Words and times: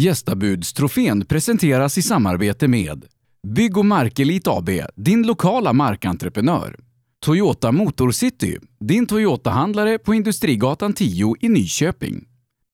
Gästabudstrofén 0.00 1.24
presenteras 1.24 1.98
i 1.98 2.02
samarbete 2.02 2.68
med 2.68 3.04
Bygg 3.46 3.76
och 3.76 3.86
Markelit 3.86 4.48
AB, 4.48 4.70
din 4.96 5.26
lokala 5.26 5.72
markentreprenör. 5.72 6.76
Toyota 7.24 7.72
Motorcity, 7.72 8.56
din 8.80 9.06
Toyota-handlare 9.06 9.98
på 9.98 10.14
Industrigatan 10.14 10.92
10 10.92 11.34
i 11.40 11.48
Nyköping. 11.48 12.24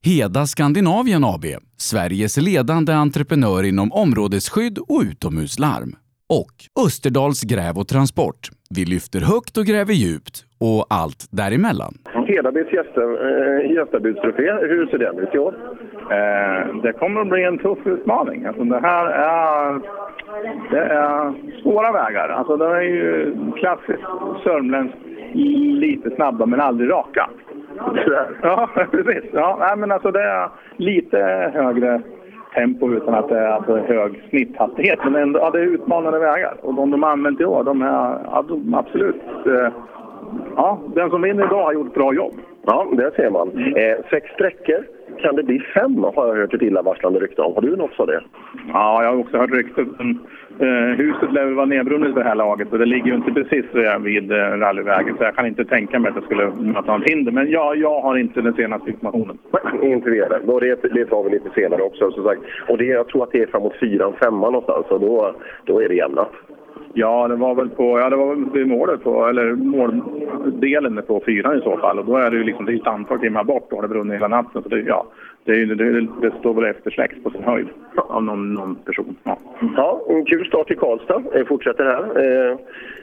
Heda 0.04 0.46
Skandinavien 0.46 1.24
AB, 1.24 1.45
Sveriges 1.76 2.37
ledande 2.37 2.92
entreprenör 2.92 3.62
inom 3.62 3.93
områdesskydd 3.93 4.79
och 4.79 5.02
utomhuslarm. 5.02 5.96
Och 6.29 6.84
Österdals 6.86 7.43
Gräv 7.43 7.79
och 7.79 7.88
Transport. 7.88 8.50
Vi 8.70 8.84
lyfter 8.84 9.20
högt 9.20 9.56
och 9.56 9.66
gräver 9.66 9.95
djupt 9.95 10.45
och 10.59 10.86
allt 10.91 11.27
däremellan. 11.30 11.98
Hedabys 12.27 12.72
gästabudstrofé, 13.64 14.52
hur 14.61 14.86
ser 14.86 14.98
den 14.98 15.18
ut 15.18 15.34
i 15.34 15.38
år? 15.38 15.54
Eh, 16.11 16.77
det 16.82 16.93
kommer 16.93 17.20
att 17.20 17.29
bli 17.29 17.45
en 17.45 17.58
tuff 17.58 17.86
utmaning. 17.86 18.46
Alltså 18.46 18.64
det 18.64 18.80
här 18.80 19.07
är, 19.07 19.80
det 20.71 20.85
är 20.85 21.32
svåra 21.63 21.93
vägar. 21.93 22.29
Alltså 22.29 22.57
det 22.57 22.64
är 22.64 22.80
ju 22.80 23.35
klassiskt 23.57 24.02
sörmländskt, 24.44 24.99
lite 25.80 26.11
snabba 26.11 26.46
men 26.46 26.61
aldrig 26.61 26.90
raka. 26.90 27.30
Ja, 28.43 28.68
precis. 28.91 29.25
Ja, 29.32 29.57
nej, 29.61 29.77
men 29.77 29.93
alltså 29.93 30.11
det 30.11 30.22
är 30.22 30.49
lite 30.77 31.18
högre 31.54 32.02
tempo 32.55 32.92
utan 32.92 33.14
att 33.14 33.28
det 33.28 33.38
är 33.38 33.48
alltså 33.48 33.77
hög 33.77 34.22
snitthastighet. 34.30 34.98
Men 35.05 35.16
ändå, 35.16 35.41
ja, 35.41 35.50
det 35.50 35.58
är 35.58 35.62
utmanande 35.66 36.19
vägar. 36.19 36.56
Och 36.61 36.75
de 36.75 36.91
de 36.91 37.05
använt 37.05 37.41
i 37.41 37.44
år, 37.44 37.64
de 37.64 37.83
är 37.83 38.19
ja, 38.25 38.44
de, 38.48 38.75
absolut... 38.75 39.22
Eh, 39.47 39.72
ja, 40.56 40.81
den 40.95 41.11
som 41.11 41.23
vinner 41.23 41.47
idag 41.47 41.64
har 41.64 41.73
gjort 41.73 41.87
ett 41.87 41.95
bra 41.95 42.14
jobb. 42.14 42.34
Ja, 42.67 42.87
det 42.92 43.11
ser 43.17 43.31
man. 43.31 43.48
Eh, 43.77 43.97
sex 44.11 44.31
sträckor. 44.31 44.84
Kan 45.19 45.37
det 45.37 45.42
bli 45.42 45.61
fem 45.75 46.05
har 46.05 46.27
jag 46.27 46.34
hört 46.34 46.55
ett 46.55 46.62
illavarslande 46.62 47.20
rykte 47.20 47.42
om. 47.42 47.55
Har 47.55 47.62
du 47.62 47.77
något 47.77 48.00
av 48.00 48.06
det? 48.06 48.20
Ja, 48.69 49.03
jag 49.03 49.11
har 49.11 49.19
också 49.19 49.39
hört 49.39 49.50
ryktet. 49.50 49.89
Eh, 50.59 50.97
huset 50.97 51.33
lär 51.33 51.44
väl 51.44 51.55
vara 51.55 51.66
nedbrunnet 51.66 52.08
vid 52.08 52.16
det 52.16 52.25
här 52.25 52.34
laget 52.34 52.72
och 52.72 52.78
det 52.78 52.84
ligger 52.84 53.06
ju 53.06 53.14
inte 53.14 53.33
precis 53.33 53.64
vid 54.00 54.33
eh, 54.33 54.36
rallyvägen 54.36 55.16
så 55.19 55.25
jag 55.25 55.36
kan 55.36 55.47
inte 55.47 55.64
tänka 55.64 55.98
mig 55.98 56.08
att 56.08 56.14
det 56.14 56.22
skulle 56.22 56.47
möta 56.47 56.97
något 56.97 57.09
hinder. 57.09 57.33
Men 57.33 57.50
ja, 57.50 57.75
jag 57.75 58.00
har 58.00 58.16
inte 58.16 58.41
den 58.41 58.55
senaste 58.55 58.91
informationen. 58.91 59.38
Nej, 59.53 59.92
inte 59.92 60.11
vi 60.11 60.22
heller. 60.22 60.50
Och 60.50 60.61
det, 60.61 60.83
det 60.83 61.05
tar 61.05 61.25
vi 61.25 61.31
lite 61.31 61.50
senare 61.55 61.83
också. 61.83 62.11
Som 62.11 62.25
sagt. 62.25 62.41
Och 62.69 62.78
det, 62.78 62.84
jag 62.84 63.09
tror 63.09 63.22
att 63.22 63.33
det 63.33 63.42
är 63.42 63.47
framåt 63.47 63.77
fyran, 63.81 64.12
femman 64.12 64.53
någonstans 64.53 64.86
och 64.86 65.00
då, 65.00 65.34
då 65.64 65.83
är 65.83 65.88
det 65.88 65.94
jämnat. 65.94 66.31
Ja, 66.97 67.28
det 67.28 67.37
var 67.37 67.55
väl 67.55 67.69
på, 67.69 67.98
ja, 67.98 68.11
det 68.11 68.17
var 68.17 68.34
väl 68.34 68.50
vid 68.53 68.69
målet 68.69 69.03
på, 69.03 69.27
eller 69.27 69.53
måldelen 69.53 71.03
på 71.06 71.23
fyran 71.27 71.59
i 71.59 71.61
så 71.61 71.77
fall. 71.77 71.98
Och 71.98 72.05
då 72.05 72.17
är 72.17 72.31
det 72.31 72.37
ju 72.37 72.45
liksom, 72.45 72.67
det 72.67 72.73
är 72.73 72.77
ett 72.77 72.87
antal 72.87 73.19
timmar 73.19 73.45
bort 73.45 73.73
och 73.73 73.83
det 73.83 73.89
brunnit 73.89 74.14
hela 74.14 74.28
natten. 74.28 74.62
Så 74.62 74.69
det, 74.69 74.81
ja, 74.81 75.06
det, 75.45 75.65
det, 75.65 76.00
det 76.00 76.33
står 76.41 76.55
väl 76.55 76.65
eftersläckt 76.65 77.25
på 77.25 77.31
sin 77.31 77.45
höjd 77.45 77.69
av 77.97 78.25
någon, 78.25 78.55
någon 78.55 78.75
person. 78.75 79.17
Ja. 79.25 79.39
ja, 79.77 80.00
en 80.09 80.25
kul 80.25 80.47
start 80.47 80.70
i 80.70 80.75
Karlstad. 80.75 81.22
Jag 81.33 81.48
fortsätter 81.48 81.84
här. 81.84 82.03
Eh, 82.25 82.59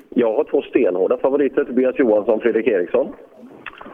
jag 0.09 0.33
har 0.33 0.43
två 0.43 0.61
stenhårda 0.61 1.17
favoriter, 1.17 1.63
Tobias 1.63 1.99
Johansson 1.99 2.35
och 2.35 2.41
Fredrik 2.41 2.67
Eriksson. 2.67 3.07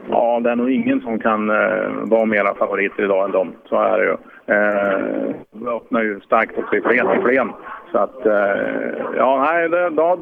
Ja, 0.09 0.39
det 0.39 0.49
är 0.49 0.55
nog 0.55 0.71
ingen 0.71 1.01
som 1.01 1.19
kan 1.19 1.49
eh, 1.49 1.89
vara 2.03 2.25
mera 2.25 2.55
favoriter 2.55 3.03
idag 3.03 3.25
än 3.25 3.31
dem. 3.31 3.51
Så 3.69 3.75
är 3.75 3.97
det 3.97 4.05
ju. 4.05 4.15
Eh, 4.49 5.35
det 5.51 5.69
öppnar 5.69 6.03
ju 6.03 6.19
starkt 6.19 6.57
också 6.57 6.75
i 6.75 6.81
Flen. 6.81 7.21
Flen. 7.21 7.51
Så 7.91 7.97
att, 7.97 8.25
eh, 8.25 8.93
ja, 9.15 9.47
nej, 9.51 9.69
det, 9.69 9.89
de, 9.89 10.19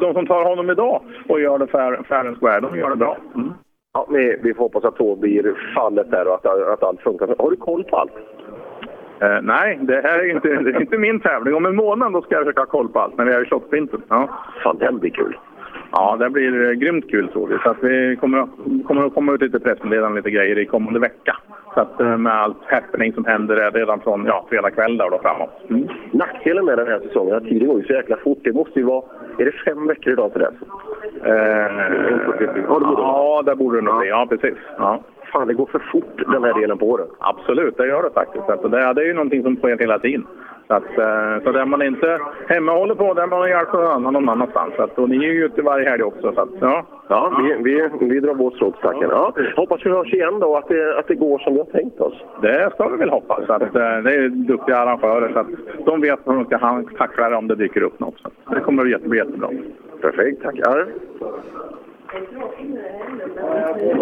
de 0.00 0.14
som 0.14 0.26
tar 0.26 0.44
honom 0.44 0.70
idag 0.70 1.02
och 1.28 1.40
gör 1.40 1.58
det 1.58 1.66
fair, 1.66 2.02
fair 2.08 2.26
and 2.26 2.38
square, 2.38 2.60
de 2.60 2.78
gör 2.78 2.90
det 2.90 2.96
bra. 2.96 3.16
Mm. 3.34 3.52
Ja, 3.92 4.06
vi, 4.10 4.38
vi 4.42 4.54
får 4.54 4.62
hoppas 4.62 4.84
att 4.84 4.96
tåg 4.96 5.18
blir 5.20 5.54
fallet 5.74 6.10
där 6.10 6.28
och 6.28 6.34
att, 6.34 6.46
att 6.46 6.82
allt 6.82 7.00
funkar. 7.00 7.34
Har 7.38 7.50
du 7.50 7.56
koll 7.56 7.84
på 7.84 7.96
allt? 7.96 8.12
Eh, 9.20 9.42
nej, 9.42 9.78
det 9.82 10.00
här 10.04 10.18
är 10.18 10.30
inte, 10.30 10.48
det 10.48 10.70
är 10.70 10.80
inte 10.80 10.98
min 10.98 11.20
tävling. 11.20 11.54
Om 11.54 11.66
en 11.66 11.76
månad 11.76 12.12
då 12.12 12.22
ska 12.22 12.34
jag 12.34 12.44
försöka 12.44 12.60
ha 12.60 12.66
koll 12.66 12.88
på 12.88 13.00
allt 13.00 13.18
när 13.18 13.24
vi 13.24 13.32
är 13.32 13.44
i 13.44 13.46
slottsvintern. 13.46 14.02
Ja. 14.08 14.28
Fan, 14.64 14.78
den 14.78 14.98
blir 14.98 15.10
kul. 15.10 15.38
Ja, 15.92 16.16
det 16.16 16.30
blir 16.30 16.74
grymt 16.74 17.10
kul 17.10 17.28
tror 17.28 17.46
vi. 17.46 17.58
Så 17.58 17.70
att 17.70 17.82
vi 17.82 18.16
kommer, 18.16 18.38
att, 18.38 18.50
kommer 18.86 19.06
att 19.06 19.14
komma 19.14 19.32
ut 19.32 19.42
lite 19.42 19.60
pressmeddelanden 19.60 20.16
lite 20.16 20.30
grejer 20.30 20.58
i 20.58 20.64
kommande 20.66 21.00
vecka. 21.00 21.36
Så 21.74 21.80
att 21.80 22.00
eh, 22.00 22.16
med 22.16 22.32
allt 22.32 22.64
happening 22.66 23.12
som 23.12 23.24
händer 23.24 23.70
redan 23.70 24.00
från 24.00 24.26
ja, 24.26 24.46
fredag 24.48 24.70
kväll 24.70 24.96
där 24.96 25.04
och 25.04 25.10
då 25.10 25.18
framåt. 25.18 25.50
Mm. 25.70 25.88
Nackdelen 26.10 26.64
med 26.64 26.78
den 26.78 26.86
här 26.86 27.00
säsongen 27.00 27.32
är 27.34 27.36
att 27.36 27.44
tiden 27.44 27.68
går 27.68 27.80
ju 27.80 27.86
så 27.86 27.92
jäkla 27.92 28.16
fort. 28.16 28.38
Det 28.44 28.52
måste 28.52 28.78
ju 28.78 28.84
vara... 28.84 29.04
Är 29.38 29.44
det 29.44 29.52
fem 29.52 29.86
veckor 29.86 30.12
idag 30.12 30.32
till 30.32 30.40
dess? 30.40 30.54
Eh, 31.24 31.70
ja, 32.68 33.42
det 33.46 33.56
borde 33.56 33.78
det 33.78 33.82
nog 33.82 33.98
bli. 33.98 34.08
Ja, 34.08 34.26
precis. 34.30 34.58
Ja. 34.78 35.00
Fan, 35.32 35.48
det 35.48 35.54
går 35.54 35.66
för 35.66 35.82
fort 35.92 36.32
den 36.32 36.44
här 36.44 36.60
delen 36.60 36.78
på 36.78 36.86
året. 36.90 37.08
Absolut, 37.18 37.76
det 37.76 37.86
gör 37.86 38.02
det 38.02 38.10
faktiskt. 38.10 38.46
Det, 38.46 38.92
det 38.92 39.02
är 39.02 39.06
ju 39.06 39.14
någonting 39.14 39.42
som 39.42 39.56
sker 39.56 39.78
hela 39.78 39.98
tiden. 39.98 40.26
Så, 40.68 40.74
att, 40.74 40.98
eh, 40.98 41.44
så 41.44 41.52
där 41.52 41.64
man 41.64 41.82
inte 41.82 42.18
hemma 42.48 42.72
håller 42.72 42.94
på, 42.94 43.14
där 43.14 43.26
man 43.26 43.48
hjälp 43.48 43.72
någon 43.72 43.86
annan 43.86 44.12
någon 44.12 44.28
annanstans. 44.28 44.74
Så 44.76 44.82
att, 44.82 44.98
och 44.98 45.08
ni 45.08 45.16
är 45.16 45.32
ju 45.32 45.44
ute 45.44 45.62
varje 45.62 45.90
helg 45.90 46.02
också. 46.02 46.32
Så 46.32 46.40
att, 46.40 46.48
ja. 46.60 46.84
Ja, 47.08 47.42
vi, 47.42 47.62
vi, 47.62 47.88
vi 48.00 48.20
drar 48.20 48.34
vårt 48.34 48.54
strå 48.54 48.70
till 48.70 48.78
stacken. 48.78 49.08
Ja. 49.10 49.32
Hoppas 49.56 49.86
vi 49.86 49.90
hörs 49.90 50.14
igen 50.14 50.40
då, 50.40 50.56
att 50.56 50.68
det, 50.68 50.98
att 50.98 51.08
det 51.08 51.14
går 51.14 51.38
som 51.38 51.52
vi 51.52 51.58
har 51.58 51.66
tänkt 51.66 52.00
oss. 52.00 52.24
Det 52.42 52.70
ska 52.74 52.88
vi 52.88 52.96
väl 52.96 53.10
hoppas. 53.10 53.50
Att, 53.50 53.62
eh, 53.62 53.68
det 54.04 54.14
är 54.14 54.28
duktiga 54.28 54.76
arrangörer, 54.76 55.32
så 55.32 55.38
att 55.38 55.86
de 55.86 56.00
vet 56.00 56.20
hur 56.24 56.32
de 56.32 56.44
ska 56.44 56.82
tackla 56.98 57.28
det 57.28 57.36
om 57.36 57.48
det 57.48 57.54
dyker 57.54 57.82
upp 57.82 58.00
något. 58.00 58.18
Så 58.48 58.54
det 58.54 58.60
kommer 58.60 58.94
att 58.94 59.02
bli 59.02 59.18
jättebra. 59.18 59.50
Perfekt, 60.00 60.42
tackar. 60.42 60.86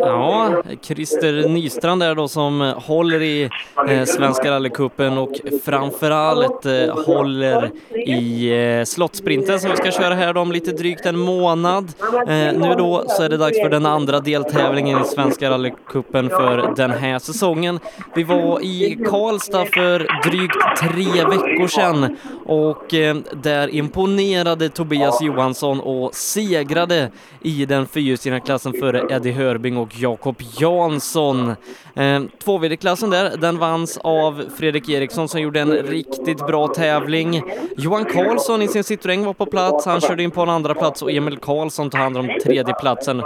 Ja, 0.00 0.62
Christer 0.82 1.48
Nystrand 1.48 2.02
är 2.02 2.14
då 2.14 2.28
som 2.28 2.62
eh, 2.62 2.80
håller 2.80 3.22
i 3.22 3.50
eh, 3.88 4.04
Svenska 4.04 4.50
rallycupen 4.50 5.18
och 5.18 5.32
framförallt 5.64 6.66
eh, 6.66 7.04
håller 7.06 7.70
i 8.06 8.50
eh, 8.78 8.84
slottsprinten 8.84 9.60
som 9.60 9.70
vi 9.70 9.76
ska 9.76 9.90
köra 9.90 10.14
här 10.14 10.36
om 10.36 10.52
lite 10.52 10.72
drygt 10.72 11.06
en 11.06 11.18
månad. 11.18 11.92
Eh, 12.28 12.58
nu 12.58 12.74
då 12.78 13.04
så 13.08 13.22
är 13.22 13.28
det 13.28 13.36
dags 13.36 13.60
för 13.60 13.68
den 13.68 13.86
andra 13.86 14.20
deltävlingen 14.20 15.00
i 15.02 15.04
Svenska 15.04 15.50
rallycupen 15.50 16.28
för 16.28 16.74
den 16.76 16.90
här 16.90 17.18
säsongen. 17.18 17.80
Vi 18.14 18.22
var 18.24 18.60
i 18.60 18.98
Karlstad 19.10 19.64
för 19.64 19.98
drygt 20.30 20.56
tre 20.80 21.24
veckor 21.24 21.66
sedan 21.66 22.16
och 22.46 22.94
eh, 22.94 23.16
där 23.32 23.74
imponerade 23.74 24.68
Tobias 24.68 25.22
Johansson 25.22 25.80
och 25.80 26.14
segrade 26.14 27.10
i 27.42 27.66
den 27.66 27.86
fyrhjulsdrivna-klassen 27.96 28.72
före 28.72 29.06
Eddie 29.10 29.32
Hörbing 29.32 29.76
och 29.76 29.88
Jakob 29.98 30.42
Jansson. 30.58 31.54
Eh, 31.94 32.22
Tvåvd-klassen 32.44 33.10
där, 33.10 33.36
den 33.36 33.58
vanns 33.58 33.98
av 33.98 34.42
Fredrik 34.56 34.88
Eriksson 34.88 35.28
som 35.28 35.40
gjorde 35.40 35.60
en 35.60 35.72
riktigt 35.72 36.46
bra 36.46 36.68
tävling. 36.68 37.42
Johan 37.76 38.04
Karlsson 38.04 38.62
i 38.62 38.68
sin 38.68 38.82
Citroën 38.82 39.24
var 39.24 39.32
på 39.32 39.46
plats, 39.46 39.86
han 39.86 40.00
körde 40.00 40.22
in 40.22 40.30
på 40.30 40.42
en 40.42 40.48
andra 40.48 40.74
plats 40.74 41.02
och 41.02 41.12
Emil 41.12 41.36
Karlsson 41.36 41.90
tog 41.90 42.00
hand 42.00 42.16
om 42.16 42.30
tredje 42.44 42.74
platsen 42.74 43.22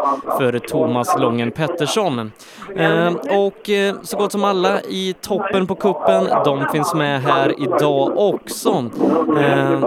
Thomas 0.69 1.19
Lången 1.19 1.50
Pettersson. 1.50 2.32
Eh, 2.76 3.12
och 3.38 3.70
eh, 3.70 3.94
så 4.03 4.16
gott 4.16 4.32
som 4.32 4.44
alla 4.44 4.80
i 4.80 5.14
toppen 5.20 5.66
på 5.66 5.75
kuppen, 5.75 6.28
de 6.44 6.66
finns 6.72 6.94
med 6.94 7.22
här 7.22 7.54
idag 7.59 8.19
också. 8.19 8.91
Eh, 9.38 9.80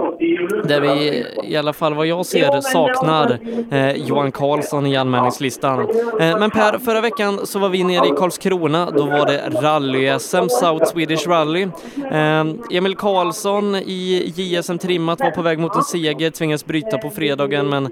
där 0.64 0.80
vi 0.80 1.24
i 1.44 1.56
alla 1.56 1.72
fall 1.72 1.94
vad 1.94 2.06
jag 2.06 2.26
ser 2.26 2.60
saknar 2.60 3.38
eh, 3.70 3.92
Johan 3.92 4.32
Karlsson 4.32 4.73
i 4.86 4.96
anmälningslistan. 4.96 5.80
Eh, 6.20 6.38
men 6.38 6.50
Per, 6.50 6.78
förra 6.78 7.00
veckan 7.00 7.40
så 7.46 7.58
var 7.58 7.68
vi 7.68 7.84
nere 7.84 8.06
i 8.06 8.10
Karlskrona. 8.10 8.90
Då 8.90 9.06
var 9.06 9.26
det 9.26 9.50
rally-SM, 9.50 10.48
South 10.48 10.84
Swedish 10.92 11.28
Rally. 11.28 11.62
Eh, 12.10 12.44
Emil 12.70 12.96
Karlsson 12.96 13.74
i 13.74 14.32
JSM 14.36 14.78
Trimmat 14.78 15.20
var 15.20 15.30
på 15.30 15.42
väg 15.42 15.58
mot 15.58 15.76
en 15.76 15.82
seger, 15.82 16.30
tvingades 16.30 16.66
bryta 16.66 16.98
på 16.98 17.10
fredagen 17.10 17.68
men 17.68 17.84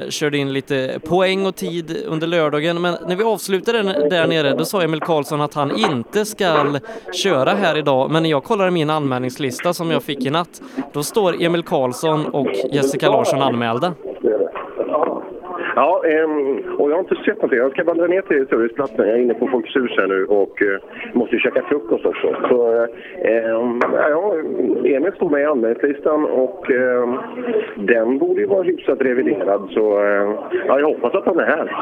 eh, 0.00 0.08
körde 0.08 0.38
in 0.38 0.52
lite 0.52 1.00
poäng 1.08 1.46
och 1.46 1.56
tid 1.56 1.96
under 2.06 2.26
lördagen. 2.26 2.80
Men 2.80 2.96
när 3.08 3.16
vi 3.16 3.24
avslutade 3.24 3.82
där 4.10 4.26
nere, 4.26 4.56
då 4.56 4.64
sa 4.64 4.82
Emil 4.82 5.00
Karlsson 5.00 5.40
att 5.40 5.54
han 5.54 5.76
inte 5.76 6.24
ska 6.24 6.78
köra 7.12 7.54
här 7.54 7.78
idag. 7.78 8.10
Men 8.10 8.22
när 8.22 8.30
jag 8.30 8.44
kollade 8.44 8.70
min 8.70 8.90
anmälningslista 8.90 9.74
som 9.74 9.90
jag 9.90 10.02
fick 10.02 10.26
i 10.26 10.30
natt, 10.30 10.62
då 10.92 11.02
står 11.02 11.42
Emil 11.42 11.62
Karlsson 11.62 12.26
och 12.26 12.48
Jessica 12.72 13.10
Larsson 13.10 13.42
anmälda. 13.42 13.94
Ja, 15.76 16.02
ehm, 16.04 16.58
och 16.78 16.90
jag 16.90 16.96
har 16.96 17.00
inte 17.00 17.14
sett 17.14 17.36
någonting. 17.36 17.58
Jag 17.58 17.72
ska 17.72 17.84
vandra 17.84 18.06
ner 18.06 18.22
till 18.22 18.46
serviceplatsen. 18.46 19.08
Jag 19.08 19.18
är 19.18 19.22
inne 19.22 19.34
på 19.34 19.48
Folkets 19.48 19.76
hus 19.76 19.90
här 19.96 20.06
nu 20.06 20.24
och 20.24 20.62
eh, 20.62 20.78
måste 21.12 21.38
käka 21.38 21.62
frukost 21.62 22.06
också. 22.06 22.36
Så, 22.48 22.86
ehm, 23.24 23.80
ja, 23.92 24.34
Emil 24.84 25.12
stod 25.16 25.30
med 25.30 25.40
i 25.40 25.44
anmälningslistan 25.44 26.24
och 26.24 26.70
ehm, 26.70 27.18
den 27.74 28.18
borde 28.18 28.40
ju 28.40 28.46
vara 28.46 28.62
hyfsat 28.62 29.00
reviderad. 29.00 29.68
Så 29.70 29.80
ja, 30.66 30.80
jag 30.80 30.86
hoppas 30.86 31.14
att 31.14 31.26
han 31.26 31.38
är 31.38 31.46
här. 31.46 31.72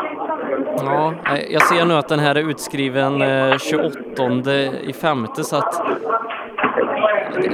Ja, 0.76 1.14
jag 1.50 1.62
ser 1.62 1.87
nu 1.87 1.94
att 1.94 2.08
den 2.08 2.19
här 2.19 2.35
är 2.35 2.50
utskriven 2.50 3.23
eh, 3.23 3.58
28 3.58 3.99
i 4.88 4.93
femte 4.93 5.44
så 5.44 5.56
att 5.56 5.82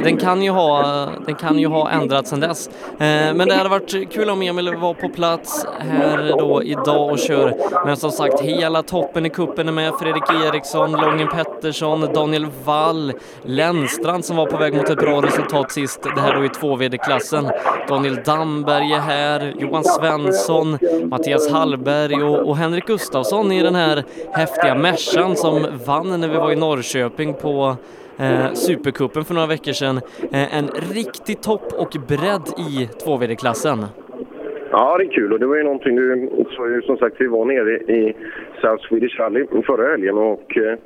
den 0.04 0.16
kan 0.16 0.42
ju 0.42 0.50
ha, 0.50 1.06
den 1.26 1.34
kan 1.34 1.58
ju 1.58 1.66
ha 1.66 1.90
ändrats 1.90 2.30
sedan 2.30 2.40
dess. 2.40 2.68
Eh, 2.68 3.34
men 3.34 3.38
det 3.48 3.54
hade 3.54 3.68
varit 3.68 4.12
kul 4.12 4.30
om 4.30 4.42
Emil 4.42 4.76
var 4.76 4.94
på 4.94 5.08
plats 5.08 5.66
här 5.78 6.34
då 6.38 6.62
idag 6.62 7.10
och 7.10 7.18
kör. 7.18 7.54
Men 7.86 7.96
som 7.96 8.10
sagt, 8.10 8.40
hela 8.40 8.82
toppen 8.82 9.26
i 9.26 9.30
kuppen 9.30 9.68
är 9.68 9.72
med. 9.72 9.92
Fredrik 10.00 10.30
Eriksson, 10.30 10.92
Lången 10.92 11.28
Pettersson, 11.28 12.08
Daniel 12.14 12.46
Wall, 12.64 13.12
Lennstrand 13.42 14.24
som 14.24 14.36
var 14.36 14.46
på 14.46 14.56
väg 14.56 14.74
mot 14.74 14.90
ett 14.90 14.98
bra 14.98 15.22
resultat 15.22 15.72
sist. 15.72 16.02
Det 16.14 16.20
här 16.20 16.34
då 16.34 16.44
i 16.44 16.48
2VD-klassen. 16.48 17.50
Daniel 17.88 18.18
Damberg 18.24 18.92
är 18.92 19.00
här, 19.00 19.54
Johan 19.58 19.84
Svensson, 19.84 20.78
Mattias 21.04 21.50
Hallberg 21.50 22.22
och, 22.22 22.48
och 22.48 22.56
Henrik 22.56 22.86
Gustafsson 22.86 23.52
i 23.52 23.62
den 23.62 23.74
här 23.74 24.04
häftiga 24.32 24.74
Mercan 24.74 25.36
som 25.36 25.66
vann 25.86 26.20
när 26.20 26.28
vi 26.28 26.36
var 26.36 26.52
i 26.52 26.56
Norrköping 26.56 27.34
på 27.34 27.76
eh, 28.18 28.52
Supercupen 28.52 29.24
för 29.24 29.34
några 29.34 29.46
veckor 29.46 29.72
sedan. 29.72 29.96
Eh, 30.32 30.58
en 30.58 30.68
riktig 30.94 31.40
topp 31.40 31.72
och 31.78 31.96
bredd 32.08 32.48
i 32.58 32.88
2VD-klassen. 33.04 33.84
Ja, 34.70 34.98
det 34.98 35.04
är 35.04 35.08
kul 35.08 35.32
och 35.32 35.40
det 35.40 35.46
var 35.46 35.56
ju 35.56 35.62
någonting 35.62 35.96
du 35.96 36.28
sa 36.56 36.68
ju 36.68 36.82
som 36.82 36.96
sagt, 36.96 37.16
vi 37.18 37.26
var 37.26 37.44
nere 37.44 37.72
i 37.76 38.16
South 38.64 38.88
Swedish 38.88 39.20
Rally 39.20 39.46
förra 39.66 39.90
helgen 39.90 40.18
och 40.18 40.56
eh, 40.56 40.78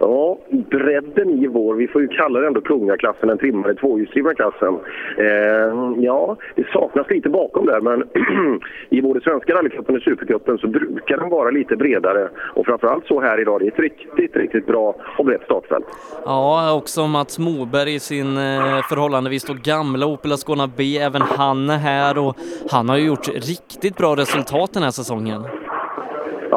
ja, 0.00 0.38
bredden 0.70 1.30
i 1.30 1.46
vår, 1.46 1.74
vi 1.74 1.88
får 1.88 2.02
ju 2.02 2.08
kalla 2.08 2.40
det 2.40 2.46
ändå 2.46 2.60
kungaklassen, 2.60 3.28
den 3.28 3.38
trimmade 3.38 3.74
tvåhjulsdrivna 3.74 4.34
klassen. 4.34 4.78
Eh, 5.18 6.04
ja, 6.04 6.36
det 6.54 6.66
saknas 6.72 7.10
lite 7.10 7.28
bakom 7.28 7.66
där 7.66 7.80
men 7.80 8.04
i 8.88 9.02
både 9.02 9.20
svenska 9.20 9.54
rallycupen 9.54 9.96
och 9.96 10.02
supercupen 10.02 10.58
så 10.58 10.66
brukar 10.66 11.16
den 11.16 11.28
vara 11.28 11.50
lite 11.50 11.76
bredare 11.76 12.28
och 12.54 12.66
framförallt 12.66 13.06
så 13.06 13.20
här 13.20 13.40
idag, 13.40 13.60
det 13.60 13.66
är 13.66 13.72
ett 13.72 13.78
riktigt, 13.78 14.36
riktigt 14.36 14.66
bra 14.66 14.94
och 15.18 15.24
brett 15.24 15.42
startfält. 15.42 15.86
Ja, 16.24 16.74
också 16.74 17.06
Mats 17.06 17.38
Moberg 17.38 17.94
i 17.94 18.00
sin 18.00 18.36
eh, 18.36 18.82
förhållandevis 18.88 19.44
då 19.44 19.54
gamla 19.62 20.06
Opel 20.06 20.32
Ascona 20.32 20.70
B, 20.76 20.98
även 20.98 21.22
han 21.22 21.70
är 21.70 21.78
här 21.78 22.18
och 22.18 22.36
han 22.70 22.88
har 22.88 22.96
ju 22.96 23.06
gjort 23.06 23.28
riktigt 23.28 23.96
bra 23.96 24.16
resultat 24.16 24.72
den 24.72 24.82
här 24.82 24.90
säsongen. 24.90 25.42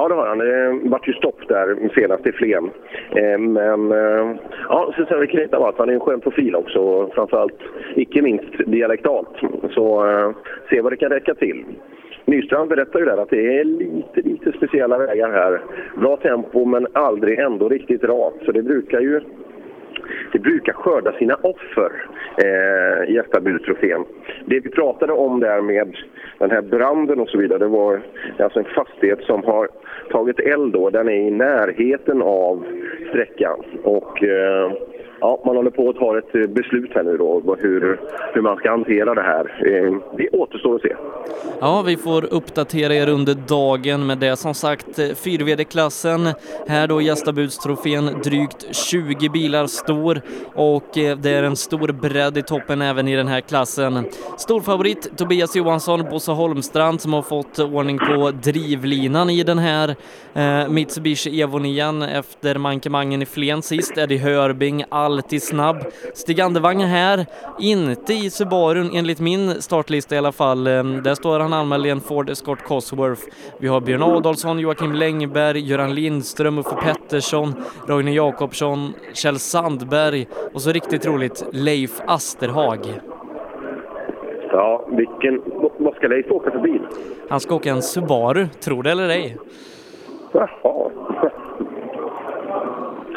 Ja, 0.02 0.08
det 0.08 0.16
har 0.16 0.28
han. 0.28 0.38
Det 0.38 0.90
vart 0.90 1.08
ju 1.08 1.14
stopp 1.14 1.48
där 1.48 1.90
senast 1.96 2.28
i 2.28 2.32
Flen. 2.32 2.72
Eh, 3.16 3.38
men 3.40 3.92
eh, 3.92 4.36
ja, 4.70 4.94
så 4.98 5.06
sen 5.06 5.20
vi 5.20 5.28
knyta 5.28 5.60
var 5.60 5.70
att 5.70 5.78
han 5.78 5.90
är 5.90 5.94
en 5.94 6.00
skön 6.00 6.20
profil 6.20 6.56
också. 6.56 7.10
Framförallt, 7.14 7.60
icke 7.96 8.22
minst 8.22 8.58
dialektalt. 8.66 9.36
Så 9.72 10.10
eh, 10.10 10.32
se 10.70 10.82
vad 10.82 10.92
det 10.92 10.98
kan 10.98 11.10
räcka 11.10 11.34
till. 11.34 11.66
Nystrand 12.26 12.70
berättar 12.70 13.00
ju 13.00 13.06
där 13.06 13.18
att 13.18 13.30
det 13.30 13.60
är 13.60 13.64
lite, 13.64 14.22
lite 14.22 14.52
speciella 14.52 14.98
vägar 14.98 15.32
här. 15.32 15.62
Bra 15.98 16.18
tempo 16.18 16.66
men 16.66 16.88
aldrig 16.94 17.40
ändå 17.40 17.70
riktigt 17.70 18.04
rakt. 18.04 18.46
Så 18.46 18.52
det 18.52 18.62
brukar 18.62 19.00
ju 19.00 19.22
det 20.32 20.40
brukar 20.40 20.74
skörda 20.74 21.12
sina 21.12 21.36
offer, 21.36 21.92
eh, 22.38 23.14
Gästabudstrofén. 23.14 24.06
Det 24.46 24.60
vi 24.60 24.70
pratade 24.70 25.14
om 25.14 25.40
där 25.40 25.62
med 25.62 25.98
den 26.38 26.52
här 26.52 26.62
branden 26.62 27.20
och 27.20 27.30
så 27.30 27.38
vidare, 27.38 27.60
det 27.60 27.68
var 27.68 28.02
alltså 28.40 28.60
en 28.60 28.66
fastighet 28.66 29.22
som 29.22 29.44
har 29.44 29.68
tagit 30.10 30.40
eld 30.40 30.74
då. 30.74 30.90
Den 30.90 31.10
är 31.10 31.28
i 31.28 31.32
närheten 31.32 32.22
av 32.22 32.66
sträckan. 33.10 33.64
Och, 33.84 34.24
eh, 34.24 34.72
ja, 35.22 35.42
man 35.46 35.56
håller 35.56 35.72
på 35.72 35.90
att 35.90 35.96
ta 35.96 36.18
ett 36.18 36.36
eh, 36.36 36.48
beslut 36.48 36.92
här 36.96 37.04
nu 37.04 37.18
då, 37.18 37.56
hur, 37.60 38.00
hur 38.34 38.42
man 38.42 38.58
ska 38.58 38.70
hantera 38.70 39.16
det 39.16 39.22
här. 39.22 39.46
Eh, 39.66 39.94
det 40.18 40.30
återstår 40.30 40.76
att 40.76 40.82
se. 40.82 40.96
Ja, 41.60 41.84
vi 41.88 41.98
får 41.98 42.34
uppdatera 42.34 42.94
er 42.96 43.10
under 43.10 43.34
dagen 43.34 44.08
med 44.08 44.18
det. 44.18 44.36
Som 44.36 44.54
sagt, 44.54 45.00
eh, 45.00 45.06
4VD-klassen, 45.06 46.30
här 46.68 46.88
då 46.88 47.02
Gästabudstrofén, 47.02 48.06
drygt 48.24 48.76
20 48.76 49.30
bilar 49.30 49.68
stor 49.68 50.22
och 50.56 50.90
det 50.94 51.26
är 51.26 51.44
en 51.44 51.56
stor 51.56 51.92
bredd 51.92 52.38
i 52.38 52.42
toppen 52.42 52.82
även 52.82 53.08
i 53.08 53.16
den 53.16 53.28
här 53.28 53.42
klassen. 53.42 54.06
Storfavorit 54.38 55.18
Tobias 55.18 55.56
Johansson, 55.56 56.06
Bosse 56.10 56.32
Holmstrand 56.32 57.02
som 57.02 57.14
har 57.14 57.22
fått 57.22 57.60
ordning 57.60 57.98
på 57.98 58.32
drivlinan 58.32 59.30
i 59.30 59.44
den 59.44 59.60
här 59.60 59.96
eh, 60.34 60.70
Mitsubishi 60.70 61.42
Evonian 61.42 62.02
efter 62.02 62.58
mankemangen 62.58 63.22
i 63.22 63.26
Flen 63.26 63.62
sist. 63.62 63.98
Eddie 63.98 64.18
Hörbing, 64.18 64.84
alltid 65.12 65.44
snabb. 65.44 65.78
Stig 66.14 66.42
Andevang 66.42 66.82
är 66.82 66.88
här, 66.88 67.26
inte 67.60 68.14
i 68.14 68.30
Subarun 68.30 68.90
enligt 68.94 69.20
min 69.20 69.62
startlista 69.62 70.16
i 70.16 70.18
alla 70.18 70.32
fall. 70.32 70.68
Eh, 70.68 70.84
där 70.84 71.16
står 71.16 71.40
han 71.40 71.54
anmäld 71.54 71.86
i 71.86 71.90
en 71.90 72.02
Ford 72.02 72.30
Escort 72.30 72.64
Cosworth. 72.64 73.22
Vi 73.58 73.68
har 73.68 73.82
Björn 73.82 74.04
Adolfsson, 74.04 74.60
Joakim 74.60 74.94
Längberg, 74.94 75.60
Göran 75.60 75.96
Lindström, 75.96 76.58
Uffe 76.58 76.76
Pettersson, 76.76 77.54
Roine 77.88 78.14
Jakobsson, 78.14 78.94
Kjell 79.14 79.40
Sandberg 79.40 80.28
och 80.54 80.62
så 80.62 80.72
riktigt 80.72 81.06
roligt 81.06 81.46
Leif 81.52 82.02
Asterhag. 82.08 82.80
Ja, 84.52 84.86
vilken... 84.92 85.42
Vad 85.78 85.96
ska 85.96 86.08
Leif 86.08 86.32
åka 86.32 86.52
för 86.52 86.60
bil? 86.60 86.82
Han 87.30 87.40
ska 87.40 87.56
åka 87.56 87.72
en 87.72 87.82
Subaru, 87.82 88.48
tro 88.48 88.82
det 88.82 88.92
eller 88.92 89.10
ej. 89.10 89.38
Jaha. 90.32 90.92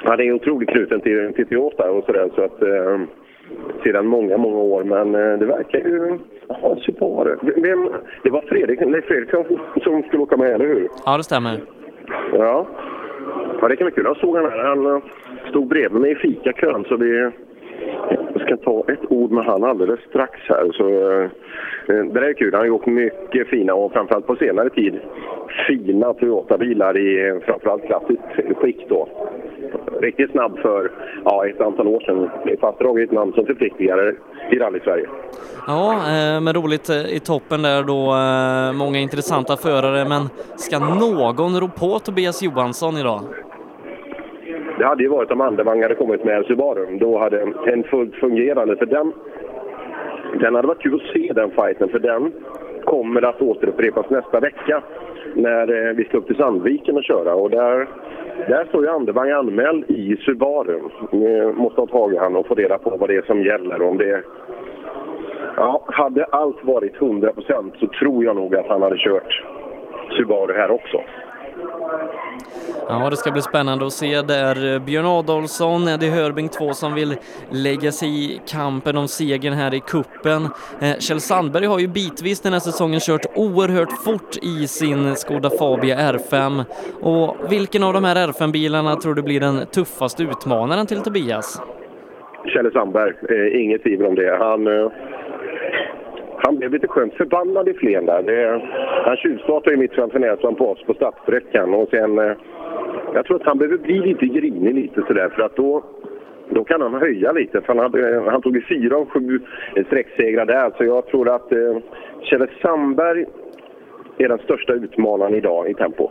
Han 0.05 0.21
är 0.21 0.33
otroligt 0.33 0.69
knuten 0.69 1.01
till, 1.01 1.33
till 1.35 1.47
Toyota 1.47 1.91
och 1.91 2.05
sådär 2.05 2.31
så 2.35 2.43
att... 2.43 2.63
Eh, 2.63 3.01
sedan 3.85 4.07
många, 4.07 4.37
många 4.37 4.57
år. 4.57 4.85
Men 4.85 5.15
eh, 5.15 5.39
det 5.39 5.47
verkar 5.47 5.79
ju... 5.79 6.19
Ja, 6.49 6.77
Subaru. 6.81 7.37
Vem, 7.57 7.91
det 8.23 8.31
var 8.31 8.41
Fredrik, 8.41 8.81
Leif 8.81 9.05
Fredriksson 9.05 9.45
som 9.83 10.03
skulle 10.03 10.23
åka 10.23 10.37
med, 10.37 10.51
eller 10.51 10.67
hur? 10.67 10.89
Ja, 11.05 11.17
det 11.17 11.25
stämmer. 11.25 11.61
Ja. 12.33 12.67
Ja, 13.61 13.69
det 13.69 13.77
kan 13.77 13.85
bli 13.85 13.95
kul. 13.95 14.05
Jag 14.05 14.17
såg 14.17 14.37
han 14.37 14.51
här. 14.51 14.65
Han 14.65 14.87
eh, 14.87 15.03
stod 15.49 15.69
bredvid 15.69 16.01
mig 16.01 16.13
i 16.13 16.15
fikakön 16.15 16.85
så 16.89 16.97
vi 16.97 17.31
jag 18.35 18.43
ska 18.47 18.57
ta 18.57 18.85
ett 18.89 19.11
ord 19.11 19.31
med 19.31 19.45
han 19.45 19.65
alldeles 19.65 20.01
strax 20.01 20.41
här. 20.49 20.71
Så, 20.73 20.89
eh, 20.89 21.25
eh, 21.89 22.05
det 22.05 22.21
där 22.21 22.23
är 22.23 22.33
kul. 22.33 22.53
Han 22.53 22.61
har 22.61 22.67
gjort 22.67 22.87
mycket 22.87 23.49
fina 23.49 23.75
och 23.75 23.93
framförallt 23.93 24.27
på 24.27 24.37
senare 24.37 24.71
tid 24.71 25.01
fina 25.67 26.15
Toyota-bilar 26.15 26.99
i 26.99 27.29
eh, 27.29 27.37
framförallt 27.47 27.87
klassiskt 27.87 28.57
skick 28.57 28.89
då. 28.89 29.09
Riktigt 30.01 30.31
snabb 30.31 30.59
för 30.59 30.91
ja, 31.25 31.47
ett 31.47 31.61
antal 31.61 31.87
år 31.87 32.01
sedan. 32.01 32.31
Fastdraget 32.61 33.13
namn 33.13 33.33
som 33.33 33.47
förpliktigare 33.47 34.15
i 34.51 34.59
rally-Sverige. 34.59 35.07
Ja, 35.67 35.93
eh, 35.93 36.41
men 36.41 36.53
roligt 36.53 36.89
eh, 36.89 37.17
i 37.17 37.21
toppen 37.21 37.63
där 37.63 37.83
då. 37.83 38.15
Eh, 38.15 38.79
många 38.79 38.99
intressanta 38.99 39.57
förare, 39.57 40.09
men 40.09 40.29
ska 40.57 40.79
någon 40.79 41.61
rå 41.61 41.69
på 41.69 41.99
Tobias 41.99 42.43
Johansson 42.43 42.97
idag? 42.97 43.21
Det 44.79 44.85
hade 44.85 45.03
ju 45.03 45.09
varit 45.09 45.31
om 45.31 45.41
Andevang 45.41 45.83
hade 45.83 45.95
kommit 45.95 46.25
med 46.25 46.45
Subaru. 46.45 46.99
Då 46.99 47.19
hade 47.19 47.41
en 47.67 47.85
fullt 47.85 48.15
fungerande, 48.15 48.77
för 48.77 48.87
den, 48.87 49.13
den 50.41 50.55
hade 50.55 50.69
varit 50.69 50.83
kul 50.83 50.95
att 50.95 51.13
se 51.13 51.33
den 51.33 51.51
fighten, 51.51 51.89
för 51.89 51.99
den 51.99 52.33
kommer 52.85 53.23
att 53.23 53.43
återupprepas 53.43 54.11
nästa 54.11 54.41
vecka 54.41 54.83
när 55.35 55.89
eh, 55.89 55.95
vi 55.95 56.05
ska 56.05 56.19
upp 56.19 56.27
till 56.27 56.37
Sandviken 56.37 56.97
och 56.97 57.05
köra. 57.05 57.35
Och 57.35 57.51
där, 57.51 57.89
där 58.49 58.65
står 58.65 58.83
ju 58.85 58.91
Andevang 58.91 59.31
anmäld 59.31 59.91
i 59.91 60.17
Subaru. 60.17 60.81
Vi 61.13 61.53
måste 61.53 61.81
ha 61.81 61.87
tag 61.87 62.13
i 62.13 62.17
han 62.17 62.37
och 62.37 62.47
få 62.47 62.55
reda 62.55 62.79
på 62.79 62.97
vad 62.97 63.09
det 63.09 63.17
är 63.17 63.23
som 63.23 63.43
gäller. 63.43 63.83
Om 63.83 63.99
det 63.99 64.23
Ja, 65.57 65.85
hade 65.87 66.25
allt 66.25 66.65
varit 66.65 66.97
100% 66.97 67.73
så 67.81 67.87
tror 67.87 68.25
jag 68.25 68.37
nog 68.37 68.57
att 68.57 68.67
han 68.67 68.83
hade 68.83 68.99
kört 68.99 69.45
Subaru 70.11 70.55
här 70.55 70.71
också. 70.71 71.01
Ja, 72.89 73.11
det 73.11 73.17
ska 73.17 73.31
bli 73.31 73.43
spännande 73.43 73.87
att 73.87 73.93
se 73.93 74.23
där. 74.23 74.75
Eh, 74.75 74.79
Björn 74.79 75.07
Adolfsson, 75.07 75.89
Eddie 75.89 76.11
Hörbing 76.11 76.49
2 76.49 76.73
som 76.73 76.95
vill 76.95 77.17
lägga 77.51 77.93
sig 77.93 78.25
i 78.25 78.41
kampen 78.47 78.97
om 78.97 79.09
segern 79.09 79.53
här 79.53 79.75
i 79.75 79.81
kuppen. 79.81 80.49
Eh, 80.81 80.99
Kjell 80.99 81.21
Sandberg 81.21 81.67
har 81.67 81.79
ju 81.79 81.89
bitvis 81.89 82.41
den 82.41 82.53
här 82.53 82.61
säsongen 82.61 83.01
kört 83.01 83.27
oerhört 83.35 83.93
fort 84.05 84.37
i 84.43 84.67
sin 84.67 85.17
Skoda 85.17 85.51
Fabia 85.51 85.97
R5. 86.13 86.65
Och 87.01 87.37
vilken 87.51 87.83
av 87.83 87.93
de 87.93 88.05
här 88.05 88.17
R5-bilarna 88.29 88.97
tror 88.97 89.15
du 89.15 89.23
blir 89.23 89.41
den 89.41 89.67
tuffaste 89.67 90.23
utmanaren 90.23 90.87
till 90.87 91.01
Tobias? 91.01 91.63
Kjell 92.47 92.73
Sandberg, 92.73 93.13
eh, 93.29 93.61
inget 93.63 93.83
tvivel 93.83 94.07
om 94.07 94.15
det. 94.15 94.37
Han, 94.39 94.67
eh, 94.67 94.93
han 96.47 96.57
blev 96.57 96.73
lite 96.73 96.89
skönt 96.89 97.15
förbannad 97.15 97.69
i 97.69 97.75
Flen 97.75 98.07
där. 98.07 98.23
Det, 98.23 98.63
han 99.05 99.17
tjuvstartade 99.17 99.71
ju 99.71 99.77
mitt 99.77 99.95
framför 99.95 100.19
näsan 100.19 100.55
på 100.55 100.71
oss 100.71 100.83
på 100.87 100.95
startsträckan 100.95 101.75
och 101.75 101.89
sen... 101.89 102.19
Eh, 102.19 102.33
jag 103.15 103.25
tror 103.25 103.37
att 103.37 103.47
han 103.47 103.59
behöver 103.59 103.79
bli 103.79 103.99
lite 104.01 104.27
grinig 104.27 104.75
lite 104.75 105.03
sådär 105.07 105.29
för 105.29 105.43
att 105.43 105.57
då, 105.57 105.85
då 106.49 106.65
kan 106.65 106.81
han 106.81 106.95
höja 106.95 107.33
lite. 107.33 107.61
För 107.61 107.75
han, 107.75 107.79
hade, 107.79 108.31
han 108.31 108.43
tog 108.43 108.57
ju 108.57 108.63
fyra 108.63 108.97
av 108.97 109.07
sju 109.07 109.41
sträcksegrar 109.87 110.47
där 110.47 110.73
så 110.77 110.85
jag 110.85 111.07
tror 111.07 111.29
att 111.29 111.53
eh, 111.53 111.77
Kjelle 112.23 112.47
Sandberg 112.63 113.27
är 114.19 114.29
den 114.29 114.39
största 114.39 114.73
utmanaren 114.73 115.35
idag 115.35 115.71
i 115.71 115.75
tempo. 115.75 116.11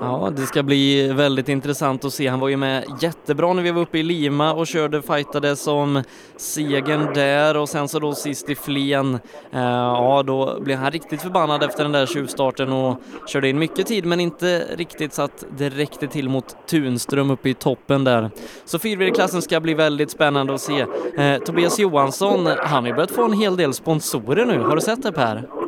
Ja, 0.00 0.32
det 0.36 0.42
ska 0.42 0.62
bli 0.62 1.12
väldigt 1.12 1.48
intressant 1.48 2.04
att 2.04 2.12
se. 2.12 2.28
Han 2.28 2.40
var 2.40 2.48
ju 2.48 2.56
med 2.56 2.84
jättebra 3.00 3.52
när 3.52 3.62
vi 3.62 3.70
var 3.70 3.82
uppe 3.82 3.98
i 3.98 4.02
Lima 4.02 4.52
och 4.52 4.66
körde 4.66 5.02
fightade 5.02 5.56
som 5.56 6.02
segern 6.36 7.14
där 7.14 7.56
och 7.56 7.68
sen 7.68 7.88
så 7.88 7.98
då 7.98 8.12
sist 8.12 8.50
i 8.50 8.54
Flen. 8.54 9.14
Eh, 9.52 9.60
ja, 9.62 10.22
då 10.26 10.60
blev 10.60 10.78
han 10.78 10.90
riktigt 10.90 11.22
förbannad 11.22 11.62
efter 11.62 11.82
den 11.82 11.92
där 11.92 12.06
tjuvstarten 12.06 12.72
och 12.72 12.96
körde 13.26 13.48
in 13.48 13.58
mycket 13.58 13.86
tid 13.86 14.04
men 14.06 14.20
inte 14.20 14.64
riktigt 14.76 15.12
så 15.12 15.22
att 15.22 15.44
det 15.58 15.68
räckte 15.68 16.06
till 16.06 16.28
mot 16.28 16.66
Tunström 16.66 17.30
uppe 17.30 17.48
i 17.48 17.54
toppen 17.54 18.04
där. 18.04 18.30
Så 18.64 18.78
fyrhjulsklassen 18.78 19.42
ska 19.42 19.60
bli 19.60 19.74
väldigt 19.74 20.10
spännande 20.10 20.54
att 20.54 20.60
se. 20.60 20.86
Eh, 21.16 21.38
Tobias 21.38 21.78
Johansson, 21.78 22.46
han 22.46 22.82
har 22.82 22.86
ju 22.86 22.94
börjat 22.94 23.10
få 23.10 23.24
en 23.24 23.32
hel 23.32 23.56
del 23.56 23.72
sponsorer 23.72 24.46
nu. 24.46 24.58
Har 24.58 24.74
du 24.74 24.80
sett 24.80 25.02
det 25.02 25.12
Per? 25.12 25.61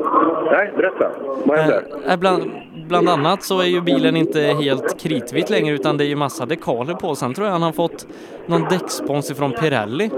Berätta. 0.98 1.18
Vad 1.44 1.58
händer? 1.58 1.84
Eh, 2.04 2.12
eh, 2.12 2.18
bland, 2.18 2.52
bland 2.88 3.08
annat 3.08 3.42
så 3.42 3.60
är 3.60 3.66
ju 3.66 3.80
bilen 3.80 4.16
inte 4.16 4.40
helt 4.40 5.00
kritvit 5.00 5.50
längre 5.50 5.74
utan 5.74 5.96
det 5.96 6.04
är 6.04 6.08
ju 6.08 6.16
massa 6.16 6.46
dekaler 6.46 6.94
på. 6.94 7.14
Sen 7.14 7.34
tror 7.34 7.46
jag 7.46 7.52
han 7.52 7.62
har 7.62 7.72
fått 7.72 8.06
någon 8.46 8.62
däckspons 8.62 9.30
ifrån 9.30 9.52
Pirelli. 9.52 10.10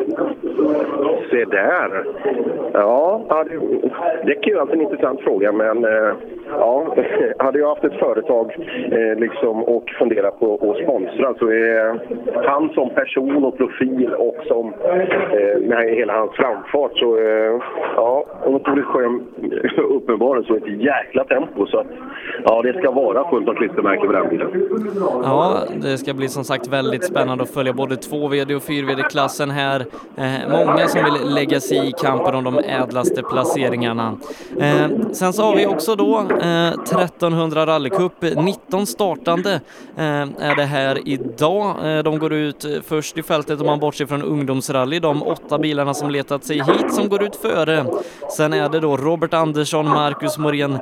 Se 1.36 1.44
där! 1.44 2.04
Ja, 2.72 3.44
det, 3.48 3.58
det 4.26 4.32
är 4.32 4.48
ju 4.48 4.58
alltid 4.58 4.74
en 4.74 4.82
intressant 4.82 5.20
fråga, 5.20 5.52
men 5.52 5.84
eh, 5.84 6.12
ja, 6.50 6.96
hade 7.38 7.58
jag 7.58 7.68
haft 7.68 7.84
ett 7.84 7.98
företag 7.98 8.56
eh, 8.92 9.18
liksom, 9.18 9.64
och 9.64 9.90
funderat 9.98 10.40
på 10.40 10.54
att 10.54 10.82
sponsra 10.82 11.34
så 11.38 11.48
är 11.48 12.00
han 12.48 12.70
som 12.74 12.90
person 12.90 13.44
och 13.44 13.56
profil 13.56 14.14
och 14.14 14.36
som 14.46 14.74
eh, 14.74 15.60
med 15.60 15.94
hela 15.94 16.18
hans 16.18 16.32
framfart 16.32 16.98
så 16.98 17.18
ja, 17.96 18.24
otroligt 18.44 18.84
skön 18.84 19.26
uppenbarelse 19.90 20.52
och 20.52 20.58
ett 20.58 20.82
jäkla 20.82 21.24
tempo 21.24 21.66
så 21.66 21.78
att 21.78 21.86
ja, 22.44 22.62
det 22.62 22.78
ska 22.78 22.90
vara 22.90 23.30
fullt 23.30 23.48
av 23.48 23.54
klistermärken 23.54 24.06
på 24.06 24.12
den 24.12 24.28
bilen. 24.28 24.68
Ja, 25.22 25.58
det 25.82 25.98
ska 25.98 26.14
bli 26.14 26.28
som 26.28 26.44
sagt 26.44 26.68
väldigt 26.68 27.04
spännande 27.04 27.44
att 27.44 27.54
följa 27.54 27.72
både 27.72 27.94
2VD 27.94 28.56
och 28.56 28.62
4VD-klassen 28.62 29.50
här. 29.50 29.80
Eh, 30.16 30.50
många 30.50 30.86
som 30.86 31.04
vill 31.04 31.25
lägga 31.26 31.60
sig 31.60 31.88
i 31.88 31.92
kampen 31.92 32.34
om 32.34 32.44
de 32.44 32.58
ädlaste 32.58 33.22
placeringarna. 33.22 34.16
Eh, 34.58 34.88
sen 35.12 35.32
så 35.32 35.42
har 35.42 35.56
vi 35.56 35.66
också 35.66 35.96
då 35.96 36.18
eh, 36.40 36.68
1300 36.68 37.66
rallycup, 37.66 38.12
19 38.36 38.86
startande 38.86 39.60
eh, 39.96 40.04
är 40.38 40.56
det 40.56 40.64
här 40.64 41.08
idag. 41.08 41.96
Eh, 41.96 42.02
de 42.02 42.18
går 42.18 42.32
ut 42.32 42.64
eh, 42.64 42.70
först 42.86 43.18
i 43.18 43.22
fältet 43.22 43.60
om 43.60 43.66
man 43.66 43.80
bortser 43.80 44.06
från 44.06 44.22
ungdomsrally, 44.22 44.98
de 44.98 45.22
åtta 45.22 45.58
bilarna 45.58 45.94
som 45.94 46.10
letat 46.10 46.44
sig 46.44 46.56
hit 46.56 46.94
som 46.94 47.08
går 47.08 47.22
ut 47.22 47.36
före. 47.36 47.86
Sen 48.36 48.52
är 48.52 48.68
det 48.68 48.80
då 48.80 48.96
Robert 48.96 49.34
Andersson, 49.34 49.88
Marcus 49.88 50.38
Morén, 50.38 50.78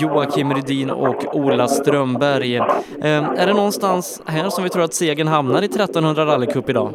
Joakim 0.00 0.54
Rydin 0.54 0.90
och 0.90 1.36
Ola 1.36 1.68
Strömberg. 1.68 2.56
Eh, 2.56 2.64
är 3.02 3.46
det 3.46 3.54
någonstans 3.54 4.22
här 4.26 4.50
som 4.50 4.64
vi 4.64 4.70
tror 4.70 4.82
att 4.82 4.94
segern 4.94 5.28
hamnar 5.28 5.62
i 5.62 5.64
1300 5.64 6.26
rallycup 6.26 6.70
idag? 6.70 6.92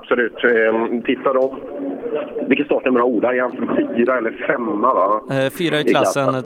Absolut. 0.00 0.44
Eh, 0.44 1.00
Titta 1.04 1.32
då. 1.32 1.56
Vilket 2.48 2.66
startnummer 2.66 3.00
har 3.00 3.06
Ola? 3.06 3.34
Är 3.34 3.40
han 3.40 3.52
fyra 3.96 4.18
eller 4.18 4.30
femma? 4.46 4.94
Va? 4.94 5.20
Eh, 5.30 5.50
fyra 5.58 5.80
i 5.80 5.84
klassen. 5.84 6.44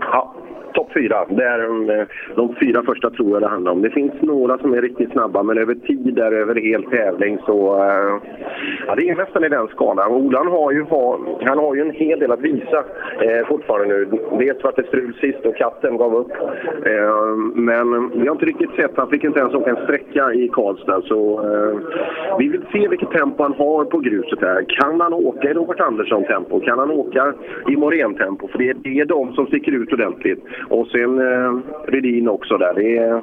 Ja, 0.00 0.34
topp 0.72 0.90
fyra. 0.94 1.26
Det 1.28 1.44
är 1.44 1.58
de, 1.58 2.06
de 2.34 2.54
fyra 2.60 2.82
första 2.82 3.10
tror 3.10 3.30
jag 3.30 3.42
det 3.42 3.48
handlar 3.48 3.72
om. 3.72 3.82
Det 3.82 3.90
finns 3.90 4.12
några 4.20 4.58
som 4.58 4.74
är 4.74 4.82
riktigt 4.82 5.12
snabba, 5.12 5.42
men 5.42 5.58
över 5.58 5.74
tid, 5.74 6.14
där 6.14 6.32
över 6.32 6.54
hel 6.54 6.82
tävling 6.82 7.38
så... 7.46 7.84
Eh, 7.84 8.20
ja, 8.86 8.94
det 8.94 9.08
är 9.08 9.16
nästan 9.16 9.44
i 9.44 9.48
den 9.48 9.68
skalan. 9.68 10.12
Olan 10.12 10.46
har 10.46 10.72
ju, 10.72 10.84
han 11.40 11.58
har 11.58 11.74
ju 11.74 11.80
en 11.80 11.90
hel 11.90 12.18
del 12.18 12.32
att 12.32 12.40
visa 12.40 12.84
eh, 13.20 13.46
fortfarande 13.48 13.94
nu. 13.94 14.08
Dels 14.38 14.64
vart 14.64 14.76
det 14.76 14.86
strul 14.86 15.14
sist 15.20 15.46
och 15.46 15.56
katten 15.56 15.96
gav 15.96 16.16
upp. 16.16 16.32
Eh, 16.86 17.36
men 17.54 18.10
vi 18.10 18.26
har 18.26 18.32
inte 18.32 18.46
riktigt 18.46 18.74
sett, 18.76 18.96
han 18.96 19.10
fick 19.10 19.24
inte 19.24 19.40
ens 19.40 19.54
åka 19.54 19.70
en 19.70 19.84
sträcka 19.84 20.32
i 20.32 20.48
Karlstad. 20.48 21.02
Så 21.02 21.40
eh, 21.40 21.78
vi 22.38 22.48
vill 22.48 22.62
se 22.72 22.88
vilket 22.88 23.10
tempo 23.10 23.42
han 23.42 23.54
har 23.54 23.84
på 23.84 23.98
gruset 23.98 24.40
här. 24.40 24.64
Kan 24.68 25.00
han 25.00 25.12
åka 25.12 25.50
i 25.50 25.54
Robert 25.54 25.80
Andersson-tempo? 25.80 26.60
Kan 26.60 26.78
han 26.78 26.90
åka 26.90 27.34
i 27.68 27.76
Morén-tempo? 27.76 28.48
För 28.48 28.58
det 28.58 28.68
är, 28.68 28.74
det 28.74 29.00
är 29.00 29.04
de 29.04 29.32
som 29.32 29.46
sticker 29.46 29.72
ut 29.72 29.92
ordentligt. 29.92 30.44
Och 30.68 30.86
sen 30.86 31.18
eh, 31.18 31.58
Rydin 31.88 32.28
också 32.28 32.58
där. 32.58 32.74
Det 32.74 32.96
är, 32.96 33.22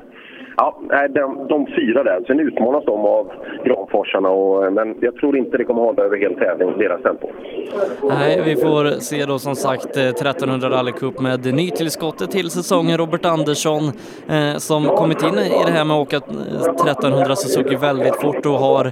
ja, 0.59 1.07
de, 1.09 1.47
de 1.47 1.65
fyra 1.65 2.03
där. 2.03 2.23
Sen 2.27 2.39
utmanas 2.39 2.85
de 2.85 3.05
av 3.05 3.31
Granforsarna, 3.65 4.29
och, 4.29 4.65
eh, 4.65 4.71
men 4.71 4.95
jag 5.01 5.15
tror 5.15 5.37
inte 5.37 5.57
det 5.57 5.63
kommer 5.63 5.81
hålla 5.81 6.03
över 6.03 6.17
hel 6.17 6.35
tävling, 6.35 6.77
deras 6.77 7.01
tempo. 7.01 7.27
Nej, 8.09 8.41
vi 8.45 8.55
får 8.55 8.99
se 8.99 9.25
då 9.25 9.39
som 9.39 9.55
sagt 9.55 9.97
1300 9.97 10.69
Rally 10.69 10.91
Cup 10.91 11.19
med 11.19 11.55
nytillskottet 11.55 12.31
till 12.31 12.49
säsongen. 12.49 12.97
Robert 12.97 13.25
Andersson 13.25 13.83
eh, 14.29 14.57
som 14.57 14.85
kommit 14.85 15.23
in 15.23 15.33
i 15.33 15.63
det 15.65 15.71
här 15.71 15.85
med 15.85 15.97
att 15.97 16.07
åka 16.07 16.15
eh, 16.15 16.91
1300 16.91 17.35
Suzuki 17.35 17.75
väldigt 17.75 18.15
fort 18.15 18.45
och 18.45 18.59
har 18.59 18.91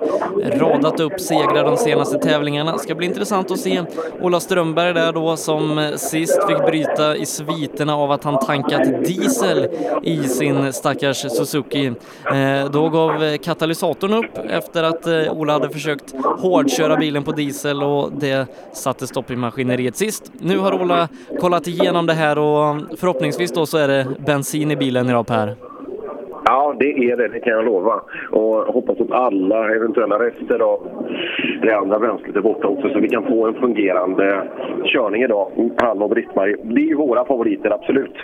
radat 0.60 1.00
upp 1.00 1.20
segrar 1.20 1.64
de 1.64 1.78
senaste 1.78 2.18
tävlingarna. 2.18 2.78
Ska 2.78 2.96
bli 2.96 3.06
intressant 3.08 3.52
att 3.52 3.60
se 3.60 3.82
Ola 4.22 4.40
Strömberg 4.40 4.94
där 4.94 5.14
då 5.14 5.36
som 5.36 5.78
eh, 5.78 5.90
sist 5.90 6.48
fick 6.48 6.58
bryta 6.58 7.16
i 7.16 7.26
sviterna 7.26 7.96
av 7.96 8.12
att 8.12 8.24
han 8.24 8.40
tankat 8.40 9.04
diesel 9.04 9.68
i 10.04 10.18
sin 10.18 10.74
stackars 10.74 11.18
Suzuki. 11.18 11.57
Suzuki. 11.58 11.86
Eh, 11.86 12.72
då 12.72 12.90
gav 12.90 13.24
eh, 13.24 13.38
katalysatorn 13.38 14.14
upp 14.14 14.38
efter 14.50 14.84
att 14.84 15.08
eh, 15.08 15.38
Ola 15.38 15.54
hade 15.54 15.70
försökt 15.70 16.16
hårdköra 16.42 16.98
bilen 16.98 17.24
på 17.24 17.32
diesel 17.32 17.84
och 17.84 18.12
det 18.20 18.48
satte 18.74 19.08
stopp 19.08 19.32
i 19.32 19.36
maskineriet 19.36 19.96
sist. 19.96 20.32
Nu 20.40 20.58
har 20.58 20.82
Ola 20.82 21.10
kollat 21.40 21.68
igenom 21.68 22.06
det 22.06 22.14
här 22.14 22.38
och 22.38 22.76
förhoppningsvis 23.00 23.52
då 23.54 23.66
så 23.66 23.78
är 23.78 23.88
det 23.88 24.08
bensin 24.26 24.72
i 24.72 24.76
bilen 24.76 25.10
idag 25.10 25.28
Per. 25.28 25.56
Ja, 26.46 26.76
det 26.80 26.92
är 26.92 27.18
det, 27.18 27.28
det 27.28 27.40
kan 27.40 27.54
jag 27.54 27.66
lova. 27.66 28.02
Och 28.32 28.74
hoppas 28.74 29.02
att 29.02 29.12
alla 29.12 29.76
eventuella 29.76 30.20
rester 30.20 30.60
av 30.60 30.88
det 31.62 31.74
andra 31.74 32.00
bränslet 32.00 32.36
är 32.36 32.42
borta 32.42 32.68
också 32.68 32.90
så 32.90 33.00
vi 33.00 33.10
kan 33.10 33.24
få 33.24 33.48
en 33.48 33.54
fungerande 33.54 34.48
körning 34.86 35.24
idag. 35.24 35.52
Han 35.78 36.02
och 36.02 36.10
Britt-Marie, 36.10 36.58
det 36.64 36.90
är 36.90 36.96
våra 36.96 37.26
favoriter, 37.26 37.72
absolut. 37.72 38.16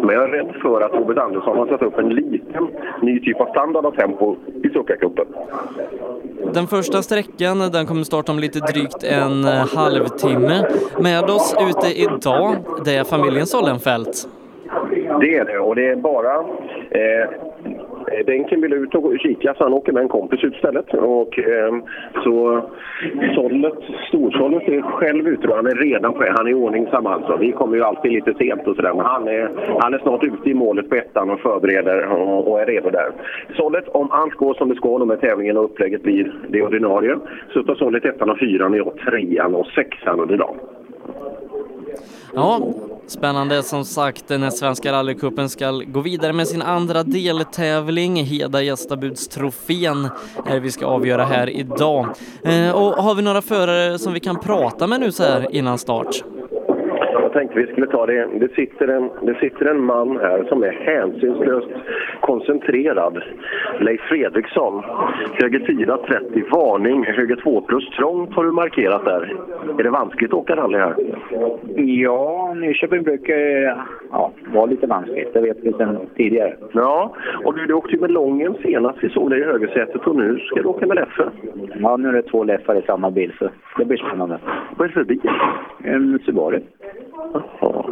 Men 0.00 0.14
jag 0.14 0.24
är 0.24 0.28
rädd 0.28 0.54
för 0.62 0.80
att 0.80 0.92
Robert 0.92 1.18
Andersson 1.18 1.58
har 1.58 1.66
satt 1.66 1.82
upp 1.82 1.98
en 1.98 2.08
liten 2.08 2.68
ny 3.02 3.20
typ 3.20 3.40
av 3.40 3.46
standard 3.46 3.84
och 3.84 3.94
tempo 3.94 4.36
i 4.64 4.68
Succa-cupen. 4.68 5.26
Den 6.54 6.66
första 6.66 7.02
sträckan 7.02 7.58
den 7.58 7.86
kommer 7.86 8.02
starta 8.02 8.32
om 8.32 8.38
lite 8.38 8.58
drygt 8.58 9.04
en 9.04 9.44
halvtimme. 9.76 10.66
Med 11.00 11.24
oss 11.24 11.54
ute 11.60 12.00
idag, 12.00 12.56
det 12.84 12.96
är 12.96 13.04
familjen 13.04 13.46
Sollenfelt. 13.46 14.28
Det 15.20 15.36
är 15.36 15.44
det 15.44 15.58
och 15.58 15.74
det 15.74 15.88
är 15.88 15.96
bara 15.96 16.34
eh, 16.90 17.28
Eh, 18.12 18.26
Denken 18.26 18.60
vill 18.60 18.72
ut 18.72 18.94
och 18.94 19.18
kika 19.18 19.54
så 19.54 19.64
han 19.64 19.72
åker 19.74 19.92
med 19.92 20.02
en 20.02 20.08
kompis 20.08 20.44
ut 20.44 20.54
istället. 20.54 20.94
Och, 20.94 21.38
eh, 21.38 21.74
så 22.24 22.62
sållet, 23.34 23.78
storsållet 24.08 24.68
är 24.68 24.82
själv 24.82 25.28
ute 25.28 25.48
och 25.48 25.56
han 25.56 25.66
är 25.66 25.74
redan 25.74 26.12
på 26.12 26.24
Han 26.36 26.46
är 26.46 26.54
ordningsam 26.54 27.06
alltså. 27.06 27.36
Vi 27.36 27.52
kommer 27.52 27.76
ju 27.76 27.82
alltid 27.82 28.12
lite 28.12 28.34
sent 28.34 28.66
och 28.66 28.76
sådär. 28.76 28.94
Men 28.94 29.06
han 29.06 29.28
är, 29.28 29.50
han 29.80 29.94
är 29.94 29.98
snart 29.98 30.24
ute 30.24 30.50
i 30.50 30.54
målet 30.54 30.88
på 30.88 30.94
ettan 30.94 31.30
och 31.30 31.40
förbereder 31.40 32.08
och, 32.08 32.48
och 32.48 32.60
är 32.60 32.66
redo 32.66 32.90
där. 32.90 33.10
Sållet, 33.56 33.88
om 33.88 34.10
allt 34.10 34.34
går 34.34 34.54
som 34.54 34.68
det 34.68 34.74
ska 34.74 34.88
och 34.88 35.08
med 35.08 35.20
tävlingen 35.20 35.56
och 35.56 35.64
upplägget 35.64 36.02
blir 36.02 36.34
det 36.48 36.62
ordinarie, 36.62 37.18
så 37.52 37.62
tar 37.62 37.74
sållet 37.74 38.04
ettan 38.04 38.30
och 38.30 38.38
fyran 38.38 38.72
och 38.72 38.78
jag 38.78 38.96
trean 38.96 39.54
och 39.54 39.66
sexan 39.66 40.20
under 40.20 40.36
dagen. 40.36 40.56
Ja, 42.34 42.60
spännande 43.12 43.62
som 43.62 43.84
sagt 43.84 44.28
när 44.28 44.50
Svenska 44.50 44.92
rallycupen 44.92 45.48
ska 45.48 45.70
gå 45.70 46.00
vidare 46.00 46.32
med 46.32 46.48
sin 46.48 46.62
andra 46.62 47.02
deltävling. 47.02 48.16
Heda 48.16 48.62
gästabudstrofén 48.62 50.08
är 50.46 50.60
vi 50.60 50.70
ska 50.70 50.86
avgöra 50.86 51.24
här 51.24 51.50
idag. 51.50 52.06
Eh, 52.44 52.70
och 52.70 53.04
har 53.04 53.14
vi 53.14 53.22
några 53.22 53.42
förare 53.42 53.98
som 53.98 54.12
vi 54.12 54.20
kan 54.20 54.40
prata 54.40 54.86
med 54.86 55.00
nu 55.00 55.12
så 55.12 55.22
här 55.22 55.54
innan 55.54 55.78
start? 55.78 56.22
Jag 57.32 57.40
tänkte 57.40 57.60
vi 57.60 57.72
skulle 57.72 57.86
ta 57.86 58.06
det. 58.06 58.28
Det 58.40 58.54
sitter, 58.54 58.88
en, 58.88 59.10
det 59.22 59.34
sitter 59.34 59.66
en 59.66 59.84
man 59.84 60.16
här 60.16 60.44
som 60.48 60.62
är 60.62 60.70
hänsynslöst 60.70 61.68
koncentrerad. 62.20 63.22
Leif 63.80 64.00
Fredriksson. 64.00 64.82
Höger 65.32 65.58
4.30, 65.58 66.50
varning. 66.50 67.04
Höger 67.04 67.36
2 67.36 67.60
plus 67.60 67.90
trångt 67.90 68.34
har 68.34 68.44
du 68.44 68.52
markerat 68.52 69.04
där. 69.04 69.36
Är 69.78 69.82
det 69.82 69.90
vanskligt 69.90 70.30
att 70.30 70.38
åka 70.38 70.56
rally 70.56 70.78
här? 70.78 70.94
Ja, 71.76 72.54
Nyköping 72.54 73.02
brukar 73.02 73.34
ja, 74.10 74.32
vara 74.54 74.66
lite 74.66 74.86
vanskligt. 74.86 75.34
Det 75.34 75.40
vet 75.40 75.56
vi 75.60 75.72
sedan 75.72 75.98
tidigare. 76.16 76.56
Ja, 76.72 77.14
och 77.44 77.54
du, 77.54 77.66
du 77.66 77.74
åkte 77.74 77.92
ju 77.92 78.00
med 78.00 78.10
Lången 78.10 78.54
senast 78.62 78.98
vi 79.02 79.08
såg 79.08 79.30
dig 79.30 79.40
i 79.40 79.44
högersätet 79.44 80.06
och 80.06 80.16
nu 80.16 80.38
ska 80.38 80.62
du 80.62 80.68
åka 80.68 80.86
med 80.86 80.96
Leffe. 80.96 81.30
Ja, 81.74 81.96
nu 81.96 82.08
är 82.08 82.12
det 82.12 82.22
två 82.22 82.44
Leffar 82.44 82.74
i 82.74 82.82
samma 82.82 83.10
bil 83.10 83.32
så 83.38 83.48
det 83.78 83.84
blir 83.84 83.98
spännande. 83.98 84.38
Vad 84.76 84.84
är 84.84 84.88
det 84.88 84.94
för 84.94 85.04
bil? 85.04 85.20
En 85.84 86.18
Subaru. 86.26 86.60
Ja, 87.60 87.84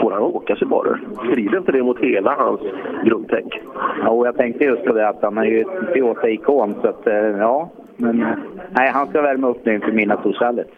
får 0.00 0.10
han 0.12 0.22
åka 0.22 0.56
Subaru? 0.56 0.96
Strider 1.30 1.58
inte 1.58 1.72
det 1.72 1.82
mot 1.82 1.98
hela 1.98 2.34
hans 2.34 2.60
grundtänk? 3.04 3.60
Ja, 4.02 4.26
jag 4.26 4.36
tänkte 4.36 4.64
just 4.64 4.84
på 4.84 4.92
det 4.92 5.08
att 5.08 5.22
han 5.22 5.38
är 5.38 5.44
ju 5.44 5.64
Toyota-ikon 5.64 6.74
så 6.82 6.88
att, 6.88 7.06
eh, 7.06 7.14
ja. 7.14 7.68
Men 7.96 8.22
eh, 8.22 8.28
nej, 8.70 8.90
han 8.90 9.06
ska 9.08 9.22
värma 9.22 9.48
upp 9.48 9.64
nu 9.64 9.74
inför 9.74 9.92
mina 9.92 10.16
Torsallet. 10.16 10.70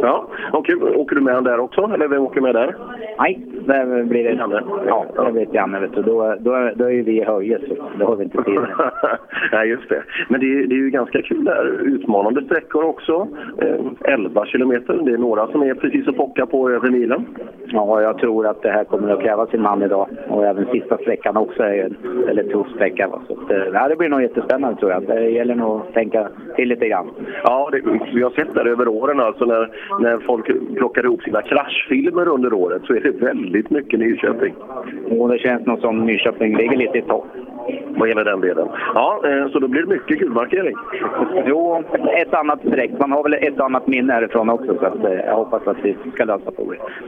Ja, 0.00 0.26
och 0.52 0.66
åker 0.96 1.14
du 1.14 1.20
med 1.20 1.44
där 1.44 1.60
också, 1.60 1.90
eller 1.94 2.08
vem 2.08 2.22
åker 2.22 2.40
med 2.40 2.54
där? 2.54 2.74
Nej, 3.18 3.40
där 3.66 4.04
blir 4.04 4.24
det... 4.24 4.32
Janne? 4.32 4.62
Ja, 4.86 5.06
det 5.24 5.30
vet 5.30 5.54
Janne. 5.54 5.80
Vet 5.80 5.94
du. 5.94 6.02
Då, 6.02 6.34
då, 6.40 6.70
då 6.74 6.84
är 6.84 6.90
ju 6.90 7.02
vi 7.02 7.20
i 7.20 7.24
höje, 7.24 7.58
så 7.68 7.74
det 7.98 8.04
har 8.04 8.16
vi 8.16 8.24
inte 8.24 8.42
tid. 8.42 8.60
Nej, 9.52 9.68
just 9.68 9.88
det. 9.88 10.02
Men 10.28 10.40
det, 10.40 10.66
det 10.66 10.74
är 10.74 10.78
ju 10.78 10.90
ganska 10.90 11.22
kul 11.22 11.44
där. 11.44 11.80
Utmanande 11.82 12.44
sträckor 12.44 12.84
också. 12.84 13.28
Eh, 13.58 14.12
11 14.12 14.46
kilometer. 14.46 15.00
Det 15.02 15.12
är 15.12 15.18
några 15.18 15.46
som 15.46 15.62
är 15.62 15.74
precis 15.74 16.08
att 16.08 16.16
pocka 16.16 16.46
på 16.46 16.70
över 16.70 16.90
milen. 16.90 17.26
Ja, 17.66 18.02
jag 18.02 18.18
tror 18.18 18.46
att 18.46 18.62
det 18.62 18.70
här 18.70 18.84
kommer 18.84 19.10
att 19.10 19.22
kräva 19.22 19.46
sin 19.46 19.62
man 19.62 19.82
idag. 19.82 20.08
Och 20.28 20.46
även 20.46 20.66
sista 20.66 20.98
sträckan 20.98 21.36
också 21.36 21.62
är 21.62 21.84
en 21.84 21.96
väldigt 22.26 22.50
tuff 22.50 22.66
sträcka. 22.74 23.10
Så 23.26 23.32
att, 23.32 23.50
eh, 23.50 23.88
det 23.88 23.96
blir 23.96 24.08
nog 24.08 24.22
jättespännande 24.22 24.80
tror 24.80 24.90
jag. 24.90 25.06
Det 25.06 25.30
gäller 25.30 25.54
nog 25.54 25.80
att 25.80 25.92
tänka 25.94 26.28
till 26.56 26.68
lite 26.68 26.88
grann. 26.88 27.06
Ja, 27.42 27.68
det, 27.72 27.80
vi 28.14 28.22
har 28.22 28.30
sett 28.30 28.54
det 28.54 28.70
över 28.70 28.88
åren 28.88 29.20
alltså 29.20 29.44
när, 29.44 29.70
när 30.00 30.18
folk 30.18 30.46
plockar 30.76 31.04
ihop 31.04 31.22
sina 31.22 31.42
kraschfilmer 31.42 32.28
under 32.28 32.52
året 32.52 32.82
så 32.84 32.94
är 32.94 33.00
det 33.00 33.10
väldigt 33.10 33.70
mycket 33.70 33.98
Nyköping. 33.98 34.54
Och 35.10 35.28
det 35.28 35.38
känns 35.38 35.66
nog 35.66 35.80
som 35.80 36.06
Nyköping 36.06 36.56
ligger 36.56 36.76
lite 36.76 36.98
i 36.98 37.02
topp. 37.02 37.26
Vad 37.96 38.08
gäller 38.08 38.24
den 38.24 38.40
delen. 38.40 38.68
Ja, 38.94 39.20
eh, 39.24 39.48
så 39.48 39.58
då 39.58 39.68
blir 39.68 39.82
det 39.82 39.88
mycket 39.88 40.18
gulmarkering. 40.18 40.76
Jo, 41.46 41.82
ett 42.16 42.34
annat 42.34 42.60
streck. 42.60 42.90
Man 42.98 43.12
har 43.12 43.22
väl 43.22 43.34
ett 43.34 43.60
annat 43.60 43.86
minne 43.86 44.12
härifrån 44.12 44.50
också 44.50 44.78
så 44.78 44.86
att, 44.86 45.04
eh, 45.04 45.12
jag 45.12 45.36
hoppas 45.36 45.66
att 45.66 45.76
vi 45.82 45.96
ska 46.14 46.24
lösa 46.24 46.50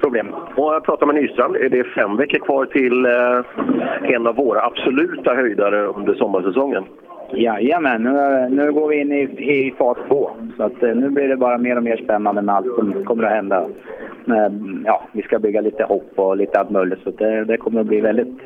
problemet. 0.00 0.34
Och 0.56 0.74
jag 0.74 0.84
pratar 0.84 1.06
med 1.06 1.14
Nystrand. 1.14 1.54
Det 1.54 1.78
är 1.78 1.84
fem 1.84 2.16
veckor 2.16 2.38
kvar 2.38 2.64
till 2.64 3.06
eh, 3.06 4.14
en 4.14 4.26
av 4.26 4.34
våra 4.36 4.62
absoluta 4.62 5.34
höjdare 5.34 5.86
under 5.86 6.14
sommarsäsongen. 6.14 6.84
Jajamän, 7.32 8.02
nu, 8.02 8.48
nu 8.50 8.72
går 8.72 8.88
vi 8.88 9.00
in 9.00 9.12
i, 9.12 9.22
i 9.22 9.74
fas 9.78 9.98
två. 10.08 10.30
Så 10.56 10.62
att, 10.62 10.82
eh, 10.82 10.94
nu 10.94 11.10
blir 11.10 11.28
det 11.28 11.36
bara 11.36 11.58
mer 11.58 11.76
och 11.76 11.82
mer 11.82 11.96
spännande 11.96 12.42
med 12.42 12.54
allt 12.54 12.74
som 12.76 13.04
kommer 13.04 13.24
att 13.24 13.32
hända. 13.32 13.68
Ja, 14.84 15.02
vi 15.12 15.22
ska 15.22 15.38
bygga 15.38 15.60
lite 15.60 15.84
hopp 15.84 16.12
och 16.16 16.36
lite 16.36 16.58
allt 16.58 16.70
möjligt. 16.70 16.98
Så 17.04 17.10
det, 17.10 17.44
det 17.44 17.56
kommer 17.56 17.80
att 17.80 17.86
bli 17.86 18.00
väldigt 18.00 18.38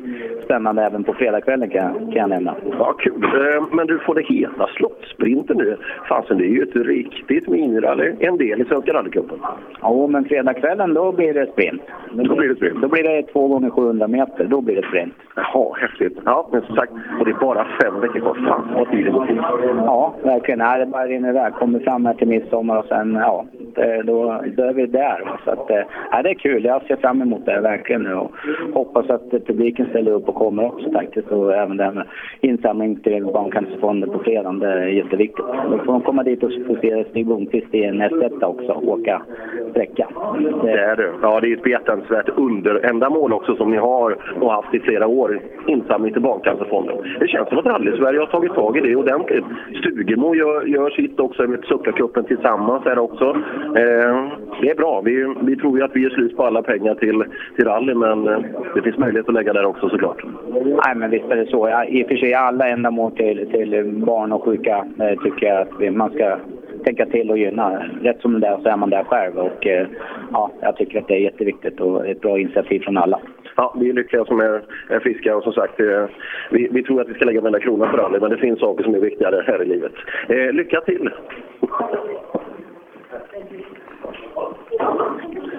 spännande 0.44 0.82
även 0.82 1.04
på 1.04 1.12
fredagskvällen 1.12 1.70
kan, 1.70 1.94
kan 1.94 2.20
jag 2.20 2.30
nämna. 2.30 2.54
Ja, 2.78 2.92
kul. 2.98 3.24
Eh, 3.24 3.64
men 3.72 3.86
du 3.86 3.98
får 3.98 4.14
det 4.14 4.22
heta 4.22 4.68
Slottsprinten 4.76 5.56
nu. 5.56 5.76
Fasen, 6.08 6.38
det 6.38 6.44
är 6.44 6.48
ju 6.48 6.62
ett 6.62 6.76
riktigt 6.76 7.48
minirally. 7.48 8.14
En 8.20 8.36
del 8.36 8.60
i 8.60 8.64
Svenska 8.64 8.92
rallycupen. 8.92 9.38
Ja, 9.80 10.06
men 10.06 10.24
fredagskvällen 10.24 10.94
då 10.94 11.12
blir 11.12 11.34
det 11.34 11.46
sprint. 11.52 11.82
Då, 12.12 12.22
då 12.22 12.36
blir 12.36 12.48
det 12.48 12.56
sprint. 12.56 12.82
Då 12.82 12.88
blir 12.88 13.02
det 13.02 13.22
två 13.22 13.48
gånger 13.48 13.70
700 13.70 14.08
meter. 14.08 14.44
Då 14.44 14.60
blir 14.60 14.76
det 14.76 14.88
sprint. 14.88 15.14
Jaha, 15.36 15.74
häftigt. 15.80 16.18
Ja, 16.24 16.48
men 16.52 16.62
som 16.62 16.76
sagt, 16.76 16.92
och 17.18 17.24
det 17.24 17.30
är 17.30 17.40
bara 17.40 17.66
fem 17.82 18.00
veckor 18.00 18.20
kvar. 18.20 18.34
Fan 18.34 18.68
vad 18.74 18.90
tiden 18.90 19.12
går 19.12 19.26
Ja, 19.76 20.14
verkligen. 20.22 20.58
Nej, 20.58 20.78
det 20.80 20.86
bara 20.86 21.06
rinner 21.06 21.28
iväg. 21.28 21.54
Kommer 21.54 21.78
fram 21.78 22.06
här 22.06 22.14
till 22.14 22.28
midsommar 22.28 22.78
och 22.78 22.84
sen, 22.84 23.14
ja, 23.14 23.44
då, 24.04 24.42
då 24.56 24.62
är 24.62 24.72
vi 24.72 24.86
där. 24.86 25.38
Så 25.44 25.50
att, 25.50 25.70
ja, 26.10 26.22
det 26.22 26.30
är 26.30 26.34
kul. 26.34 26.64
Jag 26.64 26.82
ser 26.82 26.96
fram 26.96 27.22
emot 27.22 27.46
det 27.46 27.60
verkligen 27.60 28.02
nu 28.02 28.14
och 28.14 28.32
hoppas 28.74 29.10
att 29.10 29.30
publiken 29.30 29.86
ställer 29.86 30.12
upp 30.12 30.28
och 30.28 30.34
kommer 30.34 30.64
också 30.64 30.92
faktiskt. 30.92 31.28
Och 31.28 31.54
även 31.54 31.76
det 31.76 31.84
här 31.84 31.92
med 31.92 32.06
insamling 32.40 32.96
till 32.96 33.24
Barncancerfonden 33.24 34.10
på 34.10 34.18
fredagen 34.18 34.58
det 34.58 34.72
är 34.72 34.86
jätteviktigt. 34.86 35.46
Då 35.70 35.78
får 35.78 35.92
de 35.92 36.00
komma 36.00 36.22
dit 36.22 36.42
och 36.42 36.52
få 36.66 36.76
se 36.82 37.04
Stig 37.10 37.26
Blomqvist 37.26 37.74
i 37.74 37.84
en 37.84 38.02
S1 38.02 38.44
också, 38.44 38.72
åka 38.72 39.22
sträcka. 39.70 40.08
Det... 40.62 40.70
är 40.70 40.96
det. 40.96 41.12
Ja, 41.22 41.40
det 41.40 41.52
är 41.52 41.56
ett 41.56 41.62
behjärtansvärt 41.62 42.28
underändamål 42.28 43.32
också 43.32 43.56
som 43.56 43.70
ni 43.70 43.76
har 43.76 44.16
och 44.40 44.52
haft 44.52 44.74
i 44.74 44.80
flera 44.80 45.06
år. 45.06 45.40
Insamling 45.66 46.12
till 46.12 46.22
Barncancerfonden. 46.22 46.96
Det 47.20 47.28
känns 47.28 47.48
som 47.48 47.58
att 47.58 47.66
Rally-Sverige 47.66 48.20
har 48.20 48.26
tagit 48.26 48.54
tag 48.54 48.76
i 48.76 48.80
det 48.80 48.96
ordentligt. 48.96 49.44
Stugemo 49.80 50.34
gör, 50.34 50.66
gör 50.66 50.90
sitt 50.90 51.20
också 51.20 51.42
med 51.42 51.64
Suckarcupen 51.64 52.24
tillsammans 52.24 52.84
här 52.84 52.98
också. 52.98 53.24
Eh, 53.76 54.28
det 54.60 54.70
är 54.70 54.76
bra. 54.76 55.00
Vi, 55.00 55.34
vi 55.40 55.56
tror 55.62 55.78
ju 55.78 55.84
att 55.84 55.96
vi 55.96 56.00
ger 56.00 56.10
slut 56.10 56.36
på 56.36 56.44
alla 56.44 56.62
pengar 56.62 56.94
till, 56.94 57.24
till 57.56 57.64
rally, 57.64 57.94
men 57.94 58.28
eh, 58.28 58.40
det 58.74 58.82
finns 58.82 58.98
möjlighet 58.98 59.28
att 59.28 59.34
lägga 59.34 59.52
där 59.52 59.64
också 59.64 59.88
såklart. 59.88 60.24
Nej, 60.64 60.94
men 60.96 61.10
visst 61.10 61.30
är 61.30 61.36
det 61.36 61.46
så. 61.46 61.68
Ja, 61.68 61.84
I 61.84 62.04
och 62.04 62.08
för 62.08 62.16
sig 62.16 62.34
alla 62.34 62.68
ändamål 62.68 63.12
till, 63.12 63.50
till 63.50 63.92
barn 64.06 64.32
och 64.32 64.44
sjuka 64.44 64.86
eh, 65.00 65.22
tycker 65.22 65.46
jag 65.46 65.60
att 65.60 65.94
man 65.94 66.10
ska 66.10 66.38
tänka 66.84 67.06
till 67.06 67.30
och 67.30 67.38
gynna. 67.38 67.82
Rätt 68.02 68.20
som 68.20 68.40
det 68.40 68.46
är 68.46 68.58
så 68.62 68.68
är 68.68 68.76
man 68.76 68.90
där 68.90 69.04
själv 69.04 69.38
och 69.38 69.66
eh, 69.66 69.86
ja, 70.32 70.50
jag 70.60 70.76
tycker 70.76 70.98
att 70.98 71.08
det 71.08 71.14
är 71.14 71.20
jätteviktigt 71.20 71.80
och 71.80 72.06
ett 72.06 72.20
bra 72.20 72.38
initiativ 72.38 72.80
från 72.80 72.96
alla. 72.96 73.20
Ja, 73.56 73.74
vi 73.80 73.88
är 73.88 73.92
lyckliga 73.92 74.24
som 74.24 74.40
är, 74.40 74.62
är 74.88 75.00
friska 75.00 75.36
och 75.36 75.42
som 75.42 75.52
sagt, 75.52 75.80
eh, 75.80 76.04
vi, 76.50 76.68
vi, 76.72 76.82
tror 76.82 77.00
att 77.00 77.08
vi 77.08 77.14
ska 77.14 77.24
lägga 77.24 77.40
varenda 77.40 77.60
krona 77.60 77.86
på 77.86 77.96
rally, 77.96 78.20
men 78.20 78.30
det 78.30 78.36
finns 78.36 78.60
saker 78.60 78.84
som 78.84 78.94
är 78.94 78.98
viktigare 78.98 79.44
här 79.46 79.62
i 79.62 79.66
livet. 79.66 79.92
Lycka 80.52 80.80
till! 80.80 81.10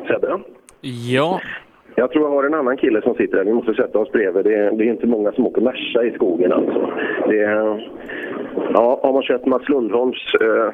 Sebbe? 0.08 0.40
Ja? 0.82 1.40
Jag 1.96 2.12
tror 2.12 2.26
jag 2.26 2.32
har 2.32 2.44
en 2.44 2.54
annan 2.54 2.78
kille 2.78 3.02
som 3.02 3.16
sitter 3.16 3.38
där. 3.38 3.46
Vi 3.46 3.54
måste 3.54 3.74
sätta 3.74 4.00
oss 4.00 4.12
bredvid. 4.12 4.46
Det 4.46 4.56
är, 4.56 4.72
det 4.72 4.84
är 4.84 4.90
inte 4.90 5.08
många 5.08 5.32
som 5.32 5.48
åker 5.48 5.62
Merca 5.62 6.04
i 6.04 6.12
skogen 6.12 6.54
alltså. 6.54 6.92
Det 7.28 7.40
är, 7.40 7.92
ja, 8.74 9.00
har 9.04 9.14
man 9.14 9.24
kört 9.24 9.46
Mats 9.46 9.70
Lundholms 9.70 10.36
eh, 10.42 10.68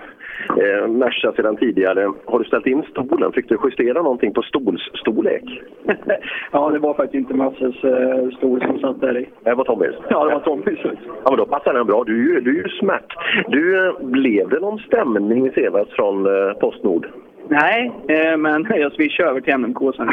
eh, 0.64 0.88
Merca 0.88 1.32
sedan 1.32 1.58
tidigare. 1.58 2.12
Har 2.26 2.40
du 2.40 2.46
ställt 2.46 2.68
in 2.68 2.84
stolen? 2.92 3.32
Fick 3.32 3.50
du 3.50 3.58
justera 3.64 4.02
någonting 4.02 4.34
på 4.34 4.42
stolsstorlek? 4.42 5.44
ja, 6.52 6.70
det 6.70 6.80
var 6.80 6.94
faktiskt 6.94 7.16
inte 7.16 7.34
Masses 7.34 7.84
eh, 7.84 8.30
stol 8.38 8.62
som 8.62 8.80
satt 8.80 9.02
där 9.02 9.18
i. 9.18 9.30
Det 9.44 9.54
var 9.54 9.64
Tommys? 9.64 9.96
Ja, 10.10 10.26
det 10.26 10.34
var 10.34 10.42
Tommys. 10.42 10.80
Ja, 11.24 11.30
men 11.30 11.38
då 11.38 11.46
passar 11.46 11.74
den 11.74 11.88
bra. 11.88 12.04
Du, 12.04 12.38
är, 12.38 12.42
du 12.42 12.60
är 12.60 12.64
ju 12.64 12.70
smärt. 12.70 13.14
Du, 13.48 13.88
eh, 13.88 13.94
blev 14.02 14.50
det 14.50 14.60
någon 14.60 14.80
stämning 14.80 15.48
i 15.48 15.52
Sevas 15.52 15.88
från 15.90 16.26
eh, 16.26 16.54
Postnord? 16.54 17.08
Nej, 17.50 17.92
eh, 18.08 18.38
men 18.38 18.68
jag 18.76 18.92
swishar 18.92 19.24
över 19.24 19.42
till 19.42 19.58
NMK 19.58 19.96
sen. 19.96 20.08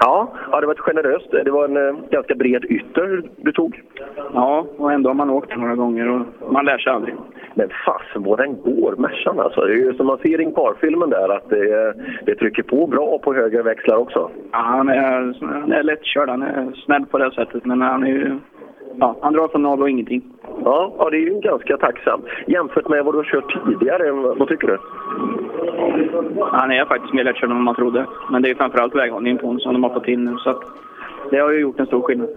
ja, 0.00 0.32
ja, 0.50 0.60
det 0.60 0.66
var 0.66 0.74
ett 0.74 0.80
generöst. 0.80 1.30
Det 1.30 1.50
var 1.50 1.64
en 1.64 1.76
eh, 1.76 1.94
ganska 2.10 2.34
bred 2.34 2.64
ytter 2.64 3.22
du 3.36 3.52
tog. 3.52 3.80
Ja, 4.34 4.66
och 4.76 4.92
ändå 4.92 5.10
har 5.10 5.14
man 5.14 5.30
åkt 5.30 5.56
några 5.56 5.74
gånger 5.74 6.08
och 6.08 6.52
man 6.52 6.64
lär 6.64 6.78
sig 6.78 6.92
aldrig. 6.92 7.14
Men 7.54 7.68
fasen 7.86 8.22
vad 8.22 8.38
den 8.38 8.62
går, 8.62 8.94
Mercan 8.98 9.40
alltså. 9.40 9.60
Det 9.60 9.72
är 9.72 9.76
ju 9.76 9.94
som 9.94 10.06
man 10.06 10.18
ser 10.18 10.40
i 10.40 10.46
Par-filmen 10.46 11.10
där 11.10 11.28
att 11.28 11.50
det, 11.50 11.94
det 12.26 12.34
trycker 12.34 12.62
på 12.62 12.86
bra 12.86 13.18
på 13.18 13.34
högre 13.34 13.62
växlar 13.62 13.96
också. 13.96 14.30
Ja, 14.52 14.58
han 14.58 14.88
är, 14.88 15.34
han 15.60 15.72
är 15.72 15.82
lättkörd. 15.82 16.28
Han 16.28 16.42
är 16.42 16.72
snäll 16.84 17.06
på 17.06 17.18
det 17.18 17.30
sättet, 17.30 17.64
men 17.64 17.80
han 17.80 18.02
är 18.02 18.08
ju 18.08 18.38
ja, 18.98 19.16
han 19.20 19.32
drar 19.32 19.48
från 19.48 19.62
noll 19.62 19.82
och 19.82 19.90
ingenting. 19.90 20.22
Ja, 20.64 20.92
ja, 20.98 21.10
det 21.10 21.16
är 21.16 21.20
ju 21.20 21.40
ganska 21.40 21.76
tacksamt. 21.76 22.24
Jämfört 22.46 22.88
med 22.88 23.04
vad 23.04 23.14
du 23.14 23.18
har 23.18 23.24
kört 23.24 23.64
tidigare, 23.64 24.12
vad 24.12 24.48
tycker 24.48 24.66
du? 24.66 24.78
Han 26.40 26.70
är 26.70 26.84
faktiskt 26.84 27.14
mer 27.14 27.24
lättkörd 27.24 27.50
än 27.50 27.56
vad 27.56 27.64
man 27.64 27.74
trodde. 27.74 28.06
Men 28.30 28.42
det 28.42 28.50
är 28.50 28.54
framförallt 28.54 28.94
väghållningen 28.94 29.38
på 29.38 29.46
honom 29.46 29.60
som 29.60 29.72
de 29.72 29.82
har 29.82 29.90
fått 29.90 30.08
in 30.08 30.24
nu. 30.24 30.36
Så 30.38 30.50
att 30.50 30.62
det 31.32 31.38
har 31.38 31.50
ju 31.52 31.60
gjort 31.60 31.80
en 31.80 31.86
stor 31.86 32.02
skillnad. 32.02 32.28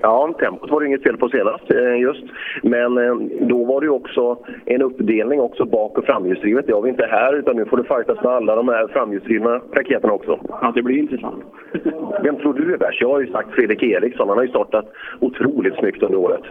Ja, 0.00 0.34
tempot 0.38 0.70
var 0.70 0.80
det 0.80 0.86
inget 0.86 1.02
fel 1.02 1.16
på 1.16 1.28
senast 1.28 1.72
eh, 1.72 2.00
just. 2.00 2.24
Men 2.62 2.98
eh, 2.98 3.14
då 3.40 3.64
var 3.64 3.80
det 3.80 3.84
ju 3.84 3.90
också 3.90 4.38
en 4.64 4.82
uppdelning 4.82 5.40
också 5.40 5.64
bak 5.64 5.98
och 5.98 6.04
framhjulsdrivet. 6.04 6.66
Det 6.66 6.72
har 6.72 6.82
vi 6.82 6.90
inte 6.90 7.06
här 7.06 7.36
utan 7.36 7.56
nu 7.56 7.64
får 7.64 7.76
du 7.76 7.84
fightas 7.84 8.22
med 8.22 8.32
alla 8.32 8.56
de 8.56 8.68
här 8.68 8.86
framhjulsdrivna 8.88 9.60
raketerna 9.72 10.12
också. 10.12 10.38
Ja, 10.48 10.72
det 10.74 10.82
blir 10.82 10.98
intressant. 10.98 11.44
Vem 12.22 12.36
tror 12.36 12.54
du 12.54 12.74
är 12.74 12.78
värst? 12.78 13.00
Jag 13.00 13.08
har 13.08 13.20
ju 13.20 13.32
sagt 13.32 13.50
Fredrik 13.50 13.82
Eriksson. 13.82 14.28
Han 14.28 14.38
har 14.38 14.44
ju 14.44 14.50
startat 14.50 14.86
otroligt 15.20 15.74
snyggt 15.74 16.02
under 16.02 16.18
året. 16.18 16.42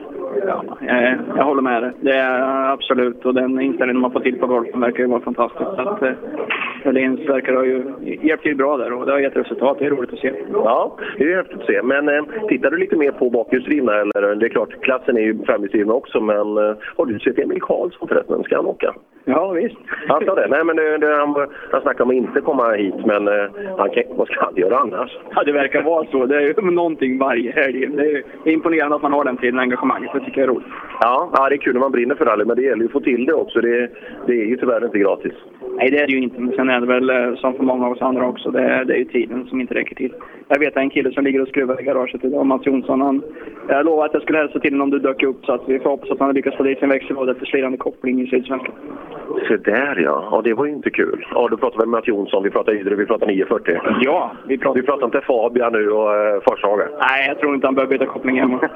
Ja, 0.47 0.63
jag, 0.79 1.19
jag 1.37 1.43
håller 1.43 1.61
med 1.61 1.83
dig. 1.83 1.91
Det 2.01 2.15
är 2.15 2.71
absolut. 2.73 3.25
Och 3.25 3.33
den 3.33 3.61
inställningen 3.61 4.03
har 4.03 4.09
fått 4.09 4.23
till 4.23 4.39
på 4.39 4.47
golfen 4.47 4.81
verkar 4.81 4.99
ju 4.99 5.09
vara 5.09 5.21
fantastisk. 5.21 5.69
Så 5.75 5.81
att, 5.81 6.03
Öhlins 6.85 7.19
eh, 7.19 7.33
verkar 7.33 7.53
ha 7.53 7.65
ju 7.65 7.83
hjälpt 8.21 8.43
till 8.43 8.57
bra 8.57 8.77
där 8.77 8.93
och 8.93 9.05
det 9.05 9.11
har 9.11 9.19
gett 9.19 9.35
resultat. 9.35 9.77
Det 9.79 9.85
är 9.85 9.89
roligt 9.89 10.13
att 10.13 10.19
se. 10.19 10.33
Ja, 10.53 10.97
det 11.17 11.23
är 11.23 11.37
häftigt 11.37 11.59
att 11.59 11.65
se. 11.65 11.81
Men 11.89 12.09
eh, 12.09 12.23
tittar 12.47 12.71
du 12.71 12.77
lite 12.77 12.95
mer 12.95 13.11
på 13.11 13.29
bakhjulsdrivna? 13.29 13.93
Eller, 13.93 14.35
det 14.35 14.45
är 14.45 14.49
klart, 14.49 14.81
klassen 14.81 15.17
är 15.17 15.21
ju 15.21 15.43
framhjulsdrivna 15.45 15.93
också, 15.93 16.21
men 16.21 16.57
eh, 16.57 16.75
har 16.97 17.05
du 17.05 17.19
sett 17.19 17.39
Emil 17.39 17.61
Karlsson 17.61 18.07
förresten? 18.07 18.43
Ska 18.43 18.55
han 18.55 18.65
åka? 18.65 18.95
Ja, 19.25 19.51
visst. 19.51 19.77
Han 20.07 20.25
sa 20.25 20.35
det. 20.35 20.47
Nej, 20.47 20.63
men 20.63 20.75
det, 20.75 20.97
det, 20.97 21.15
han, 21.15 21.47
han 21.71 21.81
snackade 21.81 22.03
om 22.03 22.09
att 22.09 22.15
inte 22.15 22.41
komma 22.41 22.71
hit, 22.71 23.05
men 23.05 23.27
eh, 23.27 23.49
han 23.77 23.89
kan, 23.89 24.03
vad 24.09 24.27
ska 24.27 24.41
han 24.45 24.55
göra 24.55 24.77
annars? 24.77 25.17
Ja, 25.35 25.43
det 25.43 25.51
verkar 25.51 25.81
vara 25.81 26.05
så. 26.11 26.25
Det 26.25 26.35
är 26.35 26.41
ju 26.41 26.71
någonting 26.71 27.17
varje 27.17 27.51
helg. 27.51 27.87
Det 27.87 28.11
är 28.45 28.51
imponerande 28.51 28.95
att 28.95 29.01
man 29.01 29.13
har 29.13 29.23
den 29.23 29.37
tiden 29.37 29.55
och 29.55 29.61
engagemanget. 29.61 30.11
Det 30.13 30.19
tycker 30.19 30.41
jag 30.41 30.49
är 30.49 30.53
roligt. 30.53 30.67
Ja, 31.01 31.29
ja, 31.33 31.49
det 31.49 31.55
är 31.55 31.57
kul 31.57 31.73
när 31.73 31.79
man 31.79 31.91
brinner 31.91 32.15
för 32.15 32.25
rally, 32.25 32.45
men 32.45 32.55
det 32.55 32.61
gäller 32.61 32.81
ju 32.81 32.85
att 32.85 32.91
få 32.91 32.99
till 32.99 33.25
det 33.25 33.33
också. 33.33 33.61
Det, 33.61 33.89
det 34.27 34.33
är 34.33 34.45
ju 34.45 34.57
tyvärr 34.57 34.85
inte 34.85 34.99
gratis. 34.99 35.33
Nej, 35.77 35.91
det 35.91 35.99
är 35.99 36.07
det 36.07 36.13
ju 36.13 36.21
inte. 36.21 36.41
Men 36.41 36.55
sen 36.55 36.69
är 36.69 36.79
det 36.79 36.87
väl 36.87 37.09
eh, 37.09 37.35
som 37.35 37.53
för 37.53 37.63
många 37.63 37.85
av 37.85 37.91
oss 37.91 38.01
andra 38.01 38.27
också. 38.27 38.51
Det 38.51 38.61
är, 38.61 38.85
det 38.85 38.93
är 38.93 38.97
ju 38.97 39.05
tiden 39.05 39.45
som 39.45 39.61
inte 39.61 39.73
räcker 39.73 39.95
till. 39.95 40.13
Jag 40.47 40.59
vet 40.59 40.77
en 40.77 40.89
kille 40.89 41.11
som 41.11 41.23
ligger 41.23 41.41
och 41.41 41.47
skruvar 41.47 41.81
i 41.81 41.83
garaget 41.83 42.25
idag, 42.25 42.45
Mats 42.45 42.65
Jonsson. 42.65 43.01
Han, 43.01 43.21
jag 43.67 43.85
lovade 43.85 44.05
att 44.05 44.13
jag 44.13 44.23
skulle 44.23 44.37
hälsa 44.37 44.59
till 44.59 44.73
honom 44.73 44.83
om 44.83 44.89
du 44.89 44.99
dök 44.99 45.23
upp, 45.23 45.45
så 45.45 45.51
att 45.51 45.61
vi 45.67 45.79
får 45.79 45.89
hoppas 45.89 46.11
att 46.11 46.19
han 46.19 46.33
lyckas 46.33 46.55
få 46.55 46.63
dit 46.63 46.79
sin 46.79 46.89
växellåda 46.89 47.31
efter 47.31 47.45
slirande 47.45 47.77
koppling 47.77 48.21
i 48.21 48.27
Sydsvenskan. 48.27 48.75
Se 49.47 49.57
där 49.57 49.95
ja. 49.95 50.29
ja, 50.31 50.41
det 50.43 50.53
var 50.53 50.65
ju 50.65 50.71
inte 50.71 50.89
kul. 50.89 51.25
Ja, 51.33 51.47
du 51.51 51.57
pratar 51.57 51.77
väl 51.77 51.87
med 51.87 51.97
Mats 51.97 52.07
Jonsson, 52.07 52.43
vi 52.43 52.49
pratar 52.49 52.71
Ydre, 52.73 52.95
vi 52.95 53.05
pratar 53.05 53.27
940. 53.27 53.77
Ja, 54.01 54.31
vi 54.47 54.57
pratar... 54.57 54.79
Vi 54.79 54.85
pratar 54.85 55.05
inte 55.05 55.21
Fabian 55.21 55.73
nu 55.73 55.91
och 55.91 56.15
eh, 56.15 56.41
Forshaga. 56.41 56.87
Nej, 56.99 57.27
jag 57.27 57.39
tror 57.39 57.55
inte 57.55 57.67
han 57.67 57.75
behöver 57.75 57.97
byta 57.97 58.05
koppling 58.05 58.39
hemma. 58.39 58.59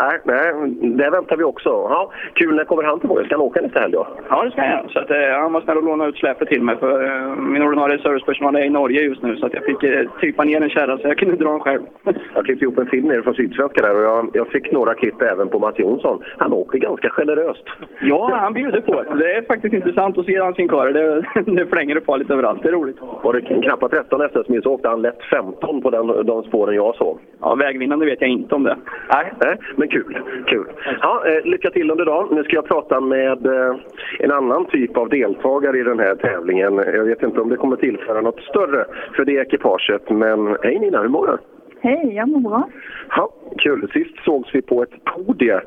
nej, 0.00 0.20
nej, 0.24 0.52
det 0.80 1.10
väntar 1.10 1.36
vi 1.36 1.44
också. 1.44 1.68
Ja, 1.68 2.12
kul, 2.34 2.54
när 2.54 2.64
kommer 2.64 2.82
han 2.82 3.00
tillbaka? 3.00 3.24
Ska 3.24 3.34
han 3.34 3.44
åka 3.44 3.60
nästa 3.60 3.80
helg 3.80 3.92
då? 3.92 4.06
Ja, 4.28 4.44
det 4.44 4.50
ska 4.50 4.62
han. 4.62 4.88
Så 4.88 4.98
att, 4.98 5.10
eh, 5.10 5.40
han 5.40 5.52
var 5.52 5.60
snäll 5.60 5.76
och 5.76 5.84
lånade 5.84 6.10
ut 6.10 6.16
släpet 6.16 6.48
till 6.48 6.62
mig. 6.62 6.76
För 6.76 7.04
eh, 7.04 7.36
min 7.36 7.62
ordinarie 7.62 7.98
servicepersonal 7.98 8.56
är 8.56 8.64
i 8.64 8.70
Norge 8.70 9.00
just 9.02 9.22
nu 9.22 9.36
så 9.36 9.46
att 9.46 9.54
jag 9.54 9.64
fick 9.64 9.82
eh, 9.82 10.10
typa 10.20 10.44
ner 10.44 10.60
en 10.60 10.70
kärra 10.70 10.98
så 10.98 11.08
jag 11.08 11.18
kunde 11.18 11.36
dra 11.36 11.50
den 11.50 11.60
själv. 11.60 11.82
jag 12.34 12.44
klippte 12.44 12.64
ihop 12.64 12.78
en 12.78 12.86
film 12.86 13.08
nere 13.08 13.22
från 13.22 13.34
Sydsvenska 13.34 13.82
där 13.82 13.96
och 13.96 14.02
jag, 14.02 14.30
jag 14.32 14.48
fick 14.48 14.72
några 14.72 14.94
klipp 14.94 15.22
även 15.22 15.48
på 15.48 15.58
Mats 15.58 15.78
Jonsson. 15.78 16.22
Han 16.38 16.52
åker 16.52 16.78
ganska 16.78 17.08
generöst. 17.10 17.64
Ja, 18.00 18.30
han 18.32 18.52
bjuder 18.52 18.80
på. 18.80 19.04
Det 19.18 19.27
är 19.36 19.42
faktiskt 19.42 19.74
intressant 19.74 20.18
att 20.18 20.26
se 20.26 20.38
hans 20.38 20.56
karl. 20.56 20.92
Det, 20.92 21.24
det 21.56 21.66
flänger 21.66 22.00
på 22.00 22.16
lite 22.16 22.32
överallt. 22.32 22.62
Det 22.62 22.68
är 22.68 22.72
roligt. 22.72 22.96
Var 23.22 23.32
det 23.32 23.40
knappt 23.40 23.90
13 23.90 24.20
SS-mil 24.20 24.62
så 24.62 24.72
åkte 24.72 24.88
han 24.88 25.02
lätt 25.02 25.22
15 25.30 25.82
på 25.82 25.90
den, 25.90 26.26
de 26.26 26.42
spåren 26.42 26.74
jag 26.74 26.94
såg. 26.96 27.18
Ja, 27.40 27.54
vägvinnande 27.54 28.06
vet 28.06 28.20
jag 28.20 28.30
inte 28.30 28.54
om 28.54 28.62
det. 28.62 28.76
Nej, 29.12 29.32
nej 29.44 29.56
men 29.76 29.88
kul. 29.88 30.18
kul. 30.46 30.66
Ja, 31.00 31.22
eh, 31.26 31.44
lycka 31.44 31.70
till 31.70 31.90
under 31.90 32.04
dagen. 32.04 32.28
Nu 32.30 32.44
ska 32.44 32.54
jag 32.54 32.68
prata 32.68 33.00
med 33.00 33.46
eh, 33.46 33.76
en 34.18 34.32
annan 34.32 34.66
typ 34.66 34.96
av 34.96 35.08
deltagare 35.08 35.78
i 35.78 35.82
den 35.82 35.98
här 35.98 36.14
tävlingen. 36.14 36.76
Jag 36.76 37.04
vet 37.04 37.22
inte 37.22 37.40
om 37.40 37.48
det 37.48 37.56
kommer 37.56 37.76
tillföra 37.76 38.20
något 38.20 38.40
större 38.40 38.84
för 39.16 39.24
det 39.24 39.32
ekipaget, 39.32 40.10
men 40.10 40.56
hej 40.62 40.78
Nina, 40.78 41.02
hur 41.02 41.08
mår 41.08 41.26
du? 41.26 41.38
Hej, 41.80 42.14
jag 42.14 42.28
mår 42.28 42.40
bra. 42.40 42.68
Ja, 43.16 43.30
kul. 43.58 43.90
Sist 43.92 44.24
sågs 44.24 44.54
vi 44.54 44.62
på 44.62 44.82
ett 44.82 45.04
podium 45.04 45.60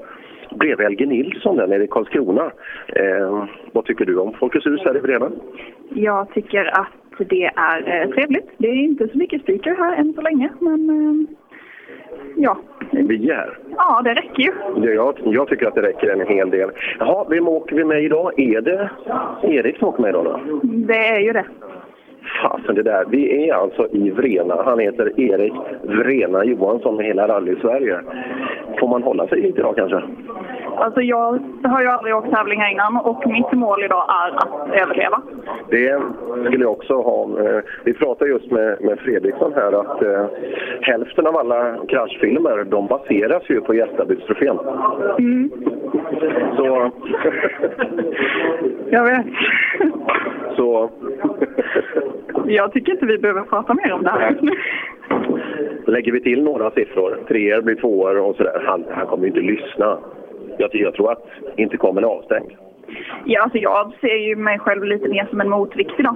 bredvid 0.55 0.85
Helge 0.85 1.05
Nilsson 1.05 1.55
där 1.55 1.67
nere 1.67 1.83
i 1.83 1.87
Karlskrona. 1.87 2.51
Eh, 2.87 3.45
vad 3.71 3.85
tycker 3.85 4.05
du 4.05 4.17
om 4.17 4.33
Folkets 4.33 4.65
hus 4.65 4.81
här 4.85 4.97
i 4.97 4.99
Vrena? 4.99 5.31
Jag 5.89 6.33
tycker 6.33 6.79
att 6.79 7.29
det 7.29 7.45
är 7.45 8.01
eh, 8.01 8.09
trevligt. 8.09 8.49
Det 8.57 8.67
är 8.67 8.75
inte 8.75 9.07
så 9.07 9.17
mycket 9.17 9.41
speaker 9.41 9.75
här 9.75 9.95
än 9.95 10.13
så 10.13 10.21
länge, 10.21 10.49
men 10.59 10.89
eh, 10.89 11.29
ja. 12.35 12.57
Vi 12.91 13.29
är 13.29 13.35
här? 13.35 13.57
Ja, 13.77 14.01
det 14.03 14.13
räcker 14.13 14.43
ju. 14.43 14.93
Jag, 14.93 15.15
jag 15.23 15.47
tycker 15.47 15.67
att 15.67 15.75
det 15.75 15.81
räcker 15.81 16.09
en 16.09 16.27
hel 16.27 16.49
del. 16.49 16.69
Jaha, 16.99 17.25
vem 17.29 17.47
åker 17.47 17.75
vi 17.75 17.83
med 17.83 18.03
idag? 18.03 18.39
Är 18.39 18.61
det 18.61 18.89
Erik 19.43 19.77
som 19.77 19.87
åker 19.87 20.01
med 20.01 20.09
idag 20.09 20.25
då? 20.25 20.59
Det 20.63 21.07
är 21.07 21.19
ju 21.19 21.33
det. 21.33 21.45
Fasen 22.41 22.75
det 22.75 22.83
där. 22.83 23.05
Vi 23.09 23.49
är 23.49 23.53
alltså 23.53 23.87
i 23.91 24.09
Vrena. 24.09 24.63
Han 24.65 24.79
heter 24.79 25.19
Erik 25.19 25.53
Vrena 25.83 26.45
Johansson 26.45 26.95
med 26.95 27.05
hela 27.05 27.27
rally-Sverige. 27.27 27.99
Får 28.79 28.87
man 28.87 29.03
hålla 29.03 29.27
sig 29.27 29.41
lite 29.41 29.59
idag 29.59 29.75
kanske? 29.75 30.01
Alltså 30.75 31.01
jag 31.01 31.39
har 31.63 31.81
ju 31.81 31.87
aldrig 31.87 32.15
åkt 32.15 32.31
tävlingar 32.31 32.71
innan 32.71 32.97
och 32.97 33.27
mitt 33.27 33.51
mål 33.51 33.83
idag 33.83 34.05
är 34.09 34.35
att 34.35 34.81
överleva. 34.81 35.21
Det 35.69 36.01
skulle 36.45 36.63
jag 36.63 36.71
också 36.71 36.93
ha. 36.93 37.39
Eh, 37.39 37.63
vi 37.83 37.93
pratade 37.93 38.31
just 38.31 38.51
med, 38.51 38.81
med 38.81 38.99
Fredriksson 38.99 39.53
här 39.55 39.81
att 39.81 40.03
eh, 40.03 40.25
hälften 40.81 41.27
av 41.27 41.37
alla 41.37 41.77
kraschfilmer 41.87 42.63
de 42.63 42.87
baseras 42.87 43.43
ju 43.49 43.61
på 43.61 43.75
gästabudstrofén. 43.75 44.59
Mm. 45.19 45.51
Så... 46.55 46.91
jag 48.89 49.03
vet. 49.03 49.25
Så... 50.55 50.89
jag 52.45 52.73
tycker 52.73 52.91
inte 52.91 53.05
vi 53.05 53.17
behöver 53.17 53.41
prata 53.41 53.73
mer 53.73 53.93
om 53.93 54.03
det 54.03 54.09
här. 54.09 54.37
Lägger 55.85 56.11
vi 56.11 56.21
till 56.21 56.43
några 56.43 56.71
siffror, 56.71 57.19
treor 57.27 57.61
blir 57.61 57.75
tvåor 57.75 58.17
och 58.17 58.35
sådär, 58.35 58.63
han, 58.65 58.85
han 58.89 59.07
kommer 59.07 59.23
ju 59.23 59.27
inte 59.27 59.39
lyssna. 59.39 59.99
Jag, 60.57 60.69
jag 60.73 60.93
tror 60.93 61.11
att 61.11 61.25
inte 61.55 61.77
kommer 61.77 62.01
avstängd. 62.01 62.51
Ja, 63.25 63.41
alltså 63.41 63.57
jag 63.57 63.93
ser 64.01 64.15
ju 64.15 64.35
mig 64.35 64.59
själv 64.59 64.83
lite 64.83 65.09
mer 65.09 65.27
som 65.29 65.41
en 65.41 65.49
motvikt 65.49 65.93
idag. 65.97 66.15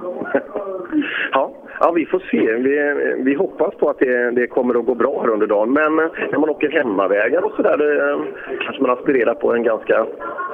ja, 1.32 1.52
ja, 1.80 1.92
vi 1.92 2.06
får 2.06 2.18
se. 2.18 2.52
Vi, 2.52 2.94
vi 3.22 3.34
hoppas 3.34 3.74
på 3.74 3.90
att 3.90 3.98
det, 3.98 4.30
det 4.30 4.46
kommer 4.46 4.78
att 4.78 4.86
gå 4.86 4.94
bra 4.94 5.20
här 5.22 5.30
under 5.30 5.46
dagen. 5.46 5.72
Men 5.72 5.96
när 6.30 6.38
man 6.38 6.50
åker 6.50 6.70
hemmavägar 6.70 7.44
och 7.44 7.52
sådär, 7.56 8.10
eh, 8.10 8.18
kanske 8.60 8.82
man 8.82 8.90
aspirerar 8.90 9.34
på 9.34 9.54
en 9.54 9.62
ganska 9.62 10.06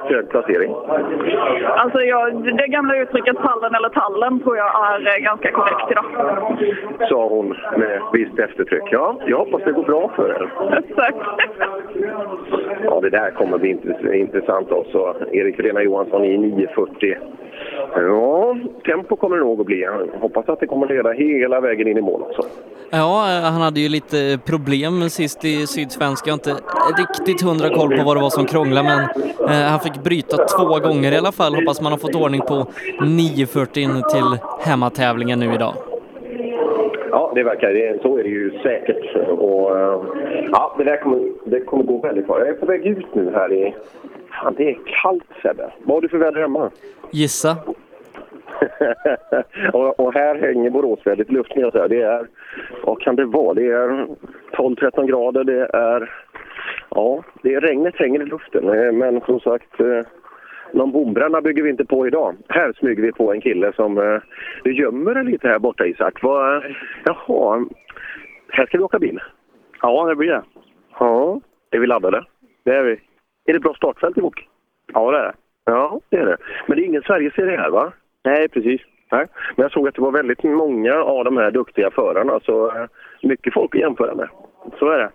hög 0.04 0.28
placering. 0.28 0.74
Alltså, 1.64 2.00
jag, 2.00 2.44
det 2.56 2.66
gamla 2.66 2.96
uttrycket 2.96 3.36
pallen 3.36 3.74
eller 3.74 3.88
tallen 3.88 4.40
tror 4.40 4.56
jag 4.56 4.92
är 4.92 5.16
eh, 5.16 5.24
ganska 5.24 5.50
korrekt 5.52 5.90
idag. 5.90 6.04
Sa 7.08 7.28
hon 7.28 7.48
med 7.76 8.00
visst 8.12 8.38
eftertryck. 8.38 8.82
Ja, 8.90 9.16
jag 9.26 9.38
hoppas 9.38 9.62
det 9.64 9.72
går 9.72 9.82
bra 9.82 10.10
för 10.16 10.28
er. 10.30 10.52
Tack. 10.96 11.14
ja, 12.84 13.00
det 13.00 13.10
där 13.10 13.30
kommer 13.30 13.58
bli 13.58 13.78
intressant 14.12 14.72
också. 14.72 15.14
Erik 15.32 15.60
Rena 15.60 15.82
Johansson 15.82 16.11
i 16.20 16.38
940. 16.38 17.16
Ja, 17.94 18.56
tempo 18.84 19.16
kommer 19.16 19.36
det 19.36 19.42
nog 19.42 19.60
att 19.60 19.66
bli. 19.66 19.80
Jag 19.80 20.06
hoppas 20.20 20.48
att 20.48 20.60
det 20.60 20.66
kommer 20.66 20.86
leda 20.86 21.12
hela 21.12 21.60
vägen 21.60 21.88
in 21.88 21.98
i 21.98 22.00
mål 22.00 22.22
också. 22.22 22.42
Ja, 22.90 23.24
han 23.42 23.60
hade 23.60 23.80
ju 23.80 23.88
lite 23.88 24.38
problem 24.46 25.08
sist 25.10 25.44
i 25.44 25.66
Sydsvenska. 25.66 26.30
Jag 26.30 26.32
har 26.32 26.38
inte 26.38 26.62
riktigt 27.02 27.42
hundra 27.42 27.68
koll 27.68 27.96
på 27.96 28.04
vad 28.04 28.16
det 28.16 28.20
var 28.20 28.30
som 28.30 28.46
krånglade, 28.46 28.88
men 28.88 29.00
eh, 29.48 29.70
han 29.70 29.80
fick 29.80 30.02
bryta 30.04 30.36
två 30.36 30.78
gånger 30.88 31.12
i 31.12 31.16
alla 31.16 31.32
fall. 31.32 31.54
Hoppas 31.54 31.80
man 31.80 31.92
har 31.92 31.98
fått 31.98 32.14
ordning 32.14 32.40
på 32.40 32.66
940 33.06 33.72
till 34.12 34.38
hemmatävlingen 34.60 35.38
nu 35.40 35.54
idag. 35.54 35.74
Ja, 37.10 37.32
det 37.34 37.42
verkar 37.42 37.72
det. 37.72 38.02
Så 38.02 38.18
är 38.18 38.22
det 38.22 38.28
ju 38.28 38.50
säkert. 38.62 39.16
Och, 39.28 39.78
eh, 39.78 40.02
ja, 40.52 40.74
det 40.78 40.84
där 40.84 40.96
kommer, 40.96 41.20
det 41.44 41.60
kommer 41.60 41.84
gå 41.84 41.98
väldigt 41.98 42.26
bra. 42.26 42.38
Jag 42.38 42.48
är 42.48 42.52
på 42.52 42.66
väg 42.66 42.86
ut 42.86 43.14
nu 43.14 43.30
här 43.34 43.52
i... 43.52 43.74
Fan, 44.42 44.54
det 44.56 44.70
är 44.70 44.78
kallt 45.02 45.24
Sebbe. 45.42 45.72
Vad 45.84 45.96
har 45.96 46.00
du 46.00 46.08
för 46.08 46.18
väder 46.18 46.40
hemma? 46.40 46.70
Gissa. 47.10 47.52
och, 49.72 50.00
och, 50.00 50.14
här 50.14 50.34
hänger 50.34 50.70
Boråsvädret 50.70 51.30
i 51.30 51.32
luften. 51.32 51.70
Det 51.88 52.02
är, 52.02 52.26
vad 52.84 53.00
kan 53.00 53.16
det 53.16 53.24
vara? 53.24 53.54
Det 53.54 53.66
är 53.66 54.06
12-13 54.52 55.06
grader. 55.06 55.44
Det 55.44 55.70
är, 55.72 56.10
ja, 56.90 57.22
det 57.42 57.54
är 57.54 57.60
regnet 57.60 57.96
hänger 57.96 58.22
i 58.22 58.26
luften. 58.26 58.68
Eh, 58.68 58.92
men 58.92 59.20
som 59.20 59.40
sagt, 59.40 59.80
eh, 59.80 60.00
någon 60.72 60.92
bombränna 60.92 61.40
bygger 61.40 61.62
vi 61.62 61.70
inte 61.70 61.84
på 61.84 62.06
idag. 62.06 62.36
Här 62.48 62.72
smyger 62.72 63.02
vi 63.02 63.12
på 63.12 63.32
en 63.32 63.40
kille 63.40 63.72
som... 63.72 63.98
Eh, 63.98 64.20
du 64.64 64.74
gömmer 64.74 65.14
dig 65.14 65.24
lite 65.24 65.48
här 65.48 65.58
borta 65.58 65.86
Isak. 65.86 66.22
Vad, 66.22 66.64
jaha, 67.04 67.66
här 68.48 68.66
ska 68.66 68.78
vi 68.78 68.84
åka 68.84 68.98
bil? 68.98 69.20
Ja, 69.82 70.06
det 70.08 70.16
blir 70.16 70.28
det. 70.28 70.42
Ja, 70.98 71.40
är 71.70 71.78
vi 71.78 71.86
laddade? 71.86 72.24
Det 72.64 72.70
är 72.70 72.82
vi. 72.82 72.98
Är 73.44 73.52
det 73.52 73.60
bra 73.60 73.74
startfält 73.74 74.18
i 74.18 74.20
bok? 74.20 74.48
Ja, 74.92 75.10
det 75.10 75.18
är 75.18 75.22
det. 75.22 75.34
Ja, 75.64 76.00
det 76.08 76.16
är 76.16 76.26
det. 76.26 76.36
Men 76.66 76.76
det 76.76 76.82
är 76.82 76.86
ingen 76.86 77.02
Sverigeserie 77.02 77.56
här 77.56 77.70
va? 77.70 77.92
Nej, 78.24 78.48
precis. 78.48 78.80
Nej. 79.12 79.26
Men 79.56 79.62
jag 79.62 79.72
såg 79.72 79.88
att 79.88 79.94
det 79.94 80.02
var 80.02 80.10
väldigt 80.10 80.42
många 80.42 80.94
av 80.94 81.24
de 81.24 81.36
här 81.36 81.50
duktiga 81.50 81.90
förarna, 81.90 82.40
så 82.40 82.76
eh, 82.76 82.86
mycket 83.22 83.54
folk 83.54 83.74
att 83.74 83.80
jämföra 83.80 84.14
med. 84.14 84.28
Så 84.78 84.88
är 84.88 84.98
det. 84.98 85.10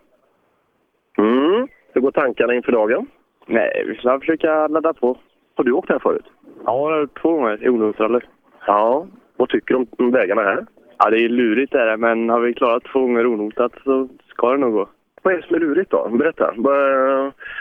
Mm. 1.18 1.68
Hur 1.94 2.02
går 2.02 2.12
tankarna 2.12 2.54
inför 2.54 2.72
dagen? 2.72 3.08
Nej, 3.46 3.84
vi 3.88 3.96
ska 3.96 4.20
försöka 4.20 4.68
ladda 4.68 4.94
på. 4.94 5.18
Har 5.56 5.64
du 5.64 5.72
åkt 5.72 5.90
här 5.90 6.00
förut? 6.00 6.26
Ja, 6.66 7.08
två 7.22 7.32
gånger 7.32 7.68
ungdomsrally. 7.68 8.20
Ja. 8.66 9.08
Vad 9.38 9.50
tycker 9.50 9.74
du 9.76 9.86
om 9.98 10.12
vägarna 10.12 10.42
här? 10.42 10.66
Ja, 10.98 11.10
det 11.10 11.18
är 11.18 11.30
lurigt 11.30 11.76
är 11.76 11.86
det, 11.86 11.98
men 11.98 12.30
har 12.30 12.40
vi 12.40 12.54
klarat 12.54 12.84
två 12.84 13.00
gånger 13.00 13.26
onotat 13.26 13.72
så 13.84 14.08
ska 14.28 14.52
det 14.52 14.58
nog 14.58 14.74
gå. 14.74 14.90
Vad 15.28 15.34
är 15.34 15.38
det 15.38 15.48
som 15.48 15.56
är 15.56 15.60
lurigt 15.60 15.92
då? 15.92 16.10
Berätta. 16.10 16.54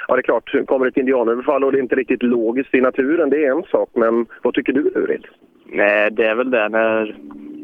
Ja, 0.08 0.14
det 0.14 0.20
är 0.20 0.22
klart, 0.22 0.66
kommer 0.66 0.86
ett 0.86 0.96
indianöverfall 0.96 1.64
och 1.64 1.72
det 1.72 1.78
är 1.78 1.82
inte 1.82 1.96
riktigt 1.96 2.22
logiskt 2.22 2.74
i 2.74 2.80
naturen, 2.80 3.30
det 3.30 3.44
är 3.44 3.50
en 3.50 3.62
sak. 3.62 3.90
Men 3.94 4.26
vad 4.42 4.54
tycker 4.54 4.72
du 4.72 4.80
är 4.86 5.00
lurigt? 5.00 5.24
Nej, 5.66 6.10
det 6.10 6.26
är 6.26 6.34
väl 6.34 6.50
det 6.50 6.68
när, 6.68 7.16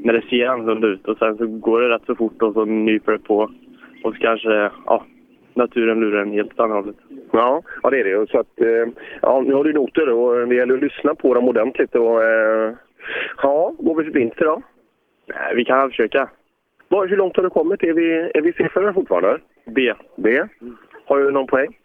när 0.04 0.12
det 0.12 0.22
ser 0.22 0.46
annorlunda 0.46 0.86
ut 0.86 1.08
och 1.08 1.18
sen 1.18 1.36
så 1.36 1.46
går 1.46 1.80
det 1.80 1.88
rätt 1.88 2.02
så 2.06 2.14
fort 2.14 2.42
och 2.42 2.52
så 2.52 2.64
nyper 2.64 3.12
det 3.12 3.18
på. 3.18 3.50
Och 4.04 4.14
så 4.14 4.20
kanske, 4.20 4.70
ja, 4.86 5.04
naturen 5.54 6.00
lurar 6.00 6.22
en 6.22 6.32
helt 6.32 6.60
annat 6.60 6.76
hållet. 6.76 6.96
Ja, 7.30 7.62
ja, 7.82 7.90
det 7.90 8.00
är 8.00 8.04
det. 8.04 8.30
Så 8.30 8.38
att, 8.38 8.52
ja, 9.22 9.42
nu 9.46 9.54
har 9.54 9.64
du 9.64 9.72
noter 9.72 10.08
och 10.08 10.48
det 10.48 10.54
gäller 10.54 10.74
att 10.74 10.82
lyssna 10.82 11.14
på 11.14 11.34
dem 11.34 11.48
ordentligt. 11.48 11.94
Och, 11.94 12.20
ja, 13.42 13.74
går 13.78 13.94
vi 13.94 14.04
för 14.04 14.12
vinst 14.12 14.40
idag? 14.40 14.62
Nej, 15.28 15.54
vi 15.56 15.64
kan 15.64 15.90
försöka. 15.90 16.28
Hur 17.00 17.16
långt 17.16 17.36
har 17.36 17.42
du 17.42 17.50
kommit? 17.50 17.82
Är 17.82 17.92
vi, 17.92 18.30
är 18.34 18.40
vi 18.40 18.52
C-förare 18.52 18.92
fortfarande? 18.94 19.38
B. 19.66 19.92
B. 20.16 20.42
Har 21.06 21.18
du 21.18 21.30
någon 21.30 21.46
poäng? 21.46 21.78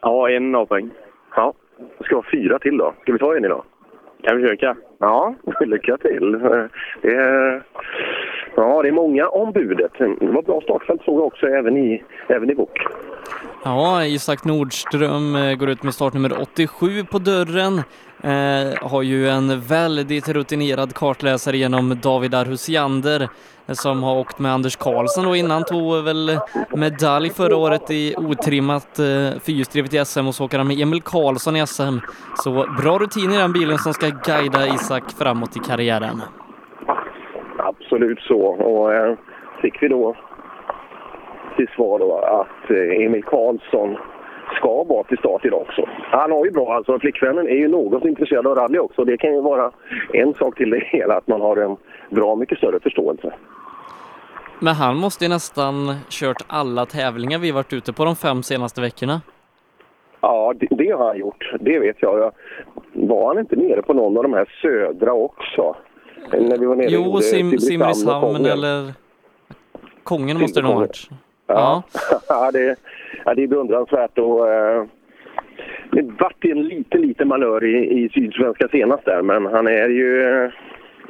Ja, 0.00 0.30
en 0.30 0.54
A-poäng. 0.54 0.90
Ja. 1.36 1.54
Det 1.98 2.04
ska 2.04 2.14
vara 2.14 2.26
fyra 2.32 2.58
till 2.58 2.76
då. 2.76 2.94
Ska 3.02 3.12
vi 3.12 3.18
ta 3.18 3.36
en 3.36 3.44
idag? 3.44 3.64
Kan 4.22 4.36
vi 4.36 4.42
försöka. 4.42 4.76
Ja, 4.98 5.34
lycka 5.60 5.96
till. 5.96 6.32
Det 7.02 7.14
är, 7.14 7.62
ja, 8.56 8.82
det 8.82 8.88
är 8.88 8.92
många 8.92 9.28
om 9.28 9.52
budet. 9.52 9.92
Det 9.98 10.26
var 10.26 10.42
bra 10.42 10.60
startfält 10.60 11.02
såg 11.04 11.18
jag 11.18 11.26
också 11.26 11.46
även 11.46 11.76
i, 11.76 12.04
även 12.28 12.50
i 12.50 12.54
bok. 12.54 12.78
Ja, 13.64 14.04
Isak 14.04 14.44
Nordström 14.44 15.56
går 15.58 15.68
ut 15.68 15.82
med 15.82 15.94
startnummer 15.94 16.32
87 16.42 17.04
på 17.10 17.18
dörren 17.18 17.82
eh, 18.24 18.88
har 18.90 19.02
ju 19.02 19.28
en 19.28 19.60
väldigt 19.60 20.28
rutinerad 20.28 20.94
kartläsare 20.94 21.56
genom 21.56 22.00
David 22.02 22.34
Arhusiander 22.34 23.28
som 23.66 24.02
har 24.02 24.16
åkt 24.16 24.38
med 24.38 24.52
Anders 24.52 24.76
Karlsson 24.76 25.26
och 25.26 25.36
innan 25.36 25.64
tog 25.64 26.04
väl 26.04 26.38
medalj 26.76 27.30
förra 27.30 27.56
året 27.56 27.90
i 27.90 28.14
otrimmat 28.16 28.98
eh, 28.98 29.40
fyrhjulsdrivet 29.46 29.94
i 29.94 30.04
SM 30.04 30.26
och 30.26 30.34
så 30.34 30.44
åker 30.44 30.58
han 30.58 30.66
med 30.66 30.80
Emil 30.80 31.02
Karlsson 31.02 31.56
i 31.56 31.66
SM. 31.66 31.98
Så 32.34 32.50
bra 32.82 32.98
rutin 32.98 33.30
i 33.32 33.36
den 33.36 33.52
bilen 33.52 33.78
som 33.78 33.92
ska 33.92 34.06
guida 34.06 34.66
Isak 34.66 35.04
framåt 35.18 35.56
i 35.56 35.60
karriären. 35.60 36.20
Absolut 37.58 38.20
så. 38.20 38.40
Och 38.40 38.94
eh, 38.94 39.16
fick 39.62 39.82
vi 39.82 39.88
då 39.88 40.16
till 41.56 41.68
svar 41.68 41.98
då 41.98 42.18
att 42.18 42.70
eh, 42.70 43.06
Emil 43.06 43.22
Karlsson 43.22 43.96
ska 44.56 44.84
vara 44.84 45.04
till 45.04 45.18
start 45.18 45.44
idag 45.44 45.60
också. 45.60 45.88
Han 45.88 46.32
har 46.32 46.44
ju 46.44 46.50
bra, 46.50 46.74
alltså 46.74 46.98
flickvännen 46.98 47.48
är 47.48 47.56
ju 47.56 47.68
något 47.68 48.04
intresserad 48.04 48.46
av 48.46 48.54
rally 48.54 48.78
också. 48.78 49.04
Det 49.04 49.16
kan 49.16 49.34
ju 49.34 49.40
vara 49.40 49.72
en 50.12 50.34
sak 50.34 50.56
till 50.56 50.70
det 50.70 50.84
hela, 50.84 51.14
att 51.14 51.26
man 51.26 51.40
har 51.40 51.56
en 51.56 51.76
bra 52.10 52.36
mycket 52.36 52.58
större 52.58 52.80
förståelse. 52.80 53.32
Men 54.58 54.74
han 54.74 54.96
måste 54.96 55.24
ju 55.24 55.28
nästan 55.28 55.94
kört 56.08 56.44
alla 56.46 56.86
tävlingar 56.86 57.38
vi 57.38 57.52
varit 57.52 57.72
ute 57.72 57.92
på 57.92 58.04
de 58.04 58.16
fem 58.16 58.42
senaste 58.42 58.80
veckorna. 58.80 59.20
Ja, 60.20 60.54
det, 60.56 60.66
det 60.70 60.90
har 60.90 61.06
han 61.06 61.18
gjort. 61.18 61.52
Det 61.60 61.78
vet 61.78 61.96
jag. 62.00 62.18
jag. 62.18 62.32
Var 62.92 63.28
han 63.28 63.38
inte 63.38 63.56
nere 63.56 63.82
på 63.82 63.92
någon 63.92 64.16
av 64.16 64.22
de 64.22 64.32
här 64.32 64.58
södra 64.62 65.12
också? 65.12 65.76
När 66.32 66.58
vi 66.58 66.66
var 66.66 66.76
nere 66.76 66.90
jo, 66.90 67.20
Sim, 67.20 67.58
Simrishamn 67.58 68.46
eller 68.46 68.92
Kongen 70.02 70.40
måste 70.40 70.60
det 70.60 70.64
nog 70.64 70.72
ha 70.72 70.80
varit. 70.80 71.08
Ja, 71.46 71.82
ja. 72.28 72.50
det, 72.52 72.76
ja, 73.24 73.34
det 73.34 73.42
är 73.42 73.46
beundransvärt. 73.46 74.18
Och, 74.18 74.52
eh, 74.52 74.84
det 75.90 76.02
vart 76.02 76.44
en 76.44 76.62
liten, 76.62 77.00
liten 77.00 77.28
malör 77.28 77.64
i, 77.64 78.04
i 78.04 78.08
Sydsvenska 78.08 78.68
senast 78.68 79.04
där, 79.04 79.22
men 79.22 79.46
han 79.46 79.66
är 79.66 79.88
ju 79.88 80.22
eh, 80.22 80.50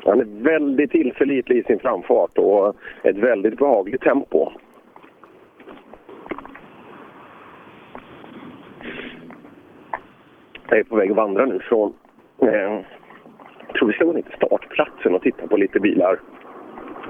han 0.05 0.21
är 0.21 0.43
väldigt 0.43 0.91
tillförlitlig 0.91 1.59
i 1.59 1.63
sin 1.63 1.79
framfart 1.79 2.39
och 2.39 2.77
ett 3.03 3.17
väldigt 3.17 3.59
behagligt 3.59 4.03
tempo. 4.03 4.53
Jag 10.69 10.79
är 10.79 10.85
på 10.85 10.97
väg 10.97 11.11
att 11.11 11.17
vandra 11.17 11.47
nu 11.47 11.59
från... 11.59 11.95
Eh, 12.43 12.81
jag 13.67 13.75
tror 13.75 13.89
vi 13.89 13.95
ska 13.95 14.05
gå 14.05 14.13
ner 14.13 14.23
till 14.23 14.37
startplatsen 14.37 15.15
och 15.15 15.23
titta 15.23 15.47
på 15.47 15.57
lite 15.57 15.81
bilar. 15.81 16.21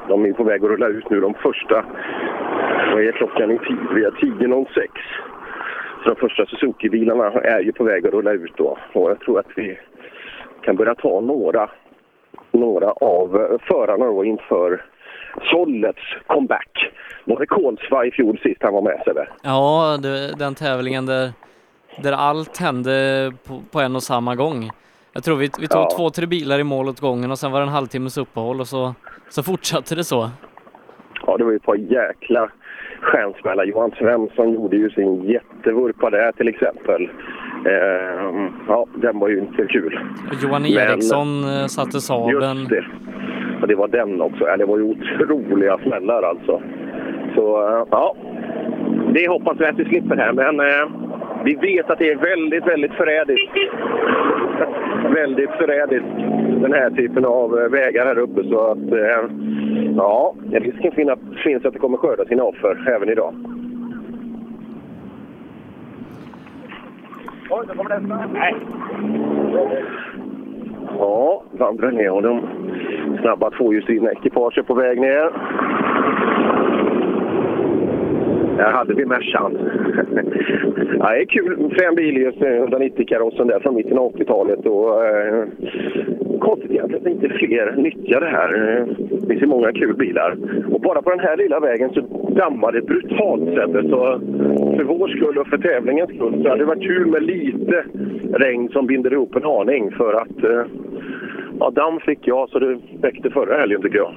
De 0.09 0.25
är 0.25 0.33
på 0.33 0.45
väg 0.45 0.65
att 0.65 0.71
rulla 0.71 0.87
ut 0.87 1.11
nu, 1.11 1.21
de 1.21 1.35
första. 1.35 1.85
Vad 2.75 3.03
är 3.03 3.13
klockan 3.13 3.51
i 3.51 3.59
tid? 3.59 3.79
Vi 3.95 4.05
är 4.05 4.11
10.06. 4.11 4.89
Så 6.03 6.09
de 6.09 6.17
första 6.17 6.47
Suzuki-bilarna 6.47 7.41
är 7.41 7.61
ju 7.61 7.73
på 7.73 7.85
väg 7.85 8.07
att 8.07 8.13
rulla 8.13 8.33
ut 8.33 8.53
då. 8.57 8.79
Och 8.93 9.11
jag 9.11 9.21
tror 9.21 9.39
att 9.39 9.47
vi 9.57 9.79
kan 10.63 10.77
börja 10.77 10.95
ta 10.95 11.21
några, 11.21 11.71
några 12.53 12.93
av 12.93 13.59
förarna 13.69 14.05
då 14.07 14.25
inför 14.25 14.85
Sollets 15.43 16.03
comeback. 16.27 16.93
Var 17.25 17.39
det 17.39 17.47
Kolsva 17.47 18.07
i 18.07 18.11
fjol 18.11 18.39
sist 18.39 18.63
han 18.63 18.75
var 18.75 18.83
med 18.83 19.03
Sebbe? 19.05 19.29
Ja, 19.43 19.99
det, 20.03 20.39
den 20.39 20.55
tävlingen 20.55 21.07
där, 21.07 21.31
där 22.03 22.13
allt 22.13 22.59
hände 22.59 23.33
på, 23.49 23.61
på 23.73 23.81
en 23.81 23.97
och 23.97 24.03
samma 24.03 24.35
gång. 24.35 24.71
Jag 25.13 25.25
tror 25.25 25.37
vi, 25.37 25.51
vi 25.61 25.69
tog 25.69 25.81
ja. 25.81 25.89
två, 25.97 26.11
tre 26.11 26.27
bilar 26.27 26.59
i 26.59 26.65
mål 26.65 26.89
åt 26.89 27.01
gången 27.01 27.31
och 27.31 27.39
sen 27.39 27.53
var 27.53 27.61
det 27.61 27.67
en 27.67 27.73
halvtimmes 27.73 28.19
uppehåll 28.19 28.61
och 28.61 28.67
så, 28.67 28.95
så 29.29 29.43
fortsatte 29.43 29.95
det 29.95 30.05
så. 30.05 30.31
Ja, 31.27 31.37
det 31.37 31.45
var 31.45 31.51
ju 31.51 31.57
ett 31.57 31.63
par 31.63 31.77
jäkla 31.77 32.51
stjärnsmällar. 33.05 33.65
Johan 33.65 33.91
Svensson 33.99 34.53
gjorde 34.53 34.77
ju 34.77 34.91
sin 34.91 35.23
jättevurpa 35.25 36.11
där 36.11 36.33
till 36.33 36.49
exempel. 36.49 37.09
Eh, 37.67 38.49
ja, 38.69 38.87
den 38.95 39.19
var 39.19 39.29
ju 39.29 39.39
inte 39.39 39.67
kul. 39.67 39.99
Johan 40.43 40.67
Eriksson 40.67 41.41
Men, 41.41 41.61
eh, 41.61 41.67
satte 41.67 42.01
Saben. 42.01 42.29
Just 42.31 42.69
det. 42.71 42.85
Och 43.63 43.69
det 43.69 43.75
var 43.75 43.89
den 43.89 44.21
också. 44.21 44.45
Ja, 44.45 44.57
det 44.57 44.65
var 44.65 44.79
ju 44.79 44.85
otroliga 44.85 45.79
smällar 45.79 46.23
alltså. 46.23 46.63
Så 47.35 47.69
eh, 47.69 47.87
ja, 47.91 48.17
det 49.15 49.29
hoppas 49.29 49.61
vi 49.61 49.67
att 49.67 49.79
vi 49.79 49.85
slipper 49.85 50.17
här. 50.17 50.33
Men 50.33 50.61
eh, 50.61 51.14
vi 51.45 51.55
vet 51.55 51.91
att 51.91 51.99
det 51.99 52.11
är 52.11 52.17
väldigt, 52.17 52.67
väldigt 52.67 52.93
förrädiskt. 52.93 53.53
väldigt 55.15 55.51
förrädiskt, 55.51 56.17
den 56.63 56.73
här 56.73 56.91
typen 56.91 57.25
av 57.25 57.59
eh, 57.59 57.69
vägar 57.69 58.07
här 58.07 58.19
uppe. 58.19 58.45
Så 58.45 58.71
att, 58.71 58.93
eh, 58.93 59.31
ja, 59.97 60.35
risken 60.53 60.93
finns 61.45 61.65
att 61.65 61.73
det 61.73 61.79
kommer 61.79 61.99
skörda 61.99 62.25
sina 62.25 62.43
offer 62.43 62.95
även 62.97 63.09
idag. 63.09 63.35
Oj, 67.51 67.65
nu 67.69 67.75
kommer 67.75 68.01
nästa. 68.01 68.27
Nej. 68.33 68.55
Ja, 70.99 71.43
vandrar 71.53 71.91
ner 71.91 72.11
och 72.11 72.23
de 72.23 72.43
snabba 73.21 73.51
tvåhjulsdrivna 73.51 74.13
ekipaget 74.13 74.67
på 74.67 74.75
väg 74.75 75.01
ner. 75.01 75.31
Där 78.57 78.73
hade 78.73 78.95
vi 78.95 79.05
Mercan. 79.07 79.59
ja, 80.99 81.11
det 81.11 81.21
är 81.21 81.25
kul. 81.25 81.75
Frän 81.79 81.95
bil 81.95 82.17
just 82.17 82.43
eh, 82.43 82.49
190-karossen 82.49 83.47
där 83.47 83.61
från 83.61 83.75
mitten 83.75 83.99
av 83.99 84.13
80-talet. 84.13 84.67
Och, 84.67 85.07
eh, 85.07 85.45
konstigt 86.41 86.71
egentligen 86.71 87.07
att 87.07 87.13
inte 87.13 87.29
fler 87.29 87.75
nyttjar 87.77 88.21
det 88.21 88.27
här. 88.29 88.51
Det 89.11 89.27
finns 89.27 89.43
ju 89.43 89.47
många 89.47 89.73
kul 89.73 89.97
bilar. 89.97 90.37
Och 90.73 90.81
bara 90.81 91.03
på 91.03 91.11
den 91.11 91.21
här 91.21 91.37
lilla 91.37 91.61
vägen 91.61 91.91
så 91.95 92.01
dammar 92.29 92.73
det 92.73 92.83
brutalt 92.83 93.45
sättet. 93.45 93.91
Så 93.91 94.21
för 94.77 94.85
vår 94.85 95.09
skull 95.09 95.39
och 95.39 95.47
för 95.47 95.59
tävlingens 95.59 96.11
skull 96.11 96.43
så 96.43 96.49
hade 96.49 96.61
det 96.61 96.65
varit 96.65 96.83
kul 96.83 97.07
med 97.07 97.23
lite 97.23 97.85
regn 98.33 98.69
som 98.69 98.87
binder 98.87 99.13
ihop 99.13 99.37
en 99.37 99.45
aning. 99.45 99.91
För 99.91 100.13
att 100.15 100.45
eh, 100.45 100.65
ja, 101.61 101.71
damm 101.71 102.01
fick 102.01 102.19
jag 102.23 102.49
så 102.49 102.59
det 102.59 102.79
väckte 103.01 103.31
förra 103.31 103.59
helgen 103.59 103.83
tycker 103.83 103.99
jag. 103.99 104.15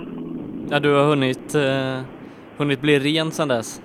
Ja, 0.72 0.80
du 0.80 0.94
har 0.94 1.06
hunnit, 1.06 1.56
eh, 1.56 2.02
hunnit 2.58 2.82
bli 2.82 3.00
ren 3.00 3.32
sedan 3.32 3.48
dess? 3.48 3.82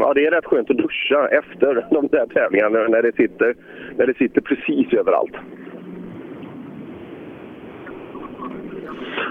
Ja, 0.00 0.12
det 0.14 0.26
är 0.26 0.30
rätt 0.30 0.44
skönt 0.44 0.70
att 0.70 0.76
duscha 0.76 1.28
efter 1.28 1.86
de 1.90 2.06
där 2.06 2.26
tävlingarna 2.26 2.88
när 2.88 3.02
det 3.02 3.16
sitter, 3.16 3.54
när 3.96 4.06
det 4.06 4.16
sitter 4.16 4.40
precis 4.40 4.92
överallt. 4.92 5.34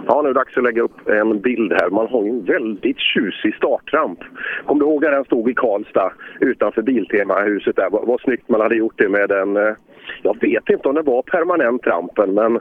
Ja, 0.07 0.21
nu 0.21 0.29
är 0.29 0.33
det 0.33 0.39
dags 0.39 0.57
att 0.57 0.63
lägga 0.63 0.81
upp 0.81 1.09
en 1.09 1.41
bild 1.41 1.73
här. 1.73 1.89
Man 1.89 2.07
har 2.07 2.23
ju 2.23 2.29
en 2.29 2.45
väldigt 2.45 2.99
tjusig 2.99 3.55
startramp. 3.55 4.19
Kommer 4.65 4.79
du 4.79 4.85
ihåg 4.85 5.03
när 5.03 5.11
den 5.11 5.25
stod 5.25 5.49
i 5.49 5.53
Karlstad 5.53 6.11
utanför 6.39 6.81
Biltema-huset 6.81 7.75
där? 7.75 7.89
Vad, 7.91 8.07
vad 8.07 8.21
snyggt 8.21 8.49
man 8.49 8.61
hade 8.61 8.75
gjort 8.75 8.97
det 8.97 9.09
med 9.09 9.29
den. 9.29 9.57
Eh, 9.57 9.73
jag 10.21 10.41
vet 10.41 10.69
inte 10.69 10.89
om 10.89 10.95
det 10.95 11.01
var 11.01 11.21
permanent 11.21 11.87
rampen, 11.87 12.33
men 12.33 12.59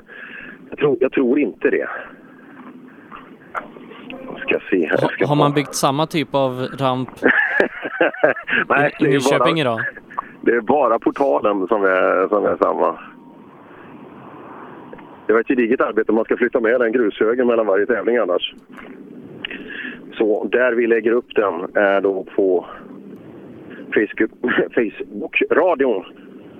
jag 0.70 0.78
tror, 0.78 0.96
jag 1.00 1.12
tror 1.12 1.38
inte 1.38 1.70
det 1.70 1.88
ska 4.47 4.59
se 4.71 4.87
här. 4.87 4.97
Ska 4.97 5.27
har 5.27 5.37
man 5.37 5.53
byggt 5.53 5.75
samma 5.75 6.07
typ 6.07 6.35
av 6.35 6.69
ramp 6.79 7.11
Nej, 8.69 8.95
i 9.01 9.05
Nyköping 9.05 9.61
idag? 9.61 9.81
Det 10.41 10.53
är 10.53 10.61
bara 10.61 10.99
portalen 10.99 11.67
som 11.69 11.85
är, 11.85 12.29
som 12.29 12.45
är 12.45 12.57
samma. 12.57 12.99
Det 15.27 15.33
var 15.33 15.41
ett 15.41 15.49
gediget 15.49 15.81
arbete 15.81 16.13
man 16.13 16.25
ska 16.25 16.37
flytta 16.37 16.61
med 16.61 16.81
den 16.81 16.93
grushögen 16.93 17.47
mellan 17.47 17.67
varje 17.67 17.87
tävling 17.87 18.17
annars. 18.17 18.55
Så 20.13 20.49
där 20.53 20.73
vi 20.73 20.87
lägger 20.87 21.13
upp 21.13 21.35
den 21.35 21.55
är 21.75 22.01
då 22.01 22.27
på 22.37 22.67
Facebook-radion. 24.75 26.05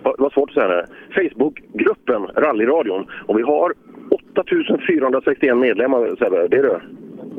Det 0.03 0.14
var 0.18 0.31
svårt 0.31 0.51
att 0.51 0.55
säga 0.55 0.68
det. 0.68 0.87
Facebookgruppen 1.14 2.27
Rallyradion. 2.27 3.07
Och 3.27 3.38
vi 3.38 3.42
har 3.42 3.72
8461 4.11 5.57
medlemmar, 5.57 6.16
Sebbe. 6.18 6.48
Det 6.48 6.57
är 6.57 6.62
det. 6.62 6.81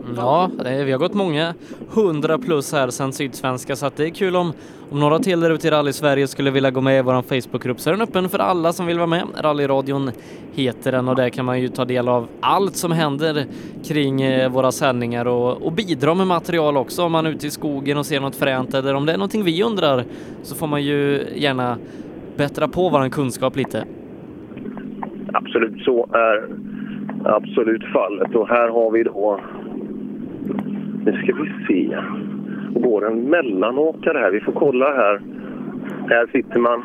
Mm. 0.04 0.16
Ja, 0.18 0.50
vi 0.86 0.92
har 0.92 1.00
gått 1.00 1.14
många 1.14 1.54
hundra 1.90 2.38
plus 2.38 2.74
här 2.74 2.90
sedan 2.90 3.14
Sydsvenska 3.14 3.76
så 3.76 3.86
att 3.86 3.98
det 3.98 4.06
är 4.06 4.10
kul 4.10 4.36
om, 4.36 4.54
om 4.92 5.00
några 5.00 5.20
till 5.20 5.40
där 5.40 5.50
ute 5.50 5.68
i 5.68 5.72
Rally-Sverige 5.72 6.28
skulle 6.28 6.52
vilja 6.52 6.72
gå 6.72 6.82
med 6.82 7.00
i 7.00 7.02
vår 7.02 7.22
Facebookgrupp 7.22 7.80
så 7.80 7.90
är 7.90 7.94
den 7.94 8.02
öppen 8.02 8.30
för 8.30 8.40
alla 8.40 8.74
som 8.74 8.86
vill 8.86 8.98
vara 8.98 9.08
med. 9.08 9.24
Rallyradion 9.40 10.12
heter 10.54 10.92
den 10.92 11.08
och 11.08 11.16
där 11.16 11.30
kan 11.30 11.46
man 11.46 11.62
ju 11.62 11.68
ta 11.68 11.86
del 11.86 12.08
av 12.08 12.28
allt 12.40 12.76
som 12.76 12.92
händer 12.92 13.46
kring 13.84 14.22
eh, 14.22 14.52
våra 14.52 14.72
sändningar 14.72 15.26
och, 15.26 15.62
och 15.62 15.72
bidra 15.72 16.14
med 16.14 16.28
material 16.28 16.78
också 16.78 17.04
om 17.04 17.12
man 17.12 17.26
är 17.26 17.30
ute 17.30 17.48
i 17.48 17.52
skogen 17.52 17.98
och 17.98 18.06
ser 18.06 18.20
något 18.20 18.36
fränt 18.36 18.74
eller 18.74 18.94
om 18.94 19.06
det 19.06 19.12
är 19.12 19.18
någonting 19.18 19.44
vi 19.44 19.64
undrar 19.64 20.04
så 20.42 20.56
får 20.56 20.68
man 20.68 20.84
ju 20.84 21.24
gärna 21.36 21.78
bättra 22.38 22.68
på 22.68 22.90
vår 22.90 23.10
kunskap 23.10 23.56
lite. 23.56 23.86
Absolut, 25.34 25.84
så 25.84 26.08
är 26.14 26.48
absolut 27.26 27.84
fallet 27.94 28.36
och 28.36 28.48
här 28.48 28.70
har 28.70 28.92
vi 28.92 29.04
då 29.04 29.40
nu 31.06 31.12
ska 31.24 31.34
vi 31.36 31.66
se. 31.68 31.98
Det 32.74 32.80
går 32.80 33.08
en 33.08 33.30
mellanåkare 33.30 34.18
här. 34.18 34.32
Vi 34.32 34.40
får 34.40 34.52
kolla 34.52 34.86
här. 34.86 35.22
Här 36.10 36.28
sitter 36.32 36.60
man. 36.60 36.84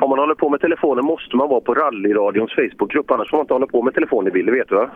Om 0.00 0.10
man 0.10 0.18
håller 0.18 0.34
på 0.34 0.48
med 0.48 0.60
telefonen 0.60 1.04
måste 1.04 1.36
man 1.36 1.48
vara 1.48 1.60
på 1.60 1.74
rallyradions 1.74 2.52
Facebookgrupp. 2.52 3.10
Annars 3.10 3.30
får 3.30 3.36
man 3.36 3.44
inte 3.44 3.54
hålla 3.54 3.66
på 3.66 3.82
med 3.82 3.94
telefon 3.94 4.28
i 4.28 4.30
bil, 4.30 4.50
vet 4.50 4.68
du 4.68 4.74
va? 4.74 4.90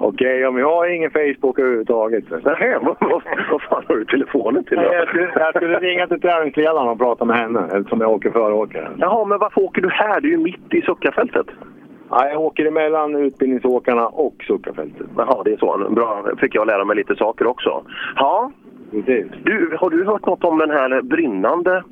Okej, 0.00 0.46
okay, 0.46 0.60
jag 0.60 0.70
har 0.70 0.86
ingen 0.86 1.10
Facebook 1.10 1.58
överhuvudtaget. 1.58 2.24
Nej, 2.30 2.76
vad, 2.82 2.96
vad, 3.00 3.22
vad 3.50 3.62
fan 3.62 3.84
har 3.88 3.96
du 3.96 4.04
telefonen 4.04 4.64
till 4.64 4.76
då? 4.76 4.82
Jag 4.82 5.08
skulle, 5.08 5.30
jag 5.34 5.54
skulle 5.54 5.78
ringa 5.78 6.06
till 6.06 6.20
tävlingsledaren 6.20 6.88
och 6.88 6.98
prata 6.98 7.24
med 7.24 7.36
henne 7.36 7.60
eftersom 7.72 8.00
jag 8.00 8.10
åker 8.10 8.30
föråkare. 8.30 8.90
Jaha, 8.98 9.24
men 9.24 9.38
varför 9.38 9.62
åker 9.62 9.82
du 9.82 9.88
här? 9.88 10.20
Du 10.20 10.28
är 10.28 10.32
ju 10.32 10.38
mitt 10.38 10.74
i 10.74 10.82
Suckafältet. 10.82 11.46
Ja, 12.10 12.28
jag 12.28 12.40
åker 12.40 12.64
emellan 12.64 13.16
utbildningsåkarna 13.16 14.06
och 14.06 14.44
Suckafältet. 14.46 15.06
Jaha, 15.16 15.42
det 15.44 15.52
är 15.52 15.56
så. 15.56 15.88
Bra, 15.90 16.24
fick 16.38 16.54
jag 16.54 16.66
lära 16.66 16.84
mig 16.84 16.96
lite 16.96 17.16
saker 17.16 17.46
också. 17.46 17.82
Ja, 18.16 18.52
du, 18.90 19.76
har 19.80 19.90
du 19.90 20.04
hört 20.04 20.26
något 20.26 20.44
om 20.44 20.58
den 20.58 20.70
här 20.70 21.02
brinnande, 21.02 21.84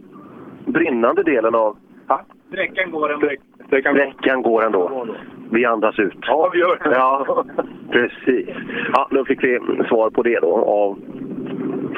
brinnande 0.66 1.22
delen 1.22 1.54
av... 1.54 1.76
Ja. 2.08 2.20
Sträckan 2.48 2.90
går 2.90 3.12
ändå. 3.12 3.28
Sträckan 3.66 4.42
går 4.42 4.66
ändå. 4.66 5.06
Vi 5.50 5.64
andas 5.64 5.98
ut. 5.98 6.18
Ja, 6.20 6.50
vi 6.52 6.58
gör 6.58 6.78
det. 6.84 6.90
Ja, 6.94 7.44
precis. 7.90 8.48
Ja, 8.92 9.08
då 9.10 9.24
fick 9.24 9.44
vi 9.44 9.60
svar 9.88 10.10
på 10.10 10.22
det 10.22 10.40
då 10.40 10.54
av 10.56 10.98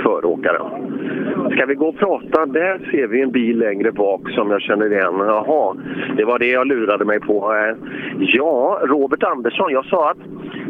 föråkaren. 0.03 0.71
Ska 1.53 1.67
vi 1.67 1.75
gå 1.75 1.89
och 1.89 1.99
prata? 1.99 2.47
Där 2.47 2.89
ser 2.91 3.07
vi 3.07 3.23
en 3.23 3.31
bil 3.31 3.59
längre 3.59 3.93
bak 3.93 4.31
som 4.31 4.51
jag 4.51 4.63
känner 4.63 4.93
igen. 4.93 5.15
Jaha, 5.19 5.77
det 6.17 6.25
var 6.25 6.39
det 6.39 6.47
jag 6.47 6.67
lurade 6.67 7.05
mig 7.05 7.21
på. 7.21 7.55
Eh, 7.55 7.77
ja, 8.19 8.81
Robert 8.83 9.23
Andersson, 9.23 9.73
jag 9.73 9.85
sa 9.85 10.11
att 10.11 10.19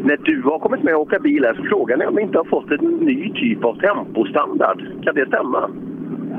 när 0.03 0.17
du 0.17 0.41
har 0.41 0.59
kommit 0.59 0.83
med 0.83 0.95
och 0.95 1.01
åka 1.01 1.19
bil 1.19 1.45
här 1.45 1.53
så 1.53 1.63
frågan 1.63 2.01
är 2.01 2.07
om 2.07 2.15
vi 2.15 2.21
inte 2.21 2.37
har 2.37 2.45
fått 2.45 2.71
en 2.71 2.87
ny 2.87 3.31
typ 3.33 3.65
av 3.65 3.79
tempostandard. 3.79 4.81
Kan 5.03 5.15
det 5.15 5.27
stämma? 5.27 5.69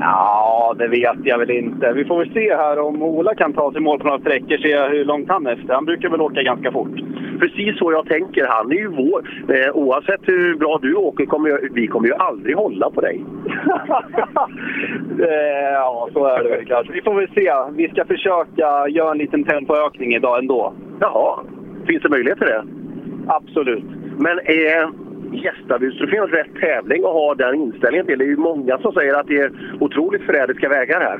Ja, 0.01 0.75
det 0.77 0.87
vet 0.87 1.17
jag 1.23 1.37
väl 1.37 1.51
inte. 1.51 1.93
Vi 1.93 2.05
får 2.05 2.17
väl 2.17 2.33
se 2.33 2.55
här 2.55 2.79
om 2.79 3.01
Ola 3.01 3.35
kan 3.35 3.53
ta 3.53 3.71
sig 3.71 3.81
mål 3.81 3.99
på 3.99 4.07
några 4.07 4.19
sträckor, 4.19 4.57
se 4.57 4.97
hur 4.97 5.05
långt 5.05 5.29
han 5.29 5.47
är 5.47 5.53
efter. 5.53 5.73
Han 5.73 5.85
brukar 5.85 6.09
väl 6.09 6.21
åka 6.21 6.41
ganska 6.41 6.71
fort. 6.71 6.95
Precis 7.39 7.77
så 7.77 7.91
jag 7.91 8.05
tänker. 8.05 8.47
Han 8.47 8.71
är 8.71 8.75
ju 8.75 8.87
vår. 8.87 9.29
Eh, 9.55 9.71
oavsett 9.73 10.21
hur 10.21 10.55
bra 10.55 10.79
du 10.81 10.95
åker, 10.95 11.25
kommer 11.25 11.49
jag, 11.49 11.59
vi 11.73 11.87
kommer 11.87 12.07
ju 12.07 12.13
aldrig 12.13 12.55
hålla 12.55 12.89
på 12.89 13.01
dig. 13.01 13.23
eh, 15.19 15.73
ja, 15.73 16.09
så 16.13 16.25
är 16.25 16.43
det 16.43 16.49
väl 16.49 16.65
kanske. 16.65 16.93
Vi 16.93 17.01
får 17.01 17.13
väl 17.13 17.29
se. 17.33 17.51
Vi 17.71 17.89
ska 17.89 18.05
försöka 18.05 18.87
göra 18.87 19.11
en 19.11 19.17
liten 19.17 19.43
tempoökning 19.43 20.15
idag 20.15 20.39
ändå. 20.39 20.73
Jaha, 20.99 21.39
finns 21.87 22.03
det 22.03 22.09
möjlighet 22.09 22.37
till 22.37 22.47
det? 22.47 22.63
Absolut. 23.27 23.85
Men. 24.17 24.39
Eh 24.39 24.89
Gästabudstrofén 25.31 26.27
rätt 26.27 26.53
tävling 26.59 27.03
och 27.03 27.13
ha 27.13 27.35
den 27.35 27.55
inställningen 27.55 28.05
till. 28.05 28.19
Det 28.19 28.25
är 28.25 28.27
ju 28.27 28.37
många 28.37 28.77
som 28.77 28.93
säger 28.93 29.13
att 29.13 29.27
det 29.27 29.37
är 29.37 29.51
otroligt 29.79 30.23
förrädiska 30.23 30.69
vägar 30.69 30.99
här. 30.99 31.19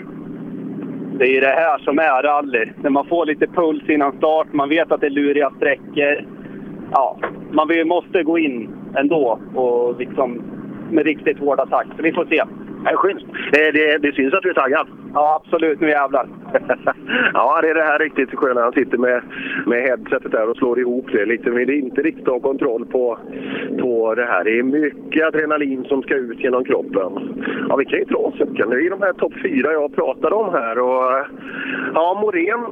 Det 1.17 1.25
är 1.25 1.33
ju 1.33 1.39
det 1.39 1.47
här 1.47 1.77
som 1.77 1.99
är 1.99 2.23
rally. 2.23 2.65
När 2.81 2.89
man 2.89 3.05
får 3.05 3.25
lite 3.25 3.47
puls 3.47 3.89
innan 3.89 4.11
start, 4.11 4.47
man 4.53 4.69
vet 4.69 4.91
att 4.91 5.01
det 5.01 5.07
är 5.07 5.09
luriga 5.09 5.49
sträckor. 5.57 6.25
Ja, 6.91 7.19
man 7.51 7.87
måste 7.87 8.23
gå 8.23 8.37
in 8.37 8.69
ändå 8.95 9.39
och 9.53 9.99
liksom 9.99 10.41
med 10.89 11.05
riktigt 11.05 11.39
hård 11.39 11.59
attack. 11.59 11.87
Så 11.97 12.03
vi 12.03 12.11
får 12.11 12.25
se. 12.25 12.43
Det, 12.83 12.97
schysst. 12.97 13.25
Det, 13.51 13.71
det, 13.71 13.97
det 13.97 14.15
syns 14.15 14.33
att 14.33 14.43
du 14.43 14.49
är 14.49 14.53
taggad. 14.53 14.87
Ja, 15.13 15.41
absolut. 15.43 15.79
Nu 15.79 15.89
jävlar. 15.89 16.27
ja, 17.33 17.59
det 17.61 17.69
är 17.69 17.75
det 17.75 17.83
här 17.83 17.99
riktigt 17.99 18.35
sköna. 18.35 18.61
Han 18.61 18.73
sitter 18.73 18.97
med, 18.97 19.21
med 19.65 19.83
headsetet 19.83 20.31
där 20.31 20.49
och 20.49 20.57
slår 20.57 20.79
ihop 20.79 21.05
det. 21.11 21.25
Lite, 21.25 21.49
vill 21.49 21.69
inte 21.69 22.01
riktigt 22.01 22.27
ha 22.27 22.39
kontroll 22.39 22.85
på, 22.85 23.17
på 23.81 24.15
det 24.15 24.25
här. 24.25 24.43
Det 24.43 24.59
är 24.59 24.63
mycket 24.63 25.27
adrenalin 25.27 25.83
som 25.83 26.01
ska 26.03 26.15
ut 26.15 26.39
genom 26.39 26.63
kroppen. 26.63 27.43
Ja, 27.69 27.75
vi 27.75 27.85
kan 27.85 27.99
ju 27.99 28.05
dra 28.05 28.31
cykeln. 28.31 28.69
Det 28.69 28.85
är 28.85 28.89
de 28.89 29.01
här 29.01 29.13
topp 29.13 29.33
fyra 29.43 29.71
jag 29.71 29.95
pratade 29.95 30.35
om 30.35 30.53
här. 30.53 30.79
Och, 30.79 31.25
ja, 31.93 32.19
Morén, 32.21 32.65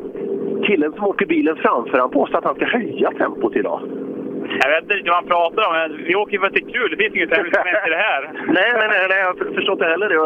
killen 0.64 0.92
som 0.92 1.04
åker 1.04 1.26
bilen 1.26 1.56
framför, 1.56 1.98
han 1.98 2.10
påstår 2.10 2.38
att 2.38 2.44
han 2.44 2.56
ska 2.56 2.66
höja 2.66 3.12
tempot 3.12 3.56
idag. 3.56 3.82
Jag 4.62 4.70
vet 4.70 4.98
inte 4.98 5.10
vad 5.10 5.20
han 5.22 5.34
pratar 5.36 5.64
om. 5.68 5.98
Vi 6.10 6.16
åker 6.16 6.34
ju 6.34 6.40
för 6.40 6.48
att 6.48 6.54
det 6.54 6.66
är 6.68 6.74
kul. 6.78 6.90
Det 6.92 6.98
finns 7.04 7.16
inget 7.16 7.30
tävlingsmoment 7.30 7.88
i 7.88 7.90
det 7.90 8.04
här. 8.10 8.22
nej, 8.58 8.70
nej, 8.80 8.88
nej, 8.94 9.06
nej, 9.10 9.20
jag 9.28 9.36
förstår 9.56 9.74
inte 9.74 9.92
heller 9.94 10.10
det. 10.10 10.20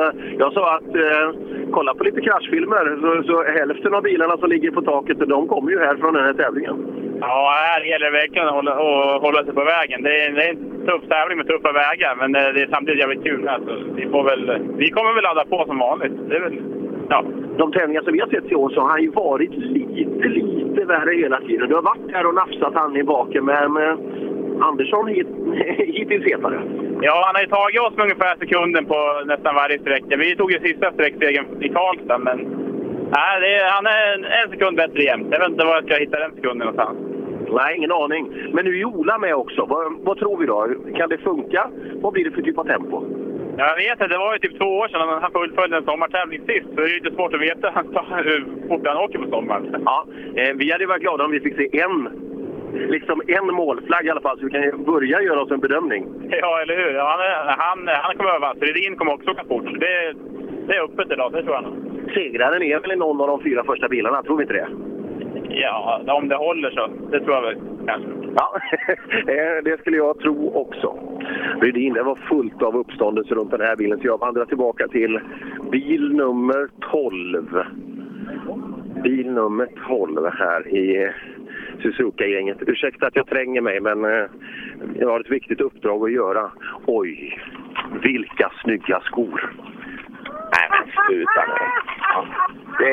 Jag 0.44 0.54
sa 0.54 0.76
att 0.78 0.96
eh, 1.06 1.26
kolla 1.72 1.94
på 1.94 2.04
lite 2.04 2.22
kraschfilmer. 2.22 2.84
Så, 3.02 3.10
så 3.30 3.44
hälften 3.44 3.94
av 3.94 4.02
bilarna 4.04 4.38
som 4.38 4.50
ligger 4.50 4.72
på 4.72 4.82
taket, 4.82 5.18
de 5.20 5.48
kommer 5.48 5.72
ju 5.72 5.80
här 5.80 5.96
från 5.96 6.14
den 6.14 6.24
här 6.24 6.34
tävlingen. 6.34 6.78
Ja, 7.22 7.54
här 7.56 7.82
gäller 7.82 8.06
det 8.06 8.18
verkligen 8.22 8.48
att 8.48 8.54
hålla, 8.54 8.72
att 8.72 9.22
hålla 9.22 9.44
sig 9.44 9.54
på 9.54 9.64
vägen. 9.64 10.04
Det 10.04 10.14
är, 10.22 10.32
det 10.32 10.44
är 10.44 10.50
en 10.50 10.86
tuff 10.88 11.04
tävling 11.10 11.38
med 11.38 11.48
tuffa 11.48 11.72
vägar, 11.72 12.16
men 12.20 12.32
det 12.32 12.62
är 12.62 12.68
samtidigt 12.72 13.00
jävligt 13.00 13.24
kul. 13.24 13.48
Alltså, 13.48 13.74
vi, 13.96 14.10
får 14.10 14.24
väl, 14.24 14.44
vi 14.78 14.90
kommer 14.90 15.14
väl 15.14 15.24
ladda 15.24 15.46
på 15.46 15.66
som 15.68 15.80
vanligt. 15.80 16.14
Det 16.30 16.36
är 16.36 16.40
väl, 16.40 16.60
ja. 17.10 17.24
De 17.58 17.72
tävlingar 17.72 18.02
som 18.02 18.14
vi 18.14 18.20
har 18.20 18.28
sett 18.28 18.52
i 18.52 18.56
år 18.56 18.70
så 18.70 18.82
har 18.82 18.90
han 18.90 19.02
ju 19.02 19.12
varit 19.12 19.52
lite, 19.52 20.28
lite 20.28 20.53
värre 20.82 21.16
hela 21.16 21.40
tiden. 21.40 21.70
Du 21.70 21.76
har 21.76 21.82
varit 21.82 22.12
här 22.12 22.26
och 22.26 22.36
nafsat 22.36 22.74
han 22.74 22.98
i 22.98 23.04
baken, 23.04 23.46
men 23.46 23.78
Andersson 24.62 25.08
hit, 25.08 25.28
hittills 25.78 26.26
hetare. 26.26 26.62
Ja, 27.02 27.24
han 27.26 27.36
har 27.36 27.42
ju 27.42 27.48
tagit 27.48 27.82
oss 27.82 27.96
med 27.98 28.04
ungefär 28.04 28.36
sekunden 28.40 28.86
på 28.86 29.24
nästan 29.26 29.56
varje 29.56 29.80
sträcka. 29.80 30.18
Vi 30.18 30.36
tog 30.36 30.52
ju 30.52 30.60
sista 30.60 30.92
sträckstegen 30.92 31.46
i 31.62 31.70
Karlstad, 31.70 32.18
men 32.18 32.38
nej, 33.18 33.56
är, 33.56 33.70
han 33.70 33.86
är 33.86 34.14
en, 34.14 34.26
en, 34.26 34.50
sekund 34.50 34.78
bättre 34.78 35.04
jämt. 35.04 35.28
Jag 35.32 35.40
vet 35.40 35.50
inte 35.50 35.66
var 35.66 35.76
jag 35.76 35.86
ska 35.86 35.96
hitta 35.96 36.20
den 36.20 36.36
sekunden 36.36 36.68
någonstans. 36.68 36.98
Nej, 37.50 37.78
ingen 37.78 37.92
aning. 37.92 38.24
Men 38.54 38.66
nu 38.66 38.80
är 38.80 38.86
Ola 38.86 39.18
med 39.18 39.36
också. 39.36 39.66
Vad, 39.66 39.94
vad, 40.00 40.18
tror 40.18 40.38
vi 40.38 40.46
då? 40.46 40.68
Kan 40.98 41.10
det 41.10 41.18
funka? 41.18 41.70
Vad 42.02 42.14
blir 42.14 42.26
det 42.26 42.32
för 42.32 42.42
typ 42.42 42.58
av 42.58 42.64
tempo? 42.64 43.04
Jag 43.58 43.76
vet 43.76 43.92
inte. 43.92 44.08
Det 44.08 44.18
var 44.18 44.34
ju 44.34 44.39
typ 44.39 44.58
två 44.60 44.66
år 44.66 44.88
sedan 44.88 45.22
han 45.22 45.32
fullföljde 45.32 45.78
en 45.78 45.86
sommartävling 45.86 46.39
sist. 46.39 46.68
Så 46.70 46.76
det 46.76 46.84
är 46.84 47.02
lite 47.02 47.16
svårt 47.16 47.34
att 47.34 47.42
veta 47.42 47.70
hur 48.28 48.68
fort 48.68 48.88
han 48.88 48.98
åker 48.98 49.20
på 49.20 49.30
sommaren. 49.30 49.84
Ja, 49.86 50.08
eh, 50.36 50.54
vi 50.56 50.72
hade 50.72 50.86
varit 50.86 51.02
glada 51.02 51.26
om 51.26 51.32
vi 51.32 51.39
fick 51.39 51.56
se 51.56 51.82
en 51.82 52.10
liksom 52.74 53.22
en 53.28 53.56
målflagg 53.56 54.06
i 54.06 54.10
alla 54.10 54.22
fall, 54.22 54.39
så 54.39 54.46
vi 54.46 54.52
kan 54.52 54.84
börja 54.84 55.22
göra 55.22 55.42
oss 55.42 55.52
en 55.52 55.60
bedömning. 55.60 56.06
Ja, 56.30 56.62
eller 56.62 56.76
hur? 56.78 56.94
Han, 56.98 57.20
han, 57.58 57.88
han 57.88 58.18
kommer 58.18 58.32
öva. 58.32 58.54
Redin 58.54 58.96
kommer 58.96 59.13
också 59.13 59.32
åka 59.32 59.44
fort. 59.44 59.80
Det, 59.80 60.13
det 60.68 60.76
är 60.76 60.84
öppet 60.84 61.12
idag, 61.12 61.32
det 61.32 61.44
tror 61.44 61.56
jag. 61.56 61.66
Segraren 62.13 62.62
är 62.63 62.80
väl 62.80 62.92
i 62.92 62.96
någon 62.96 63.22
av 63.22 63.28
de 63.28 63.44
fyra 63.44 63.63
första 63.63 63.88
bilarna, 63.89 64.24
tror 64.24 64.38
vi 64.38 64.44
inte 64.44 64.54
det? 64.54 64.68
Ja, 65.56 66.02
om 66.08 66.28
det 66.28 66.36
håller 66.36 66.72
så. 66.72 66.88
Det 67.12 67.20
tror 67.20 67.36
jag 67.36 67.42
väl 67.42 67.58
kanske. 67.88 68.10
Ja, 68.36 68.60
eh, 69.34 69.63
det 69.63 69.80
skulle 69.80 69.98
jag 69.98 70.20
tro 70.20 70.52
också. 70.56 70.98
Rydin, 71.62 71.94
det 71.94 72.04
var 72.04 72.16
fullt 72.16 72.62
av 72.62 72.76
uppståndelse 72.78 73.36
runt 73.36 73.52
den 73.52 73.62
här 73.62 73.76
bilen, 73.76 74.00
så 74.00 74.08
jag 74.08 74.20
vandrar 74.20 74.46
tillbaka 74.46 74.88
till 74.88 75.20
bil 75.72 76.13
nummer 76.13 76.70
12. 76.92 77.63
Bil 79.04 79.32
nummer 79.32 79.68
12 79.88 80.30
här 80.34 80.68
i 80.68 81.12
Suzuka-gänget. 81.82 82.58
Ursäkta 82.62 83.08
att 83.08 83.16
jag 83.16 83.28
tränger 83.28 83.62
mig, 83.62 83.80
men 83.80 84.06
eh, 84.06 84.26
jag 85.00 85.10
har 85.10 85.20
ett 85.20 85.32
viktigt 85.32 85.62
uppdrag 85.62 86.04
att 86.04 86.12
göra. 86.12 86.52
Oj, 86.86 87.39
vilka 88.04 88.52
snygga 88.63 89.00
skor! 89.00 89.54
Nej, 90.54 90.68
men 90.72 90.92
sluta 91.08 91.42
nu. 91.48 91.66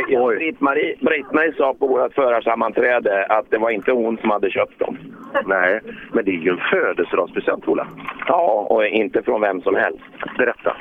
Ja. 0.09 0.33
Britt-Marie 0.39 0.97
Britt 1.01 1.57
sa 1.57 1.75
på 1.75 1.87
vårt 1.87 2.15
förarsammanträde 2.15 3.27
att 3.27 3.51
det 3.51 3.59
var 3.59 3.71
inte 3.71 3.93
hon 3.93 4.19
som 4.19 4.31
hade 4.31 4.51
köpt 4.51 4.79
dem. 4.79 4.99
Nej, 5.47 5.81
men 6.13 6.25
det 6.25 6.31
är 6.31 6.35
ju 6.35 6.51
en 6.51 6.61
födelsedagspresent, 6.71 7.69
Ola. 7.69 7.87
Ja, 8.27 8.67
och 8.71 8.87
inte 8.87 9.23
från 9.23 9.41
vem 9.41 9.63
som 9.63 9.75
helst. 9.75 10.01
Berätta. 10.39 10.77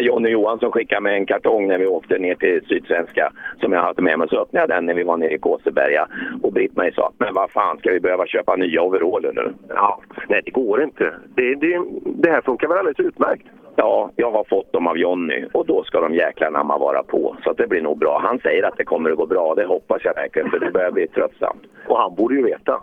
Jonny 0.00 0.28
Johansson 0.28 0.72
skickade 0.72 1.00
med 1.00 1.14
en 1.14 1.26
kartong 1.26 1.68
när 1.68 1.78
vi 1.78 1.86
åkte 1.86 2.18
ner 2.18 2.34
till 2.34 2.66
Sydsvenska 2.68 3.32
som 3.60 3.72
jag 3.72 3.82
hade 3.82 4.02
med 4.02 4.18
mig. 4.18 4.28
Så 4.28 4.42
öppnade 4.42 4.62
jag 4.62 4.68
den 4.68 4.86
när 4.86 4.94
vi 4.94 5.02
var 5.02 5.16
nere 5.16 5.34
i 5.34 5.38
Kåseberga 5.38 6.06
och 6.42 6.52
Britt-Marie 6.52 6.94
sa 6.94 7.12
men 7.18 7.34
vad 7.34 7.50
fan 7.50 7.78
ska 7.78 7.90
vi 7.90 8.00
behöva 8.00 8.26
köpa 8.26 8.56
nya 8.56 8.82
overaller 8.82 9.32
nu? 9.32 9.52
Ja, 9.68 10.00
nej 10.28 10.40
det 10.44 10.50
går 10.50 10.82
inte. 10.82 11.14
Det, 11.34 11.54
det, 11.54 11.82
det 12.04 12.30
här 12.30 12.40
funkar 12.40 12.68
väl 12.68 12.78
alldeles 12.78 13.00
utmärkt? 13.00 13.46
Ja, 13.76 14.10
jag 14.16 14.30
har 14.30 14.44
fått 14.44 14.72
dem 14.72 14.86
av 14.86 14.98
Jonny 14.98 15.44
och 15.52 15.66
då 15.66 15.84
ska 15.84 16.00
de 16.00 16.14
jäkla 16.14 16.50
namma 16.50 16.78
vara 16.78 17.02
på. 17.02 17.36
Så 17.44 17.52
det 17.52 17.66
blir 17.66 17.82
nog 17.82 17.98
bra. 17.98 18.20
Han 18.22 18.38
säger 18.38 18.62
att 18.62 18.76
det 18.76 18.84
kommer 18.84 19.10
att 19.10 19.16
gå 19.16 19.26
bra, 19.26 19.54
det 19.54 19.66
hoppas 19.66 20.04
jag 20.04 20.14
verkligen 20.14 20.50
för 20.50 20.58
det 20.58 20.70
börjar 20.70 20.90
bli 20.90 21.06
tröttsamt. 21.06 21.62
Och 21.88 21.98
han 21.98 22.14
borde 22.14 22.34
ju 22.34 22.42
veta. 22.42 22.82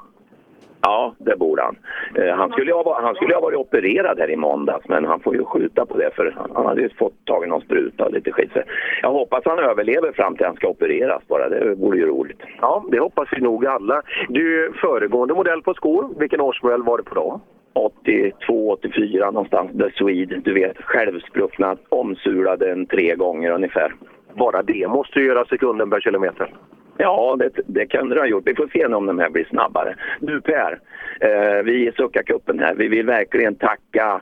Ja, 0.85 1.15
det 1.17 1.35
borde 1.35 1.61
han. 1.61 1.75
Eh, 2.15 2.35
han, 2.35 2.51
skulle 2.51 2.73
ha, 2.73 3.01
han 3.01 3.15
skulle 3.15 3.33
ha 3.33 3.41
varit 3.41 3.57
opererad 3.57 4.19
här 4.19 4.29
i 4.29 4.35
måndags, 4.35 4.87
men 4.87 5.05
han 5.05 5.19
får 5.19 5.35
ju 5.35 5.45
skjuta 5.45 5.85
på 5.85 5.97
det 5.97 6.11
för 6.15 6.35
han 6.55 6.65
hade 6.65 6.81
ju 6.81 6.89
fått 6.89 7.25
tag 7.25 7.43
i 7.43 7.47
någon 7.47 7.61
spruta 7.61 8.05
och 8.05 8.13
lite 8.13 8.31
skit. 8.31 8.49
Så 8.53 8.61
jag 9.01 9.11
hoppas 9.11 9.43
han 9.45 9.59
överlever 9.59 10.11
fram 10.11 10.35
till 10.35 10.45
han 10.45 10.55
ska 10.55 10.67
opereras 10.67 11.23
bara. 11.27 11.49
Det 11.49 11.75
vore 11.75 11.97
ju 11.97 12.05
roligt. 12.05 12.41
Ja, 12.61 12.83
det 12.91 12.99
hoppas 12.99 13.29
vi 13.31 13.41
nog 13.41 13.65
alla. 13.65 14.01
Du, 14.29 14.73
föregående 14.81 15.33
modell 15.33 15.61
på 15.61 15.73
skor, 15.73 16.09
vilken 16.17 16.41
årsmodell 16.41 16.83
var 16.83 16.97
det 16.97 17.03
på 17.03 17.15
då? 17.15 17.41
82, 17.73 18.71
84 18.71 19.31
någonstans. 19.31 19.71
The 19.77 19.91
Swede, 19.97 20.39
du 20.39 20.53
vet, 20.53 20.77
självspruckna, 20.77 21.77
omsulade 21.89 22.71
en 22.71 22.85
tre 22.85 23.15
gånger 23.15 23.51
ungefär. 23.51 23.93
Bara 24.33 24.63
det 24.63 24.87
måste 24.87 25.19
ju 25.19 25.25
göra 25.25 25.45
sekunden 25.45 25.89
per 25.89 25.99
kilometer. 25.99 26.53
Ja, 26.97 27.35
det, 27.39 27.49
det 27.65 27.85
kunde 27.85 28.15
det 28.15 28.21
ha 28.21 28.27
gjort. 28.27 28.47
Vi 28.47 28.55
får 28.55 28.67
se 28.67 28.85
om 28.85 29.05
de 29.05 29.19
här 29.19 29.29
blir 29.29 29.45
snabbare. 29.45 29.95
Du 30.19 30.41
Per, 30.41 30.79
eh, 31.19 31.63
vi 31.63 31.87
i 31.87 31.91
Succa-cupen 31.91 32.59
här, 32.59 32.75
vi 32.75 32.87
vill 32.87 33.05
verkligen 33.05 33.55
tacka 33.55 34.21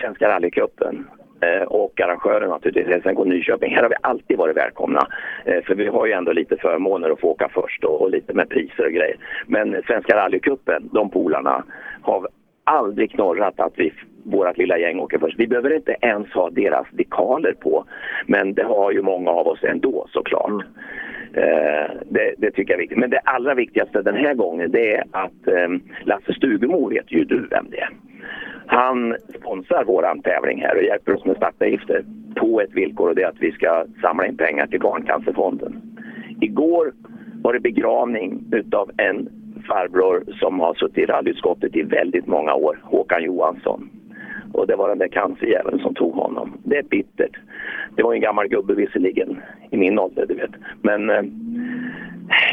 Svenska 0.00 0.28
rallycupen 0.28 1.06
eh, 1.40 1.62
och 1.62 2.00
arrangören 2.00 2.48
naturligtvis, 2.48 3.02
SNK 3.02 3.24
Nyköping. 3.24 3.74
Här 3.74 3.82
har 3.82 3.88
vi 3.88 3.96
alltid 4.00 4.38
varit 4.38 4.56
välkomna. 4.56 5.08
Eh, 5.44 5.64
för 5.64 5.74
vi 5.74 5.86
har 5.86 6.06
ju 6.06 6.12
ändå 6.12 6.32
lite 6.32 6.56
förmåner 6.56 7.10
att 7.10 7.20
få 7.20 7.28
åka 7.28 7.48
först 7.54 7.84
och, 7.84 8.02
och 8.02 8.10
lite 8.10 8.34
med 8.34 8.48
priser 8.48 8.86
och 8.86 8.92
grejer. 8.92 9.16
Men 9.46 9.82
Svenska 9.86 10.16
rallycupen, 10.16 10.88
de 10.92 11.10
polarna, 11.10 11.64
har 12.02 12.28
aldrig 12.66 13.10
knorrat 13.10 13.60
att 13.60 13.72
vi 13.76 13.92
vårt 14.24 14.58
lilla 14.58 14.78
gäng 14.78 15.00
åker 15.00 15.18
först. 15.18 15.38
Vi 15.38 15.46
behöver 15.46 15.76
inte 15.76 15.96
ens 16.00 16.28
ha 16.32 16.50
deras 16.50 16.86
dekaler 16.90 17.52
på. 17.52 17.84
Men 18.26 18.54
det 18.54 18.64
har 18.64 18.92
ju 18.92 19.02
många 19.02 19.30
av 19.30 19.46
oss 19.46 19.64
ändå 19.64 20.06
såklart. 20.12 20.50
Mm. 20.50 20.62
Eh, 21.32 21.90
det, 22.10 22.34
det, 22.38 22.50
tycker 22.50 22.72
jag 22.72 22.78
är 22.78 22.82
viktigt. 22.82 22.98
Men 22.98 23.10
det 23.10 23.18
allra 23.18 23.54
viktigaste 23.54 24.02
den 24.02 24.16
här 24.16 24.34
gången 24.34 24.70
det 24.70 24.94
är 24.94 25.04
att 25.10 25.46
eh, 25.46 25.68
Lasse 26.04 26.32
Stugemo 26.32 26.88
vet 26.88 27.12
ju 27.12 27.24
du 27.24 27.46
vem 27.50 27.66
det 27.70 27.80
är. 27.80 27.90
Han 28.66 29.16
sponsrar 29.38 29.84
våran 29.84 30.22
tävling 30.22 30.60
här 30.60 30.76
och 30.76 30.82
hjälper 30.82 31.14
oss 31.14 31.24
med 31.24 31.36
startavgifter 31.36 32.04
på 32.36 32.60
ett 32.60 32.72
villkor 32.72 33.08
och 33.08 33.14
det 33.14 33.22
är 33.22 33.28
att 33.28 33.40
vi 33.40 33.52
ska 33.52 33.84
samla 34.00 34.26
in 34.26 34.36
pengar 34.36 34.66
till 34.66 34.80
Barncancerfonden. 34.80 35.82
Igår 36.40 36.92
var 37.42 37.52
det 37.52 37.60
begravning 37.60 38.44
utav 38.52 38.90
en 38.96 39.28
farbror 39.68 40.24
som 40.40 40.60
har 40.60 40.74
suttit 40.74 40.98
i 40.98 41.06
rallyutskottet 41.06 41.76
i 41.76 41.82
väldigt 41.82 42.26
många 42.26 42.54
år, 42.54 42.78
Håkan 42.82 43.24
Johansson. 43.24 43.90
Och 44.52 44.66
det 44.66 44.76
var 44.76 44.88
den 44.88 44.98
där 44.98 45.08
cancerjäveln 45.08 45.78
som 45.78 45.94
tog 45.94 46.14
honom. 46.14 46.58
Det 46.64 46.76
är 46.76 46.82
bittert. 46.82 47.36
Det 47.96 48.02
var 48.02 48.14
en 48.14 48.20
gammal 48.20 48.48
gubbe 48.48 48.74
visserligen, 48.74 49.40
i 49.70 49.76
min 49.76 49.98
ålder, 49.98 50.26
du 50.28 50.34
vet. 50.34 50.50
Men 50.82 51.10
eh, 51.10 51.22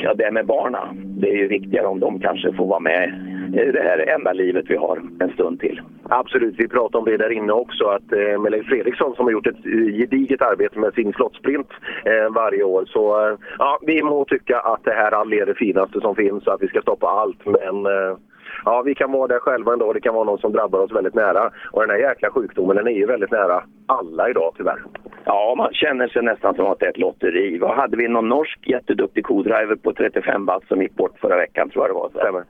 ja, 0.03 0.13
det 0.13 0.31
med 0.31 0.45
barna, 0.45 0.93
det 0.95 1.29
är 1.29 1.35
ju 1.35 1.47
viktigare 1.47 1.87
om 1.87 1.99
de 1.99 2.19
kanske 2.19 2.53
får 2.53 2.67
vara 2.67 2.79
med 2.79 3.13
i 3.53 3.71
det 3.71 3.83
här 3.83 4.09
enda 4.15 4.33
livet 4.33 4.65
vi 4.67 4.75
har 4.75 5.01
en 5.19 5.29
stund 5.29 5.59
till. 5.59 5.81
Absolut, 6.09 6.55
vi 6.57 6.67
pratade 6.67 6.97
om 6.97 7.05
det 7.05 7.17
där 7.17 7.31
inne 7.31 7.53
också 7.53 7.85
att 7.85 8.11
eh, 8.11 8.39
med 8.41 8.51
Leif 8.51 8.65
Fredriksson 8.65 9.15
som 9.15 9.25
har 9.25 9.31
gjort 9.31 9.47
ett 9.47 9.65
eh, 9.65 9.97
gediget 9.97 10.41
arbete 10.41 10.79
med 10.79 10.93
sin 10.93 11.13
slottsprint 11.13 11.67
eh, 12.05 12.33
varje 12.33 12.63
år 12.63 12.85
så 12.85 13.27
eh, 13.27 13.37
ja, 13.59 13.79
vi 13.81 14.03
må 14.03 14.25
tycka 14.25 14.59
att 14.59 14.83
det 14.83 14.93
här 14.93 15.11
rally 15.11 15.39
är 15.39 15.45
det 15.45 15.55
finaste 15.55 16.01
som 16.01 16.15
finns 16.15 16.47
och 16.47 16.53
att 16.53 16.61
vi 16.61 16.67
ska 16.67 16.81
stoppa 16.81 17.07
allt 17.07 17.45
men 17.45 17.85
eh, 17.85 18.17
ja, 18.65 18.81
vi 18.81 18.95
kan 18.95 19.11
vara 19.11 19.27
där 19.27 19.39
själva 19.39 19.73
ändå. 19.73 19.93
Det 19.93 20.01
kan 20.01 20.13
vara 20.13 20.23
någon 20.23 20.39
som 20.39 20.51
drabbar 20.51 20.79
oss 20.79 20.91
väldigt 20.91 21.13
nära. 21.13 21.51
Och 21.71 21.81
den 21.81 21.89
här 21.89 21.97
jäkla 21.97 22.29
sjukdomen 22.29 22.75
den 22.75 22.87
är 22.87 22.91
ju 22.91 23.05
väldigt 23.05 23.31
nära 23.31 23.63
alla 23.85 24.29
idag 24.29 24.53
tyvärr. 24.57 24.79
Ja, 25.25 25.53
man 25.57 25.73
känner 25.73 26.07
sig 26.07 26.23
nästan 26.23 26.55
som 26.55 26.65
att 26.65 26.79
det 26.79 26.85
är 26.85 26.89
ett 26.89 26.97
lotteri. 26.97 27.57
Vad 27.57 27.75
hade 27.75 27.97
vi 27.97 28.07
någon 28.07 28.29
norsk 28.29 28.59
jätteduktig 28.63 29.25
co-driver 29.25 29.75
på 29.75 29.93
35 29.93 30.45
watt 30.45 30.63
som 30.67 30.81
gick 30.81 30.95
bort 30.95 31.19
förra 31.19 31.35
veckan 31.35 31.69
tror 31.69 31.83
jag 31.83 31.89
det 31.89 31.99
var. 31.99 32.09
Så. 32.09 32.43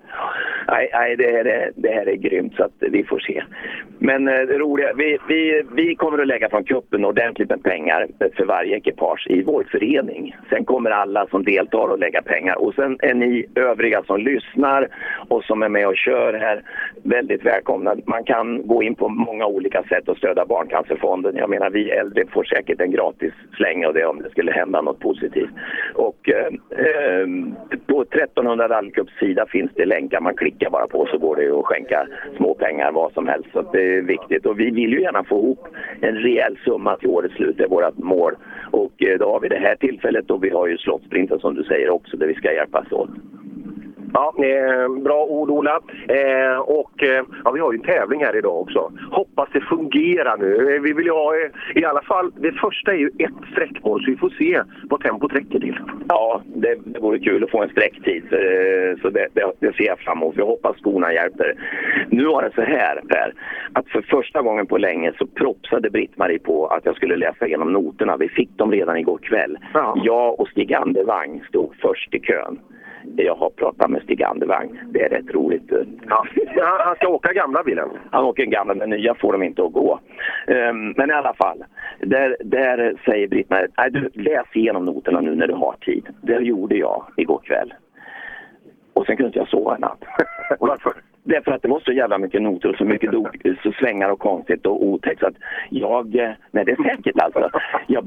Nej, 0.68 0.90
nej 0.94 1.16
det, 1.16 1.32
här 1.32 1.46
är, 1.46 1.72
det 1.76 1.90
här 1.90 2.10
är 2.10 2.16
grymt 2.16 2.56
så 2.56 2.64
att 2.64 2.72
vi 2.80 3.04
får 3.04 3.20
se. 3.20 3.44
Men 4.00 4.28
eh, 4.28 4.34
det 4.34 4.58
roliga, 4.58 4.94
vi, 4.94 5.18
vi, 5.28 5.64
vi 5.72 5.96
kommer 5.96 6.22
att 6.22 6.28
lägga 6.28 6.50
från 6.50 6.64
kuppen 6.64 7.06
ordentligt 7.06 7.50
med 7.50 7.64
pengar 7.64 8.08
för 8.38 8.46
varje 8.46 8.78
ekipage 8.78 9.28
i 9.30 9.44
vår 9.44 9.66
förening. 9.72 10.36
Sen 10.50 10.66
kommer 10.66 10.92
alla 10.92 11.28
som 11.28 11.44
deltar 11.44 11.94
att 11.94 12.00
lägga 12.00 12.22
pengar 12.22 12.56
och 12.56 12.74
sen 12.74 12.98
är 13.02 13.14
ni 13.14 13.46
övriga 13.56 14.04
som 14.04 14.20
lyssnar 14.20 14.88
och 15.28 15.44
som 15.44 15.64
är 15.64 15.70
med 15.70 15.88
och 15.88 15.98
kör 16.06 16.34
här 16.34 16.64
väldigt 17.04 17.46
välkomna. 17.46 17.96
Man 18.06 18.24
kan 18.24 18.68
gå 18.68 18.84
in 18.84 18.96
på 18.96 19.10
många 19.10 19.46
olika 19.46 19.84
sätt 19.84 20.10
och 20.10 20.18
stödja 20.18 20.46
Barncancerfonden. 20.46 21.36
Jag 21.36 21.50
menar 21.50 21.70
vi 21.70 21.90
äldre 21.92 22.24
får 22.34 22.44
säkert 22.44 22.82
en 22.82 22.92
gratis 22.92 23.34
släng 23.58 23.86
av 23.86 23.94
det 23.94 24.06
om 24.06 24.22
det 24.22 24.30
skulle 24.30 24.52
hända 24.52 24.82
något 24.82 25.00
positivt. 25.00 25.50
Och 25.96 26.30
eh, 26.30 26.48
eh 26.86 27.28
på 27.88 28.02
1300 28.02 28.70
rallycups 28.70 29.14
sida 29.20 29.46
finns 29.50 29.72
det 29.76 29.86
länkar 29.86 30.22
man 30.22 30.36
klickar 30.36 30.70
bara 30.70 30.88
på 30.88 31.08
så 31.12 31.18
går 31.18 31.36
det 31.36 31.60
att 31.60 31.66
skänka 31.66 32.08
små 32.38 32.54
pengar 32.54 32.92
vad 32.92 33.14
som 33.14 33.28
helst. 33.28 33.50
Så 33.54 33.62
det 33.62 33.98
är 33.98 34.02
viktigt 34.02 34.46
och 34.46 34.60
vi 34.60 34.72
vill 34.72 34.94
ju 34.94 35.02
gärna 35.02 35.24
få 35.24 35.36
ihop 35.40 35.68
en 36.02 36.16
rejäl 36.16 36.58
summa 36.66 36.98
till 36.98 37.10
årets 37.10 37.36
slut, 37.36 37.58
det 37.58 37.64
är 37.64 37.70
vårt 37.70 37.98
mål. 37.98 38.34
Och 38.72 39.04
eh, 39.04 39.20
då 39.20 39.32
har 39.32 39.40
vi 39.40 39.48
det 39.48 39.60
här 39.60 39.76
tillfället 39.76 40.32
och 40.32 40.44
vi 40.44 40.50
har 40.50 40.68
ju 40.68 40.78
Slottsprinten 40.78 41.40
som 41.40 41.56
du 41.56 41.64
säger 41.64 41.90
också 41.90 42.18
där 42.18 42.28
vi 42.28 42.34
ska 42.34 42.54
hjälpas 42.54 42.92
åt. 42.92 43.10
Ja, 44.14 44.34
eh, 44.38 45.02
bra 45.04 45.26
ord 45.26 45.50
Ola. 45.50 45.80
Eh, 46.08 46.60
och 46.60 47.04
eh, 47.04 47.24
ja, 47.44 47.52
vi 47.52 47.60
har 47.60 47.74
ju 47.74 47.78
en 47.78 47.86
tävling 47.86 48.26
här 48.26 48.36
idag 48.36 48.62
också. 48.62 48.92
Hoppas 49.12 49.50
det 49.54 49.62
fungerar 49.62 50.38
nu. 50.38 50.76
Eh, 50.76 50.82
vi 50.82 50.94
vill 50.94 51.06
ju 51.06 51.12
ha 51.12 51.36
eh, 51.36 51.82
i 51.82 51.86
alla 51.86 52.02
fall, 52.02 52.32
det 52.36 52.52
första 52.52 52.92
är 52.92 52.98
ju 52.98 53.12
ett 53.20 53.52
sträckmål 53.52 54.04
så 54.04 54.12
vi 54.12 54.18
får 54.18 54.30
se 54.30 54.62
vad 54.90 55.02
tempot 55.02 55.34
räcker 55.34 55.60
till. 55.60 55.80
Ja, 56.10 56.42
det, 56.56 56.78
det 56.86 57.00
vore 57.00 57.20
kul 57.20 57.44
att 57.44 57.52
få 57.52 57.64
en 57.64 57.70
sträcktid 57.70 58.24
så, 58.30 58.36
eh, 58.36 58.98
så 59.02 59.10
det, 59.10 59.28
det, 59.34 59.52
det, 59.60 59.76
ser 59.76 59.84
jag 59.84 60.00
fram 60.00 60.18
emot. 60.18 60.36
Jag 60.38 60.46
hoppas 60.46 60.78
skorna 60.78 61.14
hjälper. 61.14 61.54
Nu 62.10 62.26
var 62.26 62.44
det 62.44 62.52
så 62.56 62.62
här 62.62 63.02
Per, 63.10 63.34
att 63.74 63.90
för 63.90 64.02
första 64.02 64.42
gången 64.42 64.66
på 64.66 64.78
länge 64.78 65.12
så 65.18 65.28
propsade 65.28 65.90
Britt-Marie 65.90 66.40
på 66.40 66.68
att 66.68 66.86
jag 66.86 66.96
skulle 66.96 67.16
läsa 67.16 67.48
igenom 67.48 67.74
noterna. 67.74 68.18
Vi 68.18 68.30
fick 68.30 68.58
dem 68.58 68.72
redan 68.72 68.98
igår 68.98 69.18
kväll. 69.18 69.58
Ja. 69.74 69.98
Jag 70.04 70.40
och 70.40 70.48
Stig 70.48 70.74
Andevang 70.74 71.44
stod 71.50 71.76
först 71.82 72.14
i 72.14 72.20
kön 72.20 72.60
jag 73.16 73.36
har 73.36 73.50
pratat 73.50 73.90
med 73.90 74.02
Stig 74.02 74.24
Andevang. 74.24 74.80
Det 74.86 75.02
är 75.02 75.10
rätt 75.10 75.34
roligt. 75.34 75.72
Ja. 76.10 76.26
Han 76.80 76.96
ska 76.96 77.08
åka 77.08 77.34
gamla 77.34 77.64
bilen? 77.64 77.90
Han 78.12 78.26
åker 78.26 78.46
gamla, 78.46 78.74
men 78.74 78.90
nya 78.90 79.16
får 79.16 79.32
de 79.32 79.44
inte 79.44 79.64
att 79.64 79.74
gå. 79.74 80.00
Um, 80.48 80.94
men 80.98 81.10
i 81.10 81.14
alla 81.14 81.34
fall, 81.34 81.64
där, 82.00 82.38
där 82.44 82.96
säger 83.06 83.28
Britt-Marie, 83.28 83.90
du 83.90 84.10
läs 84.14 84.48
igenom 84.54 84.86
noterna 84.86 85.22
nu 85.22 85.36
när 85.36 85.48
du 85.48 85.54
har 85.54 85.76
tid. 85.82 86.08
Det 86.22 86.40
gjorde 86.40 86.76
jag 86.76 87.06
igår 87.18 87.42
kväll. 87.44 87.74
Och 88.94 89.06
sen 89.06 89.18
kunde 89.18 89.28
inte 89.28 89.40
jag 89.40 89.48
sova 89.48 89.76
en 89.76 89.82
natt. 89.82 90.04
Varför? 90.60 90.94
Därför 91.24 91.52
att 91.52 91.62
det 91.62 91.68
var 91.68 91.80
så 91.80 91.92
jävla 91.92 92.18
mycket 92.18 92.42
noter 92.42 92.70
och 92.70 92.76
så 92.76 92.86
mycket 92.86 93.12
så 93.64 93.72
svängar 93.72 94.10
och 94.10 94.20
konstigt 94.20 94.66
och 94.66 94.86
otäckt. 94.86 95.20
Så 95.20 95.28
att 95.28 95.36
jag, 95.70 96.16
eh, 96.16 96.32
nej 96.52 96.66
det 96.66 96.72
är 96.72 96.84
säkert 96.84 97.22
alltså. 97.22 97.50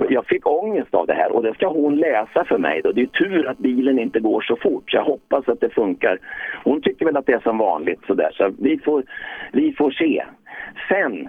Jag, 0.08 0.26
fick 0.26 0.46
ångest 0.46 0.94
av 0.94 1.06
det 1.06 1.14
här 1.14 1.32
och 1.32 1.42
det 1.42 1.54
ska 1.54 1.68
hon 1.68 1.96
läsa 1.96 2.44
för 2.44 2.58
mig 2.58 2.80
då. 2.84 2.92
Det 2.92 3.02
är 3.02 3.06
tur 3.06 3.46
att 3.46 3.58
bilen 3.58 3.98
inte 3.98 4.20
går 4.20 4.40
så 4.40 4.56
fort 4.56 4.90
så 4.90 4.96
jag 4.96 5.04
hoppas 5.04 5.48
att 5.48 5.60
det 5.60 5.70
funkar. 5.70 6.18
Hon 6.64 6.80
tycker 6.82 7.04
väl 7.04 7.16
att 7.16 7.26
det 7.26 7.32
är 7.32 7.40
som 7.40 7.58
vanligt 7.58 8.00
sådär 8.06 8.30
så 8.34 8.50
vi 8.58 8.78
får, 8.78 9.02
vi 9.52 9.72
får 9.72 9.90
se. 9.90 10.24
Sen 10.88 11.28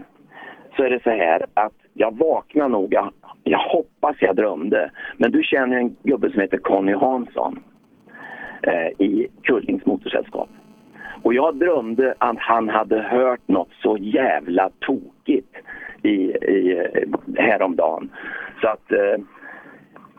så 0.75 0.83
är 0.83 0.89
det 0.89 1.03
så 1.03 1.09
här 1.09 1.45
att 1.53 1.73
jag 1.93 2.17
vaknar 2.17 2.69
nog, 2.69 2.93
jag, 2.93 3.11
jag 3.43 3.59
hoppas 3.59 4.15
jag 4.19 4.35
drömde. 4.35 4.91
Men 5.17 5.31
du 5.31 5.43
känner 5.43 5.77
en 5.77 5.95
gubbe 6.03 6.31
som 6.31 6.41
heter 6.41 6.57
Conny 6.57 6.93
Hansson 6.93 7.59
eh, 8.61 8.87
i 9.07 9.27
Kullings 9.43 9.85
motorsällskap. 9.85 10.49
Och 11.23 11.33
jag 11.33 11.55
drömde 11.55 12.13
att 12.17 12.39
han 12.39 12.69
hade 12.69 13.01
hört 13.01 13.47
något 13.47 13.71
så 13.81 13.97
jävla 13.97 14.69
tokigt 14.79 15.55
i, 16.07 16.31
i, 16.31 16.85
häromdagen. 17.37 18.09
Så 18.61 18.67
att 18.67 18.91
eh, 18.91 19.23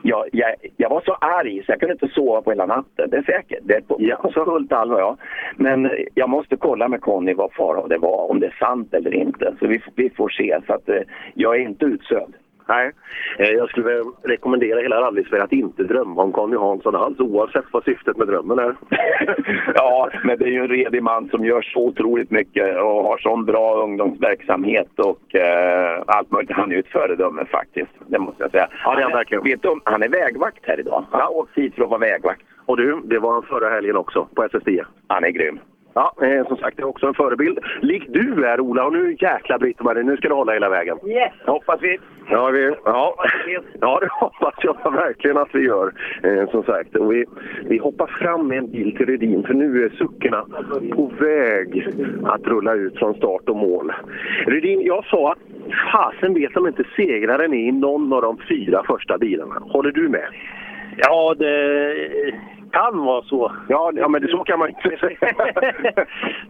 jag, 0.02 0.24
jag, 0.32 0.54
jag, 0.76 0.90
var 0.90 1.00
så 1.00 1.12
arg 1.12 1.62
så 1.66 1.72
jag 1.72 1.80
kunde 1.80 1.92
inte 1.92 2.08
sova 2.08 2.42
på 2.42 2.50
hela 2.50 2.66
natten. 2.66 3.10
Det 3.10 3.16
är 3.16 3.22
säkert. 3.22 3.58
Det 3.62 3.74
är 3.74 3.80
på, 3.80 3.96
ja. 3.98 4.16
på 4.16 4.30
fullt 4.30 4.72
allvar, 4.72 5.00
ja. 5.00 5.16
Men 5.56 5.90
jag 6.14 6.28
måste 6.28 6.56
kolla 6.56 6.88
med 6.88 7.00
Conny 7.00 7.34
vad 7.34 7.52
fara 7.52 7.86
det 7.86 7.98
var, 7.98 8.30
om 8.30 8.40
det 8.40 8.46
är 8.46 8.56
sant 8.58 8.94
eller 8.94 9.14
inte. 9.14 9.54
Så 9.60 9.66
vi, 9.66 9.82
vi 9.94 10.10
får 10.10 10.28
se. 10.28 10.60
Så 10.66 10.72
att, 10.72 10.88
eh, 10.88 11.02
jag 11.34 11.56
är 11.56 11.60
inte 11.60 11.84
utsövd. 11.84 12.34
Nej, 12.68 12.92
eh, 13.38 13.50
jag 13.50 13.68
skulle 13.68 14.02
rekommendera 14.22 14.80
hela 14.80 15.00
rallysverige 15.00 15.44
att 15.44 15.52
inte 15.52 15.82
drömma 15.82 16.22
om 16.22 16.32
Conny 16.32 16.56
Hansson 16.56 16.96
alls 16.96 17.20
oavsett 17.20 17.64
vad 17.72 17.84
syftet 17.84 18.16
med 18.16 18.26
drömmen 18.26 18.58
är. 18.58 18.76
ja, 19.74 20.10
men 20.24 20.38
det 20.38 20.44
är 20.44 20.50
ju 20.50 20.60
en 20.60 20.68
redig 20.68 21.02
man 21.02 21.28
som 21.28 21.44
gör 21.44 21.62
så 21.62 21.80
otroligt 21.80 22.30
mycket 22.30 22.76
och 22.76 23.04
har 23.04 23.18
sån 23.18 23.44
bra 23.44 23.82
ungdomsverksamhet 23.82 24.98
och 24.98 25.34
eh, 25.34 26.02
allt 26.06 26.30
möjligt. 26.30 26.56
Han 26.56 26.70
är 26.70 26.74
ju 26.74 26.80
ett 26.80 26.92
föredöme 26.92 27.44
faktiskt, 27.44 27.92
det 28.06 28.18
måste 28.18 28.42
jag 28.42 28.50
säga. 28.50 28.68
Ja, 28.84 28.94
det 28.94 29.00
är 29.00 29.04
han 29.04 29.12
verkligen. 29.12 29.44
Vet 29.44 29.62
du, 29.62 29.80
han 29.84 30.02
är 30.02 30.08
vägvakt 30.08 30.66
här 30.66 30.80
idag. 30.80 31.04
Han 31.10 31.20
har 31.20 31.36
åkt 31.36 31.58
hit 31.58 31.74
för 31.74 31.82
att 31.82 31.90
vara 31.90 32.00
vägvakt. 32.00 32.42
Och 32.66 32.76
du, 32.76 33.00
det 33.04 33.18
var 33.18 33.32
han 33.32 33.42
förra 33.42 33.70
helgen 33.70 33.96
också 33.96 34.28
på 34.34 34.42
SSD. 34.42 34.68
Han 35.06 35.24
är 35.24 35.30
grym. 35.30 35.60
Ja, 35.98 36.26
eh, 36.26 36.46
som 36.46 36.56
sagt, 36.56 36.76
det 36.76 36.82
är 36.82 36.86
också 36.86 37.06
en 37.06 37.14
förebild. 37.14 37.58
Lik 37.80 38.04
du 38.08 38.44
är, 38.44 38.60
Ola. 38.60 38.84
Och 38.84 38.92
nu 38.92 39.16
jäkla 39.20 39.58
Britt-Marie, 39.58 40.02
nu 40.02 40.16
ska 40.16 40.28
du 40.28 40.34
hålla 40.34 40.52
hela 40.52 40.68
vägen. 40.68 40.98
Yes! 41.06 41.32
Hoppas 41.46 41.82
vi. 41.82 41.98
Ja, 42.30 42.50
vi, 42.50 42.74
ja. 42.84 43.14
ja 43.80 43.98
det 44.00 44.08
hoppas 44.10 44.54
jag 44.62 44.92
verkligen 44.92 45.36
att 45.36 45.48
vi 45.52 45.60
gör. 45.60 45.92
Eh, 46.22 46.50
som 46.50 46.62
sagt, 46.62 46.96
och 46.96 47.12
vi, 47.12 47.24
vi 47.64 47.78
hoppar 47.78 48.06
fram 48.06 48.48
med 48.48 48.58
en 48.58 48.70
bil 48.70 48.96
till 48.96 49.06
Rydin 49.06 49.42
för 49.42 49.54
nu 49.54 49.84
är 49.84 49.88
suckorna 49.88 50.44
på 50.92 51.10
väg 51.18 51.88
att 52.24 52.42
rulla 52.46 52.74
ut 52.74 52.98
från 52.98 53.14
start 53.14 53.48
och 53.48 53.56
mål. 53.56 53.92
Rydin, 54.46 54.80
jag 54.82 55.04
sa 55.04 55.32
att 55.32 55.38
fasen 55.92 56.34
vet 56.34 56.56
om 56.56 56.66
inte 56.66 56.84
segraren 56.96 57.52
är 57.52 57.68
i 57.68 57.72
någon 57.72 58.12
av 58.12 58.22
de 58.22 58.38
fyra 58.48 58.82
första 58.86 59.18
bilarna. 59.18 59.54
Håller 59.60 59.90
du 59.90 60.08
med? 60.08 60.28
Ja, 60.96 61.34
det 61.38 61.94
kan 62.72 62.98
vara 62.98 63.22
så. 63.22 63.52
Ja, 63.68 63.92
ja 63.94 64.08
men 64.08 64.22
det, 64.22 64.28
så 64.28 64.44
kan 64.44 64.58
man 64.58 64.68
inte 64.68 64.96
säga. 65.00 65.18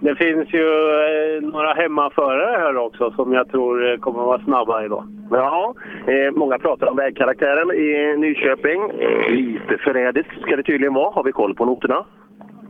det 0.00 0.14
finns 0.14 0.52
ju 0.52 0.66
eh, 0.66 1.42
några 1.42 1.72
hemmaförare 1.74 2.58
här 2.58 2.76
också 2.76 3.10
som 3.10 3.32
jag 3.32 3.50
tror 3.50 3.90
eh, 3.90 3.98
kommer 3.98 4.22
vara 4.22 4.40
snabba 4.40 4.84
idag. 4.84 5.04
Ja, 5.30 5.74
eh, 6.06 6.32
många 6.32 6.58
pratar 6.58 6.86
om 6.86 6.96
vägkaraktären 6.96 7.70
i 7.70 8.16
Nyköping. 8.18 8.92
Lite 9.28 9.78
förrädiskt 9.78 10.40
ska 10.40 10.56
det 10.56 10.62
tydligen 10.62 10.94
vara. 10.94 11.10
Har 11.10 11.24
vi 11.24 11.32
koll 11.32 11.54
på 11.54 11.64
noterna? 11.64 12.04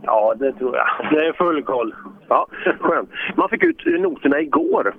Ja, 0.02 0.34
det 0.38 0.52
tror 0.52 0.76
jag. 0.76 0.86
Det 1.10 1.26
är 1.26 1.32
full 1.32 1.62
koll. 1.62 1.94
Ja, 2.28 2.46
skönt. 2.80 3.10
Man 3.36 3.48
fick 3.48 3.64
ut 3.64 3.86
noterna 4.00 4.40
igår. 4.40 4.94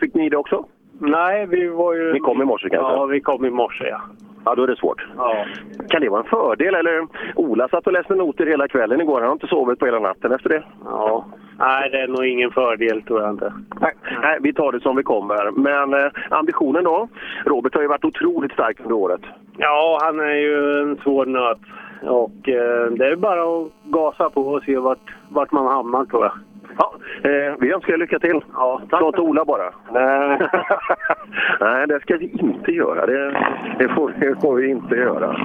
Fick 0.00 0.14
ni 0.14 0.28
det 0.28 0.36
också? 0.36 0.64
Nej, 1.00 1.46
vi 1.46 1.66
var 1.66 1.94
ju... 1.94 2.12
Ni 2.12 2.20
kom 2.20 2.42
i 2.42 2.44
morse 2.44 2.68
kanske? 2.68 2.92
Ja, 2.92 3.06
vi 3.06 3.20
kom 3.20 3.44
i 3.44 3.50
morse, 3.50 3.84
ja. 3.84 4.00
Ja, 4.46 4.54
då 4.54 4.62
är 4.62 4.66
det 4.66 4.76
svårt. 4.76 5.06
Ja. 5.16 5.46
Kan 5.88 6.00
det 6.00 6.08
vara 6.08 6.22
en 6.22 6.28
fördel? 6.28 6.74
Eller 6.74 7.06
Ola 7.34 7.68
satt 7.68 7.86
och 7.86 7.92
läste 7.92 8.14
noter 8.14 8.46
hela 8.46 8.68
kvällen 8.68 9.00
igår. 9.00 9.20
Han 9.20 9.26
har 9.26 9.32
inte 9.32 9.46
sovit 9.46 9.78
på 9.78 9.86
hela 9.86 9.98
natten 9.98 10.32
efter 10.32 10.48
det. 10.48 10.62
Ja, 10.84 11.24
Nej, 11.58 11.90
det 11.90 12.00
är 12.00 12.08
nog 12.08 12.26
ingen 12.26 12.50
fördel 12.50 13.02
tror 13.02 13.20
jag 13.20 13.30
inte. 13.30 13.52
Nej, 13.80 13.92
nej, 14.22 14.38
vi 14.40 14.52
tar 14.52 14.72
det 14.72 14.80
som 14.80 14.96
vi 14.96 15.02
kommer. 15.02 15.50
Men 15.50 15.94
eh, 15.94 16.10
ambitionen 16.30 16.84
då? 16.84 17.08
Robert 17.44 17.74
har 17.74 17.82
ju 17.82 17.88
varit 17.88 18.04
otroligt 18.04 18.52
stark 18.52 18.80
under 18.80 18.94
året. 18.94 19.20
Ja, 19.56 19.98
han 20.02 20.20
är 20.20 20.34
ju 20.34 20.80
en 20.80 20.96
svår 20.96 21.26
nöt. 21.26 21.58
Och 22.02 22.48
eh, 22.48 22.90
det 22.90 23.06
är 23.06 23.16
bara 23.16 23.42
att 23.42 23.72
gasa 23.84 24.30
på 24.30 24.40
och 24.42 24.62
se 24.62 24.78
vart, 24.78 25.14
vart 25.28 25.52
man 25.52 25.66
hamnar 25.66 26.04
tror 26.04 26.24
jag. 26.24 26.32
Ja, 26.78 26.94
eh, 27.22 27.54
vi 27.60 27.72
önskar 27.72 27.92
er 27.92 27.98
lycka 27.98 28.18
till. 28.18 28.40
Ja, 28.52 28.82
tack. 28.90 29.00
Slå 29.00 29.08
inte 29.08 29.20
Ola 29.20 29.44
bara. 29.44 29.72
Nej. 29.92 30.38
Nej, 31.60 31.86
det 31.86 32.00
ska 32.00 32.16
vi 32.16 32.30
inte 32.38 32.70
göra. 32.72 33.06
Det, 33.06 33.30
det, 33.78 33.88
får, 33.88 34.14
det 34.20 34.40
får 34.40 34.54
vi 34.54 34.70
inte 34.70 34.94
göra. 34.94 35.36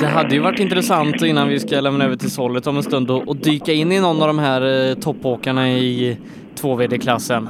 Det 0.00 0.06
hade 0.06 0.34
ju 0.34 0.40
varit 0.40 0.60
intressant 0.60 1.22
innan 1.22 1.48
vi 1.48 1.58
ska 1.58 1.80
lämna 1.80 2.04
över 2.04 2.16
till 2.16 2.30
Sollet 2.30 2.66
om 2.66 2.76
en 2.76 2.82
stund 2.82 3.10
och, 3.10 3.28
och 3.28 3.36
dyka 3.36 3.72
in 3.72 3.92
i 3.92 4.00
någon 4.00 4.22
av 4.22 4.26
de 4.26 4.38
här 4.38 4.90
eh, 4.90 4.94
toppåkarna 4.94 5.68
i 5.68 6.18
2VD-klassen. 6.62 7.48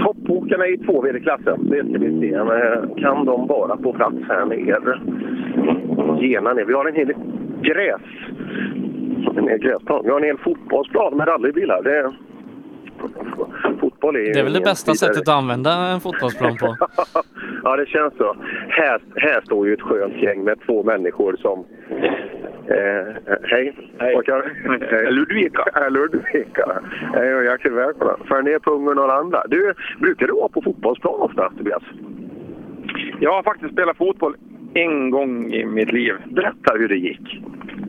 Toppåkarna 0.00 0.66
i 0.66 0.76
2VD-klassen, 0.76 1.70
det 1.70 1.84
ska 1.88 1.98
vi 1.98 2.20
se. 2.20 2.44
Men 2.44 2.94
kan 3.02 3.24
de 3.24 3.46
vara 3.46 3.76
på 3.76 3.92
plats 3.92 4.16
här 4.28 4.44
nere? 4.44 5.00
Gena 6.20 6.52
ner. 6.52 6.64
Vi 6.64 6.72
har 6.72 6.88
en 6.88 6.94
hel 6.94 7.12
gräs 7.62 8.00
en 9.36 9.48
hel 9.48 9.58
gräsplan. 9.58 10.00
Vi 10.04 10.10
har 10.10 10.18
en 10.20 10.24
hel 10.24 10.38
fotbollsplan 10.38 11.16
med 11.16 11.28
rallybilar. 11.28 11.82
Det, 11.82 12.12
fotboll 13.80 14.16
är 14.16 14.20
Det 14.20 14.40
är 14.40 14.44
väl 14.44 14.52
det 14.52 14.60
bästa 14.60 14.92
vidare. 14.92 15.14
sättet 15.14 15.28
att 15.28 15.34
använda 15.34 15.70
en 15.72 16.00
fotbollsplan 16.00 16.56
på? 16.56 16.76
ja, 17.64 17.76
det 17.76 17.86
känns 17.86 18.14
så. 18.16 18.36
Här, 18.68 19.00
här 19.16 19.40
står 19.40 19.66
ju 19.66 19.74
ett 19.74 19.80
skönt 19.80 20.22
gäng 20.22 20.44
med 20.44 20.58
två 20.66 20.82
människor 20.82 21.36
som... 21.38 21.64
Eh, 22.66 23.34
hej, 23.42 23.76
hej. 23.98 24.16
Ludvika. 25.10 25.88
Ludvika. 25.90 26.82
Hej 27.14 27.34
och 27.34 27.44
hjärtligt 27.44 27.72
välkomna. 27.72 28.16
För 28.28 28.42
ner 28.42 28.58
på 28.58 28.70
Ungern 28.70 28.98
och 28.98 29.14
andra. 29.14 29.42
Du, 29.48 29.74
brukar 30.00 30.26
du 30.26 30.32
vara 30.32 30.48
på 30.48 30.62
fotbollsplan 30.62 31.20
ofta, 31.20 31.52
Tobias? 31.58 31.82
Jag 33.20 33.32
har 33.32 33.42
faktiskt 33.42 33.72
spelat 33.72 33.96
fotboll 33.96 34.36
en 34.74 35.10
gång 35.10 35.52
i 35.52 35.64
mitt 35.64 35.92
liv. 35.92 36.14
Berätta 36.26 36.74
hur 36.74 36.88
det 36.88 36.96
gick. 36.96 37.42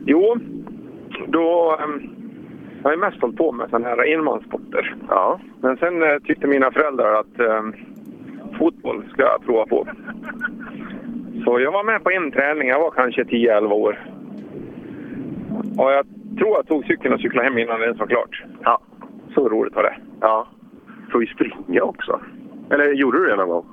Jo, 0.06 0.36
då... 1.26 1.78
Um, 1.84 2.10
jag 2.82 2.90
har 2.90 2.96
mest 2.96 3.20
hållit 3.20 3.36
på 3.36 3.52
med 3.52 3.70
sådana 3.70 3.88
här 3.88 4.12
enmanssporter. 4.14 4.94
Ja. 5.08 5.40
Men 5.60 5.76
sen 5.76 6.02
uh, 6.02 6.18
tyckte 6.18 6.46
mina 6.46 6.70
föräldrar 6.70 7.14
att 7.20 7.40
um, 7.40 7.74
fotboll 8.58 9.04
ska 9.12 9.22
jag 9.22 9.46
prova 9.46 9.66
på. 9.66 9.86
Så 11.44 11.60
jag 11.60 11.72
var 11.72 11.84
med 11.84 12.04
på 12.04 12.10
en 12.10 12.30
träning. 12.30 12.68
Jag 12.68 12.80
var 12.80 12.90
kanske 12.90 13.22
10-11 13.22 13.72
år. 13.72 13.98
Och 15.78 15.92
jag 15.92 16.06
tror 16.38 16.50
jag 16.56 16.66
tog 16.66 16.84
cykeln 16.84 17.14
och 17.14 17.20
cyklade 17.20 17.48
hem 17.48 17.58
innan 17.58 17.78
det 17.80 17.84
ens 17.84 17.98
var 17.98 18.06
klart. 18.06 18.42
Ja. 18.62 18.80
Så 19.34 19.48
roligt 19.48 19.74
var 19.74 19.82
det. 19.82 19.96
Ja. 20.20 20.46
Får 21.12 21.24
ju 21.24 21.26
springa 21.26 21.82
också. 21.82 22.20
Eller 22.70 22.92
gjorde 22.92 23.18
du 23.18 23.26
det 23.26 23.36
någon 23.36 23.48
gång? 23.48 23.66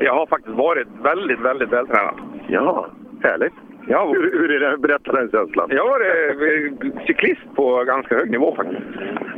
Jag 0.00 0.14
har 0.14 0.26
faktiskt 0.26 0.56
varit 0.56 0.88
väldigt, 1.02 1.40
väldigt 1.40 1.72
vältränad. 1.72 2.14
Ja, 2.48 2.86
härligt. 3.22 3.52
Ja, 3.88 4.06
hur, 4.06 4.32
hur 4.32 4.50
är 4.50 4.70
det? 4.70 4.78
Berätta 4.78 5.12
den 5.12 5.30
känslan. 5.30 5.68
Jag 5.70 5.88
var 5.88 6.00
eh, 6.00 7.04
cyklist 7.06 7.40
på 7.54 7.84
ganska 7.84 8.14
hög 8.14 8.30
nivå 8.30 8.54
faktiskt. 8.56 8.82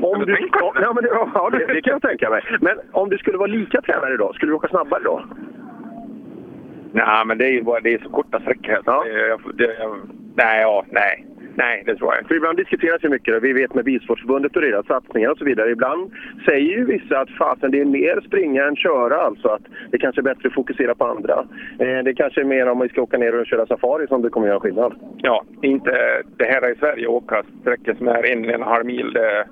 Om 0.02 0.24
du, 0.26 0.48
ja, 0.74 0.92
men 0.94 1.04
det, 1.04 1.10
ja, 1.34 1.50
det, 1.52 1.66
det 1.66 1.82
kan 1.82 1.92
jag 1.92 2.02
tänka 2.02 2.30
mig. 2.30 2.42
Men 2.60 2.78
om 2.92 3.08
du 3.08 3.18
skulle 3.18 3.38
vara 3.38 3.46
lika 3.46 3.80
tränad 3.80 4.12
idag, 4.14 4.34
skulle 4.34 4.52
du 4.52 4.56
åka 4.56 4.68
snabbare 4.68 5.02
då? 5.04 5.24
Nej, 6.92 7.24
men 7.26 7.38
det 7.38 7.44
är 7.44 7.52
ju 7.52 7.62
bara 7.62 7.80
det 7.80 7.94
är 7.94 7.98
så 7.98 8.10
korta 8.10 8.40
sträckor. 8.40 8.78
Ja. 8.84 9.04
Det, 9.04 9.64
det, 9.64 9.76
nej, 10.34 10.60
ja, 10.60 10.84
nej. 10.90 11.27
Nej, 11.58 11.82
det 11.86 11.96
tror 11.96 12.14
jag 12.14 12.26
För 12.26 12.34
ibland 12.34 12.56
diskuteras 12.56 13.04
ju 13.04 13.08
mycket, 13.08 13.42
vi 13.42 13.52
vet 13.52 13.74
med 13.74 13.84
Bilsportförbundet 13.84 14.56
och 14.56 14.62
deras 14.62 14.86
satsningar 14.86 15.30
och 15.30 15.38
så 15.38 15.44
vidare. 15.44 15.70
Ibland 15.70 16.10
säger 16.44 16.78
ju 16.78 16.84
vissa 16.84 17.20
att 17.20 17.30
fasen 17.30 17.70
det 17.70 17.80
är 17.80 17.84
mer 17.84 18.20
springa 18.26 18.64
än 18.64 18.76
köra, 18.76 19.16
alltså 19.16 19.48
att 19.48 19.62
det 19.90 19.98
kanske 19.98 20.20
är 20.20 20.22
bättre 20.22 20.48
att 20.48 20.54
fokusera 20.54 20.94
på 20.94 21.04
andra. 21.04 21.46
Eh, 21.78 22.04
det 22.04 22.14
kanske 22.14 22.40
är 22.40 22.44
mer 22.44 22.68
om 22.68 22.80
vi 22.80 22.88
ska 22.88 23.02
åka 23.02 23.18
ner 23.18 23.40
och 23.40 23.46
köra 23.46 23.66
safari 23.66 24.06
som 24.06 24.22
det 24.22 24.30
kommer 24.30 24.46
göra 24.46 24.60
skillnad. 24.60 24.94
Ja, 25.16 25.44
inte 25.62 26.22
det 26.36 26.44
här 26.44 26.72
i 26.72 26.76
Sverige 26.76 27.06
åka 27.06 27.42
sträckor 27.60 27.94
som 27.94 28.08
är 28.08 28.32
en, 28.32 28.50
en 28.50 28.62
halv 28.62 28.86
mil. 28.86 29.12
Det, 29.12 29.46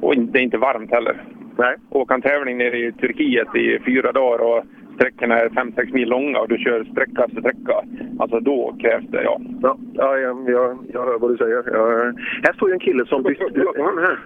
och 0.00 0.16
det 0.18 0.38
är 0.38 0.42
inte 0.42 0.58
varmt 0.58 0.90
heller. 0.90 1.22
Nej. 1.58 1.74
Åka 1.90 2.14
en 2.14 2.22
tävling 2.22 2.58
nere 2.58 2.78
i 2.78 2.92
Turkiet 2.92 3.56
i 3.56 3.78
fyra 3.86 4.12
dagar 4.12 4.38
och 4.38 4.64
sträckorna 4.96 5.38
är 5.38 5.48
5-6 5.48 5.92
mil 5.92 6.08
långa 6.08 6.40
och 6.40 6.48
du 6.48 6.58
kör 6.58 6.84
sträcka 6.84 7.24
efter 7.24 7.40
sträcka. 7.40 7.84
Alltså 8.18 8.40
då 8.40 8.76
krävs 8.80 9.04
det, 9.08 9.22
ja. 9.22 9.40
Ja, 9.62 9.76
ja 9.94 10.18
jag, 10.18 10.50
jag, 10.50 10.78
jag 10.92 11.04
hör 11.04 11.18
vad 11.18 11.30
du 11.30 11.36
säger. 11.36 11.62
Jag, 11.72 12.14
här 12.42 12.52
står 12.54 12.68
ju 12.68 12.72
en 12.72 12.80
kille 12.80 13.06
som 13.06 13.22
bytte... 13.22 13.44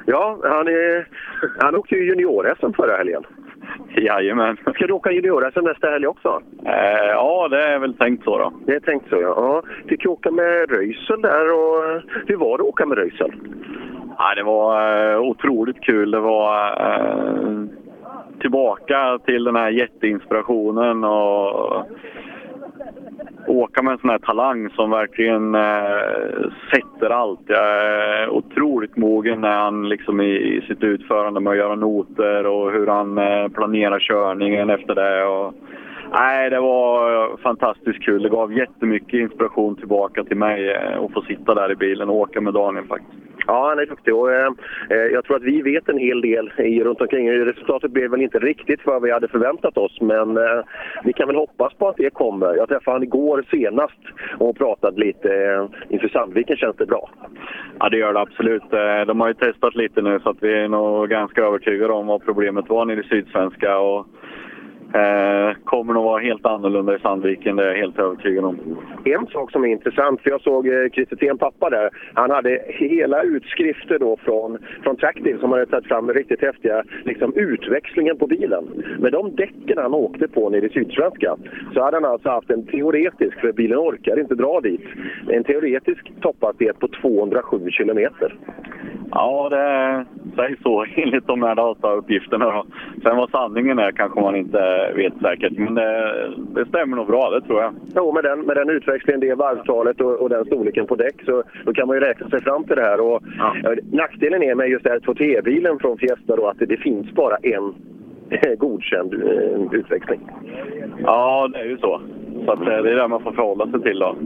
Ja, 0.07 0.39
han, 0.43 0.69
är, 0.69 1.09
han 1.59 1.75
åkte 1.75 1.95
ju 1.95 2.05
junior-SM 2.05 2.73
förra 2.73 2.97
helgen. 2.97 3.25
Jajamän. 3.97 4.57
Ska 4.57 4.87
du 4.87 4.93
åka 4.93 5.11
junior-SM 5.11 5.65
nästa 5.65 5.91
helg 5.91 6.07
också? 6.07 6.43
Eh, 6.67 7.11
ja, 7.11 7.49
det 7.49 7.63
är 7.63 7.79
väl 7.79 7.95
tänkt 7.95 8.25
så 8.25 8.39
då. 8.39 8.53
Det 8.67 8.75
är 8.75 8.81
tänkt 8.81 9.09
så, 9.09 9.17
ja. 9.17 9.35
ja. 9.37 9.63
Fick 9.89 10.05
ju 10.05 10.11
åka 10.11 10.31
med 10.31 10.71
Röisel 10.71 11.23
där 11.23 11.53
och 11.53 12.03
hur 12.27 12.37
var 12.37 12.59
det 12.59 12.63
att 12.63 12.69
åka 12.69 12.87
med 12.87 12.99
Röisel? 12.99 13.33
Ja, 14.19 14.35
det 14.35 14.43
var 14.43 15.13
eh, 15.13 15.21
otroligt 15.21 15.81
kul. 15.81 16.11
Det 16.11 16.21
var... 16.21 16.67
Eh, 16.67 17.80
tillbaka 18.41 19.19
till 19.25 19.45
den 19.45 19.57
här 19.57 19.71
jätteinspirationen 19.71 21.05
och 21.05 21.87
åka 23.47 23.83
med 23.83 23.93
en 23.93 23.99
sån 23.99 24.11
här 24.11 24.19
talang 24.19 24.71
som 24.71 24.91
verkligen 24.91 25.55
eh, 25.55 26.51
sätter 26.71 27.11
allt. 27.11 27.41
Jag 27.47 27.83
är 27.85 28.29
otroligt 28.31 28.97
mogen 28.97 29.41
när 29.41 29.59
han 29.59 29.89
liksom 29.89 30.21
i, 30.21 30.57
i 30.57 30.61
sitt 30.69 30.83
utförande 30.83 31.41
med 31.41 31.51
att 31.51 31.57
göra 31.57 31.75
noter 31.75 32.47
och 32.47 32.73
hur 32.73 32.87
han 32.87 33.19
eh, 33.19 33.49
planerar 33.49 33.99
körningen 33.99 34.71
efter 34.71 34.95
det. 34.95 35.25
Och, 35.25 35.55
nej, 36.13 36.51
det 36.51 36.61
var 36.61 37.37
fantastiskt 37.37 38.03
kul. 38.03 38.23
Det 38.23 38.29
gav 38.29 38.53
jättemycket 38.53 39.21
inspiration 39.21 39.77
tillbaka 39.77 40.25
till 40.25 40.37
mig 40.37 40.71
eh, 40.71 41.05
att 41.05 41.13
få 41.13 41.23
sitta 41.23 41.55
där 41.55 41.73
i 41.73 41.77
bilen 41.77 42.09
och 42.09 42.17
åka 42.17 42.41
med 42.41 42.55
Daniel 42.55 42.87
faktiskt. 42.87 43.31
Ja, 43.47 43.69
han 43.69 43.79
är 43.79 43.87
duktig 43.87 44.15
och 44.15 44.33
eh, 44.33 44.53
jag 44.89 45.25
tror 45.25 45.37
att 45.37 45.43
vi 45.43 45.63
vet 45.63 45.89
en 45.89 45.99
hel 45.99 46.21
del 46.21 46.53
i, 46.59 46.85
runt 46.85 47.01
omkring. 47.01 47.31
Resultatet 47.31 47.91
blev 47.91 48.11
väl 48.11 48.23
inte 48.23 48.39
riktigt 48.39 48.81
vad 48.85 49.03
vi 49.03 49.13
hade 49.13 49.29
förväntat 49.29 49.79
oss, 49.79 50.01
men 50.01 50.37
eh, 50.37 50.65
vi 51.05 51.13
kan 51.13 51.27
väl 51.27 51.37
hoppas 51.37 51.75
på 51.75 51.89
att 51.89 51.97
det 51.97 52.11
kommer. 52.11 52.55
Jag 52.55 52.69
träffade 52.69 52.95
honom 52.95 53.03
igår 53.03 53.45
senast 53.51 54.01
och 54.39 54.57
pratade 54.59 55.01
lite. 55.01 55.29
Eh, 55.35 55.67
inför 55.89 56.09
Sandviken 56.09 56.57
känns 56.57 56.77
det 56.77 56.87
bra. 56.87 57.11
Ja, 57.79 57.89
det 57.89 57.97
gör 57.97 58.13
det 58.13 58.21
absolut. 58.21 58.73
Eh, 58.73 59.07
de 59.07 59.21
har 59.21 59.29
ju 59.29 59.35
testat 59.35 59.75
lite 59.75 60.03
nu 60.03 60.21
så 60.21 60.31
att 60.31 60.43
vi 60.43 60.53
är 60.53 60.69
nog 60.69 61.09
ganska 61.09 61.43
övertygade 61.43 61.93
om 61.93 62.07
vad 62.07 62.25
problemet 62.25 62.69
var 62.69 62.85
nere 62.85 63.01
i 63.01 63.09
Sydsvenska. 63.09 63.79
Och 63.79 64.07
Eh, 64.95 65.57
kommer 65.65 65.95
nog 65.95 66.05
vara 66.05 66.23
helt 66.23 66.47
annorlunda 66.47 66.97
i 66.97 66.99
Sandviken, 66.99 67.57
det 67.57 67.63
är 67.63 67.69
jag 67.69 67.77
helt 67.77 67.99
övertygad 67.99 68.45
om. 68.45 68.79
En 69.05 69.27
sak 69.27 69.51
som 69.51 69.65
är 69.65 69.69
intressant, 69.69 70.21
för 70.21 70.31
jag 70.31 70.41
såg 70.41 70.67
eh, 70.67 70.73
Christer 70.93 71.17
Christer 71.17 71.37
pappa 71.37 71.71
där. 71.71 71.91
Han 72.15 72.31
hade 72.31 72.63
hela 72.67 73.23
utskrifter 73.23 73.99
då 73.99 74.17
från, 74.17 74.59
från 74.83 74.97
Tractive 74.97 75.39
som 75.39 75.53
hade 75.53 75.67
tagit 75.67 75.87
fram 75.87 76.13
riktigt 76.13 76.41
häftiga 76.41 76.83
liksom, 77.05 77.33
utväxlingen 77.35 78.19
på 78.19 78.27
bilen. 78.27 78.65
Med 78.99 79.13
de 79.13 79.37
däcken 79.37 79.79
han 79.79 79.95
åkte 79.95 80.29
på 80.29 80.51
nere 80.51 80.67
i 80.67 80.71
Sydsvenska 80.71 81.37
så 81.75 81.83
hade 81.83 81.97
han 81.97 82.05
alltså 82.05 82.29
haft 82.29 82.51
en 82.51 82.67
teoretisk, 82.67 83.41
för 83.41 83.53
bilen 83.53 83.79
orkar 83.79 84.21
inte 84.21 84.35
dra 84.35 84.61
dit, 84.61 84.85
en 85.29 85.45
teoretisk 85.45 86.13
topphastighet 86.21 86.79
på 86.79 86.89
207 86.89 87.71
kilometer. 87.71 88.37
Ja, 89.11 89.49
det 89.49 90.05
sägs 90.37 90.63
så 90.63 90.85
enligt 90.97 91.27
de 91.27 91.43
här 91.43 91.55
datauppgifterna. 91.55 92.65
Sen 93.03 93.17
vad 93.17 93.31
sanningen 93.31 93.79
är 93.79 93.93
kanske 93.93 94.21
man 94.21 94.37
inte 94.37 94.93
vet 94.97 95.13
säkert, 95.23 95.59
men 95.59 95.75
det, 95.75 96.31
det 96.55 96.67
stämmer 96.67 96.97
nog 96.97 97.07
bra, 97.07 97.31
det 97.31 97.41
tror 97.41 97.63
jag. 97.63 97.75
Jo, 97.97 98.13
med 98.13 98.25
den, 98.25 98.41
med 98.41 98.57
den 98.57 98.71
utväxlingen, 98.71 99.21
det 99.21 99.35
varvtalet 99.35 100.01
och, 100.01 100.13
och 100.13 100.29
den 100.29 100.45
storleken 100.45 100.87
på 100.87 100.97
däck 100.97 101.23
så 101.25 101.43
då 101.65 101.73
kan 101.73 101.87
man 101.87 101.97
ju 101.97 102.01
räkna 102.01 102.29
sig 102.29 102.43
fram 102.43 102.65
till 102.65 102.77
det 102.77 102.83
här. 102.83 103.01
Och, 103.01 103.23
ja. 103.39 103.75
Nackdelen 103.93 104.43
är 104.43 104.55
med 104.55 104.69
just 104.69 104.87
R2T-bilen 104.87 105.79
från 105.79 105.99
Fiesta 105.99 106.37
då 106.37 106.47
att 106.47 106.59
det, 106.59 106.67
det 106.67 106.77
finns 106.77 107.13
bara 107.13 107.37
en 107.37 107.75
godkänd 108.59 109.15
eh, 109.15 109.73
utväxling. 109.73 110.21
Ja, 111.03 111.49
det 111.53 111.59
är 111.59 111.65
ju 111.65 111.79
så. 111.79 112.01
Så 112.47 112.53
eh, 112.53 112.83
det 112.83 112.91
är 112.91 112.97
det 112.97 113.09
man 113.09 113.23
får 113.23 113.33
förhålla 113.33 113.71
sig 113.71 113.83
till. 113.83 113.99
Då. 113.99 114.17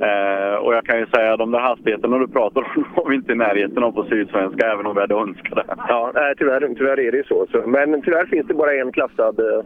Eh, 0.00 0.54
och 0.54 0.74
jag 0.74 0.84
kan 0.84 0.98
ju 0.98 1.06
säga 1.06 1.32
att 1.32 1.38
de 1.38 1.50
där 1.50 1.58
hastigheterna 1.58 2.18
du 2.18 2.28
pratar 2.28 2.60
om 2.60 2.84
har 2.94 3.08
vi 3.08 3.14
inte 3.14 3.32
i 3.32 3.36
närheten 3.36 3.84
av 3.84 3.92
på 3.92 4.04
Sydsvenska, 4.04 4.72
även 4.72 4.86
om 4.86 4.94
vi 4.94 5.00
hade 5.00 5.14
önskat 5.14 5.54
det. 5.54 5.64
Ja, 5.88 6.12
nej, 6.14 6.34
tyvärr, 6.38 6.74
tyvärr 6.78 7.00
är 7.00 7.12
det 7.12 7.26
så. 7.26 7.46
så. 7.52 7.62
Men 7.66 8.02
tyvärr 8.02 8.26
finns 8.26 8.46
det 8.46 8.54
bara 8.54 8.74
en 8.74 8.92
klassad, 8.92 9.40
eh, 9.40 9.64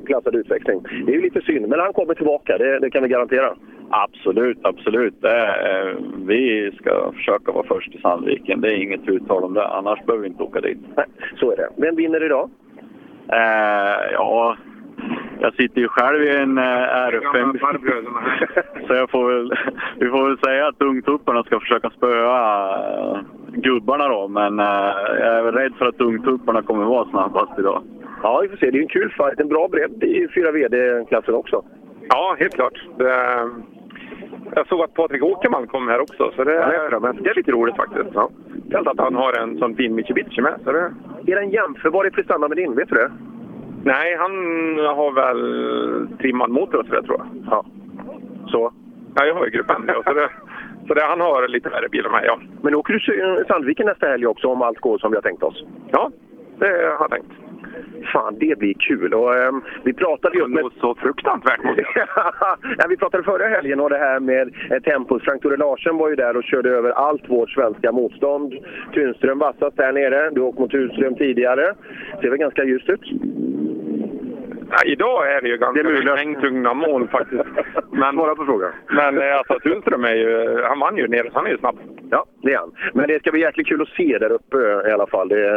klassad 0.06 0.34
utväxling. 0.34 0.82
Det 1.06 1.12
är 1.12 1.16
ju 1.16 1.22
lite 1.22 1.40
synd, 1.40 1.68
men 1.68 1.80
han 1.80 1.92
kommer 1.92 2.14
tillbaka, 2.14 2.58
det, 2.58 2.78
det 2.78 2.90
kan 2.90 3.02
vi 3.02 3.08
garantera. 3.08 3.54
Absolut, 3.90 4.58
absolut. 4.62 5.24
Eh, 5.24 5.94
vi 6.26 6.72
ska 6.80 7.12
försöka 7.12 7.52
vara 7.52 7.66
först 7.66 7.94
i 7.94 8.00
Sandviken. 8.00 8.60
Det 8.60 8.68
är 8.68 8.82
inget 8.82 9.08
uttal 9.08 9.44
om 9.44 9.54
det, 9.54 9.66
annars 9.66 10.04
behöver 10.04 10.22
vi 10.22 10.28
inte 10.28 10.42
åka 10.42 10.60
dit. 10.60 10.78
Nej, 10.96 11.06
så 11.36 11.52
är 11.52 11.56
det. 11.56 11.68
Vem 11.76 11.96
vinner 11.96 12.24
idag? 12.24 12.50
Eh, 13.32 14.12
ja, 14.12 14.56
jag 15.40 15.54
sitter 15.54 15.80
ju 15.80 15.88
själv 15.88 16.22
i 16.22 16.36
en 16.36 16.58
uh, 16.58 16.64
R5. 16.64 17.58
så 18.86 18.94
jag 18.94 19.10
får 19.10 19.32
väl, 19.32 19.52
vi 19.98 20.08
får 20.08 20.28
väl 20.28 20.38
säga 20.38 20.68
att 20.68 20.82
ungtupparna 20.82 21.42
ska 21.42 21.60
försöka 21.60 21.90
spöa 21.90 22.68
eh, 22.78 23.20
gubbarna 23.48 24.08
då, 24.08 24.28
men 24.28 24.60
eh, 24.60 24.66
jag 25.18 25.38
är 25.38 25.52
rädd 25.52 25.72
för 25.78 25.86
att 25.86 26.00
ungtupparna 26.00 26.62
kommer 26.62 26.84
vara 26.84 27.10
snabbast 27.10 27.58
idag. 27.58 27.82
Ja, 28.22 28.40
vi 28.42 28.48
får 28.48 28.56
se. 28.56 28.70
Det 28.70 28.78
är 28.78 28.82
en 28.82 28.88
kul 28.88 29.14
fight. 29.16 29.40
En 29.40 29.48
bra 29.48 29.68
bredd 29.68 30.04
i 30.04 30.28
4 30.34 30.52
VD-klassen 30.52 31.34
också. 31.34 31.64
Ja, 32.08 32.36
helt 32.38 32.54
klart. 32.54 32.78
Jag 34.54 34.66
såg 34.66 34.80
att 34.82 34.94
Patrik 34.94 35.22
Åkerman 35.22 35.66
kom 35.66 35.88
här 35.88 36.00
också, 36.00 36.32
så 36.36 36.44
det, 36.44 36.52
det 36.52 37.30
är 37.30 37.36
lite 37.36 37.52
roligt 37.52 37.76
faktiskt. 37.76 38.10
Ja. 38.14 38.30
Helt 38.72 38.88
att 38.88 38.98
han 38.98 39.14
har 39.14 39.32
en 39.32 39.58
sån 39.58 39.76
fin 39.76 39.94
Mitsubishi 39.94 40.40
med. 40.42 40.54
Så 40.64 40.72
det... 40.72 40.92
Är 41.26 41.40
den 41.40 41.50
jämförbar 41.50 42.06
i 42.06 42.10
prestanda 42.10 42.48
med 42.48 42.56
din? 42.56 42.74
Vet 42.74 42.88
du 42.88 42.94
det? 42.94 43.10
Nej, 43.84 44.16
han 44.18 44.32
har 44.96 45.12
väl 45.12 46.18
trimmad 46.18 46.50
motor 46.50 46.78
och 46.78 46.86
sådär 46.86 47.02
tror 47.02 47.18
jag. 47.18 47.28
Ja. 47.50 47.64
Så? 48.46 48.72
Ja, 49.14 49.24
jag 49.24 49.34
har 49.34 49.44
ju 49.44 49.50
Grupp 49.50 49.70
N. 49.70 49.90
Så, 50.04 50.12
det, 50.12 50.30
så 50.88 50.94
det, 50.94 51.04
han 51.04 51.20
har 51.20 51.48
lite 51.48 51.68
värre 51.68 51.88
bil 51.88 52.06
än 52.06 52.12
mig, 52.12 52.24
ja. 52.26 52.40
Men 52.62 52.74
åker 52.74 52.92
du 52.92 53.44
Sandviken 53.48 53.86
nästa 53.86 54.06
helg 54.06 54.26
också 54.26 54.48
om 54.48 54.62
allt 54.62 54.78
går 54.78 54.98
som 54.98 55.10
vi 55.10 55.16
har 55.16 55.22
tänkt 55.22 55.42
oss? 55.42 55.64
Ja, 55.90 56.10
det 56.58 56.66
har 56.66 57.00
jag 57.00 57.10
tänkt. 57.10 57.32
Fan, 58.12 58.36
det 58.40 58.58
blir 58.58 58.74
kul. 58.74 59.14
Och, 59.14 59.36
eh, 59.36 59.52
vi 59.84 59.92
pratade 59.92 60.38
ju 60.38 60.46
med... 60.46 60.64
så 60.80 60.94
fruktansvärt 60.94 61.64
måste 61.64 61.84
ja, 62.78 62.86
Vi 62.88 62.96
pratade 62.96 63.22
förra 63.22 63.48
helgen 63.48 63.80
och 63.80 63.90
det 63.90 63.98
här 63.98 64.20
med 64.20 64.54
eh, 64.70 64.82
tempot. 64.82 65.22
Frank 65.22 65.42
Tore 65.42 65.56
Larsen 65.56 65.96
var 65.96 66.08
ju 66.08 66.16
där 66.16 66.36
och 66.36 66.44
körde 66.44 66.70
över 66.70 66.90
allt 66.90 67.30
vårt 67.30 67.50
svenska 67.50 67.92
motstånd. 67.92 68.54
Tunström 68.94 69.38
vassast 69.38 69.76
där 69.76 69.92
nere. 69.92 70.30
Du 70.30 70.40
åkte 70.40 70.60
mot 70.60 70.70
Tunström 70.70 71.14
tidigare. 71.14 71.74
Ser 72.20 72.30
väl 72.30 72.38
ganska 72.38 72.64
ljust 72.64 72.88
ut? 72.88 73.02
Ja, 74.70 74.78
idag 74.84 75.32
är 75.32 75.40
det 75.40 75.48
ju 75.48 75.56
ganska 75.56 76.14
mängdtungna 76.14 76.74
mål 76.74 77.08
faktiskt. 77.08 77.44
Men, 77.90 78.14
Svara 78.14 78.34
på 78.34 78.44
frågan. 78.44 78.72
Men 78.86 79.18
eh, 79.18 79.38
alltså, 79.38 79.58
Tunström 79.58 80.04
är 80.04 80.14
ju, 80.14 80.62
han 80.62 80.78
vann 80.78 80.96
ju 80.96 81.08
nere, 81.08 81.30
så 81.30 81.38
han 81.38 81.46
är 81.46 81.50
ju 81.50 81.58
snabb. 81.58 81.78
Ja, 82.10 82.24
det 82.42 82.52
är 82.52 82.58
han. 82.58 82.72
Men 82.94 83.08
det 83.08 83.20
ska 83.20 83.30
bli 83.30 83.40
jäkligt 83.40 83.66
kul 83.66 83.82
att 83.82 83.88
se 83.88 84.18
där 84.18 84.32
uppe 84.32 84.56
i 84.88 84.92
alla 84.92 85.06
fall. 85.06 85.28
Det 85.28 85.50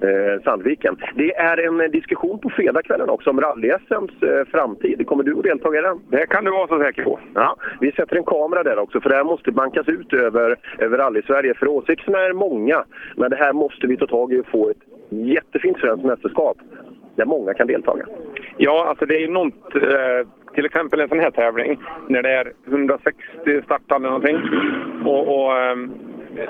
eh, 0.00 0.42
Sandviken. 0.44 0.96
Det 1.14 1.34
är 1.34 1.66
en 1.66 1.80
eh, 1.80 1.86
diskussion 1.86 2.38
på 2.38 2.50
fredagskvällen 2.50 3.08
också 3.08 3.30
om 3.30 3.40
rally-SMs 3.40 4.22
eh, 4.22 4.46
framtid. 4.46 5.06
Kommer 5.06 5.24
du 5.24 5.38
att 5.38 5.42
delta 5.42 5.78
i 5.78 5.80
den? 5.80 6.00
Det 6.10 6.26
kan 6.26 6.44
du 6.44 6.50
vara 6.50 6.68
så 6.68 6.78
säker 6.78 7.04
på. 7.04 7.20
Ja, 7.34 7.56
vi 7.80 7.92
sätter 7.92 8.16
en 8.16 8.24
kamera 8.24 8.62
där 8.62 8.78
också 8.78 9.00
för 9.00 9.10
det 9.10 9.16
här 9.16 9.24
måste 9.24 9.52
bankas 9.52 9.88
ut 9.88 10.12
över, 10.12 10.56
över 10.78 10.98
rally-Sverige. 10.98 11.54
För 11.54 11.68
åsikterna 11.68 12.18
är 12.18 12.32
många, 12.32 12.84
men 13.16 13.30
det 13.30 13.36
här 13.36 13.52
måste 13.52 13.86
vi 13.86 13.96
ta 13.96 14.06
tag 14.06 14.32
i 14.32 14.40
och 14.40 14.46
få 14.46 14.70
ett 14.70 14.82
jättefint 15.10 15.78
svenskt 15.78 16.04
mästerskap 16.04 16.58
där 17.18 17.26
många 17.26 17.54
kan 17.54 17.66
delta. 17.66 17.96
Ja, 18.56 18.86
alltså 18.88 19.06
det 19.06 19.16
är 19.16 19.20
ju 19.20 19.28
något, 19.28 19.74
eh, 19.74 20.28
till 20.54 20.66
exempel 20.66 21.00
en 21.00 21.08
sån 21.08 21.20
här 21.20 21.30
tävling, 21.30 21.80
när 22.08 22.22
det 22.22 22.30
är 22.30 22.52
160 22.66 23.62
startande 23.64 24.08
någonting. 24.08 24.38
Och, 25.04 25.22
och 25.34 25.58
eh, 25.58 25.76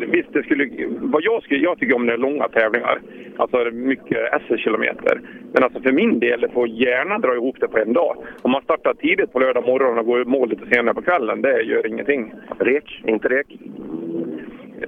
visst, 0.00 0.32
det 0.32 0.42
skulle, 0.42 0.68
vad 1.00 1.22
jag, 1.22 1.42
skulle, 1.42 1.60
jag 1.60 1.78
tycker 1.78 1.96
om 1.96 2.06
det 2.06 2.12
är 2.12 2.18
långa 2.18 2.48
tävlingar, 2.48 3.00
alltså 3.36 3.70
mycket 3.72 4.42
SL-kilometer. 4.46 5.20
Men 5.52 5.62
alltså 5.64 5.80
för 5.80 5.92
min 5.92 6.18
del, 6.18 6.40
det 6.40 6.48
får 6.48 6.68
gärna 6.68 7.18
dra 7.18 7.34
ihop 7.34 7.56
det 7.60 7.68
på 7.68 7.78
en 7.78 7.92
dag. 7.92 8.16
Om 8.42 8.50
man 8.50 8.62
startar 8.62 8.94
tidigt 8.94 9.32
på 9.32 9.38
lördag 9.38 9.66
morgon 9.66 9.98
och 9.98 10.06
går 10.06 10.22
i 10.22 10.24
mål 10.24 10.48
lite 10.48 10.66
senare 10.66 10.94
på 10.94 11.02
kvällen, 11.02 11.42
det 11.42 11.62
gör 11.62 11.86
ingenting. 11.86 12.32
Rek, 12.58 13.02
inte 13.06 13.28
rek? 13.28 13.58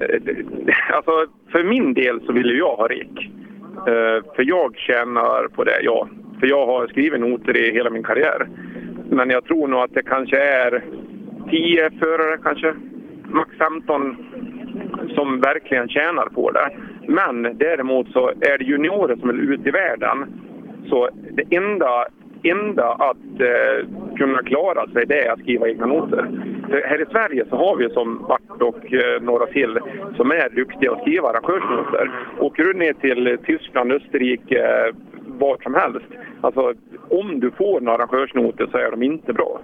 Eh, 0.00 0.20
Alltså, 0.94 1.26
för 1.52 1.64
min 1.64 1.94
del 1.94 2.20
så 2.20 2.32
vill 2.32 2.46
ju 2.46 2.58
jag 2.58 2.76
ha 2.76 2.88
rek. 2.88 3.30
Eh, 3.76 4.24
för 4.36 4.42
jag 4.48 4.76
tjänar 4.76 5.48
på 5.48 5.64
det, 5.64 5.80
ja. 5.82 6.08
För 6.40 6.46
jag 6.46 6.66
har 6.66 6.86
skrivit 6.86 7.20
noter 7.20 7.56
i 7.56 7.72
hela 7.72 7.90
min 7.90 8.02
karriär. 8.02 8.48
Men 9.10 9.30
jag 9.30 9.44
tror 9.44 9.68
nog 9.68 9.80
att 9.80 9.94
det 9.94 10.02
kanske 10.02 10.42
är 10.42 10.84
10 11.50 11.90
förare, 11.90 12.38
kanske 12.42 12.74
max 13.24 13.50
15 13.58 14.16
som 15.14 15.40
verkligen 15.40 15.88
tjänar 15.88 16.26
på 16.26 16.50
det. 16.50 16.70
Men 17.06 17.58
däremot 17.58 18.08
så 18.12 18.28
är 18.28 18.58
det 18.58 18.64
juniorer 18.64 19.16
som 19.16 19.28
vill 19.28 19.52
ut 19.52 19.66
i 19.66 19.70
världen. 19.70 20.26
Så 20.88 21.08
det 21.30 21.56
enda, 21.56 22.06
enda 22.42 22.88
att 22.92 23.40
eh, 23.40 23.88
kunna 24.16 24.42
klara 24.42 24.86
sig 24.86 25.06
det 25.06 25.26
är 25.26 25.32
att 25.32 25.38
skriva 25.40 25.68
egna 25.68 25.86
noter. 25.86 26.30
För 26.70 26.82
här 26.82 27.02
i 27.02 27.06
Sverige 27.10 27.44
så 27.50 27.56
har 27.56 27.76
vi 27.76 27.90
som 27.90 28.26
Bart 28.28 28.62
och 28.62 28.94
eh, 28.94 29.22
några 29.22 29.46
till 29.46 29.78
som 30.16 30.30
är 30.30 30.48
duktiga 30.48 30.92
att 30.92 31.00
skriva 31.00 31.28
arrangörsnoter. 31.28 32.10
Åker 32.38 32.64
du 32.64 32.74
ner 32.74 32.92
till 32.92 33.38
Tyskland, 33.46 33.92
Österrike, 33.92 34.86
eh, 34.86 34.94
vart 35.26 35.62
som 35.62 35.74
helst. 35.74 36.06
Alltså 36.40 36.74
om 37.08 37.40
du 37.40 37.50
får 37.50 37.80
några 37.80 37.98
arrangörsnoter 37.98 38.68
så 38.70 38.78
är 38.78 38.90
de 38.90 39.02
inte 39.02 39.32
bra. 39.32 39.60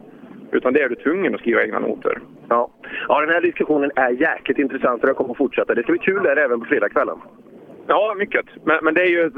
Utan 0.50 0.72
det 0.72 0.82
är 0.82 0.88
du 0.88 0.94
tvungen 0.94 1.34
att 1.34 1.40
skriva 1.40 1.62
egna 1.62 1.78
noter. 1.78 2.18
Ja. 2.48 2.70
ja, 3.08 3.20
den 3.20 3.30
här 3.30 3.40
diskussionen 3.40 3.90
är 3.96 4.10
jäkligt 4.10 4.58
intressant 4.58 5.00
och 5.02 5.06
den 5.06 5.14
kommer 5.14 5.30
att 5.30 5.36
fortsätta. 5.36 5.74
Det 5.74 5.82
ska 5.82 5.92
bli 5.92 5.98
kul 5.98 6.22
där 6.22 6.36
även 6.36 6.60
på 6.60 6.66
fredagskvällen. 6.66 7.16
Ja, 7.88 8.14
mycket. 8.18 8.46
Men, 8.64 8.78
men 8.82 8.94
det 8.94 9.02
är 9.02 9.06
ju, 9.06 9.30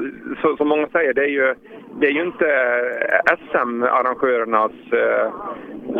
så, 0.42 0.57
som 0.57 0.68
många 0.68 0.88
säger, 0.88 1.14
det 1.14 1.24
är 1.24 1.28
ju, 1.28 1.55
det 2.01 2.07
är 2.07 2.11
ju 2.11 2.22
inte 2.22 2.46
eh, 2.46 3.36
SM-arrangörernas 3.51 4.72
eh, 4.92 5.32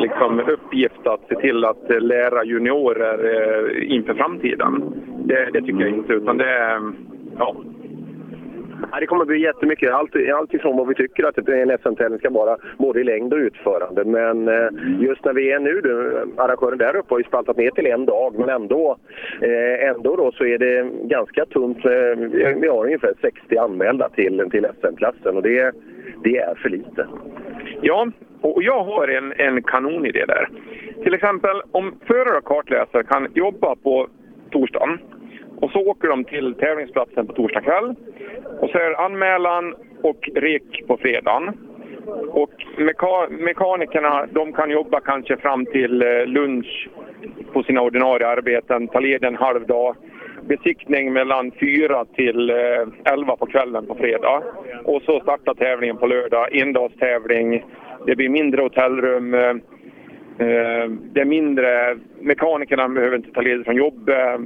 liksom 0.01 0.41
uppgift 0.41 1.07
att 1.07 1.21
se 1.29 1.35
till 1.35 1.65
att 1.65 2.03
lära 2.03 2.45
juniorer 2.45 3.19
eh, 3.25 3.93
inför 3.93 4.15
framtiden. 4.15 4.83
Det, 5.25 5.51
det 5.53 5.61
tycker 5.61 5.81
jag 5.81 5.91
inte, 5.91 6.13
utan 6.13 6.37
det 6.37 6.51
är... 6.51 6.93
Ja. 7.39 7.57
Ja, 8.93 9.01
det 9.01 9.07
kommer 9.07 9.23
att 9.23 9.29
bli 9.29 9.39
jättemycket. 9.43 9.93
Allt, 9.93 10.11
allt 10.35 10.55
ifrån 10.55 10.77
vad 10.77 10.89
vi 10.89 10.95
tycker 10.95 11.25
att 11.25 11.39
en 11.49 11.79
SM-tävling 11.83 12.19
ska 12.19 12.31
vara, 12.31 12.57
både 12.79 13.01
i 13.01 13.05
längd 13.05 13.33
och 13.33 13.37
utförande. 13.39 14.05
Men 14.05 14.49
eh, 14.49 14.69
just 15.01 15.25
när 15.25 15.33
vi 15.33 15.53
är 15.53 15.59
nu, 15.61 15.81
du, 15.81 16.23
arrangören 16.37 16.79
där 16.79 16.97
uppe 16.97 17.15
har 17.15 17.19
ju 17.19 17.25
spaltat 17.25 17.57
ner 17.57 17.71
till 17.71 17.87
en 17.87 18.05
dag, 18.07 18.35
men 18.39 18.49
ändå, 18.49 18.97
eh, 19.43 19.89
ändå 19.89 20.17
då 20.17 20.33
så 20.33 20.45
är 20.45 20.59
det 20.59 20.91
ganska 21.09 21.45
tunt. 21.47 21.85
Eh, 21.85 21.91
vi- 22.19 22.57
vi 22.61 22.69
har 22.69 22.85
ungefär 22.85 23.13
60 23.21 23.57
anmälda 23.59 24.09
till, 24.09 24.49
till 24.51 24.67
SM-klassen 24.81 25.37
och 25.37 25.43
det, 25.43 25.73
det 26.25 26.37
är 26.39 26.55
för 26.55 26.69
lite. 26.69 27.07
Ja, 27.81 28.09
och 28.41 28.63
jag 28.63 28.85
har 28.85 29.09
en, 29.09 29.33
en 29.37 29.63
kanonidé 29.63 30.25
där. 30.27 30.49
Till 31.03 31.15
exempel 31.15 31.63
om 31.73 31.95
förare 32.07 32.39
och 32.39 32.45
kartläsare 32.45 33.03
kan 33.03 33.27
jobba 33.35 33.75
på 33.77 34.09
torsdagen 34.51 34.99
och 35.61 35.71
så 35.71 35.79
åker 35.79 36.09
de 36.09 36.25
till 36.25 36.55
tävlingsplatsen 36.55 37.27
på 37.27 37.33
torsdag 37.33 37.61
kväll. 37.61 37.95
Och 38.61 38.71
så 38.71 38.79
är 38.79 38.91
det 38.91 38.97
anmälan 38.97 39.75
och 40.03 40.29
rek 40.35 40.87
på 40.87 40.97
fredagen. 40.97 41.53
Och 42.29 42.53
meka 42.79 43.29
mekanikerna 43.31 44.27
de 44.27 44.53
kan 44.53 44.71
jobba 44.71 45.01
kanske 45.01 45.37
fram 45.37 45.67
till 45.67 46.03
eh, 46.03 46.27
lunch 46.27 46.89
på 47.53 47.63
sina 47.63 47.81
ordinarie 47.83 48.29
arbeten, 48.29 48.89
ta 48.89 49.01
led 49.01 49.25
en 49.25 49.37
halv 49.37 49.67
dag. 49.67 49.97
Besiktning 50.49 51.13
mellan 51.13 51.51
4 51.61 52.05
till 52.05 52.51
eh, 52.51 53.13
11 53.13 53.37
på 53.37 53.47
kvällen 53.47 53.87
på 53.87 53.95
fredag. 53.95 54.43
Och 54.85 55.03
så 55.03 55.21
startar 55.21 55.55
tävlingen 55.55 55.97
på 55.97 56.07
lördag, 56.07 56.57
endagstävling. 56.57 57.65
Det 58.07 58.17
blir 58.17 58.29
mindre 58.29 58.63
hotellrum. 58.63 59.35
Eh, 59.35 60.91
det 61.13 61.21
är 61.21 61.25
mindre, 61.25 61.99
mekanikerna 62.21 62.89
behöver 62.89 63.17
inte 63.17 63.33
ta 63.33 63.41
ledigt 63.41 63.65
från 63.65 63.77
jobbet. 63.77 64.41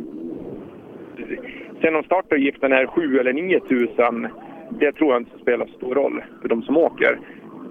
Sen 1.80 1.96
om 1.96 2.02
startavgiften 2.02 2.72
är 2.72 2.86
7 2.86 3.18
eller 3.18 3.32
9 3.32 3.60
000, 3.68 4.28
det 4.70 4.92
tror 4.92 5.12
jag 5.12 5.20
inte 5.20 5.38
spelar 5.38 5.66
så 5.66 5.72
stor 5.72 5.94
roll 5.94 6.22
för 6.42 6.48
de 6.48 6.62
som 6.62 6.76
åker. 6.76 7.18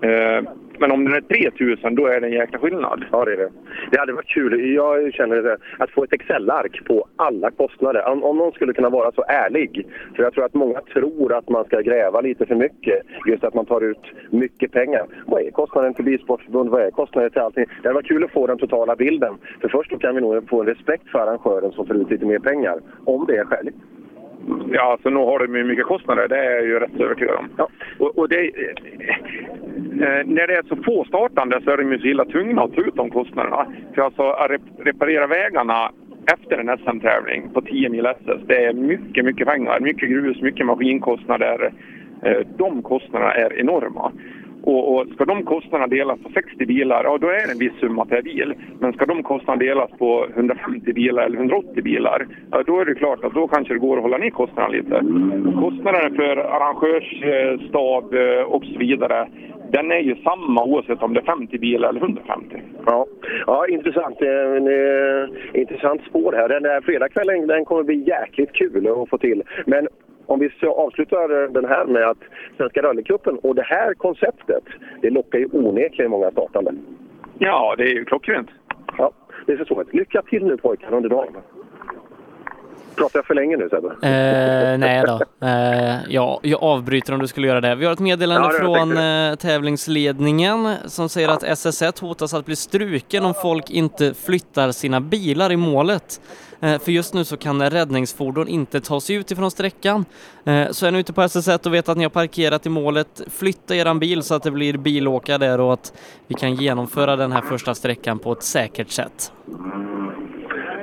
Eh, 0.02 0.44
men 0.82 0.92
om 0.92 1.04
den 1.06 1.14
är 1.14 1.22
3 1.22 1.78
000, 1.84 1.96
då 1.96 2.08
är 2.08 2.22
det 2.22 2.28
en 2.28 2.34
jäkla 2.34 2.60
skillnad. 2.60 3.06
Ja, 3.12 3.26
det 3.26 3.34
är 3.34 3.38
det. 3.38 3.50
Det 3.92 4.00
hade 4.00 4.14
varit 4.14 4.28
kul. 4.28 4.74
Jag 4.76 5.14
känner 5.14 5.36
det, 5.36 5.58
att 5.78 5.92
få 5.92 6.04
ett 6.04 6.14
Excel-ark 6.14 6.86
på 6.86 7.08
alla 7.16 7.52
kostnader. 7.52 8.08
Om, 8.08 8.24
om 8.24 8.38
någon 8.38 8.52
skulle 8.52 8.74
kunna 8.74 8.90
vara 8.90 9.12
så 9.12 9.24
ärlig. 9.28 9.88
För 10.16 10.24
jag 10.24 10.34
tror 10.34 10.46
att 10.46 10.54
många 10.54 10.82
tror 10.94 11.34
att 11.34 11.50
man 11.50 11.66
ska 11.66 11.82
gräva 11.82 12.22
lite 12.22 12.46
för 12.46 12.56
mycket. 12.56 13.02
Just 13.28 13.44
att 13.44 13.54
man 13.54 13.66
tar 13.66 13.82
ut 13.82 14.06
mycket 14.30 14.72
pengar. 14.72 15.06
Vad 15.26 15.42
är 15.42 15.52
kostnaden 15.52 15.94
till 15.94 16.06
Bilsportförbund? 16.06 16.70
Vad 16.70 16.82
är 16.82 16.92
kostnaden 16.92 17.32
till 17.32 17.42
allting? 17.42 17.66
Det 17.82 17.88
hade 17.88 17.94
varit 17.94 18.08
kul 18.08 18.24
att 18.24 18.32
få 18.32 18.48
den 18.48 18.58
totala 18.58 18.96
bilden. 18.96 19.34
För 19.62 19.70
först 19.70 19.92
då 19.92 19.98
kan 19.98 20.16
vi 20.16 20.22
nog 20.22 20.50
få 20.50 20.62
en 20.62 20.68
respekt 20.68 21.10
för 21.10 21.20
arrangören 21.20 21.72
som 21.72 21.88
får 21.88 21.96
ut 21.96 22.10
lite 22.12 22.26
mer 22.26 22.40
pengar. 22.40 22.80
Om 23.06 23.26
det 23.28 23.38
är 23.38 23.46
skäligt. 23.46 23.78
Ja, 24.74 24.98
så 25.04 25.10
nu 25.10 25.16
har 25.20 25.40
de 25.48 25.56
ju 25.56 25.64
mycket 25.64 25.86
kostnader. 25.86 26.28
Det 26.28 26.38
är 26.38 26.52
jag 26.56 26.64
ju 26.66 26.80
rätt 26.80 27.00
övertygad 27.00 27.36
om. 27.36 27.50
Ja. 27.58 27.68
Och, 28.00 28.18
och 28.18 28.30
det, 28.30 28.46
eh, 28.46 30.26
när 30.26 30.48
det 30.48 30.56
är 30.56 30.64
så 30.68 30.76
få 30.76 31.06
startande 31.06 31.62
så 31.64 31.72
är 31.72 31.78
de 31.78 31.92
ju 31.92 32.00
så 32.00 32.06
illa 32.08 32.26
tvungna 32.26 32.62
att 32.62 32.74
ta 32.76 32.82
ut 32.82 32.96
de 32.96 33.10
kostnaderna. 33.10 33.66
För 33.96 34.02
alltså 34.02 34.24
att 34.24 34.52
rep- 34.52 34.84
reparera 34.84 35.28
vägarna 35.28 35.92
efter 36.34 36.58
en 36.58 36.78
SM-tävling 36.78 37.50
på 37.54 37.62
10 37.62 37.90
mil 37.90 38.06
SS, 38.06 38.42
det 38.48 38.66
är 38.66 38.74
mycket, 38.74 39.26
mycket 39.26 39.48
pengar. 39.48 39.80
Mycket 39.80 40.10
grus, 40.10 40.42
mycket 40.42 40.66
maskinkostnader. 40.66 41.72
Eh, 42.24 42.38
De 42.58 42.82
kostnaderna 42.82 43.34
är 43.34 43.60
enorma. 43.60 44.12
Och, 44.64 44.96
och 44.96 45.08
ska 45.14 45.26
de 45.26 45.44
kostnaderna 45.44 45.88
delas 45.88 46.20
på 46.24 46.30
60 46.34 46.66
bilar, 46.66 47.04
ja 47.04 47.18
då 47.18 47.28
är 47.28 47.48
det 47.48 47.52
en 47.52 47.60
viss 47.60 47.80
summa 47.80 48.06
per 48.06 48.22
bil. 48.22 48.54
Men 48.80 48.94
ska 48.94 49.06
de 49.06 49.24
kostnaderna 49.24 49.66
delas 49.66 49.92
på 49.98 50.26
150 50.36 50.94
bilar 50.94 51.24
eller 51.24 51.38
180 51.38 51.84
bilar, 51.84 52.28
ja 52.52 52.64
då 52.66 52.80
är 52.80 52.86
det 52.86 52.96
klart 52.96 53.24
att 53.24 53.34
då 53.34 53.48
kanske 53.48 53.74
det 53.74 53.80
går 53.80 53.98
att 53.98 54.04
hålla 54.04 54.18
ner 54.18 54.30
kostnaderna 54.30 54.74
lite. 54.78 54.96
Kostnaderna 55.60 56.16
för 56.16 56.38
arrangörsstab 56.38 58.14
eh, 58.14 58.44
och 58.44 58.64
så 58.66 58.80
vidare, 58.80 59.28
den 59.72 59.92
är 59.92 60.00
ju 60.00 60.16
samma 60.16 60.64
oavsett 60.64 61.04
om 61.04 61.14
det 61.14 61.20
är 61.20 61.26
50 61.26 61.58
bilar 61.58 61.90
eller 61.90 62.02
150. 62.02 62.62
Ja, 62.86 63.06
ja 63.48 63.68
intressant. 63.68 64.22
En, 64.22 64.68
eh, 64.68 65.62
intressant 65.62 66.02
spår 66.10 66.34
här. 66.34 66.50
Den 66.50 66.64
där 66.64 66.82
fredagskvällen 66.82 67.48
den 67.48 67.66
kommer 67.66 67.84
bli 67.84 68.04
jäkligt 68.08 68.54
kul 68.54 68.88
att 68.88 69.10
få 69.10 69.18
till. 69.18 69.44
Men 69.66 69.88
om 70.32 70.40
vi 70.40 70.50
avslutar 70.68 71.48
den 71.48 71.66
här 71.66 71.86
med 71.86 72.04
att 72.04 72.18
Svenska 72.58 72.82
rallycupen 72.82 73.38
och 73.38 73.56
det 73.56 73.64
här 73.64 73.94
konceptet, 73.94 74.64
det 75.02 75.10
lockar 75.10 75.40
ju 75.40 75.50
onekligen 75.52 76.12
många 76.12 76.32
startande. 76.32 76.74
Ja, 77.40 77.76
det 77.78 77.84
är 77.84 77.94
ju 77.94 78.06
klockrent. 78.06 78.50
Ja, 78.98 79.12
det 79.46 79.54
är 79.54 79.66
så. 79.66 79.84
Lycka 79.92 80.22
till 80.22 80.46
nu 80.46 80.58
pojkar 80.58 80.94
under 80.94 81.10
dagen. 81.10 81.34
Pratar 82.96 83.20
jag 83.20 83.26
för 83.26 83.34
länge 83.36 83.58
nu 83.58 83.70
Sebbe? 83.70 83.88
Eh, 83.88 84.78
nej 84.78 85.04
då. 85.08 85.48
Eh, 85.48 85.96
ja, 86.10 86.40
jag 86.44 86.64
avbryter 86.64 87.14
om 87.14 87.20
du 87.20 87.28
skulle 87.28 87.48
göra 87.48 87.62
det. 87.62 87.76
Vi 87.76 87.86
har 87.86 87.94
ett 87.94 88.00
meddelande 88.00 88.48
Ja, 88.54 88.60
från 88.60 88.98
eh, 88.98 89.36
tävlingsledningen 89.36 90.76
som 90.86 91.10
säger 91.10 91.30
att 91.30 91.44
SS1 91.44 92.02
hotas 92.02 92.34
att 92.34 92.46
bli 92.46 92.56
struken 92.56 93.26
om 93.26 93.34
folk 93.34 93.70
inte 93.70 94.14
flyttar 94.14 94.72
sina 94.72 95.02
bilar 95.02 95.52
i 95.52 95.58
målet. 95.58 96.22
Eh, 96.62 96.80
för 96.80 96.92
just 96.92 97.14
nu 97.14 97.24
så 97.26 97.38
kan 97.38 97.70
räddningsfordon 97.70 98.48
inte 98.48 98.82
ta 98.82 99.02
sig 99.02 99.16
ut 99.16 99.32
ifrån 99.32 99.52
sträckan. 99.52 100.06
Eh, 100.46 100.70
så 100.72 100.86
är 100.86 100.92
ni 100.92 101.00
ute 101.00 101.14
på 101.14 101.22
SS1 101.22 101.68
och 101.68 101.74
vet 101.74 101.90
att 101.90 101.98
ni 101.98 102.04
har 102.04 102.10
parkerat 102.10 102.66
i 102.66 102.70
målet, 102.70 103.22
flytta 103.32 103.76
eran 103.76 104.00
bil 104.00 104.24
så 104.24 104.36
att 104.36 104.44
det 104.44 104.52
blir 104.52 104.78
bilåka 104.78 105.38
där 105.38 105.60
och 105.60 105.74
att 105.74 105.94
vi 106.28 106.36
kan 106.36 106.56
genomföra 106.56 107.16
den 107.16 107.32
här 107.32 107.42
första 107.42 107.76
sträckan 107.76 108.20
på 108.20 108.32
ett 108.32 108.44
säkert 108.44 108.90
sätt. 108.90 109.32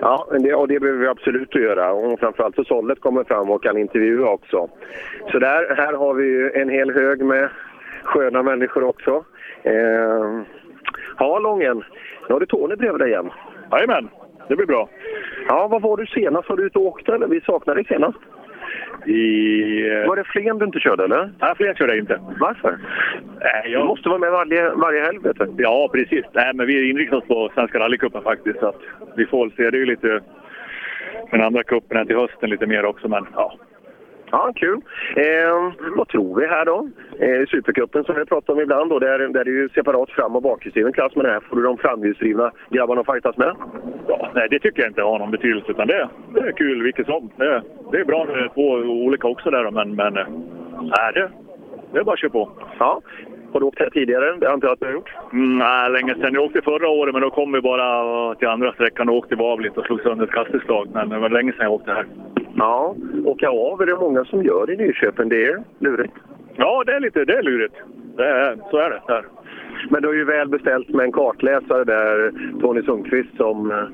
Ja, 0.01 0.27
det, 0.31 0.55
och 0.55 0.69
det 0.69 0.81
behöver 0.81 1.01
vi 1.01 1.09
absolut 1.09 1.57
att 1.57 1.63
göra. 1.63 1.93
Och 1.93 2.21
framförallt 2.21 2.55
så 2.55 2.65
Sollet 2.65 3.01
kommer 3.01 3.25
fram 3.25 3.51
och 3.51 3.63
kan 3.63 3.79
intervjua 3.79 4.29
också. 4.31 4.69
Så 5.33 5.39
där, 5.39 5.75
här 5.77 5.93
har 5.93 6.15
vi 6.15 6.25
ju 6.25 6.51
en 6.55 6.69
hel 6.69 6.91
hög 6.91 7.23
med 7.25 7.49
sköna 8.05 8.43
människor 8.43 8.85
också. 8.85 9.25
Eh, 9.63 10.43
ja, 11.19 11.39
Lången. 11.39 11.85
Nu 12.29 12.33
har 12.33 12.41
du 12.41 12.47
Tony 12.47 12.77
bredvid 12.77 13.01
dig 13.01 13.09
igen. 13.09 13.31
Jajamän, 13.73 14.09
det 14.49 14.57
blir 14.57 14.67
bra. 14.67 14.89
Ja, 15.49 15.69
vad 15.69 15.83
var 15.83 15.97
du 15.97 16.07
senast? 16.07 16.49
Var 16.49 16.57
du 16.57 16.67
ute 16.67 16.79
och 16.79 16.87
åkte 16.87 17.15
eller? 17.15 17.27
Vi 17.27 17.41
saknade 17.41 17.79
dig 17.79 17.87
senast. 17.87 18.19
I... 19.07 20.05
Var 20.07 20.17
det 20.17 20.25
Flen 20.25 20.59
du 20.59 20.65
inte 20.65 20.81
körde 20.81 21.05
eller? 21.05 21.33
Nej, 21.41 21.55
Flen 21.57 21.75
körde 21.75 21.93
jag 21.93 21.99
inte. 21.99 22.21
Varför? 22.41 22.79
Nej, 23.41 23.73
jag... 23.73 23.83
Du 23.83 23.87
måste 23.87 24.09
vara 24.09 24.19
med 24.19 24.31
varje, 24.31 24.71
varje 24.71 25.01
helg 25.05 25.19
vet 25.19 25.39
du. 25.39 25.55
Ja, 25.57 25.91
precis. 25.93 26.25
Nej, 26.33 26.51
men 26.55 26.67
vi 26.67 26.91
inriktar 26.91 27.17
oss 27.17 27.27
på 27.29 27.51
Svenska 27.55 27.79
rallycupen 27.79 28.23
faktiskt. 28.23 28.59
Så 28.59 28.75
vi 29.17 29.27
får 29.27 29.45
väl 29.45 29.57
se. 29.57 29.71
Det 29.71 29.77
är 29.77 29.81
ju 29.81 29.87
lite 29.87 30.21
den 31.31 31.43
andra 31.43 31.63
cupen 31.63 32.07
till 32.07 32.17
hösten 32.17 32.51
lite 32.51 32.67
mer 32.67 32.85
också, 32.85 33.09
men 33.09 33.27
ja. 33.35 33.59
Ja, 34.31 34.53
kul. 34.57 34.81
Eh, 35.17 35.73
vad 35.97 36.09
tror 36.09 36.41
vi 36.41 36.47
här 36.47 36.65
då? 36.65 36.89
Eh, 37.19 37.47
Supercupen 37.47 38.05
som 38.05 38.15
vi 38.15 38.25
pratar 38.25 38.53
om 38.53 38.61
ibland 38.61 38.91
då, 38.91 38.99
där, 38.99 39.19
där 39.19 39.41
är 39.41 39.45
det 39.45 39.51
ju 39.51 39.69
separat 39.69 40.11
fram 40.11 40.37
och 40.37 40.43
bakhjulsdriven 40.43 40.93
klass. 40.93 41.13
Men 41.17 41.27
här 41.27 41.41
får 41.41 41.57
du 41.57 41.63
de 41.63 41.79
framhjulsdrivna 41.79 42.53
grabbarna 42.71 43.05
fightas 43.05 43.37
med. 43.37 43.57
ja. 44.09 44.31
Nej, 44.35 44.49
det 44.51 44.59
tycker 44.59 44.83
jag 44.83 44.91
inte 44.91 45.03
har 45.03 45.19
någon 45.19 45.31
betydelse. 45.31 45.71
Utan 45.71 45.87
det, 45.87 46.09
det 46.35 46.41
är 46.41 46.53
kul 46.53 46.83
vilket 46.83 47.07
som. 47.07 47.31
Det, 47.37 47.63
det 47.93 47.99
är 47.99 48.05
bra 48.05 48.25
när 48.25 48.37
det 48.37 48.45
är 48.45 48.49
två 48.49 48.69
olika 49.05 49.29
också 49.29 49.51
där, 49.51 49.71
men, 49.71 49.95
men 49.97 50.17
eh, 50.17 50.27
nej, 50.81 51.13
det, 51.15 51.31
det 51.93 51.99
är 51.99 52.05
bara 52.05 52.13
att 52.13 52.21
köra 52.21 52.31
på. 52.31 52.51
Ja. 52.79 53.01
Har 53.53 53.61
du 53.61 53.67
åkt 53.67 53.79
här 53.79 53.91
tidigare? 53.91 54.37
Det 54.37 54.51
antar 54.51 54.69
jag 54.69 54.73
att 54.73 54.81
du 54.81 54.87
har 54.87 54.93
gjort? 54.93 55.15
Mm, 55.33 55.59
nej, 55.59 55.91
länge 55.91 56.15
sedan. 56.15 56.35
Jag 56.35 56.45
åkte 56.45 56.63
förra 56.63 56.89
året, 56.89 57.13
men 57.15 57.23
då 57.23 57.31
kom 57.31 57.53
vi 57.53 57.61
bara 57.61 58.35
till 58.35 58.49
andra 58.49 58.73
sträckan 58.73 59.09
och 59.09 59.17
åkte 59.17 59.37
vi 59.37 59.43
av 59.43 59.61
lite 59.61 59.81
och 59.81 59.87
slog 59.87 60.01
sönder 60.01 60.25
ett 60.25 60.31
kastestag. 60.31 60.89
Men 60.93 61.09
det 61.09 61.19
var 61.19 61.29
länge 61.29 61.53
sedan 61.53 61.65
jag 61.65 61.73
åkte 61.73 61.93
här. 61.93 62.07
Ja, 62.57 62.95
åka 63.25 63.49
av 63.49 63.83
är 63.83 63.87
det 63.87 63.97
många 63.97 64.25
som 64.25 64.43
gör 64.43 64.71
i 64.71 64.77
Nyköping. 64.77 65.29
Det 65.29 65.45
är 65.45 65.63
lurigt. 65.79 66.15
Ja, 66.57 66.83
det 66.87 66.93
är 66.93 67.01
lite 67.01 67.25
det 67.25 67.39
är 67.39 67.43
lurigt. 67.43 67.75
Det 68.17 68.29
är, 68.29 68.57
så 68.71 68.77
är 68.77 68.91
det. 68.91 69.01
Där. 69.07 69.25
Men 69.91 70.03
du 70.03 70.09
är 70.09 70.15
ju 70.15 70.25
väl 70.25 70.49
beställt 70.49 70.89
med 70.89 71.05
en 71.05 71.13
kartläsare 71.13 71.85
där, 71.85 72.33
Tony 72.61 72.83
Sundqvist, 72.83 73.37
som 73.37 73.71
eh, 73.71 73.85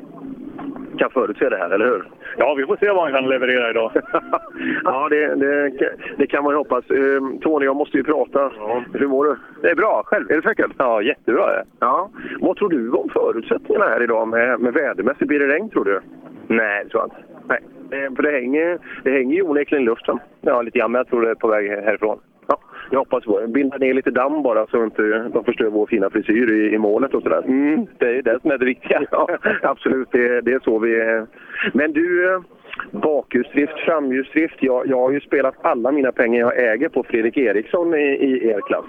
kan 0.98 1.10
förutse 1.10 1.48
det 1.48 1.56
här, 1.56 1.70
eller 1.70 1.86
hur? 1.86 2.04
Ja, 2.36 2.54
vi 2.54 2.66
får 2.66 2.76
se 2.76 2.90
vad 2.90 3.02
han 3.02 3.12
kan 3.12 3.28
leverera 3.28 3.70
idag. 3.70 3.92
ja, 4.84 5.08
det, 5.08 5.34
det, 5.34 5.72
det 6.16 6.26
kan 6.26 6.44
man 6.44 6.52
ju 6.52 6.56
hoppas. 6.56 6.90
Eh, 6.90 7.20
Tony, 7.40 7.64
jag 7.64 7.76
måste 7.76 7.96
ju 7.96 8.04
prata. 8.04 8.52
Hur 8.92 9.06
mår 9.06 9.24
du? 9.24 9.36
Det 9.62 9.70
är 9.70 9.74
bra. 9.74 10.02
Själv? 10.06 10.30
Är 10.30 10.36
det 10.36 10.42
säkert? 10.42 10.70
Ja, 10.78 11.02
jättebra. 11.02 11.50
Ja. 11.80 12.10
Vad 12.40 12.56
tror 12.56 12.68
du 12.68 12.90
om 12.90 13.08
förutsättningarna 13.08 13.84
här 13.84 14.02
idag 14.02 14.28
med, 14.28 14.60
med 14.60 14.74
vädermässigt? 14.74 15.28
Blir 15.28 15.38
det 15.38 15.48
regn, 15.48 15.70
tror 15.70 15.84
du? 15.84 16.00
Nej, 16.46 16.84
det 16.84 16.90
tror 16.90 17.02
jag 17.02 17.06
inte. 17.06 17.34
Nej, 17.48 18.04
eh, 18.04 18.14
för 18.14 18.22
det 18.22 18.30
hänger, 18.30 18.78
det 19.04 19.10
hänger 19.10 19.34
ju 19.36 19.42
onekligen 19.42 19.82
i 19.82 19.86
luften. 19.86 20.18
Ja, 20.40 20.62
lite 20.62 20.78
grann, 20.78 20.92
men 20.92 20.98
jag 20.98 21.08
tror 21.08 21.22
det 21.22 21.30
är 21.30 21.34
på 21.34 21.48
väg 21.48 21.70
härifrån. 21.70 22.18
Ja, 22.84 22.88
jag 22.90 22.98
hoppas 22.98 23.24
på 23.24 23.40
det. 23.40 23.48
Binda 23.48 23.78
ner 23.78 23.94
lite 23.94 24.10
damm 24.10 24.42
bara 24.42 24.66
så 24.66 24.84
inte 24.84 25.02
de 25.32 25.44
förstör 25.44 25.70
vår 25.70 25.86
fina 25.86 26.10
frisyr 26.10 26.52
i, 26.52 26.74
i 26.74 26.78
målet 26.78 27.14
och 27.14 27.22
sådär. 27.22 27.42
Mm, 27.44 27.86
det 27.98 28.06
är 28.06 28.12
ju 28.12 28.22
det 28.22 28.40
som 28.40 28.50
är 28.50 28.58
det 28.58 28.64
viktiga. 28.64 29.02
ja, 29.10 29.28
absolut, 29.62 30.08
det, 30.12 30.40
det 30.40 30.52
är 30.52 30.60
så 30.64 30.78
vi 30.78 31.00
är. 31.00 31.26
Men 31.72 31.92
du, 31.92 32.34
eh, 32.34 32.40
bakhjulsdrift, 32.90 33.78
framhjulsdrift. 33.78 34.56
Jag, 34.60 34.86
jag 34.86 35.00
har 35.00 35.10
ju 35.10 35.20
spelat 35.20 35.54
alla 35.60 35.92
mina 35.92 36.12
pengar 36.12 36.40
jag 36.40 36.72
äger 36.72 36.88
på 36.88 37.02
Fredrik 37.02 37.36
Eriksson 37.36 37.94
i, 37.94 38.04
i 38.04 38.48
er 38.48 38.60
klass. 38.60 38.84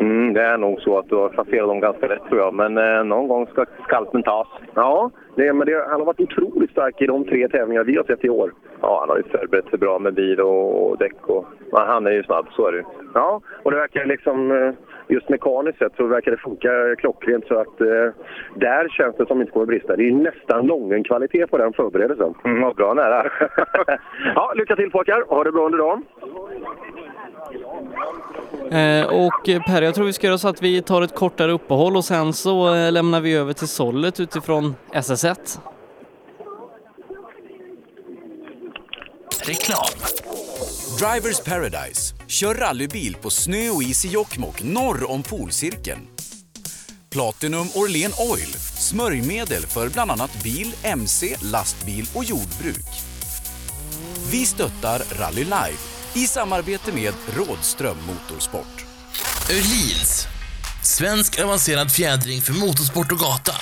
Mm, 0.00 0.32
det 0.32 0.42
är 0.42 0.58
nog 0.58 0.80
så 0.80 0.98
att 0.98 1.08
du 1.08 1.14
har 1.14 1.28
placerat 1.28 1.68
dem 1.68 1.80
ganska 1.80 2.08
rätt 2.08 2.28
tror 2.28 2.40
jag, 2.40 2.54
men 2.54 2.78
eh, 2.78 3.04
någon 3.04 3.28
gång 3.28 3.46
ska 3.46 3.64
skalpen 3.84 4.22
tas. 4.22 4.48
Ja, 4.74 5.10
det, 5.34 5.52
men 5.52 5.66
det, 5.66 5.86
han 5.88 6.00
har 6.00 6.06
varit 6.06 6.20
otroligt 6.20 6.70
stark 6.70 7.02
i 7.02 7.06
de 7.06 7.24
tre 7.24 7.48
tävlingar 7.48 7.84
vi 7.84 7.96
har 7.96 8.04
sett 8.04 8.24
i 8.24 8.28
år. 8.28 8.52
Ja, 8.80 8.98
han 9.00 9.08
har 9.08 9.16
ju 9.16 9.22
förberett 9.22 9.68
sig 9.70 9.78
bra 9.78 9.98
med 9.98 10.14
bil 10.14 10.40
och, 10.40 10.90
och 10.90 10.98
däck 10.98 11.26
och... 11.26 11.44
Han 11.72 12.06
är 12.06 12.10
ju 12.10 12.22
snabb, 12.22 12.46
så 12.50 12.66
är 12.66 12.72
det. 12.72 12.84
Ja, 13.14 13.40
och 13.62 13.70
det 13.70 13.76
verkar 13.76 14.04
liksom, 14.04 14.50
eh, 14.50 14.72
just 15.08 15.28
mekaniskt 15.28 15.78
sett 15.78 15.96
så 15.96 16.06
verkar 16.06 16.30
det 16.30 16.36
funka 16.36 16.96
klockrent 16.98 17.46
så 17.46 17.58
att 17.58 17.80
eh, 17.80 18.08
där 18.54 18.88
känns 18.88 19.16
det 19.16 19.26
som 19.26 19.40
inte 19.40 19.52
kommer 19.52 19.66
brista. 19.66 19.96
Det 19.96 20.08
är 20.08 20.12
nästan 20.12 20.66
lången 20.66 21.04
kvalitet 21.04 21.46
på 21.46 21.58
den 21.58 21.72
förberedelsen. 21.72 22.34
Mm, 22.44 22.62
vad 22.62 22.76
bra 22.76 22.94
nära. 22.94 23.30
ja, 24.34 24.52
lycka 24.56 24.76
till 24.76 24.90
pojkar, 24.90 25.24
ha 25.28 25.44
det 25.44 25.52
bra 25.52 25.66
under 25.66 25.78
dagen. 25.78 26.02
Eh, 28.70 29.06
och 29.06 29.48
eh, 29.48 29.62
Per, 29.62 29.82
jag 29.82 29.94
tror 29.94 30.06
vi 30.06 30.12
ska 30.12 30.26
göra 30.26 30.38
så 30.38 30.48
att 30.48 30.62
vi 30.62 30.82
tar 30.82 31.02
ett 31.02 31.14
kortare 31.14 31.52
uppehåll 31.52 31.96
och 31.96 32.04
sen 32.04 32.32
så 32.32 32.74
eh, 32.74 32.92
lämnar 32.92 33.20
vi 33.20 33.34
över 33.34 33.52
till 33.52 33.68
Sollet 33.68 34.20
utifrån 34.20 34.74
SS1. 34.92 35.58
Reklam. 39.46 39.96
Drivers 40.98 41.40
Paradise. 41.44 42.15
Kör 42.28 42.54
rallybil 42.54 43.16
på 43.16 43.30
snö 43.30 43.70
och 43.70 43.82
is 43.82 44.04
i 44.04 44.08
Jokkmokk 44.08 44.62
norr 44.62 45.10
om 45.10 45.22
polcirkeln. 45.22 46.00
Platinum 47.10 47.68
Orlen 47.74 48.12
Oil. 48.18 48.54
Smörjmedel 48.78 49.66
för 49.66 49.88
bland 49.88 50.10
annat 50.10 50.42
bil, 50.42 50.74
mc, 50.82 51.36
lastbil 51.42 52.08
och 52.14 52.24
jordbruk. 52.24 52.86
Vi 54.30 54.46
stöttar 54.46 55.02
Rally 55.18 55.44
Live 55.44 55.78
i 56.14 56.26
samarbete 56.26 56.92
med 56.92 57.14
Rådström 57.36 57.96
Motorsport. 58.06 58.84
Öhlins. 59.50 60.26
Svensk 60.84 61.40
avancerad 61.40 61.92
fjädring 61.92 62.40
för 62.40 62.52
motorsport 62.52 63.12
och 63.12 63.18
gata. 63.18 63.54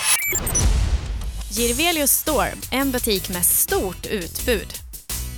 Girvelius 1.50 2.10
Store, 2.10 2.52
en 2.70 2.90
butik 2.90 3.28
med 3.28 3.44
stort 3.44 4.06
utbud. 4.06 4.83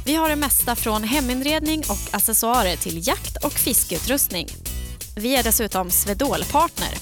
Vi 0.07 0.15
har 0.15 0.29
det 0.29 0.37
mesta 0.37 0.77
från 0.77 1.05
heminredning 1.05 1.79
och 1.81 2.15
accessoarer 2.15 2.77
till 2.77 3.09
jakt 3.09 3.45
och 3.45 3.53
fiskeutrustning. 3.53 4.49
Vi 5.17 5.37
är 5.37 5.43
dessutom 5.43 5.91
Swedol-partner. 5.91 6.95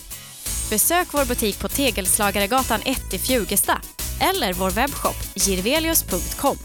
Besök 0.70 1.08
vår 1.10 1.24
butik 1.24 1.60
på 1.60 1.68
Tegelslagaregatan 1.68 2.80
1 2.84 3.14
i 3.14 3.18
Fjugesta 3.18 3.80
eller 4.20 4.52
vår 4.52 4.70
webbshop 4.70 5.16
girvelius.com. 5.34 6.56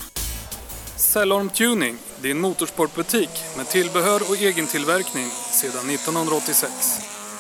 Cellorm 0.96 1.50
Tuning, 1.50 1.98
din 2.22 2.42
motorsportbutik 2.42 3.30
med 3.58 3.68
tillbehör 3.68 4.22
och 4.30 4.36
egen 4.36 4.68
tillverkning 4.68 5.30
sedan 5.52 5.90
1986. 5.90 6.72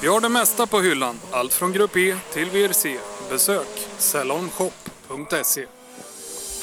Vi 0.01 0.07
har 0.07 0.21
det 0.21 0.29
mesta 0.29 0.67
på 0.67 0.81
hyllan, 0.81 1.19
allt 1.31 1.53
från 1.53 1.73
Grupp 1.73 1.97
E 1.97 2.15
till 2.33 2.49
VRC. 2.49 2.97
Besök 3.29 3.87
cellormshop.se. 3.97 5.78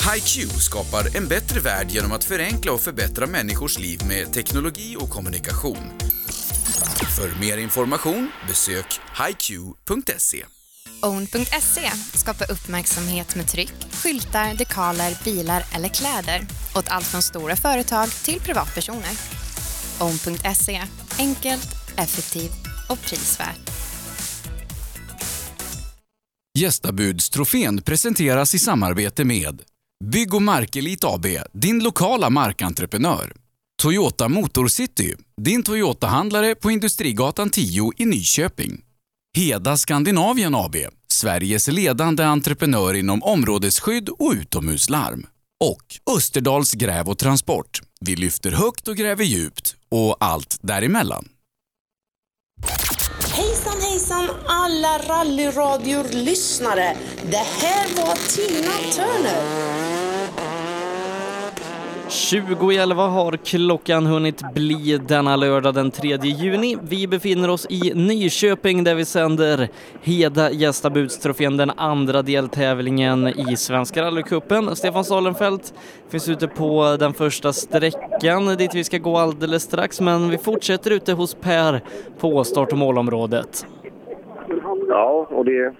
HiQ 0.00 0.50
skapar 0.50 1.16
en 1.16 1.28
bättre 1.28 1.60
värld 1.60 1.90
genom 1.90 2.12
att 2.12 2.24
förenkla 2.24 2.72
och 2.72 2.80
förbättra 2.80 3.26
människors 3.26 3.78
liv 3.78 4.00
med 4.08 4.32
teknologi 4.32 4.96
och 4.98 5.10
kommunikation. 5.10 5.92
För 7.16 7.40
mer 7.40 7.58
information 7.58 8.30
besök 8.48 9.00
hiq.se. 9.26 10.44
Own.se 11.02 11.90
skapar 12.14 12.50
uppmärksamhet 12.50 13.36
med 13.36 13.48
tryck, 13.48 13.74
skyltar, 13.92 14.54
dekaler, 14.54 15.24
bilar 15.24 15.62
eller 15.74 15.88
kläder 15.88 16.46
åt 16.76 16.88
allt 16.88 17.06
från 17.06 17.22
stora 17.22 17.56
företag 17.56 18.08
till 18.24 18.40
privatpersoner. 18.40 19.12
Own.se 20.00 20.82
enkelt, 21.18 21.68
effektivt 21.96 22.66
och 22.88 23.00
prisvärt. 23.00 23.70
Gästabudstrofén 26.58 27.82
presenteras 27.82 28.54
i 28.54 28.58
samarbete 28.58 29.24
med 29.24 29.62
Bygg 30.04 30.34
och 30.34 30.42
Markelit 30.42 31.04
AB, 31.04 31.26
din 31.52 31.84
lokala 31.84 32.30
markentreprenör. 32.30 33.32
Toyota 33.82 34.28
Motorcity, 34.28 35.14
din 35.40 35.62
Toyota-handlare 35.62 36.54
på 36.54 36.70
Industrigatan 36.70 37.50
10 37.50 37.92
i 37.96 38.04
Nyköping. 38.04 38.82
Heda 39.36 39.76
Skandinavien 39.76 40.54
AB, 40.54 40.76
Sveriges 41.08 41.68
ledande 41.68 42.24
entreprenör 42.24 42.94
inom 42.94 43.22
områdesskydd 43.22 44.08
och 44.08 44.32
utomhuslarm. 44.32 45.26
Och 45.64 46.14
Österdals 46.16 46.72
Gräv 46.72 47.08
och 47.08 47.18
Transport. 47.18 47.80
Vi 48.00 48.16
lyfter 48.16 48.50
högt 48.50 48.88
och 48.88 48.96
gräver 48.96 49.24
djupt 49.24 49.76
och 49.90 50.16
allt 50.20 50.58
däremellan. 50.62 51.28
Hejsan 53.66 53.82
hejsan 53.90 54.30
alla 54.46 54.98
rallyradior-lyssnare. 54.98 56.96
Det 57.30 57.36
här 57.36 57.88
var 57.96 58.14
Tina 58.14 58.92
Turner. 58.92 59.42
20 62.08 62.72
i 62.72 62.76
11 62.76 63.06
har 63.06 63.36
klockan 63.36 64.06
hunnit 64.06 64.42
bli 64.54 65.00
denna 65.08 65.36
lördag 65.36 65.74
den 65.74 65.90
3 65.90 66.16
juni. 66.22 66.76
Vi 66.82 67.06
befinner 67.06 67.50
oss 67.50 67.66
i 67.70 67.92
Nyköping 67.94 68.84
där 68.84 68.94
vi 68.94 69.04
sänder 69.04 69.68
Heda 70.02 70.50
Gästabudstrofén, 70.50 71.56
den 71.56 71.70
andra 71.70 72.22
deltävlingen 72.22 73.28
i 73.50 73.56
Svenska 73.56 74.02
rallycupen. 74.02 74.76
Stefan 74.76 75.04
Salenfelt 75.04 75.74
finns 76.08 76.28
ute 76.28 76.48
på 76.48 76.96
den 76.98 77.14
första 77.14 77.52
sträckan 77.52 78.46
dit 78.46 78.74
vi 78.74 78.84
ska 78.84 78.98
gå 78.98 79.16
alldeles 79.16 79.62
strax, 79.62 80.00
men 80.00 80.30
vi 80.30 80.38
fortsätter 80.38 80.90
ute 80.90 81.12
hos 81.12 81.34
Per 81.34 81.80
på 82.18 82.44
start 82.44 82.72
och 82.72 82.78
målområdet. 82.78 83.66
Ja, 84.88 85.26
och 85.30 85.44
det 85.44 85.74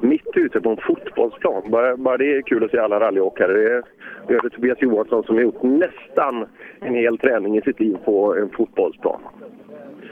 mitt 0.00 0.36
ute 0.36 0.60
på 0.60 0.70
en 0.70 0.76
fotbollsplan. 0.76 1.62
Bara, 1.70 1.96
bara 1.96 2.16
det 2.16 2.36
är 2.36 2.42
kul 2.42 2.64
att 2.64 2.70
se 2.70 2.78
alla 2.78 3.00
rallyåkare. 3.00 3.52
Det 3.52 3.72
är, 3.72 3.82
det 4.28 4.34
är 4.34 4.48
Tobias 4.48 4.82
Johansson 4.82 5.24
som 5.24 5.34
har 5.34 5.42
gjort 5.42 5.62
nästan 5.62 6.46
en 6.80 6.94
hel 6.94 7.18
träning 7.18 7.58
i 7.58 7.62
sitt 7.62 7.80
liv 7.80 7.96
på 8.04 8.36
en 8.36 8.50
fotbollsplan. 8.50 9.20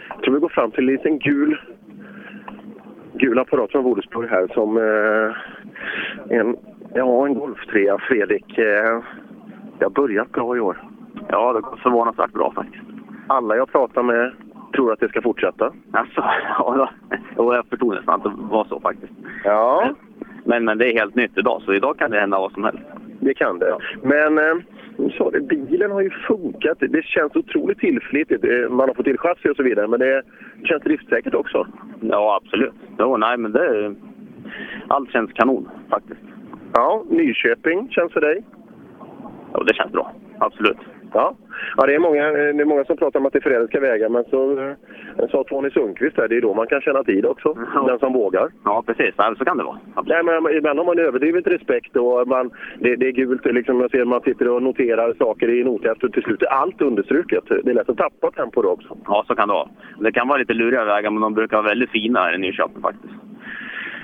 Jag 0.08 0.22
tror 0.22 0.34
vi 0.34 0.40
går 0.40 0.48
fram 0.48 0.70
till 0.70 0.88
en 0.88 0.94
liten 0.94 1.18
gul, 1.18 1.58
gul 3.14 3.38
apparat 3.38 3.70
från 3.70 3.84
Wodersburg 3.84 4.30
här 4.30 4.48
som 4.54 4.76
eh, 4.76 6.38
en, 6.38 6.56
ja, 6.94 7.26
en 7.26 7.34
golftrea. 7.34 7.98
Fredrik, 7.98 8.58
eh, 8.58 9.02
det 9.78 9.84
har 9.84 9.90
börjat 9.90 10.32
bra 10.32 10.56
i 10.56 10.60
år. 10.60 10.84
Ja, 11.28 11.52
det 11.52 11.60
går 11.60 11.76
förvånansvärt 11.76 12.32
bra 12.32 12.52
faktiskt. 12.54 12.84
Alla 13.26 13.56
jag 13.56 13.72
pratar 13.72 14.02
med 14.02 14.32
tror 14.72 14.92
att 14.92 15.00
det 15.00 15.08
ska 15.08 15.22
fortsätta. 15.22 15.72
Alltså, 15.92 16.20
ja, 16.58 16.90
då, 17.36 17.54
jag 17.54 17.66
förstod 17.66 17.94
nästan 17.94 18.14
att 18.14 18.22
det 18.22 18.32
var 18.50 18.64
så 18.64 18.80
faktiskt. 18.80 19.12
Ja. 19.44 19.94
Men, 20.44 20.64
men 20.64 20.78
det 20.78 20.92
är 20.92 20.98
helt 20.98 21.14
nytt 21.14 21.38
idag, 21.38 21.62
så 21.64 21.74
idag 21.74 21.98
kan 21.98 22.10
det 22.10 22.20
hända 22.20 22.38
vad 22.38 22.52
som 22.52 22.64
helst. 22.64 22.82
Det 23.20 23.34
kan 23.34 23.58
det. 23.58 23.76
Men 24.02 24.38
eh, 24.38 24.54
så 25.18 25.30
det, 25.30 25.40
bilen 25.40 25.90
har 25.90 26.00
ju 26.00 26.10
funkat. 26.10 26.78
Det 26.80 27.04
känns 27.04 27.36
otroligt 27.36 27.78
tillförlitligt. 27.78 28.44
Eh, 28.44 28.70
Man 28.70 28.88
har 28.88 28.94
fått 28.94 29.04
till 29.04 29.18
chassi 29.18 29.48
och 29.48 29.56
så 29.56 29.62
vidare, 29.62 29.86
men 29.88 30.00
det 30.00 30.22
känns 30.64 30.82
driftsäkert 30.82 31.34
också. 31.34 31.66
Ja, 32.00 32.40
absolut. 32.42 32.72
Jo, 32.98 33.16
nej, 33.16 33.36
men 33.38 33.52
det... 33.52 33.94
Allt 34.88 35.10
känns 35.12 35.32
kanon 35.32 35.68
faktiskt. 35.90 36.20
Ja, 36.74 37.04
Nyköping 37.10 37.88
känns 37.90 38.12
för 38.12 38.20
dig? 38.20 38.44
Ja, 39.52 39.62
det 39.66 39.74
känns 39.74 39.92
bra. 39.92 40.12
Absolut. 40.38 40.76
Ja, 41.12 41.34
ja 41.76 41.86
det, 41.86 41.94
är 41.94 41.98
många, 41.98 42.32
det 42.32 42.62
är 42.62 42.64
många 42.64 42.84
som 42.84 42.96
pratar 42.96 43.20
om 43.20 43.26
att 43.26 43.32
det 43.32 43.38
är 43.38 43.48
förrädiska 43.50 43.80
vägar, 43.80 44.08
men 44.08 44.24
så 44.24 44.58
eh, 44.58 45.28
sa 45.30 45.44
Tony 45.44 45.70
Sundqvist 45.70 46.16
där, 46.16 46.28
det 46.28 46.36
är 46.36 46.40
då 46.40 46.54
man 46.54 46.66
kan 46.66 46.80
känna 46.80 47.04
tid 47.04 47.26
också. 47.26 47.54
Den 47.86 47.98
som 47.98 48.12
vågar. 48.12 48.48
Ja, 48.64 48.82
precis. 48.86 49.14
Ja, 49.16 49.34
så 49.38 49.44
kan 49.44 49.56
det 49.56 49.64
vara. 49.64 49.78
Nej, 50.04 50.22
men 50.22 50.56
ibland 50.56 50.78
har 50.78 50.86
man 50.86 50.98
överdrivet 50.98 51.46
respekt 51.46 51.96
och 51.96 52.28
man, 52.28 52.50
det, 52.78 52.96
det 52.96 53.06
är 53.06 53.12
gult. 53.12 53.44
Liksom, 53.44 53.80
jag 53.80 53.90
ser 53.90 54.04
man 54.04 54.20
sitter 54.20 54.48
och 54.48 54.62
noterar 54.62 55.14
saker 55.18 55.48
i 55.48 55.64
nothäftet 55.64 56.04
och 56.04 56.12
till 56.12 56.22
slut 56.22 56.42
är 56.42 56.46
allt 56.46 56.80
understruket. 56.82 57.44
Det 57.48 57.70
är 57.70 57.74
lätt 57.74 57.88
att 57.88 57.96
tappa 57.96 58.30
tempo 58.30 58.62
då 58.62 58.68
också. 58.68 58.96
Ja, 59.04 59.24
så 59.26 59.34
kan 59.34 59.48
det 59.48 59.54
vara. 59.54 59.68
Det 60.00 60.12
kan 60.12 60.28
vara 60.28 60.38
lite 60.38 60.54
luriga 60.54 60.84
vägar, 60.84 61.10
men 61.10 61.22
de 61.22 61.34
brukar 61.34 61.56
vara 61.56 61.68
väldigt 61.68 61.90
fina 61.90 62.20
här 62.20 62.34
i 62.34 62.38
Nyköping 62.38 62.82
faktiskt. 62.82 63.27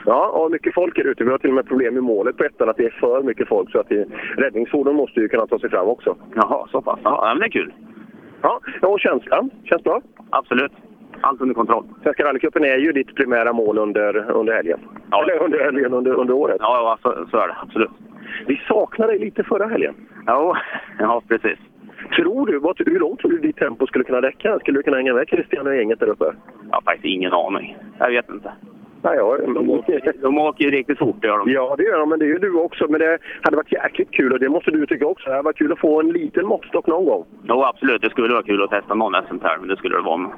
Ja, 0.07 0.29
och 0.29 0.51
mycket 0.51 0.75
folk 0.75 0.99
är 0.99 1.07
ute. 1.07 1.25
Vi 1.25 1.31
har 1.31 1.39
till 1.39 1.51
och 1.51 1.55
med 1.55 1.67
problem 1.67 1.97
i 1.97 2.01
målet 2.01 2.37
på 2.37 2.45
ettan 2.45 2.69
att 2.69 2.77
det 2.77 2.85
är 2.85 2.91
för 3.01 3.23
mycket 3.23 3.49
folk. 3.49 3.71
Så 3.71 3.81
att 3.81 3.89
det, 3.89 4.07
räddningsfordon 4.37 4.97
måste 4.97 5.21
ju 5.21 5.29
kunna 5.29 5.47
ta 5.47 5.59
sig 5.59 5.71
fram 5.71 5.89
också. 5.89 6.17
Jaha, 6.35 6.69
så 6.71 6.83
pass. 6.83 7.01
Ja, 7.05 7.25
men 7.35 7.39
det 7.39 7.47
är 7.47 7.51
kul. 7.51 7.73
Ja, 8.43 8.61
och 8.83 9.01
känslan? 9.01 9.51
Känns 9.65 9.83
bra? 9.83 10.01
Absolut. 10.31 10.73
Allt 11.21 11.41
under 11.41 11.55
kontroll. 11.55 11.85
Svenska 12.03 12.25
rallycupen 12.25 12.65
är 12.65 12.77
ju 12.77 12.93
ditt 12.93 13.15
primära 13.15 13.53
mål 13.53 13.79
under, 13.79 14.31
under 14.31 14.53
helgen. 14.55 14.81
Ja. 15.11 15.23
Eller 15.23 15.43
under 15.45 15.65
helgen, 15.65 15.95
under, 15.95 16.15
under 16.15 16.35
året. 16.35 16.57
Ja, 16.61 16.99
ja 17.03 17.11
så, 17.11 17.27
så 17.31 17.37
är 17.37 17.49
det. 17.49 17.57
Absolut. 17.63 17.91
Vi 18.47 18.57
saknade 18.69 19.13
dig 19.13 19.21
lite 19.21 19.45
förra 19.45 19.67
helgen. 19.67 19.95
Ja, 20.27 20.57
ja 20.99 21.23
precis. 21.29 21.59
Tror 22.17 22.47
du, 22.47 22.59
vad, 22.59 22.77
hur 22.87 22.99
långt 22.99 23.21
tror 23.21 23.31
du 23.31 23.39
ditt 23.39 23.57
tempo 23.57 23.87
skulle 23.87 24.05
kunna 24.05 24.23
räcka? 24.23 24.59
Skulle 24.59 24.79
du 24.79 24.83
kunna 24.83 24.97
hänga 24.97 25.15
med 25.15 25.29
Christian 25.29 25.67
och 25.67 25.77
gänget 25.77 26.01
där 26.01 26.09
uppe? 26.09 26.25
Jag 26.71 26.77
har 26.77 26.83
faktiskt 26.83 27.05
ingen 27.05 27.33
aning. 27.33 27.77
Jag 27.99 28.11
vet 28.11 28.31
inte. 28.31 28.53
Nej, 29.05 29.17
ja, 29.17 29.37
de, 29.37 29.71
åker, 29.71 30.13
de 30.23 30.39
åker 30.39 30.65
ju 30.65 30.71
riktigt 30.71 30.99
fort, 30.99 31.17
det 31.21 31.27
gör 31.27 31.39
de. 31.39 31.51
Ja, 31.51 31.75
det 31.79 31.83
gör 31.83 31.99
de, 31.99 32.09
men 32.09 32.19
det 32.19 32.25
är 32.25 32.29
ju 32.29 32.39
du 32.39 32.55
också. 32.55 32.87
Men 32.89 33.01
det 33.01 33.19
hade 33.43 33.57
varit 33.57 33.73
jäkligt 33.73 34.11
kul 34.11 34.33
och 34.33 34.41
det 34.41 34.49
måste 34.49 34.71
du 34.71 34.87
tycka 34.87 35.07
också. 35.07 35.25
Det 35.25 35.33
hade 35.33 35.43
varit 35.43 35.59
kul 35.59 35.73
att 35.73 35.79
få 35.79 36.01
en 36.01 36.09
liten 36.09 36.47
måttstock 36.47 36.87
någon 36.87 37.05
gång. 37.05 37.25
Jo, 37.43 37.63
absolut. 37.63 38.03
Det 38.03 38.11
skulle 38.11 38.35
vara 38.35 38.43
kul 38.43 38.63
att 38.63 38.71
testa 38.71 38.95
någon 38.95 39.15
SM-tävling. 39.29 39.69
Det 39.69 39.77
skulle 39.77 39.97
det 39.97 40.03
vara. 40.03 40.31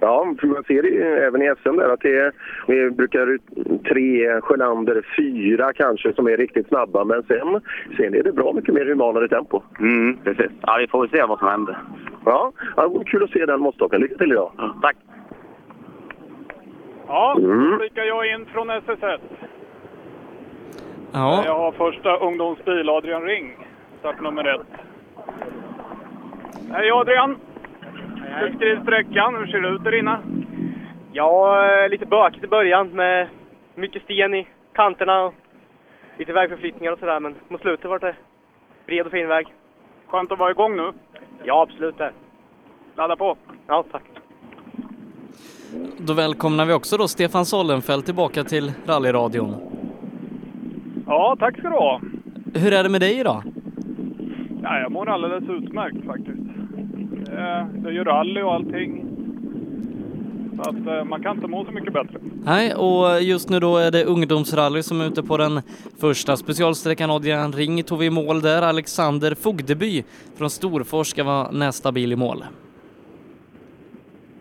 Ja, 0.00 0.34
för 0.40 0.46
man 0.46 0.64
ser 0.64 0.82
det 0.82 1.22
även 1.26 1.42
i 1.42 1.52
SM 1.62 1.76
där 1.76 1.88
att 1.88 2.00
det 2.00 2.18
är, 2.18 2.32
vi 2.66 2.90
brukar 2.90 3.38
tre, 3.88 4.40
Sjölander, 4.40 5.06
fyra 5.16 5.72
kanske 5.72 6.12
som 6.12 6.26
är 6.26 6.36
riktigt 6.36 6.68
snabba. 6.68 7.04
Men 7.04 7.22
sen, 7.22 7.60
sen 7.96 8.14
är 8.14 8.22
det 8.22 8.32
bra 8.32 8.52
mycket 8.52 8.74
mer 8.74 8.86
humanare 8.86 9.28
tempo. 9.28 9.62
Mm, 9.80 10.16
precis. 10.24 10.50
Ja, 10.60 10.76
vi 10.80 10.86
får 10.86 11.00
väl 11.00 11.10
se 11.10 11.24
vad 11.28 11.38
som 11.38 11.48
händer. 11.48 11.78
Ja, 12.24 12.52
ja 12.76 12.82
det 12.82 12.88
vore 12.88 13.04
kul 13.04 13.22
att 13.22 13.30
se 13.30 13.46
den 13.46 13.60
måttstocken. 13.60 14.00
Lycka 14.00 14.16
till 14.18 14.32
idag. 14.32 14.52
Ja, 14.56 14.76
tack. 14.82 14.96
Ja, 17.06 17.34
Mm. 17.38 17.70
då 17.70 17.76
blickar 17.76 18.02
jag 18.02 18.26
in 18.34 18.46
från 18.46 18.70
SSS. 18.70 19.20
Ja. 21.12 21.42
Jag 21.46 21.58
har 21.58 21.72
första 21.72 22.16
ungdomsbil, 22.16 22.88
Adrian 22.88 23.22
Ring, 23.22 23.66
startnummer 23.98 24.44
ett. 24.54 24.66
Hej 26.72 26.90
Adrian! 26.90 27.36
Beskriv 28.40 28.82
sträckan, 28.82 29.34
hur 29.36 29.46
ser 29.46 29.60
det 29.60 29.68
ut 29.68 29.84
där 29.84 29.94
inne? 29.98 30.18
Ja, 31.12 31.64
eh, 31.66 31.88
lite 31.88 32.06
bökigt 32.06 32.44
i 32.44 32.48
början 32.48 32.88
med 32.88 33.28
mycket 33.74 34.02
sten 34.02 34.34
i 34.34 34.46
kanterna 34.72 35.22
och 35.24 35.34
lite 36.18 36.32
vägförflyttningar 36.32 36.92
och 36.92 36.98
sådär. 36.98 37.20
Men 37.20 37.34
mot 37.48 37.60
slutet 37.60 37.90
var 37.90 37.98
det 37.98 38.14
bred 38.86 39.06
och 39.06 39.12
fin 39.12 39.28
väg. 39.28 39.46
Skönt 40.06 40.32
att 40.32 40.38
vara 40.38 40.50
igång 40.50 40.76
nu. 40.76 40.92
Ja, 41.44 41.62
absolut 41.62 41.98
det. 41.98 42.12
Ladda 42.96 43.16
på! 43.16 43.36
Ja, 43.66 43.84
tack. 43.92 44.02
Då 45.98 46.12
välkomnar 46.12 46.66
vi 46.66 46.72
också 46.72 46.96
då 46.96 47.08
Stefan 47.08 47.46
Sollenfelt 47.46 48.04
tillbaka 48.04 48.44
till 48.44 48.72
rallyradion. 48.86 49.54
Ja, 51.06 51.36
tack 51.38 51.58
ska 51.58 51.68
du 51.68 51.76
ha. 51.76 52.00
Hur 52.54 52.72
är 52.72 52.82
det 52.82 52.88
med 52.88 53.00
dig 53.00 53.18
idag? 53.20 53.42
Ja, 54.62 54.78
jag 54.78 54.92
mår 54.92 55.08
alldeles 55.08 55.44
utmärkt 55.48 56.06
faktiskt. 56.06 56.42
Det 57.74 57.88
är 57.88 57.92
ju 57.92 58.04
rally 58.04 58.42
och 58.42 58.54
allting. 58.54 59.04
Så 60.56 60.60
att 60.70 60.86
eh, 60.86 61.04
man 61.04 61.22
kan 61.22 61.36
inte 61.36 61.48
må 61.48 61.64
så 61.64 61.70
mycket 61.72 61.92
bättre. 61.92 62.18
Nej, 62.44 62.74
och 62.74 63.22
just 63.22 63.48
nu 63.48 63.60
då 63.60 63.76
är 63.76 63.90
det 63.90 64.04
ungdomsrally 64.04 64.82
som 64.82 65.00
är 65.00 65.06
ute 65.06 65.22
på 65.22 65.36
den 65.36 65.60
första 65.98 66.36
specialsträckan. 66.36 67.10
Adrian 67.10 67.52
Ring 67.52 67.82
tog 67.82 67.98
vi 67.98 68.06
i 68.06 68.10
mål 68.10 68.40
där. 68.40 68.62
Alexander 68.62 69.34
Fogdeby 69.34 70.04
från 70.36 70.50
Storfors 70.50 71.06
ska 71.06 71.24
vara 71.24 71.50
nästa 71.50 71.92
bil 71.92 72.12
i 72.12 72.16
mål. 72.16 72.44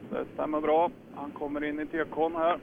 Det 0.10 0.26
stämmer 0.34 0.62
bra. 0.62 0.90
Han 1.22 1.32
kommer 1.32 1.64
in 1.64 1.80
i 1.80 1.86
tekon 1.86 2.36
här. 2.36 2.60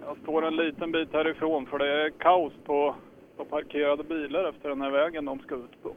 Jag 0.00 0.16
står 0.18 0.44
en 0.46 0.56
liten 0.56 0.92
bit 0.92 1.12
härifrån 1.12 1.66
för 1.66 1.78
det 1.78 1.88
är 1.88 2.10
kaos 2.10 2.52
på, 2.64 2.94
på 3.36 3.44
parkerade 3.44 4.04
bilar 4.04 4.44
efter 4.44 4.68
den 4.68 4.80
här 4.80 4.90
vägen 4.90 5.24
de 5.24 5.38
ska 5.38 5.54
ut 5.54 5.82
på. 5.82 5.92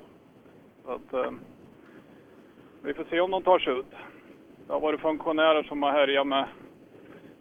Så 0.86 0.92
att, 0.92 1.14
eh, 1.14 1.32
vi 2.82 2.94
får 2.94 3.04
se 3.04 3.20
om 3.20 3.32
de 3.32 3.44
tar 3.44 3.60
sig 3.60 3.74
ut. 3.74 3.92
Det 4.68 4.74
har 4.74 4.80
varit 4.80 5.02
funktionärer 5.02 5.64
som 5.64 5.84
har 5.84 5.92
härjat 5.92 6.28
med 6.28 6.48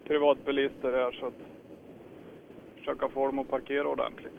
privatbilister 0.05 0.93
här 0.93 1.13
så 1.13 1.27
att 1.27 1.43
försöka 2.77 3.09
få 3.09 3.27
dem 3.27 3.39
att 3.39 3.51
parkera 3.51 3.89
ordentligt. 3.89 4.39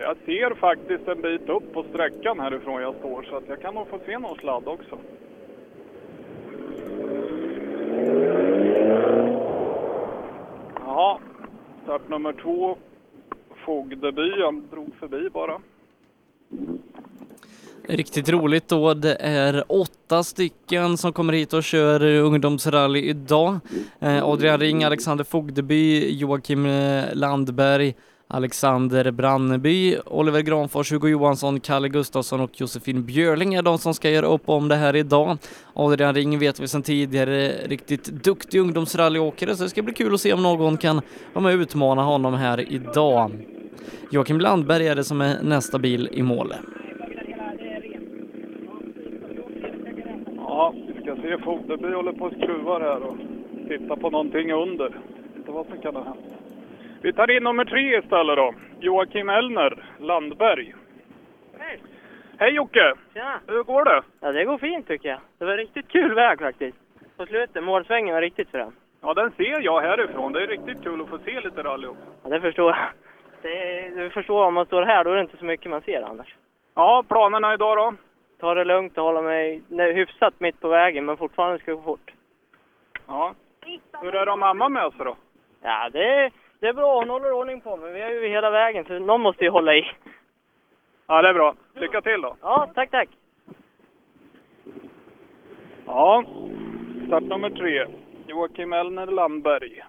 Jag 0.00 0.16
ser 0.24 0.54
faktiskt 0.54 1.08
en 1.08 1.22
bit 1.22 1.48
upp 1.48 1.72
på 1.72 1.82
sträckan 1.82 2.40
härifrån 2.40 2.82
jag 2.82 2.94
står 2.94 3.22
så 3.22 3.36
att 3.36 3.48
jag 3.48 3.60
kan 3.60 3.74
nog 3.74 3.88
få 3.88 3.98
se 4.06 4.18
någon 4.18 4.38
sladd 4.38 4.68
också. 4.68 4.98
Jaha, 10.74 11.18
start 11.82 12.08
nummer 12.08 12.32
två. 12.32 12.76
Fogdeby, 13.64 14.30
drog 14.70 14.94
förbi 15.00 15.28
bara. 15.30 15.60
Riktigt 17.88 18.28
roligt 18.28 18.68
då. 18.68 18.94
Det 18.94 19.16
är 19.20 19.64
åtta 19.68 20.22
stycken 20.24 20.96
som 20.96 21.12
kommer 21.12 21.32
hit 21.32 21.52
och 21.52 21.64
kör 21.64 22.02
ungdomsrally 22.02 23.00
idag. 23.00 23.58
Eh, 24.00 24.24
Adrian 24.24 24.60
Ring, 24.60 24.84
Alexander 24.84 25.24
Fogdeby, 25.24 26.10
Joakim 26.18 26.66
eh, 26.66 27.04
Landberg, 27.14 27.94
Alexander 28.28 29.10
Branneby, 29.10 29.96
Oliver 30.06 30.40
Granfors, 30.40 30.92
Hugo 30.92 31.08
Johansson, 31.08 31.60
Kalle 31.60 31.88
Gustafsson 31.88 32.40
och 32.40 32.60
Josefin 32.60 33.04
Björling 33.04 33.54
är 33.54 33.62
de 33.62 33.78
som 33.78 33.94
ska 33.94 34.10
göra 34.10 34.26
upp 34.26 34.48
om 34.48 34.68
det 34.68 34.74
här 34.74 34.96
idag. 34.96 35.38
Adrian 35.74 36.14
Ring 36.14 36.38
vet 36.38 36.60
vi 36.60 36.68
sedan 36.68 36.82
tidigare, 36.82 37.48
riktigt 37.48 38.04
duktig 38.04 38.60
ungdomsrallyåkare, 38.60 39.56
så 39.56 39.62
det 39.62 39.70
ska 39.70 39.82
bli 39.82 39.94
kul 39.94 40.14
att 40.14 40.20
se 40.20 40.32
om 40.32 40.42
någon 40.42 40.76
kan 40.76 41.00
vara 41.32 41.42
med 41.42 41.54
och 41.54 41.60
utmana 41.60 42.02
honom 42.02 42.34
här 42.34 42.72
idag. 42.72 43.46
Joakim 44.10 44.40
Landberg 44.40 44.88
är 44.88 44.94
det 44.94 45.04
som 45.04 45.20
är 45.20 45.42
nästa 45.42 45.78
bil 45.78 46.08
i 46.12 46.22
mål. 46.22 46.54
Ja, 50.36 50.74
vi 50.86 51.02
ska 51.02 51.16
se 51.16 51.38
Foderby 51.44 51.94
håller 51.94 52.12
på 52.12 52.24
och 52.24 52.32
skruvar 52.32 52.80
här 52.80 53.02
och 53.02 53.16
tittar 53.68 53.96
på 53.96 54.10
någonting 54.10 54.52
under. 54.52 55.00
Inte 55.36 55.50
vad 55.50 55.66
som 55.66 55.78
kan 55.78 55.96
ha 55.96 56.04
hänt. 56.04 56.45
Vi 57.02 57.12
tar 57.12 57.30
in 57.30 57.42
nummer 57.42 57.64
tre 57.64 57.98
istället 57.98 58.36
då. 58.36 58.54
Joakim 58.80 59.28
Elner, 59.28 59.84
Landberg. 59.98 60.74
Hej! 61.58 61.82
Hej 62.38 62.50
Jocke! 62.54 62.94
Tjena! 63.14 63.40
Hur 63.46 63.62
går 63.62 63.84
det? 63.84 64.02
Ja, 64.20 64.32
det 64.32 64.44
går 64.44 64.58
fint 64.58 64.88
tycker 64.88 65.08
jag. 65.08 65.18
Det 65.38 65.44
var 65.44 65.56
riktigt 65.56 65.88
kul 65.88 66.14
väg 66.14 66.40
faktiskt. 66.40 66.78
På 67.16 67.26
slutet, 67.26 67.64
målsvängen 67.64 68.14
var 68.14 68.22
riktigt 68.22 68.50
frän. 68.50 68.72
Ja, 69.00 69.14
den 69.14 69.30
ser 69.30 69.60
jag 69.60 69.80
härifrån. 69.80 70.32
Det 70.32 70.42
är 70.42 70.46
riktigt 70.46 70.82
kul 70.82 71.00
att 71.00 71.08
få 71.08 71.18
se 71.18 71.40
lite 71.40 71.62
rally 71.62 71.86
också. 71.86 72.02
Ja, 72.22 72.30
det 72.30 72.40
förstår 72.40 72.70
jag. 72.70 72.88
Det, 73.42 73.88
du 73.88 74.10
förstår, 74.10 74.44
om 74.44 74.54
man 74.54 74.66
står 74.66 74.82
här 74.82 75.04
då 75.04 75.10
är 75.10 75.14
det 75.14 75.20
inte 75.20 75.36
så 75.36 75.44
mycket 75.44 75.70
man 75.70 75.80
ser 75.80 76.02
annars. 76.02 76.34
Ja, 76.74 77.04
planerna 77.08 77.54
idag 77.54 77.76
då? 77.76 77.94
Ta 78.40 78.54
det 78.54 78.64
lugnt 78.64 78.98
och 78.98 79.04
hålla 79.04 79.22
mig 79.22 79.62
nej, 79.68 79.92
hyfsat 79.92 80.34
mitt 80.38 80.60
på 80.60 80.68
vägen, 80.68 81.04
men 81.04 81.16
fortfarande 81.16 81.58
ska 81.58 81.72
gå 81.72 81.82
fort. 81.82 82.12
Ja. 83.06 83.34
Hur 84.02 84.14
är 84.14 84.26
det 84.26 84.32
att 84.32 84.38
mamma 84.38 84.68
med 84.68 84.92
sig 84.92 85.04
då? 85.04 85.16
Ja, 85.62 85.88
det, 85.92 86.30
det 86.60 86.66
är 86.66 86.72
bra. 86.72 86.98
Hon 86.98 87.10
håller 87.10 87.32
ordning 87.32 87.60
på 87.60 87.76
mig. 87.76 87.92
Vi 87.92 88.00
är 88.00 88.10
ju 88.10 88.28
hela 88.28 88.50
vägen, 88.50 88.84
så 88.84 88.98
någon 88.98 89.20
måste 89.20 89.44
ju 89.44 89.50
hålla 89.50 89.74
i. 89.74 89.82
Ja, 91.06 91.22
det 91.22 91.28
är 91.28 91.34
bra. 91.34 91.54
Lycka 91.74 92.00
till 92.00 92.20
då! 92.20 92.36
Ja, 92.40 92.70
tack, 92.74 92.90
tack. 92.90 93.08
Ja, 95.86 96.24
startnummer 97.06 97.50
tre. 97.50 97.86
Joakim 98.26 98.72
Elner 98.72 99.06
Landberg. 99.06 99.84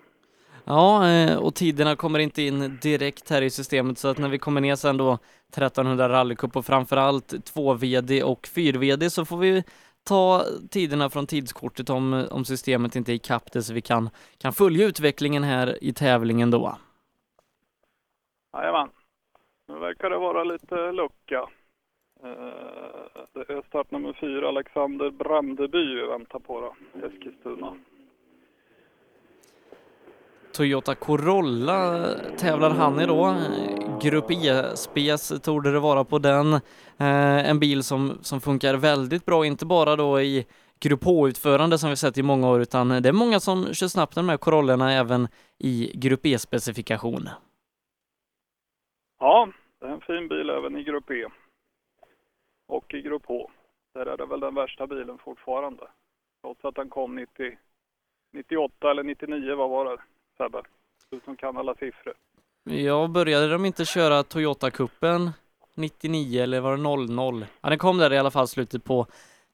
Ja, 0.66 1.10
eh, 1.10 1.38
och 1.38 1.56
tiderna 1.56 1.96
kommer 1.96 2.20
inte 2.20 2.42
in 2.42 2.78
direkt 2.82 3.30
här 3.30 3.42
i 3.42 3.50
systemet 3.50 3.98
så 3.98 4.08
att 4.08 4.18
när 4.18 4.30
vi 4.30 4.38
kommer 4.38 4.62
ner 4.62 4.76
sen 4.76 4.98
då 4.98 5.18
1300 5.50 6.10
rallycup 6.10 6.56
och 6.56 6.66
framförallt 6.66 7.34
2VD 7.34 8.24
och 8.24 8.48
4VD 8.56 9.10
så 9.10 9.26
får 9.26 9.38
vi 9.38 9.64
ta 10.08 10.44
tiderna 10.70 11.10
från 11.10 11.28
tidskortet 11.28 11.90
om, 11.90 12.28
om 12.32 12.46
systemet 12.46 12.96
inte 12.96 13.12
är 13.12 13.16
ikapp 13.16 13.52
det 13.52 13.64
så 13.64 13.74
vi 13.74 13.82
kan, 13.82 14.10
kan 14.38 14.54
följa 14.54 14.88
utvecklingen 14.88 15.44
här 15.44 15.84
i 15.84 15.94
tävlingen 15.94 16.52
då. 16.52 16.78
Jajamän. 18.54 18.90
Nu 19.68 19.80
verkar 19.80 20.10
det 20.10 20.18
vara 20.18 20.44
lite 20.44 20.92
lucka. 20.92 21.50
Eh, 22.24 22.30
det 23.34 23.54
är 23.54 23.68
startnummer 23.68 24.14
fyra, 24.14 24.48
Alexander 24.48 25.12
Brandeby 25.12 25.96
vi 25.96 26.08
väntar 26.08 26.40
på 26.40 26.62
då, 26.62 26.76
Eskilstuna. 27.08 27.76
Toyota 30.58 30.96
Corolla 30.96 32.06
tävlar 32.40 32.70
han 32.70 33.00
i 33.00 33.06
då. 33.06 33.36
Grupp 34.02 34.32
E-spec 34.32 35.42
torde 35.44 35.72
det 35.72 35.80
vara 35.80 36.04
på 36.04 36.20
den. 36.20 36.54
Eh, 36.98 37.50
en 37.50 37.60
bil 37.60 37.84
som, 37.84 38.18
som 38.22 38.42
funkar 38.42 38.76
väldigt 38.76 39.26
bra, 39.26 39.46
inte 39.46 39.66
bara 39.66 39.96
då 39.96 40.22
i 40.22 40.48
Grupp 40.80 41.04
H-utförande 41.04 41.78
som 41.78 41.90
vi 41.90 41.96
sett 41.96 42.18
i 42.18 42.24
många 42.24 42.50
år, 42.50 42.62
utan 42.62 42.90
det 42.90 43.10
är 43.10 43.14
många 43.14 43.40
som 43.40 43.74
kör 43.74 43.88
snabbt 43.88 44.16
med 44.16 44.26
de 44.26 44.30
här 44.30 44.38
Corollorna 44.38 44.94
även 44.94 45.28
i 45.58 45.92
Grupp 45.96 46.26
E-specifikation. 46.26 47.30
Ja, 49.20 49.50
det 49.80 49.86
är 49.86 49.92
en 49.92 50.02
fin 50.02 50.28
bil 50.28 50.50
även 50.50 50.78
i 50.78 50.84
Grupp 50.84 51.12
E. 51.12 51.26
Och 52.68 52.94
i 52.94 53.02
Grupp 53.02 53.24
H. 53.26 53.50
Där 53.94 54.06
är 54.06 54.18
det 54.18 54.26
väl 54.26 54.40
den 54.40 54.56
värsta 54.56 54.88
bilen 54.88 55.18
fortfarande. 55.18 55.88
Trots 56.42 56.66
att 56.66 56.76
den 56.76 56.90
kom 56.90 57.16
90, 57.16 57.58
98 58.34 58.92
eller 58.92 59.04
99, 59.04 59.56
vad 59.56 59.70
var 59.70 59.86
det 59.86 59.98
Sebbe? 60.38 60.62
Du 61.10 61.20
som 61.26 61.36
kan 61.38 61.58
alla 61.58 61.76
siffror. 61.76 62.14
Jag 62.64 63.10
började 63.10 63.48
de 63.48 63.66
inte 63.66 63.86
köra 63.86 64.24
Toyota-cupen 64.24 65.32
99 65.76 66.44
eller 66.44 66.60
var 66.60 66.78
det 66.78 66.84
00? 67.14 67.46
Ja, 67.62 67.70
den 67.70 67.78
kom 67.78 67.98
där 67.98 68.14
i 68.14 68.18
alla 68.18 68.32
fall 68.32 68.48
slutet 68.48 68.84
på, 68.84 69.08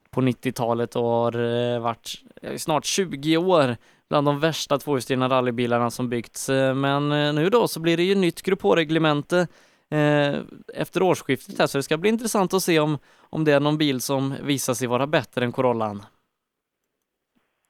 på 0.10 0.22
90-talet 0.22 0.96
och 0.96 1.04
har 1.04 1.34
eh, 1.74 1.80
varit 1.80 2.24
snart 2.58 2.86
20 2.86 3.38
år 3.38 3.76
bland 4.10 4.28
de 4.28 4.40
värsta 4.40 4.78
tvåhjulsdrivna 4.78 5.30
rallybilarna 5.30 5.92
som 5.92 6.10
byggts. 6.10 6.50
Eh, 6.50 6.76
Men 6.76 7.12
eh, 7.12 7.34
nu 7.34 7.50
då 7.50 7.68
så 7.68 7.80
blir 7.80 7.98
det 7.98 8.04
ju 8.04 8.16
nytt 8.16 8.42
Grupp 8.42 8.62
H-reglemente 8.62 9.48
eh, 9.90 10.36
efter 10.74 11.02
årsskiftet 11.02 11.60
här 11.60 11.68
så 11.68 11.78
det 11.78 11.84
ska 11.84 11.98
bli 11.98 12.10
intressant 12.10 12.54
att 12.54 12.64
se 12.64 12.80
om, 12.80 12.98
om 13.20 13.44
det 13.44 13.52
är 13.52 13.60
någon 13.60 13.78
bil 13.78 14.02
som 14.02 14.36
visar 14.42 14.74
sig 14.74 14.88
vara 14.88 15.08
bättre 15.08 15.46
än 15.46 15.52
Corollan. 15.52 16.06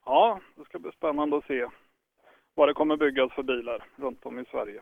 Ja, 0.05 0.39
det 0.55 0.65
ska 0.65 0.79
bli 0.79 0.91
spännande 0.91 1.37
att 1.37 1.45
se 1.45 1.67
vad 2.55 2.69
det 2.69 2.73
kommer 2.73 2.97
byggas 2.97 3.31
för 3.33 3.43
bilar 3.43 3.83
runt 3.95 4.25
om 4.25 4.39
i 4.39 4.45
Sverige. 4.45 4.81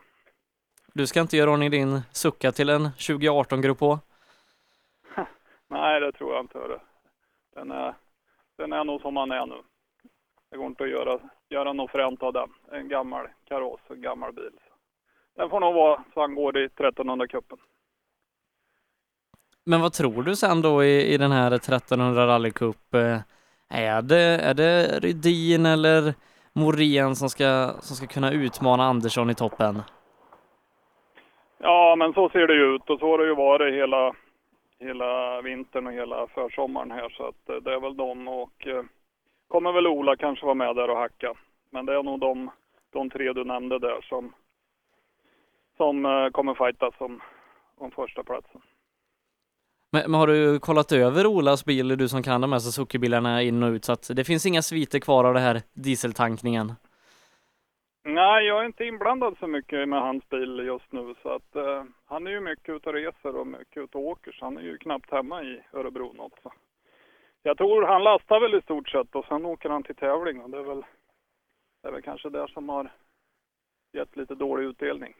Du 0.93 1.07
ska 1.07 1.21
inte 1.21 1.37
göra 1.37 1.51
ordning 1.51 1.71
din 1.71 2.01
Succa 2.11 2.51
till 2.51 2.69
en 2.69 2.83
2018 2.91 3.61
Grupp 3.61 3.79
H? 3.79 3.99
Nej, 5.67 5.99
det 6.01 6.11
tror 6.11 6.33
jag 6.33 6.43
inte. 6.43 6.79
Den 7.55 7.71
är, 7.71 7.93
den 8.57 8.73
är 8.73 8.83
nog 8.83 9.01
som 9.01 9.13
man 9.13 9.31
är 9.31 9.45
nu. 9.45 9.55
Det 10.51 10.57
går 10.57 10.67
inte 10.67 10.83
att 10.83 10.89
göra, 10.89 11.19
göra 11.49 11.73
något 11.73 11.91
fränt 11.91 12.23
av 12.23 12.33
den. 12.33 12.49
En 12.71 12.89
gammal 12.89 13.27
kaross, 13.47 13.81
en 13.89 14.01
gammal 14.01 14.33
bil. 14.33 14.51
Den 15.35 15.49
får 15.49 15.59
nog 15.59 15.73
vara 15.73 16.03
så 16.13 16.21
han 16.21 16.35
går 16.35 16.57
i 16.57 16.67
1300-cupen. 16.67 17.57
Men 19.63 19.81
vad 19.81 19.93
tror 19.93 20.23
du 20.23 20.35
sen 20.35 20.61
då 20.61 20.83
i, 20.83 21.13
i 21.13 21.17
den 21.17 21.31
här 21.31 21.51
1300 21.51 22.27
rallycup? 22.27 22.93
Eh, 22.93 23.19
Är 23.69 24.01
det, 24.01 24.17
är 24.19 24.53
det 24.53 24.99
Rydin 24.99 25.65
eller 25.65 26.13
Morén 26.53 27.15
som 27.15 27.29
ska, 27.29 27.67
som 27.79 27.95
ska 27.95 28.07
kunna 28.07 28.31
utmana 28.31 28.83
Andersson 28.83 29.29
i 29.29 29.35
toppen? 29.35 29.81
Ja, 31.57 31.95
men 31.97 32.13
så 32.13 32.29
ser 32.29 32.47
det 32.47 32.53
ju 32.53 32.75
ut 32.75 32.89
och 32.89 32.99
så 32.99 33.05
har 33.05 33.17
det 33.17 33.25
ju 33.25 33.35
varit 33.35 33.73
hela, 33.73 34.13
hela 34.79 35.41
vintern 35.41 35.87
och 35.87 35.93
hela 35.93 36.27
försommaren 36.27 36.91
här. 36.91 37.09
Så 37.09 37.27
att 37.27 37.49
eh, 37.49 37.55
det 37.55 37.73
är 37.73 37.79
väl 37.79 37.97
de 37.97 38.27
och 38.27 38.67
eh, 38.67 38.83
kommer 39.47 39.71
väl 39.71 39.87
Ola 39.87 40.15
kanske 40.15 40.45
vara 40.45 40.55
med 40.55 40.75
där 40.75 40.89
och 40.89 40.97
hacka. 40.97 41.33
Men 41.69 41.85
det 41.85 41.93
är 41.93 42.03
nog 42.03 42.19
de, 42.19 42.51
de 42.89 43.09
tre 43.09 43.33
du 43.33 43.43
nämnde 43.43 43.79
där 43.79 44.01
som, 44.01 44.33
som 45.77 46.05
eh, 46.05 46.29
kommer 46.29 46.53
fightas 46.53 46.93
om, 46.97 47.21
om 47.77 47.91
första 47.91 48.23
platsen. 48.23 48.61
Men, 49.93 50.11
men 50.11 50.19
har 50.19 50.27
du 50.27 50.59
kollat 50.59 50.91
över 50.91 51.27
Olas 51.27 51.65
bil, 51.65 51.87
du 51.87 52.07
som 52.09 52.23
kan 52.23 52.41
de 52.41 52.51
här 52.51 52.59
Suzuki-bilarna 52.59 53.41
in 53.41 53.63
och 53.63 53.71
ut, 53.71 53.85
så 53.85 53.91
att 53.91 54.11
det 54.15 54.23
finns 54.23 54.45
inga 54.45 54.61
sviter 54.61 54.99
kvar 54.99 55.23
av 55.23 55.33
den 55.33 55.43
här 55.43 55.61
dieseltankningen? 55.73 56.73
Nej, 58.03 58.45
jag 58.45 58.61
är 58.61 58.65
inte 58.65 58.85
inblandad 58.85 59.35
så 59.39 59.47
mycket 59.47 59.89
med 59.89 60.01
hans 60.01 60.29
bil 60.29 60.59
just 60.65 60.91
nu 60.91 61.15
så 61.21 61.29
att 61.29 61.55
eh, 61.55 61.83
han 62.05 62.27
är 62.27 62.31
ju 62.31 62.39
mycket 62.39 62.69
ute 62.69 62.89
och 62.89 62.95
reser 62.95 63.35
och 63.35 63.47
mycket 63.47 63.83
ute 63.83 63.97
och 63.97 64.03
åker 64.03 64.31
så 64.31 64.45
han 64.45 64.57
är 64.57 64.61
ju 64.61 64.77
knappt 64.77 65.11
hemma 65.11 65.43
i 65.43 65.61
Örebro 65.73 66.13
något. 66.13 66.33
Så. 66.43 66.53
Jag 67.43 67.57
tror 67.57 67.83
han 67.83 68.03
lastar 68.03 68.39
väl 68.39 68.55
i 68.55 68.61
stort 68.61 68.89
sett 68.89 69.15
och 69.15 69.25
sen 69.25 69.45
åker 69.45 69.69
han 69.69 69.83
till 69.83 69.95
tävling 69.95 70.41
och 70.41 70.49
det 70.49 70.57
är 70.57 70.63
väl, 70.63 70.83
det 71.81 71.87
är 71.87 71.91
väl 71.91 72.01
kanske 72.01 72.29
det 72.29 72.47
som 72.53 72.69
har 72.69 72.91
gett 73.93 74.17
lite 74.17 74.35
dålig 74.35 74.65
utdelning. 74.65 75.13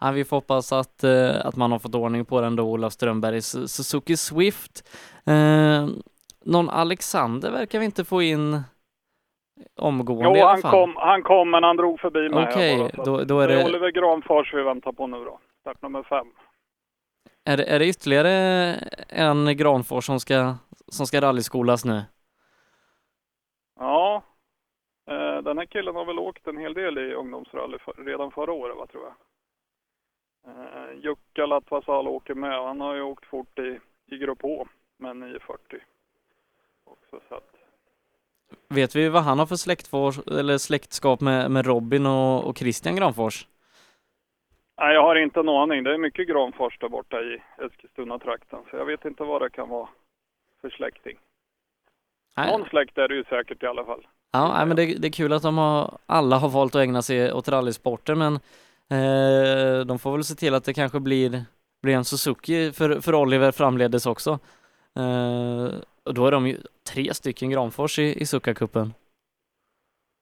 Ja, 0.00 0.10
vi 0.10 0.24
får 0.24 0.36
hoppas 0.36 0.72
att, 0.72 1.04
eh, 1.04 1.46
att 1.46 1.56
man 1.56 1.72
har 1.72 1.78
fått 1.78 1.94
ordning 1.94 2.24
på 2.24 2.40
den 2.40 2.56
då, 2.56 2.62
Olof 2.64 2.92
Strömbergs 2.92 3.46
Suzuki 3.46 4.16
Swift. 4.16 4.88
Eh, 5.26 5.86
någon 6.44 6.68
Alexander 6.70 7.50
verkar 7.50 7.78
vi 7.78 7.84
inte 7.84 8.04
få 8.04 8.22
in 8.22 8.62
omgående 9.80 10.24
i 10.24 10.40
Jo, 10.40 10.46
alla 10.46 10.48
han 10.52 10.62
fall. 10.62 10.70
kom, 10.70 10.96
han 10.96 11.22
kom 11.22 11.50
men 11.50 11.62
han 11.62 11.76
drog 11.76 12.00
förbi 12.00 12.28
mig. 12.28 12.48
Okej, 12.48 12.82
att 12.82 13.04
då- 13.04 13.24
då 13.24 13.40
är 13.40 13.48
det 13.48 13.54
är 13.54 13.58
det- 13.58 13.64
Oliver 13.64 13.90
Granfors 13.90 14.54
vi 14.54 14.62
väntar 14.62 14.92
på 14.92 15.06
nu 15.06 15.16
då. 15.24 15.38
Start 15.60 15.82
nummer 15.82 16.02
fem. 16.02 16.26
Är 17.44 17.56
det, 17.56 17.64
är 17.64 17.78
det 17.78 17.86
ytterligare 17.86 18.30
en 19.08 19.56
Granfors 19.56 20.04
som 20.06 20.20
ska, 20.20 20.54
som 20.88 21.06
ska 21.06 21.20
rallyskolas 21.20 21.84
nu? 21.84 22.02
Ja, 23.80 24.22
eh, 25.10 25.42
den 25.42 25.58
här 25.58 25.66
killen 25.66 25.94
har 25.94 26.04
väl 26.04 26.18
åkt 26.18 26.46
en 26.46 26.56
hel 26.58 26.74
del 26.74 26.98
i 26.98 27.14
ungdomsrally 27.14 27.78
för, 27.78 28.04
redan 28.04 28.30
förra 28.30 28.52
året 28.52 28.76
va, 28.76 28.86
tror 28.86 29.04
jag. 29.04 29.14
Eh, 30.48 30.98
Jukka 31.02 31.46
Latvasal 31.46 32.08
åker 32.08 32.34
med 32.34 32.64
han 32.64 32.80
har 32.80 32.94
ju 32.94 33.02
åkt 33.02 33.26
fort 33.26 33.58
i, 33.58 33.80
i 34.06 34.18
Grupp 34.18 34.42
H 34.42 34.66
med 34.96 35.16
940. 35.16 35.78
Också, 36.84 37.20
så 37.28 37.34
att, 37.34 37.54
Vet 38.68 38.96
vi 38.96 39.08
vad 39.08 39.22
han 39.22 39.38
har 39.38 39.46
för 39.46 39.56
släktfors, 39.56 40.18
eller 40.26 40.58
släktskap 40.58 41.20
med, 41.20 41.50
med 41.50 41.66
Robin 41.66 42.06
och, 42.06 42.44
och 42.44 42.58
Christian 42.58 42.96
Granfors? 42.96 43.46
nej, 44.80 44.94
jag 44.94 45.02
har 45.02 45.16
inte 45.16 45.40
en 45.40 45.48
aning. 45.48 45.84
Det 45.84 45.94
är 45.94 45.98
mycket 45.98 46.28
Granfors 46.28 46.78
där 46.78 46.88
borta 46.88 47.20
i 47.20 47.42
Eskilstuna-trakten 47.58 48.58
så 48.70 48.76
jag 48.76 48.84
vet 48.84 49.04
inte 49.04 49.22
vad 49.24 49.42
det 49.42 49.50
kan 49.50 49.68
vara 49.68 49.88
för 50.60 50.70
släkting. 50.70 51.18
Nej. 52.36 52.58
Någon 52.58 52.68
släkt 52.68 52.98
är 52.98 53.08
det 53.08 53.14
ju 53.14 53.24
säkert 53.24 53.62
i 53.62 53.66
alla 53.66 53.84
fall. 53.84 54.06
Ja, 54.32 54.52
nej, 54.56 54.66
men 54.66 54.76
det, 54.76 54.94
det 54.98 55.08
är 55.08 55.12
kul 55.12 55.32
att 55.32 55.42
de 55.42 55.58
har, 55.58 55.98
alla 56.06 56.36
har 56.36 56.48
valt 56.48 56.74
att 56.74 56.82
ägna 56.82 57.02
sig 57.02 57.32
åt 57.32 57.48
rallysporter, 57.48 58.14
men 58.14 58.38
Eh, 58.90 59.86
de 59.86 59.98
får 59.98 60.12
väl 60.12 60.24
se 60.24 60.34
till 60.34 60.54
att 60.54 60.64
det 60.64 60.74
kanske 60.74 61.00
blir, 61.00 61.44
blir 61.82 61.94
en 61.94 62.04
Suzuki 62.04 62.72
för, 62.72 63.00
för 63.00 63.14
Oliver 63.14 63.52
framledes 63.52 64.06
också. 64.06 64.30
Eh, 64.96 65.80
och 66.04 66.14
då 66.14 66.26
är 66.26 66.30
de 66.32 66.46
ju 66.46 66.56
tre 66.92 67.14
stycken 67.14 67.50
Granfors 67.50 67.98
i, 67.98 68.22
i 68.22 68.24
Succa-cupen. 68.24 68.92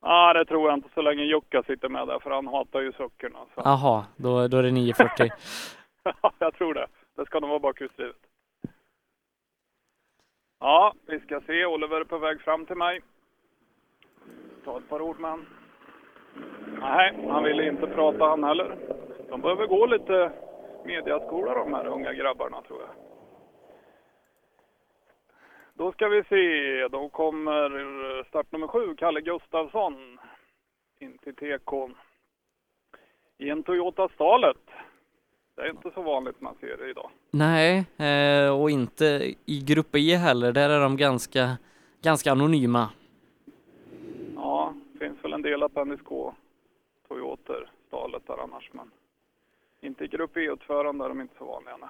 Ja, 0.02 0.32
det 0.32 0.44
tror 0.44 0.68
jag 0.70 0.78
inte 0.78 0.88
så 0.94 1.02
länge 1.02 1.22
Jukka 1.22 1.62
sitter 1.62 1.88
med 1.88 2.08
där, 2.08 2.18
för 2.18 2.30
han 2.30 2.46
hatar 2.46 2.80
ju 2.80 2.92
suckorna. 2.92 3.38
Jaha, 3.54 4.04
då, 4.16 4.48
då 4.48 4.56
är 4.56 4.62
det 4.62 4.70
940. 4.70 5.30
Ja, 6.22 6.32
jag 6.38 6.54
tror 6.54 6.74
det. 6.74 6.86
Det 7.16 7.26
ska 7.26 7.40
nog 7.40 7.50
vara 7.50 7.60
bakhjulsdrivet. 7.60 8.16
Ja, 10.60 10.94
vi 11.06 11.20
ska 11.20 11.40
se. 11.46 11.66
Oliver 11.66 12.00
är 12.00 12.04
på 12.04 12.18
väg 12.18 12.40
fram 12.40 12.66
till 12.66 12.76
mig. 12.76 13.00
Ta 14.64 14.78
ett 14.78 14.88
par 14.88 15.00
ord 15.02 15.20
med 15.20 15.30
han. 15.30 15.46
Nej, 16.80 17.26
han 17.28 17.44
ville 17.44 17.68
inte 17.68 17.86
prata 17.86 18.24
han 18.24 18.44
heller. 18.44 18.76
De 19.28 19.40
behöver 19.40 19.66
gå 19.66 19.86
lite 19.86 20.32
mediaskola 20.84 21.54
de 21.54 21.74
här 21.74 21.86
unga 21.86 22.12
grabbarna 22.12 22.62
tror 22.62 22.80
jag. 22.80 22.90
Då 25.74 25.92
ska 25.92 26.08
vi 26.08 26.22
se. 26.24 26.88
Då 26.88 27.08
kommer 27.08 28.24
startnummer 28.28 28.66
sju, 28.68 28.94
Kalle 28.96 29.20
Gustafsson, 29.20 30.18
in 30.98 31.18
till 31.18 31.34
TK. 31.34 31.90
I 33.38 33.50
en 33.50 33.62
Toyota 33.62 34.08
Stalet. 34.14 34.56
Det 35.56 35.62
är 35.62 35.70
inte 35.70 35.90
så 35.94 36.02
vanligt 36.02 36.40
man 36.40 36.54
ser 36.60 36.76
det 36.76 36.90
idag. 36.90 37.10
Nej, 37.30 37.84
eh, 37.96 38.60
och 38.60 38.70
inte 38.70 39.04
i 39.46 39.64
grupp 39.66 39.96
E 39.96 40.16
heller. 40.16 40.52
Där 40.52 40.70
är 40.70 40.80
de 40.80 40.96
ganska, 40.96 41.58
ganska 42.02 42.32
anonyma. 42.32 42.88
Ja, 45.48 45.68
det 45.84 45.96
K 46.04 46.34
Toyoter, 47.08 47.70
Stalet 47.86 48.26
där 48.26 48.38
annars, 48.38 48.72
men 48.72 48.90
inte 49.80 50.04
i 50.04 50.08
grupp 50.08 50.36
E-utförande 50.36 51.04
är 51.04 51.08
de 51.08 51.20
inte 51.20 51.38
så 51.38 51.44
vanliga. 51.44 51.76
Nej. 51.76 51.88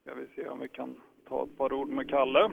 Ska 0.00 0.14
vi 0.14 0.26
se 0.26 0.48
om 0.48 0.60
vi 0.60 0.68
kan 0.68 1.00
ta 1.28 1.44
ett 1.44 1.56
par 1.56 1.72
ord 1.72 1.88
med 1.88 2.10
Kalle. 2.10 2.50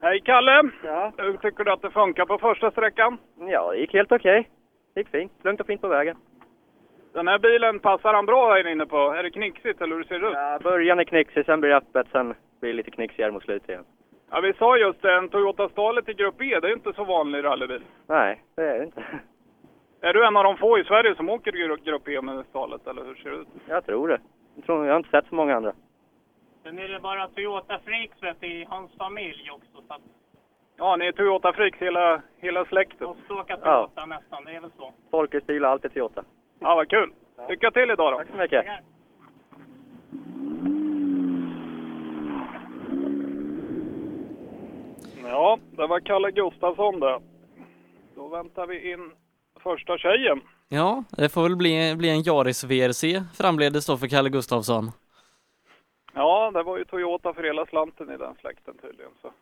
Hej 0.00 0.20
Kalle! 0.20 0.70
Ja. 0.84 1.12
Hur 1.16 1.36
tycker 1.36 1.64
du 1.64 1.72
att 1.72 1.82
det 1.82 1.90
funkar 1.90 2.24
på 2.24 2.38
första 2.38 2.70
sträckan? 2.70 3.18
Ja, 3.38 3.70
det 3.72 3.78
gick 3.78 3.92
helt 3.92 4.12
okej. 4.12 4.48
Det 4.94 5.00
gick 5.00 5.08
fint. 5.08 5.32
Lugnt 5.42 5.60
och 5.60 5.66
fint 5.66 5.80
på 5.80 5.88
vägen. 5.88 6.16
Den 7.12 7.28
här 7.28 7.38
bilen, 7.38 7.78
passar 7.78 8.14
han 8.14 8.26
bra 8.26 8.52
här 8.52 8.66
inne 8.66 8.86
på? 8.86 8.96
Är 8.96 9.22
det 9.22 9.30
knixigt 9.30 9.80
eller 9.80 9.96
hur 9.96 10.04
ser 10.04 10.18
det 10.18 10.26
ut? 10.26 10.32
Ja, 10.34 10.58
början 10.62 10.98
är 10.98 11.04
knixig, 11.04 11.44
sen 11.44 11.60
blir 11.60 11.70
det 11.70 11.76
öppet, 11.76 12.06
sen 12.12 12.34
blir 12.60 12.70
det 12.70 12.76
lite 12.76 12.90
knixigare 12.90 13.32
mot 13.32 13.42
slutet 13.42 13.68
igen. 13.68 13.84
Ja, 14.30 14.40
vi 14.40 14.52
sa 14.52 14.76
just 14.76 15.02
det, 15.02 15.14
en 15.14 15.28
Toyota 15.28 15.68
Stalet 15.68 16.08
i 16.08 16.14
grupp 16.14 16.42
E, 16.42 16.58
det 16.60 16.68
är 16.68 16.72
inte 16.72 16.92
så 16.92 17.04
vanlig 17.04 17.44
rallybil. 17.44 17.82
Nej, 18.06 18.42
det 18.56 18.62
är 18.62 18.78
det 18.78 18.84
inte. 18.84 19.02
Är 20.00 20.12
du 20.12 20.26
en 20.26 20.36
av 20.36 20.44
de 20.44 20.56
få 20.56 20.78
i 20.78 20.84
Sverige 20.84 21.14
som 21.14 21.28
åker 21.28 21.84
grupp 21.84 22.08
E 22.08 22.20
med 22.20 22.44
Stalet, 22.50 22.86
eller 22.86 23.04
hur 23.04 23.14
ser 23.14 23.30
det 23.30 23.36
ut? 23.36 23.48
Jag 23.68 23.86
tror 23.86 24.08
det. 24.08 24.20
Jag, 24.54 24.64
tror, 24.64 24.86
jag 24.86 24.92
har 24.92 24.98
inte 24.98 25.10
sett 25.10 25.26
så 25.28 25.34
många 25.34 25.56
andra. 25.56 25.72
Sen 26.68 26.78
är 26.78 26.88
det 26.88 27.00
bara 27.00 27.28
Toyota 27.28 27.78
Freaks 27.84 28.22
vet, 28.22 28.42
i 28.42 28.64
hans 28.68 28.90
familj 28.98 29.50
också. 29.50 29.86
Så 29.88 29.94
att 29.94 30.00
Ja, 30.76 30.96
ni 30.96 31.06
är 31.06 31.12
Toyota 31.12 31.52
Freaks 31.52 31.78
hela, 31.78 32.22
hela 32.38 32.64
släktet. 32.64 33.00
måste 33.00 33.32
åka 33.32 33.56
Toyota 33.56 34.06
nästan, 34.06 34.44
det 34.44 34.50
är 34.52 34.60
väl 34.60 34.70
så. 34.76 34.92
Folkhusbil 35.10 35.64
och 35.64 35.70
allt 35.70 35.84
är 35.84 35.88
Toyota. 35.88 36.24
Ja, 36.60 36.74
vad 36.74 36.88
kul! 36.90 37.12
Lycka 37.48 37.70
till 37.70 37.90
idag 37.90 38.12
då! 38.12 38.18
Tack 38.18 38.28
så 38.30 38.36
mycket! 38.36 38.66
Ja, 45.22 45.58
det 45.70 45.86
var 45.86 46.00
Kalle 46.00 46.30
Gustafsson 46.30 47.00
det. 47.00 47.20
Då 48.16 48.28
väntar 48.28 48.66
vi 48.66 48.92
in 48.92 49.10
första 49.62 49.98
tjejen. 49.98 50.40
Ja, 50.68 51.04
det 51.10 51.28
får 51.28 51.42
väl 51.42 51.56
bli, 51.56 51.94
bli 51.98 52.10
en 52.10 52.22
Yaris 52.22 52.64
VRC 52.64 53.22
framledes 53.34 53.86
då 53.86 53.96
för 53.96 54.06
Kalle 54.06 54.28
Gustafsson. 54.30 54.90
Ja, 56.18 56.50
det 56.54 56.62
var 56.62 56.78
ju 56.78 56.84
Toyota 56.84 57.34
för 57.34 57.42
hela 57.42 57.66
slanten 57.66 58.10
i 58.10 58.16
den 58.16 58.34
släkten 58.40 58.74
tydligen. 58.82 59.12
Så 59.22 59.32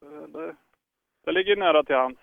det, 0.00 0.38
det, 0.38 0.54
det 1.24 1.32
ligger 1.32 1.56
nära 1.56 1.84
till 1.84 1.94
hands 1.94 2.18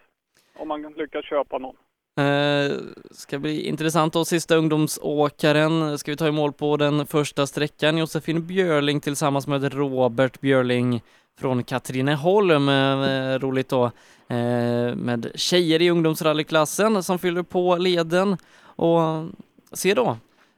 om 0.56 0.68
man 0.68 0.94
lyckas 0.94 1.26
köpa 1.26 1.58
någon. 1.58 1.76
Eh, 2.20 2.78
ska 3.12 3.40
bli 3.40 3.68
intressant 3.68 4.16
och 4.16 4.28
sista 4.28 4.56
ungdomsåkaren 4.56 5.98
ska 5.98 6.12
vi 6.12 6.18
ta 6.18 6.28
i 6.28 6.32
mål 6.32 6.54
på 6.54 6.78
den 6.78 7.08
första 7.08 7.48
sträckan. 7.48 7.98
Josefin 7.98 8.48
Björling 8.48 9.02
tillsammans 9.02 9.48
med 9.48 9.74
Robert 9.74 10.42
Björling 10.42 11.02
från 11.40 11.64
Katrineholm. 11.64 12.70
Eh, 12.70 13.10
eh 13.10 13.40
roligt 13.40 13.70
då 13.70 13.86
eh, 14.28 14.96
med 14.96 15.32
tjejer 15.36 15.82
i 15.82 15.90
ungdomsrallyklassen 15.90 17.04
som 17.04 17.20
fyller 17.20 17.44
på 17.44 17.76
leden 17.76 18.38
och 18.64 19.28
se 19.72 19.94
då 19.94 20.18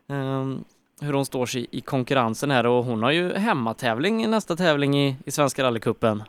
eh, 0.09 0.45
hur 1.01 1.13
hon 1.13 1.25
står 1.25 1.45
sig 1.45 1.67
i 1.71 1.81
konkurrensen 1.81 2.51
här 2.51 2.65
och 2.65 2.83
hon 2.83 3.03
har 3.03 3.11
ju 3.11 3.33
hemmatävling 3.33 4.23
i 4.23 4.27
nästa 4.27 4.55
tävling 4.55 4.97
i, 4.97 5.17
i 5.25 5.31
Svenska 5.31 5.63
rallycupen. 5.63 6.23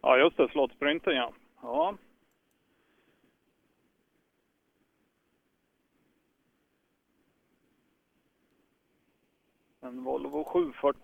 Ja, 0.00 0.18
just 0.18 0.36
det, 0.36 0.48
slottsprinten 0.48 1.16
ja. 1.16 1.32
Ja, 1.62 1.94
En 9.84 10.04
Volvo 10.04 10.44
740. 10.44 10.98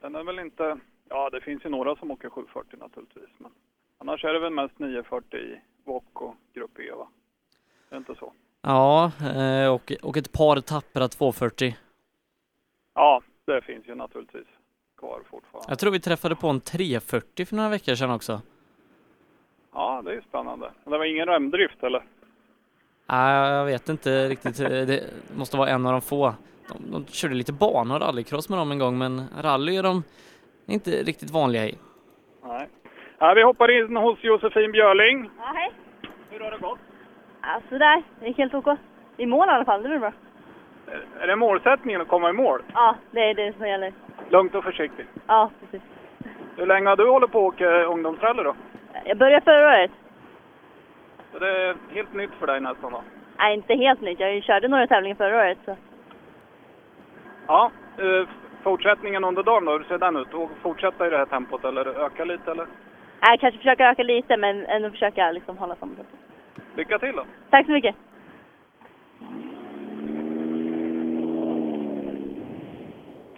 Den 0.00 0.14
är 0.14 0.24
väl 0.24 0.38
inte... 0.38 0.78
Ja, 1.08 1.30
det 1.30 1.40
finns 1.40 1.64
ju 1.64 1.68
några 1.68 1.96
som 1.96 2.10
åker 2.10 2.30
740 2.30 2.78
naturligtvis. 2.78 3.30
Men 3.38 3.52
annars 3.98 4.24
är 4.24 4.32
det 4.32 4.38
väl 4.38 4.52
mest 4.52 4.78
940 4.78 5.38
i 5.38 5.60
VOK 5.84 6.22
och 6.22 6.34
Grupp 6.52 6.78
E, 6.78 6.92
va? 6.92 7.08
Det 7.88 7.94
är 7.94 7.98
inte 7.98 8.14
så? 8.14 8.32
Ja, 8.64 9.12
eh, 9.36 9.72
och, 9.74 9.92
och 10.02 10.16
ett 10.16 10.32
par 10.32 10.60
tappra 10.60 11.08
240. 11.08 11.76
Ja, 12.94 13.22
det 13.46 13.62
finns 13.62 13.88
ju 13.88 13.94
naturligtvis 13.94 14.46
kvar 14.98 15.20
fortfarande. 15.30 15.70
Jag 15.70 15.78
tror 15.78 15.92
vi 15.92 16.00
träffade 16.00 16.36
på 16.36 16.48
en 16.48 16.60
340 16.60 17.46
för 17.46 17.56
några 17.56 17.68
veckor 17.68 17.94
sedan 17.94 18.10
också. 18.10 18.40
Ja, 19.72 20.02
det 20.04 20.10
är 20.10 20.14
ju 20.14 20.22
spännande. 20.22 20.70
Det 20.84 20.90
var 20.90 21.04
ingen 21.04 21.26
remdrift 21.26 21.82
eller? 21.82 22.04
Nej, 23.06 23.50
jag 23.50 23.64
vet 23.64 23.88
inte 23.88 24.28
riktigt. 24.28 24.56
Det 24.56 25.10
måste 25.36 25.56
vara 25.56 25.68
en 25.68 25.86
av 25.86 25.92
de 25.92 26.00
få. 26.00 26.34
De, 26.68 26.90
de 26.90 27.06
körde 27.06 27.34
lite 27.34 27.52
bana 27.52 27.94
och 27.94 28.00
rallycross 28.00 28.48
med 28.48 28.58
dem 28.58 28.70
en 28.72 28.78
gång, 28.78 28.98
men 28.98 29.22
rally 29.42 29.76
är 29.76 29.82
de 29.82 30.02
inte 30.66 30.90
riktigt 30.90 31.30
vanliga 31.30 31.66
i. 31.66 31.78
Nej. 32.44 32.68
Ja, 33.18 33.34
vi 33.34 33.42
hoppar 33.42 33.70
in 33.70 33.96
hos 33.96 34.24
Josefin 34.24 34.72
Björling. 34.72 35.30
Ja, 35.38 35.52
hej. 35.54 35.72
Hur 36.30 36.40
har 36.40 36.50
det 36.50 36.58
gått? 36.58 36.78
Ja, 37.46 37.60
sådär. 37.68 38.02
Det 38.20 38.26
gick 38.26 38.38
helt 38.38 38.54
OK. 38.54 38.66
I 39.16 39.26
mål 39.26 39.48
i 39.48 39.50
alla 39.50 39.64
fall, 39.64 39.82
det 39.82 39.88
blir 39.88 39.98
bra. 39.98 40.12
Är 41.20 41.26
det 41.26 41.36
målsättningen 41.36 42.00
att 42.00 42.08
komma 42.08 42.30
i 42.30 42.32
mål? 42.32 42.62
Ja, 42.74 42.96
det 43.10 43.30
är 43.30 43.34
det 43.34 43.56
som 43.56 43.68
gäller. 43.68 43.92
Lugnt 44.28 44.54
och 44.54 44.64
försiktigt. 44.64 45.08
Ja, 45.26 45.50
precis. 45.60 45.82
Hur 46.56 46.66
länge 46.66 46.88
har 46.88 46.96
du 46.96 47.10
hållit 47.10 47.32
på 47.32 47.38
att 47.48 47.54
åka 47.54 47.82
ungdomsrally 47.82 48.42
då? 48.42 48.54
Jag 49.04 49.18
började 49.18 49.44
förra 49.44 49.66
året. 49.66 49.90
Så 51.32 51.38
det 51.38 51.48
är 51.48 51.76
helt 51.90 52.14
nytt 52.14 52.30
för 52.38 52.46
dig 52.46 52.60
nästan 52.60 52.92
då? 52.92 53.02
Nej, 53.38 53.54
inte 53.54 53.74
helt 53.74 54.00
nytt. 54.00 54.20
Jag 54.20 54.42
körde 54.42 54.68
några 54.68 54.86
tävlingar 54.86 55.16
förra 55.16 55.36
året. 55.36 55.58
Så. 55.64 55.76
Ja, 57.46 57.70
eh, 57.98 58.28
fortsättningen 58.62 59.24
under 59.24 59.42
dagen 59.42 59.64
då, 59.64 59.72
hur 59.72 59.84
ser 59.84 59.98
den 59.98 60.16
ut? 60.16 60.34
Och 60.34 60.50
fortsätta 60.62 61.06
i 61.06 61.10
det 61.10 61.18
här 61.18 61.26
tempot 61.26 61.64
eller 61.64 62.04
öka 62.04 62.24
lite 62.24 62.50
eller? 62.50 62.66
Nej, 63.20 63.38
kanske 63.38 63.58
försöka 63.58 63.90
öka 63.90 64.02
lite, 64.02 64.36
men 64.36 64.66
ändå 64.66 64.90
försöka 64.90 65.30
liksom 65.30 65.58
hålla 65.58 65.76
samma 65.76 65.94
tempo. 65.94 66.16
Lycka 66.76 66.98
till 66.98 67.16
då! 67.16 67.24
Tack 67.50 67.66
så 67.66 67.72
mycket. 67.72 67.94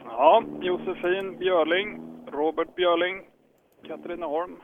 Ja, 0.04 0.42
Josefin 0.60 1.38
Björling, 1.38 2.00
Robert 2.32 2.74
Björling, 2.74 3.22
Katrineholm. 3.86 4.56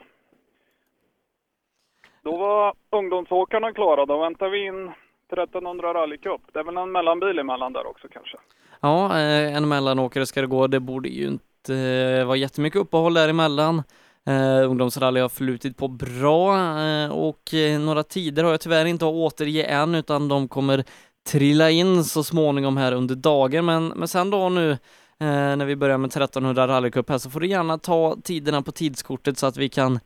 Då 2.25 2.37
var 2.37 2.75
ungdomsåkarna 2.91 3.73
klara. 3.73 4.07
Då 4.07 4.21
väntar 4.21 4.49
vi 4.49 4.67
in 4.67 4.93
1300 5.33 5.95
rallycup. 5.95 6.41
Det 6.53 6.59
är 6.59 6.65
väl 6.65 6.77
en 6.77 6.93
mellanbil 6.93 7.39
emellan 7.39 7.73
där 7.73 7.87
också 7.87 8.09
kanske? 8.09 8.37
Ja, 8.81 9.07
eh, 9.19 9.57
en 9.57 9.69
mellanåkare 9.69 10.27
ska 10.27 10.41
det 10.41 10.47
gå. 10.47 10.67
Det 10.67 10.81
borde 10.81 11.09
ju 11.09 11.27
inte 11.27 11.75
eh, 11.75 12.27
vara 12.27 12.37
jättemycket 12.37 12.81
uppehåll 12.81 13.15
däremellan. 13.15 13.83
Uh, 14.29 14.71
ungdomsrally 14.71 15.21
har 15.21 15.29
flutit 15.29 15.77
på 15.77 15.89
bra 15.89 16.57
uh, 16.57 17.11
och 17.11 17.55
uh, 17.55 17.79
några 17.79 18.03
tider 18.03 18.45
har 18.45 18.51
jag 18.51 18.61
tyvärr 18.61 18.85
inte 18.85 19.05
att 19.05 19.13
återge 19.13 19.65
än 19.65 19.95
utan 19.95 20.29
de 20.29 20.49
kommer 20.49 20.85
trilla 21.27 21.71
in 21.71 22.05
så 22.05 22.25
småningom 22.25 22.77
här 22.77 22.93
under 22.93 23.15
dagen. 23.15 23.65
Men, 23.65 23.87
men 23.89 24.09
sen 24.09 24.31
då 24.31 24.49
nu 24.49 24.79
när 25.19 25.65
vi 25.65 25.77
börjar 25.77 25.99
med 25.99 26.09
1300 26.09 26.69
rallycup 26.69 27.11
här 27.11 27.19
så 27.19 27.31
får 27.31 27.41
du 27.41 27.47
gärna 27.47 27.79
ta 27.79 28.17
tiderna 28.25 28.63
på 28.63 28.73
tidskortet 28.73 29.39
så 29.39 29.47
att 29.47 29.57
vi 29.57 29.69
kan 29.69 29.99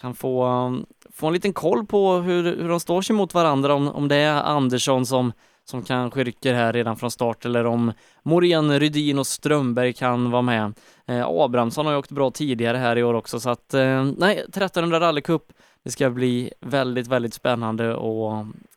kan 0.00 0.14
få, 0.14 0.46
um, 0.46 0.86
få 1.12 1.26
en 1.26 1.32
liten 1.32 1.52
koll 1.52 1.86
på 1.86 2.12
hur, 2.12 2.56
hur 2.56 2.68
de 2.68 2.80
står 2.80 3.02
sig 3.02 3.16
mot 3.16 3.34
varandra, 3.34 3.74
om, 3.74 3.88
om 3.88 4.08
det 4.08 4.16
är 4.16 4.42
Andersson 4.42 5.06
som, 5.06 5.32
som 5.64 5.82
kanske 5.82 6.24
rycker 6.24 6.54
här 6.54 6.72
redan 6.72 6.96
från 6.96 7.10
start 7.10 7.44
eller 7.44 7.66
om 7.66 7.92
Morén, 8.22 8.80
Rydin 8.80 9.18
och 9.18 9.26
Strömberg 9.26 9.92
kan 9.92 10.30
vara 10.30 10.42
med. 10.42 10.74
Eh, 11.08 11.26
Abrahamsson 11.28 11.86
har 11.86 11.92
ju 11.92 11.98
åkt 11.98 12.10
bra 12.10 12.30
tidigare 12.30 12.76
här 12.76 12.98
i 12.98 13.02
år 13.02 13.14
också 13.14 13.40
så 13.40 13.50
att 13.50 13.74
eh, 13.74 14.04
nej, 14.18 14.38
1300 14.38 15.00
rallycup, 15.00 15.42
det 15.82 15.90
ska 15.90 16.10
bli 16.10 16.52
väldigt, 16.60 17.08
väldigt 17.08 17.34
spännande 17.34 17.90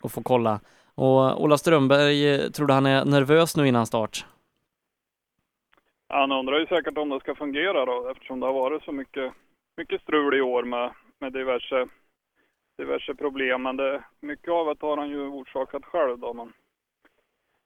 att, 0.04 0.12
få 0.12 0.24
kolla. 0.24 0.60
Och 0.96 1.44
Ola 1.44 1.58
Strömberg, 1.58 2.36
eh, 2.36 2.52
tror 2.52 2.68
du 2.68 2.74
han 2.74 2.86
är 2.86 3.06
nervös 3.06 3.58
nu 3.58 3.68
innan 3.68 3.86
start? 3.86 4.26
Han 6.10 6.32
undrar 6.32 6.60
ju 6.60 6.66
säkert 6.66 6.98
om 6.98 7.10
det 7.10 7.20
ska 7.20 7.36
fungera 7.36 7.86
då 7.86 8.10
eftersom 8.10 8.40
det 8.40 8.46
har 8.46 8.54
varit 8.54 8.84
så 8.84 8.92
mycket, 8.92 9.34
mycket 9.78 10.02
strul 10.02 10.38
i 10.38 10.42
år 10.42 10.64
med, 10.64 10.92
med 11.20 11.34
diverse, 11.34 11.88
diverse 12.78 13.16
problem. 13.16 13.64
Men 13.64 13.78
det, 13.78 14.04
mycket 14.20 14.52
av 14.52 14.66
det 14.66 14.86
har 14.86 14.98
han 14.98 15.10
ju 15.10 15.28
orsakat 15.28 15.86
själv 15.86 16.20
då. 16.20 16.34
Men, 16.34 16.54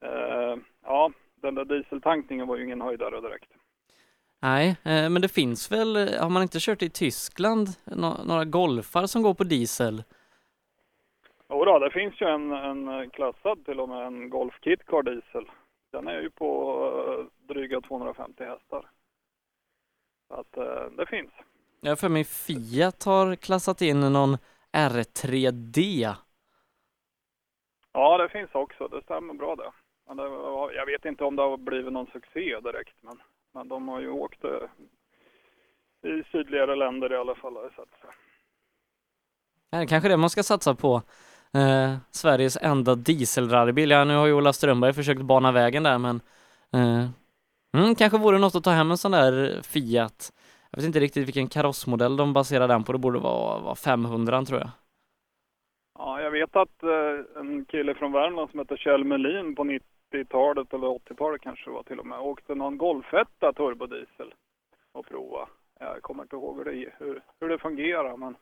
eh, 0.05 0.57
ja, 0.85 1.11
den 1.41 1.55
där 1.55 1.65
dieseltankningen 1.65 2.47
var 2.47 2.57
ju 2.57 2.63
ingen 2.63 2.81
höjdare 2.81 3.21
direkt. 3.21 3.51
Nej, 4.41 4.69
eh, 4.69 5.09
men 5.09 5.22
det 5.22 5.27
finns 5.27 5.72
väl, 5.72 6.18
har 6.19 6.30
man 6.30 6.41
inte 6.41 6.57
kört 6.61 6.81
i 6.81 6.89
Tyskland, 6.89 7.68
några 8.26 8.45
golfar 8.45 9.05
som 9.05 9.22
går 9.22 9.34
på 9.34 9.43
diesel? 9.43 10.03
Jo 11.49 11.65
då, 11.65 11.80
det 11.80 11.91
finns 11.91 12.22
ju 12.22 12.26
en, 12.26 12.51
en 12.51 13.09
klassad 13.09 13.65
till 13.65 13.80
och 13.80 13.89
med, 13.89 14.07
en 14.07 14.30
Golf 14.30 14.53
Kit 14.61 14.85
Car 14.85 15.03
Diesel. 15.03 15.51
Den 15.91 16.07
är 16.07 16.22
ju 16.22 16.30
på 16.30 16.49
uh, 16.89 17.26
dryga 17.47 17.81
250 17.81 18.43
hästar. 18.43 18.89
Så 20.27 20.34
att 20.34 20.51
det 20.97 21.05
finns. 21.05 21.31
Ja, 21.81 21.95
för 21.95 22.09
mig 22.09 22.23
Fiat 22.23 23.03
har 23.03 23.35
klassat 23.35 23.81
in 23.81 23.99
någon 23.99 24.38
R3D. 24.72 26.13
Ja, 27.93 28.18
det 28.18 28.30
finns 28.30 28.49
också. 28.53 28.88
Det 28.88 29.01
stämmer 29.01 29.34
bra 29.34 29.55
det. 29.55 29.72
Men 30.07 30.18
det, 30.18 30.23
jag 30.76 30.85
vet 30.85 31.05
inte 31.05 31.23
om 31.23 31.35
det 31.35 31.41
har 31.41 31.57
blivit 31.57 31.93
någon 31.93 32.07
succé 32.07 32.59
direkt, 32.59 32.95
men, 33.01 33.22
men 33.53 33.68
de 33.68 33.88
har 33.88 33.99
ju 33.99 34.10
åkt 34.10 34.45
uh, 34.45 34.52
i 36.11 36.23
sydligare 36.32 36.76
länder 36.76 37.14
i 37.14 37.15
alla 37.15 37.36
fall 37.36 37.56
har 37.56 37.64
jag 37.64 37.73
sett. 37.73 37.95
Det 39.72 39.78
är 39.78 39.86
kanske 39.86 40.10
det 40.10 40.18
man 40.18 40.30
ska 40.30 40.44
satsa 40.44 40.76
på 40.76 41.02
eh, 41.53 41.95
Sveriges 42.11 42.57
enda 42.61 42.95
dieselrallybil. 42.95 43.90
Ja, 43.90 44.03
nu 44.03 44.15
har 44.15 44.26
ju 44.26 44.34
Ola 44.34 44.53
Strömberg 44.53 44.94
försökt 44.94 45.22
bana 45.22 45.52
vägen 45.52 45.84
där, 45.84 45.98
men 45.98 46.22
eh, 46.73 47.10
mm, 47.78 47.95
kanske 47.95 48.18
vore 48.18 48.38
något 48.38 48.56
att 48.56 48.64
ta 48.64 48.72
hem 48.72 48.91
en 48.91 48.98
sån 48.98 49.11
där 49.11 49.61
Fiat. 49.61 50.34
Jag 50.72 50.78
vet 50.78 50.86
inte 50.86 50.99
riktigt 50.99 51.28
vilken 51.28 51.48
karossmodell 51.48 52.18
de 52.18 52.34
baserar 52.34 52.68
den 52.68 52.84
på. 52.84 52.91
Det 52.91 52.98
borde 52.98 53.19
vara, 53.19 53.60
vara 53.60 53.76
500 53.76 54.45
tror 54.45 54.60
jag. 54.60 54.69
Ja, 55.99 56.22
jag 56.22 56.32
vet 56.32 56.56
att 56.56 56.84
eh, 56.84 57.40
en 57.41 57.65
kille 57.65 57.95
från 57.95 58.11
Värmland 58.11 58.49
som 58.49 58.60
heter 58.60 58.78
Kjell 58.78 59.03
Melin 59.03 59.56
på 59.56 59.64
90-talet 60.11 60.73
eller 60.73 60.88
80-talet 60.88 61.41
kanske 61.41 61.69
det 61.69 61.73
var 61.73 61.83
till 61.83 61.99
och 61.99 62.05
med, 62.05 62.19
åkte 62.19 62.55
någon 62.55 62.77
Golfetta 62.77 63.53
turbodiesel 63.53 64.33
och 64.91 65.05
prova. 65.05 65.47
Jag 65.79 66.01
kommer 66.01 66.23
inte 66.23 66.35
ihåg 66.35 66.57
hur 66.57 66.65
det, 66.65 66.93
hur, 66.99 67.21
hur 67.39 67.49
det 67.49 67.57
fungerar, 67.57 68.17
men 68.17 68.35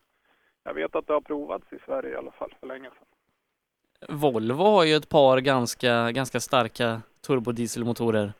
jag 0.63 0.73
vet 0.73 0.95
att 0.95 1.07
det 1.07 1.13
har 1.13 1.21
provats 1.21 1.73
i 1.73 1.77
Sverige 1.85 2.13
i 2.13 2.15
alla 2.15 2.31
fall 2.31 2.53
för 2.59 2.67
länge 2.67 2.89
sedan. 2.89 4.17
Volvo 4.19 4.63
har 4.63 4.83
ju 4.83 4.95
ett 4.95 5.09
par 5.09 5.37
ganska, 5.39 6.11
ganska 6.11 6.39
starka 6.39 7.01
turbodieselmotorer. 7.27 8.33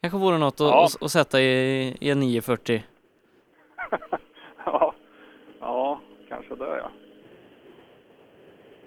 Kanske 0.00 0.18
vore 0.18 0.38
något 0.38 0.60
ja. 0.60 0.84
att, 0.84 1.02
att, 1.02 1.10
sätta 1.10 1.40
i, 1.40 1.96
i 2.00 2.10
en 2.10 2.20
940. 2.20 2.82
ja. 4.66 4.94
ja, 5.60 6.00
kanske 6.28 6.54
det 6.54 6.76
ja. 6.76 6.90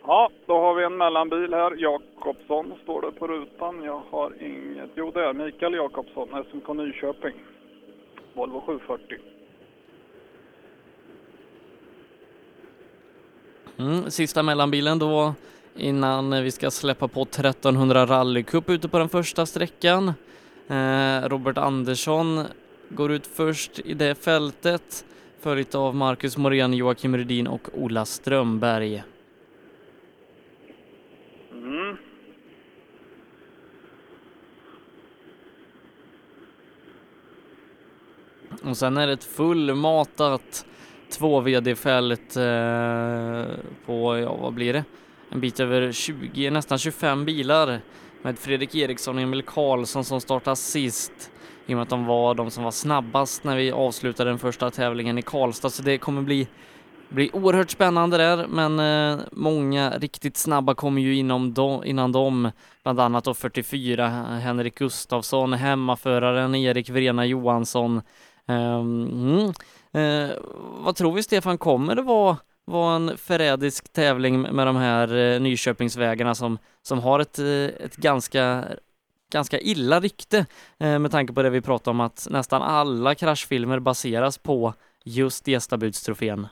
Ja, 0.08 0.30
då 0.46 0.60
har 0.60 0.76
vi 0.76 0.84
en 0.84 0.98
mellanbil 0.98 1.54
här. 1.54 1.76
Jakobsson 1.78 2.74
står 2.84 3.02
det 3.02 3.12
på 3.12 3.28
rutan. 3.28 3.84
Jag 3.84 4.02
har 4.12 4.44
inget. 4.44 4.90
Jo, 4.96 5.12
det 5.12 5.26
är 5.26 5.34
Mikael 5.34 5.74
Jakobsson, 5.74 6.44
SMK 6.52 6.74
Nyköping. 6.74 7.34
Volvo 8.34 8.62
740. 8.62 9.18
Mm, 13.78 14.12
sista 14.12 14.44
mellanbilen 14.44 15.00
då 15.00 15.34
innan 15.76 16.44
vi 16.44 16.52
ska 16.52 16.72
släppa 16.72 17.08
på 17.08 17.22
1300 17.22 18.06
rallycup 18.06 18.70
ute 18.70 18.90
på 18.90 19.00
den 19.00 19.10
första 19.10 19.46
sträckan. 19.46 20.14
Eh, 20.68 21.30
Robert 21.30 21.58
Andersson 21.58 22.44
går 22.90 23.12
ut 23.12 23.28
först 23.28 23.80
i 23.80 23.94
det 23.94 24.16
fältet 24.16 25.06
följt 25.40 25.76
av 25.76 25.96
Marcus 25.96 26.38
Morén, 26.38 26.74
Joakim 26.74 27.18
Rydin 27.18 27.48
och 27.48 27.70
Ola 27.74 28.06
Strömberg. 28.06 29.04
Mm. 31.68 31.98
Och 38.70 38.78
sen 38.78 38.98
är 38.98 39.08
det 39.08 39.14
ett 39.14 39.24
fullmatat 39.24 40.66
två 41.10 41.40
VD-fält 41.40 42.36
eh, 42.36 43.46
på, 43.86 44.18
ja 44.18 44.36
vad 44.36 44.54
blir 44.54 44.74
det, 44.74 44.84
en 45.30 45.40
bit 45.40 45.60
över 45.60 45.92
20, 45.92 46.50
nästan 46.50 46.78
25 46.78 47.26
bilar 47.26 47.82
med 48.22 48.40
Fredrik 48.40 48.76
Eriksson 48.76 49.16
och 49.16 49.22
Emil 49.22 49.42
Karlsson 49.42 50.04
som 50.04 50.22
startar 50.22 50.56
sist. 50.56 51.32
I 51.66 51.74
och 51.74 51.78
med 51.78 51.84
att 51.84 51.90
de 51.90 52.06
var 52.06 52.36
de 52.36 52.52
som 52.52 52.64
var 52.64 52.72
snabbast 52.72 53.44
när 53.44 53.56
vi 53.56 53.72
avslutade 53.72 54.30
den 54.30 54.40
första 54.40 54.72
tävlingen 54.72 55.18
i 55.18 55.22
Karlstad. 55.22 55.70
Så 55.70 55.84
det 55.84 55.98
kommer 55.98 56.22
bli 56.22 56.48
blir 57.10 57.36
oerhört 57.36 57.70
spännande 57.70 58.18
där, 58.18 58.48
men 58.48 58.80
eh, 58.80 59.26
många 59.32 59.90
riktigt 59.90 60.38
snabba 60.38 60.76
kommer 60.76 61.02
ju 61.02 61.16
inom 61.16 61.54
do, 61.54 61.84
innan 61.84 62.12
dem, 62.12 62.52
bland 62.84 63.00
annat 63.00 63.24
då 63.24 63.34
44 63.34 64.08
Henrik 64.44 64.76
Gustafsson, 64.76 65.54
hemmaföraren 65.54 66.56
Erik 66.56 66.90
Vrena 66.90 67.26
Johansson. 67.26 68.02
Um, 68.48 69.04
mm. 69.04 69.54
Eh, 69.94 70.36
vad 70.84 70.96
tror 70.96 71.12
vi 71.12 71.24
Stefan, 71.24 71.58
kommer 71.58 71.96
det 71.96 72.02
vara, 72.02 72.38
vara 72.66 72.96
en 72.96 73.18
förrädisk 73.18 73.94
tävling 73.94 74.42
med 74.42 74.68
de 74.68 74.76
här 74.76 75.16
eh, 75.16 75.40
Nyköpingsvägarna 75.40 76.36
som, 76.36 76.58
som 76.82 77.00
har 77.00 77.20
ett, 77.20 77.40
eh, 77.40 77.86
ett 77.86 77.96
ganska 77.96 78.64
ganska 79.32 79.60
illa 79.60 80.00
rykte 80.00 80.46
med 80.78 81.12
tanke 81.12 81.34
på 81.34 81.44
det 81.44 81.50
vi 81.50 81.62
pratade 81.62 81.90
om 81.90 82.00
att 82.00 82.28
nästan 82.32 82.62
alla 82.62 83.16
kraschfilmer 83.16 83.80
baseras 83.80 84.38
på 84.38 84.74
just 85.04 85.48
gästabudstrofén. 85.48 86.48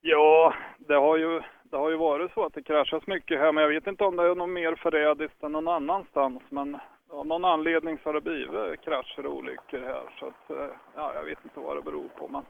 Ja, 0.00 0.54
det 0.78 0.94
har 0.94 1.16
ju 1.16 1.42
det 1.72 1.78
har 1.78 1.90
ju 1.90 1.96
varit 1.96 2.32
så 2.32 2.44
att 2.44 2.54
det 2.54 2.62
kraschas 2.62 3.06
mycket 3.06 3.38
här, 3.38 3.52
men 3.52 3.62
jag 3.62 3.70
vet 3.70 3.86
inte 3.86 4.04
om 4.04 4.16
det 4.16 4.22
är 4.22 4.34
något 4.34 4.48
mer 4.48 4.74
förrädiskt 4.74 5.42
än 5.42 5.52
någon 5.52 5.68
annanstans. 5.68 6.42
Men 6.48 6.78
av 7.12 7.26
någon 7.26 7.44
anledning 7.44 7.98
så 7.98 8.08
har 8.08 8.14
det 8.14 8.20
blivit 8.20 8.80
krascher 8.80 9.26
och 9.26 9.36
olyckor 9.36 9.80
här. 9.80 10.02
Så 10.18 10.26
att, 10.26 10.50
eh, 10.50 10.76
ja, 10.94 11.14
jag 11.14 11.24
vet 11.24 11.44
inte 11.44 11.60
vad 11.60 11.76
det 11.76 11.82
beror 11.82 12.08
på. 12.08 12.28
Men, 12.28 12.44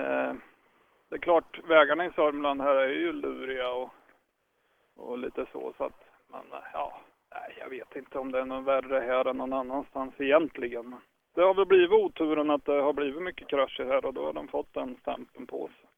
eh, 0.00 0.34
det 1.08 1.16
är 1.16 1.18
klart, 1.18 1.60
vägarna 1.68 2.06
i 2.06 2.10
Sörmland 2.10 2.60
här 2.60 2.74
är 2.74 2.88
ju 2.88 3.12
luriga 3.12 3.70
och, 3.70 3.90
och 4.96 5.18
lite 5.18 5.46
så. 5.52 5.72
så 5.76 5.84
att, 5.84 6.04
men 6.28 6.52
eh, 6.52 6.68
ja, 6.72 7.00
nej, 7.34 7.56
jag 7.60 7.70
vet 7.70 7.96
inte 7.96 8.18
om 8.18 8.32
det 8.32 8.40
är 8.40 8.44
något 8.44 8.64
värre 8.64 9.00
här 9.00 9.24
än 9.24 9.36
någon 9.36 9.52
annanstans 9.52 10.14
egentligen. 10.18 10.88
Men 10.88 11.00
det 11.34 11.42
har 11.42 11.54
väl 11.54 11.66
blivit 11.66 11.90
oturen 11.90 12.50
att 12.50 12.64
det 12.64 12.82
har 12.82 12.92
blivit 12.92 13.22
mycket 13.22 13.48
krascher 13.48 13.84
här 13.84 14.04
och 14.04 14.14
då 14.14 14.24
har 14.24 14.32
de 14.32 14.48
fått 14.48 14.74
den 14.74 14.96
stämpeln 15.00 15.46
på 15.46 15.66
sig. 15.66 15.88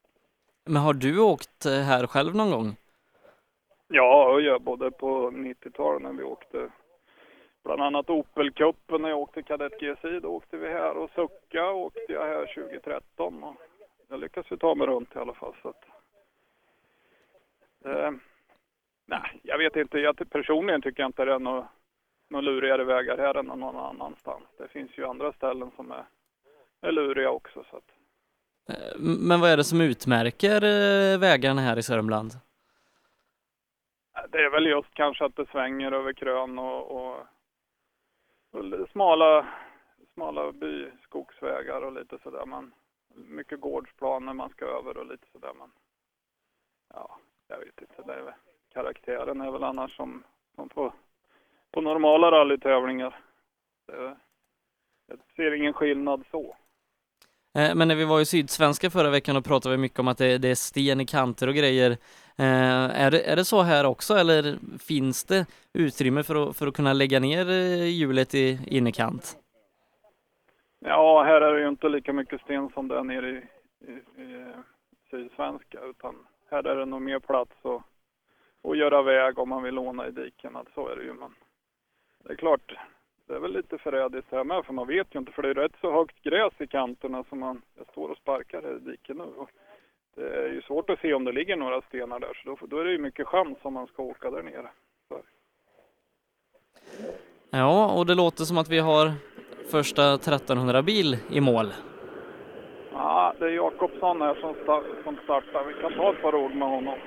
Men 0.64 0.82
har 0.82 0.94
du 0.94 1.20
åkt 1.20 1.66
eh, 1.66 1.72
här 1.72 2.06
själv 2.06 2.34
någon 2.34 2.50
gång? 2.50 2.76
Ja, 3.88 4.40
jag 4.40 4.62
både 4.62 4.90
på 4.90 5.30
90-talet 5.30 6.02
när 6.02 6.12
vi 6.12 6.22
åkte 6.22 6.70
bland 7.64 7.82
annat 7.82 8.08
Opel-cupen 8.08 9.02
när 9.02 9.08
jag 9.08 9.18
åkte 9.18 9.42
kadett 9.42 9.80
GSI. 9.80 10.20
Då 10.22 10.28
åkte 10.28 10.56
vi 10.56 10.68
här 10.68 10.96
och 10.96 11.10
Sucka 11.10 11.70
åkte 11.70 12.12
jag 12.12 12.26
här 12.26 12.54
2013. 12.54 13.44
Och 13.44 13.56
jag 14.08 14.20
lyckades 14.20 14.52
ju 14.52 14.56
ta 14.56 14.74
mig 14.74 14.86
runt 14.86 15.16
i 15.16 15.18
alla 15.18 15.34
fall. 15.34 15.54
Så 15.62 15.68
att, 15.68 15.84
eh, 17.84 18.10
nej, 19.06 19.40
jag 19.42 19.58
vet 19.58 19.76
inte. 19.76 19.98
Jag, 19.98 20.30
personligen 20.30 20.82
tycker 20.82 21.02
jag 21.02 21.08
inte 21.08 21.24
det 21.24 21.34
är 21.34 21.38
några 21.38 21.68
några 22.30 22.44
lurigare 22.44 22.84
vägar 22.84 23.18
här 23.18 23.34
än 23.34 23.46
någon 23.46 23.76
annanstans. 23.76 24.44
Det 24.58 24.68
finns 24.68 24.98
ju 24.98 25.06
andra 25.06 25.32
ställen 25.32 25.70
som 25.76 25.90
är, 25.90 26.04
är 26.80 26.92
luriga 26.92 27.30
också. 27.30 27.64
Så 27.70 27.76
att. 27.76 27.90
Eh, 28.68 28.98
men 29.00 29.40
vad 29.40 29.50
är 29.50 29.56
det 29.56 29.64
som 29.64 29.80
utmärker 29.80 30.64
eh, 30.64 31.18
vägarna 31.18 31.60
här 31.60 31.78
i 31.78 31.82
Sörmland? 31.82 32.32
Det 34.28 34.38
är 34.38 34.50
väl 34.50 34.66
just 34.66 34.94
kanske 34.94 35.24
att 35.24 35.36
det 35.36 35.46
svänger 35.46 35.92
över 35.92 36.12
krön 36.12 36.58
och, 36.58 36.90
och 36.90 37.16
smala, 38.92 39.46
smala 40.14 40.52
byskogsvägar 40.52 41.82
och 41.82 41.92
lite 41.92 42.18
sådär. 42.22 42.46
Man, 42.46 42.72
mycket 43.14 43.60
gårdsplaner 43.60 44.34
man 44.34 44.50
ska 44.50 44.64
över 44.64 44.96
och 44.96 45.06
lite 45.06 45.26
sådär. 45.32 45.52
Man, 45.58 45.70
ja, 46.94 47.18
jag 47.48 47.58
vet 47.58 47.80
inte. 47.80 48.02
Det 48.06 48.12
är 48.12 48.22
väl, 48.22 48.34
karaktären 48.72 49.40
är 49.40 49.50
väl 49.50 49.64
annars 49.64 49.96
som, 49.96 50.24
som 50.54 50.68
på, 50.68 50.92
på 51.70 51.80
normala 51.80 52.30
rallytävlingar. 52.30 53.20
Det, 53.86 54.16
jag 55.06 55.18
ser 55.36 55.52
ingen 55.52 55.72
skillnad 55.72 56.24
så. 56.30 56.56
Eh, 57.54 57.74
men 57.74 57.88
när 57.88 57.94
vi 57.94 58.04
var 58.04 58.20
i 58.20 58.26
Sydsvenska 58.26 58.90
förra 58.90 59.10
veckan 59.10 59.36
och 59.36 59.44
pratade 59.44 59.76
vi 59.76 59.80
mycket 59.80 59.98
om 59.98 60.08
att 60.08 60.18
det, 60.18 60.38
det 60.38 60.48
är 60.48 60.54
sten 60.54 61.00
i 61.00 61.06
kanter 61.06 61.48
och 61.48 61.54
grejer. 61.54 61.98
Eh, 62.40 63.02
Är 63.04 63.10
det, 63.10 63.22
är 63.30 63.36
det 63.36 63.44
så 63.44 63.62
här 63.62 63.86
också 63.86 64.14
eller 64.14 64.42
finns 64.78 65.24
det 65.24 65.46
utrymme 65.72 66.22
för 66.22 66.48
att, 66.48 66.56
för 66.56 66.66
att 66.66 66.74
kunna 66.76 66.92
lägga 66.92 67.20
ner 67.20 67.50
eh, 67.50 67.84
hjulet 67.84 68.34
i 68.34 68.58
innerkant? 68.66 69.36
Ja, 70.78 71.22
här 71.22 71.40
är 71.40 71.54
det 71.54 71.60
ju 71.60 71.68
inte 71.68 71.88
lika 71.88 72.12
mycket 72.12 72.40
sten 72.40 72.70
som 72.74 72.88
det 72.88 72.98
är 72.98 73.04
nere 73.04 73.30
i, 73.30 73.42
i, 73.86 74.22
i 74.22 74.40
eh, 74.40 74.60
Sydsvenska 75.10 75.80
utan 75.90 76.14
här 76.50 76.66
är 76.66 76.76
det 76.76 76.84
nog 76.84 77.02
mer 77.02 77.18
plats 77.18 77.52
att, 77.62 77.82
att 78.70 78.78
göra 78.78 79.02
väg 79.02 79.38
om 79.38 79.48
man 79.48 79.62
vill 79.62 79.74
låna 79.74 80.08
i 80.08 80.10
diken. 80.10 80.56
Att 80.56 80.68
så 80.74 80.88
är 80.88 80.96
det 80.96 81.02
ju. 81.02 81.12
Men 81.14 81.34
det 82.24 82.32
är 82.32 82.36
klart, 82.36 82.74
det 83.26 83.34
är 83.34 83.40
väl 83.40 83.52
lite 83.52 83.78
förrädiskt 83.78 84.32
här 84.32 84.44
med 84.44 84.64
för 84.64 84.72
man 84.72 84.86
vet 84.86 85.14
ju 85.14 85.18
inte 85.18 85.32
för 85.32 85.42
det 85.42 85.50
är 85.50 85.54
rätt 85.54 85.76
så 85.80 85.92
högt 85.92 86.22
gräs 86.22 86.52
i 86.58 86.66
kanterna 86.66 87.24
som 87.28 87.38
man, 87.38 87.62
jag 87.76 87.86
står 87.86 88.08
och 88.08 88.16
sparkar 88.16 88.62
här 88.62 88.76
i 88.76 88.90
diken 88.90 89.16
nu. 89.16 89.24
Och 89.24 89.50
det 90.16 90.36
är 90.44 90.48
ju 90.48 90.62
svårt 90.62 90.90
att 90.90 91.00
se 91.00 91.14
om 91.14 91.24
det 91.24 91.32
ligger 91.32 91.56
några 91.56 91.80
stenar 91.82 92.20
där 92.20 92.40
så 92.44 92.48
då, 92.60 92.66
då 92.66 92.78
är 92.78 92.84
det 92.84 92.92
ju 92.92 92.98
mycket 92.98 93.26
chans 93.26 93.58
om 93.62 93.72
man 93.74 93.86
ska 93.86 94.02
åka 94.02 94.30
där 94.30 94.42
nere. 94.42 94.70
Ja, 97.50 97.98
och 97.98 98.06
det 98.06 98.14
låter 98.14 98.44
som 98.44 98.58
att 98.58 98.68
vi 98.68 98.78
har 98.78 99.12
första 99.70 100.02
1300-bil 100.02 101.16
i 101.30 101.40
mål. 101.40 101.66
Ja, 102.92 103.34
det 103.38 103.44
är 103.44 103.48
Jakobsson 103.50 104.20
här 104.22 104.34
som, 104.34 104.54
sta- 104.54 105.02
som 105.04 105.16
startar. 105.24 105.64
Vi 105.64 105.74
kan 105.82 105.92
ta 105.94 106.12
ett 106.12 106.22
par 106.22 106.34
ord 106.34 106.54
med 106.54 106.68
honom. 106.68 106.98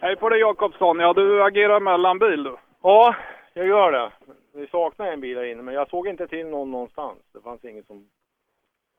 Hej 0.00 0.16
på 0.16 0.28
dig 0.28 0.40
Jakobsson. 0.40 0.98
Ja, 0.98 1.12
du 1.12 1.42
agerar 1.44 1.80
mellanbil 1.80 2.42
du. 2.44 2.56
Ja, 2.82 3.16
jag 3.54 3.66
gör 3.66 3.92
det. 3.92 4.12
Vi 4.52 4.66
saknar 4.66 5.06
en 5.06 5.20
bil 5.20 5.36
här 5.36 5.44
inne, 5.44 5.62
men 5.62 5.74
jag 5.74 5.90
såg 5.90 6.08
inte 6.08 6.28
till 6.28 6.46
någon 6.46 6.70
någonstans. 6.70 7.18
Det 7.32 7.40
fanns 7.40 7.64
inget 7.64 7.86
som... 7.86 8.08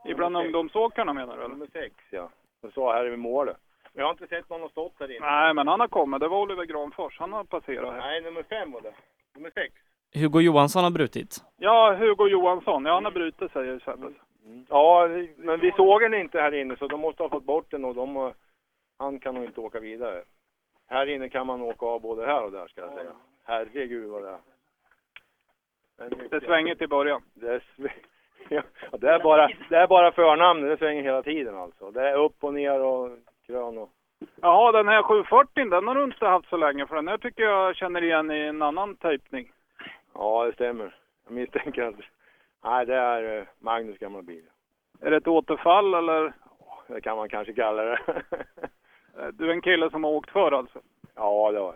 Ibland 0.07 0.37
ungdomsåkarna 0.37 1.13
menar 1.13 1.37
du? 1.37 1.43
eller? 1.43 1.49
Nummer 1.55 1.67
sex, 1.73 1.95
ja. 2.11 2.29
Jag 2.61 2.73
sa 2.73 2.93
här 2.93 3.05
vid 3.05 3.19
målet. 3.19 3.57
Men 3.93 3.99
jag 3.99 4.05
har 4.05 4.11
inte 4.11 4.27
sett 4.27 4.49
någon 4.49 4.61
ha 4.61 4.69
stått 4.69 4.93
här 4.99 5.11
inne. 5.11 5.25
Nej, 5.25 5.53
men 5.53 5.67
han 5.67 5.79
har 5.79 5.87
kommit. 5.87 6.19
Det 6.19 6.27
var 6.27 6.41
Oliver 6.41 6.65
Granfors. 6.65 7.19
Han 7.19 7.33
har 7.33 7.43
passerat 7.43 7.93
här. 7.93 7.99
Nej, 7.99 8.21
nummer 8.21 8.43
fem 8.43 8.71
var 8.71 8.81
det. 8.81 8.93
Nummer 9.35 9.51
sex. 9.51 9.73
Hugo 10.13 10.39
Johansson 10.41 10.83
har 10.83 10.91
brutit. 10.91 11.43
Ja, 11.57 11.95
Hugo 11.99 12.27
Johansson. 12.27 12.85
Ja, 12.85 12.93
han 12.93 13.05
har 13.05 13.11
brutit 13.11 13.51
säger 13.51 13.79
Sebbe. 13.79 14.07
Ja, 14.69 15.07
men 15.37 15.59
vi 15.59 15.71
såg 15.71 16.01
den 16.01 16.13
inte 16.13 16.41
här 16.41 16.53
inne 16.53 16.77
så 16.77 16.87
de 16.87 16.99
måste 16.99 17.23
ha 17.23 17.29
fått 17.29 17.43
bort 17.43 17.71
den 17.71 17.85
och 17.85 17.95
de, 17.95 18.33
han 18.97 19.19
kan 19.19 19.35
nog 19.35 19.43
inte 19.43 19.59
åka 19.61 19.79
vidare. 19.79 20.23
Här 20.87 21.05
inne 21.09 21.29
kan 21.29 21.47
man 21.47 21.61
åka 21.61 21.85
av 21.85 22.01
både 22.01 22.25
här 22.25 22.43
och 22.43 22.51
där 22.51 22.67
ska 22.67 22.81
jag 22.81 22.93
säga. 22.93 23.11
Herregud 23.43 24.09
vad 24.09 24.23
det 24.23 24.29
är. 24.29 24.39
Det 26.29 26.35
är 26.35 26.39
svängigt 26.39 26.81
i 26.81 26.87
början. 26.87 27.21
Det 27.33 27.53
är, 27.53 27.59
sv- 27.77 27.89
ja, 28.49 28.61
det 28.91 29.09
är 29.09 29.19
bara, 29.19 29.49
det 29.69 29.75
är 29.75 29.87
bara 29.87 30.11
förnamnet, 30.11 30.69
det 30.69 30.77
svänger 30.77 31.03
hela 31.03 31.23
tiden 31.23 31.57
alltså. 31.57 31.91
Det 31.91 32.09
är 32.09 32.17
upp 32.17 32.43
och 32.43 32.53
ner 32.53 32.81
och 32.81 33.09
krön 33.47 33.77
och... 33.77 33.89
Jaha, 34.41 34.71
den 34.71 34.87
här 34.87 35.03
740 35.03 35.69
den 35.69 35.87
har 35.87 35.95
du 35.95 36.03
inte 36.03 36.25
haft 36.25 36.49
så 36.49 36.57
länge 36.57 36.87
för 36.87 36.95
den 36.95 37.07
här 37.07 37.17
tycker 37.17 37.43
jag 37.43 37.75
känner 37.75 38.03
igen 38.03 38.31
i 38.31 38.39
en 38.39 38.61
annan 38.61 38.95
tejpning. 38.95 39.51
Ja, 40.13 40.45
det 40.45 40.53
stämmer. 40.53 40.95
Jag 41.25 41.33
misstänker 41.33 41.83
att... 41.83 41.95
Nej, 42.63 42.85
det 42.85 42.95
är 42.95 43.37
eh, 43.37 43.43
Magnus 43.59 43.97
gamla 43.97 44.21
bil. 44.21 44.43
Är 45.01 45.11
det 45.11 45.17
ett 45.17 45.27
återfall 45.27 45.93
eller? 45.93 46.33
Det 46.87 47.01
kan 47.01 47.17
man 47.17 47.29
kanske 47.29 47.53
kalla 47.53 47.83
det. 47.83 47.99
Du 49.33 49.49
är 49.49 49.53
en 49.53 49.61
kille 49.61 49.89
som 49.89 50.03
har 50.03 50.11
åkt 50.11 50.29
förr 50.29 50.51
alltså? 50.51 50.79
ja, 51.15 51.51
det 51.51 51.59
har 51.59 51.65
jag. 51.65 51.75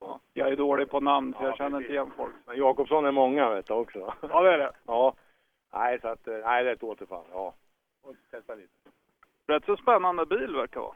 Ja. 0.00 0.20
Jag 0.32 0.48
är 0.48 0.56
dålig 0.56 0.90
på 0.90 1.00
namn 1.00 1.34
så 1.38 1.44
jag 1.44 1.56
känner 1.56 1.78
inte 1.78 1.92
igen 1.92 2.10
folk. 2.16 2.32
Men 2.46 2.56
Jakobsson 2.56 3.04
är 3.04 3.12
många 3.12 3.50
vet 3.50 3.66
du 3.66 3.74
också. 3.74 4.14
Ja, 4.30 4.42
det 4.42 4.52
är 4.52 4.58
det. 4.58 4.72
Ja. 4.86 5.14
Nej, 5.74 6.00
så 6.00 6.08
att, 6.08 6.26
eh, 6.28 6.38
nej 6.44 6.64
det 6.64 6.70
är 6.70 6.74
ett 6.74 6.82
återfall. 6.82 7.24
Ja. 7.32 7.54
Och 8.02 8.16
testa 8.30 8.54
lite. 8.54 8.72
Rätt 9.46 9.64
så 9.64 9.76
spännande 9.76 10.26
bil 10.26 10.56
verkar 10.56 10.80
vara. 10.80 10.94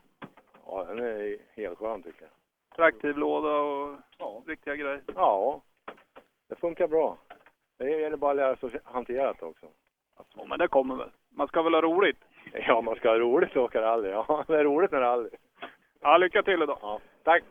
Ja, 0.66 0.84
den 0.84 0.98
är 0.98 1.36
helt 1.56 1.78
skön 1.78 2.02
tycker 2.02 2.22
jag. 2.22 2.30
Traktiv 2.76 3.16
låda 3.18 3.56
och 3.58 4.46
riktiga 4.46 4.76
grejer. 4.76 5.02
Ja, 5.14 5.60
det 6.48 6.56
funkar 6.56 6.88
bra. 6.88 7.18
Det 7.78 7.90
gäller 7.90 8.16
bara 8.16 8.30
att 8.30 8.36
lära 8.36 8.56
sig 8.56 8.80
att 8.84 8.92
hantera 8.92 9.32
det 9.32 9.46
också. 9.46 9.66
Ja, 10.16 10.44
men 10.44 10.58
det 10.58 10.68
kommer 10.68 10.96
väl. 10.96 11.10
Man 11.28 11.48
ska 11.48 11.62
väl 11.62 11.74
ha 11.74 11.82
roligt? 11.82 12.18
Ja, 12.52 12.80
man 12.80 12.96
ska 12.96 13.08
ha 13.08 13.18
roligt 13.18 13.56
och 13.56 13.62
åka 13.62 13.82
rally. 13.82 14.08
Ja, 14.08 14.44
det 14.48 14.58
är 14.58 14.64
roligt 14.64 14.90
med 14.90 15.00
rally. 15.00 15.30
Ja, 16.00 16.16
lycka 16.16 16.42
till 16.42 16.62
idag. 16.62 16.78
Ja, 16.82 17.00
tack. 17.22 17.44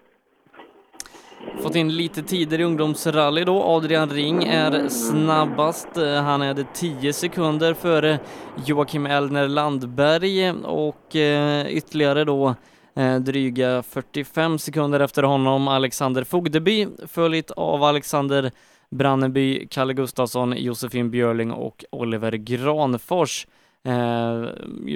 Fått 1.61 1.75
in 1.75 1.95
lite 1.95 2.23
tider 2.23 2.59
i 2.59 2.63
ungdomsrally 2.63 3.43
då. 3.43 3.63
Adrian 3.63 4.09
Ring 4.09 4.43
är 4.43 4.89
snabbast. 4.89 5.97
Eh, 5.97 6.23
han 6.23 6.41
är 6.41 6.65
10 6.73 7.13
sekunder 7.13 7.73
före 7.73 8.19
Joakim 8.65 9.05
Elner 9.05 9.47
Landberg 9.47 10.51
och 10.51 11.15
eh, 11.15 11.67
ytterligare 11.67 12.23
då 12.23 12.55
eh, 12.95 13.15
dryga 13.15 13.83
45 13.83 14.59
sekunder 14.59 14.99
efter 14.99 15.23
honom 15.23 15.67
Alexander 15.67 16.23
Fogdeby 16.23 16.87
följt 17.07 17.51
av 17.51 17.83
Alexander 17.83 18.51
Branneby, 18.89 19.67
Kalle 19.71 19.93
Gustafsson, 19.93 20.53
Josefin 20.57 21.11
Björling 21.11 21.51
och 21.51 21.85
Oliver 21.91 22.31
Granfors. 22.31 23.47
Eh, 23.83 24.45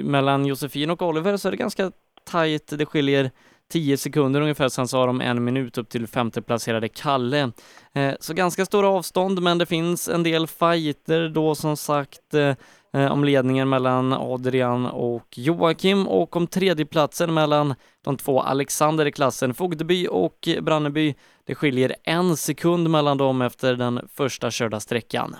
mellan 0.04 0.46
Josefin 0.46 0.90
och 0.90 1.02
Oliver 1.02 1.36
så 1.36 1.48
är 1.48 1.52
det 1.52 1.56
ganska 1.56 1.92
tajt. 2.24 2.78
Det 2.78 2.86
skiljer 2.86 3.30
10 3.68 3.96
sekunder 3.96 4.40
ungefär, 4.40 4.68
sen 4.68 4.88
så 4.88 4.98
har 4.98 5.06
de 5.06 5.20
en 5.20 5.44
minut 5.44 5.78
upp 5.78 5.88
till 5.88 6.06
femteplacerade 6.06 6.88
Kalle. 6.88 7.52
Eh, 7.94 8.14
så 8.20 8.34
ganska 8.34 8.64
stora 8.64 8.88
avstånd, 8.88 9.42
men 9.42 9.58
det 9.58 9.66
finns 9.66 10.08
en 10.08 10.22
del 10.22 10.46
fighter 10.46 11.28
då 11.28 11.54
som 11.54 11.76
sagt 11.76 12.34
eh, 12.34 12.54
eh, 12.92 13.12
om 13.12 13.24
ledningen 13.24 13.68
mellan 13.68 14.12
Adrian 14.12 14.86
och 14.86 15.38
Joakim 15.38 16.08
och 16.08 16.36
om 16.36 16.46
tredjeplatsen 16.46 17.34
mellan 17.34 17.74
de 18.04 18.16
två 18.16 18.40
Alexander 18.40 19.06
i 19.06 19.12
klassen, 19.12 19.54
Fogdeby 19.54 20.08
och 20.08 20.48
Branneby. 20.62 21.14
Det 21.44 21.54
skiljer 21.54 21.94
en 22.02 22.36
sekund 22.36 22.90
mellan 22.90 23.18
dem 23.18 23.42
efter 23.42 23.74
den 23.74 24.08
första 24.08 24.50
körda 24.50 24.80
sträckan. 24.80 25.36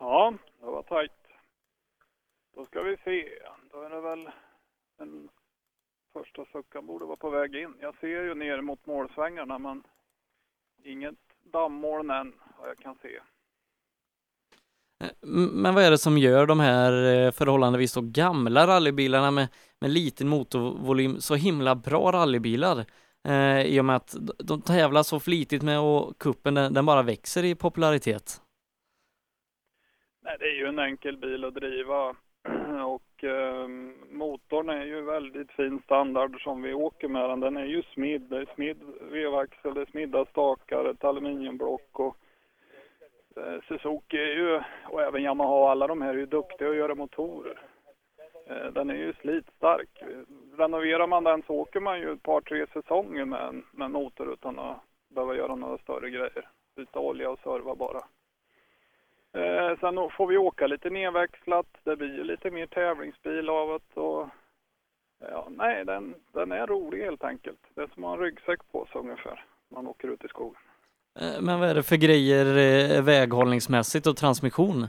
Ja, 0.00 0.34
det 0.60 0.66
var 0.66 0.82
tajt. 0.82 1.12
Då 2.54 2.66
ska 2.66 2.82
vi 2.82 2.96
se. 2.96 3.28
Då 3.72 3.82
är 3.82 3.90
det 3.90 4.00
väl 4.00 4.28
en 5.00 5.28
första 6.18 6.44
suckan 6.52 6.86
borde 6.86 7.04
vara 7.04 7.16
på 7.16 7.30
väg 7.30 7.54
in. 7.56 7.74
Jag 7.80 7.94
ser 8.00 8.06
ju 8.06 8.34
ner 8.34 8.60
mot 8.60 8.86
målsvängarna 8.86 9.58
men 9.58 9.82
inget 10.84 11.14
dammoln 11.52 12.10
än 12.10 12.32
vad 12.58 12.68
jag 12.68 12.78
kan 12.78 12.96
se. 13.02 13.18
M- 15.22 15.50
Men 15.62 15.74
vad 15.74 15.84
är 15.84 15.90
det 15.90 15.98
som 15.98 16.18
gör 16.18 16.46
de 16.46 16.60
här 16.60 16.92
eh, 17.26 17.30
förhållandevis 17.32 17.92
så 17.92 18.00
gamla 18.00 18.66
rallybilarna 18.66 19.30
med, 19.30 19.48
med 19.80 19.90
liten 19.90 20.28
motorvolym 20.28 21.20
så 21.20 21.34
himla 21.34 21.74
bra 21.74 22.12
rallybilar? 22.12 22.84
Eh, 23.28 23.60
I 23.62 23.80
och 23.80 23.84
med 23.84 23.96
att 23.96 24.16
de 24.38 24.62
tävlar 24.62 25.02
så 25.02 25.20
flitigt 25.20 25.62
med 25.62 25.80
och 25.80 26.18
kuppen 26.18 26.54
den, 26.54 26.74
den 26.74 26.86
bara 26.86 27.02
växer 27.02 27.44
i 27.44 27.54
popularitet. 27.54 28.42
Nej, 30.22 30.36
det 30.38 30.44
är 30.44 30.54
ju 30.54 30.66
en 30.66 30.78
enkel 30.78 31.16
bil 31.16 31.44
att 31.44 31.54
driva 31.54 32.16
och 32.86 33.24
eh, 33.24 33.68
motorn 34.10 34.68
är 34.68 34.84
ju 34.84 35.02
väldigt 35.02 35.50
fin 35.50 35.80
standard 35.84 36.42
som 36.42 36.62
vi 36.62 36.74
åker 36.74 37.08
med 37.08 37.30
den. 37.30 37.40
Den 37.40 37.56
är 37.56 37.64
ju 37.64 37.82
smidd, 37.82 38.22
det 38.22 38.36
är 38.36 38.48
smidd 38.54 38.78
vevaxel, 39.00 39.74
det 39.74 39.80
är 39.80 39.86
smidda 39.86 40.24
stakar, 40.24 40.84
ett 40.84 41.04
aluminiumblock 41.04 42.00
och 42.00 42.16
eh, 43.36 43.60
Suzuki 43.68 44.16
är 44.16 44.34
ju, 44.34 44.60
och 44.84 45.02
även 45.02 45.22
Yamaha, 45.22 45.70
alla 45.70 45.86
de 45.86 46.02
här 46.02 46.14
är 46.14 46.18
ju 46.18 46.26
duktiga 46.26 46.68
att 46.68 46.76
göra 46.76 46.94
motorer. 46.94 47.58
Eh, 48.46 48.72
den 48.72 48.90
är 48.90 48.94
ju 48.94 49.12
slitstark. 49.12 50.02
Renoverar 50.56 51.06
man 51.06 51.24
den 51.24 51.42
så 51.46 51.54
åker 51.54 51.80
man 51.80 52.00
ju 52.00 52.12
ett 52.12 52.22
par, 52.22 52.40
tre 52.40 52.66
säsonger 52.72 53.24
med 53.24 53.40
en, 53.40 53.64
med 53.72 53.90
motor 53.90 54.32
utan 54.32 54.58
att 54.58 54.80
behöva 55.08 55.36
göra 55.36 55.54
några 55.54 55.78
större 55.78 56.10
grejer. 56.10 56.48
Byta 56.76 56.98
olja 56.98 57.30
och 57.30 57.38
serva 57.38 57.74
bara. 57.74 58.00
Eh, 59.38 59.78
sen 59.80 60.10
får 60.16 60.26
vi 60.26 60.36
åka 60.36 60.66
lite 60.66 60.90
nedväxlat. 60.90 61.66
Det 61.84 61.96
blir 61.96 62.14
ju 62.16 62.24
lite 62.24 62.50
mer 62.50 62.66
tävlingsbil 62.66 63.48
av 63.48 63.68
det. 63.94 64.00
Och, 64.00 64.28
ja, 65.30 65.48
nej, 65.50 65.84
den, 65.84 66.14
den 66.32 66.52
är 66.52 66.66
rolig 66.66 67.02
helt 67.04 67.24
enkelt. 67.24 67.58
Det 67.74 67.82
är 67.82 67.86
som 67.94 68.04
att 68.04 68.08
ha 68.10 68.16
en 68.16 68.22
ryggsäck 68.22 68.60
på 68.72 68.86
sig 68.92 69.00
ungefär. 69.00 69.44
Man 69.74 69.86
åker 69.86 70.08
ut 70.08 70.24
i 70.24 70.28
skogen. 70.28 70.60
Eh, 71.20 71.40
Men 71.42 71.60
vad 71.60 71.68
är 71.68 71.74
det 71.74 71.82
för 71.82 71.96
grejer 71.96 72.46
eh, 72.46 73.02
väghållningsmässigt 73.04 74.06
och 74.06 74.16
transmission? 74.16 74.86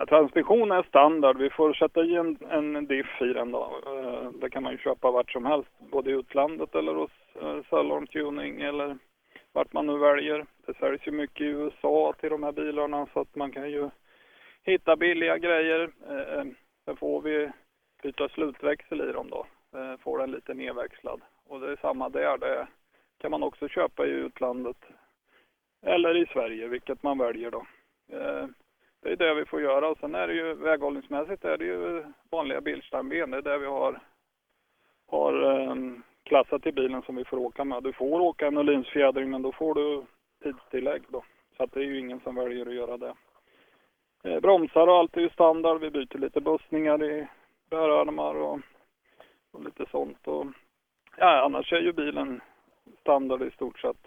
Ja, 0.00 0.06
transmission 0.06 0.72
är 0.72 0.82
standard. 0.82 1.36
Vi 1.38 1.50
får 1.50 1.72
sätta 1.72 2.04
i 2.04 2.14
en, 2.16 2.38
en 2.50 2.86
diff 2.86 3.20
i 3.22 3.32
den 3.32 3.50
då. 3.52 3.78
Eh, 3.86 4.30
Det 4.40 4.50
kan 4.50 4.62
man 4.62 4.72
ju 4.72 4.78
köpa 4.78 5.10
vart 5.10 5.30
som 5.32 5.46
helst. 5.46 5.68
Både 5.78 6.10
i 6.10 6.14
utlandet 6.14 6.74
eller 6.74 6.94
hos 6.94 7.10
eh, 7.42 7.58
Cellorm 7.70 8.06
Tuning 8.06 8.60
eller 8.60 8.98
vart 9.58 9.72
man 9.72 9.86
nu 9.86 9.98
väljer. 9.98 10.46
Det 10.66 10.76
säljs 10.76 11.06
ju 11.06 11.12
mycket 11.12 11.40
i 11.40 11.44
USA 11.44 12.14
till 12.20 12.30
de 12.30 12.42
här 12.42 12.52
bilarna 12.52 13.06
så 13.12 13.20
att 13.20 13.34
man 13.34 13.52
kan 13.52 13.70
ju 13.70 13.90
hitta 14.62 14.96
billiga 14.96 15.38
grejer. 15.38 15.90
Eh, 16.08 16.38
eh 16.38 16.44
Sen 16.84 16.96
får 16.96 17.22
vi 17.22 17.50
byta 18.02 18.28
slutväxel 18.28 19.00
i 19.00 19.12
dem 19.12 19.30
då. 19.30 19.46
Eh, 19.78 19.96
Får 19.96 20.18
den 20.18 20.30
lite 20.30 20.54
nedväxlad. 20.54 21.20
Och 21.46 21.60
det 21.60 21.72
är 21.72 21.76
samma 21.76 22.08
där. 22.08 22.38
Det 22.38 22.66
kan 23.18 23.30
man 23.30 23.42
också 23.42 23.68
köpa 23.68 24.06
i 24.06 24.10
utlandet. 24.10 24.76
Eller 25.82 26.16
i 26.16 26.26
Sverige, 26.26 26.68
vilket 26.68 27.02
man 27.02 27.18
väljer 27.18 27.50
då. 27.50 27.66
Eh, 28.12 28.46
det 29.02 29.12
är 29.12 29.16
det 29.16 29.34
vi 29.34 29.44
får 29.44 29.62
göra. 29.62 29.88
Och 29.88 29.98
sen 29.98 30.14
är 30.14 30.26
det 30.26 30.34
ju 30.34 30.54
väghållningsmässigt 30.54 31.44
är 31.44 31.58
det 31.58 31.64
ju 31.64 32.04
vanliga 32.30 32.60
bilstamben. 32.60 33.30
Det 33.30 33.36
är 33.36 33.42
där 33.42 33.58
vi 33.58 33.66
har, 33.66 34.00
har 35.06 35.44
um, 35.44 36.02
klassat 36.28 36.66
i 36.66 36.72
bilen 36.72 37.02
som 37.02 37.16
vi 37.16 37.24
får 37.24 37.36
åka 37.36 37.64
med. 37.64 37.82
Du 37.82 37.92
får 37.92 38.20
åka 38.20 38.46
en 38.46 38.58
Öhlinsfjädring 38.58 39.30
men 39.30 39.42
då 39.42 39.52
får 39.52 39.74
du 39.74 40.02
tidstillägg 40.42 41.02
då. 41.08 41.24
Så 41.56 41.62
att 41.62 41.72
det 41.72 41.80
är 41.80 41.84
ju 41.84 41.98
ingen 41.98 42.20
som 42.20 42.34
väljer 42.34 42.66
att 42.66 42.74
göra 42.74 42.96
det. 42.96 43.14
Eh, 44.22 44.40
bromsar 44.40 44.86
och 44.86 44.96
allt 44.96 45.16
är 45.16 45.20
ju 45.20 45.30
standard. 45.30 45.80
Vi 45.80 45.90
byter 45.90 46.18
lite 46.18 46.40
bussningar 46.40 47.04
i 47.04 47.26
bärarmar 47.70 48.34
och, 48.34 48.60
och 49.50 49.64
lite 49.64 49.86
sånt. 49.90 50.28
Och, 50.28 50.46
ja, 51.16 51.44
annars 51.44 51.72
är 51.72 51.80
ju 51.80 51.92
bilen 51.92 52.40
standard 53.00 53.42
i 53.42 53.50
stort 53.50 53.78
sett. 53.78 54.06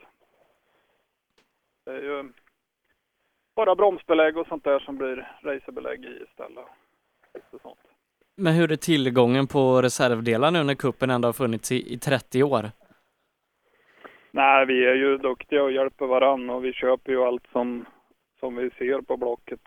Det 1.85 1.91
är 1.91 2.02
ju 2.02 2.31
bara 3.56 3.76
bromsbelägg 3.76 4.38
och 4.38 4.48
sånt 4.48 4.64
där 4.64 4.80
som 4.80 4.98
blir 4.98 5.31
racerbelägg 5.41 6.06
i 6.06 6.23
istället. 6.23 6.65
Lite 7.34 7.60
sånt. 7.61 7.90
Men 8.38 8.53
hur 8.53 8.72
är 8.72 8.76
tillgången 8.76 9.48
på 9.48 9.82
reservdelar 9.82 10.52
nu 10.52 10.64
när 10.64 10.76
kuppen 10.76 11.10
ändå 11.10 11.28
har 11.28 11.34
funnits 11.34 11.72
i, 11.72 11.94
i 11.94 11.98
30 11.98 12.44
år? 12.44 12.72
Nej, 14.32 14.66
vi 14.66 14.86
är 14.86 14.95
ju 14.95 15.18
duktiga 15.18 15.64
och 15.64 15.72
hjälper 15.72 16.06
varann 16.06 16.49
och 16.49 16.66
vi 16.66 16.74
köper 16.74 17.12
ju 17.12 17.24
allt 17.24 17.48
som, 17.52 17.86
som 18.40 18.56
vi 18.56 18.70
ser 18.70 19.02
på 19.02 19.18
Blocket. 19.18 19.60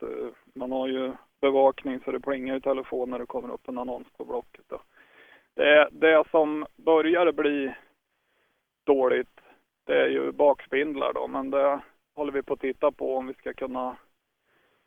Man 0.55 0.73
har 0.73 0.89
ju 0.89 1.13
bevakning 1.41 2.01
så 2.05 2.13
det 2.13 2.21
plingar 2.21 2.57
i 2.57 2.61
telefon 2.61 3.11
när 3.11 3.19
det 3.19 3.27
kommer 3.27 3.55
upp 3.55 3.69
en 3.69 3.79
annons 3.79 4.07
på 4.17 4.25
Blocket. 4.25 4.65
Det, 5.55 5.89
det 5.93 6.25
som 6.31 6.67
börjar 6.77 7.33
bli 7.33 7.75
dåligt, 8.87 9.41
det 9.87 10.03
är 10.03 10.09
ju 10.09 10.33
bakspindlar 10.33 11.13
då, 11.13 11.29
men 11.29 11.51
det 11.51 11.81
håller 12.15 12.33
vi 12.33 12.43
på 12.43 12.55
att 12.55 12.61
titta 12.61 12.93
på 12.93 13.17
om 13.17 13.27
vi 13.27 13.35
ska 13.35 13.53
kunna 13.53 13.97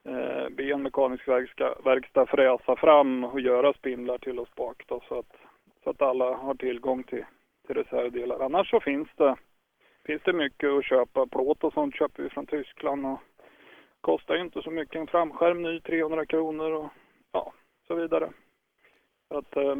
eh, 0.07 0.49
be 0.49 0.63
en 0.63 0.83
mekanisk 0.83 1.27
verkstad, 1.27 1.75
verkstad 1.83 2.25
fräsa 2.25 2.75
fram 2.75 3.23
och 3.23 3.41
göra 3.41 3.73
spindlar 3.73 4.17
till 4.17 4.39
oss 4.39 4.55
bak 4.55 4.83
då, 4.87 5.01
så 5.07 5.19
att, 5.19 5.35
så 5.83 5.89
att 5.89 6.01
alla 6.01 6.35
har 6.35 6.55
tillgång 6.55 7.03
till, 7.03 7.25
till 7.67 7.75
reservdelar. 7.75 8.39
Annars 8.39 8.69
så 8.69 8.79
finns 8.79 9.07
det, 9.15 9.35
finns 10.05 10.21
det 10.23 10.33
mycket 10.33 10.69
att 10.69 10.85
köpa. 10.85 11.27
Plåt 11.27 11.63
och 11.63 11.73
sånt 11.73 11.95
köper 11.95 12.23
vi 12.23 12.29
från 12.29 12.45
Tyskland 12.45 13.05
och 13.05 13.19
kostar 14.01 14.35
ju 14.35 14.41
inte 14.41 14.61
så 14.61 14.71
mycket. 14.71 14.95
En 14.95 15.07
framskärm 15.07 15.61
ny 15.61 15.79
300 15.79 16.25
kronor 16.25 16.71
och 16.71 16.89
ja, 17.31 17.53
så 17.87 17.95
vidare. 17.95 18.29
Så 19.27 19.37
att 19.37 19.57
eh, 19.57 19.75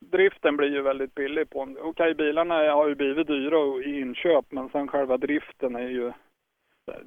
driften 0.00 0.56
blir 0.56 0.68
ju 0.68 0.82
väldigt 0.82 1.14
billig 1.14 1.50
på. 1.50 1.68
Okej, 1.80 2.14
bilarna 2.14 2.54
har 2.54 2.88
ju 2.88 2.94
blivit 2.94 3.26
dyra 3.26 3.82
i 3.84 4.00
inköp, 4.00 4.52
men 4.52 4.68
sen 4.68 4.88
själva 4.88 5.16
driften 5.16 5.76
är 5.76 5.88
ju... 5.88 6.12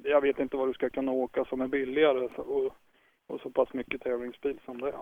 Jag 0.04 0.20
vet 0.20 0.38
inte 0.38 0.56
vad 0.56 0.68
du 0.68 0.72
ska 0.72 0.90
kunna 0.90 1.12
åka 1.12 1.44
som 1.44 1.60
är 1.60 1.66
billigare 1.66 2.28
och, 2.36 2.76
och 3.26 3.40
så 3.40 3.50
pass 3.50 3.72
mycket 3.72 4.02
tävlingsbil 4.02 4.58
som 4.64 4.80
det 4.80 4.88
är. 4.88 4.94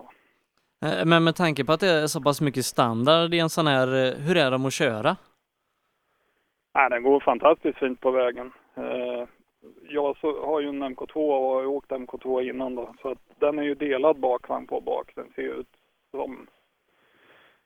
Eh, 0.99 1.05
Men 1.05 1.23
med 1.23 1.35
tanke 1.35 1.65
på 1.65 1.71
att 1.71 1.79
det 1.79 1.87
är 1.89 2.07
så 2.07 2.21
pass 2.21 2.41
mycket 2.41 2.65
standard 2.65 3.33
i 3.33 3.39
en 3.39 3.49
sån 3.49 3.67
här, 3.67 3.87
eh, 3.87 4.13
hur 4.19 4.37
är 4.37 4.51
de 4.51 4.65
att 4.65 4.73
köra? 4.73 5.15
Nej, 6.73 6.89
den 6.89 7.03
går 7.03 7.19
fantastiskt 7.19 7.77
fint 7.79 7.99
på 7.99 8.11
vägen. 8.11 8.51
Eh, 8.75 9.27
Jag 9.89 10.15
har 10.21 10.59
ju 10.61 10.67
en 10.69 10.83
MK2 10.83 11.15
och 11.15 11.55
har 11.55 11.65
åkt 11.65 11.91
MK2 11.91 12.41
innan 12.41 12.75
då, 12.75 12.93
så 13.01 13.09
att 13.11 13.17
den 13.39 13.59
är 13.59 13.63
ju 13.63 13.75
delad 13.75 14.19
bakvagn 14.19 14.67
på 14.67 14.81
bak. 14.81 15.11
Den 15.15 15.31
ser 15.35 15.41
ut 15.59 15.67
som 16.11 16.47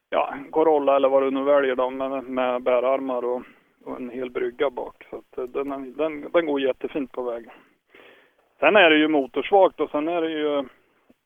ja, 0.10 0.36
Corolla 0.52 0.96
eller 0.96 1.10
vad 1.10 1.24
du 1.24 1.32
nu 1.32 1.44
väljer 1.44 1.76
då, 1.76 1.90
med, 1.90 2.24
med 2.24 2.64
bärarmar 2.64 3.26
och, 3.26 3.42
och 3.86 3.98
en 3.98 4.10
hel 4.10 4.30
brygga 4.30 4.70
bak. 4.70 5.06
Så 5.10 5.16
att 5.16 5.38
eh, 5.38 5.44
den, 5.44 5.94
den, 5.98 6.32
den 6.34 6.46
går 6.46 6.62
jättefint 6.62 7.12
på 7.12 7.24
vägen. 7.24 7.52
Sen 8.60 8.76
är 8.76 8.90
det 8.90 8.98
ju 8.98 9.08
motorsvagt 9.08 9.80
och 9.80 9.90
sen 9.90 10.08
är 10.08 10.22
det 10.22 10.32
ju 10.32 10.58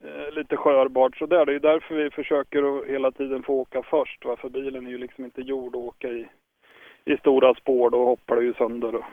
eh, 0.04 0.32
lite 0.32 0.58
skörbart 0.58 1.18
så 1.18 1.26
där. 1.26 1.46
Det 1.46 1.52
är 1.52 1.54
ju 1.54 1.60
därför 1.60 1.96
vi 1.96 2.10
försöker 2.10 2.80
att 2.80 2.86
hela 2.86 3.12
tiden 3.12 3.44
få 3.44 3.54
åka 3.54 3.84
först. 3.84 4.26
Va? 4.26 4.36
För 4.36 4.50
bilen 4.50 4.88
är 4.88 4.92
ju 4.92 4.98
liksom 4.98 5.26
inte 5.26 5.42
gjord 5.42 5.76
att 5.76 5.82
åka 5.82 6.08
i, 6.08 6.28
i 7.06 7.18
stora 7.18 7.56
spår. 7.56 7.90
Då 7.90 8.06
hoppar 8.06 8.36
det 8.36 8.44
ju 8.44 8.54
sönder 8.54 8.96
och, 8.96 9.06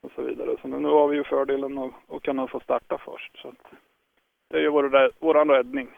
och 0.00 0.10
så 0.14 0.22
vidare. 0.22 0.56
Så 0.62 0.68
nu, 0.68 0.88
har 0.88 1.08
vi 1.08 1.16
ju 1.16 1.24
fördelen 1.24 1.78
att, 1.78 1.92
att 2.08 2.22
kunna 2.22 2.46
få 2.46 2.60
starta 2.60 2.98
först. 2.98 3.38
Så 3.38 3.48
att 3.48 3.72
det 4.50 4.56
är 4.56 4.62
ju 4.62 4.68
vår, 4.68 4.82
vår 4.82 5.10
våran 5.18 5.50
räddning. 5.50 5.88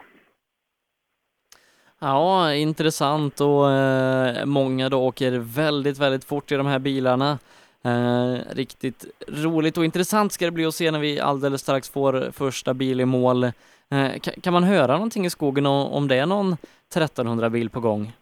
Ja, 2.02 2.54
intressant 2.54 3.40
och 3.40 3.70
eh, 3.70 4.46
många 4.46 4.88
då 4.88 5.06
åker 5.06 5.38
väldigt, 5.38 5.98
väldigt 5.98 6.24
fort 6.24 6.52
i 6.52 6.56
de 6.56 6.66
här 6.66 6.78
bilarna. 6.78 7.38
Eh, 7.84 8.54
riktigt 8.54 9.04
roligt 9.28 9.78
och 9.78 9.84
intressant 9.84 10.32
ska 10.32 10.44
det 10.44 10.50
bli 10.50 10.66
att 10.66 10.74
se 10.74 10.90
när 10.90 10.98
vi 10.98 11.20
alldeles 11.20 11.60
strax 11.60 11.90
får 11.90 12.30
första 12.32 12.74
bil 12.74 13.00
i 13.00 13.04
mål. 13.04 13.44
Eh, 13.44 14.18
kan, 14.20 14.34
kan 14.42 14.52
man 14.52 14.64
höra 14.64 14.92
någonting 14.92 15.26
i 15.26 15.30
skogen 15.30 15.66
om, 15.66 15.86
om 15.86 16.08
det 16.08 16.16
är 16.16 16.26
någon 16.26 16.52
1300 16.52 17.50
bil 17.50 17.70
på 17.70 17.80
gång? 17.80 18.12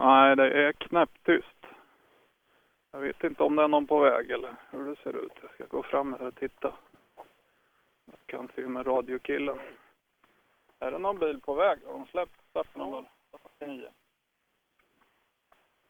Nej, 0.00 0.36
det 0.36 0.66
är 0.66 0.72
knäpptyst. 0.72 1.46
Jag 2.92 3.00
vet 3.00 3.24
inte 3.24 3.42
om 3.42 3.56
det 3.56 3.62
är 3.62 3.68
någon 3.68 3.86
på 3.86 3.98
väg 3.98 4.30
eller 4.30 4.54
hur 4.70 4.84
det 4.90 4.96
ser 5.02 5.24
ut. 5.24 5.32
Jag 5.42 5.50
ska 5.54 5.76
gå 5.76 5.82
fram 5.82 6.12
här 6.12 6.26
och 6.26 6.34
titta. 6.34 6.72
Jag 8.06 8.18
kan 8.26 8.48
se 8.56 8.62
med 8.62 8.86
radiokillen. 8.86 9.58
Är 10.80 10.90
det 10.90 10.98
någon 10.98 11.18
bil 11.18 11.40
på 11.40 11.54
väg? 11.54 11.78
Har 11.86 11.92
de 11.92 12.06
släppt 12.06 12.40
startnummer 12.50 13.04
49? 13.58 13.88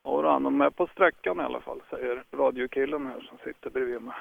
Jodå, 0.05 0.39
de 0.39 0.61
är 0.61 0.71
på 0.71 0.87
sträckan 0.87 1.41
i 1.41 1.43
alla 1.43 1.61
fall, 1.61 1.83
säger 1.91 2.25
radiokillen 2.33 3.07
här 3.07 3.21
som 3.21 3.39
sitter 3.39 3.71
bredvid 3.71 4.03
mig. 4.03 4.17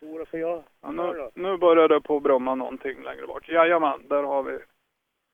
Jodå, 0.00 0.26
för 0.26 0.38
jag 0.38 0.62
Ja, 0.80 0.90
nu, 0.90 1.30
nu 1.34 1.56
börjar 1.56 1.88
det 1.88 2.00
på 2.00 2.16
att 2.16 2.22
brumma 2.22 2.54
någonting 2.54 3.02
längre 3.02 3.26
bort. 3.26 3.48
Jajamän, 3.48 4.08
där 4.08 4.22
har 4.22 4.42
vi 4.42 4.58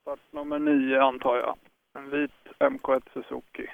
startnummer 0.01 0.59
9 0.59 1.03
antar 1.03 1.37
jag. 1.37 1.57
En 1.95 2.11
vit 2.11 2.31
MK1 2.59 3.03
Suzuki. 3.13 3.71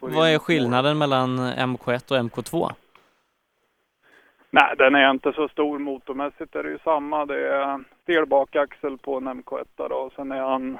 Vad 0.00 0.28
är 0.28 0.38
skillnaden 0.38 0.98
mellan 0.98 1.38
MK1 1.38 2.12
och 2.12 2.18
MK2? 2.18 2.74
Nej, 4.50 4.74
den 4.78 4.94
är 4.94 5.10
inte 5.10 5.32
så 5.32 5.48
stor 5.48 5.78
motormässigt 5.78 6.56
är 6.56 6.62
det 6.62 6.70
ju 6.70 6.78
samma. 6.78 7.26
Det 7.26 7.48
är 7.48 7.84
stel 8.08 8.26
bakaxel 8.26 8.98
på 8.98 9.16
en 9.16 9.28
MK1 9.28 9.64
då 9.76 9.94
och 9.94 10.12
sen 10.12 10.32
är 10.32 10.40
han 10.40 10.78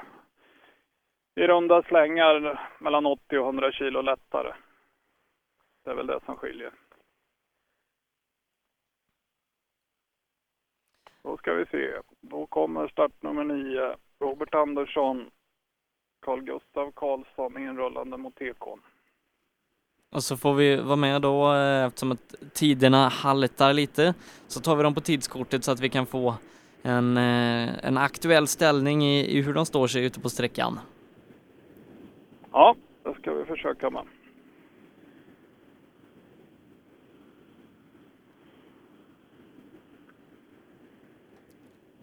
i 1.35 1.47
runda 1.47 1.83
slängar 1.83 2.69
mellan 2.79 3.05
80 3.05 3.37
och 3.37 3.45
100 3.45 3.71
kilo 3.71 4.01
lättare. 4.01 4.53
Det 5.83 5.91
är 5.91 5.95
väl 5.95 6.07
det 6.07 6.19
som 6.25 6.35
skiljer. 6.35 6.71
Då 11.23 11.37
ska 11.37 11.53
vi 11.53 11.65
se. 11.65 11.91
Då 12.21 12.45
kommer 12.45 12.87
start 12.87 13.11
nummer 13.21 13.43
9. 13.43 13.95
Robert 14.19 14.55
Andersson, 14.55 15.29
Carl 16.21 16.41
Gustav 16.41 16.91
Karlsson 16.91 17.57
inrullande 17.57 18.17
mot 18.17 18.41
Ekon. 18.41 18.81
Och 20.11 20.23
så 20.23 20.37
får 20.37 20.53
vi 20.53 20.75
vara 20.75 20.95
med 20.95 21.21
då 21.21 21.53
eh, 21.53 21.85
eftersom 21.85 22.11
att 22.11 22.35
tiderna 22.53 23.09
haltar 23.09 23.73
lite 23.73 24.13
så 24.47 24.59
tar 24.59 24.75
vi 24.75 24.83
dem 24.83 24.95
på 24.95 25.01
tidskortet 25.01 25.63
så 25.63 25.71
att 25.71 25.79
vi 25.79 25.89
kan 25.89 26.05
få 26.05 26.35
en, 26.81 27.17
eh, 27.17 27.85
en 27.85 27.97
aktuell 27.97 28.47
ställning 28.47 29.03
i, 29.03 29.37
i 29.37 29.41
hur 29.41 29.53
de 29.53 29.65
står 29.65 29.87
sig 29.87 30.03
ute 30.03 30.19
på 30.19 30.29
sträckan. 30.29 30.79
Ja, 32.51 32.75
det 33.03 33.13
ska 33.13 33.33
vi 33.33 33.45
försöka 33.45 33.89
med. 33.89 34.03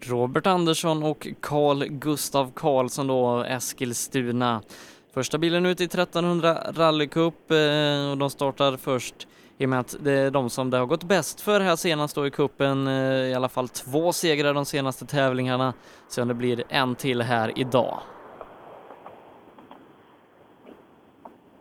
Robert 0.00 0.46
Andersson 0.46 1.02
och 1.02 1.28
Carl 1.40 1.84
Gustav 1.88 2.52
Karlsson 2.54 3.06
då, 3.06 3.44
Eskilstuna. 3.48 4.62
Första 5.12 5.38
bilen 5.38 5.66
ut 5.66 5.80
i 5.80 5.84
1300 5.84 6.58
rallycup 6.76 7.50
eh, 7.50 8.10
och 8.10 8.18
de 8.18 8.30
startar 8.30 8.76
först 8.76 9.28
i 9.58 9.64
och 9.64 9.68
med 9.68 9.80
att 9.80 9.96
det 10.00 10.12
är 10.12 10.30
de 10.30 10.50
som 10.50 10.70
det 10.70 10.78
har 10.78 10.86
gått 10.86 11.04
bäst 11.04 11.40
för 11.40 11.60
här 11.60 11.76
senast 11.76 12.14
då 12.14 12.26
i 12.26 12.30
kuppen 12.30 12.86
eh, 12.86 12.92
i 13.30 13.34
alla 13.34 13.48
fall 13.48 13.68
två 13.68 14.12
segrar 14.12 14.54
de 14.54 14.64
senaste 14.64 15.06
tävlingarna. 15.06 15.74
Se 16.08 16.22
om 16.22 16.28
det 16.28 16.34
blir 16.34 16.62
en 16.68 16.94
till 16.94 17.22
här 17.22 17.52
idag. 17.58 17.98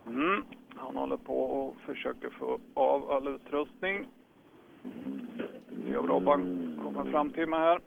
Mm. 0.07 0.43
Han 0.75 0.95
håller 0.95 1.17
på 1.17 1.43
och 1.43 1.75
försöker 1.85 2.29
få 2.29 2.59
av 2.73 3.11
all 3.11 3.27
utrustning. 3.27 4.07
Se 5.85 5.97
om 5.97 6.07
Robban 6.07 6.79
kommer 6.83 7.11
fram 7.11 7.29
till 7.29 7.47
mig 7.47 7.59
här. 7.59 7.79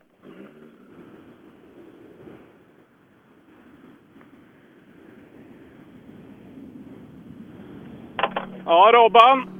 Ja, 8.64 8.90
Robban. 8.94 9.57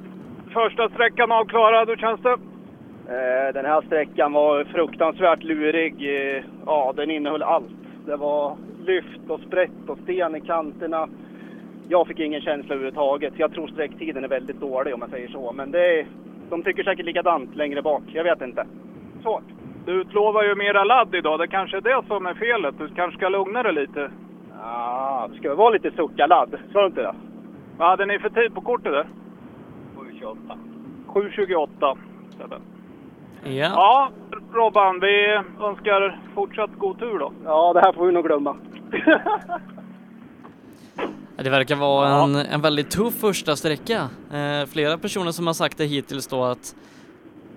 Första 0.53 0.89
sträckan 0.89 1.33
avklarad. 1.33 1.89
Hur 1.89 1.97
känns 1.97 2.21
det? 2.21 2.33
Eh, 3.09 3.53
Den 3.55 3.65
här 3.65 3.81
sträckan 3.87 4.33
var 4.33 4.65
fruktansvärt 4.65 5.43
lurig. 5.43 5.95
Eh, 6.37 6.43
Ja, 6.67 6.93
den 6.97 7.11
innehöll 7.11 7.43
allt. 7.43 7.75
Det 8.07 8.17
var 8.17 8.57
lyft 8.79 9.31
och 9.31 9.41
sprätt 9.41 9.89
och 9.89 9.99
sten 9.99 10.35
i 10.37 10.41
kanterna. 10.41 11.09
Jag 11.89 12.07
fick 12.07 12.19
ingen 12.21 12.41
känsla 12.41 12.75
överhuvudtaget. 12.75 13.35
Jag 13.37 13.53
tror 13.53 13.69
sträcktiden 13.69 14.25
är 14.25 14.29
väldigt 14.29 14.61
dålig 14.61 14.95
om 14.95 15.01
jag 15.01 15.11
säger 15.11 15.29
så. 15.29 15.53
Men 15.53 15.71
det, 15.71 16.07
De 16.51 16.63
tycker 16.63 16.83
säkert 16.85 17.07
likadant 17.07 17.57
längre 17.57 17.83
bak. 17.83 18.03
Jag 18.13 18.25
vet 18.25 18.41
inte. 18.41 18.65
Svårt. 19.23 19.45
Du 19.87 19.93
utlovar 20.01 20.43
ju 20.43 20.55
mera 20.55 20.85
ladd 20.85 21.15
idag. 21.15 21.39
Det 21.39 21.47
kanske 21.49 21.77
är 21.77 21.81
det 21.81 22.03
som 22.07 22.27
är 22.27 22.35
felet. 22.35 22.75
Du 22.79 22.89
kanske 22.89 23.17
ska 23.19 23.29
lugna 23.29 23.63
dig 23.63 23.73
lite. 23.73 24.11
Ja, 24.63 25.29
det 25.31 25.37
ska 25.37 25.55
vara 25.55 25.71
lite 25.71 25.91
suckarladd. 25.91 26.55
Sa 26.73 26.81
du 26.81 26.87
inte 26.87 27.03
det? 27.03 27.15
Vad 27.79 27.89
hade 27.89 28.07
ni 28.07 28.19
för 28.19 28.31
tid 28.31 28.55
på 28.55 28.61
kortet 28.61 28.93
där? 28.93 29.07
7.28. 30.21 30.59
7.28. 31.07 31.99
Sebbe. 32.39 32.57
Ja. 33.45 33.51
Ja, 33.75 34.11
Robban, 34.53 35.01
vi 35.01 35.41
önskar 35.61 36.21
fortsatt 36.35 36.71
god 36.79 36.99
tur 36.99 37.19
då. 37.19 37.33
Ja, 37.45 37.73
det 37.73 37.81
här 37.81 37.93
får 37.93 38.07
vi 38.07 38.13
nog 38.13 38.25
glömma. 38.27 38.57
Det 41.37 41.51
verkar 41.51 41.77
vara 41.77 42.09
en, 42.09 42.37
en 42.37 42.61
väldigt 42.61 42.91
tuff 42.91 43.15
första 43.21 43.57
sträcka. 43.57 44.09
Eh, 44.33 44.67
flera 44.67 44.99
personer 44.99 45.31
som 45.31 45.47
har 45.47 45.55
sagt 45.55 45.79
det 45.79 45.85
hittills 45.85 46.27
då 46.27 46.45
att, 46.45 46.77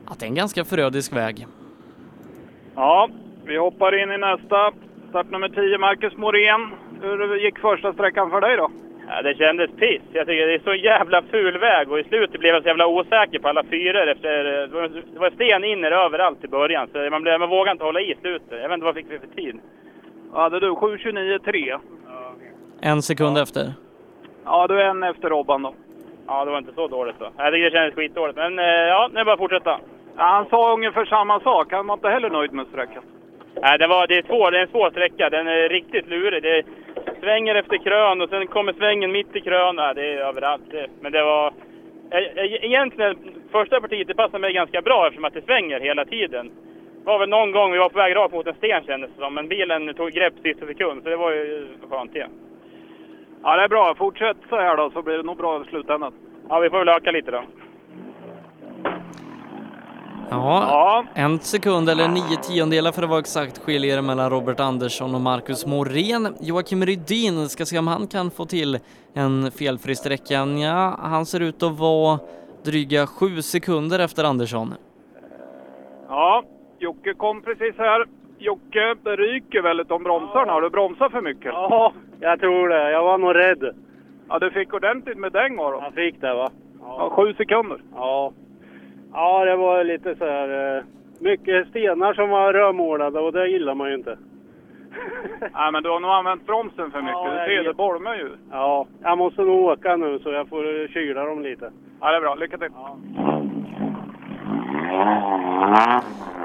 att 0.05 0.19
det 0.19 0.25
är 0.25 0.27
en 0.27 0.35
ganska 0.35 0.65
förödisk 0.65 1.15
väg. 1.15 1.47
Ja, 2.75 3.09
vi 3.45 3.57
hoppar 3.57 4.03
in 4.03 4.11
i 4.11 4.17
nästa. 4.17 4.71
Startnummer 5.09 5.49
10, 5.49 5.77
Marcus 5.77 6.17
Morén. 6.17 6.71
Hur 7.01 7.35
gick 7.35 7.59
första 7.59 7.93
sträckan 7.93 8.29
för 8.29 8.41
dig 8.41 8.57
då? 8.57 8.71
Ja, 9.13 9.21
det 9.21 9.37
kändes 9.37 9.71
piss. 9.71 10.01
Jag 10.13 10.27
tycker 10.27 10.47
det 10.47 10.53
är 10.53 10.59
så 10.59 10.73
jävla 10.73 11.21
ful 11.21 11.57
väg 11.57 11.91
och 11.91 11.99
i 11.99 12.03
slutet 12.03 12.39
blev 12.39 12.53
jag 12.53 12.63
så 12.63 12.67
jävla 12.67 12.87
osäker 12.87 13.39
på 13.39 13.47
alla 13.47 13.63
fyror 13.63 14.07
efter... 14.07 14.43
Det 14.43 14.67
var, 14.67 15.29
det 15.29 15.35
sten 15.35 15.63
inner 15.63 15.91
överallt 15.91 16.43
i 16.43 16.47
början 16.47 16.87
så 16.91 17.09
man, 17.09 17.21
blev, 17.21 17.39
man 17.39 17.49
vågade 17.49 17.71
inte 17.71 17.83
hålla 17.83 18.01
i 18.01 18.15
slutet. 18.21 18.61
Jag 18.61 18.69
vet 18.69 18.73
inte 18.73 18.85
vad 18.85 18.95
fick 18.95 19.11
vi 19.11 19.19
för 19.19 19.27
tid? 19.27 19.59
Ja, 20.33 20.41
hade 20.41 20.59
du 20.59 20.69
7.29,3. 20.69 21.79
En 22.81 23.01
sekund 23.01 23.37
efter. 23.37 23.73
Ja, 24.45 24.67
du 24.67 24.81
är 24.81 24.85
en 24.85 25.03
efter 25.03 25.29
Robban 25.29 25.61
då. 25.61 25.73
Ja, 26.27 26.45
det 26.45 26.51
var 26.51 26.57
inte 26.57 26.73
så 26.73 26.87
dåligt 26.87 27.19
då. 27.19 27.29
Jag 27.37 27.53
tycker 27.53 27.65
det 27.65 27.71
kändes 27.71 27.95
skitdåligt. 27.95 28.37
Men 28.37 28.59
eh, 28.59 28.65
ja, 28.65 29.09
nu 29.13 29.15
är 29.15 29.19
det 29.19 29.25
bara 29.25 29.33
att 29.33 29.39
fortsätta. 29.39 29.79
Ja, 30.17 30.23
han 30.23 30.45
sa 30.45 30.73
ungefär 30.73 31.05
samma 31.05 31.39
sak. 31.39 31.71
Han 31.71 31.87
var 31.87 31.93
inte 31.93 32.09
heller 32.09 32.29
nöjd 32.29 32.53
med 32.53 32.67
sträckan. 32.67 33.03
Nej, 33.61 33.77
det, 33.77 33.87
var, 33.87 34.07
det, 34.07 34.17
är 34.17 34.21
svår, 34.23 34.51
det 34.51 34.57
är 34.57 34.61
en 34.61 34.67
svår 34.67 34.89
sträcka. 34.89 35.29
Den 35.29 35.47
är 35.47 35.69
riktigt 35.69 36.07
lurig. 36.07 36.43
Det 36.43 36.63
svänger 37.19 37.55
efter 37.55 37.77
krön 37.77 38.21
och 38.21 38.29
sen 38.29 38.47
kommer 38.47 38.73
svängen 38.73 39.11
mitt 39.11 39.35
i 39.35 39.41
krön. 39.41 39.75
Ja, 39.77 39.93
det 39.93 40.05
är 40.13 40.17
överallt. 40.17 40.63
Det- 40.71 40.87
Men 41.01 41.11
det 41.11 41.23
var... 41.23 41.47
e- 42.11 42.31
e- 42.35 42.65
Egentligen, 42.65 43.15
första 43.51 43.81
partiet 43.81 44.07
det 44.07 44.13
passade 44.15 44.39
mig 44.39 44.53
ganska 44.53 44.81
bra 44.81 45.05
eftersom 45.07 45.25
att 45.25 45.33
det 45.33 45.41
svänger 45.45 45.79
hela 45.79 46.05
tiden. 46.05 46.51
Det 46.99 47.05
var 47.07 47.19
väl 47.19 47.29
någon 47.29 47.51
gång 47.51 47.71
vi 47.71 47.77
var 47.77 47.89
på 47.89 47.97
väg 47.97 48.15
rakt 48.15 48.33
mot 48.33 48.47
en 48.47 48.53
sten 48.53 48.83
kändes 48.83 49.11
det 49.15 49.21
som, 49.21 49.33
men 49.33 49.47
bilen 49.47 49.93
tog 49.93 50.11
grepp 50.11 50.33
sista 50.43 50.65
sekund, 50.65 51.03
så 51.03 51.09
det 51.09 51.15
var 51.15 51.31
ju 51.31 51.67
skönt 51.89 52.13
det. 52.13 52.27
Ja, 53.43 53.57
det 53.57 53.63
är 53.63 53.67
bra. 53.69 53.95
Fortsätt 53.97 54.37
så 54.49 54.55
här 54.55 54.77
då 54.77 54.89
så 54.89 55.01
blir 55.01 55.17
det 55.17 55.23
nog 55.23 55.37
bra 55.37 55.61
i 55.61 55.69
slutändan. 55.69 56.13
Ja, 56.49 56.59
vi 56.59 56.69
får 56.69 56.79
väl 56.79 56.89
öka 56.89 57.11
lite 57.11 57.31
då. 57.31 57.43
Ja, 60.31 61.05
en 61.13 61.39
sekund 61.39 61.89
eller 61.89 62.07
nio 62.07 62.37
tiondelar 62.41 62.91
för 62.91 63.03
att 63.03 63.09
vara 63.09 63.19
exakt 63.19 63.57
skiljer 63.57 64.01
mellan 64.01 64.29
Robert 64.29 64.59
Andersson 64.59 65.15
och 65.15 65.21
Marcus 65.21 65.65
Morén. 65.65 66.35
Joakim 66.41 66.85
Rydin 66.85 67.49
ska 67.49 67.65
se 67.65 67.79
om 67.79 67.87
han 67.87 68.07
kan 68.07 68.31
få 68.31 68.45
till 68.45 68.79
en 69.13 69.51
felfri 69.51 69.95
sträcka. 69.95 70.33
Ja, 70.45 70.99
han 70.99 71.25
ser 71.25 71.39
ut 71.39 71.63
att 71.63 71.79
vara 71.79 72.19
dryga 72.63 73.07
sju 73.07 73.41
sekunder 73.41 73.99
efter 73.99 74.23
Andersson. 74.23 74.73
Ja, 76.09 76.43
Jocke 76.79 77.13
kom 77.13 77.41
precis 77.41 77.75
här. 77.77 78.05
Jocke, 78.39 78.95
det 79.03 79.15
ryker 79.15 79.61
väldigt 79.61 79.91
om 79.91 80.03
bromsarna. 80.03 80.51
Har 80.51 80.61
du 80.61 80.69
bromsat 80.69 81.11
för 81.11 81.21
mycket? 81.21 81.45
Ja, 81.53 81.93
jag 82.19 82.39
tror 82.39 82.69
det. 82.69 82.91
Jag 82.91 83.03
var 83.03 83.17
nog 83.17 83.35
rädd. 83.35 83.75
Ja, 84.29 84.39
du 84.39 84.51
fick 84.51 84.73
ordentligt 84.73 85.17
med 85.17 85.31
däng 85.31 85.57
var 85.57 85.73
Jag 85.73 85.93
fick 85.93 86.21
det 86.21 86.33
va? 86.33 86.49
Ja, 86.81 87.09
sju 87.15 87.33
sekunder. 87.33 87.81
Ja. 87.95 88.31
Ja, 89.13 89.45
det 89.45 89.55
var 89.55 89.83
lite 89.83 90.15
så 90.15 90.25
här... 90.25 90.77
eh, 90.77 90.83
Mycket 91.19 91.67
stenar 91.67 92.13
som 92.13 92.29
var 92.29 92.53
rödmålade 92.53 93.19
och 93.19 93.31
det 93.33 93.47
gillar 93.47 93.75
man 93.75 93.89
ju 93.89 93.95
inte. 93.95 94.17
Nej, 95.53 95.71
men 95.71 95.83
du 95.83 95.89
har 95.89 95.99
nog 95.99 96.11
använt 96.11 96.45
bromsen 96.45 96.91
för 96.91 97.01
mycket. 97.01 97.13
Ja, 97.15 97.45
du 97.47 97.55
ser, 97.57 97.63
det 97.63 97.73
bolmar 97.73 98.15
ju. 98.15 98.29
Ja, 98.51 98.85
jag 99.01 99.17
måste 99.17 99.41
nog 99.41 99.59
åka 99.65 99.95
nu 99.95 100.19
så 100.19 100.29
jag 100.31 100.49
får 100.49 100.87
kyla 100.93 101.25
dem 101.25 101.41
lite. 101.41 101.71
Ja, 102.01 102.11
det 102.11 102.17
är 102.17 102.21
bra. 102.21 102.35
Lycka 102.35 102.57
till. 102.57 102.69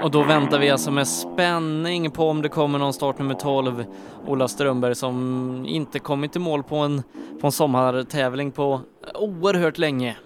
Och 0.03 0.11
då 0.11 0.23
väntar 0.23 0.59
vi 0.59 0.71
alltså 0.71 0.91
med 0.91 1.09
spänning 1.09 2.11
på 2.11 2.23
om 2.29 2.43
det 2.43 2.49
kommer 2.49 2.79
någon 2.79 2.93
start 2.93 3.19
nummer 3.19 3.35
12, 3.35 3.85
Ola 4.27 4.49
Strömberg, 4.49 4.95
som 4.95 5.65
inte 5.69 5.99
kommit 5.99 6.37
i 6.37 6.39
mål 6.39 6.63
på 6.63 6.77
en, 6.77 7.03
på 7.41 7.47
en 7.47 7.53
sommartävling 7.53 8.53
på 8.53 8.81
oerhört 9.21 9.79
länge. 9.79 10.17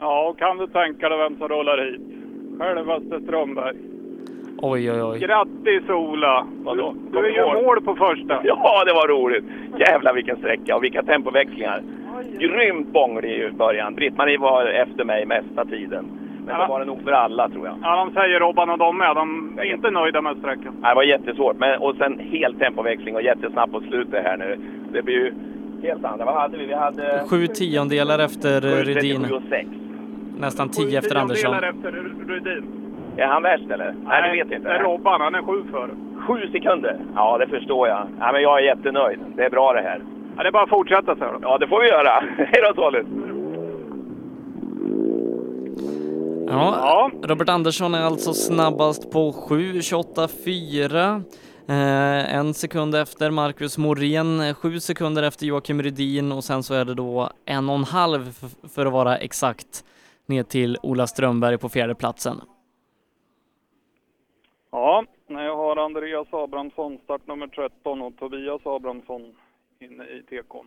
Ja, 0.00 0.34
kan 0.38 0.56
du 0.58 0.66
tänka 0.66 1.08
dig 1.08 1.18
vem 1.18 1.38
som 1.38 1.48
rullar 1.48 1.78
hit? 1.84 2.00
Självaste 2.60 3.20
Strömberg. 3.20 3.76
Oj, 4.62 4.90
oj, 4.92 5.02
oj. 5.02 5.18
Grattis 5.18 5.88
Ola! 5.90 6.46
Vadå? 6.64 6.94
Du, 7.12 7.22
du 7.22 7.34
gör 7.34 7.62
mål 7.62 7.80
på 7.82 7.94
första. 7.96 8.40
Ja, 8.44 8.84
det 8.84 8.92
var 8.92 9.08
roligt. 9.08 9.44
Jävlar 9.78 10.14
vilken 10.14 10.36
sträcka 10.36 10.76
och 10.76 10.84
vilka 10.84 11.02
tempoväxlingar. 11.02 11.82
Grymt 12.38 12.92
bånglig 12.92 13.30
i 13.32 13.50
början. 13.50 13.94
Britt-Marie 13.94 14.38
var 14.38 14.66
efter 14.66 15.04
mig 15.04 15.26
mesta 15.26 15.64
tiden. 15.64 16.04
Men 16.46 16.60
det 16.60 16.66
var 16.68 16.80
det 16.80 16.86
nog 16.86 17.02
för 17.02 17.12
alla 17.12 17.48
tror 17.48 17.66
jag. 17.66 17.74
Ja, 17.82 17.96
de 18.04 18.14
säger 18.20 18.40
Robban 18.40 18.70
och 18.70 18.78
de 18.78 18.98
med. 18.98 19.16
De 19.16 19.58
är 19.58 19.64
inte 19.74 19.90
nöjda 19.90 20.22
med 20.22 20.36
sträckan. 20.38 20.74
Nej, 20.80 20.90
Det 20.90 20.94
var 20.94 21.02
jättesvårt. 21.02 21.56
Men, 21.58 21.78
och 21.80 21.96
sen 21.96 22.18
helt 22.18 22.58
tempoväxling 22.58 23.14
och 23.14 23.22
jättesnabbt 23.22 23.72
på 23.72 23.80
slutet 23.80 24.24
här 24.24 24.36
nu. 24.36 24.56
Det 24.92 25.02
blir 25.02 25.14
ju 25.14 25.32
helt 25.82 26.04
andra. 26.04 26.24
Vad 26.24 26.34
hade 26.34 26.58
vi? 26.58 26.66
Vi 26.66 26.74
hade... 26.74 27.24
Sju 27.30 27.46
tiondelar 27.46 28.18
efter 28.18 28.60
Rydin. 28.84 29.16
37 29.22 29.34
och 29.34 29.42
6. 29.50 29.68
Nästan 30.38 30.68
tio 30.68 30.98
efter 30.98 31.16
Andersson. 31.16 31.54
Efter 31.54 31.92
Rydin. 32.28 32.64
Är 33.16 33.26
han 33.26 33.42
värst 33.42 33.70
eller? 33.70 33.94
Nej, 34.04 34.22
det 34.22 34.36
vet 34.36 34.50
jag 34.50 34.60
inte. 34.60 34.78
Robban. 34.78 35.20
Han 35.20 35.34
är 35.34 35.42
sju 35.42 35.62
före. 35.70 35.90
Sju 36.26 36.52
sekunder? 36.52 37.00
Ja, 37.14 37.38
det 37.38 37.46
förstår 37.48 37.88
jag. 37.88 38.08
Ja, 38.20 38.32
men 38.32 38.42
jag 38.42 38.58
är 38.58 38.62
jättenöjd. 38.64 39.18
Det 39.36 39.44
är 39.44 39.50
bra 39.50 39.72
det 39.72 39.80
här. 39.80 40.02
Ja, 40.36 40.42
det 40.42 40.48
är 40.48 40.52
bara 40.52 40.62
att 40.62 40.68
fortsätta 40.68 41.16
så 41.16 41.24
här 41.24 41.32
då. 41.32 41.38
Ja, 41.42 41.58
det 41.58 41.68
får 41.68 41.80
vi 41.80 41.88
göra. 41.88 42.10
Hej 42.36 42.62
då 42.68 42.74
Solid! 42.74 43.06
Ja, 46.48 47.10
Robert 47.22 47.48
Andersson 47.48 47.94
är 47.94 48.02
alltså 48.02 48.32
snabbast 48.32 49.10
på 49.10 49.32
7.28,4. 49.32 51.22
Eh, 51.68 52.34
en 52.34 52.54
sekund 52.54 52.94
efter 52.94 53.30
Marcus 53.30 53.78
Morén, 53.78 54.54
sju 54.54 54.80
sekunder 54.80 55.22
efter 55.22 55.46
Joakim 55.46 55.82
Rydin 55.82 56.32
och 56.32 56.44
sen 56.44 56.62
så 56.62 56.74
är 56.74 56.84
det 56.84 56.94
då 56.94 57.30
en 57.44 57.68
och 57.68 57.74
en 57.74 57.84
halv 57.84 58.32
för 58.74 58.86
att 58.86 58.92
vara 58.92 59.16
exakt 59.16 59.84
ner 60.28 60.42
till 60.42 60.78
Ola 60.82 61.06
Strömberg 61.06 61.58
på 61.58 61.68
fjärde 61.68 61.94
platsen. 61.94 62.40
Ja, 64.70 65.04
jag 65.26 65.56
har 65.56 65.76
Andreas 65.76 66.28
Abrahamsson, 66.30 66.98
startnummer 67.04 67.46
13 67.46 68.02
och 68.02 68.16
Tobias 68.16 68.60
Abrahamsson 68.64 69.36
inne 69.80 70.04
i 70.04 70.22
tekon. 70.22 70.66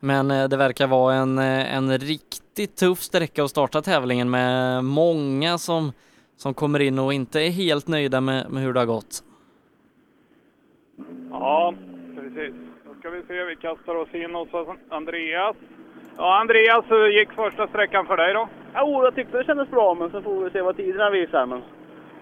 Men 0.00 0.30
eh, 0.30 0.48
det 0.48 0.56
verkar 0.56 0.86
vara 0.86 1.14
en, 1.14 1.38
eh, 1.38 1.74
en 1.74 1.98
riktigt 1.98 2.76
tuff 2.76 3.02
sträcka 3.02 3.44
att 3.44 3.50
starta 3.50 3.82
tävlingen 3.82 4.30
med 4.30 4.84
många 4.84 5.58
som, 5.58 5.92
som 6.36 6.54
kommer 6.54 6.80
in 6.80 6.98
och 6.98 7.12
inte 7.12 7.40
är 7.40 7.50
helt 7.50 7.88
nöjda 7.88 8.20
med, 8.20 8.50
med 8.50 8.62
hur 8.62 8.72
det 8.72 8.80
har 8.80 8.86
gått. 8.86 9.22
Ja, 11.30 11.74
precis. 12.14 12.54
Då 12.84 12.94
ska 13.00 13.10
vi 13.10 13.22
se, 13.22 13.44
vi 13.44 13.56
kastar 13.56 13.94
oss 13.94 14.14
in 14.14 14.34
hos 14.34 14.48
Andreas. 14.88 15.56
Ja, 16.16 16.40
Andreas, 16.40 16.84
hur 16.88 17.08
gick 17.08 17.32
första 17.32 17.66
sträckan 17.66 18.06
för 18.06 18.16
dig 18.16 18.34
då? 18.34 18.48
Jo, 18.76 19.04
jag 19.04 19.14
tyckte 19.14 19.38
det 19.38 19.44
kändes 19.44 19.70
bra, 19.70 19.94
men 19.94 20.10
så 20.10 20.22
får 20.22 20.44
vi 20.44 20.50
se 20.50 20.62
vad 20.62 20.76
tiderna 20.76 21.10
visar. 21.10 21.46
Men... 21.46 21.62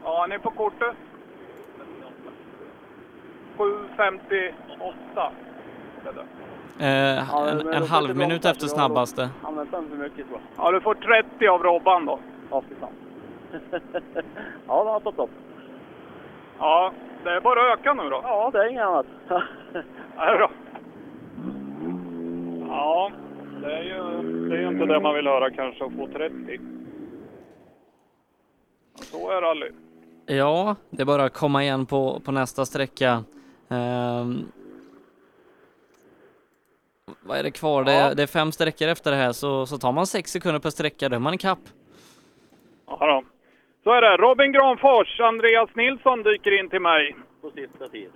Ja, 0.05 0.27
ni 0.29 0.35
är 0.35 0.39
på 0.39 0.51
kortet. 0.51 0.95
7.58. 3.57 5.31
Eh, 6.79 7.49
en, 7.49 7.69
en 7.69 7.83
halv 7.83 8.17
minut 8.17 8.45
efter 8.45 8.67
snabbaste. 8.67 9.31
Han 9.43 9.57
väntar 9.57 9.79
inte 9.79 9.91
för 9.91 10.03
mycket 10.03 10.29
tror 10.29 10.41
Ja, 10.57 10.73
du 10.73 10.81
får 10.81 10.95
30 10.95 11.47
av 11.47 11.63
Robban 11.63 12.07
då. 12.07 12.19
Ja, 12.51 12.63
fy 12.69 12.75
fan. 12.75 12.93
ja, 14.67 14.85
det 14.85 14.91
har 14.91 15.01
stått 15.01 15.19
upp. 15.19 15.31
Ja, 16.59 16.93
det 17.25 17.31
är 17.31 17.41
bara 17.41 17.73
att 17.73 17.79
öka 17.79 17.95
nu 17.95 18.11
då. 18.11 18.21
Ja, 18.23 18.51
det 18.53 18.59
är 18.59 18.69
inget 18.71 18.83
annat. 18.83 19.07
Ja, 20.17 20.27
det 20.27 20.33
är 20.33 20.37
bra. 20.37 20.51
Ja, 22.69 23.11
det 23.63 23.73
är 23.77 23.83
ju 23.83 24.23
det 24.49 24.57
är 24.57 24.69
inte 24.69 24.87
det 24.87 25.01
man 25.01 25.15
vill 25.15 25.27
höra 25.27 25.51
kanske, 25.51 25.85
att 25.85 25.93
få 25.93 26.07
30. 26.07 26.61
Så 28.97 29.31
är 29.31 29.41
rally. 29.43 29.71
Ja, 30.27 30.77
det 30.91 31.03
är 31.03 31.07
bara 31.07 31.25
att 31.25 31.35
komma 31.35 31.63
igen 31.63 31.87
på, 31.87 32.21
på 32.25 32.33
nästa 32.33 32.67
sträcka. 32.67 33.25
Ehm, 33.69 34.45
vad 37.21 37.39
är 37.39 37.43
det 37.43 37.51
kvar? 37.51 37.85
Det, 37.85 37.93
är, 37.93 38.15
det 38.15 38.23
är 38.23 38.27
fem 38.27 38.53
sträckor 38.53 38.89
efter 38.89 39.11
det 39.11 39.17
här, 39.17 39.33
så, 39.33 39.67
så 39.67 39.79
tar 39.79 39.93
man 39.93 40.07
sex 40.07 40.31
sekunder 40.31 40.61
per 40.61 40.71
sträcka, 40.71 41.09
då 41.09 41.17
är 41.17 41.21
man 41.21 41.35
i 41.35 41.39
kapp. 41.39 41.59
Ja, 42.87 42.97
då. 43.01 43.23
Så 43.85 43.91
är 43.93 44.01
det. 44.01 44.17
Robin 44.17 44.53
Granfors, 44.53 45.21
Andreas 45.21 45.71
Nilsson 45.75 46.23
dyker 46.23 46.59
in 46.61 46.69
till 46.69 46.81
mig. 46.81 47.17
På 47.43 47.51
sista 47.51 47.89
tid. 47.89 48.11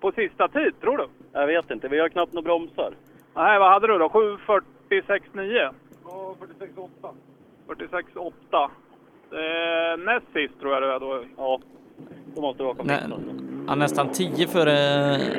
på 0.00 0.12
sista 0.12 0.48
tid, 0.48 0.80
tror 0.80 0.96
du? 0.98 1.06
Jag 1.32 1.46
vet 1.46 1.70
inte, 1.70 1.88
vi 1.88 1.98
har 2.00 2.08
knappt 2.08 2.32
några 2.32 2.44
bromsar. 2.44 2.92
Nej, 3.34 3.58
vad 3.58 3.70
hade 3.72 3.86
du 3.86 3.98
då? 3.98 4.08
7.46,9? 4.08 5.70
Ja, 6.04 6.34
46,8. 6.40 7.10
46,8. 7.68 8.70
Eh, 9.32 9.96
näst 10.04 10.26
sist 10.32 10.60
tror 10.60 10.72
jag 10.74 10.82
det 10.82 10.94
är 10.94 11.00
då. 11.00 11.22
Ja, 11.36 11.60
då 12.34 12.40
måste 12.40 12.62
det 12.62 12.66
vara 12.66 12.82
Nä, 12.82 13.00
ja, 13.66 13.74
nästan 13.74 14.08
10 14.12 14.46
före 14.46 14.72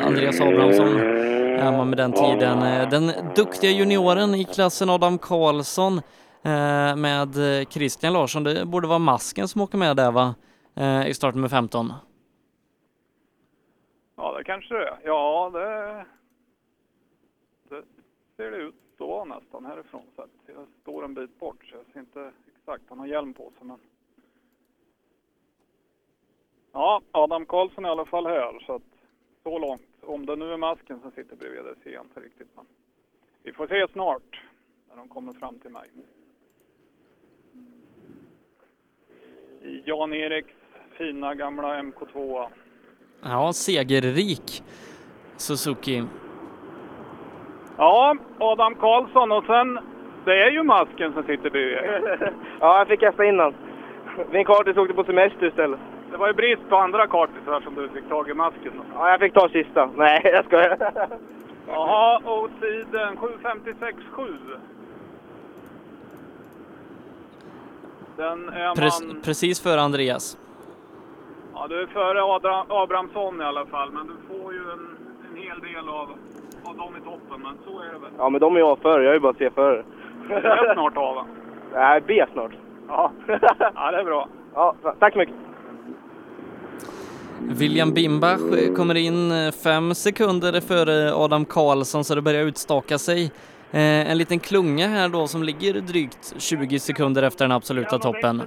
Andreas 0.03 0.41
Abrahamsson 0.41 0.87
är 1.59 1.71
man 1.71 1.89
med 1.89 1.97
den 1.97 2.11
tiden. 2.13 2.61
Eh, 2.63 2.89
Den 2.89 3.11
duktiga 3.35 3.71
junioren 3.71 4.35
i 4.35 4.43
klassen 4.43 4.89
Adam 4.89 5.17
Karlsson 5.17 6.01
Eh, 6.43 6.95
med 6.95 7.35
Christian 7.69 8.13
Larsson, 8.13 8.43
det 8.43 8.65
borde 8.65 8.87
vara 8.87 8.99
masken 8.99 9.47
som 9.47 9.61
åker 9.61 9.77
med 9.77 9.95
där 9.95 10.11
va? 10.11 10.35
Eh, 10.75 11.07
I 11.07 11.13
startnummer 11.13 11.49
15. 11.49 11.93
Ja, 14.15 14.37
det 14.37 14.43
kanske 14.43 14.73
det 14.73 14.87
är. 14.87 14.99
Ja, 15.03 15.49
det, 15.53 16.05
det 17.69 17.83
ser 18.37 18.51
det 18.51 18.57
ut 18.57 18.75
att 18.93 19.07
vara 19.07 19.25
nästan 19.25 19.65
härifrån. 19.65 20.03
Så 20.15 20.25
jag 20.45 20.67
står 20.81 21.05
en 21.05 21.13
bit 21.13 21.39
bort 21.39 21.65
så 21.65 21.75
jag 21.75 21.85
ser 21.93 21.99
inte 21.99 22.31
exakt. 22.57 22.83
Han 22.89 22.99
har 22.99 23.07
hjälm 23.07 23.33
på 23.33 23.51
sig 23.57 23.67
men... 23.67 23.79
Ja, 26.71 27.01
Adam 27.11 27.45
Karlsson 27.45 27.85
är 27.85 27.89
i 27.89 27.91
alla 27.91 28.05
fall 28.05 28.25
här 28.25 28.63
så 28.65 28.75
att 28.75 28.81
så 29.43 29.59
långt. 29.59 29.81
Om 30.01 30.25
det 30.25 30.35
nu 30.35 30.53
är 30.53 30.57
masken 30.57 30.99
som 31.01 31.11
sitter 31.11 31.35
bredvid 31.35 31.63
det 31.63 31.75
ser 31.83 31.91
jag 31.91 32.05
inte 32.05 32.19
riktigt 32.19 32.55
men 32.55 32.65
vi 33.43 33.53
får 33.53 33.67
se 33.67 33.87
snart 33.91 34.43
när 34.89 34.95
de 34.95 35.09
kommer 35.09 35.33
fram 35.33 35.59
till 35.59 35.71
mig. 35.71 35.89
I 39.48 39.48
Jan-Eriks 39.85 40.53
fina 40.97 41.35
gamla 41.35 41.81
MK2. 41.81 42.47
Ja, 43.23 43.53
segerrik 43.53 44.63
Suzuki. 45.37 46.03
Ja, 47.77 48.15
Adam 48.39 48.75
Karlsson 48.75 49.31
och 49.31 49.43
sen, 49.45 49.79
det 50.25 50.43
är 50.43 50.51
ju 50.51 50.63
masken 50.63 51.13
som 51.13 51.23
sitter 51.23 51.49
bredvid. 51.49 51.77
ja, 52.59 52.77
jag 52.77 52.87
fick 52.87 52.99
kasta 52.99 53.25
innan. 53.25 53.53
Min 54.31 54.45
kartis 54.45 54.77
åkte 54.77 54.93
på 54.93 55.03
semester 55.03 55.47
istället. 55.47 55.79
Det 56.11 56.17
var 56.17 56.27
ju 56.27 56.33
brist 56.33 56.69
på 56.69 56.75
andra 56.75 57.07
kartisar 57.07 57.61
som 57.61 57.75
du 57.75 57.89
fick 57.89 58.09
tag 58.09 58.29
i 58.29 58.33
masken. 58.33 58.71
då. 58.77 58.83
Ja, 58.93 59.09
jag 59.09 59.19
fick 59.19 59.33
ta 59.33 59.49
sista. 59.49 59.89
Nej, 59.95 60.21
jag 60.23 60.45
skojar. 60.45 60.77
Jaha, 61.67 62.17
och 62.17 62.49
tiden 62.61 63.17
7.56,7. 63.17 64.37
Den 68.19 68.49
är 68.49 68.65
man... 68.67 68.75
Pre- 68.75 69.23
precis 69.23 69.59
före 69.61 69.81
Andreas. 69.81 70.37
Ja, 71.53 71.67
du 71.67 71.81
är 71.81 71.87
före 71.87 72.19
Adra- 72.21 72.65
Abrahamsson 72.83 73.41
i 73.41 73.43
alla 73.43 73.65
fall, 73.65 73.91
men 73.91 74.07
du 74.07 74.13
får 74.27 74.53
ju 74.53 74.59
en, 74.59 74.97
en 75.29 75.35
hel 75.43 75.59
del 75.59 75.89
av, 75.89 76.09
av 76.63 76.77
dem 76.77 76.93
i 76.97 77.01
toppen, 77.01 77.41
men 77.41 77.53
så 77.65 77.79
är 77.79 77.85
det 77.93 77.99
väl. 77.99 78.11
Ja, 78.17 78.29
men 78.29 78.41
de 78.41 78.55
är 78.55 78.59
jag 78.59 78.79
före. 78.79 79.03
Jag 79.03 79.09
är 79.09 79.13
ju 79.13 79.19
bara 79.19 79.33
C 79.33 79.49
före. 79.55 79.83
Är 80.29 80.73
snart 80.73 80.97
av 80.97 81.15
va? 81.15 81.25
Nej, 81.73 82.01
B 82.07 82.25
snart. 82.33 82.51
Ja. 82.87 83.11
ja, 83.75 83.91
det 83.91 83.97
är 83.99 84.03
bra. 84.03 84.27
Ja, 84.53 84.75
tack 84.99 85.13
så 85.13 85.19
mycket. 85.19 85.35
William 87.41 87.93
Bimbach 87.93 88.75
kommer 88.75 88.95
in 88.97 89.31
eh, 89.31 89.51
fem 89.51 89.95
sekunder 89.95 90.61
före 90.61 91.13
Adam 91.13 91.45
Karlsson 91.45 92.03
så 92.03 92.15
det 92.15 92.21
börjar 92.21 92.43
utstaka 92.43 92.97
sig. 92.97 93.31
Eh, 93.71 94.11
en 94.11 94.17
liten 94.17 94.39
klunga 94.39 94.87
här 94.87 95.09
då 95.09 95.27
som 95.27 95.43
ligger 95.43 95.73
drygt 95.73 96.33
20 96.37 96.79
sekunder 96.79 97.23
efter 97.23 97.45
den 97.45 97.51
absoluta 97.51 97.99
toppen. 97.99 98.43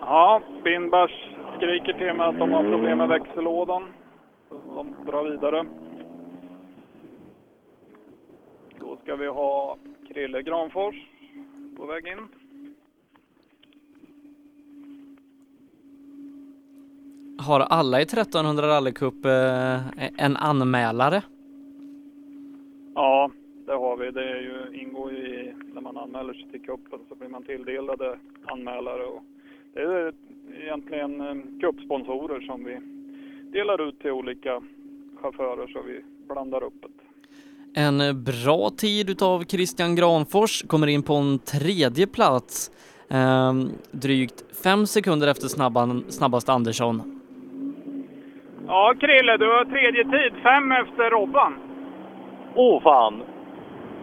Ja, 0.00 0.42
Bindbach 0.64 1.10
skriker 1.56 1.92
till 1.92 2.16
mig 2.16 2.26
att 2.26 2.38
de 2.38 2.52
har 2.52 2.62
problem 2.62 2.98
med 2.98 3.08
växellådan. 3.08 3.82
De 4.74 4.94
drar 5.06 5.30
vidare. 5.30 5.66
Då 8.80 8.96
ska 9.02 9.16
vi 9.16 9.26
ha 9.26 9.76
Krille 10.08 10.42
Granfors 10.42 10.94
på 11.76 11.86
väg 11.86 12.06
in. 12.06 12.18
Har 17.38 17.60
alla 17.60 18.00
i 18.00 18.02
1300 18.02 18.68
rallycup 18.68 19.24
eh, 19.24 19.80
en 20.16 20.36
anmälare? 20.36 21.22
Ja, 22.94 23.30
det 23.66 23.72
har 23.72 23.96
vi. 23.96 24.10
Det 24.10 24.24
är 24.30 24.40
ju, 24.40 24.80
ingår 24.80 25.12
ju 25.12 25.18
i, 25.18 25.54
när 25.74 25.80
man 25.80 25.96
anmäler 25.96 26.34
sig 26.34 26.48
till 26.50 26.60
cupen 26.60 26.98
så 27.08 27.14
blir 27.14 27.28
man 27.28 27.42
tilldelade 27.42 28.18
anmälare. 28.44 29.04
Och 29.04 29.22
det 29.74 29.80
är 29.80 30.12
egentligen 30.62 31.20
eh, 31.20 31.60
cupsponsorer 31.60 32.40
som 32.40 32.64
vi 32.64 32.80
delar 33.58 33.88
ut 33.88 34.00
till 34.00 34.10
olika 34.10 34.62
chaufförer 35.22 35.66
så 35.66 35.82
vi 35.82 36.00
blandar 36.28 36.62
upp 36.62 36.82
det. 36.82 36.88
En 37.80 38.24
bra 38.24 38.70
tid 38.70 39.10
utav 39.10 39.44
Christian 39.44 39.96
Granfors 39.96 40.62
kommer 40.62 40.86
in 40.86 41.02
på 41.02 41.14
en 41.14 41.38
tredje 41.38 42.06
plats. 42.06 42.70
Ehm, 43.10 43.70
drygt 43.90 44.62
fem 44.64 44.86
sekunder 44.86 45.28
efter 45.28 45.48
snabban, 45.48 46.04
snabbast 46.08 46.48
Andersson. 46.48 47.20
Ja, 48.66 48.94
Krille, 49.00 49.36
du 49.36 49.46
har 49.46 49.64
tredje 49.64 50.04
tid, 50.04 50.42
fem 50.42 50.72
efter 50.72 51.10
Robban. 51.10 51.54
Oh 52.54 52.82
fan! 52.82 53.22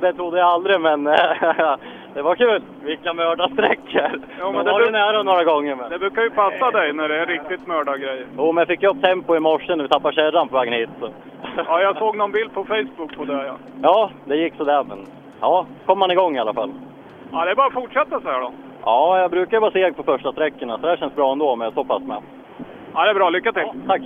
Det 0.04 0.14
trodde 0.14 0.38
jag 0.40 0.48
aldrig, 0.48 0.82
men 0.82 1.04
det 2.14 2.22
var 2.22 2.36
kul. 2.36 2.62
Vilka 2.82 3.14
mördarsträckor! 3.14 4.20
Ja, 4.40 4.52
men 4.52 4.66
det 4.66 4.72
var 4.72 4.82
ju 4.82 4.92
nära 4.92 5.24
några 5.24 5.44
gånger. 5.44 5.76
Men... 5.76 5.90
Det 5.90 6.00
brukar 6.00 6.22
ju 6.22 6.30
passa 6.30 6.72
dig 6.72 6.94
när 6.94 7.10
det 7.10 7.16
är 7.16 7.26
riktigt 7.26 7.68
mördargrejer. 7.68 8.28
Jo, 8.38 8.52
men 8.52 8.62
jag 8.62 8.68
fick 8.68 8.82
ju 8.84 8.90
upp 8.90 9.02
tempo 9.02 9.36
i 9.36 9.40
morse 9.40 9.76
när 9.76 9.84
vi 9.84 9.90
tappade 9.90 10.16
kärran 10.16 10.48
på 10.48 10.58
vägen 10.58 10.74
hit. 10.74 10.90
Så. 11.00 11.10
Ja, 11.68 11.82
jag 11.82 11.98
såg 11.98 12.18
någon 12.18 12.32
bild 12.32 12.54
på 12.54 12.66
Facebook 12.66 13.18
på 13.18 13.26
det, 13.26 13.46
ja. 13.46 13.56
Ja, 13.82 14.10
det 14.26 14.36
gick 14.36 14.56
sådär, 14.56 14.84
men 14.84 15.06
ja, 15.42 15.66
kom 15.86 16.00
man 16.00 16.12
igång 16.12 16.36
i 16.36 16.40
alla 16.40 16.54
fall. 16.54 16.72
Ja, 17.32 17.46
det 17.46 17.52
är 17.52 17.56
bara 17.56 17.68
att 17.68 17.74
fortsätta 17.74 18.22
så 18.22 18.30
här 18.30 18.40
då. 18.40 18.52
Ja, 18.86 19.20
jag 19.20 19.32
brukar 19.32 19.60
vara 19.60 19.72
seg 19.72 19.96
på 19.98 20.04
första 20.04 20.32
sträckorna, 20.32 20.76
så 20.76 20.82
det 20.82 20.88
här 20.90 20.98
känns 20.98 21.16
bra 21.16 21.32
ändå 21.32 21.50
om 21.50 21.62
jag 21.62 21.72
är 21.72 21.74
så 21.74 21.84
pass 21.84 22.04
med. 22.04 22.18
Ja, 22.94 23.04
det 23.04 23.10
är 23.10 23.14
bra. 23.14 23.30
Lycka 23.30 23.52
till! 23.52 23.64
tack! 23.88 24.02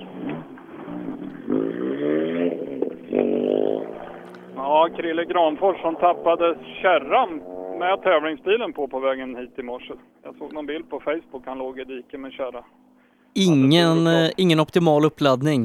Ja, 4.68 4.90
Krille 4.98 5.26
Granfors 5.26 5.82
som 5.82 5.96
tappade 5.96 6.58
kärran 6.82 7.38
med 7.80 8.02
tävlingsbilen 8.02 8.74
på 8.74 8.88
på 8.88 9.00
vägen 9.00 9.36
hit 9.36 9.60
i 9.60 9.64
morse. 9.64 9.94
Jag 10.24 10.36
såg 10.38 10.54
någon 10.54 10.66
bild 10.66 10.90
på 10.90 11.00
Facebook, 11.00 11.46
han 11.46 11.58
låg 11.58 11.80
i 11.80 11.84
diket 11.84 12.20
med 12.20 12.34
kärra. 12.34 12.66
Ingen, 13.34 14.08
eh, 14.08 14.30
ingen 14.38 14.60
optimal 14.60 15.06
uppladdning. 15.06 15.64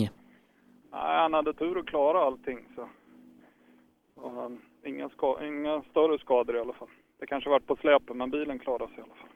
Nej, 0.92 1.16
han 1.20 1.34
hade 1.34 1.52
tur 1.52 1.78
att 1.78 1.86
klara 1.86 2.24
allting. 2.24 2.58
Så. 2.74 2.88
Han, 4.34 4.58
inga, 4.86 5.08
ska, 5.08 5.46
inga 5.46 5.82
större 5.90 6.18
skador 6.18 6.56
i 6.56 6.60
alla 6.60 6.72
fall. 6.72 6.88
Det 7.20 7.26
kanske 7.26 7.50
varit 7.50 7.66
på 7.66 7.76
släpen, 7.76 8.18
men 8.18 8.30
bilen 8.30 8.58
klarade 8.58 8.86
sig 8.86 8.98
i 8.98 9.00
alla 9.00 9.14
fall. 9.14 9.28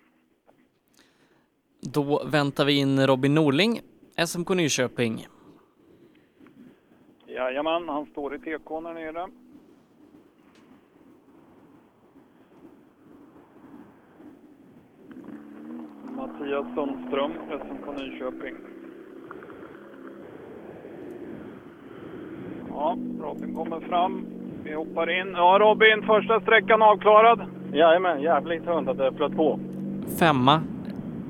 Då 1.80 2.24
väntar 2.24 2.64
vi 2.64 2.78
in 2.78 3.06
Robin 3.06 3.34
Norling, 3.34 3.80
SMK 4.26 4.50
Nyköping. 4.50 5.26
Jajamän, 7.26 7.88
han 7.88 8.06
står 8.06 8.34
i 8.34 8.38
TK 8.38 8.80
där 8.80 8.94
nere. 8.94 9.26
Mattias 16.26 16.66
Sundström, 16.74 17.32
SMK 17.50 17.98
Nyköping. 17.98 18.54
Ja, 22.70 22.96
Robin 23.20 23.54
kommer 23.54 23.80
fram. 23.80 24.26
Vi 24.64 24.74
hoppar 24.74 25.20
in. 25.20 25.32
Ja, 25.36 25.58
Robin, 25.60 26.02
första 26.02 26.40
sträckan 26.40 26.82
avklarad. 26.82 27.40
Jajamän, 27.72 28.22
jävligt 28.22 28.64
skönt 28.64 28.88
att 28.88 28.98
det 28.98 29.12
flöt 29.16 29.36
på. 29.36 29.58
Femma, 30.20 30.60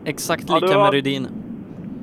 exakt 0.04 0.44
Ja, 0.48 0.54
lika 0.54 0.66
du 0.66 0.72
har- 0.72 0.84
med 0.84 0.92
Rydin. 0.92 1.26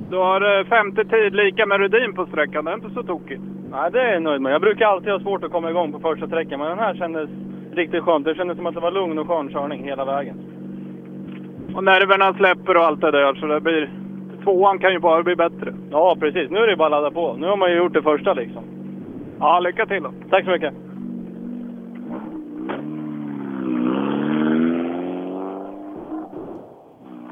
Du 0.10 0.18
har 0.18 0.60
eh, 0.60 0.66
femte 0.66 1.06
tid 1.06 1.36
lika 1.36 1.66
med 1.66 1.78
Rudin 1.80 2.14
på 2.14 2.26
sträckan. 2.26 2.66
Det 2.66 2.72
är 2.72 2.76
inte 2.76 2.90
så 2.94 3.04
tokigt. 3.04 3.42
Nej, 3.72 3.92
det 3.92 4.02
är 4.02 4.14
jag 4.14 4.24
nöjd 4.24 4.42
med. 4.42 4.54
Jag 4.54 4.62
brukar 4.62 4.86
alltid 4.86 5.12
ha 5.12 5.20
svårt 5.20 5.44
att 5.44 5.52
komma 5.52 5.70
igång 5.70 5.92
på 5.92 6.00
första 6.00 6.28
sträckan, 6.28 6.60
men 6.60 6.70
den 6.70 6.80
här 6.80 6.96
kändes 6.96 7.30
riktigt 7.72 8.04
skönt. 8.04 8.26
Det 8.26 8.36
kändes 8.36 8.58
som 8.58 8.66
att 8.66 8.74
det 8.74 8.80
var 8.80 8.92
lugn 8.92 9.20
och 9.20 9.28
skön 9.28 9.50
körning 9.50 9.84
hela 9.84 10.06
vägen. 10.06 10.36
Och 11.76 11.84
nerverna 11.84 12.34
släpper 12.34 12.78
och 12.78 12.84
allt 12.84 13.02
det 13.02 13.12
där, 13.12 13.34
så 13.34 13.46
det 13.46 13.62
blir... 13.62 13.92
Tvåan 14.44 14.80
kan 14.80 14.92
ju 14.92 15.00
bara 15.00 15.24
bli 15.24 15.36
bättre. 15.36 15.74
Ja, 15.92 16.16
precis. 16.20 16.50
Nu 16.50 16.60
är 16.60 16.68
det 16.68 16.76
bara 16.76 16.86
att 16.86 16.92
ladda 16.92 17.12
på. 17.12 17.34
Nu 17.34 17.48
har 17.48 17.58
man 17.58 17.72
ju 17.72 17.78
gjort 17.78 17.94
det 17.94 18.02
första 18.02 18.34
liksom. 18.34 18.64
Ja, 19.40 19.60
lycka 19.60 19.86
till 19.86 20.04
då. 20.04 20.14
Tack 20.30 20.46
så 20.46 20.52
mycket. 20.52 20.74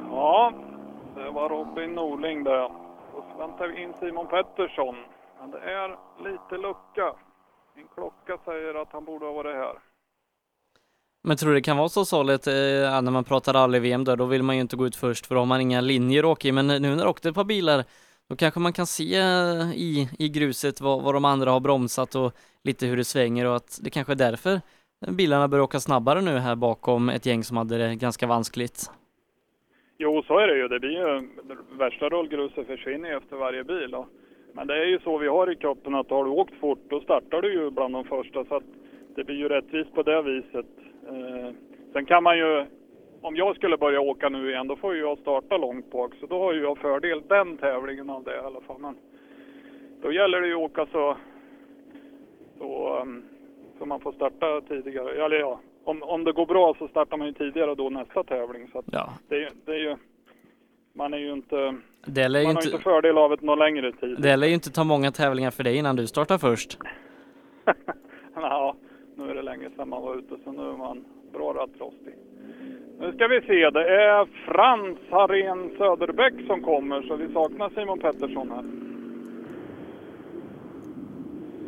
Ja, 0.09 0.53
det 1.15 1.29
var 1.29 1.49
Robin 1.49 1.95
Norling 1.95 2.43
där. 2.43 2.65
Och 3.13 3.25
så 3.31 3.37
väntar 3.37 3.67
vi 3.67 3.83
in 3.83 3.93
Simon 3.99 4.27
Pettersson. 4.27 4.95
Men 5.39 5.51
det 5.51 5.59
är 5.59 5.89
lite 6.23 6.57
lucka. 6.67 7.13
Min 7.75 7.87
klocka 7.95 8.37
säger 8.45 8.81
att 8.81 8.93
han 8.93 9.05
borde 9.05 9.25
ha 9.25 9.33
varit 9.33 9.55
här. 9.55 9.90
Men 11.23 11.37
tror 11.37 11.49
du 11.49 11.55
det 11.55 11.61
kan 11.61 11.77
vara 11.77 11.89
så 11.89 12.05
saligt 12.05 12.47
eh, 12.47 12.53
när 12.53 13.11
man 13.11 13.23
pratar 13.23 13.53
rally-VM 13.53 14.03
då, 14.03 14.15
då 14.15 14.25
vill 14.25 14.43
man 14.43 14.55
ju 14.55 14.61
inte 14.61 14.75
gå 14.75 14.87
ut 14.87 14.95
först 14.95 15.25
för 15.25 15.35
då 15.35 15.41
har 15.41 15.45
man 15.45 15.61
inga 15.61 15.81
linjer 15.81 16.19
att 16.23 16.29
åka 16.29 16.47
i. 16.47 16.51
Men 16.51 16.67
nu 16.67 16.79
när 16.79 17.03
det 17.03 17.09
åkte 17.09 17.29
ett 17.29 17.35
par 17.35 17.43
bilar, 17.43 17.83
Då 18.29 18.35
kanske 18.35 18.59
man 18.59 18.73
kan 18.73 18.85
se 18.85 19.15
eh, 19.15 19.71
i, 19.75 20.09
i 20.19 20.29
gruset 20.29 20.81
vad, 20.81 21.03
vad 21.03 21.13
de 21.13 21.25
andra 21.25 21.51
har 21.51 21.59
bromsat 21.59 22.15
och 22.15 22.31
lite 22.63 22.85
hur 22.85 22.97
det 22.97 23.03
svänger 23.03 23.45
och 23.45 23.55
att 23.55 23.79
det 23.83 23.89
kanske 23.89 24.13
är 24.13 24.15
därför 24.15 24.61
bilarna 25.09 25.47
börjar 25.47 25.63
åka 25.63 25.79
snabbare 25.79 26.21
nu 26.21 26.37
här 26.37 26.55
bakom 26.55 27.09
ett 27.09 27.25
gäng 27.25 27.43
som 27.43 27.57
hade 27.57 27.77
det 27.77 27.95
ganska 27.95 28.27
vanskligt. 28.27 28.91
Jo, 29.97 30.23
så 30.27 30.39
är 30.39 30.47
det 30.47 30.57
ju. 30.57 30.67
Det 30.67 30.79
blir 30.79 30.91
ju 30.91 31.29
värsta 31.77 32.09
rullgruset 32.09 32.67
försvinner 32.67 33.09
ju 33.09 33.17
efter 33.17 33.35
varje 33.35 33.63
bil. 33.63 33.95
Och, 33.95 34.07
men 34.53 34.67
det 34.67 34.73
är 34.73 34.85
ju 34.85 34.99
så 34.99 35.17
vi 35.17 35.27
har 35.27 35.51
i 35.51 35.55
cupen 35.55 35.95
att 35.95 36.09
har 36.09 36.25
du 36.25 36.31
åkt 36.31 36.59
fort 36.59 36.83
då 36.89 36.99
startar 36.99 37.41
du 37.41 37.53
ju 37.53 37.71
bland 37.71 37.93
de 37.93 38.03
första 38.03 38.45
så 38.45 38.55
att 38.55 38.63
det 39.15 39.23
blir 39.23 39.35
ju 39.35 39.47
rättvist 39.49 39.93
på 39.93 40.03
det 40.03 40.21
viset. 40.21 40.65
Eh, 41.07 41.53
sen 41.93 42.05
kan 42.05 42.23
man 42.23 42.37
ju, 42.37 42.65
om 43.21 43.35
jag 43.35 43.55
skulle 43.55 43.77
börja 43.77 44.01
åka 44.01 44.29
nu 44.29 44.49
igen 44.51 44.67
då 44.67 44.75
får 44.75 44.93
ju 44.95 44.99
jag 45.01 45.17
starta 45.17 45.57
långt 45.57 45.91
bak 45.91 46.11
så 46.19 46.25
då 46.25 46.39
har 46.39 46.53
ju 46.53 46.61
jag 46.61 46.77
fördel 46.77 47.21
den 47.27 47.57
tävlingen 47.57 48.09
av 48.09 48.23
det 48.23 48.35
i 48.35 48.39
alla 48.39 48.61
fall. 48.61 48.77
Men 48.79 48.95
då 50.01 50.11
gäller 50.11 50.41
det 50.41 50.47
ju 50.47 50.53
att 50.53 50.71
åka 50.71 50.85
så, 50.91 51.17
så, 52.57 52.99
um, 53.01 53.23
så 53.79 53.85
man 53.85 53.99
får 53.99 54.11
starta 54.11 54.61
tidigare. 54.61 55.25
Eller 55.25 55.39
ja, 55.39 55.59
om, 55.83 56.03
om 56.03 56.23
det 56.23 56.31
går 56.31 56.45
bra 56.45 56.75
så 56.79 56.87
startar 56.87 57.17
man 57.17 57.27
ju 57.27 57.33
tidigare 57.33 57.75
då 57.75 57.89
nästa 57.89 58.23
tävling. 58.23 58.67
Så 58.71 58.79
att 58.79 58.85
Ja. 58.91 59.13
det, 59.27 59.49
det 59.65 59.71
är 59.71 59.79
ju, 59.79 59.97
man 60.93 61.13
är 61.13 61.17
ju 61.17 61.31
inte, 61.33 61.75
Det 62.05 62.27
lär 62.27 62.39
ju 62.39 62.45
man 62.45 62.55
har 62.55 62.61
inte, 62.61 62.71
inte 62.75 62.83
fördel 62.83 63.17
av 63.17 63.33
ett 63.33 63.41
någon 63.41 63.59
längre 63.59 63.91
tid. 63.91 64.17
det 64.21 64.35
lär 64.35 64.47
ju 64.47 64.53
inte 64.53 64.71
ta 64.71 64.83
många 64.83 65.11
tävlingar 65.11 65.51
för 65.51 65.63
dig 65.63 65.77
innan 65.77 65.95
du 65.95 66.07
startar 66.07 66.37
först. 66.37 66.77
Ja, 68.35 68.75
nu 69.21 69.31
är 69.31 69.35
det 69.35 69.41
länge 69.41 69.69
sedan 69.69 69.89
man 69.89 70.01
var 70.01 70.15
ute 70.15 70.35
så 70.43 70.51
nu 70.51 70.69
är 70.69 70.77
man 70.77 71.05
bra 71.33 71.53
rattrostig. 71.53 72.13
Nu 72.99 73.11
ska 73.11 73.27
vi 73.27 73.41
se, 73.41 73.69
det 73.69 73.87
är 74.01 74.25
Frans 74.45 74.99
Harén 75.09 75.69
Söderbäck 75.77 76.33
som 76.47 76.61
kommer 76.61 77.01
så 77.01 77.15
vi 77.15 77.33
saknar 77.33 77.69
Simon 77.69 77.99
Pettersson 77.99 78.51
här. 78.51 78.63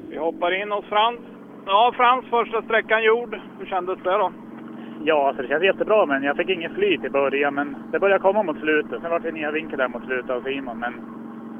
Vi 0.09 0.17
hoppar 0.17 0.61
in 0.61 0.71
hos 0.71 0.85
Frans. 0.85 1.19
Ja, 1.65 1.93
Frans, 1.95 2.25
första 2.25 2.61
sträckan 2.61 3.03
gjord. 3.03 3.39
Hur 3.59 3.65
kändes 3.65 3.99
det 4.03 4.11
då? 4.11 4.31
Ja, 5.03 5.27
alltså 5.27 5.41
det 5.41 5.47
kändes 5.47 5.65
jättebra, 5.65 6.05
men 6.05 6.23
jag 6.23 6.37
fick 6.37 6.49
ingen 6.49 6.73
flyt 6.73 7.03
i 7.03 7.09
början. 7.09 7.53
Men 7.53 7.75
det 7.91 7.99
började 7.99 8.21
komma 8.21 8.43
mot 8.43 8.59
slutet. 8.59 9.01
Sen 9.01 9.11
var 9.11 9.19
det 9.19 9.31
nya 9.31 9.51
vinklar 9.51 9.87
mot 9.87 10.05
slutet 10.05 10.29
av 10.29 10.43
Simon, 10.43 10.79
men 10.79 10.93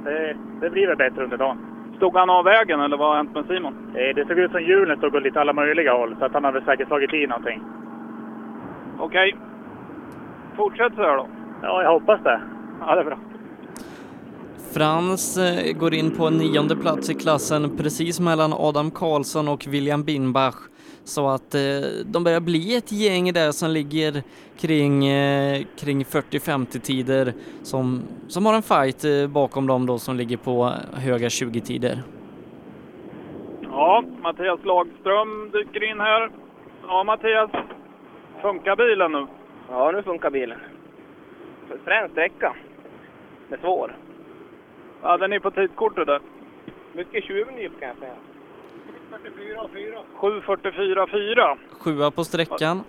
det, 0.03 0.37
det 0.61 0.69
blir 0.69 0.87
väl 0.87 0.97
bättre 0.97 1.23
under 1.23 1.37
dagen. 1.37 1.72
Stod 1.97 2.15
han 2.17 2.29
av 2.29 2.43
vägen 2.45 2.79
eller 2.81 2.97
vad 2.97 3.07
har 3.07 3.15
hänt 3.15 3.33
med 3.35 3.45
Simon? 3.45 3.73
Eh, 3.95 4.15
Det 4.15 4.25
såg 4.27 4.39
ut 4.39 4.51
som 4.51 4.61
hjulen 4.61 4.97
stod 4.97 5.15
åt 5.15 5.23
lite 5.23 5.41
alla 5.41 5.53
möjliga 5.53 5.93
håll, 5.93 6.15
så 6.19 6.25
att 6.25 6.33
han 6.33 6.43
hade 6.43 6.61
säkert 6.65 6.87
slagit 6.87 7.13
i 7.13 7.27
någonting. 7.27 7.61
Okej. 8.99 9.35
Fortsätt 10.57 10.95
så 10.95 11.01
här 11.01 11.17
då. 11.17 11.27
Ja, 11.61 11.83
jag 11.83 11.91
hoppas 11.91 12.23
det. 12.23 12.41
Ja, 12.79 12.95
det 12.95 13.01
är 13.01 13.05
bra. 13.05 13.17
Frans 14.73 15.37
eh, 15.37 15.73
går 15.77 15.93
in 15.93 16.11
på 16.11 16.27
en 16.27 16.33
nionde 16.37 16.75
plats 16.75 17.09
i 17.09 17.13
klassen 17.13 17.77
precis 17.77 18.19
mellan 18.19 18.53
Adam 18.53 18.91
Karlsson 18.91 19.47
och 19.47 19.65
William 19.67 20.03
Binbach. 20.03 20.55
Så 21.03 21.29
att 21.29 21.55
eh, 21.55 21.61
de 22.05 22.23
börjar 22.23 22.39
bli 22.39 22.75
ett 22.75 22.91
gäng 22.91 23.33
där 23.33 23.51
som 23.51 23.71
ligger 23.71 24.23
kring, 24.57 25.05
eh, 25.07 25.65
kring 25.79 26.03
40-50 26.03 26.79
tider 26.79 27.33
som, 27.63 28.01
som 28.27 28.45
har 28.45 28.53
en 28.53 28.61
fight 28.61 29.03
eh, 29.05 29.27
bakom 29.27 29.67
dem 29.67 29.85
då 29.85 29.99
som 29.99 30.15
ligger 30.15 30.37
på 30.37 30.71
höga 30.93 31.27
20-tider. 31.27 32.03
Ja, 33.61 34.03
Mattias 34.21 34.59
Lagström 34.63 35.51
dyker 35.51 35.91
in 35.91 35.99
här. 35.99 36.31
Ja, 36.87 37.03
Mattias. 37.03 37.51
Funkar 38.41 38.75
bilen 38.75 39.11
nu? 39.11 39.27
Ja, 39.69 39.91
nu 39.91 40.03
funkar 40.03 40.29
bilen. 40.29 40.59
Frän 41.83 42.09
sträcka. 42.09 42.55
Det 43.49 43.55
är 43.55 43.59
svår. 43.59 43.95
Hade 45.01 45.27
ni 45.27 45.39
på 45.39 45.51
tidkortet 45.51 46.07
där? 46.07 46.19
Mycket 46.93 47.23
tjuvnyp 47.23 47.79
kan 47.79 47.87
jag 47.87 47.97
säga. 47.97 48.15
7.44,4. 49.23 51.57
Sjua 51.71 52.11
på 52.11 52.23
sträckan. 52.23 52.83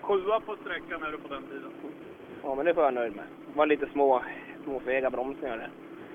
Sjua 0.00 0.40
på 0.40 0.56
sträckan 0.56 1.02
är 1.02 1.10
du 1.12 1.18
på 1.18 1.34
den 1.34 1.42
tiden. 1.42 1.70
Ja, 2.42 2.54
men 2.54 2.66
det 2.66 2.74
får 2.74 2.84
jag 2.84 2.94
nöjd 2.94 3.16
med. 3.16 3.24
Det 3.52 3.58
var 3.58 3.66
lite 3.66 3.86
små, 3.92 4.22
små 4.64 4.80
fega 4.80 5.10
bromsningar 5.10 5.56
där. 5.56 5.70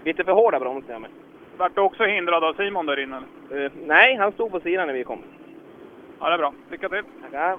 Lite 0.06 0.24
för 0.24 0.32
hårda 0.32 0.60
bromsningar, 0.60 1.00
men... 1.00 1.12
Vart 1.58 1.76
du 1.76 1.82
också 1.82 2.04
hindrad 2.04 2.44
av 2.44 2.54
Simon 2.54 2.86
där 2.86 3.00
inne? 3.00 3.18
Eh, 3.52 3.72
nej, 3.86 4.16
han 4.16 4.32
stod 4.32 4.52
på 4.52 4.60
sidan 4.60 4.88
när 4.88 4.94
vi 4.94 5.04
kom. 5.04 5.20
Ja, 6.20 6.28
det 6.28 6.34
är 6.34 6.38
bra. 6.38 6.54
Lycka 6.72 6.90
till! 6.90 7.04
Tackar. 7.22 7.58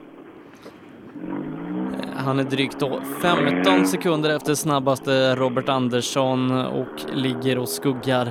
Han 2.17 2.39
är 2.39 2.45
drygt 2.45 2.81
då 2.81 3.01
15 3.23 3.87
sekunder 3.87 4.37
efter 4.37 4.55
snabbaste 4.55 5.35
Robert 5.35 5.69
Andersson 5.69 6.51
och 6.67 7.05
ligger 7.13 7.59
och 7.59 7.69
skuggar 7.69 8.27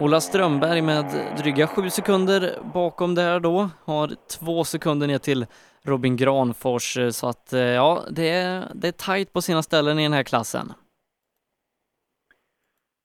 Ola 0.00 0.20
Strömberg 0.20 0.82
med 0.82 1.04
dryga 1.38 1.66
sju 1.66 1.90
sekunder 1.90 2.62
bakom 2.74 3.14
där 3.14 3.40
då. 3.40 3.68
Har 3.84 4.08
två 4.38 4.64
sekunder 4.64 5.06
ner 5.06 5.18
till 5.18 5.46
Robin 5.82 6.16
Granfors 6.16 6.96
eh, 6.96 7.10
så 7.10 7.28
att 7.28 7.52
eh, 7.52 7.60
ja, 7.60 8.02
det 8.10 8.28
är, 8.28 8.66
det 8.74 8.88
är 8.88 8.92
tajt 8.92 9.32
på 9.32 9.42
sina 9.42 9.62
ställen 9.62 9.98
i 9.98 10.02
den 10.02 10.12
här 10.12 10.22
klassen. 10.22 10.72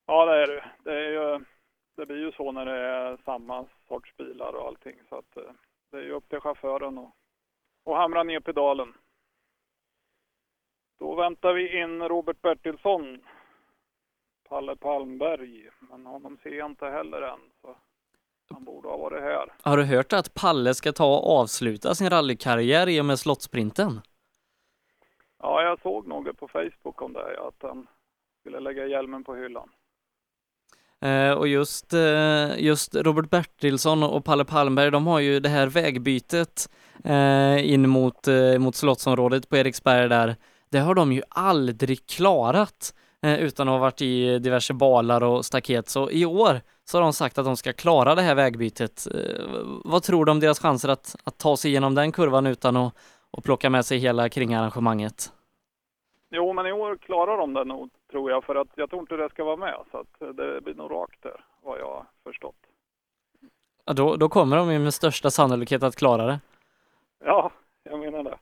Ja, 0.06 0.26
det 0.26 0.42
är 0.42 0.46
det. 0.46 0.64
Det, 0.84 0.94
är 0.94 1.10
ju, 1.10 1.44
det 1.96 2.06
blir 2.06 2.16
ju 2.16 2.32
så 2.32 2.52
när 2.52 2.66
det 2.66 2.78
är 2.78 3.18
samma 3.24 3.64
sorts 3.88 4.16
bilar 4.16 4.52
och 4.52 4.66
allting. 4.66 4.96
Så 5.08 5.18
att, 5.18 5.36
eh, 5.36 5.52
det 5.90 5.96
är 5.96 6.02
ju 6.02 6.12
upp 6.12 6.28
till 6.28 6.40
chauffören 6.40 6.98
och, 6.98 7.10
och 7.84 7.96
hamra 7.96 8.22
ner 8.22 8.40
pedalen. 8.40 8.94
Då 10.98 11.14
väntar 11.14 11.52
vi 11.52 11.82
in 11.82 12.02
Robert 12.02 12.42
Bertilsson. 12.42 13.20
Palle 14.48 14.76
Palmberg. 14.76 15.70
Men 15.90 16.06
honom 16.06 16.38
ser 16.42 16.50
jag 16.50 16.70
inte 16.70 16.86
heller 16.86 17.22
än. 17.22 17.38
Så 17.62 17.76
han 18.50 18.64
borde 18.64 18.88
ha 18.88 18.96
varit 18.96 19.22
här. 19.22 19.52
Har 19.62 19.76
du 19.76 19.84
hört 19.84 20.12
att 20.12 20.34
Palle 20.34 20.74
ska 20.74 20.92
ta 20.92 21.16
och 21.16 21.40
avsluta 21.40 21.94
sin 21.94 22.10
rallykarriär 22.10 22.88
i 22.88 23.00
och 23.00 23.04
med 23.04 23.18
slottsprinten? 23.18 24.00
Ja, 25.42 25.62
jag 25.62 25.80
såg 25.80 26.06
något 26.06 26.38
på 26.38 26.48
Facebook 26.48 27.02
om 27.02 27.12
det. 27.12 27.40
Att 27.48 27.62
han 27.62 27.86
skulle 28.40 28.60
lägga 28.60 28.86
hjälmen 28.86 29.24
på 29.24 29.34
hyllan. 29.34 29.68
Eh, 31.00 31.32
och 31.32 31.48
just, 31.48 31.92
eh, 31.92 32.58
just 32.58 32.94
Robert 32.94 33.30
Bertilsson 33.30 34.02
och 34.02 34.24
Palle 34.24 34.44
Palmberg, 34.44 34.90
de 34.90 35.06
har 35.06 35.20
ju 35.20 35.40
det 35.40 35.48
här 35.48 35.66
vägbytet 35.66 36.70
eh, 37.04 37.72
in 37.72 37.88
mot, 37.88 38.28
eh, 38.28 38.58
mot 38.58 38.74
slottsområdet 38.76 39.48
på 39.48 39.56
Eriksberg 39.56 40.08
där. 40.08 40.36
Det 40.70 40.78
har 40.78 40.94
de 40.94 41.12
ju 41.12 41.22
aldrig 41.28 42.06
klarat 42.06 42.94
utan 43.22 43.68
att 43.68 43.72
ha 43.72 43.78
varit 43.78 44.02
i 44.02 44.38
diverse 44.38 44.74
balar 44.74 45.22
och 45.22 45.44
staket. 45.44 45.88
Så 45.88 46.10
i 46.10 46.26
år 46.26 46.60
så 46.84 46.98
har 46.98 47.02
de 47.02 47.12
sagt 47.12 47.38
att 47.38 47.44
de 47.44 47.56
ska 47.56 47.72
klara 47.72 48.14
det 48.14 48.22
här 48.22 48.34
vägbytet. 48.34 49.06
Eh, 49.14 49.46
vad 49.84 50.02
tror 50.02 50.24
du 50.24 50.32
om 50.32 50.40
deras 50.40 50.60
chanser 50.60 50.88
att, 50.88 51.16
att 51.24 51.38
ta 51.38 51.56
sig 51.56 51.70
igenom 51.70 51.94
den 51.94 52.12
kurvan 52.12 52.46
utan 52.46 52.76
att, 52.76 52.94
att 53.30 53.44
plocka 53.44 53.70
med 53.70 53.84
sig 53.84 53.98
hela 53.98 54.28
kringarrangemanget? 54.28 55.32
Jo, 56.30 56.52
men 56.52 56.66
i 56.66 56.72
år 56.72 56.96
klarar 56.96 57.36
de 57.36 57.54
det 57.54 57.64
nog, 57.64 57.90
tror 58.10 58.30
jag. 58.30 58.44
För 58.44 58.54
att 58.54 58.68
jag 58.74 58.90
tror 58.90 59.00
inte 59.00 59.16
det 59.16 59.30
ska 59.30 59.44
vara 59.44 59.56
med. 59.56 59.74
Så 59.90 59.98
att 59.98 60.36
det 60.36 60.60
blir 60.60 60.74
nog 60.74 60.90
rakt 60.90 61.22
där, 61.22 61.44
vad 61.62 61.78
jag 61.80 61.86
har 61.86 62.06
förstått. 62.24 62.56
Ja, 63.84 63.92
då, 63.92 64.16
då 64.16 64.28
kommer 64.28 64.56
de 64.56 64.72
ju 64.72 64.78
med 64.78 64.94
största 64.94 65.30
sannolikhet 65.30 65.82
att 65.82 65.96
klara 65.96 66.26
det. 66.26 66.40
Ja, 67.24 67.50
jag 67.82 67.98
menar 68.00 68.22
det. 68.22 68.38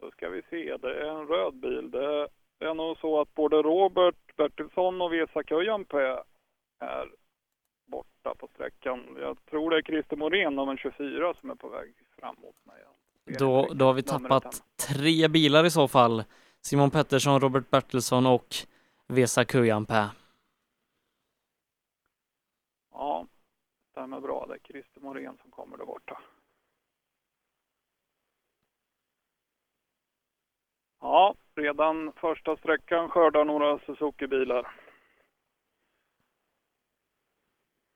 Då 0.00 0.10
ska 0.10 0.28
vi 0.28 0.42
se, 0.50 0.76
det 0.76 1.00
är 1.00 1.04
en 1.04 1.26
röd 1.26 1.54
bil. 1.54 1.90
Det 1.90 2.28
är 2.68 2.74
nog 2.74 2.98
så 2.98 3.20
att 3.20 3.34
både 3.34 3.56
Robert 3.56 4.36
Bertilsson 4.36 5.00
och 5.00 5.12
Vesa 5.12 5.42
Köjanpää 5.42 6.24
är 6.78 7.12
borta 7.86 8.34
på 8.34 8.48
sträckan. 8.54 9.16
Jag 9.20 9.44
tror 9.44 9.70
det 9.70 9.76
är 9.76 9.82
Christer 9.82 10.16
Morén, 10.16 10.54
nummer 10.54 10.76
24, 10.76 11.34
som 11.40 11.50
är 11.50 11.54
på 11.54 11.68
väg 11.68 11.94
framåt 12.18 12.56
mig. 12.64 12.84
Då, 13.38 13.68
då 13.74 13.84
har 13.84 13.94
vi 13.94 14.02
tappat 14.02 14.62
tre 14.88 15.28
bilar 15.28 15.64
i 15.64 15.70
så 15.70 15.88
fall. 15.88 16.24
Simon 16.60 16.90
Pettersson, 16.90 17.40
Robert 17.40 17.70
Bertilsson 17.70 18.26
och 18.26 18.54
Vesa 19.06 19.44
Kujanpää. 19.44 20.10
Ja, 22.92 23.26
det 23.94 24.00
är 24.00 24.20
bra. 24.20 24.46
Det 24.48 24.54
är 24.54 24.58
Christer 24.58 25.00
Morén 25.00 25.36
som 25.42 25.50
kommer 25.50 25.76
där 25.76 25.84
borta. 25.84 26.20
Ja, 31.00 31.34
redan 31.56 32.12
första 32.16 32.56
sträckan 32.56 33.08
skördar 33.08 33.44
några 33.44 33.78
Suzuki-bilar. 33.78 34.66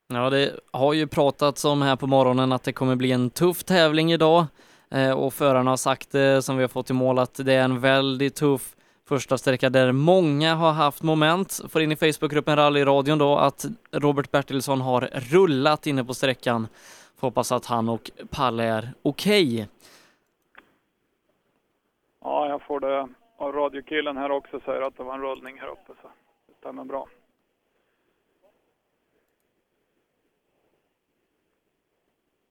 Ja, 0.08 0.30
det 0.30 0.60
har 0.72 0.92
ju 0.92 1.06
pratats 1.06 1.64
om 1.64 1.82
här 1.82 1.96
på 1.96 2.06
morgonen 2.06 2.52
att 2.52 2.62
det 2.62 2.72
kommer 2.72 2.96
bli 2.96 3.12
en 3.12 3.30
tuff 3.30 3.64
tävling 3.64 4.12
idag 4.12 4.46
eh, 4.90 5.18
och 5.18 5.34
förarna 5.34 5.70
har 5.70 5.76
sagt 5.76 6.12
det 6.12 6.42
som 6.42 6.56
vi 6.56 6.62
har 6.62 6.68
fått 6.68 6.90
i 6.90 6.92
mål 6.92 7.18
att 7.18 7.34
det 7.34 7.54
är 7.54 7.64
en 7.64 7.80
väldigt 7.80 8.34
tuff 8.36 8.74
första 9.08 9.38
sträcka 9.38 9.70
där 9.70 9.92
många 9.92 10.54
har 10.54 10.72
haft 10.72 11.02
moment. 11.02 11.60
Får 11.68 11.82
in 11.82 11.92
i 11.92 11.96
Facebookgruppen 11.96 12.56
Rallyradion 12.56 13.18
då 13.18 13.36
att 13.36 13.64
Robert 13.92 14.30
Bertilsson 14.30 14.80
har 14.80 15.00
rullat 15.12 15.86
inne 15.86 16.04
på 16.04 16.14
sträckan. 16.14 16.68
Får 17.16 17.26
hoppas 17.26 17.52
att 17.52 17.66
han 17.66 17.88
och 17.88 18.10
Palle 18.30 18.64
är 18.64 18.92
okej. 19.02 19.68
Ja, 22.24 22.48
jag 22.48 22.62
får 22.62 22.80
det 22.80 23.08
och 23.38 23.54
radiokillen 23.54 24.16
här 24.16 24.30
också 24.30 24.60
säger 24.60 24.82
att 24.82 24.96
det 24.96 25.02
var 25.02 25.14
en 25.14 25.20
rullning 25.20 25.58
här 25.60 25.68
uppe 25.68 25.92
så 26.02 26.08
det 26.46 26.54
stämmer 26.58 26.84
bra. 26.84 27.08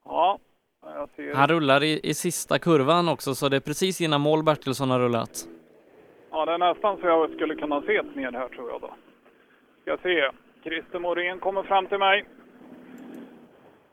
Ja, 0.05 0.39
jag 0.81 1.09
ser. 1.15 1.33
Han 1.33 1.47
rullar 1.47 1.83
i, 1.83 1.99
i 2.03 2.13
sista 2.13 2.59
kurvan 2.59 3.09
också 3.09 3.35
så 3.35 3.49
det 3.49 3.55
är 3.55 3.61
precis 3.61 4.01
innan 4.01 4.21
mål 4.21 4.43
Bertilsson 4.43 4.89
har 4.89 4.99
rullat. 4.99 5.47
Ja, 6.31 6.45
det 6.45 6.51
är 6.51 6.57
nästan 6.57 6.97
så 7.01 7.07
jag 7.07 7.31
skulle 7.31 7.55
kunna 7.55 7.81
se 7.81 7.95
ett 7.95 8.15
ned 8.15 8.33
här 8.35 8.47
tror 8.47 8.69
jag 8.69 8.81
då. 8.81 8.93
Ska 9.81 9.97
se. 9.97 10.31
Christer 10.63 10.99
Morén 10.99 11.39
kommer 11.39 11.63
fram 11.63 11.87
till 11.87 11.97
mig. 11.99 12.25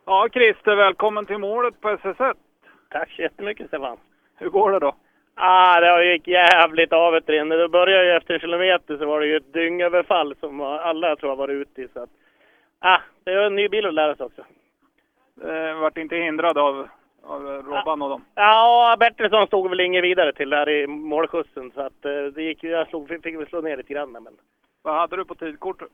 Ja, 0.05 0.29
Christer, 0.33 0.77
välkommen 0.77 1.27
till 1.27 1.39
målet 1.39 1.81
på 1.81 1.89
SS1. 1.89 2.35
Tack 2.91 3.11
så 3.11 3.23
jättemycket, 3.23 3.69
Stefan. 3.69 3.97
Hur 4.37 4.51
går 4.51 4.73
det 4.73 4.79
då? 4.79 4.95
Ah, 5.35 5.81
det 5.81 6.13
gick 6.13 6.29
jävligt 6.29 6.93
avigt 6.93 7.27
där 7.27 7.41
inne. 7.41 7.55
Det 7.55 7.69
började 7.69 8.05
ju 8.05 8.17
efter 8.17 8.35
en 8.35 8.41
kilometer 8.41 8.97
så 8.97 9.07
var 9.07 9.21
det 9.21 9.27
ju 9.27 9.37
ett 9.37 9.53
dyngöverfall 9.53 10.35
som 10.41 10.61
alla 10.61 11.09
jag 11.09 11.19
tror 11.19 11.31
har 11.31 11.37
varit 11.37 11.55
ute 11.55 11.83
i. 11.83 11.89
Så 11.89 12.01
att, 12.01 12.11
ah, 12.79 13.01
det 13.25 13.33
är 13.33 13.47
en 13.47 13.57
ny 13.57 13.69
bil 13.69 13.87
att 13.87 13.95
lära 13.95 14.17
sig 14.17 14.27
också. 14.27 14.45
Eh, 15.43 15.75
vart 15.81 15.99
inte 15.99 16.17
hindrad 16.17 16.59
av, 16.59 16.89
av 17.23 17.43
Robban 17.43 18.03
och 18.03 18.11
dem? 18.11 18.25
Ja, 18.35 18.97
Bertilsson 19.01 19.47
stod 19.47 19.71
väl 19.71 19.81
inget 19.81 20.05
vidare 20.05 20.33
till 20.33 20.51
där 20.51 20.69
i 20.69 20.87
målskjutsen 20.87 21.71
så 21.75 21.81
att 21.81 22.05
eh, 22.05 22.25
det 22.35 22.43
gick 22.43 22.63
ju, 22.63 22.71
jag 22.71 22.89
slog, 22.89 23.09
fick 23.09 23.39
väl 23.39 23.47
slå 23.47 23.61
ner 23.61 23.77
lite 23.77 23.93
grann 23.93 24.13
men. 24.13 24.29
Vad 24.83 24.95
hade 24.95 25.17
du 25.17 25.25
på 25.25 25.35
tidkortet? 25.35 25.89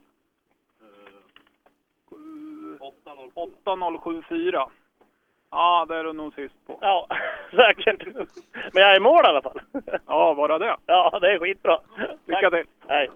8074. 3.33 4.69
Ja, 5.51 5.85
det 5.89 5.95
är 5.97 6.03
du 6.03 6.13
nog 6.13 6.33
sist 6.33 6.55
på. 6.67 6.77
Ja, 6.81 7.07
säkert. 7.51 8.07
Men 8.73 8.83
jag 8.83 8.91
är 8.91 8.97
i 8.97 8.99
mål 8.99 9.25
i 9.25 9.27
alla 9.27 9.41
fall. 9.41 9.59
Ja, 10.07 10.33
bara 10.37 10.59
det. 10.59 10.75
Ja, 10.85 11.19
det 11.21 11.31
är 11.33 11.39
skitbra. 11.39 11.77
Lycka 12.25 12.49
till. 12.49 12.63
Hej. 12.87 13.09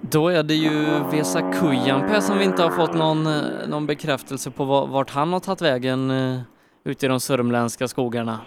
Då 0.00 0.28
är 0.28 0.42
det 0.42 0.54
ju 0.54 0.84
Vesa 1.12 1.40
Kujanpää 1.52 2.20
som 2.20 2.38
vi 2.38 2.44
inte 2.44 2.62
har 2.62 2.70
fått 2.70 2.94
någon, 2.94 3.26
eh, 3.26 3.68
någon 3.68 3.86
bekräftelse 3.86 4.50
på 4.50 4.64
va- 4.64 4.86
vart 4.86 5.10
han 5.10 5.32
har 5.32 5.40
tagit 5.40 5.62
vägen 5.62 6.10
eh, 6.10 6.40
ute 6.84 7.06
i 7.06 7.08
de 7.08 7.20
sörmländska 7.20 7.88
skogarna. 7.88 8.38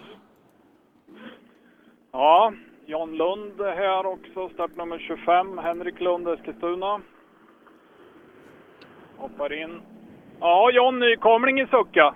Ja, 2.12 2.54
John 2.86 3.12
Lund 3.18 3.62
är 3.62 3.76
här 3.76 4.06
också, 4.06 4.50
startnummer 4.50 5.00
25, 5.00 5.58
Henrik 5.58 6.00
Lund, 6.02 6.28
Eskilstuna. 6.28 7.02
Hoppar 9.18 9.54
in. 9.64 9.82
Ja, 10.40 10.72
John, 10.72 11.00
nykomling 11.00 11.60
i 11.60 11.68
Sucka. 11.68 12.14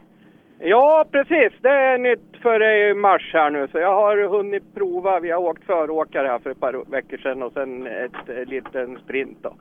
Ja, 0.65 1.05
precis. 1.11 1.53
Det 1.61 1.69
är 1.69 1.97
nytt 1.97 2.37
för 2.41 2.93
mars 2.93 3.31
här 3.33 3.49
nu. 3.49 3.67
Så 3.67 3.77
jag 3.77 3.95
har 3.95 4.27
hunnit 4.27 4.75
prova. 4.75 5.19
Vi 5.19 5.31
har 5.31 5.41
åkt 5.41 5.63
föråkare 5.63 6.27
här 6.27 6.39
för 6.39 6.49
ett 6.49 6.59
par 6.59 6.91
veckor 6.91 7.17
sedan 7.17 7.43
och 7.43 7.53
sen 7.53 7.87
ett 7.87 8.29
eh, 8.29 8.45
liten 8.45 8.97
sprint 8.97 9.37
då. 9.41 9.53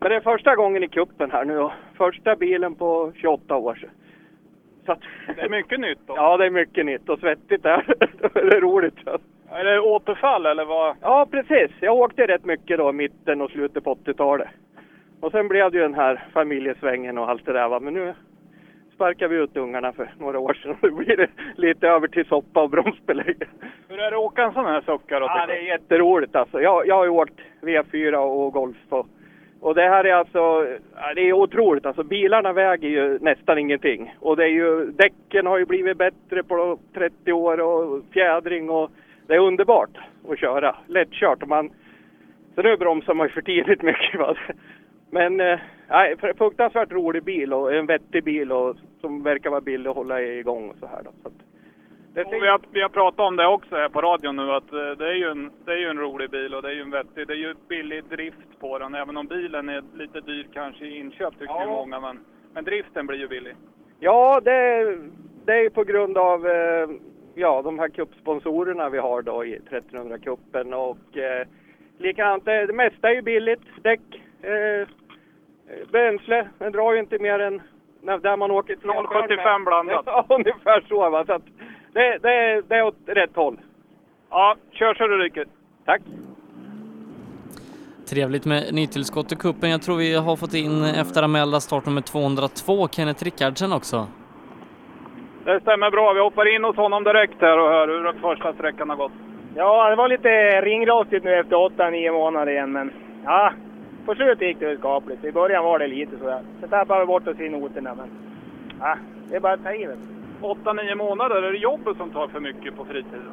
Men 0.00 0.10
det 0.10 0.16
är 0.16 0.20
första 0.20 0.56
gången 0.56 0.82
i 0.82 0.88
kuppen 0.88 1.30
här 1.30 1.44
nu 1.44 1.58
och 1.58 1.72
första 1.96 2.36
bilen 2.36 2.74
på 2.74 3.12
28 3.14 3.56
år 3.56 3.74
sedan. 3.74 3.90
Så 4.86 4.92
att, 4.92 5.00
Det 5.36 5.42
är 5.42 5.48
mycket 5.48 5.80
nytt 5.80 5.98
då. 6.06 6.14
ja, 6.16 6.36
det 6.36 6.46
är 6.46 6.50
mycket 6.50 6.86
nytt 6.86 7.08
och 7.08 7.18
svettigt 7.18 7.62
där. 7.62 7.94
det 8.34 8.56
är 8.56 8.60
roligt. 8.60 8.98
Är 9.50 9.64
det 9.64 9.80
återfall 9.80 10.46
eller 10.46 10.64
vad? 10.64 10.96
Ja, 11.00 11.26
precis. 11.30 11.70
Jag 11.80 11.96
åkte 11.96 12.26
rätt 12.26 12.44
mycket 12.44 12.78
då, 12.78 12.92
mitten 12.92 13.40
och 13.40 13.50
slutet 13.50 13.84
på 13.84 13.94
80-talet. 13.94 14.48
Och 15.20 15.30
sen 15.30 15.48
blev 15.48 15.70
det 15.70 15.76
ju 15.76 15.82
den 15.82 15.94
här 15.94 16.24
familjesvängen 16.32 17.18
och 17.18 17.30
allt 17.30 17.46
det 17.46 17.52
där 17.52 17.68
va. 17.68 17.80
Men 17.80 17.94
nu 17.94 18.14
sparkar 18.98 19.28
vi 19.28 19.36
ut 19.36 19.56
ungarna 19.56 19.92
för 19.92 20.10
några 20.18 20.38
år 20.38 20.54
sedan 20.54 20.76
då 20.82 20.90
blir 20.90 21.16
det 21.16 21.28
lite 21.56 21.88
över 21.88 22.08
till 22.08 22.24
soppa 22.24 22.62
och 22.62 22.70
bromsbelägg. 22.70 23.42
Hur 23.88 23.98
är 23.98 24.10
det 24.10 24.16
att 24.16 24.22
åka 24.22 24.42
en 24.42 24.52
sån 24.52 24.64
här 24.64 24.80
Sucka 24.80 25.20
då? 25.20 25.26
Ja, 25.26 25.46
det 25.46 25.56
är 25.56 25.62
jätteroligt 25.62 26.36
alltså. 26.36 26.60
Jag, 26.60 26.86
jag 26.86 26.94
har 26.94 27.04
ju 27.04 27.10
åkt 27.10 27.40
V4 27.60 28.14
och 28.14 28.52
Golf 28.52 28.76
och, 28.88 29.06
och 29.60 29.74
det 29.74 29.88
här 29.88 30.04
är 30.04 30.14
alltså, 30.14 30.66
det 31.14 31.28
är 31.28 31.32
otroligt 31.32 31.86
alltså. 31.86 32.02
Bilarna 32.02 32.52
väger 32.52 32.88
ju 32.88 33.18
nästan 33.18 33.58
ingenting. 33.58 34.14
Och 34.20 34.36
det 34.36 34.44
är 34.44 34.48
ju, 34.62 34.84
däcken 34.84 35.46
har 35.46 35.58
ju 35.58 35.64
blivit 35.64 35.98
bättre 35.98 36.42
på 36.42 36.78
30 36.94 37.32
år 37.32 37.60
och 37.60 38.02
fjädring 38.12 38.70
och 38.70 38.90
det 39.26 39.34
är 39.34 39.38
underbart 39.38 39.98
att 40.30 40.38
köra. 40.38 40.76
Lättkört 40.86 41.46
man, 41.46 41.70
så 42.54 42.62
nu 42.62 42.76
bromsar 42.76 43.14
man 43.14 43.26
ju 43.26 43.32
för 43.32 43.42
tidigt 43.42 43.82
mycket 43.82 44.20
va. 44.20 44.34
Men 45.10 45.40
eh, 45.40 45.58
nej, 45.88 46.16
fruktansvärt 46.38 46.92
rolig 46.92 47.22
bil 47.22 47.52
och 47.52 47.74
en 47.74 47.86
vettig 47.86 48.24
bil 48.24 48.52
och 48.52 48.76
som 49.00 49.22
verkar 49.22 49.50
vara 49.50 49.60
billig 49.60 49.90
att 49.90 49.96
hålla 49.96 50.22
igång 50.22 50.70
och 50.70 50.76
så 50.80 50.86
här 50.86 51.02
då. 51.02 51.10
Så 51.22 51.28
att, 51.28 51.34
det 52.14 52.24
vi, 52.40 52.48
har, 52.48 52.60
vi 52.70 52.82
har 52.82 52.88
pratat 52.88 53.20
om 53.20 53.36
det 53.36 53.46
också 53.46 53.76
här 53.76 53.88
på 53.88 54.00
radion 54.00 54.36
nu 54.36 54.52
att 54.52 54.72
eh, 54.72 54.90
det 54.98 55.08
är, 55.08 55.14
ju 55.14 55.30
en, 55.30 55.50
det 55.64 55.72
är 55.72 55.76
ju 55.76 55.88
en 55.88 55.98
rolig 55.98 56.30
bil 56.30 56.54
och 56.54 56.62
det 56.62 56.68
är 56.68 56.72
ju 56.72 56.80
en 56.80 56.90
vettig, 56.90 57.26
det 57.26 57.32
är 57.32 57.36
ju 57.36 57.54
billig 57.68 58.04
drift 58.04 58.60
på 58.60 58.78
den. 58.78 58.94
Även 58.94 59.16
om 59.16 59.26
bilen 59.26 59.68
är 59.68 59.82
lite 59.94 60.20
dyr 60.20 60.46
kanske 60.52 60.84
i 60.84 60.98
inköp 60.98 61.38
tycker 61.38 61.60
ju 61.60 61.66
många 61.66 62.00
men, 62.00 62.20
men 62.54 62.64
driften 62.64 63.06
blir 63.06 63.18
ju 63.18 63.28
billig. 63.28 63.54
Ja, 64.00 64.40
det, 64.44 64.84
det 65.44 65.52
är 65.52 65.70
på 65.70 65.84
grund 65.84 66.18
av 66.18 66.46
eh, 66.46 66.88
ja, 67.34 67.62
de 67.62 67.78
här 67.78 67.88
kuppsponsorerna 67.88 68.88
vi 68.88 68.98
har 68.98 69.22
då 69.22 69.44
i 69.44 69.58
1300-cupen 69.58 70.74
och 70.74 71.18
eh, 71.18 71.46
likadant, 71.98 72.44
det 72.44 72.74
mesta 72.74 73.10
är 73.10 73.14
ju 73.14 73.22
billigt. 73.22 73.62
Däck, 73.82 74.00
eh, 74.42 74.88
bränsle, 75.92 76.48
den 76.58 76.72
drar 76.72 76.92
ju 76.92 76.98
inte 76.98 77.18
mer 77.18 77.38
än 77.38 77.62
när, 78.02 78.18
där 78.18 78.36
man 78.36 78.50
åker 78.50 78.76
0,75 78.76 79.64
blandat. 79.64 80.02
Ja, 80.06 80.26
ungefär 80.28 80.84
så 80.88 81.10
va. 81.10 81.24
Så 81.26 81.32
att 81.32 81.42
det, 81.92 82.18
det, 82.18 82.62
det 82.68 82.74
är 82.74 82.82
åt 82.82 82.96
rätt 83.06 83.36
håll. 83.36 83.56
Ja, 84.30 84.56
kör 84.72 84.94
så 84.94 85.06
du 85.06 85.18
ryker. 85.18 85.46
Tack. 85.84 86.02
Trevligt 88.10 88.44
med 88.44 88.74
nytillskott 88.74 89.32
i 89.32 89.36
kuppen. 89.36 89.70
Jag 89.70 89.82
tror 89.82 89.96
vi 89.96 90.14
har 90.14 90.36
fått 90.36 90.54
in 90.54 90.84
efteranmälda 90.84 91.60
startnummer 91.60 92.00
202, 92.00 92.88
Kenneth 92.88 93.24
Rickardsen 93.24 93.72
också. 93.72 94.06
Det 95.44 95.60
stämmer 95.60 95.90
bra. 95.90 96.12
Vi 96.12 96.20
hoppar 96.20 96.54
in 96.54 96.64
hos 96.64 96.76
honom 96.76 97.04
direkt 97.04 97.40
här 97.40 97.58
och 97.58 97.68
hör 97.68 97.88
hur 97.88 98.04
den 98.04 98.20
första 98.20 98.52
sträckan 98.52 98.90
har 98.90 98.96
gått. 98.96 99.12
Ja, 99.56 99.90
det 99.90 99.96
var 99.96 100.08
lite 100.08 100.60
ringrostigt 100.60 101.24
nu 101.24 101.34
efter 101.34 101.56
8-9 101.56 102.12
månader 102.12 102.52
igen, 102.52 102.72
men 102.72 102.92
ja, 103.24 103.52
på 104.08 104.14
slutet 104.14 104.48
gick 104.48 104.60
det 104.60 104.78
skapligt. 104.78 105.24
I 105.24 105.32
början 105.32 105.64
var 105.64 105.78
det 105.78 105.86
lite 105.86 106.18
sådär. 106.18 106.40
Så 106.60 106.68
tappade 106.68 107.00
vi 107.00 107.06
bort 107.06 107.28
oss 107.28 107.40
i 107.40 107.48
noterna, 107.48 107.94
men 107.94 108.08
ja, 108.80 108.96
det 109.28 109.36
är 109.36 109.40
bara 109.40 109.52
att 109.52 109.62
ta 109.62 109.72
i 109.72 109.84
det. 109.84 109.96
8-9 110.40 110.94
månader, 110.94 111.42
är 111.42 111.52
det 111.52 111.58
jobbet 111.58 111.96
som 111.96 112.10
tar 112.10 112.28
för 112.28 112.40
mycket 112.40 112.76
på 112.76 112.84
fritiden? 112.84 113.32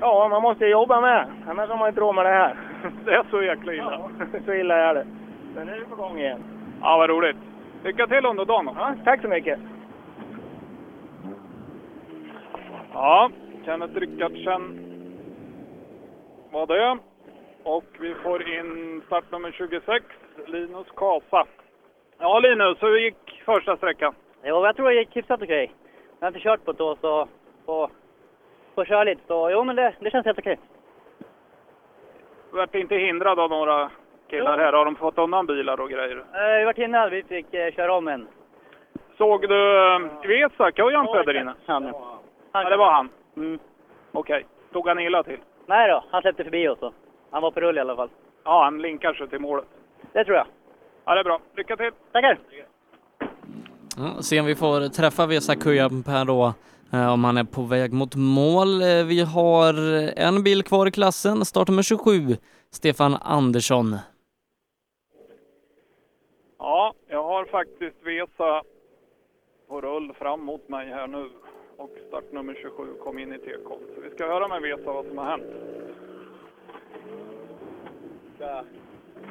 Ja, 0.00 0.28
man 0.30 0.42
måste 0.42 0.66
jobba 0.66 1.00
med. 1.00 1.26
Annars 1.46 1.68
har 1.68 1.78
man 1.78 1.88
inte 1.88 2.00
råd 2.00 2.14
med 2.14 2.24
det 2.24 2.30
här. 2.30 2.56
Det 3.04 3.14
är 3.14 3.24
så 3.30 3.42
jäkla 3.42 3.74
illa. 3.74 4.10
Ja, 4.18 4.38
så 4.44 4.52
illa 4.52 4.74
är 4.76 4.94
det. 4.94 5.06
Men 5.54 5.66
nu 5.66 5.72
är 5.72 5.80
det 5.80 5.86
på 5.86 5.96
gång 5.96 6.18
igen. 6.18 6.40
Ja, 6.80 6.96
vad 6.96 7.10
roligt. 7.10 7.36
Lycka 7.84 8.06
till 8.06 8.26
under 8.26 8.44
dagen. 8.44 8.70
Ja, 8.76 8.94
tack 9.04 9.22
så 9.22 9.28
mycket. 9.28 9.58
Ja, 12.92 13.30
Kenneth 13.64 13.94
Rickardsen 13.94 14.78
var 16.50 16.66
det. 16.66 16.98
Och 17.66 17.84
vi 18.00 18.14
får 18.14 18.48
in 18.48 19.02
startnummer 19.06 19.50
26, 19.52 20.04
Linus 20.46 20.86
Kasa. 20.96 21.44
Ja, 22.18 22.38
Linus, 22.38 22.82
hur 22.82 22.98
gick 22.98 23.42
första 23.44 23.76
sträckan? 23.76 24.14
Jo, 24.44 24.66
jag 24.66 24.76
tror 24.76 24.88
det 24.88 24.94
gick 24.94 25.16
hyfsat 25.16 25.42
okej. 25.42 25.72
Jag 26.20 26.26
har 26.26 26.28
inte 26.28 26.40
kört 26.40 26.64
på 26.64 26.70
ett 26.70 26.80
år 26.80 26.96
så 27.00 27.28
får, 27.66 27.90
får 28.74 28.84
köra 28.84 29.04
lite. 29.04 29.20
Så 29.26 29.50
jo, 29.50 29.64
men 29.64 29.76
det, 29.76 29.94
det 30.00 30.10
känns 30.10 30.26
helt 30.26 30.38
okej. 30.38 30.58
Vart 32.50 32.74
inte 32.74 32.94
hindrad 32.94 33.38
av 33.40 33.50
några 33.50 33.90
killar 34.30 34.58
här? 34.58 34.72
Har 34.72 34.84
de 34.84 34.96
fått 34.96 35.18
undan 35.18 35.46
bilar 35.46 35.80
och 35.80 35.90
grejer? 35.90 36.16
Eh, 36.16 36.58
Vi 36.58 36.64
var 36.64 36.80
innan 36.80 37.10
vi 37.10 37.22
fick 37.22 37.54
eh, 37.54 37.72
köra 37.74 37.92
om 37.94 38.08
en. 38.08 38.28
Såg 39.18 39.48
du 39.48 39.94
eh, 39.94 39.98
Vesa 40.22 40.72
Kujanpää 40.72 41.22
där 41.22 41.40
inne? 41.40 41.54
Han, 41.66 41.84
ja. 41.84 42.18
Ja, 42.52 42.70
det 42.70 42.76
var 42.76 42.92
han? 42.92 43.08
Mm. 43.36 43.58
Okej. 44.12 44.46
Tog 44.72 44.88
han 44.88 44.98
illa 44.98 45.22
till? 45.22 45.38
Nej 45.66 45.88
då, 45.88 46.04
han 46.10 46.22
släppte 46.22 46.44
förbi 46.44 46.68
oss. 46.68 46.78
Han 47.30 47.42
var 47.42 47.50
på 47.50 47.60
rull 47.60 47.76
i 47.76 47.80
alla 47.80 47.96
fall. 47.96 48.08
Ja, 48.44 48.64
han 48.64 48.78
linkar 48.82 49.14
sig 49.14 49.28
till 49.28 49.38
målet. 49.40 49.64
Det 50.12 50.24
tror 50.24 50.36
jag. 50.36 50.46
Ja, 51.04 51.14
det 51.14 51.20
är 51.20 51.24
bra. 51.24 51.40
Lycka 51.56 51.76
till! 51.76 51.90
Tackar! 52.12 52.38
Ja, 53.96 54.22
se 54.22 54.40
om 54.40 54.46
vi 54.46 54.54
får 54.54 54.88
träffa 54.88 55.26
Vesa 55.26 55.54
Kujanpää 55.56 56.24
då, 56.24 56.52
eh, 56.92 57.12
om 57.12 57.24
han 57.24 57.36
är 57.36 57.44
på 57.44 57.62
väg 57.62 57.92
mot 57.92 58.14
mål. 58.14 58.82
Eh, 58.82 59.04
Vi 59.06 59.20
har 59.20 59.74
en 60.18 60.42
bil 60.42 60.62
kvar 60.62 60.86
i 60.86 60.90
klassen, 60.90 61.44
startnummer 61.44 61.82
27, 61.82 62.36
Stefan 62.70 63.16
Andersson. 63.22 63.96
Ja, 66.58 66.94
jag 67.08 67.22
har 67.24 67.44
faktiskt 67.44 67.96
Vesa 68.04 68.62
på 69.68 69.80
rull 69.80 70.12
fram 70.18 70.40
mot 70.44 70.68
mig 70.68 70.86
här 70.88 71.06
nu. 71.06 71.30
Och 71.76 71.90
startnummer 72.08 72.54
27 72.62 72.94
kom 73.04 73.18
in 73.18 73.32
i 73.32 73.38
tekon. 73.38 73.78
Så 73.94 74.00
vi 74.00 74.10
ska 74.10 74.26
höra 74.26 74.48
med 74.48 74.62
Vesa 74.62 74.92
vad 74.92 75.06
som 75.06 75.18
har 75.18 75.24
hänt. 75.24 75.44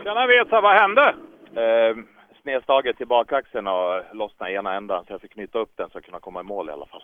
Tjena 0.04 0.28
Vesa, 0.28 0.62
vad 0.62 0.74
hände? 0.76 1.16
Eh, 1.56 1.98
snedslaget 2.42 2.98
till 2.98 3.08
bakaxeln 3.08 3.68
och 3.68 4.02
lossnade 4.14 4.52
ena 4.52 4.74
ändan 4.74 5.06
så 5.06 5.14
jag 5.14 5.22
fick 5.22 5.32
knyta 5.34 5.60
upp 5.60 5.72
den 5.76 5.90
så 5.90 5.98
jag 5.98 6.04
kunde 6.04 6.20
komma 6.20 6.40
i 6.40 6.44
mål 6.44 6.70
i 6.70 6.72
alla 6.72 6.86
fall. 6.86 7.04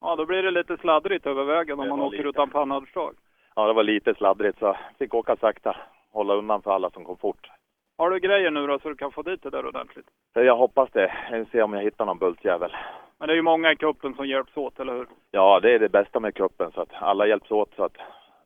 Ja, 0.00 0.16
då 0.16 0.26
blir 0.26 0.42
det 0.42 0.50
lite 0.50 0.76
sladdrigt 0.76 1.26
över 1.26 1.44
vägen 1.44 1.80
om 1.80 1.88
man 1.88 2.00
åker 2.00 2.16
lite. 2.16 2.28
utan 2.28 2.50
pannhållsdrag. 2.50 3.14
Ja, 3.54 3.66
det 3.66 3.72
var 3.72 3.82
lite 3.82 4.14
sladdrigt 4.14 4.58
så 4.58 4.64
jag 4.64 4.76
fick 4.98 5.14
åka 5.14 5.36
sakta. 5.36 5.76
Hålla 6.12 6.34
undan 6.34 6.62
för 6.62 6.70
alla 6.70 6.90
som 6.90 7.04
kom 7.04 7.16
fort. 7.16 7.50
Har 7.98 8.10
du 8.10 8.18
grejer 8.20 8.50
nu 8.50 8.66
då 8.66 8.78
så 8.78 8.88
du 8.88 8.94
kan 8.94 9.12
få 9.12 9.22
dit 9.22 9.42
det 9.42 9.50
där 9.50 9.66
ordentligt? 9.66 10.06
Jag 10.34 10.56
hoppas 10.56 10.90
det. 10.92 11.14
Jag 11.30 11.46
ser 11.48 11.62
om 11.62 11.72
jag 11.72 11.82
hittar 11.82 12.04
någon 12.06 12.18
bultjävel. 12.18 12.76
Men 13.18 13.28
det 13.28 13.34
är 13.34 13.36
ju 13.36 13.42
många 13.42 13.72
i 13.72 13.76
kuppen 13.76 14.14
som 14.14 14.26
hjälps 14.26 14.56
åt, 14.56 14.80
eller 14.80 14.92
hur? 14.92 15.06
Ja, 15.30 15.60
det 15.60 15.74
är 15.74 15.78
det 15.78 15.88
bästa 15.88 16.20
med 16.20 16.34
kuppen 16.34 16.72
så 16.72 16.80
att 16.80 16.92
alla 16.92 17.26
hjälps 17.26 17.50
åt 17.50 17.74
så 17.76 17.84
att 17.84 17.96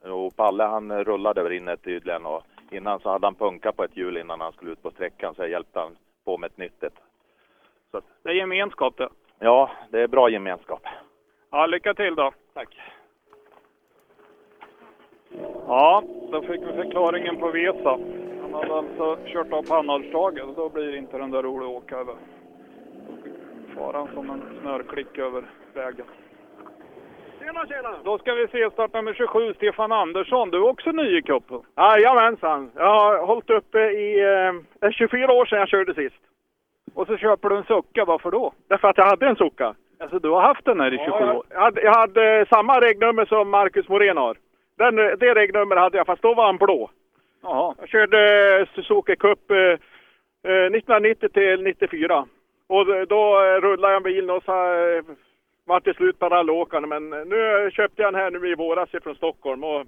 och 0.05 0.37
Palle 0.37 0.65
han 0.65 1.05
rullade 1.05 1.41
över 1.41 1.53
inne 1.53 1.77
tydligen 1.77 2.27
och 2.27 2.43
innan 2.71 3.01
så 3.01 3.11
hade 3.11 3.27
han 3.27 3.35
punka 3.35 3.73
på 3.73 3.85
ett 3.85 3.97
hjul 3.97 4.17
innan 4.17 4.41
han 4.41 4.53
skulle 4.53 4.73
ut 4.73 4.83
på 4.83 4.91
sträckan 4.91 5.35
så 5.35 5.43
jag 5.43 5.51
hjälpte 5.51 5.79
han 5.81 5.97
på 6.25 6.39
med 6.39 6.51
ett 6.51 6.59
nytt 6.59 6.83
ett. 6.83 6.99
Så 7.91 7.97
att, 7.99 8.05
Det 8.23 8.29
är 8.29 8.35
gemenskap 8.35 8.97
det. 8.97 9.09
ja, 9.39 9.71
det 9.91 10.01
är 10.01 10.09
bra 10.09 10.29
gemenskap. 10.29 10.83
Ja, 11.51 11.67
lycka 11.67 11.95
till 11.95 12.15
då. 12.15 12.33
Tack. 12.55 12.77
Ja, 15.67 16.03
då 16.33 16.43
fick 16.43 16.61
vi 16.63 16.73
förklaringen 16.73 17.37
på 17.37 17.51
Vesa. 17.51 17.99
Han 18.43 18.55
hade 18.55 18.75
alltså 18.75 19.19
kört 19.27 19.53
av 19.53 19.63
pannhållstaget 19.63 20.45
och 20.45 20.55
då 20.55 20.69
blir 20.69 20.97
inte 20.97 21.19
den 21.19 21.31
där 21.31 21.43
rolig 21.43 21.67
att 21.67 21.83
åka 21.83 21.97
över. 21.97 22.15
Far 23.75 23.93
han 23.93 24.09
som 24.15 24.31
en 24.31 24.43
snörklick 24.61 25.19
över 25.19 25.45
vägen. 25.75 26.07
Tjena, 27.41 27.67
tjena! 27.67 27.95
Då 28.05 28.19
ska 28.19 28.35
vi 28.35 28.49
se 28.49 28.71
start 28.71 28.93
nummer 28.93 29.15
27, 29.15 29.55
Stefan 29.55 29.93
Andersson. 29.93 30.51
Du 30.51 30.57
är 30.59 30.69
också 30.69 30.91
ny 30.93 31.19
i 31.19 31.23
cupen. 31.23 31.61
Jajamensan. 31.77 32.71
Jag 32.77 33.01
har 33.01 33.27
hållit 33.27 33.51
uppe 33.51 33.79
i 33.79 34.21
eh, 34.83 34.91
24 34.91 35.33
år 35.33 35.47
sedan 35.47 35.59
jag 35.59 35.69
körde 35.69 35.95
sist. 35.95 36.17
Och 36.95 37.07
så 37.07 37.17
köper 37.17 37.49
du 37.49 37.57
en 37.57 37.65
Succa, 37.65 38.05
varför 38.05 38.31
då? 38.31 38.53
Därför 38.69 38.89
att 38.89 38.99
jag 38.99 39.05
hade 39.05 39.27
en 39.27 39.37
Succa. 39.37 39.75
Alltså 40.01 40.19
du 40.19 40.29
har 40.29 40.41
haft 40.41 40.65
den 40.65 40.81
här 40.81 40.95
i 40.95 40.99
27 40.99 41.11
Ja, 41.11 41.35
år? 41.35 41.45
jag, 41.51 41.61
hade, 41.61 41.83
jag 41.83 41.95
hade 41.95 42.47
samma 42.51 42.81
regnummer 42.81 43.25
som 43.25 43.51
Marcus 43.51 43.89
Morén 43.89 44.17
har. 44.17 44.37
Den, 44.79 44.97
det 44.97 45.35
regnummer 45.35 45.77
hade 45.77 45.97
jag, 45.97 46.07
fast 46.07 46.23
då 46.23 46.35
var 46.35 46.47
han 46.47 46.57
blå. 46.57 46.91
Jaha. 47.43 47.75
Jag 47.79 47.89
körde 47.89 48.67
Suzuki 48.75 49.17
Cup 49.17 49.51
eh, 49.51 49.57
eh, 50.53 50.67
1990 50.67 51.29
till 51.29 51.63
94. 51.63 52.27
Och 52.69 52.87
då, 53.09 53.45
eh, 53.45 53.61
rullade 53.61 53.95
jag 53.95 54.03
bilen 54.03 54.31
och 54.31 54.43
så 54.45 54.53
eh, 54.53 55.03
var 55.71 55.81
det 55.85 55.95
slut 55.95 56.19
på 56.19 56.29
rallyåkande. 56.29 56.89
Men 56.89 57.11
nu 57.29 57.71
köpte 57.73 58.03
jag 58.03 58.13
den 58.13 58.21
här 58.21 58.31
nu 58.31 58.49
i 58.49 58.55
våras 58.55 58.91
från 59.03 59.15
Stockholm. 59.15 59.65
Och, 59.65 59.87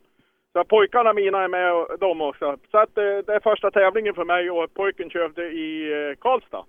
så 0.53 0.65
pojkarna 0.65 1.13
mina 1.13 1.43
är 1.43 1.49
med 1.49 1.75
och 1.75 1.99
de 1.99 2.21
också. 2.21 2.57
Så 2.71 2.79
att 2.79 2.99
eh, 2.99 3.19
det 3.27 3.35
är 3.35 3.41
första 3.41 3.71
tävlingen 3.71 4.15
för 4.15 4.25
mig 4.25 4.51
och 4.51 4.75
pojken 4.75 5.11
körde 5.11 5.43
i 5.51 5.93
eh, 5.93 6.15
Karlstad. 6.19 6.65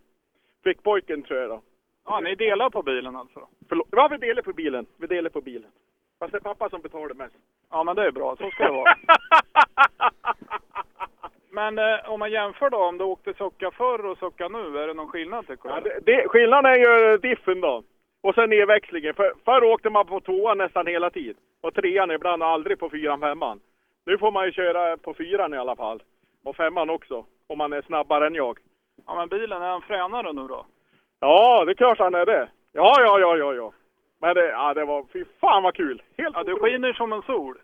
Fick 0.63 0.83
pojken 0.83 1.23
tror 1.23 1.39
jag 1.39 1.49
då. 1.49 1.61
Ja, 2.05 2.19
ni 2.19 2.35
delar 2.35 2.69
på 2.69 2.81
bilen 2.81 3.15
alltså? 3.15 3.47
Förlåt. 3.69 3.87
Ja, 3.91 4.07
vi 4.11 4.17
delar 4.17 4.41
på 4.41 4.53
bilen. 4.53 4.85
Vi 4.97 5.07
delar 5.07 5.29
på 5.29 5.41
bilen. 5.41 5.71
Fast 6.19 6.31
det 6.31 6.37
är 6.37 6.41
pappa 6.41 6.69
som 6.69 6.81
betalar 6.81 7.13
mest. 7.13 7.35
Ja, 7.71 7.83
men 7.83 7.95
det 7.95 8.05
är 8.05 8.11
bra. 8.11 8.35
Så 8.35 8.49
ska 8.49 8.63
det 8.63 8.71
vara. 8.71 8.95
Men 11.49 11.77
eh, 11.77 12.09
om 12.09 12.19
man 12.19 12.31
jämför 12.31 12.69
då, 12.69 12.77
om 12.77 12.97
du 12.97 13.03
åkte 13.03 13.33
Succa 13.33 13.71
förr 13.71 14.05
och 14.05 14.17
Succa 14.17 14.47
nu, 14.47 14.77
är 14.77 14.87
det 14.87 14.93
någon 14.93 15.07
skillnad 15.07 15.47
tycker 15.47 15.69
du? 15.69 15.75
Ja, 15.75 15.81
det, 15.81 15.99
det, 16.05 16.27
skillnaden 16.27 16.71
är 16.71 16.77
ju 16.77 17.17
diffen 17.17 17.61
då. 17.61 17.83
Och 18.23 18.35
sen 18.35 18.49
nedväxlingen. 18.49 19.13
För, 19.13 19.33
förr 19.45 19.63
åkte 19.63 19.89
man 19.89 20.05
på 20.05 20.19
tvåan 20.19 20.57
nästan 20.57 20.87
hela 20.87 21.09
tiden. 21.09 21.35
Och 21.61 21.73
trean 21.73 22.11
ibland 22.11 22.43
aldrig 22.43 22.79
på 22.79 22.89
fyran, 22.89 23.19
femman. 23.19 23.59
Nu 24.05 24.17
får 24.17 24.31
man 24.31 24.45
ju 24.45 24.51
köra 24.51 24.97
på 24.97 25.13
fyran 25.13 25.53
i 25.53 25.57
alla 25.57 25.75
fall. 25.75 26.03
Och 26.43 26.55
femman 26.55 26.89
också. 26.89 27.25
Om 27.47 27.57
man 27.57 27.73
är 27.73 27.81
snabbare 27.81 28.27
än 28.27 28.35
jag. 28.35 28.59
Ja, 29.07 29.15
men 29.15 29.29
bilen, 29.29 29.61
är 29.61 29.69
han 29.69 29.81
fränare 29.81 30.33
nu 30.33 30.47
då? 30.47 30.65
Ja, 31.19 31.65
det 31.65 31.71
är 31.71 31.75
klart 31.75 31.99
han 31.99 32.15
är 32.15 32.25
det. 32.25 32.49
Ja, 32.71 32.95
ja, 32.99 33.19
ja, 33.19 33.37
ja, 33.37 33.53
ja. 33.53 33.71
Men 34.21 34.35
det, 34.35 34.47
ja, 34.47 34.73
det 34.73 34.85
var, 34.85 35.05
fy 35.13 35.25
fan 35.41 35.63
vad 35.63 35.75
kul. 35.75 36.01
Helt 36.17 36.35
Ja, 36.35 36.43
du 36.43 36.55
skiner 36.55 36.93
som 36.93 37.13
en 37.13 37.21
sol. 37.21 37.57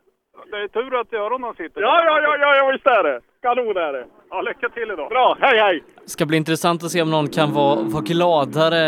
Det 0.52 0.58
är 0.58 0.68
tur 0.68 1.00
att 1.00 1.14
öronen 1.14 1.54
sitter. 1.54 1.82
Ja, 1.82 2.06
ja, 2.06 2.22
ja, 2.22 2.38
ja, 2.38 2.56
ja, 2.56 2.72
visst 2.72 2.88
är 2.88 3.04
det. 3.04 3.22
Kanon 3.42 3.78
är 3.78 3.94
det. 3.94 4.06
Ja, 4.30 4.42
lycka 4.42 4.70
till 4.70 4.92
idag. 4.94 5.10
Bra, 5.10 5.38
hej, 5.42 5.60
hej. 5.60 5.84
ska 6.06 6.26
bli 6.26 6.38
intressant 6.38 6.84
att 6.84 6.92
se 6.92 7.02
om 7.02 7.12
någon 7.12 7.28
kan 7.30 7.54
vara, 7.54 7.82
vara 7.82 8.04
gladare 8.04 8.80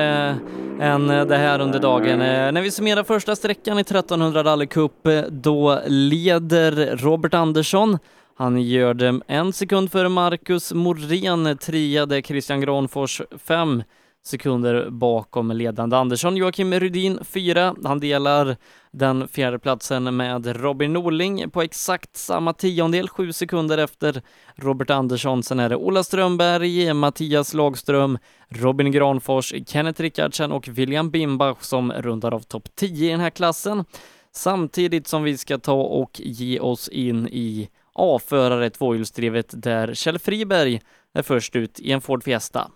än 0.80 1.08
det 1.08 1.38
här 1.38 1.60
under 1.62 1.80
dagen. 1.80 2.22
Eh, 2.22 2.52
när 2.52 2.62
vi 2.62 2.72
summerar 2.72 3.04
första 3.04 3.36
sträckan 3.36 3.78
i 3.78 3.82
1300 3.82 4.44
Rally 4.44 4.68
Cup, 4.68 5.08
då 5.30 5.80
leder 5.88 6.98
Robert 6.98 7.34
Andersson. 7.34 7.98
Han 8.38 8.62
gör 8.62 8.94
det 8.94 9.22
en 9.28 9.54
sekund 9.54 9.92
före 9.92 10.10
Marcus 10.10 10.74
Morén, 10.74 11.58
trea 11.58 12.06
där 12.06 12.22
Christian 12.22 12.62
Granfors, 12.62 13.22
fem 13.48 13.84
sekunder 14.24 14.90
bakom 14.90 15.52
ledande 15.52 15.98
Andersson. 15.98 16.38
Joakim 16.38 16.74
Rydin 16.74 17.20
fyra. 17.24 17.76
Han 17.84 18.00
delar 18.00 18.58
den 18.92 19.28
fjärde 19.28 19.60
platsen 19.60 20.18
med 20.18 20.62
Robin 20.62 20.94
Norling 20.94 21.50
på 21.50 21.62
exakt 21.62 22.18
samma 22.18 22.54
tiondel, 22.54 23.10
sju 23.10 23.34
sekunder 23.34 23.78
efter 23.78 24.22
Robert 24.56 24.90
Andersson. 24.90 25.44
Sen 25.44 25.60
är 25.60 25.70
det 25.70 25.76
Ola 25.76 26.04
Strömberg, 26.04 26.94
Mattias 26.94 27.54
Lagström, 27.54 28.18
Robin 28.50 28.92
Granfors, 28.92 29.54
Kenneth 29.68 30.02
Rickardsen 30.02 30.52
och 30.52 30.68
William 30.68 31.12
Bimbach 31.12 31.62
som 31.62 31.92
rundar 31.92 32.34
av 32.34 32.40
topp 32.40 32.70
10 32.76 33.08
i 33.08 33.12
den 33.12 33.20
här 33.20 33.30
klassen. 33.30 33.86
Samtidigt 34.32 35.08
som 35.08 35.24
vi 35.24 35.38
ska 35.38 35.58
ta 35.58 35.82
och 35.82 36.22
ge 36.24 36.60
oss 36.60 36.88
in 36.88 37.28
i 37.28 37.70
A-förare 37.94 38.70
tvåhjulsdrivet 38.70 39.54
där 39.54 39.94
Kjell 39.94 40.20
Friberg 40.20 40.82
är 41.14 41.22
först 41.22 41.56
ut 41.56 41.80
i 41.80 41.92
en 41.92 42.02
Ford 42.02 42.24
Fiesta. 42.24 42.72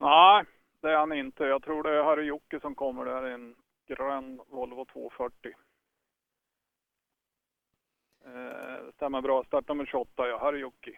Nej, 0.00 0.44
det 0.80 0.88
är 0.90 0.96
han 0.96 1.12
inte. 1.12 1.44
Jag 1.44 1.62
tror 1.62 1.82
det 1.82 1.90
är 1.98 2.02
Harry 2.04 2.24
Jocke 2.24 2.60
som 2.60 2.74
kommer. 2.74 3.04
Det 3.04 3.12
här 3.14 3.22
är 3.22 3.30
en 3.34 3.54
grön 3.88 4.40
Volvo 4.50 4.84
240. 4.92 5.52
Eh, 8.24 8.92
stämmer 8.94 9.20
bra. 9.20 9.44
Startnummer 9.44 9.86
28, 9.86 10.28
ja. 10.28 10.38
Harry 10.38 10.58
Jocke. 10.58 10.90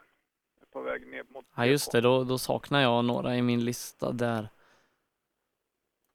Är 0.62 0.66
på 0.72 0.80
väg 0.82 1.06
ner 1.06 1.24
mot... 1.28 1.44
Ja 1.56 1.66
just 1.66 1.92
det, 1.92 2.00
då, 2.00 2.24
då 2.24 2.38
saknar 2.38 2.80
jag 2.80 3.04
några 3.04 3.36
i 3.36 3.42
min 3.42 3.64
lista 3.64 4.12
där. 4.12 4.48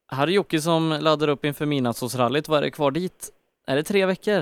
Harry 0.09 0.34
Jocke 0.34 0.59
som 0.59 0.97
laddar 1.01 1.27
upp 1.27 1.45
inför 1.45 1.65
midnattsåsrallyt, 1.65 2.47
vad 2.47 2.57
är 2.57 2.61
det 2.61 2.72
kvar 2.72 2.91
dit? 2.91 3.34
Är 3.65 3.76
det 3.76 3.84
tre 3.84 4.05
veckor? 4.05 4.39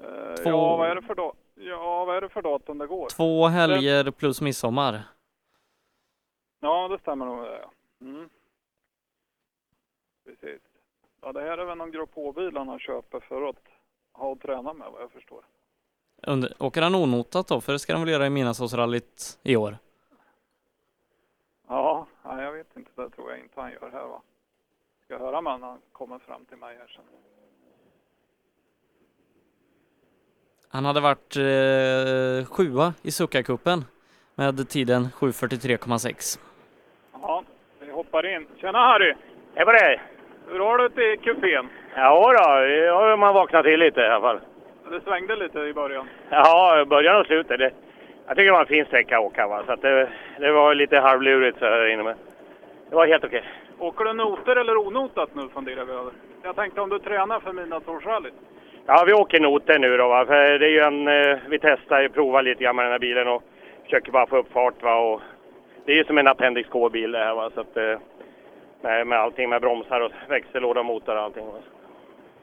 Eh, 0.00 0.34
Två- 0.42 0.50
Ja, 0.50 0.76
vad 0.76 0.90
är 0.90 0.94
det 0.94 1.02
för 1.02 1.14
dag? 1.14 1.36
Ja, 1.54 2.04
vad 2.04 2.16
är 2.16 2.20
det 2.20 2.28
för 2.28 2.42
datum 2.42 2.78
det 2.78 2.86
går? 2.86 3.08
Två 3.08 3.46
helger 3.46 4.10
plus 4.10 4.40
midsommar. 4.40 5.02
Ja, 6.64 6.88
det 6.88 6.98
stämmer 6.98 7.26
nog 7.26 7.42
det. 7.44 7.58
ja. 7.62 7.70
Mm. 8.00 8.28
Precis. 10.24 10.60
Ja, 11.20 11.32
det 11.32 11.40
här 11.40 11.58
är 11.58 11.64
väl 11.64 11.78
någon 11.78 11.90
grupp 11.90 12.10
H-bil 12.14 12.56
han 12.56 12.78
köper 12.78 13.20
för 13.20 13.48
att 13.48 13.64
ha 14.12 14.28
och 14.28 14.40
träna 14.40 14.72
med 14.72 14.92
vad 14.92 15.02
jag 15.02 15.10
förstår. 15.10 15.44
Under, 16.22 16.52
åker 16.58 16.82
han 16.82 16.94
onotat 16.94 17.48
då? 17.48 17.60
För 17.60 17.72
det 17.72 17.78
ska 17.78 17.92
han 17.92 18.02
väl 18.02 18.10
göra 18.12 18.26
i 18.26 18.30
midnattsåsrallyt 18.30 19.38
i 19.42 19.56
år? 19.56 19.78
Ja, 21.68 22.06
nej, 22.24 22.44
jag 22.44 22.52
vet 22.52 22.76
inte. 22.76 22.90
Det 22.94 23.10
tror 23.10 23.30
jag 23.30 23.40
inte 23.40 23.60
han 23.60 23.72
gör 23.72 23.90
här 23.92 24.06
va. 24.06 24.22
Ska 25.04 25.18
höra 25.18 25.40
med 25.40 25.60
när 25.60 25.66
han 25.66 25.80
kommer 25.92 26.18
fram 26.18 26.44
till 26.44 26.56
mig 26.56 26.76
här 26.76 26.88
sen. 26.88 27.04
Han 30.68 30.84
hade 30.84 31.00
varit 31.00 31.36
eh, 31.36 32.52
sjua 32.54 32.94
i 33.02 33.10
Succa-cupen 33.10 33.84
med 34.34 34.68
tiden 34.68 35.08
7.43,6. 35.18 36.38
Ja, 37.22 37.42
vi 37.80 37.92
hoppar 37.92 38.26
in. 38.26 38.46
Tjena 38.60 38.78
Harry! 38.78 39.14
Hej 39.54 39.64
på 39.64 39.72
dig! 39.72 40.00
Hur 40.50 40.58
har 40.58 40.78
du 40.78 40.88
det 40.88 41.12
i 41.12 41.16
kupén? 41.16 41.68
Ja 41.96 42.32
då, 42.32 42.44
har 42.94 43.16
man 43.16 43.34
vaknat 43.34 43.64
till 43.64 43.80
lite 43.80 44.00
i 44.00 44.06
alla 44.06 44.20
fall. 44.20 44.40
Det 44.90 45.00
svängde 45.00 45.36
lite 45.36 45.58
i 45.60 45.72
början. 45.72 46.08
Ja, 46.30 46.84
början 46.88 47.20
och 47.20 47.26
slutet. 47.26 47.58
Det, 47.58 47.72
jag 48.26 48.36
tycker 48.36 48.46
det 48.46 48.52
var 48.52 48.60
en 48.60 48.66
fin 48.66 48.84
sträcka 48.84 49.18
att 49.18 49.24
åka 49.24 49.46
va? 49.46 49.62
så 49.66 49.76
det, 49.76 50.08
det 50.38 50.52
var 50.52 50.74
lite 50.74 50.98
halvlurigt 50.98 51.58
så 51.58 51.64
här 51.64 51.86
inne 51.86 52.02
men 52.02 52.16
det 52.90 52.96
var 52.96 53.06
helt 53.06 53.24
okej. 53.24 53.44
Åker 53.78 54.04
du 54.04 54.12
noter 54.12 54.56
eller 54.56 54.76
onotat 54.76 55.34
nu 55.34 55.48
funderar 55.48 55.84
vi 55.84 55.92
över. 55.92 56.12
Jag 56.42 56.56
tänkte 56.56 56.80
om 56.80 56.90
du 56.90 56.98
tränar 56.98 57.40
för 57.40 57.52
midnattsårsrallyt. 57.52 58.34
Ja, 58.86 59.04
vi 59.06 59.12
åker 59.12 59.40
noter 59.40 59.78
nu 59.78 59.96
då 59.96 60.08
va? 60.08 60.26
för 60.26 60.58
det 60.58 60.78
är 60.78 60.86
en, 60.86 61.08
eh, 61.08 61.38
vi 61.48 61.58
testar, 61.58 62.08
provar 62.08 62.42
lite 62.42 62.64
grann 62.64 62.76
med 62.76 62.84
den 62.84 62.92
här 62.92 62.98
bilen 62.98 63.28
och 63.28 63.42
försöker 63.84 64.12
bara 64.12 64.26
få 64.26 64.36
upp 64.36 64.52
fart 64.52 64.82
va 64.82 64.94
och 64.94 65.20
det 65.84 65.98
är 65.98 66.04
som 66.04 66.18
en 66.18 66.28
Appendix 66.28 66.68
K-bil 66.68 67.12
det 67.12 67.18
här 67.18 67.34
va 67.34 67.50
så 67.54 67.60
att 67.60 67.76
eh, 67.76 67.98
med, 68.80 69.06
med 69.06 69.18
allting 69.18 69.50
med 69.50 69.60
bromsar 69.60 70.00
och 70.00 70.12
växellåda 70.28 70.80
och 70.80 70.86
motor 70.86 71.16
och 71.16 71.22
allting. 71.22 71.46
Va? 71.46 71.58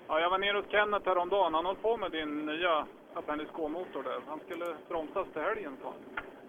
Ja, 0.08 0.20
jag 0.20 0.30
var 0.30 0.38
nere 0.38 0.58
hos 0.58 0.72
Kenneth 0.72 1.08
häromdagen. 1.08 1.54
Han 1.54 1.66
höll 1.66 1.76
på 1.76 1.98
med 1.98 2.12
din 2.12 2.46
nya 2.46 2.86
Appendix 3.14 3.52
K-motor 3.52 4.04
där. 4.04 4.20
Han 4.28 4.40
skulle 4.40 4.66
bromsas 4.90 5.28
till 5.34 5.42
helgen 5.42 5.78
han. 5.84 5.94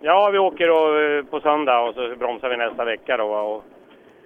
Ja, 0.01 0.31
vi 0.31 0.39
åker 0.39 0.69
då, 0.69 0.99
eh, 0.99 1.25
på 1.25 1.41
söndag 1.41 1.81
och 1.81 1.95
så 1.95 2.17
bromsar 2.17 2.49
vi 2.49 2.57
nästa 2.57 2.85
vecka 2.85 3.17
då 3.17 3.25
och 3.25 3.65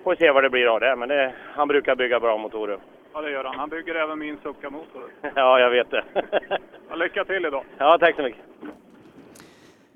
får 0.04 0.14
se 0.14 0.30
vad 0.30 0.42
det 0.44 0.50
blir 0.50 0.66
av 0.66 0.80
det. 0.80 0.96
Men 0.96 1.08
det, 1.08 1.34
han 1.54 1.68
brukar 1.68 1.96
bygga 1.96 2.20
bra 2.20 2.36
motorer. 2.38 2.78
Ja, 3.12 3.20
det 3.20 3.30
gör 3.30 3.44
han. 3.44 3.58
Han 3.58 3.68
bygger 3.68 3.94
även 3.94 4.18
min 4.18 4.38
Succa-motor. 4.42 5.02
ja, 5.34 5.60
jag 5.60 5.70
vet 5.70 5.90
det. 5.90 6.04
Ja, 6.88 6.94
lycka 6.94 7.24
till 7.24 7.46
idag! 7.46 7.64
ja, 7.78 7.98
tack 7.98 8.16
så 8.16 8.22
mycket. 8.22 8.40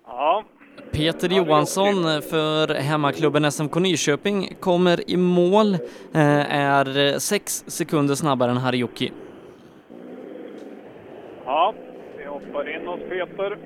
Ja, 0.07 0.45
Peter 0.93 1.29
Johansson 1.29 2.23
för 2.31 2.75
hemmaklubben 2.75 3.53
SMK 3.53 3.77
Nyköping 3.81 4.55
kommer 4.61 5.11
i 5.11 5.17
mål, 5.17 5.75
eh, 6.15 6.55
är 6.59 7.19
sex 7.19 7.65
sekunder 7.67 8.15
snabbare 8.15 8.51
än 8.51 8.57
Harjoki. 8.57 9.13
ja. 11.47 11.75
Vi 12.19 12.25
hoppar 12.25 12.75
in 12.77 12.87
hos 12.87 13.01
Peter. 13.09 13.57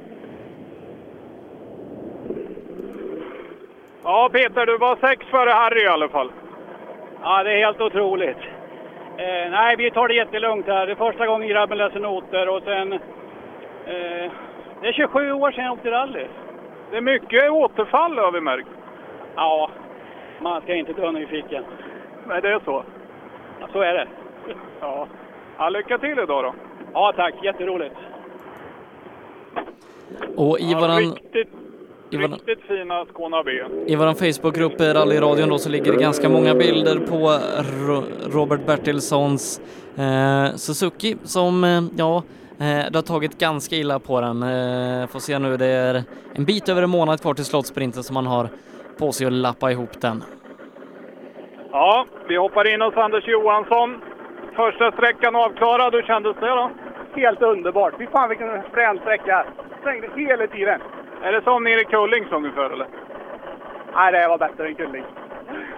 Ja, 4.04 4.30
Peter, 4.32 4.66
du 4.66 4.78
var 4.78 4.96
sex 4.96 5.26
före 5.26 5.50
Harry 5.50 5.82
i 5.82 5.86
alla 5.86 6.08
fall. 6.08 6.32
Ja, 7.22 7.42
det 7.42 7.52
är 7.52 7.66
helt 7.66 7.80
otroligt. 7.80 8.36
Eh, 9.18 9.50
nej, 9.50 9.76
vi 9.76 9.90
tar 9.90 10.08
det 10.08 10.14
jättelugnt 10.14 10.66
här. 10.66 10.86
Det 10.86 10.92
är 10.92 10.96
första 10.96 11.26
gången 11.26 11.48
grabben 11.48 11.78
läser 11.78 12.00
noter 12.00 12.48
och 12.48 12.62
sen... 12.62 12.92
Eh, 12.92 14.30
det 14.80 14.88
är 14.88 14.92
27 14.92 15.32
år 15.32 15.50
sedan 15.50 15.64
jag 15.64 15.72
åkte 15.72 15.90
rally. 15.90 16.26
Det 16.92 16.98
är 16.98 17.00
mycket 17.00 17.50
återfall 17.50 18.18
har 18.18 18.32
vi 18.32 18.40
märkt. 18.40 18.68
Ja, 19.36 19.70
man 20.42 20.62
ska 20.62 20.74
inte 20.74 20.92
dö 20.92 21.12
nyfiken. 21.12 21.64
Nej, 22.28 22.42
det 22.42 22.48
är 22.48 22.60
så. 22.64 22.84
Ja, 23.60 23.68
så 23.72 23.80
är 23.80 23.92
det. 23.94 24.08
Ja. 24.80 25.06
ja. 25.58 25.68
Lycka 25.68 25.98
till 25.98 26.10
idag 26.10 26.44
då. 26.44 26.54
Ja, 26.92 27.12
tack. 27.16 27.34
Jätteroligt. 27.44 27.94
Och 30.36 30.58
i 30.60 30.70
Ja, 30.72 30.80
våran, 30.80 30.98
riktigt, 30.98 31.48
i 32.10 32.16
våran, 32.16 32.30
riktigt 32.32 32.60
fina 32.68 33.04
Skåne 33.06 33.42
B. 33.44 33.50
i 33.86 33.96
våran 33.96 34.14
Facebookgrupp 34.14 34.80
eh, 34.80 34.84
Rallyradion 34.84 35.48
då 35.48 35.58
så 35.58 35.68
ligger 35.68 35.92
det 35.92 35.98
ganska 35.98 36.28
många 36.28 36.54
bilder 36.54 36.98
på 36.98 37.38
Ro 37.86 38.02
Robert 38.32 38.66
Bertilssons 38.66 39.60
eh, 39.98 40.54
Suzuki 40.56 41.16
som, 41.22 41.64
eh, 41.64 41.82
ja, 41.96 42.22
eh, 42.62 42.90
det 42.90 42.94
har 42.98 43.02
tagit 43.02 43.38
ganska 43.38 43.76
illa 43.76 43.98
på 43.98 44.20
den. 44.20 44.42
Eh, 44.42 45.06
får 45.06 45.18
se 45.20 45.38
nu, 45.38 45.56
det 45.56 45.66
är 45.66 46.02
en 46.34 46.44
bit 46.44 46.68
över 46.68 46.82
en 46.82 46.90
månad 46.90 47.20
kvar 47.20 47.34
till 47.34 47.44
slottsprinten 47.44 48.02
som 48.02 48.14
man 48.14 48.26
har 48.26 48.48
på 48.98 49.12
sig 49.12 49.26
att 49.26 49.32
lappa 49.32 49.70
ihop 49.70 50.00
den. 50.00 50.24
Ja, 51.72 52.06
vi 52.28 52.36
hoppar 52.36 52.74
in 52.74 52.80
hos 52.80 52.96
Anders 52.96 53.28
Johansson. 53.28 54.00
Första 54.56 54.92
sträckan 54.92 55.36
avklarad. 55.36 55.94
Hur 55.94 56.02
kändes 56.02 56.36
det 56.40 56.48
då? 56.48 56.70
Helt 57.16 57.42
underbart. 57.42 57.94
Fy 57.98 58.06
fan 58.06 58.28
vilken 58.28 58.62
frän 58.74 58.98
sträcka. 58.98 59.44
Svängde 59.82 60.08
hela 60.16 60.46
tiden. 60.46 60.80
Är 61.22 61.32
det 61.32 61.42
som 61.42 61.64
nere 61.64 61.80
i 61.80 61.84
Kullings 61.84 62.32
ungefär 62.32 62.70
eller? 62.70 62.86
Nej, 63.94 64.12
det 64.12 64.28
var 64.28 64.38
bättre 64.38 64.66
än 64.68 64.74
Kulling. 64.74 65.04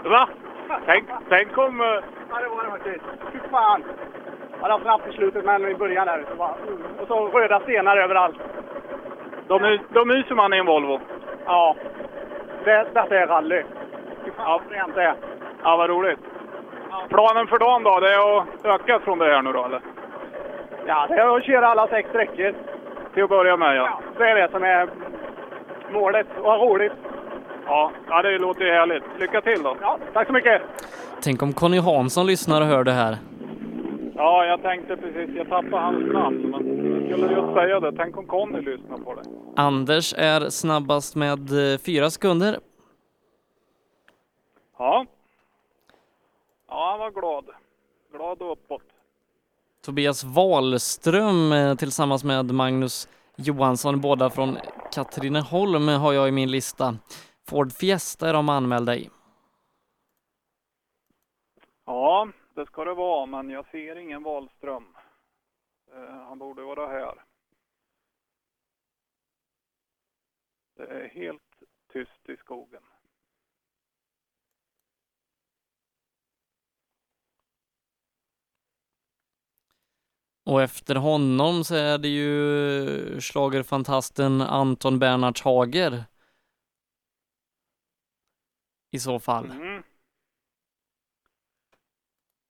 Va? 0.05 0.29
Tänk, 0.87 1.05
tänk 1.29 1.59
om... 1.59 1.81
eh, 1.81 1.87
Ja, 1.87 2.41
det 2.41 2.49
var 2.49 2.65
det 2.65 2.71
faktiskt. 2.71 3.05
Fy 3.33 3.39
fan. 3.51 3.83
Ja, 4.65 4.69
det 4.69 4.75
var 4.75 4.81
snabbt 4.81 5.09
i 5.09 5.17
slutet, 5.17 5.45
men 5.45 5.69
i 5.69 5.75
början 5.75 6.07
där. 6.07 6.25
Så 6.31 6.37
bara, 6.37 6.55
mm. 6.55 6.83
och 7.01 7.09
så 7.09 7.29
röda 7.29 7.61
stenar 7.61 7.97
överallt. 7.97 8.37
De, 9.49 9.79
de 9.89 10.09
myser 10.09 10.35
man 10.35 10.55
i 10.55 10.59
en 10.59 10.67
Volvo. 10.67 11.01
Ja. 11.47 11.77
Det, 12.65 12.87
detta 12.95 13.17
är 13.17 13.27
rally. 13.27 13.63
Vad 14.37 14.61
fränt 14.69 14.95
det. 14.95 15.15
Ja, 15.63 15.77
vad 15.77 15.91
roligt. 15.91 16.19
Planen 17.09 17.47
för 17.47 17.59
dagen 17.59 17.83
då? 17.83 18.01
Det 18.01 18.15
är 18.15 18.39
att 18.39 18.47
öka 18.65 19.01
från 19.01 19.19
det 19.19 19.25
här 19.25 19.43
nu 19.43 19.53
då 19.53 19.65
eller? 19.65 19.81
Ja, 20.87 21.07
det 21.09 21.15
är 21.15 21.37
att 21.37 21.45
köra 21.45 21.69
alla 21.69 21.87
sex 21.89 22.09
sträckor. 22.09 22.55
Till 23.15 23.23
att 23.23 23.29
börja 23.29 23.57
med 23.57 23.77
ja. 23.77 24.01
Det 24.19 24.31
är 24.31 24.35
det 24.35 24.51
som 24.51 24.63
är 24.63 24.89
målet. 25.93 26.27
Och 26.39 26.51
ha 26.51 26.57
roligt. 26.57 26.93
Ja, 27.67 27.91
ja 28.09 28.23
det 28.23 28.39
låter 28.39 28.65
ju 28.65 28.73
härligt. 28.73 29.05
Lycka 29.19 29.41
till 29.41 29.63
då. 29.63 29.77
Ja, 29.81 29.99
tack 30.13 30.27
så 30.27 30.33
mycket. 30.33 30.63
Tänk 31.23 31.43
om 31.43 31.53
Conny 31.53 31.79
Hansson 31.79 32.27
lyssnar 32.27 32.61
och 32.61 32.67
hör 32.67 32.85
det 32.85 32.93
här. 32.93 33.17
Ja, 34.17 34.45
jag 34.47 34.63
tänkte 34.63 34.97
precis. 34.97 35.37
Jag 35.37 35.49
tappade 35.49 35.77
hans 35.77 36.13
namn. 36.13 36.51
Men 36.51 37.09
jag 37.11 37.19
skulle 37.21 37.41
just 37.41 37.55
säga 37.55 37.81
det. 37.81 37.93
Tänk 37.97 38.17
om 38.17 38.27
Conny 38.27 38.61
lyssnar 38.61 38.99
på 38.99 39.15
det. 39.15 39.23
Anders 39.57 40.15
är 40.17 40.51
snabbast 40.51 41.17
med 41.17 41.73
eh, 41.73 41.79
fyra 41.79 42.11
sekunder. 42.11 42.59
Ja. 44.79 45.07
Ja, 46.69 46.91
han 46.91 46.99
var 46.99 47.11
glad. 47.11 47.45
Glad 48.13 48.43
och 48.43 48.53
uppåt. 48.53 48.83
Tobias 49.85 50.25
Wahlström 50.25 51.53
eh, 51.53 51.75
tillsammans 51.75 52.25
med 52.25 52.51
Magnus 52.55 53.09
Johansson, 53.37 54.01
båda 54.01 54.31
från 54.31 54.59
Katrineholm 54.95 55.89
har 55.89 56.13
jag 56.13 56.29
i 56.29 56.33
min 56.33 56.51
lista. 56.51 56.97
Ford 57.49 57.73
Fiesta 57.73 58.29
är 58.29 58.33
de 58.33 58.49
anmälda 58.49 58.97
i. 58.97 59.11
Ja, 61.87 62.29
det 62.55 62.67
ska 62.67 62.85
det 62.85 62.95
vara, 62.95 63.27
men 63.27 63.51
jag 63.51 63.71
ser 63.71 63.97
ingen 63.97 64.23
Wahlström. 64.23 64.97
Eh, 65.93 66.25
han 66.25 66.39
borde 66.39 66.63
vara 66.63 66.87
här. 66.87 67.25
Det 70.77 70.87
är 70.87 71.09
helt 71.09 71.63
tyst 71.93 72.29
i 72.29 72.37
skogen. 72.37 72.83
Och 80.47 80.63
efter 80.63 80.95
honom 80.95 81.65
så 81.65 81.75
är 81.75 81.99
det 81.99 82.09
ju 82.09 83.21
schlagerfantasten 83.21 84.41
Anton 84.41 84.99
Bernhardshager. 84.99 86.05
I 88.91 88.99
så 88.99 89.19
fall. 89.19 89.51
Mm. 89.51 89.83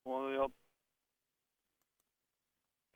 Och 0.02 0.32
jag 0.32 0.52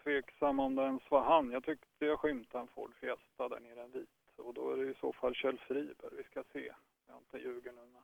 tveksam 0.08 0.60
om 0.60 0.74
det 0.74 0.82
ens 0.82 1.10
var 1.10 1.24
han. 1.24 1.50
Jag 1.50 1.64
tyckte 1.64 2.06
jag 2.06 2.18
skymtade 2.18 2.62
en 2.62 2.68
Ford 2.68 2.94
Fiesta 3.00 3.48
där 3.48 3.60
nere, 3.60 3.82
en 3.82 3.90
vit. 3.90 4.08
Och 4.36 4.54
då 4.54 4.70
är 4.70 4.76
det 4.76 4.90
i 4.90 4.94
så 5.00 5.12
fall 5.12 5.34
Kjell 5.34 5.58
Friberg. 5.58 6.10
Vi 6.16 6.22
ska 6.24 6.42
se. 6.52 6.72
Jag 7.08 7.18
inte 7.18 7.38
ljuger 7.38 7.72
nu. 7.72 7.80
Men... 7.80 8.02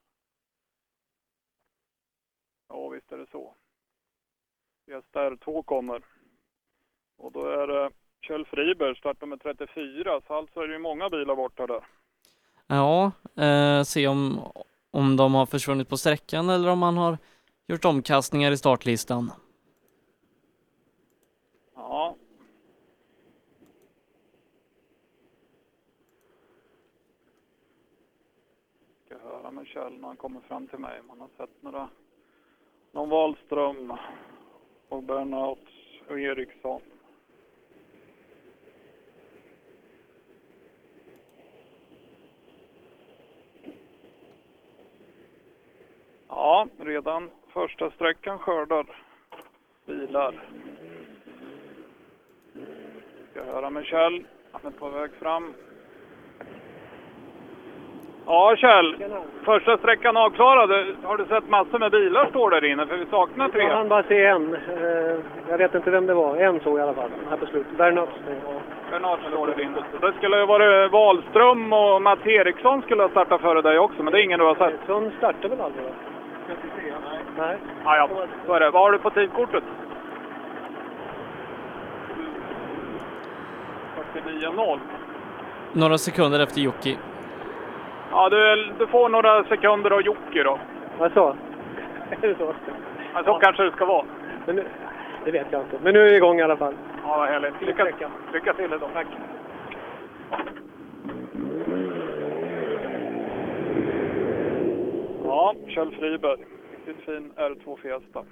Ja, 2.69 2.89
visst 2.89 3.13
är 3.13 3.19
det 3.19 3.27
så. 3.31 3.55
Fiesta 4.87 5.31
R2 5.31 5.63
kommer. 5.63 6.05
Och 7.17 7.33
då 7.33 7.47
är 7.47 7.67
det 7.67 7.91
Kjell 8.21 8.47
Friberg, 8.47 8.97
startnummer 8.97 9.37
34. 9.37 10.21
Så 10.27 10.35
alltså 10.35 10.61
är 10.61 10.67
det 10.67 10.73
ju 10.73 10.79
många 10.79 11.11
bilar 11.11 11.37
borta 11.37 11.67
där. 11.67 11.87
Ja, 12.67 13.13
eh, 13.37 13.83
se 13.83 14.09
om, 14.09 14.53
om 14.91 15.17
de 15.17 15.35
har 15.35 15.47
försvunnit 15.47 15.89
på 15.89 15.97
sträckan 15.97 16.51
eller 16.51 16.69
om 16.71 16.79
man 16.79 16.97
har 16.97 17.19
gjort 17.67 17.85
omkastningar 17.85 18.53
i 18.53 18.57
startlistan. 18.57 19.33
Ja. 21.95 22.17
Ska 29.07 29.19
höra 29.19 29.51
med 29.51 29.64
Kjell 29.75 29.99
när 30.01 30.09
han 30.09 30.17
kommer 30.17 30.41
fram 30.41 30.67
till 30.67 30.79
mig. 30.79 31.01
Man 31.09 31.21
har 31.21 31.29
sett 31.37 31.63
några, 31.63 31.89
någon 32.93 33.09
Wahlström 33.09 33.93
och 34.89 35.03
Bernhardt 35.03 35.69
och 36.09 36.19
Eriksson. 36.19 36.81
Ja, 46.29 46.69
redan 46.77 47.31
första 47.53 47.91
sträckan 47.91 48.39
skördar 48.39 49.01
bilar. 49.87 50.49
Ska 53.31 53.45
höra 53.45 53.71
med 53.71 53.85
Kjell. 53.85 54.27
Han 54.53 54.67
är 54.67 54.79
på 54.79 54.89
väg 54.89 55.13
fram. 55.15 55.55
Ja, 58.27 58.57
Kjell. 58.57 58.97
Första 59.45 59.77
sträckan 59.79 60.17
avklarad. 60.17 60.71
Har 61.03 61.17
du 61.17 61.25
sett 61.25 61.49
massor 61.49 61.79
med 61.79 61.91
bilar 61.91 62.27
står 62.31 62.51
där 62.51 62.65
inne? 62.65 62.87
För 62.87 62.97
vi 62.97 63.07
saknar 63.07 63.49
tre. 63.49 63.63
Jag 63.63 63.77
hann 63.77 63.89
bara 63.89 64.03
se 64.03 64.25
en. 64.27 64.55
Eh, 64.55 65.17
Jag 65.49 65.59
vet 65.59 65.75
inte 65.75 65.91
vem 65.91 66.07
det 66.07 66.15
var. 66.15 66.37
En 66.37 66.61
såg 66.61 66.79
jag 66.79 66.79
i 66.79 66.83
alla 66.83 66.95
fall. 66.95 67.11
Här 67.31 67.37
på 67.37 67.47
slutet. 67.47 67.77
Bernhards. 67.79 68.13
Bernhard 68.91 69.19
står 69.29 69.47
där 69.47 69.61
inne. 69.63 69.77
Det 70.01 70.13
skulle 70.19 70.39
ju 70.41 70.47
vara 70.47 70.89
Wahlström 70.89 71.73
och 71.73 72.03
Mats 72.03 72.27
Eriksson 72.27 72.83
skulle 72.83 73.03
ha 73.03 73.09
startat 73.11 73.41
före 73.41 73.63
dig 73.63 73.79
också, 73.79 74.03
men 74.03 74.13
det 74.13 74.21
är 74.21 74.23
ingen 74.25 74.39
du 74.39 74.45
har 74.45 74.55
sett. 74.55 74.63
Eriksson 74.75 75.13
startade 75.19 75.49
väl 75.49 75.61
aldrig? 75.61 75.85
va? 75.85 75.91
Nej. 77.39 77.57
Ja, 77.85 77.97
ja, 77.97 78.09
så 78.47 78.53
är 78.55 78.61
det. 78.61 78.71
Vad 78.71 78.83
har 78.83 78.93
du 78.93 78.99
på 78.99 79.11
tidkortet? 79.11 79.65
49.0. 84.15 84.79
Några 85.73 85.99
sekunder 85.99 86.41
efter 86.41 86.61
Jocke. 86.61 86.97
Ja, 88.17 88.29
du, 88.29 88.73
du 88.79 88.87
får 88.87 89.09
några 89.09 89.45
sekunder 89.45 89.91
av 89.91 90.03
Jocke 90.03 90.43
då. 90.43 90.59
Vad 90.99 91.13
så? 91.13 91.29
Är 92.23 92.29
det 92.29 92.35
så? 92.39 92.55
Ja, 93.15 93.25
så 93.25 93.35
kanske 93.35 93.63
det 93.63 93.73
ska 93.73 93.87
vara. 93.87 94.07
Men 94.47 94.57
nu, 94.57 94.65
det 95.25 95.31
vet 95.31 95.47
jag 95.51 95.63
inte. 95.63 95.79
Men 95.83 95.95
nu 95.95 96.01
är 96.01 96.11
vi 96.11 96.17
igång 96.17 96.39
i 96.39 96.43
alla 96.43 96.57
fall. 96.57 96.75
Ja, 97.03 97.17
vad 97.19 97.29
härligt. 97.29 97.63
Lycka, 97.63 98.11
lycka 98.33 98.55
till 98.55 98.65
idag. 98.65 98.91
Tack. 98.93 99.07
Ja, 105.25 105.55
Kjell 105.69 105.91
Friberg. 105.91 106.45
Riktigt 106.71 107.05
fin 107.05 107.33
R2 107.37 107.77
Fiesta. 107.77 108.25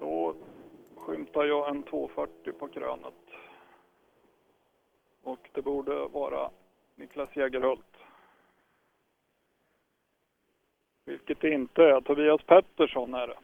Då 0.00 0.34
skymtar 0.96 1.44
jag 1.44 1.68
en 1.68 1.82
240 1.82 2.52
på 2.58 2.68
krönet. 2.68 3.23
Och 5.24 5.50
det 5.52 5.62
borde 5.62 6.08
vara 6.08 6.50
Niklas 6.94 7.36
Jägerhult. 7.36 7.96
Vilket 11.04 11.40
det 11.40 11.50
inte 11.50 11.82
är. 11.82 12.00
Tobias 12.00 12.42
Pettersson 12.42 13.14
är 13.14 13.26
det. 13.26 13.38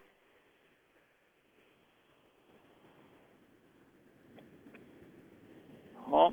Ja, 6.11 6.32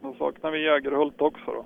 då 0.00 0.14
saknar 0.14 0.50
vi 0.50 0.64
Jägerhult 0.64 1.20
också 1.20 1.52
då. 1.52 1.64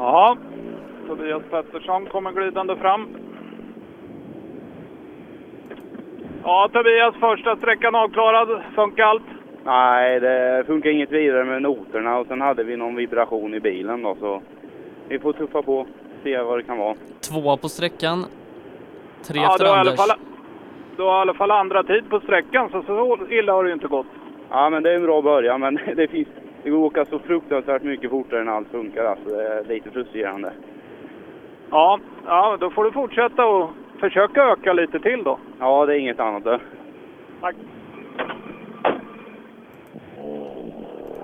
Ja, 0.00 0.36
Tobias 1.38 1.50
Pettersson 1.50 2.06
kommer 2.06 2.32
glidande 2.32 2.76
fram. 2.76 3.08
Ja, 6.42 6.68
Tobias, 6.72 7.14
första 7.20 7.56
sträckan 7.56 7.94
avklarad. 7.94 8.62
Funkar 8.74 9.04
allt? 9.04 9.22
Nej, 9.64 10.20
det 10.20 10.64
funkar 10.66 10.90
inget 10.90 11.12
vidare 11.12 11.44
med 11.44 11.62
noterna 11.62 12.18
och 12.18 12.26
sen 12.26 12.40
hade 12.40 12.64
vi 12.64 12.76
någon 12.76 12.96
vibration 12.96 13.54
i 13.54 13.60
bilen 13.60 14.02
då 14.02 14.16
så 14.20 14.42
vi 15.08 15.18
får 15.18 15.32
tuffa 15.32 15.62
på, 15.62 15.86
se 16.22 16.38
vad 16.38 16.58
det 16.58 16.62
kan 16.62 16.78
vara. 16.78 16.94
Tvåa 17.30 17.56
på 17.56 17.68
sträckan. 17.68 18.24
Tre 19.22 19.40
Ja, 19.40 19.52
efter 19.52 19.64
du 19.64 19.70
har, 19.70 19.78
Anders. 19.78 19.96
fall, 19.96 20.18
du 20.96 21.02
har 21.02 21.18
i 21.18 21.20
alla 21.20 21.34
fall 21.34 21.50
andra 21.50 21.82
tid 21.82 22.10
på 22.10 22.20
sträckan, 22.20 22.70
så 22.70 22.82
så 22.82 23.18
illa 23.30 23.52
har 23.52 23.64
det 23.64 23.68
ju 23.68 23.74
inte 23.74 23.88
gått. 23.88 24.06
Ja, 24.50 24.70
men 24.70 24.82
det 24.82 24.90
är 24.90 24.94
en 24.94 25.02
bra 25.02 25.22
början 25.22 25.60
men 25.60 25.74
det 25.96 26.08
finns, 26.08 26.28
det 26.62 26.70
går 26.70 26.78
att 26.86 26.92
åka 26.92 27.04
så 27.04 27.18
fruktansvärt 27.18 27.82
mycket 27.82 28.10
fortare 28.10 28.40
än 28.40 28.48
allt 28.48 28.68
funkar 28.68 29.04
alltså. 29.04 29.28
Det 29.28 29.42
är 29.48 29.64
lite 29.64 29.90
frustrerande. 29.90 30.52
Ja, 31.70 32.00
ja, 32.26 32.56
då 32.60 32.70
får 32.70 32.84
du 32.84 32.92
fortsätta 32.92 33.46
och 33.46 33.70
försöka 34.00 34.42
öka 34.42 34.72
lite 34.72 34.98
till 35.00 35.22
då. 35.24 35.38
Ja, 35.58 35.86
det 35.86 35.94
är 35.94 35.98
inget 35.98 36.20
annat 36.20 36.44
det. 36.44 36.60
Tack. 37.40 37.56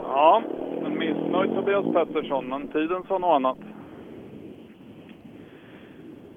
Ja, 0.02 0.42
en 0.86 0.98
missnöjd 0.98 1.54
Tobias 1.54 1.84
Pettersson, 1.92 2.48
men 2.48 2.68
tiden 2.68 3.02
sa 3.08 3.18
något 3.18 3.34
annat. 3.34 3.58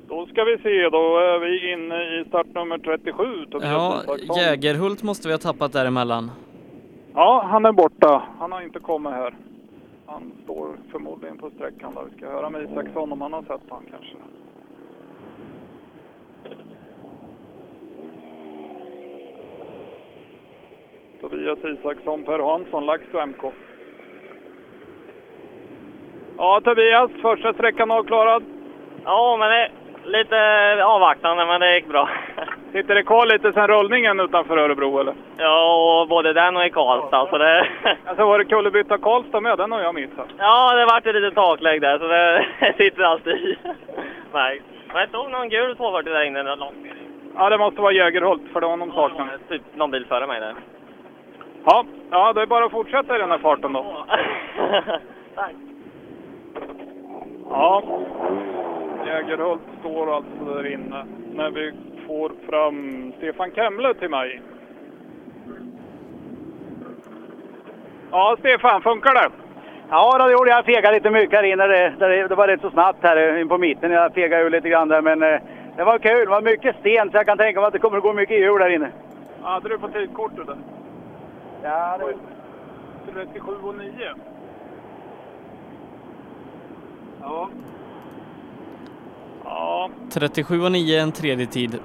Då 0.07 0.25
ska 0.25 0.43
vi 0.43 0.57
se, 0.57 0.89
då 0.89 1.17
är 1.17 1.39
vi 1.39 1.73
inne 1.73 1.95
i 1.95 2.25
startnummer 2.27 2.77
37, 2.77 3.45
Tobias 3.45 4.05
Ja. 4.27 4.41
Jägerhult 4.41 5.03
måste 5.03 5.27
vi 5.27 5.33
ha 5.33 5.39
tappat 5.39 5.73
däremellan. 5.73 6.31
Ja, 7.13 7.47
han 7.51 7.65
är 7.65 7.71
borta. 7.71 8.23
Han 8.39 8.51
har 8.51 8.61
inte 8.61 8.79
kommit 8.79 9.13
här. 9.13 9.33
Han 10.09 10.31
står 10.43 10.77
förmodligen 10.91 11.37
på 11.37 11.49
sträckan 11.49 11.95
där. 11.95 12.03
Vi 12.11 12.17
ska 12.17 12.29
höra 12.29 12.49
med 12.49 12.61
Isaksson 12.61 13.11
om 13.11 13.21
han 13.21 13.33
har 13.33 13.41
sett 13.41 13.61
han 13.69 13.85
kanske. 13.91 14.15
Tobias 21.21 21.59
Isaksson, 21.59 22.23
Per 22.23 22.39
Hansson, 22.39 22.85
Laxå 22.85 23.25
MK. 23.25 23.53
Ja, 26.37 26.61
Tobias, 26.63 27.11
första 27.21 27.53
sträckan 27.53 27.91
avklarad. 27.91 28.43
Ja, 29.03 29.37
men 29.39 29.49
det 29.49 29.55
är 29.55 29.71
lite 30.03 30.83
avvaktande, 30.83 31.45
men 31.45 31.61
det 31.61 31.75
gick 31.75 31.87
bra. 31.87 32.09
Sitter 32.71 32.95
det 32.95 33.03
kvar 33.03 33.25
lite 33.25 33.53
sen 33.53 33.67
rullningen 33.67 34.19
utanför 34.19 34.57
Örebro 34.57 34.99
eller? 34.99 35.13
Ja, 35.37 36.05
både 36.09 36.33
den 36.33 36.57
och 36.57 36.65
i 36.65 36.69
Karlstad, 36.69 37.27
så 37.29 37.37
det... 37.37 37.67
Alltså 38.05 38.25
var 38.25 38.39
det 38.39 38.45
kullerbytta 38.45 38.97
Karlstad 38.97 39.41
med? 39.41 39.57
Den 39.57 39.71
har 39.71 39.81
jag 39.81 39.95
missat. 39.95 40.27
Ja, 40.37 40.75
det 40.75 40.85
vart 40.85 41.05
ett 41.05 41.15
litet 41.15 41.35
taklägg 41.35 41.81
där, 41.81 41.99
så 41.99 42.07
det 42.07 42.45
sitter 42.83 43.03
alltid 43.03 43.33
i. 43.33 43.57
Nej. 44.33 44.61
Men 44.87 44.97
jag 44.97 45.09
såg 45.09 45.31
någon 45.31 45.49
gul 45.49 45.75
240 45.75 46.13
där 46.13 46.23
inne, 46.23 46.43
någon. 46.43 46.73
Ja, 47.35 47.49
det 47.49 47.57
måste 47.57 47.81
vara 47.81 47.93
Jägerhult, 47.93 48.41
för 48.53 48.61
det 48.61 48.67
var 48.67 48.77
någon 48.77 48.91
saknad. 48.91 49.27
Typ 49.49 49.61
någon 49.75 49.91
bil 49.91 50.05
före 50.05 50.27
mig 50.27 50.39
där. 50.39 50.55
Ja, 51.65 51.85
ja, 52.11 52.33
det 52.33 52.41
är 52.41 52.45
bara 52.45 52.65
att 52.65 52.71
fortsätta 52.71 53.15
i 53.15 53.19
den 53.19 53.31
här 53.31 53.37
farten 53.37 53.73
då. 53.73 53.85
Tack. 55.35 55.51
Ja, 57.49 57.83
Jägerhult 59.05 59.61
står 59.79 60.15
alltså 60.15 60.45
där 60.45 60.73
inne 60.73 61.05
när 61.33 61.49
vi 61.49 61.73
får 62.07 62.31
fram 62.49 63.13
Stefan 63.17 63.51
Kemle 63.51 63.93
till 63.93 64.09
mig. 64.09 64.41
Ja, 68.11 68.35
Stefan, 68.39 68.81
funkar 68.81 69.13
det? 69.13 69.29
Ja, 69.89 70.17
det 70.17 70.31
gjorde 70.31 70.49
jag. 70.49 70.57
Jag 70.57 70.65
fegade 70.65 70.95
lite 70.95 71.09
mycket 71.09 71.35
här 71.35 71.43
inne. 71.43 71.67
Det, 71.67 71.93
det, 71.99 72.27
det 72.27 72.35
var 72.35 72.47
rätt 72.47 72.61
så 72.61 72.69
snabbt 72.69 73.03
här 73.03 73.37
in 73.37 73.47
på 73.47 73.57
mitten. 73.57 73.91
Jag 73.91 74.13
fegade 74.13 74.43
ju 74.43 74.49
lite 74.49 74.69
grann 74.69 74.87
där, 74.87 75.01
men 75.01 75.23
eh, 75.23 75.39
det 75.77 75.83
var 75.83 75.99
kul. 75.99 76.19
Det 76.19 76.31
var 76.31 76.41
mycket 76.41 76.75
sten, 76.79 77.11
så 77.11 77.17
jag 77.17 77.25
kan 77.25 77.37
tänka 77.37 77.59
mig 77.59 77.67
att 77.67 77.73
det 77.73 77.79
kommer 77.79 77.97
att 77.97 78.03
gå 78.03 78.13
mycket 78.13 78.39
hjul 78.39 78.59
där 78.59 78.69
inne. 78.69 78.91
Hade 79.41 79.69
du 79.69 79.77
på 79.77 79.87
tidkortet 79.87 80.47
där? 80.47 80.57
Ja, 81.63 81.97
det... 81.97 82.13
37 83.13 83.51
och 83.63 83.75
9. 83.75 83.91
Ja. 87.21 87.49
Ja, 89.43 89.89
37 90.13 90.61
och 90.61 90.71
9 90.71 91.01
en 91.01 91.11
tredje 91.11 91.45
tid. 91.45 91.79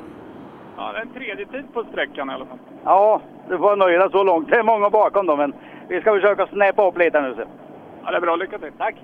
Ja, 0.82 0.92
det 0.92 0.98
är 0.98 1.02
en 1.02 1.12
tredje 1.12 1.46
tid 1.46 1.64
på 1.72 1.84
sträckan 1.84 2.30
i 2.30 2.32
alla 2.32 2.46
fall. 2.46 2.58
Ja, 2.84 3.22
du 3.48 3.58
får 3.58 3.76
nöja 3.76 4.10
så 4.10 4.24
långt. 4.24 4.48
Det 4.48 4.56
är 4.56 4.62
många 4.62 4.90
bakom 4.90 5.26
då, 5.26 5.36
men 5.36 5.52
vi 5.88 6.00
ska 6.00 6.14
försöka 6.14 6.46
snäppa 6.46 6.88
upp 6.88 6.98
lite 6.98 7.20
nu. 7.20 7.34
Så. 7.34 7.44
Ja, 8.04 8.10
det 8.10 8.16
är 8.16 8.20
bra. 8.20 8.36
Lycka 8.36 8.58
till. 8.58 8.72
Tack. 8.78 8.94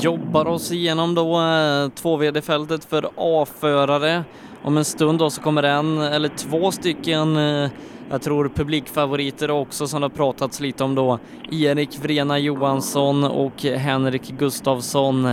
Jobbar 0.00 0.48
oss 0.48 0.72
igenom 0.72 1.14
då 1.14 1.34
eh, 1.34 1.88
2VD-fältet 2.02 2.84
för 2.84 3.08
A-förare. 3.16 4.24
Om 4.62 4.76
en 4.76 4.84
stund 4.84 5.18
då 5.18 5.30
så 5.30 5.42
kommer 5.42 5.62
en 5.62 5.98
eller 5.98 6.28
två 6.28 6.70
stycken, 6.70 7.36
eh, 7.36 7.70
jag 8.10 8.22
tror 8.22 8.48
publikfavoriter 8.48 9.50
också 9.50 9.86
som 9.86 10.00
det 10.00 10.04
har 10.04 10.10
pratats 10.10 10.60
lite 10.60 10.84
om 10.84 10.94
då. 10.94 11.18
Erik 11.50 11.98
Vrena 12.02 12.38
Johansson 12.38 13.24
och 13.24 13.62
Henrik 13.62 14.28
Gustafsson. 14.28 15.28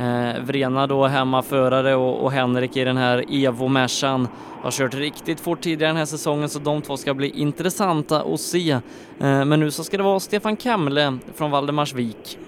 Eh, 0.00 0.42
Vrena 0.42 0.86
då 0.86 1.04
hemmaförare 1.04 1.94
och, 1.94 2.24
och 2.24 2.32
Henrik 2.32 2.76
i 2.76 2.84
den 2.84 2.96
här 2.96 3.24
Evo 3.46 3.68
Mercan 3.68 4.28
har 4.62 4.70
kört 4.70 4.94
riktigt 4.94 5.40
fort 5.40 5.60
tidigare 5.60 5.90
den 5.90 5.96
här 5.96 6.04
säsongen 6.04 6.48
så 6.48 6.58
de 6.58 6.82
två 6.82 6.96
ska 6.96 7.14
bli 7.14 7.40
intressanta 7.40 8.22
att 8.22 8.40
se. 8.40 8.70
Eh, 8.70 8.80
men 9.44 9.60
nu 9.60 9.70
så 9.70 9.84
ska 9.84 9.96
det 9.96 10.02
vara 10.02 10.20
Stefan 10.20 10.56
Kemle 10.56 11.18
från 11.34 11.50
Valdemarsvik. 11.50 12.38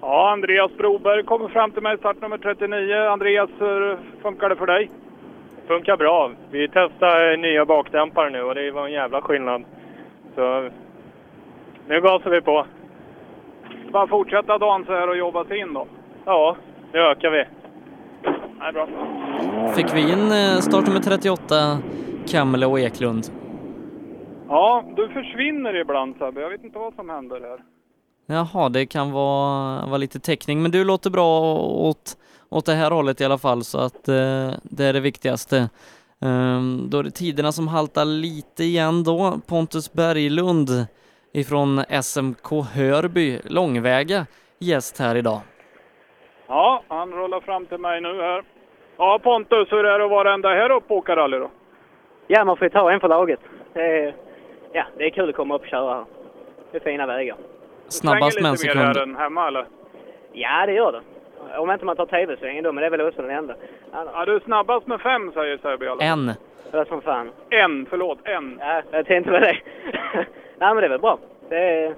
Ja, 0.00 0.32
Andreas 0.32 0.72
Broberg 0.76 1.22
kommer 1.22 1.48
fram 1.48 1.70
till 1.70 1.82
mig, 1.82 1.98
startnummer 1.98 2.38
39. 2.38 2.94
Andreas, 2.94 3.50
hur 3.58 3.98
funkar 4.22 4.48
det 4.48 4.56
för 4.56 4.66
dig? 4.66 4.90
Funkar 5.66 5.96
bra. 5.96 6.30
Vi 6.50 6.68
testar 6.68 7.36
nya 7.36 7.64
bakdämpare 7.64 8.30
nu 8.30 8.42
och 8.42 8.54
det 8.54 8.70
var 8.70 8.86
en 8.86 8.92
jävla 8.92 9.20
skillnad. 9.22 9.64
Så 10.34 10.70
nu 11.88 12.00
gasar 12.00 12.30
vi 12.30 12.40
på. 12.40 12.66
Bara 13.96 14.08
fortsätta 14.08 14.58
dagen 14.58 14.84
så 14.84 14.92
här 14.92 15.08
och 15.08 15.16
jobba 15.16 15.44
sig 15.44 15.58
in 15.58 15.74
då. 15.74 15.86
Ja, 16.24 16.56
nu 16.92 16.98
ökar 16.98 17.30
vi. 17.30 17.44
Nej, 18.58 18.72
bra. 18.72 18.88
Fick 19.74 19.94
vi 19.94 20.12
in 20.12 20.32
eh, 20.32 20.60
startnummer 20.60 21.00
38, 21.00 21.78
Kamle 22.28 22.66
och 22.66 22.80
Eklund. 22.80 23.26
Ja, 24.48 24.84
du 24.96 25.08
försvinner 25.08 25.80
ibland 25.80 26.16
Sebbe. 26.18 26.40
Jag 26.40 26.50
vet 26.50 26.64
inte 26.64 26.78
vad 26.78 26.94
som 26.94 27.08
händer 27.08 27.40
här. 27.40 27.58
Jaha, 28.26 28.68
det 28.68 28.86
kan 28.86 29.12
vara, 29.12 29.86
vara 29.86 29.96
lite 29.96 30.20
täckning, 30.20 30.62
men 30.62 30.70
du 30.70 30.84
låter 30.84 31.10
bra 31.10 31.54
åt, 31.58 32.16
åt 32.48 32.66
det 32.66 32.74
här 32.74 32.90
hållet 32.90 33.20
i 33.20 33.24
alla 33.24 33.38
fall, 33.38 33.64
så 33.64 33.78
att 33.78 34.08
eh, 34.08 34.50
det 34.62 34.84
är 34.84 34.92
det 34.92 35.00
viktigaste. 35.00 35.68
Ehm, 36.20 36.86
då 36.90 36.98
är 36.98 37.02
det 37.02 37.10
tiderna 37.10 37.52
som 37.52 37.68
haltar 37.68 38.04
lite 38.04 38.64
igen 38.64 39.04
då. 39.04 39.40
Pontus 39.46 39.92
Berglund 39.92 40.86
ifrån 41.40 41.84
SMK 42.02 42.50
Hörby, 42.74 43.40
långväga 43.44 44.26
gäst 44.58 44.98
här 44.98 45.14
idag. 45.16 45.40
Ja, 46.46 46.82
han 46.88 47.12
rullar 47.12 47.40
fram 47.40 47.66
till 47.66 47.78
mig 47.78 48.00
nu 48.00 48.22
här. 48.22 48.42
Ja, 48.96 49.18
Pontus, 49.22 49.72
hur 49.72 49.84
är 49.86 49.98
det 49.98 50.04
att 50.04 50.10
vara 50.10 50.34
ända 50.34 50.48
här 50.48 50.70
uppe 50.70 50.92
och 50.94 50.98
åka 50.98 51.16
rally 51.16 51.38
då? 51.38 51.50
Ja, 52.26 52.44
man 52.44 52.56
får 52.56 52.64
ju 52.64 52.70
ta 52.70 52.92
en 52.92 53.00
för 53.00 53.08
laget. 53.08 53.40
Det 53.72 53.80
är, 53.80 54.14
ja, 54.72 54.84
det 54.98 55.04
är 55.04 55.10
kul 55.10 55.28
att 55.30 55.36
komma 55.36 55.54
upp 55.54 55.62
och 55.62 55.68
köra 55.68 55.94
här. 55.94 56.04
Det 56.72 56.76
är 56.78 56.80
fina 56.92 57.06
vägar. 57.06 57.36
Snabbast 57.88 58.40
med 58.40 58.50
en 58.50 58.56
Svänger 58.56 58.74
lite 58.74 58.78
mer 58.78 58.92
sekund. 58.94 58.96
här 58.96 59.02
än 59.02 59.16
hemma 59.16 59.48
eller? 59.48 59.66
Ja, 60.32 60.66
det 60.66 60.72
gör 60.72 60.92
det. 60.92 61.00
Om 61.58 61.70
inte 61.70 61.84
man 61.84 61.96
tar 61.96 62.06
TV-svängen 62.06 62.64
då, 62.64 62.72
men 62.72 62.80
det 62.82 62.86
är 62.86 62.90
väl 62.90 63.00
också 63.00 63.22
den 63.22 63.30
enda. 63.30 63.54
Ja, 63.92 64.24
du 64.24 64.34
är 64.36 64.40
snabbast 64.40 64.86
med 64.86 65.00
fem 65.00 65.32
säger 65.32 65.58
Sebbe 65.58 65.84
i 65.84 65.88
alla 65.88 66.00
fall. 66.00 66.08
En. 66.08 66.32
Det 66.70 66.78
är 66.78 66.84
som 66.84 67.00
fan. 67.02 67.30
En, 67.50 67.86
förlåt, 67.90 68.18
en. 68.24 68.58
Ja, 68.60 68.82
jag 68.90 69.06
tänkte 69.06 69.30
på 69.30 69.38
det. 69.38 69.56
Nej, 70.58 70.74
men 70.74 70.76
det 70.76 70.86
är 70.86 70.88
väl 70.88 71.00
bra. 71.00 71.18
Det 71.48 71.94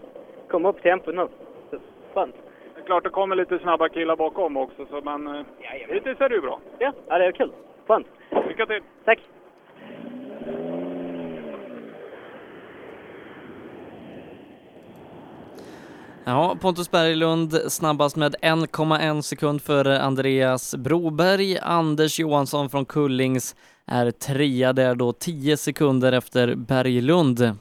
kommer 0.50 0.68
upp 0.68 0.82
tempot 0.82 1.14
nu. 1.14 1.28
Skönt. 2.14 2.34
Det 2.74 2.80
är 2.80 2.84
klart 2.84 3.04
det 3.04 3.10
kommer 3.10 3.36
lite 3.36 3.58
snabba 3.58 3.88
killar 3.88 4.16
bakom 4.16 4.56
också, 4.56 4.86
så, 4.90 5.00
men 5.00 5.26
eh, 5.26 5.44
hittills 5.88 6.20
är 6.20 6.28
det 6.28 6.34
ju 6.34 6.40
bra. 6.40 6.60
Ja, 6.78 6.92
ja 7.08 7.18
det 7.18 7.24
är 7.24 7.32
kul. 7.32 7.52
Skönt. 7.86 8.06
Lycka 8.48 8.66
till! 8.66 8.82
Tack! 9.04 9.18
Ja, 16.24 16.56
Pontus 16.60 16.90
Berglund 16.90 17.52
snabbast 17.68 18.16
med 18.16 18.34
1,1 18.42 19.22
sekund 19.22 19.62
före 19.62 20.02
Andreas 20.02 20.74
Broberg. 20.76 21.58
Anders 21.58 22.20
Johansson 22.20 22.70
från 22.70 22.84
Kullings 22.84 23.56
är 23.86 24.10
trea 24.10 24.72
där 24.72 24.94
då 24.94 25.12
10 25.12 25.56
sekunder 25.56 26.12
efter 26.12 26.54
Berglund. 26.54 27.58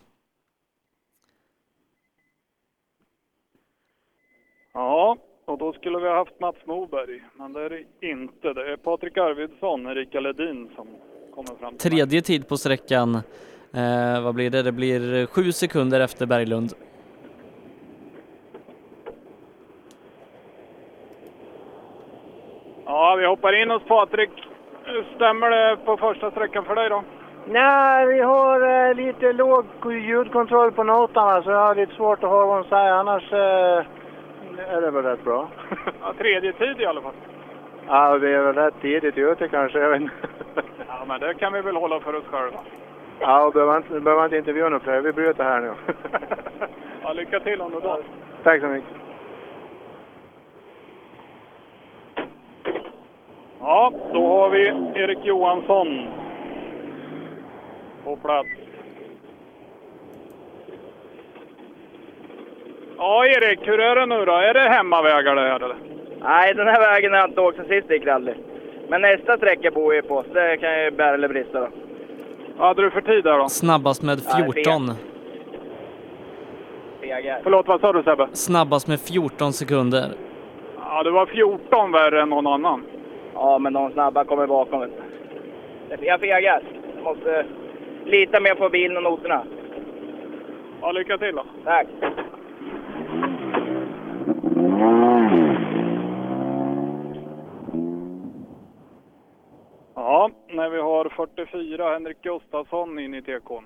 Ja, 4.77 5.17
och 5.45 5.57
då 5.57 5.73
skulle 5.73 5.99
vi 5.99 6.07
ha 6.07 6.15
haft 6.15 6.39
Mats 6.39 6.55
Moberg, 6.65 7.23
men 7.33 7.53
det 7.53 7.61
är 7.61 7.69
det 7.69 8.07
inte. 8.07 8.53
Det 8.53 8.71
är 8.71 8.77
Patrik 8.77 9.17
Arvidsson, 9.17 9.87
Erika 9.87 10.19
Ledin 10.19 10.69
som 10.75 10.87
kommer 11.35 11.59
fram. 11.59 11.77
Tredje 11.77 12.21
tid 12.21 12.47
på 12.47 12.57
sträckan. 12.57 13.15
Eh, 13.73 14.23
vad 14.23 14.35
blir 14.35 14.49
det? 14.49 14.63
Det 14.63 14.71
blir 14.71 15.25
sju 15.25 15.51
sekunder 15.51 15.99
efter 15.99 16.25
Berglund. 16.25 16.73
Ja, 22.85 23.15
vi 23.19 23.25
hoppar 23.25 23.61
in 23.61 23.69
hos 23.69 23.83
Patrik. 23.83 24.31
Stämmer 25.15 25.49
det 25.49 25.77
på 25.85 25.97
första 25.97 26.31
sträckan 26.31 26.65
för 26.65 26.75
dig 26.75 26.89
då? 26.89 27.03
Nej, 27.47 28.05
vi 28.05 28.19
har 28.19 28.89
eh, 28.89 28.95
lite 28.95 29.33
låg 29.33 29.65
ljudkontroll 29.85 30.71
på 30.71 30.83
noterna 30.83 31.43
så 31.43 31.51
jag 31.51 31.67
har 31.67 31.75
lite 31.75 31.95
svårt 31.95 32.23
att 32.23 32.29
höra 32.29 32.45
vad 32.45 32.63
de 32.63 32.69
säger. 32.69 32.91
Annars 32.91 33.33
eh, 33.33 33.96
är 34.63 34.81
det 34.81 34.91
väl 34.91 35.03
rätt 35.03 35.23
bra. 35.23 35.47
Ja, 36.01 36.13
tredje 36.17 36.53
tid 36.53 36.81
i 36.81 36.85
alla 36.85 37.01
fall. 37.01 37.13
Ja, 37.87 38.17
vi 38.17 38.33
är 38.33 38.41
väl 38.43 38.55
rätt 38.55 38.81
tidigt 38.81 39.17
ute 39.17 39.47
kanske. 39.47 39.79
Jag 39.79 39.89
vet 39.89 40.01
inte. 40.01 40.13
Ja, 40.87 41.05
men 41.07 41.19
det 41.19 41.33
kan 41.33 41.53
vi 41.53 41.61
väl 41.61 41.75
hålla 41.75 41.99
för 41.99 42.15
oss 42.15 42.25
själva. 42.25 42.59
Ja, 43.19 43.45
och 43.45 43.53
behöver 43.53 43.77
inte, 43.77 43.99
behöver 43.99 44.23
inte 44.23 44.37
intervjua 44.37 44.69
någon 44.69 44.79
fler. 44.79 45.01
Vi 45.01 45.13
bryter 45.13 45.43
här 45.43 45.61
nu. 45.61 45.71
Ja, 47.03 47.13
lycka 47.13 47.39
till 47.39 47.59
du 47.59 47.79
då. 47.79 47.99
Tack 48.43 48.61
så 48.61 48.67
mycket. 48.67 48.89
Ja, 53.59 53.91
då 54.13 54.27
har 54.27 54.49
vi 54.49 54.67
Erik 54.95 55.25
Johansson 55.25 56.07
på 58.03 58.15
plats. 58.15 58.49
Ja, 62.97 63.25
Erik, 63.25 63.67
hur 63.67 63.79
är 63.79 63.95
det 63.95 64.05
nu 64.05 64.25
då? 64.25 64.31
Är 64.31 64.53
det 64.53 64.59
hemmavägar 64.69 65.35
det 65.35 65.41
här 65.41 65.63
eller? 65.63 65.75
Nej, 66.21 66.53
den 66.53 66.67
här 66.67 66.79
vägen 66.79 67.11
har 67.11 67.19
jag 67.19 67.29
inte 67.29 67.41
åkt 67.41 67.57
sen 67.57 67.67
sist 67.67 67.91
gick 67.91 68.05
rally. 68.05 68.33
Men 68.89 69.01
nästa 69.01 69.37
sträcka 69.37 69.71
bor 69.71 69.95
jag 69.95 70.07
på, 70.07 70.23
så 70.27 70.33
det 70.33 70.57
kan 70.57 70.83
ju 70.83 70.91
bära 70.91 71.13
eller 71.13 71.27
brista 71.27 71.59
då. 71.59 71.67
Vad 72.57 72.67
hade 72.67 72.81
du 72.81 72.91
för 72.91 73.01
tid 73.01 73.23
där 73.23 73.37
då? 73.37 73.49
Snabbast 73.49 74.03
med 74.03 74.19
Ja, 74.29 74.37
det 74.37 74.43
är 74.43 74.51
14. 74.51 74.91
Fegar. 77.01 77.39
Förlåt, 77.43 77.67
vad 77.67 77.81
sa 77.81 77.93
du 77.93 78.03
Sebbe? 78.03 78.27
Snabbast 78.33 78.87
med 78.87 78.99
14 79.01 79.53
sekunder. 79.53 80.05
Ja, 80.79 81.03
det 81.03 81.11
var 81.11 81.25
14 81.25 81.91
värre 81.91 82.21
än 82.21 82.29
någon 82.29 82.47
annan. 82.47 82.85
Ja, 83.33 83.59
men 83.59 83.73
de 83.73 83.91
snabba 83.91 84.23
kommer 84.23 84.47
bakom. 84.47 84.85
Jag 85.99 86.19
fegar. 86.19 86.39
Jag 86.95 87.03
måste 87.03 87.45
lita 88.05 88.39
mer 88.39 88.55
på 88.55 88.69
bilen 88.69 88.97
och 88.97 89.03
noterna. 89.03 89.43
Ja, 90.81 90.91
lycka 90.91 91.17
till 91.17 91.35
då. 91.35 91.43
Tack. 91.63 91.87
Ja, 100.07 100.29
när 100.47 100.69
vi 100.69 100.81
har 100.81 101.13
44, 101.15 101.93
Henrik 101.93 102.17
Gustafsson 102.21 102.99
in 102.99 103.13
i 103.13 103.21
TK'n. 103.21 103.63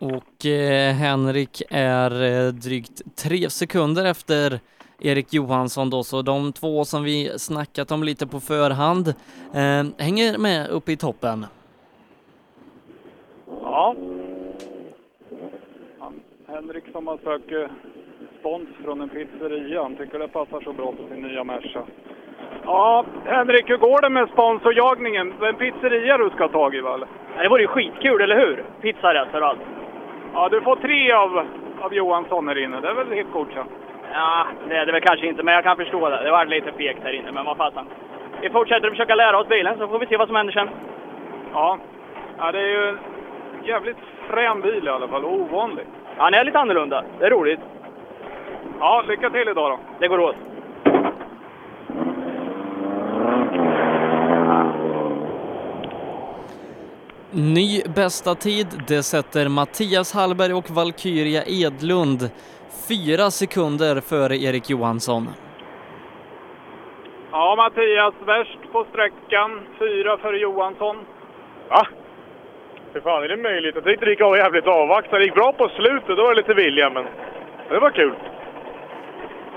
Och 0.00 0.46
eh, 0.46 0.94
Henrik 0.94 1.62
är 1.70 2.22
eh, 2.22 2.52
drygt 2.52 3.16
tre 3.16 3.50
sekunder 3.50 4.04
efter 4.04 4.60
Erik 4.98 5.32
Johansson 5.32 5.90
då, 5.90 6.02
så 6.02 6.22
de 6.22 6.52
två 6.52 6.84
som 6.84 7.04
vi 7.04 7.38
snackat 7.38 7.92
om 7.92 8.02
lite 8.02 8.26
på 8.26 8.40
förhand 8.40 9.08
eh, 9.54 10.04
hänger 10.04 10.38
med 10.38 10.68
uppe 10.68 10.92
i 10.92 10.96
toppen. 10.96 11.46
Ja. 13.62 13.96
Han, 15.98 16.20
Henrik 16.46 16.84
som 16.92 17.06
har 17.06 17.18
sökt 17.18 17.52
eh, 17.52 17.70
spons 18.40 18.68
från 18.84 19.00
en 19.00 19.08
pizzeria, 19.08 19.82
han 19.82 19.96
tycker 19.96 20.18
det 20.18 20.28
passar 20.28 20.60
så 20.60 20.72
bra 20.72 20.92
på 20.92 21.08
sin 21.08 21.22
nya 21.22 21.44
Merca. 21.44 21.86
Ja, 22.64 23.04
Henrik, 23.24 23.70
hur 23.70 23.76
går 23.76 24.00
det 24.00 24.08
med 24.08 24.28
sponsorjagningen? 24.28 25.34
Det 25.40 25.46
är 25.46 25.48
en 25.48 25.56
pizzeria 25.56 26.18
du 26.18 26.30
ska 26.30 26.44
ha 26.44 26.48
tag 26.48 26.74
i, 26.74 26.78
eller? 26.78 27.06
Det 27.38 27.48
vore 27.48 27.62
ju 27.62 27.68
skitkul, 27.68 28.20
eller 28.20 28.36
hur? 28.36 28.64
Och 29.40 29.48
allt. 29.48 29.60
Ja, 30.34 30.48
du 30.48 30.60
får 30.60 30.76
tre 30.76 31.12
av, 31.12 31.46
av 31.80 31.94
Johansson 31.94 32.48
här 32.48 32.58
inne. 32.58 32.80
Det 32.80 32.88
är 32.88 32.94
väl 32.94 33.12
helt 33.12 33.32
godkänt? 33.32 33.70
Ja, 34.12 34.46
det 34.68 34.76
är 34.76 34.86
det 34.86 34.92
väl 34.92 35.00
kanske 35.00 35.26
inte, 35.26 35.42
men 35.42 35.54
jag 35.54 35.64
kan 35.64 35.76
förstå 35.76 36.08
det. 36.08 36.22
Det 36.22 36.30
var 36.30 36.44
lite 36.44 36.72
fegt 36.72 37.02
här 37.02 37.12
inne, 37.12 37.32
men 37.32 37.44
vad 37.44 37.56
fasen. 37.56 37.86
Vi 38.40 38.50
fortsätter 38.50 38.86
att 38.86 38.92
försöka 38.92 39.14
lära 39.14 39.38
oss 39.38 39.48
bilen, 39.48 39.78
så 39.78 39.88
får 39.88 39.98
vi 39.98 40.06
se 40.06 40.16
vad 40.16 40.26
som 40.26 40.36
händer 40.36 40.52
sen. 40.52 40.68
Ja. 41.52 41.78
ja, 42.38 42.52
det 42.52 42.58
är 42.58 42.66
ju 42.66 42.88
en 42.88 42.98
jävligt 43.64 43.96
frän 44.28 44.60
bil 44.60 44.86
i 44.86 44.88
alla 44.88 45.08
fall, 45.08 45.24
och 45.24 45.32
ovanlig. 45.32 45.84
Ja, 46.16 46.22
han 46.22 46.34
är 46.34 46.44
lite 46.44 46.58
annorlunda. 46.58 47.04
Det 47.18 47.26
är 47.26 47.30
roligt. 47.30 47.60
Ja, 48.80 49.04
lycka 49.08 49.30
till 49.30 49.48
idag 49.48 49.70
då. 49.70 49.78
Det 49.98 50.08
går 50.08 50.20
åt. 50.20 50.36
Ny 57.32 57.82
bästa 57.96 58.34
tid, 58.34 58.66
det 58.88 59.02
sätter 59.02 59.48
Mattias 59.48 60.14
Hallberg 60.14 60.54
och 60.54 60.70
Valkyria 60.70 61.42
Edlund 61.46 62.30
fyra 62.88 63.30
sekunder 63.30 64.00
före 64.00 64.36
Erik 64.36 64.70
Johansson. 64.70 65.28
Ja, 67.30 67.54
Mattias 67.56 68.14
värst 68.26 68.58
på 68.72 68.86
sträckan. 68.90 69.60
Fyra 69.78 70.18
för 70.18 70.32
Johansson. 70.32 70.96
Va? 71.68 71.86
Hur 72.92 73.00
fan 73.00 73.22
är 73.22 73.28
det 73.28 73.36
möjligt? 73.36 73.74
Jag 73.74 73.84
tyckte 73.84 74.04
det 74.04 74.10
gick 74.10 74.20
av 74.20 74.36
jävligt 74.36 74.66
avvaktande. 74.66 75.18
Det 75.18 75.24
gick 75.24 75.34
bra 75.34 75.52
på 75.52 75.68
slutet, 75.68 76.16
då 76.16 76.22
var 76.22 76.34
det 76.34 76.40
lite 76.40 76.54
vilja, 76.54 76.90
men 76.90 77.04
det 77.68 77.78
var 77.78 77.90
kul. 77.90 78.14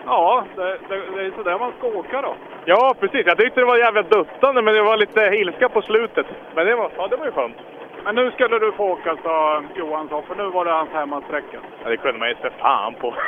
Ja, 0.05 0.45
det, 0.55 0.77
det, 0.89 0.95
det 1.15 1.25
är 1.25 1.31
sådär 1.37 1.59
man 1.59 1.73
ska 1.77 1.87
åka 1.87 2.21
då. 2.21 2.35
Ja, 2.65 2.95
precis. 2.99 3.25
Jag 3.25 3.37
tyckte 3.37 3.59
det 3.59 3.65
var 3.65 3.77
jävligt 3.77 4.11
duttande, 4.11 4.61
men 4.61 4.73
det 4.73 4.81
var 4.81 4.97
lite 4.97 5.21
ilska 5.21 5.69
på 5.69 5.81
slutet. 5.81 6.25
Men 6.55 6.65
det 6.65 6.75
var, 6.75 6.91
ja, 6.97 7.07
det 7.07 7.15
var 7.15 7.25
ju 7.25 7.31
skönt. 7.31 7.55
Men 8.03 8.15
nu 8.15 8.31
skulle 8.31 8.59
du 8.59 8.71
få 8.71 8.83
åka, 8.91 9.17
sa 9.23 9.63
Johansson, 9.75 10.23
för 10.27 10.35
nu 10.35 10.49
var 10.49 10.65
det 10.65 10.71
hans 10.71 10.89
hemmasträcka. 10.89 11.59
Ja, 11.83 11.89
det 11.89 11.97
kunde 11.97 12.19
man 12.19 12.29
ju 12.29 12.35
se 12.35 12.49
fan 12.59 12.93
på. 13.01 13.13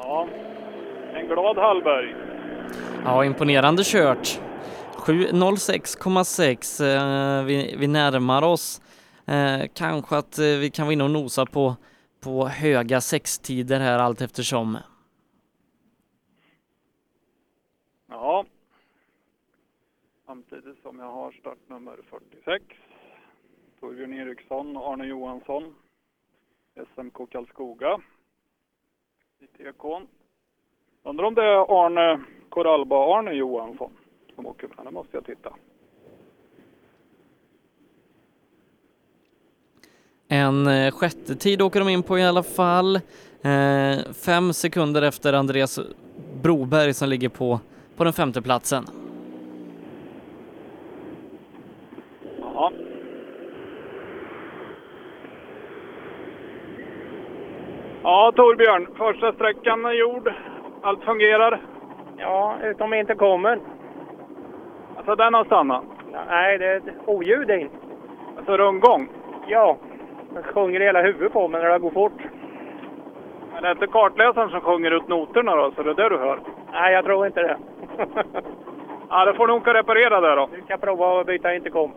Ja, 0.00 0.26
en 1.14 1.26
glad 1.26 1.58
Hallberg. 1.58 2.14
Ja, 3.04 3.24
imponerande 3.24 3.82
kört. 3.84 4.40
7.06,6. 4.96 6.84
Eh, 7.40 7.44
vi, 7.44 7.74
vi 7.78 7.86
närmar 7.86 8.42
oss. 8.44 8.80
Eh, 9.26 9.66
kanske 9.74 10.16
att 10.16 10.38
eh, 10.38 10.44
vi 10.44 10.70
kan 10.70 10.86
vara 10.86 10.92
inne 10.92 11.04
och 11.04 11.10
nosa 11.10 11.46
på, 11.46 11.76
på 12.20 12.48
höga 12.48 13.00
sextider 13.00 13.80
här 13.80 13.98
allt 13.98 14.20
eftersom. 14.20 14.78
Ja. 18.06 18.44
Samtidigt 20.26 20.82
som 20.82 20.98
jag 20.98 21.12
har 21.12 21.32
startnummer 21.32 21.98
46. 22.10 22.64
Torbjörn 23.80 24.12
Eriksson 24.12 24.76
och 24.76 24.92
Arne 24.92 25.06
Johansson. 25.06 25.74
SMK 26.94 27.30
Karlskoga. 27.30 28.00
I 29.38 29.46
TK'n. 29.46 30.06
Undrar 31.02 31.24
om 31.24 31.34
det 31.34 31.44
är 31.44 31.84
Arne 31.86 32.24
Korallba-Arne 32.48 33.32
Johansson 33.32 33.92
som 34.34 34.46
åker 34.46 34.68
med. 34.68 34.86
Det 34.86 34.90
måste 34.90 35.16
jag 35.16 35.24
titta. 35.24 35.54
En 40.28 40.66
eh, 40.66 40.90
sjätte 40.90 41.34
tid 41.34 41.62
åker 41.62 41.80
de 41.80 41.88
in 41.88 42.02
på 42.02 42.18
i 42.18 42.24
alla 42.24 42.42
fall. 42.42 42.96
Eh, 43.42 44.12
fem 44.26 44.52
sekunder 44.52 45.02
efter 45.02 45.32
Andreas 45.32 45.80
Broberg 46.42 46.94
som 46.94 47.08
ligger 47.08 47.28
på, 47.28 47.60
på 47.96 48.04
den 48.04 48.12
femte 48.12 48.42
platsen. 48.42 48.84
Ja. 52.40 52.72
Ja, 58.02 58.32
Torbjörn. 58.36 58.86
Första 58.96 59.32
sträckan 59.32 59.84
är 59.84 59.92
gjord. 59.92 60.32
Allt 60.82 61.04
fungerar. 61.04 61.62
Ja, 62.18 62.56
utom 62.64 62.94
inte 62.94 63.14
kommer. 63.14 63.58
Alltså 64.96 65.14
den 65.14 65.34
har 65.34 65.44
stannat? 65.44 65.84
Nej, 66.28 66.58
det 66.58 66.66
är 66.66 66.76
ett 66.76 66.94
oljud 67.06 67.50
in. 67.50 67.70
Alltså 68.38 68.56
rundgång? 68.56 69.08
Ja. 69.46 69.78
Den 70.34 70.42
sjunger 70.42 70.80
hela 70.80 71.02
huvudet 71.02 71.32
på 71.32 71.48
mig 71.48 71.62
när 71.62 71.70
det 71.70 71.78
går 71.78 71.90
fort. 71.90 72.12
Men 73.52 73.62
det 73.62 73.68
är 73.68 73.72
inte 73.72 73.86
kartläsaren 73.86 74.50
som 74.50 74.60
sjunger 74.60 74.90
ut 74.90 75.08
noterna 75.08 75.56
då, 75.56 75.70
så 75.76 75.82
det 75.82 75.90
är 75.90 75.94
det 75.94 76.08
du 76.08 76.18
hör? 76.18 76.40
Nej, 76.72 76.92
jag 76.94 77.04
tror 77.04 77.26
inte 77.26 77.40
det. 77.42 77.56
Ja, 79.10 79.24
det 79.24 79.34
får 79.34 79.46
du 79.46 79.52
nog 79.52 79.74
reparera 79.74 80.20
det 80.20 80.34
då. 80.34 80.48
Du 80.56 80.62
ska 80.62 80.76
prova 80.76 81.20
att 81.20 81.26
byta 81.26 81.54
intercom. 81.54 81.92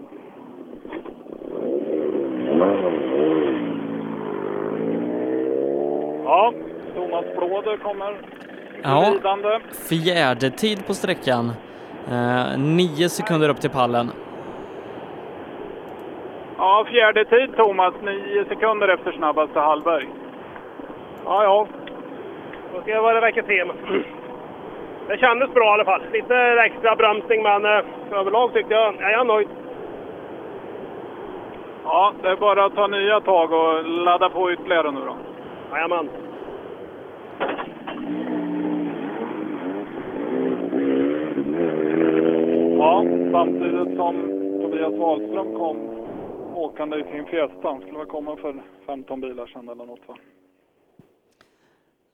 Ja, 6.26 6.54
Thomas 6.96 7.26
Blåder 7.38 7.78
kommer 7.78 8.22
Ja, 8.84 9.12
ridande. 9.16 9.60
fjärde 9.90 10.50
tid 10.52 10.88
på 10.88 10.94
sträckan. 10.94 11.52
Eh, 12.12 12.58
nio 12.60 13.10
sekunder 13.10 13.50
upp 13.50 13.62
till 13.62 13.70
pallen. 13.70 14.12
Ja, 16.62 16.86
fjärde 16.90 17.26
tid 17.26 17.56
Thomas, 17.56 17.94
nio 18.02 18.46
sekunder 18.46 18.88
efter 18.88 19.12
snabbaste 19.12 19.60
Hallberg. 19.60 20.08
Ja, 21.26 21.44
ja. 21.44 21.68
Då 22.74 22.82
ska 22.82 22.92
jag 22.92 23.16
det 23.16 23.22
verkar 23.22 23.44
se. 23.44 23.64
Det 25.08 25.18
kändes 25.18 25.54
bra 25.54 25.66
i 25.66 25.74
alla 25.74 25.86
fall. 25.86 26.02
Lite 26.14 26.36
extra 26.66 26.96
bromsning, 26.96 27.44
men 27.44 27.66
eh, 27.66 27.84
överlag 28.12 28.54
tyckte 28.54 28.74
jag, 28.74 28.96
jag 29.00 29.12
är 29.12 29.24
nöjd. 29.24 29.48
Ja, 31.84 32.14
det 32.22 32.30
är 32.30 32.36
bara 32.36 32.66
att 32.66 32.76
ta 32.76 32.88
nya 32.88 33.20
tag 33.20 33.52
och 33.52 33.84
ladda 33.84 34.30
på 34.30 34.52
ytterligare 34.52 34.92
nu 34.92 35.00
då. 35.00 35.16
Jajamän. 35.72 36.10
Ja, 42.78 43.06
samtidigt 43.32 43.98
som 43.98 44.16
Tobias 44.62 44.94
Wahlström 44.94 45.58
kom 45.58 45.91
åkande 46.62 46.98
i 46.98 47.04
sin 47.04 47.26
Fiesta. 47.26 47.80
Skulle 47.82 47.98
väl 47.98 48.08
komma 48.08 48.38
för 48.38 48.64
15 48.86 49.22
bilar 49.22 49.48
sedan 49.48 49.70
eller 49.70 49.86
något 49.86 50.08
va? 50.08 50.18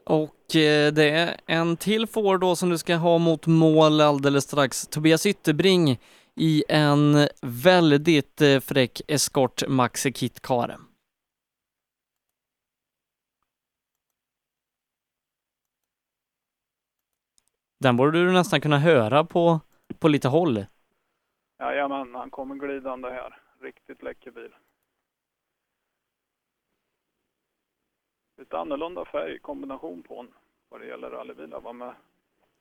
Och 0.03 0.55
eh, 0.55 0.93
det 0.93 1.09
är 1.09 1.39
en 1.45 1.77
till 1.77 2.07
Ford 2.07 2.41
då 2.41 2.55
som 2.55 2.69
du 2.69 2.77
ska 2.77 2.95
ha 2.95 3.17
mot 3.17 3.47
mål 3.47 4.01
alldeles 4.01 4.43
strax. 4.43 4.87
Tobias 4.87 5.25
Ytterbring 5.25 5.99
i 6.35 6.63
en 6.69 7.27
väldigt 7.41 8.41
eh, 8.41 8.59
fräck 8.59 9.01
Escort 9.07 9.67
Maxi 9.67 10.11
Kit 10.11 10.41
Car. 10.41 10.77
Den 17.79 17.97
borde 17.97 18.25
du 18.25 18.31
nästan 18.31 18.61
kunna 18.61 18.79
höra 18.79 19.23
på, 19.23 19.59
på 19.99 20.07
lite 20.07 20.27
håll. 20.27 20.65
Jajamän, 21.59 22.15
han 22.15 22.29
kommer 22.29 22.55
glidande 22.55 23.09
här. 23.09 23.46
Riktigt 23.59 24.03
läcker 24.03 24.31
bil. 24.31 24.55
Lite 28.37 28.57
annorlunda 28.57 29.05
färgkombination 29.05 30.03
på 30.03 30.15
den 30.15 30.33
vad 30.69 30.81
det 30.81 30.87
gäller 30.87 31.09
rallybilar. 31.09 31.61
Var 31.61 31.73
med 31.73 31.95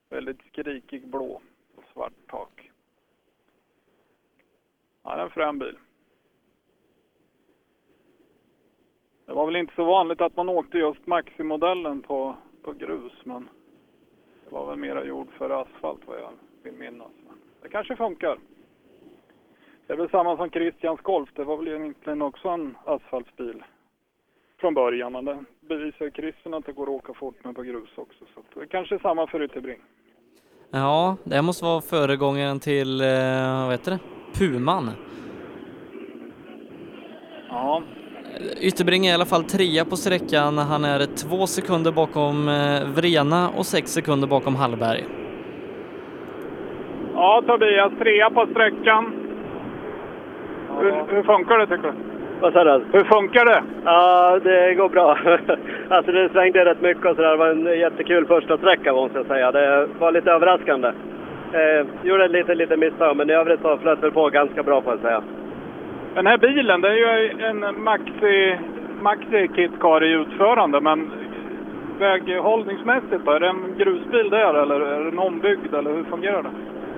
väldigt 0.08 0.42
skrikig 0.42 1.08
blå 1.08 1.40
och 1.76 1.84
svart 1.92 2.12
tak. 2.26 2.70
Ja, 5.02 5.14
det 5.14 5.20
är 5.20 5.24
en 5.24 5.30
frän 5.30 5.58
bil. 5.58 5.78
Det 9.26 9.32
var 9.32 9.46
väl 9.46 9.56
inte 9.56 9.74
så 9.74 9.84
vanligt 9.84 10.20
att 10.20 10.36
man 10.36 10.48
åkte 10.48 10.78
just 10.78 11.06
Maxi-modellen 11.06 12.02
på, 12.02 12.36
på 12.62 12.72
grus, 12.72 13.12
men 13.24 13.48
det 14.44 14.50
var 14.50 14.66
väl 14.66 14.78
mera 14.78 15.04
gjord 15.04 15.32
för 15.32 15.50
asfalt 15.50 16.06
vad 16.06 16.18
jag 16.18 16.32
vill 16.62 16.72
minnas. 16.72 17.12
Men 17.26 17.38
det 17.62 17.68
kanske 17.68 17.96
funkar. 17.96 18.38
Det 19.86 19.92
är 19.92 19.96
väl 19.96 20.10
samma 20.10 20.36
som 20.36 20.50
Christians 20.50 21.00
Golf. 21.00 21.28
Det 21.34 21.44
var 21.44 21.56
väl 21.56 21.68
egentligen 21.68 22.22
också 22.22 22.48
en 22.48 22.76
asfaltsbil 22.84 23.62
från 24.60 24.74
början. 24.74 25.12
Men 25.12 25.24
det 25.24 25.44
bevisar 25.68 26.10
Christian 26.10 26.54
att 26.54 26.66
det 26.66 26.72
går 26.72 26.82
att 26.82 26.88
åka 26.88 27.14
fort 27.14 27.44
med 27.44 27.54
på 27.54 27.62
grus 27.62 27.90
också. 27.96 28.24
Så 28.34 28.40
det 28.54 28.60
är 28.60 28.66
kanske 28.66 28.98
samma 28.98 29.26
för 29.26 29.42
Ytterbring. 29.42 29.78
Ja, 30.70 31.16
det 31.24 31.42
måste 31.42 31.64
vara 31.64 31.80
föregångaren 31.80 32.60
till, 32.60 33.00
eh, 33.00 33.06
vad 33.64 33.70
heter 33.70 33.90
det, 33.90 33.98
Puman. 34.38 34.90
Ja, 37.48 37.82
Ytterbring 38.60 39.06
är 39.06 39.10
i 39.10 39.14
alla 39.14 39.24
fall 39.24 39.44
trea 39.44 39.84
på 39.84 39.96
sträckan. 39.96 40.58
Han 40.58 40.84
är 40.84 40.98
två 40.98 41.46
sekunder 41.46 41.92
bakom 41.92 42.48
eh, 42.48 42.88
Vrena 42.96 43.50
och 43.58 43.66
sex 43.66 43.90
sekunder 43.90 44.28
bakom 44.28 44.56
Hallberg. 44.56 45.04
ja 47.14 47.42
Tobias, 47.46 47.92
trea 47.98 48.30
på 48.30 48.46
sträckan. 48.50 49.25
Hur, 50.80 51.14
hur 51.14 51.22
funkar 51.22 51.58
det 51.58 51.66
tycker 51.66 51.82
du? 51.82 51.92
Vad 52.40 52.52
sa 52.52 52.64
du? 52.64 52.84
Hur 52.92 53.04
funkar 53.04 53.44
det? 53.44 53.62
Ja, 53.84 54.38
det 54.42 54.74
går 54.74 54.88
bra. 54.88 55.18
alltså 55.88 56.12
det 56.12 56.28
svängde 56.28 56.64
rätt 56.64 56.80
mycket 56.80 57.06
och 57.06 57.16
sådär. 57.16 57.30
Det 57.30 57.36
var 57.36 57.48
en 57.48 57.78
jättekul 57.78 58.26
första 58.26 58.58
sträcka 58.58 58.92
måste 58.92 59.18
jag 59.18 59.26
säga. 59.26 59.52
Det 59.52 59.88
var 59.98 60.12
lite 60.12 60.30
överraskande. 60.30 60.88
Eh, 61.52 61.86
gjorde 62.02 62.24
ett 62.24 62.30
litet, 62.30 62.56
litet 62.56 62.78
misstag, 62.78 63.16
men 63.16 63.30
i 63.30 63.32
övrigt 63.32 63.60
så 63.60 63.76
flöt 63.76 64.00
det 64.00 64.10
på 64.10 64.30
ganska 64.30 64.62
bra 64.62 64.82
får 64.82 64.92
jag 64.92 65.00
säga. 65.00 65.22
Den 66.14 66.26
här 66.26 66.38
bilen, 66.38 66.80
det 66.80 66.88
är 66.88 66.94
ju 66.94 67.30
en 67.44 67.82
Maxi, 67.82 68.58
Maxi 69.00 69.48
Kit 69.54 69.80
Car 69.80 70.04
i 70.04 70.12
utförande, 70.12 70.80
men 70.80 71.10
väghållningsmässigt 71.98 73.24
då? 73.24 73.30
Är 73.30 73.40
det 73.40 73.48
en 73.48 73.74
grusbil 73.78 74.30
där 74.30 74.54
eller 74.54 74.80
är 74.80 75.04
den 75.04 75.18
ombyggd 75.18 75.74
eller 75.74 75.92
hur 75.92 76.04
fungerar 76.04 76.42
det? 76.42 76.50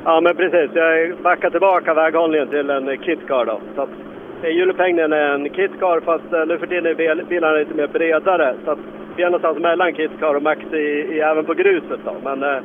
Ja, 0.08 0.20
men 0.20 0.36
precis. 0.36 0.70
Jag 0.74 1.16
backar 1.22 1.50
tillbaka 1.50 1.94
väghållningen 1.94 2.48
till 2.48 2.70
en 2.70 2.96
kitcar 3.02 3.44
då. 3.44 3.60
Så 3.74 3.82
att 3.82 3.88
eh, 4.42 4.50
hjulupphängningen 4.50 5.12
är 5.12 5.30
en 5.34 5.48
kitcar 5.50 6.00
fast 6.00 6.32
eh, 6.32 6.46
nu 6.46 6.58
för 6.58 6.66
tiden 6.66 6.86
är 6.86 6.94
bil- 6.94 7.24
bilarna 7.28 7.56
lite 7.56 7.74
mer 7.74 7.86
bredare. 7.86 8.54
Så 8.64 8.70
att 8.70 8.78
vi 9.16 9.22
är 9.22 9.26
någonstans 9.26 9.58
mellan 9.58 9.92
kitcar 9.94 10.34
och 10.34 10.42
maxi 10.42 11.20
även 11.20 11.44
på 11.44 11.54
gruset 11.54 12.00
då. 12.04 12.14
Men 12.24 12.42
eh, 12.42 12.56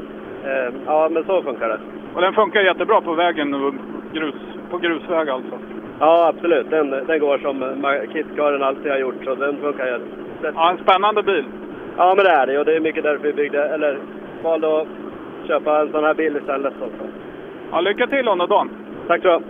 eh, 0.46 0.74
ja, 0.86 1.10
men 1.12 1.24
så 1.24 1.42
funkar 1.42 1.70
det. 1.70 1.80
Och 2.16 2.22
den 2.22 2.34
funkar 2.34 2.62
jättebra 2.62 3.02
på 3.02 3.14
vägen 3.14 3.80
grus, 4.14 4.36
på 4.72 4.78
grusväg 4.78 5.30
alltså? 5.30 5.60
Ja, 6.00 6.28
absolut. 6.28 6.70
Den, 6.70 6.90
den 7.08 7.20
går 7.20 7.38
som 7.38 7.64
ma- 7.64 8.14
kitcaren 8.14 8.64
alltid 8.64 8.92
har 8.92 9.00
gjort. 9.00 9.24
Så 9.26 9.36
den 9.36 9.58
funkar 9.58 9.86
jätte- 9.86 10.54
Ja, 10.56 10.72
en 10.72 10.78
spännande 10.78 11.24
bil. 11.24 11.46
Ja, 11.98 12.14
men 12.16 12.26
det 12.26 12.32
är 12.32 12.48
det. 12.48 12.60
Och 12.60 12.66
det 12.66 12.76
är 12.76 12.80
mycket 12.80 13.04
därför 13.04 13.24
vi 13.28 13.34
byggde, 13.34 13.64
eller 13.68 13.98
valde 14.44 14.82
att 14.82 14.88
köpa 15.48 15.82
en 15.82 15.92
sån 15.92 16.04
här 16.04 16.14
bil 16.14 16.38
istället. 16.38 16.74
Så. 16.80 16.86
Ja, 17.74 17.82
lycka 17.82 18.08
till 18.08 18.28
under 18.28 18.48
dagen. 18.48 18.70
Tack 19.08 19.22
så 19.22 19.42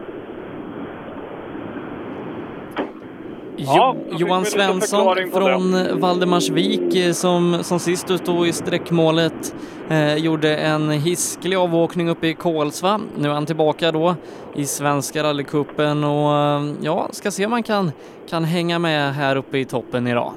Ja, 3.55 3.95
Jo, 4.09 4.17
Johan 4.17 4.45
Svensson 4.45 5.15
från 5.33 5.99
Valdemarsvik 5.99 6.95
eh, 6.95 7.11
som, 7.11 7.63
som 7.63 7.79
sist 7.79 8.25
då 8.25 8.45
i 8.45 8.53
sträckmålet 8.53 9.55
eh, 9.89 10.15
gjorde 10.17 10.55
en 10.57 10.89
hisklig 10.91 11.57
avåkning 11.57 12.09
uppe 12.09 12.27
i 12.27 12.33
Kolsva. 12.33 12.99
Nu 13.17 13.29
är 13.29 13.33
han 13.33 13.45
tillbaka 13.45 13.91
då 13.91 14.15
i 14.55 14.65
Svenska 14.65 15.23
rallycupen 15.23 16.03
och 16.03 16.35
eh, 16.35 16.61
ja, 16.81 17.07
ska 17.11 17.31
se 17.31 17.45
om 17.45 17.51
han 17.51 17.63
kan, 17.63 17.91
kan 18.29 18.43
hänga 18.43 18.79
med 18.79 19.13
här 19.13 19.35
uppe 19.35 19.57
i 19.57 19.65
toppen 19.65 20.07
idag. 20.07 20.33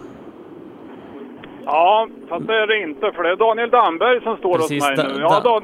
Ja, 1.65 2.09
fast 2.29 2.47
det 2.47 2.55
är 2.55 2.67
det 2.67 2.83
inte 2.83 3.13
för 3.13 3.23
det 3.23 3.31
är 3.31 3.37
Daniel 3.37 3.71
Damberg 3.71 4.23
som 4.23 4.37
står 4.37 4.55
Precis, 4.59 4.85
hos 4.89 4.97
mig 4.99 5.07
nu. 5.15 5.21
Ja, 5.21 5.41
da- 5.45 5.61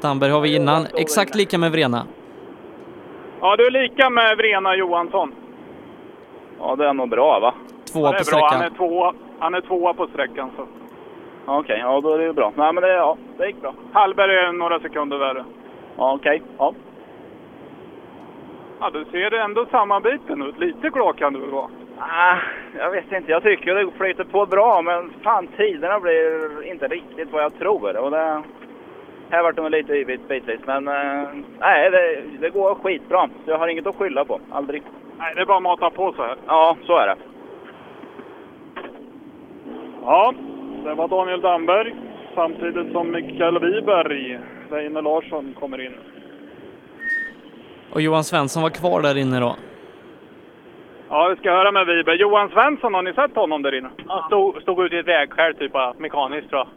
Damberg 0.00 0.30
har 0.30 0.40
vi 0.40 0.56
innan, 0.56 0.86
exakt 0.96 1.34
lika 1.34 1.58
med 1.58 1.72
Vrena. 1.72 2.06
ja, 3.40 3.56
du 3.56 3.66
är 3.66 3.70
lika 3.70 4.10
med 4.10 4.36
Vrena 4.36 4.76
Johansson. 4.76 5.34
Ja, 6.58 6.76
det 6.76 6.86
är 6.88 6.92
nog 6.92 7.08
bra 7.08 7.40
va? 7.40 7.54
Tvåa 7.92 8.06
Ja, 8.06 8.12
det 8.12 8.18
är 8.18 8.36
bra. 8.36 8.48
Han 8.52 8.62
är 8.62 8.70
tvåa, 8.70 9.14
han 9.38 9.54
är 9.54 9.60
tvåa 9.60 9.94
på 9.94 10.06
sträckan. 10.06 10.50
Så. 10.56 10.66
Okej, 11.46 11.78
ja 11.80 12.00
då 12.00 12.14
är 12.14 12.18
det 12.18 12.24
ju 12.24 12.32
bra. 12.32 12.52
Nej 12.56 12.72
men 12.72 12.82
det, 12.82 12.92
ja, 12.92 13.16
det 13.38 13.46
gick 13.46 13.60
bra. 13.60 13.74
Hallberg 13.92 14.36
är 14.36 14.52
några 14.52 14.80
sekunder 14.80 15.18
värre. 15.18 15.44
Ja, 15.96 16.12
okej. 16.14 16.42
Ja. 16.58 16.74
Ja, 18.80 18.90
du 18.90 19.04
ser 19.04 19.34
ändå 19.34 19.66
sammanbiten 19.70 20.42
ut. 20.42 20.58
Lite 20.58 20.88
glad 20.88 21.16
kan 21.16 21.32
du 21.32 21.40
väl 21.40 21.50
vara? 21.50 21.68
Ah, 21.98 22.36
jag 22.78 22.90
vet 22.90 23.12
inte, 23.12 23.30
jag 23.30 23.42
tycker 23.42 23.74
det 23.74 23.90
flyter 23.90 24.24
på 24.24 24.46
bra 24.46 24.82
men 24.82 25.12
fan 25.22 25.48
tiderna 25.56 26.00
blir 26.00 26.62
inte 26.66 26.88
riktigt 26.88 27.32
vad 27.32 27.42
jag 27.42 27.58
tror. 27.58 27.96
Och 27.96 28.10
det, 28.10 28.42
här 29.30 29.42
vart 29.42 29.56
de 29.56 29.70
lite 29.70 29.92
yvigt 29.92 30.28
bitvis 30.28 30.60
men 30.66 30.88
eh, 30.88 31.28
nej 31.58 31.90
det, 31.90 32.22
det 32.40 32.50
går 32.50 32.74
skitbra. 32.74 33.28
Så 33.44 33.50
jag 33.50 33.58
har 33.58 33.68
inget 33.68 33.86
att 33.86 33.96
skylla 33.96 34.24
på. 34.24 34.40
Aldrig. 34.50 34.82
Nej, 35.18 35.34
det 35.34 35.40
är 35.40 35.46
bara 35.46 35.56
att 35.56 35.62
mata 35.62 35.90
på 35.90 36.12
så 36.12 36.22
här. 36.22 36.36
Ja, 36.46 36.76
så 36.86 36.96
är 36.98 37.06
det. 37.06 37.16
Ja, 40.02 40.34
det 40.84 40.94
var 40.94 41.08
Daniel 41.08 41.40
Damberg 41.40 41.94
samtidigt 42.34 42.92
som 42.92 43.10
Mikael 43.10 43.58
Wiberg, 43.58 44.38
Weine 44.70 45.00
Larsson, 45.00 45.54
kommer 45.60 45.80
in. 45.80 45.94
Och 47.92 48.00
Johan 48.00 48.24
Svensson 48.24 48.62
var 48.62 48.70
kvar 48.70 49.02
där 49.02 49.16
inne 49.18 49.40
då. 49.40 49.56
Ja, 51.08 51.28
vi 51.28 51.36
ska 51.36 51.50
höra 51.50 51.72
med 51.72 51.86
Wiberg. 51.86 52.20
Johan 52.20 52.48
Svensson, 52.48 52.94
har 52.94 53.02
ni 53.02 53.12
sett 53.12 53.34
honom 53.34 53.62
där 53.62 53.74
inne? 53.74 53.90
Han 54.06 54.22
stod, 54.26 54.62
stod 54.62 54.84
ute 54.84 54.96
i 54.96 54.98
ett 54.98 55.08
vägskäl, 55.08 55.54
typ 55.54 55.72
bara, 55.72 55.94
mekaniskt 55.98 56.50
tror 56.50 56.60
jag. 56.60 56.68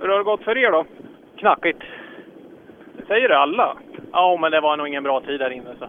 Hur 0.00 0.08
har 0.08 0.18
det 0.18 0.24
gått 0.24 0.44
för 0.44 0.58
er 0.58 0.70
då? 0.70 0.84
Knackigt. 1.36 1.82
Det 2.96 3.06
säger 3.06 3.28
det 3.28 3.38
alla. 3.38 3.76
Ja, 4.12 4.38
men 4.40 4.52
det 4.52 4.60
var 4.60 4.76
nog 4.76 4.88
ingen 4.88 5.02
bra 5.02 5.20
tid 5.20 5.40
där 5.40 5.50
inne. 5.50 5.74
Så. 5.78 5.86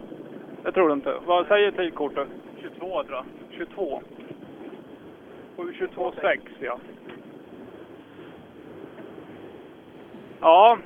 Det 0.64 0.72
tror 0.72 0.88
du 0.88 0.94
inte. 0.94 1.14
Vad 1.26 1.48
säger 1.48 1.72
tidkortet? 1.72 2.28
22 2.62 3.04
tror 3.04 3.16
jag. 3.16 3.26
22. 3.58 4.02
7.22,6 5.58 6.40
ja. 6.60 6.78
Ja, 10.42 10.78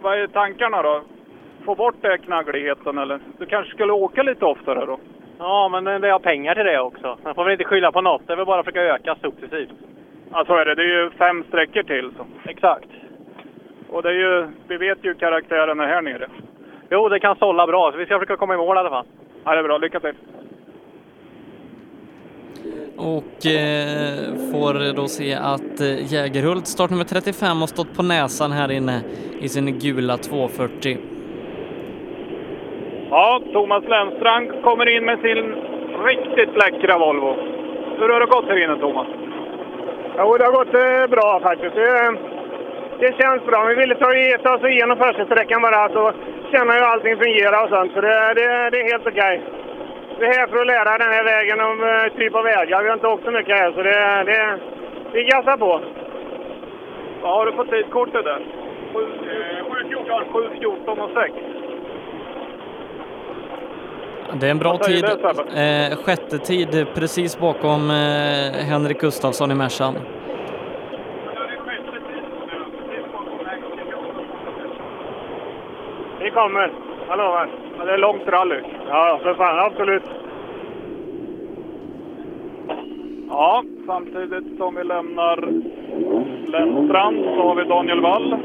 vad 0.00 0.18
är 0.18 0.26
tankarna 0.26 0.82
då? 0.82 1.02
Få 1.64 1.74
bort 1.74 1.94
den 2.00 2.18
knaggligheten 2.18 2.98
eller? 2.98 3.20
Du 3.38 3.46
kanske 3.46 3.74
skulle 3.74 3.92
åka 3.92 4.22
lite 4.22 4.44
oftare 4.44 4.86
då? 4.86 4.98
Ja, 5.38 5.68
men 5.68 6.00
vi 6.00 6.10
har 6.10 6.18
pengar 6.18 6.54
till 6.54 6.64
det 6.64 6.80
också. 6.80 7.18
Man 7.24 7.34
får 7.34 7.44
väl 7.44 7.52
inte 7.52 7.64
skylla 7.64 7.92
på 7.92 8.00
något. 8.00 8.26
Det 8.26 8.32
är 8.32 8.36
väl 8.36 8.46
bara 8.46 8.60
att 8.60 8.64
försöka 8.64 8.82
öka 8.82 9.16
successivt. 9.22 9.70
Ja, 10.32 10.44
så 10.46 10.56
är 10.56 10.64
det. 10.64 10.74
Det 10.74 10.82
är 10.82 11.02
ju 11.02 11.10
fem 11.10 11.44
sträckor 11.48 11.82
till. 11.82 12.10
Så. 12.16 12.50
Exakt. 12.50 12.88
Och 13.88 14.02
det 14.02 14.08
är 14.08 14.12
ju, 14.12 14.46
vi 14.68 14.76
vet 14.76 14.98
ju 15.02 15.14
karaktären 15.14 15.80
här 15.80 16.02
nere. 16.02 16.28
Jo, 16.90 17.08
det 17.08 17.20
kan 17.20 17.36
sålla 17.36 17.66
bra, 17.66 17.92
så 17.92 17.98
vi 17.98 18.04
ska 18.04 18.18
försöka 18.18 18.36
komma 18.36 18.54
i 18.54 18.56
mål 18.56 18.76
i 18.76 18.80
alla 18.80 18.90
fall. 18.90 19.06
Ja, 19.44 19.52
det 19.52 19.58
är 19.58 19.62
bra. 19.62 19.78
Lycka 19.78 20.00
till! 20.00 20.14
Och 22.96 23.46
eh, 23.46 24.34
får 24.52 24.96
då 24.96 25.08
se 25.08 25.34
att 25.34 25.80
eh, 25.80 26.12
Jägerhult, 26.12 26.66
startnummer 26.66 27.04
35, 27.04 27.56
har 27.60 27.66
stått 27.66 27.96
på 27.96 28.02
näsan 28.02 28.52
här 28.52 28.70
inne 28.70 29.00
i 29.40 29.48
sin 29.48 29.78
gula 29.78 30.16
240. 30.16 30.98
Ja, 33.10 33.42
Thomas 33.52 33.84
Lennstrand 33.88 34.62
kommer 34.62 34.96
in 34.96 35.04
med 35.04 35.18
sin 35.20 35.54
riktigt 36.04 36.56
läckra 36.56 36.98
Volvo. 36.98 37.34
Hur 37.98 38.08
har 38.08 38.20
det 38.20 38.26
gått 38.26 38.44
här 38.44 38.64
inne 38.64 38.76
Thomas? 38.76 39.06
Jo, 40.18 40.36
det 40.36 40.44
har 40.44 40.52
gått 40.52 40.74
eh, 40.74 41.06
bra 41.14 41.40
faktiskt. 41.42 41.74
Det, 41.74 42.18
det 43.00 43.12
känns 43.20 43.42
bra. 43.44 43.64
Vi 43.64 43.74
ville 43.74 43.94
ta, 43.94 44.10
ta 44.42 44.54
oss 44.54 44.64
igenom 44.64 44.96
första 44.96 45.24
sträckan 45.24 45.62
bara 45.62 45.88
så 45.88 46.12
känna 46.52 46.72
hur 46.72 46.90
allting 46.92 47.16
fungerar 47.16 47.64
och 47.64 47.68
sånt. 47.68 47.92
Så 47.94 48.00
det, 48.00 48.34
det, 48.38 48.70
det 48.70 48.80
är 48.80 48.92
helt 48.92 49.06
okej. 49.06 49.42
Vi 50.18 50.26
är 50.26 50.38
här 50.38 50.46
för 50.46 50.60
att 50.60 50.66
lära 50.66 50.98
den 50.98 51.12
här 51.16 51.24
vägen 51.24 51.60
om 51.60 51.76
eh, 51.82 52.16
typ 52.18 52.34
av 52.34 52.44
vägar. 52.44 52.82
Vi 52.82 52.88
har 52.88 52.94
inte 52.94 53.06
åkt 53.06 53.24
så 53.24 53.30
mycket 53.30 53.56
här 53.56 53.72
så 53.72 53.82
det, 53.82 54.24
det, 54.30 54.58
vi 55.12 55.24
gassar 55.24 55.56
på. 55.56 55.80
Vad 57.22 57.32
har 57.36 57.46
du 57.46 57.52
på 57.52 57.64
tidkortet 57.64 58.24
där? 58.24 58.40
7.14 58.94 60.86
eh, 60.86 61.04
och 61.04 61.10
6. 61.14 61.34
Det 64.34 64.46
är 64.46 64.50
en 64.50 64.58
bra 64.58 64.78
tid. 64.78 65.04
Eh, 65.04 65.96
sjätte 66.04 66.38
tid 66.38 66.86
precis 66.94 67.38
bakom 67.38 67.90
eh, 67.90 68.64
Henrik 68.70 69.00
Gustafsson 69.00 69.50
i 69.50 69.54
Mercan. 69.54 69.94
Vi 76.20 76.30
kommer. 76.30 76.72
Jag 77.08 77.18
lovar. 77.18 77.48
Det 77.86 77.92
är 77.92 77.98
långt 77.98 78.26
rally. 78.26 78.60
Ja, 78.88 79.20
för 79.22 79.34
fan. 79.34 79.58
Absolut. 79.58 80.02
Ja, 83.28 83.62
samtidigt 83.86 84.56
som 84.58 84.74
vi 84.74 84.84
lämnar 84.84 85.36
Lennstrand 86.46 87.24
så 87.24 87.42
har 87.48 87.54
vi 87.54 87.64
Daniel 87.64 88.00
Wall. 88.00 88.36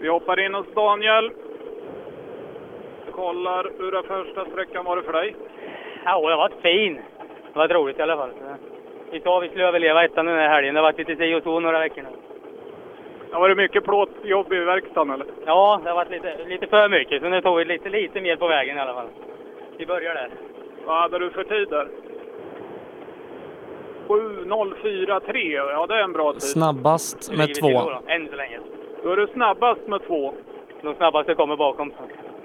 Vi 0.00 0.08
hoppar 0.08 0.40
in 0.40 0.54
hos 0.54 0.66
Daniel. 0.74 1.30
Kollar 3.12 3.70
hur 3.78 3.92
den 3.92 4.02
första 4.02 4.44
sträckan 4.44 4.84
var 4.84 4.96
det 4.96 5.02
för 5.02 5.12
dig. 5.12 5.36
Ja, 6.04 6.30
det 6.30 6.36
var 6.36 6.52
fin. 6.62 7.00
Det 7.52 7.58
var 7.58 7.68
roligt 7.68 7.98
i 7.98 8.02
alla 8.02 8.16
fall. 8.16 8.30
Vi 9.10 9.20
sa 9.20 9.38
vi 9.38 9.48
skulle 9.48 9.68
överleva 9.68 10.04
ettan 10.04 10.26
den 10.26 10.38
här 10.38 10.48
helgen. 10.48 10.74
Det 10.74 10.80
har 10.80 10.92
varit 10.92 10.98
lite 10.98 11.16
si 11.16 11.34
och 11.34 11.42
så 11.42 11.60
några 11.60 11.78
veckor 11.78 12.02
nu. 12.02 12.08
Ja, 13.30 13.38
var 13.38 13.48
det 13.48 13.54
mycket 13.54 13.84
plåtjobb 13.84 14.52
i 14.52 14.58
verkstaden 14.58 15.10
eller? 15.10 15.26
Ja, 15.46 15.80
det 15.84 15.90
har 15.90 15.96
varit 15.96 16.10
lite, 16.10 16.44
lite 16.46 16.66
för 16.66 16.88
mycket. 16.88 17.22
Så 17.22 17.28
nu 17.28 17.40
tog 17.40 17.56
vi 17.56 17.64
lite, 17.64 17.88
lite 17.88 18.20
mer 18.20 18.36
på 18.36 18.48
vägen 18.48 18.76
i 18.76 18.80
alla 18.80 18.94
fall. 18.94 19.08
Vi 19.76 19.86
börjar 19.86 20.14
där. 20.14 20.30
Vad 20.86 20.96
hade 20.96 21.18
du 21.18 21.30
för 21.30 21.44
tid 21.44 21.68
där? 21.68 21.88
7.043, 24.08 25.70
ja 25.72 25.86
det 25.86 25.94
är 25.94 26.02
en 26.02 26.12
bra 26.12 26.32
tid. 26.32 26.42
Snabbast 26.42 27.32
med 27.36 27.54
två. 27.54 27.92
Än 28.06 28.28
så 28.28 28.36
länge. 28.36 28.60
Då 29.02 29.12
är 29.12 29.16
du 29.16 29.26
snabbast 29.26 29.86
med 29.86 30.06
två. 30.06 30.34
De 30.82 30.94
snabbaste 30.94 31.34
kommer 31.34 31.56
bakom. 31.56 31.92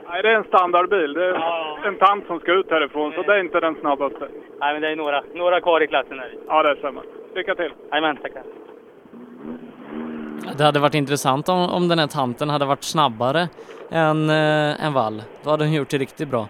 Nej, 0.09 0.21
det 0.23 0.30
är 0.30 0.35
en 0.35 0.43
standardbil. 0.43 1.13
Det 1.13 1.25
är 1.25 1.88
en 1.88 1.97
tant 1.97 2.27
som 2.27 2.39
ska 2.39 2.51
ut 2.53 2.69
härifrån, 2.69 3.11
så 3.15 3.21
det 3.21 3.34
är 3.34 3.39
inte 3.39 3.59
den 3.59 3.75
snabbaste. 3.75 4.27
Nej, 4.59 4.73
men 4.73 4.81
det 4.81 4.89
är 4.89 4.95
några, 4.95 5.23
några 5.34 5.61
kvar 5.61 5.84
i 5.84 5.88
klassen 5.88 6.19
här. 6.19 6.35
Ja, 6.47 6.63
det 6.63 6.75
stämmer. 6.75 7.03
Lycka 7.35 7.55
till! 7.55 7.71
Jajamän, 7.91 8.17
tackar. 8.17 8.43
Det 10.57 10.63
hade 10.63 10.80
varit 10.80 10.93
intressant 10.95 11.49
om, 11.49 11.69
om 11.69 11.88
den 11.88 11.99
här 11.99 12.07
tanten 12.07 12.49
hade 12.49 12.65
varit 12.65 12.84
snabbare 12.84 13.47
än, 13.91 14.30
eh, 14.30 14.85
än 14.85 14.93
Wall. 14.93 15.23
Då 15.43 15.49
hade 15.49 15.63
hon 15.63 15.73
gjort 15.73 15.89
det 15.89 15.97
riktigt 15.97 16.27
bra. 16.30 16.47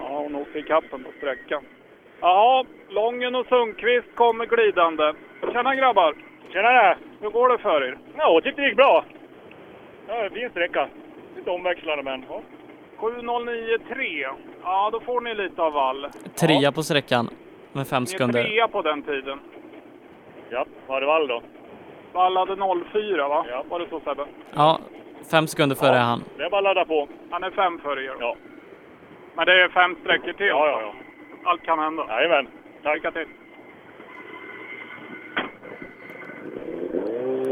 Ja, 0.00 0.08
hon 0.08 0.34
åkte 0.34 0.58
ikappen 0.58 1.04
på 1.04 1.10
sträckan. 1.18 1.62
Ja, 2.20 2.64
Lången 2.88 3.34
och 3.34 3.46
Sundqvist 3.46 4.14
kommer 4.14 4.46
glidande. 4.46 5.12
Tjena 5.52 5.74
grabbar! 5.74 6.14
Tjenare! 6.52 6.96
Hur 7.20 7.30
går 7.30 7.48
det 7.48 7.58
för 7.58 7.82
er? 7.82 7.98
Ja, 8.16 8.32
jag 8.32 8.42
tyckte 8.44 8.60
det 8.62 8.68
gick 8.68 8.76
bra. 8.76 9.04
Ja, 10.08 10.28
fin 10.34 10.50
sträcka. 10.50 10.88
Lite 11.36 11.50
omväxlande 11.50 12.02
men 12.04 12.24
ja. 12.28 12.40
7.09,3. 12.98 14.28
Ja, 14.62 14.90
då 14.92 15.00
får 15.00 15.20
ni 15.20 15.34
lite 15.34 15.62
av 15.62 15.72
vall. 15.72 16.06
Trea 16.34 16.72
på 16.72 16.82
sträckan 16.82 17.28
med 17.72 17.86
fem 17.88 18.02
Ni 18.02 18.06
är 18.06 18.06
sekunder. 18.06 18.42
trea 18.44 18.68
på 18.68 18.82
den 18.82 19.02
tiden. 19.02 19.40
Ja, 20.50 20.64
vad 20.86 20.94
hade 20.96 21.06
Wall 21.06 21.28
då? 21.28 21.42
Wall 22.12 22.36
hade 22.36 22.56
04 22.92 23.28
va? 23.28 23.44
Ja. 23.50 23.64
Var 23.68 23.78
det 23.80 23.88
så 23.90 24.00
Sebbe? 24.00 24.26
Ja, 24.54 24.78
fem 25.30 25.46
sekunder 25.46 25.76
före 25.76 25.96
han. 25.96 26.24
Det 26.36 26.44
är 26.44 26.50
bara 26.50 26.58
att 26.58 26.64
ladda 26.64 26.84
på. 26.84 27.08
Han 27.30 27.44
är 27.44 27.50
fem 27.50 27.78
före 27.78 28.04
er. 28.04 28.14
Ja. 28.20 28.36
Men 29.34 29.46
det 29.46 29.62
är 29.62 29.68
fem 29.68 29.96
sträckor 30.00 30.32
till. 30.32 30.46
Ja, 30.46 30.68
ja, 30.68 30.80
ja. 30.80 30.92
Allt 31.44 31.62
kan 31.62 31.78
hända. 31.78 32.06
Jajamän. 32.08 32.48
Tack. 32.82 32.94
Lycka 32.94 33.10
till. 33.10 33.26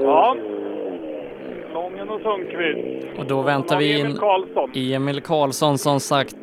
Ja. 0.03 0.37
Lången 1.75 2.09
och 2.09 2.21
Sundqvist. 2.21 3.19
Och 3.19 3.27
då 3.27 3.43
väntar 3.43 3.79
vi 3.79 3.99
in 3.99 4.07
Emil 4.07 4.19
Karlsson. 4.19 4.71
Emil 4.75 5.21
Karlsson 5.21 5.79
som 5.79 6.01
sagt 6.01 6.37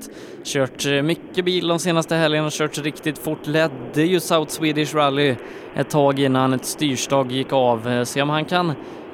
kört 0.46 0.86
eh, 0.86 1.02
mycket 1.02 1.46
bil 1.46 1.68
de 1.68 1.80
senaste 1.80 2.16
helgerna, 2.16 2.48
kört 2.52 2.78
riktigt 2.78 3.18
fort, 3.20 3.48
ledde 3.48 4.02
ju 4.02 4.20
South 4.20 4.52
Swedish 4.52 4.96
Rally 4.96 5.36
ett 5.76 5.90
tag 5.90 6.20
innan 6.20 6.54
ett 6.54 6.66
styrstag 6.66 7.32
gick 7.32 7.54
av. 7.54 7.88
Eh, 7.88 8.04
Se 8.04 8.22
om 8.22 8.30
han 8.30 8.46
kan, 8.46 8.74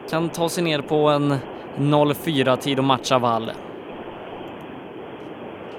kan 0.09 0.29
ta 0.29 0.49
sig 0.49 0.63
ner 0.63 0.81
på 0.81 0.95
en 1.07 1.33
04-tid 1.77 2.77
och 2.79 2.85
matcha 2.85 3.19
Wall. 3.19 3.51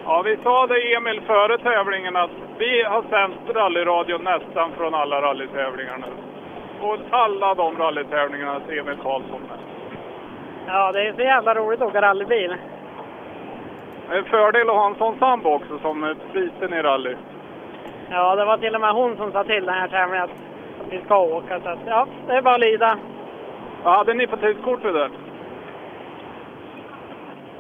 Ja, 0.05 0.23
vi 0.23 0.37
sa 0.43 0.66
det 0.66 0.95
Emil 0.95 1.20
före 1.27 1.59
tävlingen 1.59 2.16
att 2.16 2.31
vi 2.59 2.82
har 2.82 3.03
sänt 3.03 3.57
rallyradio 3.57 4.19
nästan 4.19 4.70
från 4.77 4.95
alla 4.95 5.23
rallytävlingar 5.23 5.99
nu. 5.99 6.07
Och 6.81 6.98
alla 7.11 7.55
de 7.55 7.77
rallytävlingarna 7.78 8.61
är 8.69 8.78
Emil 8.78 8.97
Karlsson 9.02 9.40
med. 9.40 9.59
Ja, 10.66 10.93
det 10.93 11.09
är 11.09 11.12
så 11.12 11.20
jävla 11.20 11.55
roligt 11.55 11.81
att 11.82 11.89
åka 11.89 12.02
rallybil. 12.02 12.57
Det 14.09 14.15
är 14.15 14.19
en 14.19 14.24
fördel 14.24 14.70
att 14.70 14.77
ha 14.77 14.86
en 14.86 14.94
sån 14.94 15.19
sambo 15.19 15.51
också 15.51 15.78
som 15.78 16.05
är 16.05 16.16
biten 16.32 16.74
i 16.74 16.82
rally. 16.82 17.16
Ja, 18.11 18.36
det 18.36 18.44
var 18.44 18.59
till 18.59 18.74
och 18.74 18.81
med 18.81 18.93
hon 18.93 19.16
som 19.16 19.32
sa 19.32 19.44
till 19.44 19.66
den 19.66 19.74
här 19.74 19.89
tävlingen 19.89 20.24
att, 20.24 20.31
vi 20.90 21.01
ska 21.05 21.19
åka. 21.19 21.61
Så 21.61 21.69
att, 21.69 21.78
ja, 21.86 22.07
det 22.27 22.32
är 22.32 22.43
bara 22.43 22.55
att 22.55 22.61
lida. 22.61 22.98
Vad 23.85 23.97
hade 23.97 24.15
ni 24.15 24.27
på 24.27 24.36
tidskortet 24.36 24.94
där? 24.94 25.11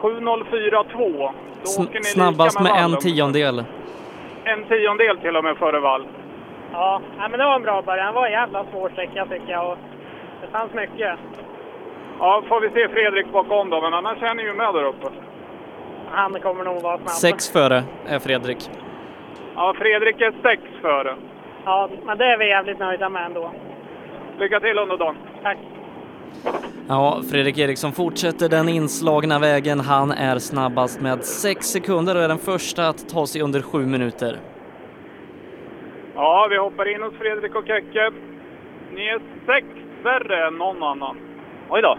7.04,2. 0.00 1.32
Då 1.64 1.82
åker 1.82 1.98
ni 1.98 2.04
Snabbast 2.04 2.60
med 2.60 2.72
en 2.84 2.96
tiondel. 2.96 3.64
En 4.44 4.64
tiondel 4.64 5.18
till 5.18 5.36
och 5.36 5.44
med 5.44 5.56
före 5.56 5.80
vall. 5.80 6.06
Ja, 6.72 7.00
men 7.18 7.38
det 7.38 7.44
var 7.44 7.56
en 7.56 7.62
bra 7.62 7.82
början. 7.82 8.06
Det 8.06 8.12
var 8.12 8.26
en 8.26 8.32
jävla 8.32 8.64
svår 8.72 8.90
sträcka 8.90 9.26
tycker 9.26 9.52
jag. 9.52 9.70
Och 9.70 9.78
det 10.40 10.46
fanns 10.58 10.74
mycket. 10.74 11.18
Ja, 12.18 12.42
får 12.48 12.60
vi 12.60 12.68
se 12.68 12.88
Fredrik 12.88 13.32
bakom 13.32 13.70
då, 13.70 13.80
men 13.80 13.94
annars 13.94 14.22
är 14.22 14.34
ni 14.34 14.42
ju 14.42 14.54
med 14.54 14.74
där 14.74 14.84
uppe. 14.84 15.06
Han 16.10 16.40
kommer 16.40 16.64
nog 16.64 16.82
vara 16.82 16.98
snabb. 16.98 17.08
Sex 17.10 17.52
före 17.52 17.82
är 18.06 18.18
Fredrik. 18.18 18.70
Ja, 19.56 19.74
Fredrik 19.78 20.20
är 20.20 20.32
sex 20.42 20.62
före. 20.82 21.14
Ja, 21.64 21.88
men 22.04 22.18
det 22.18 22.24
är 22.24 22.38
vi 22.38 22.48
jävligt 22.48 22.78
nöjda 22.78 23.08
med 23.08 23.26
ändå. 23.26 23.50
Lycka 24.38 24.60
till 24.60 24.78
under 24.78 24.96
dagen. 24.96 25.16
Tack. 25.42 25.58
Ja, 26.88 27.22
Fredrik 27.30 27.58
Eriksson 27.58 27.92
fortsätter 27.92 28.48
den 28.48 28.68
inslagna 28.68 29.38
vägen. 29.38 29.80
Han 29.80 30.10
är 30.12 30.38
snabbast 30.38 31.00
med 31.00 31.24
sex 31.24 31.66
sekunder 31.66 32.16
och 32.16 32.22
är 32.22 32.28
den 32.28 32.38
första 32.38 32.88
att 32.88 33.08
ta 33.08 33.26
sig 33.26 33.42
under 33.42 33.62
sju 33.62 33.86
minuter. 33.86 34.36
Ja, 36.20 36.46
vi 36.50 36.56
hoppar 36.56 36.88
in 36.88 37.02
hos 37.02 37.14
Fredrik 37.14 37.54
och 37.54 37.66
Kekke. 37.66 38.10
Ni 38.92 39.06
är 39.06 39.20
sex 39.46 39.66
värre 40.02 40.46
än 40.46 40.54
någon 40.54 40.82
annan. 40.82 41.16
Oj 41.68 41.82
då. 41.82 41.98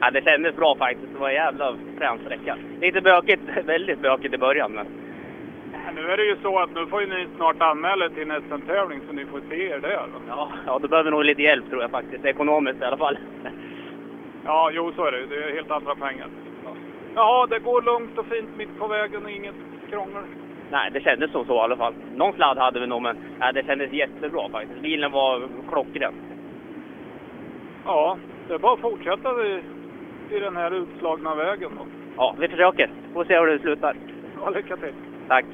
Ja, 0.00 0.10
det 0.10 0.24
kändes 0.24 0.56
bra 0.56 0.76
faktiskt. 0.76 1.12
Det 1.12 1.18
var 1.18 1.28
en 1.28 1.34
jävla 1.34 1.76
frän 1.98 2.18
sträcka. 2.18 2.56
Lite 2.80 3.00
bökigt, 3.00 3.42
väldigt 3.64 4.00
bökigt 4.00 4.34
i 4.34 4.38
början. 4.38 4.72
Men... 4.72 4.86
Nu 5.94 6.10
är 6.10 6.16
det 6.16 6.24
ju 6.24 6.36
så 6.42 6.58
att 6.58 6.74
nu 6.74 6.86
får 6.86 7.00
ju 7.00 7.06
ni 7.06 7.26
snart 7.36 7.62
anmäla 7.62 8.04
er 8.04 8.08
till 8.08 8.26
nästa 8.26 8.58
tävling 8.58 9.00
så 9.06 9.12
ni 9.12 9.26
får 9.26 9.40
se 9.48 9.68
er 9.68 9.78
där. 9.78 10.08
Ja, 10.28 10.48
ja, 10.66 10.78
då 10.82 10.88
behöver 10.88 11.10
vi 11.10 11.16
nog 11.16 11.24
lite 11.24 11.42
hjälp 11.42 11.70
tror 11.70 11.82
jag 11.82 11.90
faktiskt. 11.90 12.24
Ekonomiskt 12.24 12.80
i 12.80 12.84
alla 12.84 12.96
fall. 12.96 13.18
Ja, 14.44 14.70
jo 14.72 14.92
så 14.96 15.04
är 15.04 15.12
det. 15.12 15.26
Det 15.26 15.44
är 15.44 15.54
helt 15.54 15.70
andra 15.70 15.94
pengar. 15.94 16.26
Ja, 17.14 17.46
det 17.50 17.58
går 17.58 17.82
lugnt 17.82 18.18
och 18.18 18.26
fint 18.26 18.56
mitt 18.56 18.78
på 18.78 18.86
vägen 18.86 19.24
och 19.24 19.30
inget 19.30 19.54
krångel. 19.90 20.22
Nej, 20.70 20.90
det 20.92 21.00
kändes 21.00 21.32
som 21.32 21.46
så 21.46 21.54
i 21.54 21.58
alla 21.58 21.76
fall. 21.76 21.94
Någon 22.14 22.32
sladd 22.32 22.58
hade 22.58 22.80
vi 22.80 22.86
nog, 22.86 23.02
men 23.02 23.16
ja, 23.40 23.52
det 23.52 23.66
kändes 23.66 23.92
jättebra 23.92 24.48
faktiskt. 24.48 24.80
Bilen 24.80 25.12
var 25.12 25.48
klockren. 25.70 26.14
Ja, 27.84 28.18
det 28.48 28.54
är 28.54 28.58
bara 28.58 28.72
att 28.72 28.80
fortsätta 28.80 29.46
i, 29.46 29.62
i 30.36 30.38
den 30.40 30.56
här 30.56 30.70
utslagna 30.70 31.34
vägen 31.34 31.70
då. 31.78 31.86
Ja, 32.16 32.34
vi 32.38 32.48
försöker. 32.48 32.90
Får 33.14 33.24
se 33.24 33.38
hur 33.38 33.46
det 33.46 33.58
slutar. 33.58 33.96
Ja, 34.40 34.50
lycka 34.50 34.76
till. 34.76 34.92
Tack. 35.28 35.44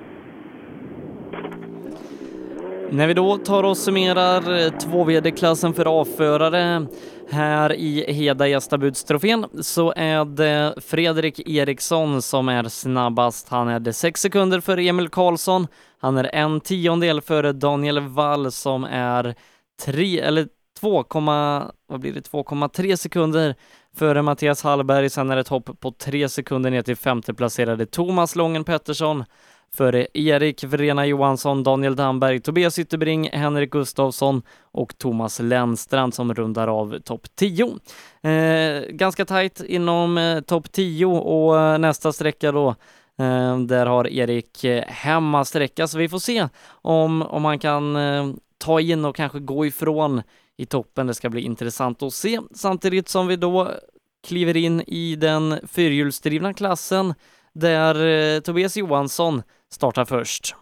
När 2.91 3.07
vi 3.07 3.15
då 3.15 3.37
tar 3.37 3.65
och 3.65 3.77
summerar 3.77 4.41
2VD-klassen 4.71 5.73
för 5.73 6.03
A-förare 6.03 6.87
här 7.33 7.73
i 7.73 8.13
Heda 8.13 8.47
Gästabudstrofén 8.49 9.47
så 9.61 9.93
är 9.97 10.25
det 10.25 10.75
Fredrik 10.81 11.49
Eriksson 11.49 12.23
som 12.23 12.49
är 12.49 12.69
snabbast. 12.69 13.49
Han 13.49 13.69
är 13.69 13.81
det 13.81 13.93
sex 13.93 14.21
sekunder 14.21 14.61
före 14.61 14.83
Emil 14.83 15.09
Karlsson. 15.09 15.67
Han 15.99 16.19
är 16.19 16.25
en 16.35 16.61
tiondel 16.61 17.21
före 17.21 17.53
Daniel 17.53 18.01
Wall 18.01 18.53
som 18.53 18.85
är 18.85 19.35
tre, 19.83 20.21
eller 20.21 20.49
2, 20.81 21.05
vad 21.87 22.01
blir 22.01 22.13
det, 22.13 22.31
2,3 22.31 22.97
sekunder 22.97 23.55
före 23.97 24.23
Mattias 24.23 24.63
Hallberg. 24.63 25.11
Sen 25.11 25.31
är 25.31 25.35
det 25.35 25.41
ett 25.41 25.49
hopp 25.49 25.81
på 25.81 25.91
3 25.91 26.29
sekunder 26.29 26.71
ner 26.71 26.83
till 26.83 26.97
femteplacerade 26.97 27.87
Thomas 27.87 28.37
Lången 28.37 28.65
Pettersson 28.65 29.25
före 29.77 30.07
Erik 30.15 30.65
Vrena 30.65 31.07
Johansson, 31.07 31.63
Daniel 31.63 31.97
Damberg, 31.97 32.41
Tobias 32.41 32.79
Ytterbring, 32.79 33.31
Henrik 33.33 33.71
Gustafsson 33.71 34.43
och 34.61 34.99
Thomas 34.99 35.41
Lennstrand 35.41 36.15
som 36.15 36.35
rundar 36.35 36.69
av 36.69 36.99
topp 36.99 37.27
10. 37.35 37.79
Eh, 38.23 38.83
ganska 38.89 39.25
tajt 39.25 39.61
inom 39.67 40.19
eh, 40.19 40.41
topp 40.41 40.73
10 40.73 41.07
och 41.07 41.61
eh, 41.61 41.79
nästa 41.79 42.13
sträcka 42.13 42.53
då 42.53 42.69
eh, 43.19 43.59
där 43.59 43.87
har 43.87 44.09
Erik 44.09 44.65
eh, 44.65 44.85
hemmasträcka, 44.89 45.87
så 45.87 45.99
vi 45.99 46.09
får 46.09 46.19
se 46.19 46.49
om, 46.69 47.23
om 47.23 47.45
han 47.45 47.59
kan 47.59 47.97
eh, 47.97 48.27
ta 48.59 48.81
in 48.81 49.05
och 49.05 49.17
kanske 49.17 49.39
gå 49.39 49.67
ifrån 49.67 50.23
i 50.57 50.67
toppen. 50.67 51.07
Det 51.07 51.15
ska 51.15 51.31
bli 51.31 51.41
intressant 51.41 52.03
att 52.03 52.15
se. 52.15 52.41
Samtidigt 52.55 53.09
som 53.09 53.27
vi 53.27 53.37
då 53.37 53.71
kliver 54.27 54.57
in 54.57 54.81
i 54.81 55.17
den 55.17 55.59
fyrhjulsdrivna 55.69 56.55
klassen 56.55 57.15
där 57.53 57.95
eh, 58.07 58.41
Tobias 58.41 58.77
Johansson 58.77 59.43
startar 59.69 60.05
först. 60.05 60.55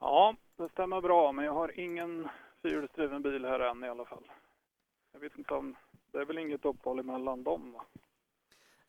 Ja, 0.00 0.36
det 0.58 0.68
stämmer 0.68 1.00
bra, 1.00 1.32
men 1.32 1.44
jag 1.44 1.52
har 1.54 1.80
ingen 1.80 2.28
fyrhjulsdriven 2.62 3.22
bil 3.22 3.44
här 3.44 3.60
än 3.60 3.84
i 3.84 3.88
alla 3.88 4.04
fall. 4.04 4.24
Jag 5.12 5.20
vet 5.20 5.38
inte 5.38 5.54
om, 5.54 5.76
det 6.12 6.18
är 6.18 6.24
väl 6.24 6.38
inget 6.38 6.64
uppehåll 6.64 6.98
emellan 6.98 7.42
dem 7.44 7.72
va? 7.72 7.84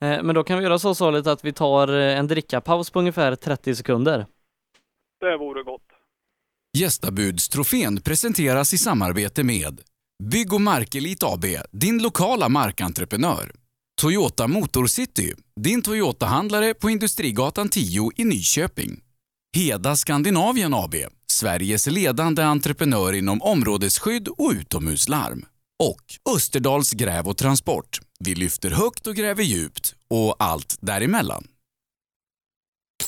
Eh, 0.07 0.23
Men 0.23 0.35
då 0.35 0.43
kan 0.43 0.57
vi 0.57 0.63
göra 0.63 0.79
så 0.79 0.95
Salit 0.95 1.27
att 1.27 1.45
vi 1.45 1.53
tar 1.53 1.87
eh, 1.87 2.19
en 2.19 2.27
drickapaus 2.27 2.89
på 2.89 2.99
ungefär 2.99 3.35
30 3.35 3.75
sekunder. 3.75 4.25
Det 5.19 5.37
vore 5.37 5.63
gott. 5.63 5.81
Gästabudstrofén 6.77 8.01
presenteras 8.01 8.73
i 8.73 8.77
samarbete 8.77 9.43
med 9.43 9.81
Bygg 10.23 10.53
och 10.53 10.61
Markelit 10.61 11.23
AB, 11.23 11.45
din 11.71 12.03
lokala 12.03 12.49
markentreprenör. 12.49 13.51
Toyota 14.01 14.47
Motorcity, 14.47 15.33
din 15.55 15.81
Toyota-handlare 15.81 16.73
på 16.73 16.89
Industrigatan 16.89 17.69
10 17.69 18.11
i 18.15 18.23
Nyköping. 18.23 19.01
Heda 19.55 19.95
Skandinavien 19.95 20.73
AB, 20.73 20.95
Sveriges 21.31 21.87
ledande 21.87 22.43
entreprenör 22.43 23.13
inom 23.13 23.41
områdesskydd 23.41 24.27
och 24.27 24.51
utomhuslarm. 24.51 25.45
Och 25.83 26.35
Österdals 26.35 26.91
Gräv 26.91 27.27
och 27.27 27.37
Transport. 27.37 27.99
Vi 28.19 28.35
lyfter 28.35 28.69
högt 28.69 29.07
och 29.07 29.15
gräver 29.15 29.43
djupt 29.43 29.95
och 30.09 30.35
allt 30.39 30.77
däremellan. 30.81 31.47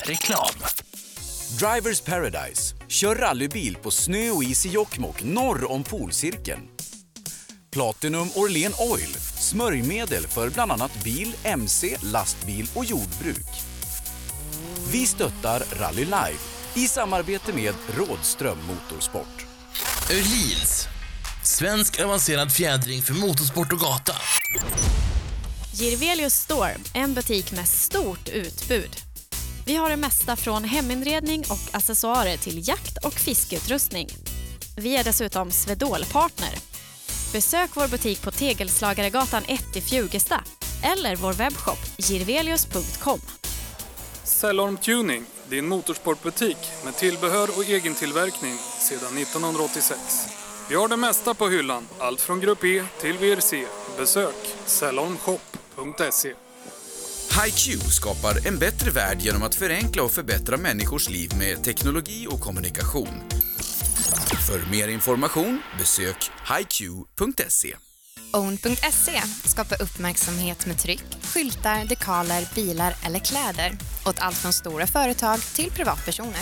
Reklam. 0.04 0.56
Drivers 1.60 2.02
Paradise. 2.02 2.76
Kör 2.88 3.16
rallybil 3.16 3.76
på 3.76 3.92
snö 3.92 4.30
och 4.30 4.44
is 4.44 4.66
i 4.66 4.70
Jokkmokk 4.70 5.24
norr 5.24 5.72
om 5.72 5.84
polcirkeln. 5.84 6.62
Platinum 7.70 8.30
Orlen 8.36 8.74
Oil. 8.80 9.16
Smörjmedel 9.40 10.28
för 10.28 10.50
bland 10.50 10.72
annat 10.72 11.04
bil, 11.04 11.36
mc, 11.44 11.98
lastbil 12.02 12.70
och 12.74 12.86
jordbruk. 12.86 13.48
Vi 14.92 15.08
stöttar 15.08 15.64
Rally 15.80 16.06
Life 16.06 16.40
i 16.74 16.88
samarbete 16.88 17.54
med 17.54 17.74
Rådström 17.98 18.58
Motorsport. 18.68 19.46
Öhlins. 20.12 20.88
Svensk 21.44 22.00
avancerad 22.00 22.52
fjädring 22.52 23.02
för 23.02 23.14
motorsport 23.14 23.74
och 23.74 23.80
gata. 23.80 24.16
Girvelius 25.74 26.34
Store, 26.34 26.78
en 26.94 27.14
butik 27.14 27.52
med 27.52 27.68
stort 27.68 28.30
utbud. 28.30 28.96
Vi 29.66 29.76
har 29.76 29.90
det 29.90 29.98
mesta 29.98 30.36
från 30.36 30.64
heminredning 30.64 31.44
och 31.50 31.76
accessoarer 31.76 32.38
till 32.38 32.68
jakt 32.68 32.98
och 33.06 33.14
fiskeutrustning. 33.14 34.10
Vi 34.78 34.96
är 34.96 35.04
dessutom 35.04 35.52
Swedol-partner. 35.52 36.77
Besök 37.32 37.70
vår 37.76 37.88
butik 37.88 38.22
på 38.22 38.32
Tegelslagaregatan 38.32 39.44
1 39.48 39.76
i 39.76 39.82
Fjugesta 39.82 40.44
eller 40.84 41.16
vår 41.16 41.34
webbshop 41.34 41.78
girvelius.com. 41.98 43.20
Cellorm 44.24 44.78
Tuning, 44.78 45.26
din 45.50 45.68
motorsportbutik 45.68 46.58
med 46.86 46.96
tillbehör 46.96 47.50
och 47.58 47.64
egen 47.64 47.96
tillverkning 47.96 48.54
sedan 48.80 49.18
1986. 49.18 50.00
Vi 50.70 50.76
har 50.76 50.88
det 50.88 50.98
mesta 50.98 51.34
på 51.34 51.48
hyllan, 51.48 51.88
allt 52.00 52.22
från 52.22 52.40
Grupp 52.40 52.64
E 52.64 52.84
till 53.02 53.18
VRC. 53.18 53.66
Besök 53.98 54.56
cellormshop.se. 54.66 56.34
HiQ 57.44 57.82
skapar 57.82 58.48
en 58.48 58.60
bättre 58.60 58.92
värld 58.92 59.22
genom 59.22 59.44
att 59.44 59.56
förenkla 59.56 60.04
och 60.04 60.12
förbättra 60.12 60.58
människors 60.58 61.10
liv 61.10 61.32
med 61.40 61.64
teknologi 61.64 62.28
och 62.30 62.42
kommunikation. 62.42 63.22
För 64.48 64.72
mer 64.72 64.88
information 64.88 65.62
besök 65.80 66.32
hiq.se. 66.58 67.76
Own.se 68.34 69.22
skapar 69.46 69.82
uppmärksamhet 69.82 70.66
med 70.66 70.80
tryck, 70.80 71.04
skyltar, 71.34 71.86
dekaler, 71.90 72.56
bilar 72.56 72.94
eller 73.06 73.20
kläder 73.20 73.72
åt 74.06 74.20
allt 74.20 74.36
från 74.36 74.54
stora 74.54 74.88
företag 74.88 75.40
till 75.56 75.72
privatpersoner. 75.72 76.42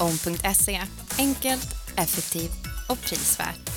Own.se 0.00 0.80
enkelt, 1.18 1.68
effektivt 1.96 2.66
och 2.88 3.00
prisvärt. 3.00 3.70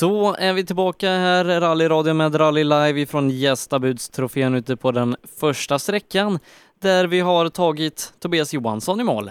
Då 0.00 0.36
är 0.38 0.52
vi 0.52 0.64
tillbaka 0.66 1.08
här, 1.08 1.44
rallyradio 1.60 2.14
med 2.14 2.40
Rally 2.40 2.64
Live 2.64 3.00
ifrån 3.00 3.30
Gästabudstrofén 3.30 4.54
ute 4.54 4.76
på 4.76 4.92
den 4.92 5.16
första 5.40 5.78
sträckan 5.78 6.38
där 6.82 7.06
vi 7.06 7.20
har 7.20 7.48
tagit 7.48 8.12
Tobias 8.20 8.54
Johansson 8.54 9.00
i 9.00 9.04
mål. 9.04 9.30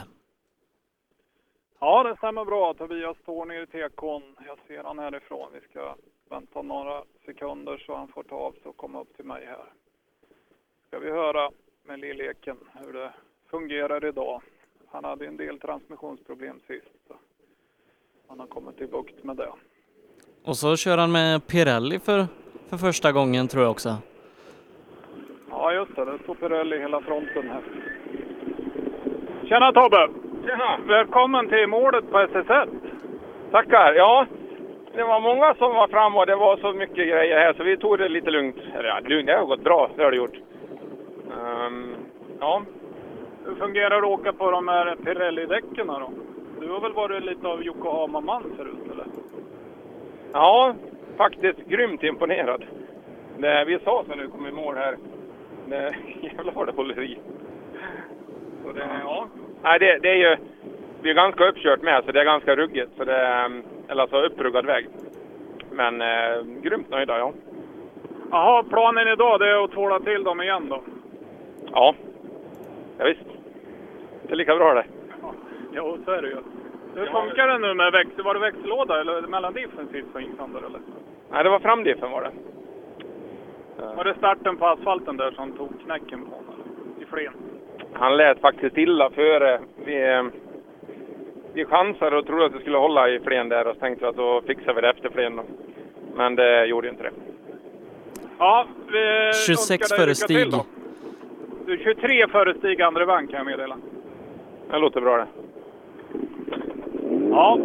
Ja, 1.85 2.03
det 2.03 2.15
stämmer 2.17 2.45
bra. 2.45 2.73
Tobias 2.73 3.17
står 3.17 3.45
nere 3.45 3.63
i 3.63 3.67
tekon. 3.67 4.23
Jag 4.47 4.57
ser 4.67 4.83
han 4.83 4.99
härifrån. 4.99 5.49
Vi 5.53 5.59
ska 5.69 5.95
vänta 6.29 6.61
några 6.61 7.03
sekunder 7.25 7.83
så 7.85 7.95
han 7.95 8.07
får 8.07 8.23
ta 8.23 8.35
av 8.35 8.51
sig 8.51 8.61
och 8.63 8.77
komma 8.77 9.01
upp 9.01 9.15
till 9.15 9.25
mig 9.25 9.45
här. 9.45 9.65
Ska 10.87 10.99
vi 10.99 11.11
höra 11.11 11.49
med 11.83 11.99
Lilleken 11.99 12.57
hur 12.73 12.93
det 12.93 13.13
fungerar 13.49 14.05
idag. 14.05 14.41
Han 14.91 15.03
hade 15.03 15.27
en 15.27 15.37
del 15.37 15.59
transmissionsproblem 15.59 16.59
sist. 16.67 17.07
Så 17.07 17.13
han 18.27 18.39
har 18.39 18.47
kommit 18.47 18.77
till 18.77 18.87
bukt 18.87 19.23
med 19.23 19.37
det. 19.37 19.51
Och 20.43 20.57
så 20.57 20.75
kör 20.75 20.97
han 20.97 21.11
med 21.11 21.47
Pirelli 21.47 21.99
för, 21.99 22.25
för 22.69 22.77
första 22.77 23.11
gången 23.11 23.47
tror 23.47 23.63
jag 23.63 23.71
också. 23.71 23.97
Ja, 25.49 25.73
just 25.73 25.95
det. 25.95 26.05
Det 26.05 26.23
står 26.23 26.35
Pirelli 26.35 26.79
hela 26.79 27.01
fronten 27.01 27.49
här. 27.49 27.63
Tjena 29.47 29.71
Tobbe! 29.71 30.24
Tjena! 30.45 30.77
Välkommen 30.87 31.49
till 31.49 31.67
målet 31.67 32.11
på 32.11 32.17
SS1. 32.17 32.69
Tackar! 33.51 33.93
Ja, 33.93 34.25
det 34.93 35.03
var 35.03 35.19
många 35.19 35.53
som 35.53 35.75
var 35.75 35.87
fram 35.87 36.15
och 36.15 36.25
det 36.25 36.35
var 36.35 36.57
så 36.57 36.73
mycket 36.73 36.95
grejer 36.95 37.39
här 37.39 37.53
så 37.53 37.63
vi 37.63 37.77
tog 37.77 37.97
det 37.97 38.09
lite 38.09 38.29
lugnt. 38.29 38.55
Eller 38.73 38.89
ja, 38.89 38.99
lugnt, 38.99 39.27
det 39.27 39.33
har 39.33 39.45
gått 39.45 39.63
bra, 39.63 39.89
det 39.95 40.03
har 40.03 40.11
det 40.11 40.17
gjort. 40.17 40.37
Um, 41.67 41.95
ja, 42.39 42.61
Hur 43.45 43.55
fungerar 43.55 43.89
det 43.89 44.07
att 44.07 44.19
åka 44.19 44.33
på 44.33 44.51
de 44.51 44.67
här 44.67 44.95
Pirelli-däcken 44.95 45.87
då? 45.87 46.11
Du 46.59 46.69
har 46.69 46.79
väl 46.79 46.93
varit 46.93 47.23
lite 47.23 47.47
av 47.47 47.63
Yokohama-man 47.63 48.43
förut 48.57 48.91
eller? 48.91 49.05
ja, 50.33 50.75
faktiskt 51.17 51.59
grymt 51.59 52.03
imponerad. 52.03 52.65
Det 53.37 53.65
vi 53.65 53.79
sa 53.79 54.03
så 54.07 54.15
nu 54.15 54.27
kom 54.27 54.47
i 54.47 54.51
mål 54.51 54.75
här. 54.75 54.97
Det, 55.67 55.95
jävlar 56.21 56.53
vad 56.53 56.67
det 56.67 56.73
håller 56.73 57.03
i. 57.03 57.17
Så 58.65 58.71
det, 58.71 58.87
ja. 59.03 59.27
Nej, 59.63 59.79
det, 59.79 59.97
det 59.97 60.09
är 60.09 60.15
ju... 60.15 60.37
Vi 61.01 61.09
är 61.09 61.13
ganska 61.13 61.47
uppkört 61.47 61.81
med 61.81 62.03
så 62.05 62.11
det 62.11 62.19
är 62.19 62.25
ganska 62.25 62.55
ruggigt. 62.55 62.91
Så 62.97 63.03
det, 63.03 63.51
eller 63.87 64.01
alltså 64.01 64.21
uppruggad 64.21 64.65
väg. 64.65 64.87
Men 65.71 66.01
eh, 66.01 66.41
grymt 66.61 66.89
nöjda, 66.89 67.17
ja. 67.17 67.33
Jaha, 68.31 68.63
planen 68.63 69.07
idag 69.07 69.39
det 69.39 69.49
är 69.49 69.63
att 69.63 69.71
tvåla 69.71 69.99
till 69.99 70.23
dem 70.23 70.41
igen 70.41 70.69
då? 70.69 70.81
Ja, 71.71 71.95
ja 72.97 73.05
visst. 73.05 73.25
Det 74.27 74.33
är 74.33 74.35
lika 74.35 74.55
bra 74.55 74.73
det. 74.73 74.85
Jo, 75.73 75.97
så 76.05 76.11
är 76.11 76.21
det 76.21 76.27
ju. 76.27 76.37
Hur 76.95 77.05
funkar 77.05 77.47
det 77.47 77.57
nu 77.57 77.73
med 77.73 77.91
växel? 77.91 78.23
Var 78.23 78.33
det 78.33 78.39
växellåda 78.39 79.01
eller 79.01 79.21
mellandiffen 79.21 79.87
sist 79.91 80.11
som 80.11 80.21
gick 80.21 80.35
sönder 80.37 80.59
eller? 80.59 80.79
Nej, 81.31 81.43
det 81.43 81.49
var 81.49 81.59
framdiffen 81.59 82.11
var 82.11 82.21
det. 82.21 82.31
Var 83.95 84.03
det 84.03 84.15
starten 84.17 84.57
på 84.57 84.67
asfalten 84.67 85.17
där 85.17 85.31
som 85.31 85.51
tog 85.51 85.81
knäcken 85.85 86.25
på 86.25 86.35
honom? 86.35 86.55
I 87.01 87.05
flen? 87.05 87.33
Han 87.97 88.17
lät 88.17 88.39
faktiskt 88.39 88.77
illa 88.77 89.09
före. 89.09 89.59
Vi, 89.85 90.11
eh, 90.11 90.23
vi 91.53 91.65
chansade 91.65 92.17
och 92.17 92.25
trodde 92.25 92.45
att 92.45 92.53
det 92.53 92.59
skulle 92.59 92.77
hålla 92.77 93.09
i 93.09 93.19
flen 93.19 93.49
där 93.49 93.67
och 93.67 93.73
så 93.75 93.79
tänkte 93.79 94.05
vi 94.05 94.09
att 94.09 94.15
då 94.15 94.41
fixar 94.47 94.73
vi 94.73 94.81
det 94.81 94.89
efter 94.89 95.09
flen. 95.09 95.39
Men 96.15 96.35
det 96.35 96.65
gjorde 96.65 96.89
inte 96.89 97.03
det. 97.03 97.11
Ja, 98.39 98.65
vi 98.91 99.31
26 99.47 99.71
önskar 99.71 99.97
dig 99.97 100.05
före 100.05 100.15
Stig. 100.15 100.51
Du 101.65 101.73
är 101.73 101.77
23 101.77 102.27
före 102.27 102.53
Stig 102.53 102.81
andra 102.81 103.05
vagn 103.05 103.27
kan 103.27 103.37
jag 103.37 103.45
meddela. 103.45 103.77
Det 104.71 104.77
låter 104.77 105.01
bra 105.01 105.17
det. 105.17 105.27
Ja. 107.29 107.59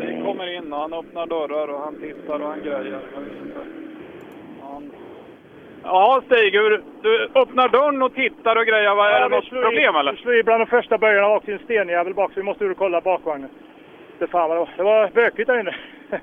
Vi 0.00 0.22
kommer 0.24 0.56
in 0.56 0.72
och 0.72 0.78
han 0.78 0.92
öppnar 0.92 1.26
dörrar 1.26 1.68
och 1.68 1.80
han 1.80 2.00
tittar 2.00 2.40
och 2.40 2.48
han 2.48 2.60
grejer. 2.60 3.00
Jag 3.14 3.20
vet 3.20 3.32
inte. 3.42 3.60
Han, 4.62 4.90
Ja, 5.86 6.22
Stig, 6.26 6.52
hur, 6.52 6.82
du 7.02 7.28
öppnar 7.34 7.68
dörren 7.68 8.02
och 8.02 8.14
tittar 8.14 8.56
och 8.56 8.66
grejer. 8.66 8.94
Vad, 8.94 9.10
är 9.10 9.20
det 9.20 9.28
vi 9.28 9.36
något 9.36 9.50
problem 9.50 9.96
i, 9.96 9.98
eller? 9.98 10.12
Vi 10.12 10.18
slog 10.18 10.34
i 10.34 10.42
bland 10.42 10.60
de 10.60 10.66
första 10.66 10.98
böjarna 10.98 11.26
och 11.26 11.36
åkte 11.36 11.52
en 11.52 11.58
stenjävel 11.58 12.14
bak, 12.14 12.32
så 12.32 12.40
vi 12.40 12.42
måste 12.42 12.64
ur 12.64 12.70
och 12.70 12.76
kolla 12.76 13.00
bakvagnen. 13.00 13.50
Det, 14.18 14.26
fan 14.26 14.48
vad 14.48 14.56
det, 14.56 14.60
var. 14.60 14.70
det 14.76 14.82
var 14.82 15.10
bökigt 15.14 15.46
där 15.46 15.60
inne. 15.60 15.74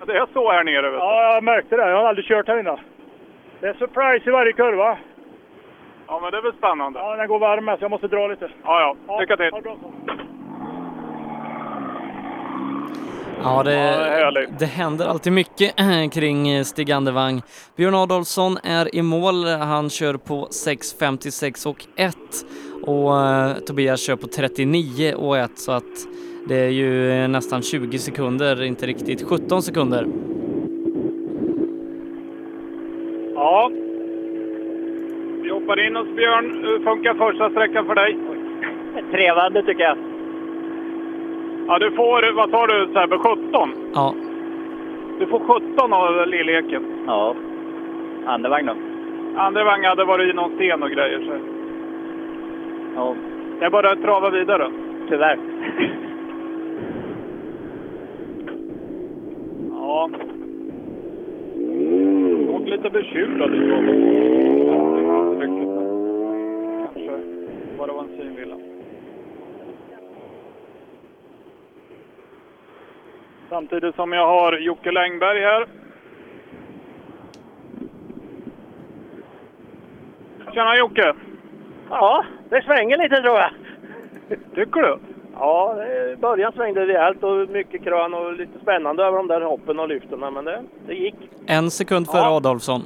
Ja, 0.00 0.06
Det 0.06 0.18
är 0.18 0.26
så 0.32 0.52
här 0.52 0.64
nere 0.64 0.82
vet 0.90 0.92
du. 0.92 0.96
Ja, 0.98 1.34
jag 1.34 1.44
märkte 1.44 1.76
det. 1.76 1.90
Jag 1.90 1.96
har 1.96 2.08
aldrig 2.08 2.26
kört 2.26 2.48
här 2.48 2.60
inne. 2.60 2.76
Det 3.60 3.66
är 3.68 3.74
surprise 3.74 4.28
i 4.28 4.32
varje 4.32 4.52
kurva. 4.52 4.98
Ja, 6.06 6.20
men 6.22 6.30
det 6.30 6.38
är 6.38 6.42
väl 6.42 6.52
spännande. 6.52 6.98
Ja, 6.98 7.16
den 7.16 7.28
går 7.28 7.38
varm 7.38 7.66
så 7.66 7.76
jag 7.80 7.90
måste 7.90 8.08
dra 8.08 8.26
lite. 8.26 8.50
Ja, 8.64 8.96
ja. 9.06 9.20
Lycka 9.20 9.36
till. 9.36 9.50
det 9.50 9.62
så. 9.62 9.92
Ja, 13.42 13.62
det, 13.62 13.72
Ja, 14.20 14.46
det 14.58 14.66
händer 14.66 15.06
alltid 15.06 15.32
mycket 15.32 15.74
kring 16.12 16.64
Stig 16.64 16.92
Andevang. 16.92 17.42
Björn 17.76 17.94
Adolfsson 17.94 18.58
är 18.64 18.94
i 18.94 19.02
mål. 19.02 19.46
Han 19.46 19.90
kör 19.90 20.14
på 20.14 20.46
6.56 20.46 21.66
och 21.66 21.86
1 21.96 22.16
och 22.82 23.20
eh, 23.20 23.52
Tobias 23.66 24.06
kör 24.06 24.16
på 24.16 24.26
39 24.26 25.14
och 25.14 25.38
1 25.38 25.58
så 25.58 25.72
att 25.72 26.06
det 26.48 26.56
är 26.56 26.68
ju 26.68 27.28
nästan 27.28 27.62
20 27.62 27.98
sekunder, 27.98 28.62
inte 28.62 28.86
riktigt 28.86 29.28
17 29.28 29.62
sekunder. 29.62 30.06
Ja. 33.34 33.70
Vi 35.42 35.50
hoppar 35.50 35.86
in 35.86 35.96
hos 35.96 36.16
Björn. 36.16 36.64
Hur 36.64 36.84
funkar 36.84 37.14
första 37.14 37.50
sträckan 37.50 37.86
för 37.86 37.94
dig? 37.94 38.18
Trevande 39.12 39.62
tycker 39.62 39.82
jag. 39.82 40.11
Ja, 41.72 41.78
du 41.78 41.90
får, 41.90 42.32
vad 42.32 42.50
tar 42.50 42.66
du 42.66 42.92
Sebbe, 42.92 43.18
17? 43.18 43.74
Ja. 43.94 44.14
Du 45.18 45.26
får 45.26 45.38
17 45.38 45.92
av 45.92 46.26
lilleken. 46.26 46.82
Ja. 47.06 47.34
Andevagn 48.26 48.66
då? 48.66 48.74
Andra 49.36 49.64
vagn 49.64 49.84
hade 49.84 50.04
varit 50.04 50.30
i 50.30 50.36
någon 50.36 50.54
sten 50.54 50.82
och 50.82 50.90
grejer. 50.90 51.18
Så. 51.18 51.32
Ja. 52.94 53.14
Det 53.58 53.64
är 53.64 53.70
bara 53.70 53.90
att 53.90 54.02
trava 54.02 54.30
vidare. 54.30 54.70
Tyvärr. 55.08 55.38
Ja. 59.70 60.10
Och 62.48 62.68
lite 62.68 62.90
bekymrad 62.90 63.54
i 63.54 63.58
jobbet. 63.58 63.96
Kanske 66.94 67.18
bara 67.78 67.92
var 67.92 68.02
en 68.02 68.16
synvilla. 68.18 68.71
Samtidigt 73.52 73.94
som 73.94 74.12
jag 74.12 74.26
har 74.26 74.52
Jocke 74.58 74.90
Längberg 74.90 75.40
här. 75.40 75.66
Tjena 80.54 80.76
Jocke! 80.76 81.14
Ja, 81.90 82.24
det 82.48 82.62
svänger 82.62 82.98
lite 82.98 83.22
tror 83.22 83.38
jag. 83.38 83.50
Tycker 84.54 84.80
du? 84.80 84.98
Ja, 85.34 85.74
det- 85.74 86.12
i 86.12 86.16
början 86.16 86.52
svängde 86.52 86.80
det 86.80 86.86
rejält 86.86 87.22
och 87.22 87.48
mycket 87.50 87.84
krön 87.84 88.14
och 88.14 88.32
lite 88.32 88.58
spännande 88.62 89.04
över 89.04 89.16
de 89.16 89.26
där 89.28 89.40
hoppen 89.40 89.80
och 89.80 89.88
lyfterna, 89.88 90.30
men 90.30 90.44
det, 90.44 90.62
det 90.86 90.94
gick. 90.94 91.16
En 91.46 91.70
sekund 91.70 92.06
före 92.10 92.26
Adolfsson. 92.28 92.80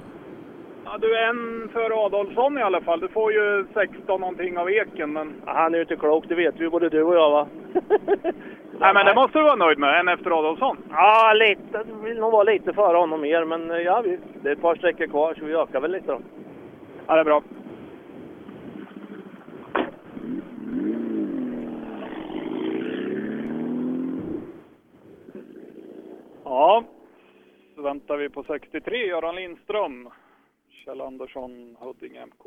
Ja, 0.84 0.98
du 1.00 1.16
är 1.16 1.28
en 1.28 1.68
för 1.72 2.06
Adolfsson 2.06 2.58
i 2.58 2.62
alla 2.62 2.80
fall. 2.80 3.00
Du 3.00 3.08
får 3.08 3.32
ju 3.32 3.66
16 3.74 4.20
någonting 4.20 4.58
av 4.58 4.70
eken, 4.70 5.12
men... 5.12 5.34
Ja, 5.46 5.52
han 5.52 5.74
är 5.74 5.78
ju 5.78 5.82
inte 5.82 5.96
klok, 5.96 6.24
det 6.28 6.34
vet 6.34 6.54
vi 6.58 6.68
både 6.68 6.88
du 6.88 7.02
och 7.02 7.16
jag 7.16 7.30
va? 7.30 7.46
Nej, 8.80 8.94
men 8.94 9.06
det 9.06 9.14
måste 9.14 9.38
du 9.38 9.44
vara 9.44 9.56
nöjd 9.56 9.78
med. 9.78 10.00
En 10.00 10.08
efter 10.08 10.38
Adolfsson. 10.38 10.76
Ja, 10.90 11.32
lite. 11.32 11.84
Vill 12.02 12.18
nog 12.18 12.32
vara 12.32 12.42
lite 12.42 12.72
före 12.72 12.96
honom 12.96 13.20
mer, 13.20 13.44
men 13.44 13.70
eh, 13.70 13.76
ja, 13.76 14.00
vi, 14.04 14.18
det 14.42 14.48
är 14.48 14.52
ett 14.52 14.60
par 14.60 14.74
sträckor 14.76 15.06
kvar 15.06 15.34
så 15.38 15.44
vi 15.44 15.54
ökar 15.54 15.80
väl 15.80 15.92
lite 15.92 16.06
då. 16.06 16.20
Ja, 17.06 17.14
det 17.14 17.20
är 17.20 17.24
bra. 17.24 17.42
Ja, 26.44 26.84
så 27.74 27.82
väntar 27.82 28.16
vi 28.16 28.28
på 28.28 28.44
63, 28.44 29.06
Göran 29.06 29.34
Lindström. 29.34 30.08
Kjell 30.70 31.00
Andersson, 31.00 31.76
Huddinge 31.80 32.26
MK. 32.26 32.46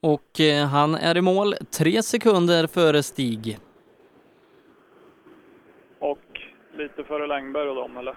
Och 0.00 0.40
eh, 0.40 0.66
han 0.66 0.94
är 0.94 1.16
i 1.16 1.20
mål 1.20 1.54
tre 1.78 2.02
sekunder 2.02 2.66
före 2.66 3.02
Stig. 3.02 3.58
Och 5.98 6.40
lite 6.76 7.04
före 7.04 7.26
Längberg 7.26 7.68
och 7.68 7.74
dem, 7.76 7.96
eller? 7.96 8.14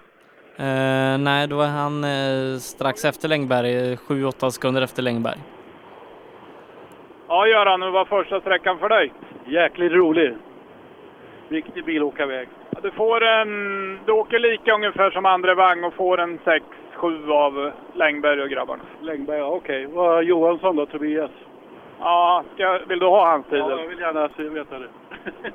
Eh, 0.56 1.18
nej, 1.18 1.48
då 1.48 1.60
är 1.60 1.68
han 1.68 2.04
eh, 2.04 2.58
strax 2.58 3.04
efter 3.04 3.28
Längberg, 3.28 3.94
7-8 3.96 4.50
sekunder 4.50 4.82
efter 4.82 5.02
Längberg. 5.02 5.38
Ja, 7.28 7.46
Göran, 7.46 7.82
hur 7.82 7.90
var 7.90 8.04
första 8.04 8.40
sträckan 8.40 8.78
för 8.78 8.88
dig? 8.88 9.12
Jäkligt 9.46 9.92
rolig. 9.92 10.36
Riktig 11.48 11.84
bilåkarväg. 11.84 12.48
Ja, 12.70 12.78
du 12.82 12.90
får 12.90 13.24
en... 13.24 13.98
Du 14.06 14.12
åker 14.12 14.38
lika 14.38 14.74
ungefär 14.74 15.10
som 15.10 15.26
andra 15.26 15.54
vagn 15.54 15.84
och 15.84 15.94
får 15.94 16.20
en 16.20 16.38
6-7 16.38 17.30
av 17.32 17.70
Längberg 17.94 18.42
och 18.42 18.48
grabbarna. 18.48 18.82
Längberg, 19.00 19.38
ja 19.38 19.46
okej. 19.46 19.86
Vad 19.86 20.24
Johansson 20.24 20.76
då, 20.76 20.86
Tobias? 20.86 21.30
Ja, 22.00 22.44
ska, 22.54 22.78
vill 22.88 22.98
du 22.98 23.06
ha 23.06 23.30
hans 23.30 23.46
tid? 23.46 23.58
Ja, 23.58 23.70
jag 23.70 23.88
vill 23.88 23.98
gärna 23.98 24.28
se- 24.36 24.42
veta 24.48 24.78
det. 24.78 24.88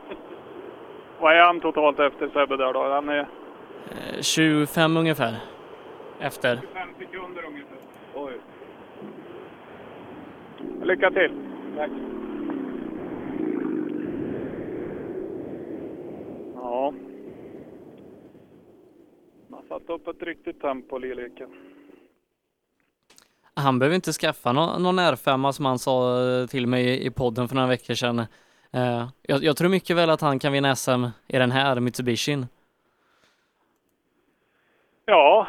Vad 1.19 1.35
är 1.35 1.41
han 1.41 1.61
totalt 1.61 1.99
efter 1.99 2.27
Sebbe 2.29 2.57
där 2.57 2.73
då? 2.73 2.89
Han 2.93 3.09
är 3.09 3.27
Eh, 3.91 4.21
25 4.21 4.97
ungefär 4.97 5.35
efter. 6.19 6.55
25 6.61 6.89
sekunder 6.99 7.43
ungefär. 7.45 7.77
Oj. 8.15 8.33
Lycka 10.83 11.11
till! 11.11 11.31
Tack. 11.77 11.89
Ja. 16.55 16.93
Har 19.51 19.61
satt 19.79 19.89
upp 19.89 20.07
ett 20.07 20.23
riktigt 20.23 20.61
tempo, 20.61 20.97
Lilleken. 20.97 21.49
Han 23.53 23.79
behöver 23.79 23.95
inte 23.95 24.11
skaffa 24.13 24.51
nå- 24.53 24.77
någon 24.79 24.99
R5 24.99 25.51
som 25.51 25.65
han 25.65 25.79
sa 25.79 26.21
eh, 26.41 26.47
till 26.47 26.67
mig 26.67 27.05
i 27.05 27.11
podden 27.11 27.47
för 27.47 27.55
några 27.55 27.67
veckor 27.69 27.93
sedan. 27.93 28.25
Eh, 28.75 29.07
jag, 29.21 29.43
jag 29.43 29.57
tror 29.57 29.69
mycket 29.69 29.95
väl 29.97 30.09
att 30.09 30.21
han 30.21 30.39
kan 30.39 30.53
vinna 30.53 30.75
SM 30.75 31.05
i 31.27 31.37
den 31.37 31.51
här 31.51 31.79
Mitsubishin. 31.79 32.45
Ja, 35.05 35.47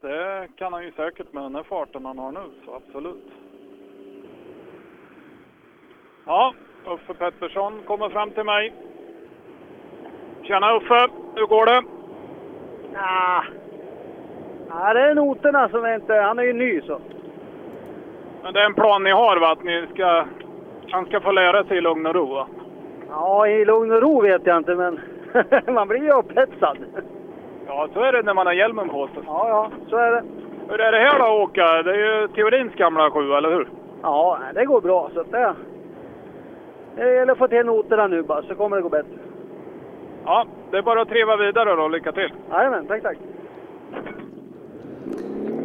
det 0.00 0.48
kan 0.56 0.72
han 0.72 0.84
ju 0.84 0.92
säkert 0.92 1.32
med 1.32 1.42
den 1.42 1.54
här 1.54 1.62
farten 1.62 2.04
han 2.04 2.18
har 2.18 2.32
nu, 2.32 2.40
så 2.64 2.74
absolut. 2.74 3.24
Ja, 6.26 6.54
Uffe 6.86 7.14
Pettersson 7.14 7.82
kommer 7.86 8.08
fram 8.08 8.30
till 8.30 8.44
mig. 8.44 8.72
Tjena 10.42 10.76
Uffe, 10.76 11.08
hur 11.34 11.46
går 11.46 11.66
det? 11.66 11.82
Ah. 12.96 13.44
Ja, 14.68 14.94
det 14.94 15.00
är 15.00 15.14
noterna 15.14 15.68
som 15.68 15.84
är 15.84 15.94
inte... 15.94 16.14
Han 16.14 16.38
är 16.38 16.42
ju 16.42 16.52
ny 16.52 16.80
så. 16.80 17.00
Men 18.42 18.54
det 18.54 18.60
är 18.60 18.66
en 18.66 18.74
plan 18.74 19.02
ni 19.02 19.10
har 19.10 19.36
va? 19.36 19.52
Att 19.52 19.64
ni 19.64 19.86
ska... 19.94 20.26
Han 20.90 21.06
ska 21.06 21.20
få 21.20 21.32
lära 21.32 21.64
sig 21.64 21.76
i 21.76 21.80
lugn 21.80 22.06
och 22.06 22.14
ro 22.14 22.34
va? 22.34 22.48
Ja, 23.14 23.46
i 23.48 23.64
lugn 23.64 23.92
och 23.92 24.02
ro 24.02 24.20
vet 24.20 24.46
jag 24.46 24.56
inte, 24.56 24.74
men 24.74 25.00
man 25.74 25.88
blir 25.88 26.02
ju 26.02 26.10
upphetsad. 26.10 26.78
Ja, 27.66 27.88
så 27.94 28.00
är 28.00 28.12
det 28.12 28.22
när 28.22 28.34
man 28.34 28.46
har 28.46 28.54
hjälmen 28.54 28.88
på 28.88 29.06
sig. 29.06 29.22
Ja, 29.26 29.48
ja, 29.48 29.70
så 29.88 29.96
är 29.96 30.10
det. 30.10 30.22
Hur 30.68 30.80
är 30.80 30.92
det 30.92 30.98
här 30.98 31.18
då 31.18 31.42
åka? 31.42 31.82
Det 31.82 31.90
är 31.90 32.20
ju 32.20 32.28
teorins 32.28 32.74
gamla 32.74 33.10
sju, 33.10 33.32
eller 33.32 33.50
hur? 33.50 33.68
Ja, 34.02 34.38
det 34.54 34.64
går 34.64 34.80
bra. 34.80 35.10
Så 35.14 35.22
det, 35.22 35.54
det 36.96 37.14
gäller 37.14 37.32
att 37.32 37.38
få 37.38 37.48
till 37.48 37.66
noterna 37.66 38.06
nu 38.06 38.22
bara, 38.22 38.42
så 38.42 38.54
kommer 38.54 38.76
det 38.76 38.82
gå 38.82 38.88
bättre. 38.88 39.18
Ja, 40.24 40.46
det 40.70 40.76
är 40.78 40.82
bara 40.82 41.02
att 41.02 41.08
treva 41.08 41.36
vidare 41.36 41.74
då. 41.74 41.88
Lycka 41.88 42.12
till! 42.12 42.32
Jajamän, 42.50 42.86
tack, 42.86 43.02
tack. 43.02 43.18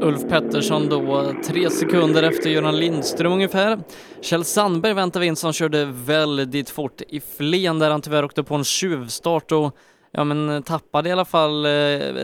Ulf 0.01 0.29
Pettersson 0.29 0.89
då 0.89 1.33
tre 1.45 1.69
sekunder 1.69 2.23
efter 2.23 2.49
Göran 2.49 2.77
Lindström 2.77 3.31
ungefär. 3.31 3.79
Kjell 4.21 4.43
Sandberg 4.43 4.93
väntar 4.93 5.19
vi 5.19 5.25
in 5.25 5.35
som 5.35 5.53
körde 5.53 5.85
väldigt 5.85 6.69
fort 6.69 7.01
i 7.07 7.19
Flen 7.19 7.79
där 7.79 7.91
han 7.91 8.01
tyvärr 8.01 8.25
åkte 8.25 8.43
på 8.43 8.55
en 8.55 8.63
tjuvstart 8.63 9.51
och 9.51 9.75
ja 10.11 10.23
men 10.23 10.63
tappade 10.63 11.09
i 11.09 11.11
alla 11.11 11.25
fall 11.25 11.65
eh, 11.65 11.69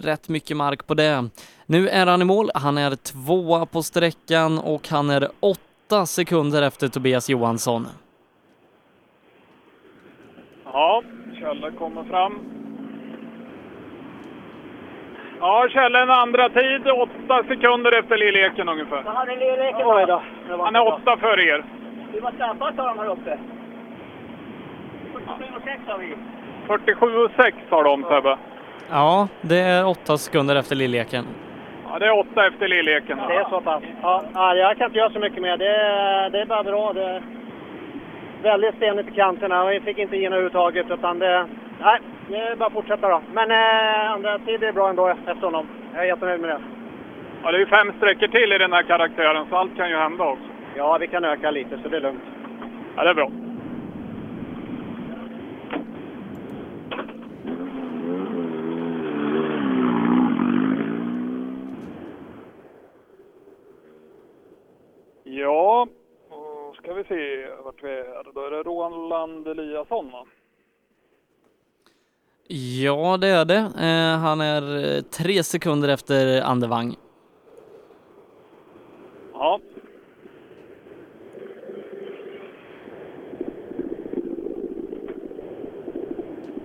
rätt 0.02 0.30
mycket 0.30 0.58
mark 0.58 0.88
på 0.88 0.94
det. 0.94 1.30
Nu 1.66 1.90
är 1.90 2.06
han 2.06 2.22
i 2.22 2.26
mål, 2.26 2.52
han 2.56 2.78
är 2.78 2.96
tvåa 2.96 3.66
på 3.66 3.84
sträckan 3.84 4.60
och 4.60 4.88
han 4.90 5.10
är 5.10 5.30
åtta 5.40 6.06
sekunder 6.06 6.62
efter 6.62 6.88
Tobias 6.88 7.30
Johansson. 7.30 7.88
Ja, 10.64 11.04
Kjelle 11.40 11.72
kommer 11.72 12.04
fram. 12.04 12.40
Ja, 15.46 15.68
Kjelle 15.70 16.00
en 16.02 16.10
andra 16.10 16.50
tid, 16.50 16.88
åtta 16.88 17.44
sekunder 17.48 18.00
efter 18.00 18.18
Lilleken 18.18 18.70
ungefär. 18.70 19.04
Han 19.06 19.30
är 19.30 19.36
leken 19.38 19.82
Oj 19.88 20.06
då. 20.08 20.22
Han 20.64 20.76
är 20.76 20.88
åtta 20.88 21.18
för 21.18 21.40
er. 21.40 21.64
Vi 22.14 22.20
var 22.20 22.32
snabbast 22.32 22.80
av 22.80 22.86
dem 22.86 23.00
här 23.00 23.08
uppe. 23.12 23.38
47,6 25.14 25.80
har 25.88 25.98
vi. 25.98 26.16
47,6 26.68 27.54
har 27.70 27.84
de 27.84 28.04
Sebbe. 28.04 28.38
Ja, 28.90 29.28
det 29.42 29.60
är 29.60 29.88
åtta 29.88 30.18
sekunder 30.18 30.56
efter 30.56 30.76
Lilleken. 30.76 31.26
Ja, 31.90 32.00
det 32.00 32.06
är 32.06 32.20
åtta 32.20 32.48
efter 32.48 32.68
Lilleken. 32.68 33.18
Det 33.28 33.36
är 33.36 33.50
så 33.50 33.62
pass. 33.62 33.84
Ja, 34.02 34.24
ja, 34.34 34.56
jag 34.56 34.78
kan 34.78 34.86
inte 34.86 34.98
göra 34.98 35.10
så 35.10 35.20
mycket 35.20 35.42
mer. 35.42 35.58
Det, 35.58 35.68
är- 35.76 36.30
det 36.30 36.42
är 36.42 36.46
bara 36.46 36.64
bra. 36.64 36.94
Det 36.94 37.24
väldigt 38.46 38.76
stenigt 38.76 39.10
i 39.10 39.12
kanterna 39.12 39.64
och 39.64 39.74
jag 39.74 39.84
fick 39.84 39.98
inte 39.98 40.18
in 40.18 40.26
överhuvudtaget. 40.26 40.92
Utan 40.92 41.20
det, 41.20 41.48
nej, 41.82 42.00
det 42.30 42.38
är 42.38 42.56
bara 42.56 42.68
att 42.68 42.74
fortsätta 42.74 43.10
då. 43.10 43.22
Men 43.34 43.52
eh, 43.52 44.12
andra 44.12 44.40
tid 44.40 44.64
är 44.64 44.72
bra 44.72 44.90
ändå 44.90 45.08
efter 45.08 45.42
honom. 45.42 45.68
Jag 45.94 46.04
är 46.04 46.08
jättenöjd 46.08 46.42
med 46.42 46.50
det. 46.50 46.62
Ja, 47.44 47.52
det 47.52 47.58
är 47.58 47.60
ju 47.60 47.66
fem 47.66 47.94
sträckor 47.98 48.28
till 48.28 48.54
i 48.54 48.58
den 48.58 48.74
här 48.74 48.84
karaktären, 48.84 49.46
så 49.50 49.56
allt 49.56 49.76
kan 49.76 49.90
ju 49.90 49.96
hända 49.96 50.24
också. 50.24 50.46
Ja, 50.76 50.98
vi 50.98 51.08
kan 51.08 51.26
öka 51.26 51.52
lite 51.52 51.80
så 51.84 51.90
det 51.90 51.98
är 51.98 52.02
lugnt. 52.02 52.24
Ja, 52.96 53.04
det 53.04 53.10
är 53.10 53.14
bra. 53.14 53.32
Ja, 65.24 65.88
ska 66.86 66.94
vi 66.94 67.04
se 67.04 67.48
vart 67.64 67.84
vi 67.84 67.90
är. 67.90 68.34
Då 68.34 68.42
är 68.42 68.52
det 68.52 68.64
Roland 68.64 69.48
Eliasson 69.48 70.12
va? 70.12 70.26
Ja, 72.84 73.18
det 73.18 73.28
är 73.28 73.46
det. 73.46 73.58
Eh, 73.58 74.20
han 74.20 74.42
är 74.42 74.96
eh, 74.96 75.02
tre 75.02 75.44
sekunder 75.44 75.90
efter 75.90 76.42
Andevang. 76.42 76.96
Ja. 79.34 79.60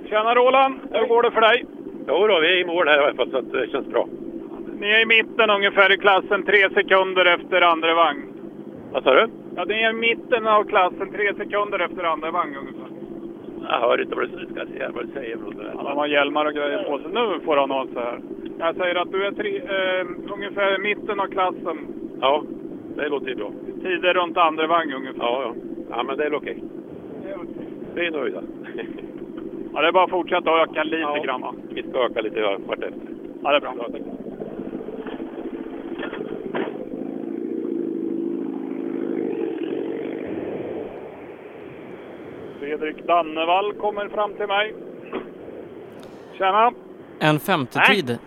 Tjena 0.08 0.34
Roland, 0.34 0.80
hur 0.92 1.06
går 1.06 1.22
det 1.22 1.30
för 1.30 1.40
dig? 1.40 1.64
Jo 2.08 2.26
då, 2.26 2.40
vi 2.40 2.46
är 2.46 2.60
i 2.60 2.64
mål 2.64 2.88
här 2.88 3.00
i 3.00 3.04
alla 3.04 3.14
fall 3.14 3.30
så 3.30 3.38
att 3.38 3.52
det 3.52 3.70
känns 3.70 3.86
bra. 3.86 4.08
Ni 4.78 4.90
är 4.90 5.02
i 5.02 5.06
mitten 5.06 5.50
ungefär 5.50 5.92
i 5.92 5.96
klassen, 5.98 6.42
tre 6.42 6.70
sekunder 6.74 7.24
efter 7.24 7.62
andra 7.62 7.94
vagn. 7.94 8.22
Vad 8.92 9.02
sa 9.02 9.14
du? 9.14 9.39
Ja, 9.60 9.64
ni 9.68 9.82
är 9.82 9.92
mitten 9.92 10.46
av 10.46 10.64
klassen, 10.64 11.12
tre 11.12 11.34
sekunder 11.34 11.78
efter 11.78 12.04
andra 12.04 12.30
vagn 12.30 12.56
ungefär. 12.56 12.88
Jag 13.62 13.80
hör 13.80 14.02
inte 14.02 14.14
vad 14.14 14.30
du 14.30 14.46
ska 14.46 14.66
säga, 14.66 14.90
vad 14.94 15.06
du 15.06 15.12
säger. 15.12 15.36
Bro. 15.36 15.52
Han 15.76 15.86
har 15.86 16.06
hjälmar 16.06 16.46
och 16.46 16.52
grejer 16.52 16.84
på 16.84 16.98
sig. 16.98 17.12
Nu 17.12 17.40
får 17.44 17.56
han 17.56 17.70
ha 17.70 17.86
så 17.94 18.00
här. 18.00 18.20
Jag 18.58 18.76
säger 18.76 18.94
att 18.94 19.12
du 19.12 19.26
är 19.26 19.32
tre, 19.32 19.56
eh, 19.58 20.32
ungefär 20.32 20.74
i 20.74 20.78
mitten 20.78 21.20
av 21.20 21.26
klassen. 21.26 21.78
Ja, 22.20 22.42
det 22.96 23.08
låter 23.08 23.28
ju 23.28 23.34
bra. 23.34 23.50
Tider 23.82 24.14
runt 24.14 24.36
andra 24.36 24.66
vagn 24.66 24.92
ungefär. 24.92 25.22
Ja, 25.22 25.42
ja. 25.42 25.54
Ja, 25.90 26.02
men 26.02 26.16
det 26.16 26.24
är 26.24 26.34
okej. 26.34 26.62
Vi 27.94 28.06
är 28.06 28.10
nöjda. 28.10 28.42
Ja, 29.74 29.80
det 29.80 29.88
är 29.88 29.92
bara 29.92 30.04
att 30.04 30.10
fortsätta 30.10 30.62
öka 30.62 30.82
lite 30.82 31.20
grann 31.24 31.40
va? 31.40 31.54
Vi 31.68 31.82
ska 31.82 32.04
öka 32.04 32.20
lite 32.20 32.40
vartefter. 32.42 33.00
Ja, 33.42 33.50
det 33.50 33.56
är 33.56 33.60
bra. 33.60 33.74
Fredrik 42.70 43.06
Dannevall 43.06 43.72
kommer 43.72 44.08
fram 44.08 44.34
till 44.34 44.46
mig. 44.46 44.74
Tjena! 46.38 46.72
En 47.20 47.38
femte 47.40 47.78
Nej. 47.78 47.96
tid. 47.96 48.18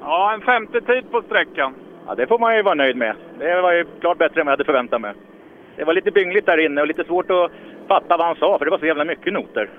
Ja, 0.00 0.32
en 0.34 0.40
femte 0.40 0.80
tid 0.80 1.10
på 1.10 1.22
sträckan. 1.22 1.74
Ja, 2.06 2.14
det 2.14 2.26
får 2.26 2.38
man 2.38 2.56
ju 2.56 2.62
vara 2.62 2.74
nöjd 2.74 2.96
med. 2.96 3.14
Det 3.38 3.60
var 3.60 3.72
ju 3.72 3.84
klart 4.00 4.18
bättre 4.18 4.40
än 4.40 4.46
vad 4.46 4.52
jag 4.52 4.56
hade 4.56 4.64
förväntat 4.64 5.00
mig. 5.00 5.12
Det 5.76 5.84
var 5.84 5.94
lite 5.94 6.10
byngligt 6.10 6.46
där 6.46 6.58
inne 6.58 6.80
och 6.80 6.86
lite 6.86 7.04
svårt 7.04 7.30
att 7.30 7.50
fatta 7.88 8.16
vad 8.16 8.26
han 8.26 8.36
sa, 8.36 8.58
för 8.58 8.64
det 8.64 8.70
var 8.70 8.78
så 8.78 8.86
jävla 8.86 9.04
mycket 9.04 9.32
noter. 9.32 9.70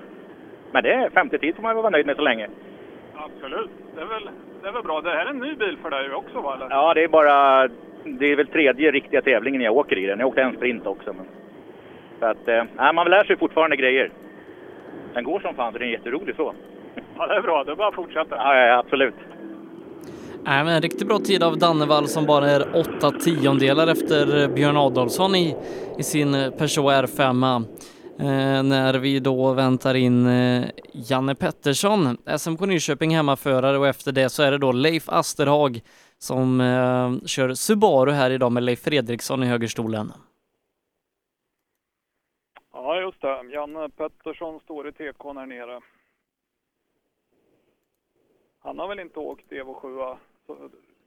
Men 0.72 0.82
det 0.82 0.92
är 0.92 1.10
50 1.10 1.38
tid 1.38 1.56
får 1.56 1.62
man 1.62 1.74
väl 1.74 1.82
vara 1.82 1.90
nöjd 1.90 2.06
med 2.06 2.16
så 2.16 2.22
länge. 2.22 2.48
Absolut. 3.14 3.70
Det 3.94 4.00
är, 4.00 4.06
väl, 4.06 4.30
det 4.62 4.68
är 4.68 4.72
väl 4.72 4.82
bra. 4.82 5.00
Det 5.00 5.10
här 5.10 5.26
är 5.26 5.30
en 5.30 5.38
ny 5.38 5.54
bil 5.54 5.76
för 5.82 5.90
dig 5.90 6.14
också 6.14 6.40
va? 6.40 6.54
Eller? 6.54 6.70
Ja, 6.70 6.94
det 6.94 7.04
är 7.04 7.08
bara... 7.08 7.68
Det 8.04 8.26
är 8.26 8.36
väl 8.36 8.46
tredje 8.46 8.90
riktiga 8.90 9.22
tävlingen 9.22 9.60
jag 9.60 9.76
åker 9.76 9.98
i 9.98 10.06
den. 10.06 10.18
Jag 10.18 10.28
åkte 10.28 10.42
en 10.42 10.56
sprint 10.56 10.86
också. 10.86 11.12
Men... 11.12 11.26
Så 12.22 12.28
att, 12.28 12.48
eh, 12.48 12.92
man 12.92 13.10
lär 13.10 13.24
sig 13.24 13.36
fortfarande 13.36 13.76
grejer. 13.76 14.12
Den 15.14 15.24
går 15.24 15.40
som 15.40 15.54
fan, 15.54 15.72
så 15.72 15.78
den 15.78 15.88
är 15.88 15.92
jätterolig 15.92 16.36
så. 16.36 16.54
Ja, 17.16 17.26
det 17.26 17.34
är 17.34 17.42
bra. 17.42 17.64
Det 17.64 17.72
är 17.72 17.76
bara 17.76 17.88
att 17.88 17.94
fortsätta. 17.94 18.36
Ja, 18.36 18.56
ja, 18.56 18.66
ja 18.66 18.78
absolut. 18.78 19.14
Nej, 20.42 20.64
men 20.64 20.68
en 20.68 20.82
riktigt 20.82 21.08
bra 21.08 21.18
tid 21.18 21.42
av 21.42 21.58
Dannevall 21.58 22.08
som 22.08 22.26
bara 22.26 22.50
är 22.50 22.76
åtta 22.76 23.10
tiondelar 23.10 23.86
efter 23.86 24.48
Björn 24.48 24.76
Adolfsson 24.76 25.34
i, 25.34 25.56
i 25.98 26.02
sin 26.02 26.32
Peugeot 26.32 26.92
R5. 26.92 27.64
Eh, 28.18 28.62
när 28.62 28.98
vi 28.98 29.20
då 29.20 29.52
väntar 29.52 29.94
in 29.94 30.26
eh, 30.26 30.64
Janne 30.92 31.34
Pettersson, 31.34 32.16
SMK 32.38 32.60
Nyköping 32.60 33.16
hemmaförare 33.16 33.78
och 33.78 33.86
efter 33.86 34.12
det 34.12 34.28
så 34.28 34.42
är 34.42 34.50
det 34.50 34.58
då 34.58 34.72
Leif 34.72 35.08
Asterhag 35.08 35.80
som 36.18 36.60
eh, 36.60 37.26
kör 37.26 37.54
Subaru 37.54 38.12
här 38.12 38.30
idag 38.30 38.52
med 38.52 38.62
Leif 38.62 38.84
Fredriksson 38.84 39.42
i 39.42 39.46
högerstolen. 39.46 40.12
Ja, 42.82 43.00
just 43.00 43.20
det. 43.20 43.42
Janne 43.52 43.88
Pettersson 43.88 44.60
står 44.60 44.88
i 44.88 44.92
TK 44.92 45.24
här 45.34 45.46
nere. 45.46 45.80
Han 48.62 48.78
har 48.78 48.88
väl 48.88 49.00
inte 49.00 49.18
åkt 49.18 49.52
Evo 49.52 49.74
7 49.74 49.88
så 50.46 50.56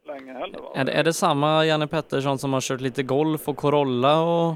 länge 0.07 0.33
heller 0.33 0.59
va? 0.59 0.71
Är, 0.75 0.85
det- 0.85 0.91
är 0.91 1.03
det 1.03 1.13
samma 1.13 1.65
Janne 1.65 1.87
Pettersson 1.87 2.37
som 2.37 2.53
har 2.53 2.61
kört 2.61 2.81
lite 2.81 3.03
Golf 3.03 3.47
och 3.47 3.57
Corolla 3.57 4.21
och 4.21 4.55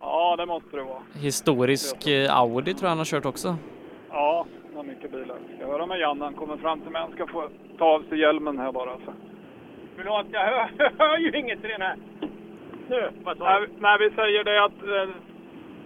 Ja, 0.00 0.36
det 0.36 0.46
måste 0.46 0.76
det 0.76 0.82
vara. 0.82 1.02
historisk 1.14 2.06
eh, 2.06 2.38
Audi 2.38 2.74
tror 2.74 2.82
jag 2.84 2.88
han 2.88 2.98
har 2.98 3.04
kört 3.04 3.26
också? 3.26 3.56
Ja, 4.10 4.46
han 4.66 4.76
har 4.76 4.84
mycket 4.84 5.10
bilar. 5.12 5.38
Ska 5.56 5.66
höra 5.66 5.86
med 5.86 6.00
Janne. 6.00 6.24
Han 6.24 6.34
kommer 6.34 6.56
fram 6.56 6.80
till 6.80 6.90
mig. 6.90 7.02
Han 7.02 7.12
ska 7.12 7.26
få 7.26 7.48
ta 7.78 7.84
av 7.84 8.02
sig 8.08 8.18
hjälmen 8.20 8.58
här 8.58 8.72
bara. 8.72 8.96
Så. 8.96 9.12
Förlåt, 9.96 10.26
jag 10.30 10.40
hör, 10.46 10.70
jag 10.78 10.90
hör 10.98 11.18
ju 11.18 11.38
inget 11.38 11.64
i 11.64 11.68
den 11.68 11.82
här. 11.82 11.96
Nu, 12.88 13.10
vad 13.24 13.38
sa 13.38 13.44
Nej, 13.44 13.68
nej, 13.78 13.98
vi 13.98 14.10
säger 14.16 14.44
det 14.44 14.64
att 14.64 14.82
eh, 14.82 15.14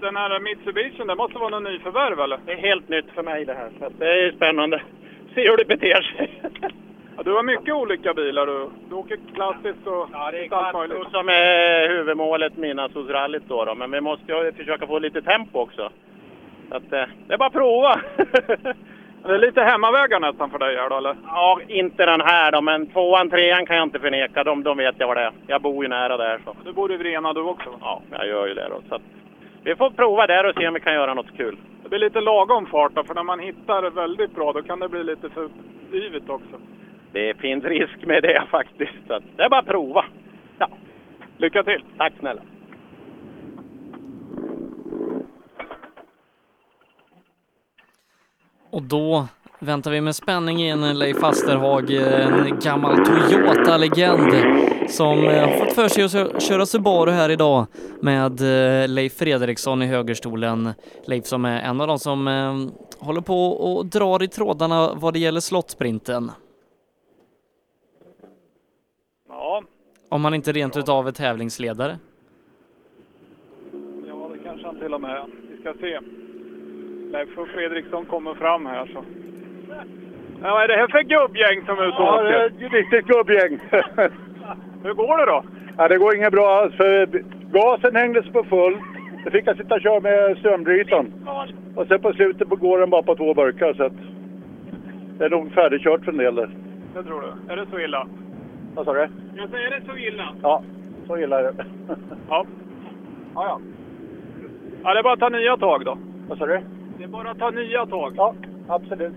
den 0.00 0.16
här 0.16 0.40
Mitsubishi, 0.40 1.04
det 1.04 1.14
måste 1.14 1.38
vara 1.38 1.48
någon 1.48 1.64
nyförvärv 1.64 2.20
eller? 2.20 2.38
Det 2.46 2.52
är 2.52 2.56
helt 2.56 2.88
nytt 2.88 3.10
för 3.14 3.22
mig 3.22 3.44
det 3.44 3.54
här. 3.54 3.70
Så 3.78 3.88
det 3.98 4.06
är 4.06 4.32
spännande. 4.32 4.82
Se 5.34 5.50
hur 5.50 5.56
det 5.56 5.64
beter 5.64 6.02
sig. 6.02 6.42
Ja, 7.16 7.24
du 7.24 7.32
har 7.32 7.42
mycket 7.42 7.74
olika 7.74 8.14
bilar 8.14 8.46
du. 8.46 8.70
Du 8.88 8.94
åker 8.94 9.18
klassiskt 9.34 9.86
och 9.86 10.08
Ja, 10.12 10.30
det 10.30 10.38
är 10.38 10.42
lite 10.42 10.56
allt 10.56 10.76
möjligt. 10.76 10.96
Quattro 10.96 11.10
som 11.10 11.28
är 11.28 11.88
huvudmålet 11.88 12.56
midnattssolsrallyt 12.56 13.42
då, 13.48 13.64
då. 13.64 13.74
Men 13.74 13.90
vi 13.90 14.00
måste 14.00 14.32
ju 14.32 14.52
försöka 14.52 14.86
få 14.86 14.98
lite 14.98 15.22
tempo 15.22 15.58
också. 15.58 15.90
Så 16.68 16.76
att, 16.76 16.92
eh, 16.92 17.04
det 17.26 17.34
är 17.34 17.38
bara 17.38 17.46
att 17.46 17.52
prova. 17.52 18.00
Det 19.22 19.34
är 19.34 19.38
lite 19.38 19.62
hemmavägar 19.62 20.20
nästan 20.20 20.50
för 20.50 20.58
dig 20.58 20.76
här 20.76 20.90
då 20.90 20.96
eller? 20.96 21.16
ja, 21.26 21.60
inte 21.68 22.06
den 22.06 22.20
här 22.20 22.52
då, 22.52 22.60
men 22.60 22.86
tvåan, 22.86 23.30
trean 23.30 23.66
kan 23.66 23.76
jag 23.76 23.86
inte 23.86 23.98
förneka. 23.98 24.44
De, 24.44 24.62
de 24.62 24.76
vet 24.76 24.94
jag 24.98 25.06
vad 25.06 25.16
det 25.16 25.22
är. 25.22 25.32
Jag 25.46 25.62
bor 25.62 25.84
ju 25.84 25.88
nära 25.88 26.16
där 26.16 26.40
så. 26.44 26.56
Du 26.64 26.72
bor 26.72 26.92
i 26.92 26.96
Vrena 26.96 27.32
du 27.32 27.40
också? 27.40 27.70
Ja, 27.80 28.02
jag 28.10 28.26
gör 28.28 28.46
ju 28.46 28.54
det 28.54 28.68
då. 28.68 28.80
Så 28.88 28.94
att, 28.94 29.02
vi 29.64 29.76
får 29.76 29.90
prova 29.90 30.26
där 30.26 30.46
och 30.46 30.54
se 30.54 30.68
om 30.68 30.74
vi 30.74 30.80
kan 30.80 30.94
göra 30.94 31.14
något 31.14 31.36
kul. 31.36 31.58
Det 31.82 31.88
blir 31.88 31.98
lite 31.98 32.20
lagom 32.20 32.66
fart 32.66 32.92
då, 32.94 33.04
för 33.04 33.14
när 33.14 33.22
man 33.22 33.40
hittar 33.40 33.90
väldigt 33.90 34.34
bra 34.34 34.52
då 34.52 34.62
kan 34.62 34.80
det 34.80 34.88
bli 34.88 35.04
lite 35.04 35.30
för 35.30 35.48
yvigt 35.92 36.30
också. 36.30 36.60
Det 37.12 37.34
finns 37.34 37.64
risk 37.64 38.06
med 38.06 38.22
det 38.22 38.44
faktiskt. 38.50 39.06
Så 39.06 39.20
det 39.36 39.42
är 39.42 39.48
bara 39.48 39.60
att 39.60 39.66
prova. 39.66 40.04
Ja. 40.58 40.68
Lycka 41.36 41.62
till! 41.62 41.84
Tack 41.96 42.12
snälla! 42.18 42.40
Och 48.70 48.82
då 48.82 49.28
väntar 49.60 49.90
vi 49.90 50.00
med 50.00 50.16
spänning 50.16 50.62
in 50.62 50.98
Leif 50.98 51.22
Asterhag, 51.24 51.90
en 51.90 52.58
gammal 52.60 52.96
Toyota-legend 52.96 54.32
som 54.90 55.28
eh, 55.28 55.48
har 55.48 55.58
fått 55.58 55.72
för 55.74 55.88
sig 55.88 56.04
att 56.04 56.12
kö- 56.12 56.40
köra 56.40 56.66
Subaru 56.66 57.10
här 57.10 57.30
idag 57.30 57.66
med 58.00 58.40
eh, 58.40 58.88
Leif 58.88 59.12
Fredriksson 59.18 59.82
i 59.82 59.86
högerstolen. 59.86 60.72
Leif 61.06 61.24
som 61.26 61.44
är 61.44 61.60
en 61.62 61.80
av 61.80 61.86
de 61.86 61.98
som 61.98 62.28
eh, 62.28 62.56
håller 63.06 63.20
på 63.20 63.46
och 63.48 63.86
drar 63.86 64.22
i 64.22 64.28
trådarna 64.28 64.94
vad 64.94 65.12
det 65.12 65.18
gäller 65.18 65.40
slottsprinten. 65.40 66.30
Ja, 69.28 69.62
Om 70.08 70.24
han 70.24 70.34
inte 70.34 70.52
rent 70.52 70.76
utav 70.76 71.08
är 71.08 71.12
tävlingsledare. 71.12 71.98
ja 74.08 74.30
det 74.32 74.38
kanske 74.44 74.66
han 74.66 74.78
till 74.78 74.94
och 74.94 75.00
med 75.00 75.10
är. 75.10 75.26
Vi 75.50 75.60
ska 75.60 75.72
se. 75.80 75.98
Leif 77.12 77.38
och 77.38 77.48
Fredriksson 77.48 78.06
kommer 78.06 78.34
fram 78.34 78.66
här 78.66 78.86
så. 78.86 79.04
Ja, 80.42 80.50
vad 80.54 80.62
är 80.64 80.68
det 80.68 80.76
här 80.76 80.88
för 80.88 81.02
gubbgäng 81.02 81.66
som 81.66 81.78
är 81.78 81.88
ute 81.88 81.96
och 81.96 82.02
Ja, 82.08 82.22
det 82.22 82.34
är 82.34 82.46
åker? 82.46 82.66
ett 82.66 82.72
riktigt 82.72 83.06
gubbgäng. 83.06 83.58
Hur 84.82 84.94
går 84.94 85.18
det 85.18 85.26
då? 85.32 85.42
ja, 85.76 85.88
det 85.88 85.98
går 85.98 86.16
inget 86.16 86.32
bra 86.32 86.46
alls 86.48 86.74
för 86.74 87.06
gasen 87.52 87.96
hängdes 87.96 88.26
på 88.32 88.44
full. 88.44 88.76
Då 89.24 89.30
fick 89.30 89.46
jag 89.46 89.56
sitta 89.56 89.74
och 89.74 89.80
köra 89.80 90.00
med 90.00 90.38
strömbrytaren. 90.38 91.12
Och 91.74 91.86
sen 91.86 92.00
på 92.00 92.12
slutet 92.12 92.48
går 92.48 92.78
den 92.78 92.90
bara 92.90 93.02
på 93.02 93.14
två 93.14 93.34
burkar 93.34 93.74
så 93.74 93.84
att 93.84 93.92
det 95.18 95.24
är 95.24 95.30
nog 95.30 95.52
färdigkört 95.52 96.04
för 96.04 96.12
en 96.12 96.18
del 96.18 96.34
där. 96.34 96.50
Det 96.94 97.02
tror 97.02 97.20
du? 97.20 97.52
Är 97.52 97.56
det 97.56 97.66
så 97.70 97.78
illa? 97.80 98.06
Vad 98.74 98.84
sa 98.84 98.92
du? 98.92 99.08
Jag 99.36 99.50
säger, 99.50 99.66
är 99.66 99.80
det 99.80 99.86
så 99.86 99.96
illa? 99.96 100.28
Ja, 100.42 100.62
så 101.06 101.18
illa 101.18 101.38
är 101.38 101.42
det. 101.42 101.54
Ja. 102.28 102.46
Ja, 103.34 103.44
ja. 103.46 103.60
Ja, 104.84 104.92
det 104.94 104.98
är 104.98 105.02
bara 105.02 105.12
att 105.12 105.20
ta 105.20 105.28
nya 105.28 105.56
tag 105.56 105.84
då. 105.84 105.98
Vad 106.28 106.38
sa 106.38 106.46
du? 106.46 106.60
Det 106.98 107.04
är 107.04 107.08
bara 107.08 107.30
att 107.30 107.38
ta 107.38 107.50
nya 107.50 107.86
tag. 107.86 108.12
Ja, 108.16 108.34
absolut. 108.68 109.14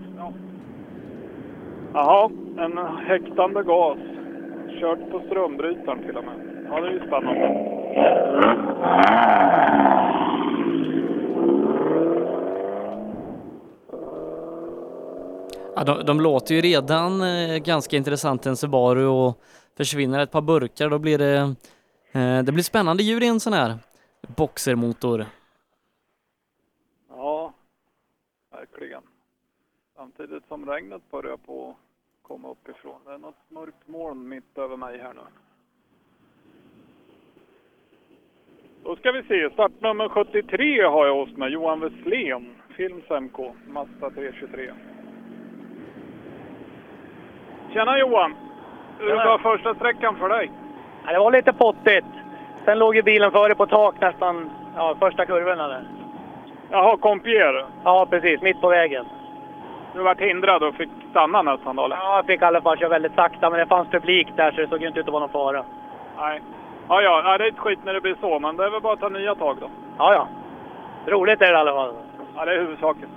Jaha, 1.94 2.30
en 2.58 2.78
häktande 2.78 3.62
gas. 3.62 3.98
Kört 4.80 5.10
på 5.10 5.22
strömbrytaren 5.26 6.02
till 6.06 6.16
och 6.16 6.24
med. 6.24 6.66
Ja, 6.70 6.80
det 6.80 6.88
är 6.88 6.92
ju 6.92 6.98
spännande. 6.98 7.72
Ja, 15.76 15.84
de, 15.84 16.06
de 16.06 16.20
låter 16.20 16.54
ju 16.54 16.60
redan 16.60 17.20
eh, 17.20 17.58
ganska 17.58 17.96
intressant 17.96 18.46
en 18.46 18.56
Subaru 18.56 19.06
och 19.06 19.42
försvinner 19.76 20.20
ett 20.20 20.30
par 20.30 20.42
burkar 20.42 20.90
då 20.90 20.98
blir 20.98 21.18
det, 21.18 21.36
eh, 22.12 22.42
det 22.42 22.52
blir 22.52 22.62
spännande 22.62 23.02
ljud 23.02 23.22
i 23.22 23.26
en 23.26 23.40
sån 23.40 23.52
här 23.52 23.74
boxermotor. 24.36 25.26
Ja, 27.08 27.52
verkligen. 28.50 29.02
Samtidigt 30.22 30.48
som 30.48 30.70
regnet 30.70 31.10
börjar 31.10 31.36
på 31.36 31.74
komma 32.22 32.50
uppifrån. 32.50 33.00
Det 33.06 33.12
är 33.12 33.18
något 33.18 33.50
mörkt 33.50 33.88
moln 33.88 34.28
mitt 34.28 34.58
över 34.58 34.76
mig 34.76 34.98
här 34.98 35.12
nu. 35.14 35.20
Då 38.84 38.96
ska 38.96 39.12
vi 39.12 39.22
se, 39.22 39.50
startnummer 39.50 40.08
73 40.08 40.82
har 40.82 41.06
jag 41.06 41.14
hos 41.14 41.36
mig, 41.36 41.52
Johan 41.52 41.80
Westlén, 41.80 42.56
Films 42.76 43.10
MK, 43.10 43.38
Mazda 43.66 44.10
323. 44.10 44.72
Tjena 47.72 47.98
Johan! 47.98 48.34
Hur 48.98 49.14
var 49.14 49.38
första 49.38 49.74
sträckan 49.74 50.16
för 50.16 50.28
dig? 50.28 50.50
Ja, 51.04 51.12
det 51.12 51.18
var 51.18 51.32
lite 51.32 51.52
pottigt. 51.52 52.06
Sen 52.64 52.78
låg 52.78 52.96
ju 52.96 53.02
bilen 53.02 53.32
före 53.32 53.54
på 53.54 53.66
tak 53.66 54.00
nästan 54.00 54.50
ja, 54.76 54.96
första 55.00 55.26
kurvorna 55.26 55.68
där. 55.68 55.84
Jaha, 56.70 56.96
Compier. 56.96 57.66
Ja, 57.84 58.06
precis. 58.10 58.42
Mitt 58.42 58.60
på 58.60 58.68
vägen. 58.68 59.06
Du 59.94 60.02
vart 60.02 60.20
hindrad 60.20 60.62
och 60.62 60.74
fick 60.74 60.90
stanna 61.10 61.42
nästan 61.42 61.76
då? 61.76 61.86
Ja, 61.90 62.16
jag 62.16 62.26
fick 62.26 62.42
i 62.42 62.44
alla 62.44 62.62
fall 62.62 62.78
köra 62.78 62.88
väldigt 62.88 63.14
sakta, 63.14 63.50
men 63.50 63.58
det 63.58 63.66
fanns 63.66 63.88
publik 63.88 64.28
där 64.36 64.50
så 64.52 64.60
det 64.60 64.68
såg 64.68 64.82
inte 64.82 65.00
ut 65.00 65.06
att 65.06 65.12
vara 65.12 65.20
någon 65.20 65.28
fara. 65.32 65.64
Nej. 66.18 66.42
Ja, 66.88 67.02
ja, 67.02 67.38
det 67.38 67.44
är 67.44 67.48
ett 67.48 67.58
skit 67.58 67.78
när 67.84 67.94
det 67.94 68.00
blir 68.00 68.16
så, 68.20 68.38
men 68.38 68.56
det 68.56 68.64
är 68.64 68.70
väl 68.70 68.80
bara 68.80 68.92
att 68.92 69.00
ta 69.00 69.08
nya 69.08 69.34
tag 69.34 69.56
då. 69.60 69.70
Ja, 69.98 70.14
ja. 70.14 70.28
Roligt 71.12 71.42
är 71.42 71.46
det 71.46 71.52
i 71.52 71.56
alla 71.56 71.72
fall. 71.72 71.94
Ja, 72.36 72.44
det 72.44 72.54
är 72.54 72.58
huvudsaken. 72.58 73.08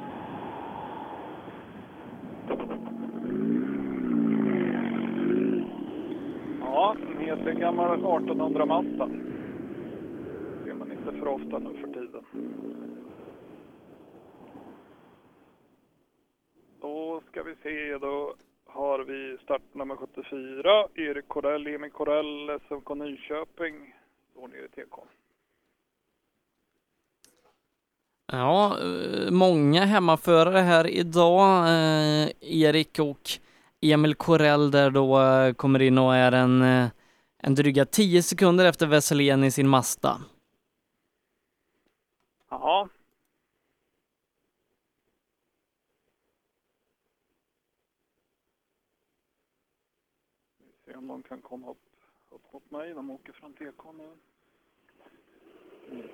Ja, 6.62 6.96
en 7.20 7.26
het 7.28 7.60
gammal 7.60 7.94
1800 7.94 8.66
Mazda. 8.66 9.08
ser 10.64 10.74
man 10.74 10.92
inte 10.92 11.20
för 11.20 11.28
ofta 11.28 11.60
nu 11.60 11.70
för 11.82 11.88
tiden. 11.88 12.24
Då 16.86 17.22
ska 17.32 17.44
vi 17.44 17.56
se, 17.64 17.98
då 17.98 18.36
har 18.66 19.00
vi 19.00 19.38
startnummer 19.44 19.96
74, 19.96 20.88
Erik 20.96 21.28
Corell, 21.28 21.68
Emil 21.68 21.92
Corell, 21.92 22.60
SMK 22.68 22.90
Nyköping, 22.90 23.94
står 24.32 24.48
nere 24.48 24.66
i 24.66 24.68
TK. 24.68 25.00
Ja, 28.32 28.78
eh, 28.80 29.32
många 29.32 29.86
hemmaförare 29.86 30.60
här 30.60 30.88
idag. 30.88 31.68
Eh, 31.68 32.30
Erik 32.42 33.00
och 33.00 33.30
Emil 33.82 34.16
Korell 34.16 34.72
där 34.72 34.90
då 34.90 35.22
eh, 35.22 35.54
kommer 35.54 35.82
in 35.82 35.98
och 35.98 36.16
är 36.16 36.32
en, 36.32 36.62
en 37.38 37.56
dryga 37.56 37.86
10 37.86 38.24
sekunder 38.24 38.66
efter 38.66 38.88
Wesselén 38.88 39.44
i 39.44 39.52
sin 39.52 39.70
Mazda. 39.70 40.22
Jaha. 42.50 42.90
Vi 50.86 50.94
ser 50.94 50.95
om 51.12 51.22
de 51.22 51.24
kan 51.24 51.42
komma 51.42 51.70
upp, 51.70 51.78
upp 52.30 52.54
mot 52.54 52.72
mig. 52.72 52.94
De 52.94 53.12
åker 53.12 53.34
från 53.34 53.54
TK 53.54 53.84
nu. 53.98 54.10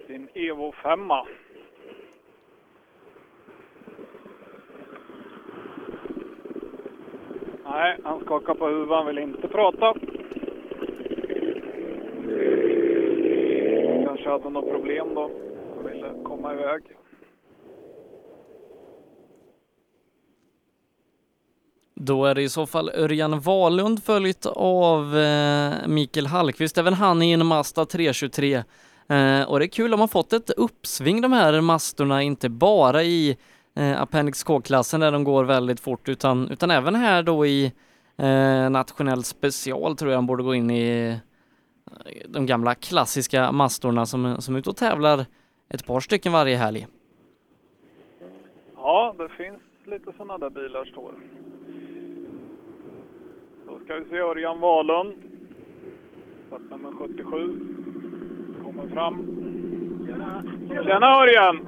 Sin 0.08 0.30
Evo 0.34 0.72
5. 0.72 1.08
Nej, 7.66 7.98
han 8.04 8.20
skakar 8.26 8.54
på 8.54 8.68
huvudet. 8.68 8.96
Han 8.96 9.06
vill 9.06 9.18
inte 9.18 9.48
prata. 9.48 9.94
Kanske 14.06 14.30
hade 14.30 14.50
något 14.50 14.70
problem 14.70 15.14
då. 15.16 15.32
Han 15.76 15.86
ville 15.86 16.24
komma 16.24 16.54
iväg. 16.54 16.84
Då 22.04 22.26
är 22.26 22.36
det 22.36 22.42
i 22.42 22.50
så 22.50 22.66
fall 22.66 22.90
Örjan 22.90 23.40
Wahlund 23.40 24.04
följt 24.04 24.46
av 24.46 25.18
eh, 25.18 25.88
Mikael 25.88 26.28
Hallqvist, 26.28 26.78
även 26.78 26.94
han 26.94 27.22
i 27.22 27.32
en 27.32 27.46
Mazda 27.46 27.86
323. 27.86 28.54
Eh, 28.54 28.64
och 29.44 29.60
det 29.60 29.66
är 29.66 29.68
kul, 29.68 29.92
de 29.92 30.00
har 30.00 30.08
fått 30.08 30.34
ett 30.34 30.50
uppsving 30.50 31.22
de 31.22 31.34
här 31.34 31.62
Mastorna, 31.62 32.22
inte 32.22 32.50
bara 32.50 33.04
i 33.04 33.38
eh, 33.76 34.02
Appendix 34.02 34.44
K-klassen 34.44 35.00
där 35.00 35.12
de 35.12 35.24
går 35.24 35.44
väldigt 35.44 35.80
fort, 35.80 36.10
utan, 36.10 36.50
utan 36.50 36.72
även 36.72 36.96
här 36.96 37.24
då 37.24 37.46
i 37.46 37.66
eh, 38.18 38.70
nationell 38.70 39.24
special 39.24 39.98
tror 39.98 40.12
jag 40.12 40.18
de 40.18 40.26
borde 40.26 40.44
gå 40.44 40.56
in 40.56 40.72
i 40.72 41.10
eh, 42.06 42.28
de 42.28 42.46
gamla 42.46 42.76
klassiska 42.76 43.52
Mastorna 43.52 44.06
som, 44.06 44.42
som 44.42 44.56
är 44.56 44.60
ute 44.60 44.70
och 44.70 44.78
tävlar 44.78 45.26
ett 45.70 45.86
par 45.86 46.00
stycken 46.00 46.32
varje 46.32 46.56
helg. 46.56 46.88
Ja, 48.76 49.16
det 49.18 49.30
finns 49.30 49.62
lite 49.86 50.12
sådana 50.18 50.38
där 50.38 50.50
bilar 50.50 50.86
står. 50.86 51.12
Ska 53.92 54.00
vi 54.00 54.06
se 54.10 54.20
Örjan 54.20 54.60
Wahlund. 54.60 55.14
Startnummer 56.48 56.92
77. 57.00 57.60
Kommer 58.64 58.88
fram. 58.94 59.16
Tjena 60.70 61.22
Örjan! 61.22 61.60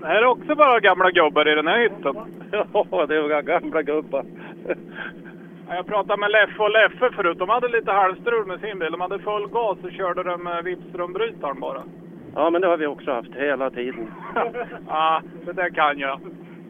Det 0.00 0.06
här 0.06 0.22
är 0.22 0.26
också 0.26 0.54
bara 0.54 0.80
gamla 0.80 1.10
gubbar 1.10 1.48
i 1.48 1.54
den 1.54 1.66
här 1.66 1.78
hytten. 1.78 2.16
Ja, 2.90 3.06
det 3.06 3.16
är 3.16 3.42
gamla 3.42 3.82
gubbar. 3.82 4.24
Ja, 5.68 5.74
Jag 5.74 5.86
pratade 5.86 6.20
med 6.20 6.30
Leffe 6.30 6.62
och 6.62 6.70
Leffe 6.70 7.10
förut. 7.16 7.38
De 7.38 7.48
hade 7.48 7.68
lite 7.68 7.92
halvstrul 7.92 8.46
med 8.46 8.60
sin 8.60 8.78
bil. 8.78 8.92
De 8.92 9.00
hade 9.00 9.18
full 9.18 9.48
gas 9.48 9.78
och 9.82 9.92
körde 9.92 10.22
de 10.22 10.42
med 10.42 10.64
Vipströmbrytaren 10.64 11.60
bara. 11.60 11.82
Ja, 12.34 12.50
men 12.50 12.60
det 12.60 12.68
har 12.68 12.76
vi 12.76 12.86
också 12.86 13.12
haft 13.12 13.34
hela 13.34 13.70
tiden. 13.70 14.10
Ja, 14.88 15.22
det 15.46 15.52
där 15.52 15.70
kan 15.70 15.98
jag. 15.98 16.20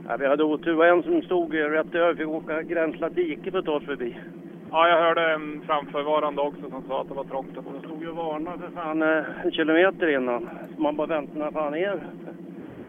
Ja, 0.09 0.17
vi 0.17 0.27
hade 0.27 0.45
otur. 0.45 0.85
En 0.85 1.03
som 1.03 1.23
stod 1.23 1.55
rätt 1.55 1.95
över, 1.95 2.15
fick 2.15 2.29
åka 2.29 2.63
gränsla 2.63 3.09
dike 3.09 3.51
för 3.51 3.59
att 3.59 3.65
ta 3.65 3.73
oss 3.73 3.85
förbi. 3.85 4.17
Ja, 4.73 4.89
jag 4.89 4.99
hörde 4.99 5.33
en 5.33 5.63
framförvarande 5.67 6.43
också 6.43 6.71
som 6.71 6.83
sa 6.89 7.01
att 7.01 7.09
det 7.09 7.15
var 7.15 7.25
trångt. 7.25 7.55
De 7.55 7.79
stod 7.79 8.03
ju 8.03 8.09
och 8.09 8.17
varnade 8.17 8.59
för 8.59 8.71
fan 8.71 9.03
eh, 9.03 9.45
en 9.45 9.53
kilometer 9.53 10.15
innan. 10.15 10.49
Så 10.77 10.83
man 10.83 10.97
bara 10.97 11.07
väntade 11.07 11.39
när 11.39 11.51
fan 11.51 11.75
är. 11.75 12.01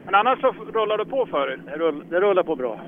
Men 0.06 0.16
annars 0.16 0.42
så 0.42 0.54
rullar 0.74 0.98
det 0.98 1.06
på 1.06 1.26
för 1.26 1.52
er? 1.52 1.60
Det, 1.66 1.78
rull, 1.78 2.04
det 2.10 2.20
rullar 2.20 2.44
på 2.44 2.56
bra. 2.56 2.80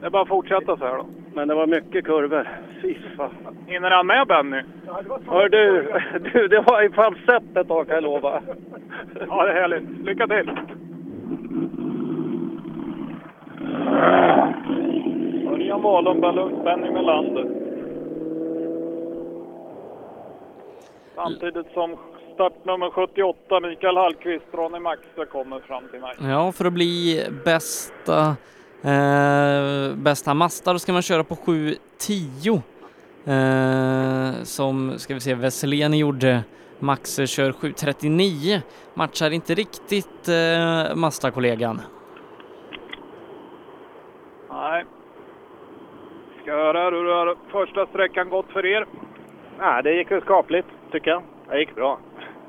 Det 0.00 0.06
är 0.06 0.10
bara 0.10 0.22
att 0.22 0.28
fortsätta 0.28 0.76
så 0.76 0.84
här 0.84 0.96
då. 0.96 1.06
Men 1.34 1.48
det 1.48 1.54
var 1.54 1.66
mycket 1.66 2.04
kurvor. 2.04 2.48
Fy 2.82 2.94
fan. 3.16 3.30
Hinner 3.66 3.90
han 3.90 4.06
med 4.06 4.26
Benny? 4.26 4.62
Hör 5.26 5.48
du, 5.48 5.92
du, 6.32 6.48
det 6.48 6.60
var 6.60 6.82
i 6.82 6.90
falsett 6.90 7.56
ett 7.56 7.68
tag 7.68 7.86
kan 7.86 7.94
jag 7.94 8.04
lova. 8.04 8.42
Ja, 9.28 9.44
det 9.44 9.52
är 9.52 9.60
härligt. 9.60 9.88
Lycka 10.04 10.26
till! 10.26 10.50
Örjan 15.68 15.82
Wahlund, 15.82 16.20
Benny- 16.64 16.92
Melander. 16.92 17.46
Samtidigt 21.14 21.66
som 21.74 21.96
startnummer 22.34 22.90
78, 22.90 23.60
Mikael 23.60 23.96
Hallqvist, 23.96 24.44
Ronny 24.52 24.78
Maxe, 24.80 25.24
kommer 25.32 25.60
fram 25.60 25.88
till 25.90 26.00
mig. 26.00 26.14
Ja, 26.30 26.52
för 26.52 26.64
att 26.64 26.72
bli 26.72 27.22
bästa, 27.44 28.36
eh, 28.82 29.94
bästa 29.96 30.34
då 30.72 30.78
ska 30.78 30.92
man 30.92 31.02
köra 31.02 31.24
på 31.24 31.34
7.10. 31.36 32.62
Eh, 33.24 34.42
som, 34.42 34.98
ska 34.98 35.14
vi 35.14 35.20
se, 35.20 35.34
Wesselén 35.34 35.94
gjorde. 35.94 36.44
Maxe 36.78 37.26
kör 37.26 37.52
7.39. 37.52 38.60
Matchar 38.94 39.30
inte 39.30 39.54
riktigt 39.54 40.28
eh, 40.28 40.94
Mazda-kollegan. 40.96 41.80
Nej. 44.50 44.84
Ska 46.48 46.56
höra 46.56 46.90
hur 46.90 47.14
har 47.14 47.36
första 47.50 47.86
sträckan 47.86 48.28
gått 48.28 48.52
för 48.52 48.66
er? 48.66 48.86
Nej, 49.58 49.82
det 49.82 49.92
gick 49.92 50.22
skapligt, 50.22 50.68
tycker 50.90 51.10
jag. 51.10 51.22
Det 51.48 51.58
gick 51.58 51.74
bra. 51.74 51.98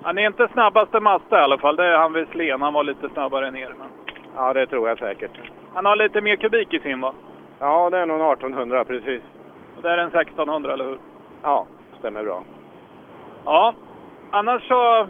Han 0.03 0.17
är 0.17 0.27
inte 0.27 0.47
snabbaste 0.47 0.99
Mazda 0.99 1.39
i 1.39 1.43
alla 1.43 1.57
fall. 1.57 1.75
Det 1.75 1.85
är 1.85 1.97
han 1.97 2.13
Westlén. 2.13 2.61
Han 2.61 2.73
var 2.73 2.83
lite 2.83 3.09
snabbare 3.09 3.51
ner. 3.51 3.73
Men 3.79 3.87
Ja, 4.35 4.53
det 4.53 4.67
tror 4.67 4.89
jag 4.89 4.97
säkert. 4.99 5.31
han 5.73 5.85
har 5.85 5.95
lite 5.95 6.21
mer 6.21 6.35
kubik 6.35 6.73
i 6.73 6.79
sin 6.79 7.01
va? 7.01 7.13
Ja, 7.59 7.89
det 7.89 7.97
är 7.97 8.05
nog 8.05 8.19
en 8.19 8.31
1800 8.31 8.85
precis. 8.85 9.21
Och 9.77 9.81
det 9.81 9.89
är 9.89 9.97
en 9.97 10.07
1600, 10.07 10.73
eller 10.73 10.85
hur? 10.85 10.97
Ja, 11.43 11.67
stämmer 11.99 12.23
bra. 12.23 12.43
Ja. 13.45 13.73
Annars 14.31 14.67
så, 14.67 15.07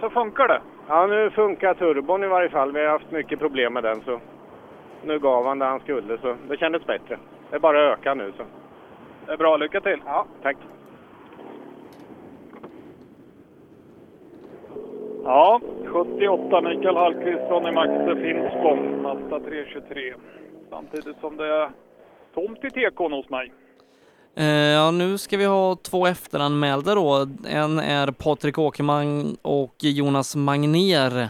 så 0.00 0.10
funkar 0.10 0.48
det. 0.48 0.60
Ja, 0.88 1.06
nu 1.06 1.30
funkar 1.30 1.74
turbon 1.74 2.24
i 2.24 2.28
varje 2.28 2.48
fall. 2.48 2.72
Vi 2.72 2.84
har 2.84 2.90
haft 2.90 3.10
mycket 3.10 3.38
problem 3.38 3.72
med 3.72 3.82
den, 3.82 4.00
så 4.00 4.20
nu 5.04 5.18
gav 5.18 5.46
han 5.46 5.58
det 5.58 5.64
han 5.66 5.80
skulle, 5.80 6.18
så 6.18 6.36
det 6.48 6.56
kändes 6.56 6.86
bättre. 6.86 7.18
Det 7.50 7.56
är 7.56 7.60
bara 7.60 7.92
att 7.92 7.98
öka 7.98 8.14
nu 8.14 8.32
så. 8.36 8.44
Det 9.26 9.32
är 9.32 9.36
bra, 9.36 9.56
lycka 9.56 9.80
till! 9.80 10.00
Ja, 10.04 10.26
tack! 10.42 10.56
Ja, 15.24 15.60
78 15.86 16.60
Mikael 16.60 16.96
Hallqvist, 16.96 17.40
Ronny 17.50 17.72
Maxe, 17.72 18.16
Finspång, 18.22 19.02
Mazda 19.02 19.40
323. 19.40 20.14
Samtidigt 20.70 21.16
som 21.20 21.36
det 21.36 21.46
är 21.46 21.70
tomt 22.34 22.64
i 22.64 22.70
tekon 22.70 23.12
hos 23.12 23.28
mig. 23.30 23.52
Eh, 24.36 24.44
Ja, 24.46 24.90
nu 24.90 25.18
ska 25.18 25.36
vi 25.36 25.44
ha 25.44 25.76
två 25.76 26.06
efteranmälda 26.06 26.94
då. 26.94 27.26
En 27.48 27.78
är 27.78 28.10
Patrik 28.10 28.58
Åkerman 28.58 29.36
och 29.42 29.74
Jonas 29.80 30.36
Magner. 30.36 31.28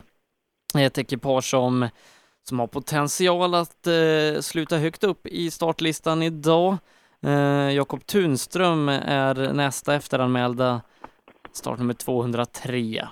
Ett 0.79 0.99
ekipage 0.99 1.45
som, 1.45 1.89
som 2.49 2.59
har 2.61 2.67
potential 2.67 3.55
att 3.55 3.87
eh, 3.87 4.41
sluta 4.41 4.77
högt 4.77 5.05
upp 5.05 5.27
i 5.27 5.51
startlistan 5.51 6.23
idag. 6.23 6.77
Eh, 7.23 7.71
Jakob 7.71 8.07
Tunström 8.07 8.89
är 8.89 9.53
nästa 9.53 9.95
efteranmälda, 9.95 10.83
startnummer 11.53 11.95
203. 11.95 13.09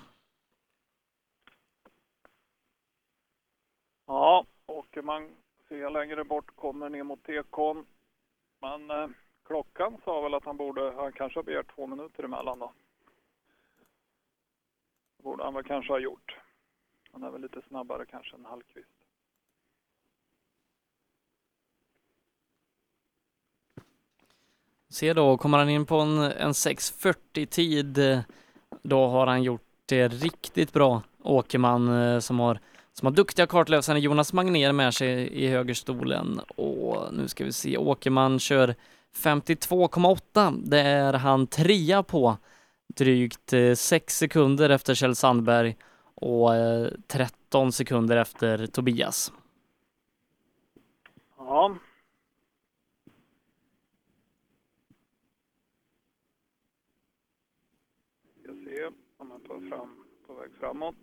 Ja, 4.06 4.44
åker 4.66 5.02
man 5.02 5.30
ser 5.68 5.90
längre 5.90 6.24
bort 6.24 6.56
kommer 6.56 6.88
ner 6.88 7.02
mot 7.02 7.22
tekon. 7.22 7.86
Men 8.60 8.90
eh, 8.90 9.08
klockan 9.46 9.96
sa 10.04 10.20
väl 10.20 10.34
att 10.34 10.44
han 10.44 10.56
borde, 10.56 10.92
han 10.96 11.12
kanske 11.12 11.38
har 11.38 11.44
begärt 11.44 11.74
två 11.74 11.86
minuter 11.86 12.22
emellan 12.22 12.58
då. 12.58 12.72
Det 15.16 15.22
borde 15.22 15.44
han 15.44 15.54
väl 15.54 15.64
kanske 15.64 15.92
ha 15.92 15.98
gjort. 15.98 16.36
Han 17.12 17.22
är 17.22 17.30
väl 17.30 17.40
lite 17.40 17.62
snabbare 17.68 18.06
kanske 18.06 18.36
än 18.36 18.44
Hallqvist. 18.44 18.93
Se 24.94 25.12
då, 25.12 25.36
kommer 25.36 25.58
han 25.58 25.68
in 25.68 25.86
på 25.86 25.96
en, 25.96 26.18
en 26.18 26.52
6.40 26.52 27.46
tid, 27.46 28.22
då 28.82 29.06
har 29.06 29.26
han 29.26 29.42
gjort 29.42 29.62
det 29.86 30.08
riktigt 30.08 30.72
bra. 30.72 31.02
Åkerman 31.22 32.02
eh, 32.02 32.18
som 32.18 32.40
har, 32.40 32.60
som 32.92 33.06
har 33.06 33.12
duktiga 33.12 33.46
kartlösare, 33.46 34.00
Jonas 34.00 34.32
Magnér 34.32 34.72
med 34.72 34.94
sig 34.94 35.28
i 35.28 35.48
högerstolen. 35.48 36.40
Och 36.56 37.14
nu 37.14 37.28
ska 37.28 37.44
vi 37.44 37.52
se, 37.52 37.76
Åkerman 37.76 38.38
kör 38.38 38.74
52,8. 39.16 40.62
Det 40.64 40.80
är 40.80 41.12
han 41.12 41.46
trea 41.46 42.02
på. 42.02 42.36
Drygt 42.96 43.52
eh, 43.52 43.74
6 43.74 44.18
sekunder 44.18 44.70
efter 44.70 44.94
Kjell 44.94 45.16
Sandberg 45.16 45.76
och 46.14 46.54
eh, 46.54 46.88
13 47.06 47.72
sekunder 47.72 48.16
efter 48.16 48.66
Tobias. 48.66 49.32
Ja. 51.38 51.76
Ska 58.44 58.52
se 58.52 58.90
tar 59.54 59.68
fram, 59.68 59.88
på 60.26 60.34
väg 60.34 60.50
framåt. 60.60 60.94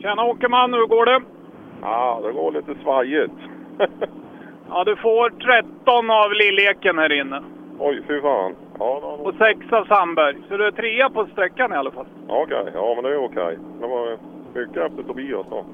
Tjena 0.00 0.24
Åkerman, 0.24 0.72
hur 0.72 0.86
går 0.86 1.06
det? 1.06 1.22
Ja, 1.82 2.20
det 2.22 2.32
går 2.32 2.52
lite 2.52 2.82
svajigt. 2.82 3.32
Ja, 4.74 4.84
du 4.84 4.96
får 4.96 5.30
13 5.30 6.10
av 6.10 6.32
Lilleken 6.32 6.98
här 6.98 7.12
inne. 7.12 7.42
Oj, 7.78 8.02
fy 8.08 8.20
fan. 8.20 8.56
Ja. 8.82 9.18
Och 9.22 9.34
6 9.38 9.72
av 9.72 9.84
Sandberg. 9.84 10.36
Så 10.48 10.56
du 10.56 10.66
är 10.66 10.70
trea 10.70 11.10
på 11.10 11.26
sträckan 11.32 11.72
i 11.72 11.76
alla 11.76 11.90
fall. 11.90 12.06
Okej, 12.28 12.64
ja 12.74 12.92
men 12.94 13.04
det 13.04 13.10
är 13.10 13.24
okej. 13.24 13.58
Det 13.80 13.86
var 13.86 14.18
mycket 14.54 14.76
efter 14.76 15.02
Tobias 15.02 15.46
då. 15.50 15.64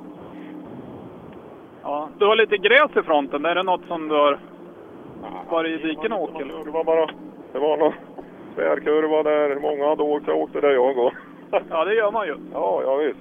Ja, 1.82 2.08
du 2.18 2.26
har 2.26 2.36
lite 2.36 2.56
gräs 2.56 2.90
i 2.96 3.02
fronten. 3.02 3.44
Är 3.44 3.54
det 3.54 3.62
något 3.62 3.86
som 3.88 4.08
du 4.08 4.14
har 4.14 4.38
varit 5.50 5.80
i 5.80 5.86
diken 5.86 6.12
och 6.12 6.22
åkt? 6.22 6.38
Det 6.64 6.70
var 6.70 6.84
bara... 6.84 7.06
Det 7.52 7.58
var 7.58 7.76
någon 7.76 7.92
tvärkurva 8.54 9.22
där 9.22 9.60
många 9.60 9.88
hade 9.88 10.02
åkt. 10.02 10.26
Jag 10.26 10.36
åkte 10.36 10.60
där 10.60 10.70
jag 10.70 10.98
och... 10.98 11.12
Ja, 11.70 11.84
det 11.84 11.94
gör 11.94 12.10
man 12.10 12.26
ju. 12.26 12.36
Ja, 12.52 12.82
ja 12.84 12.96
visst. 12.96 13.18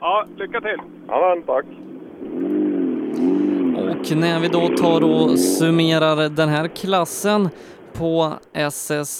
Ja, 0.00 0.24
lycka 0.36 0.60
till! 0.60 0.78
Ja, 1.08 1.34
men 1.34 1.42
tack. 1.42 1.64
Och 3.78 4.16
när 4.16 4.40
vi 4.40 4.48
då 4.48 4.76
tar 4.76 5.04
och 5.04 5.38
summerar 5.38 6.28
den 6.28 6.48
här 6.48 6.68
klassen 6.68 7.48
på 7.98 8.34
SS1, 8.52 9.18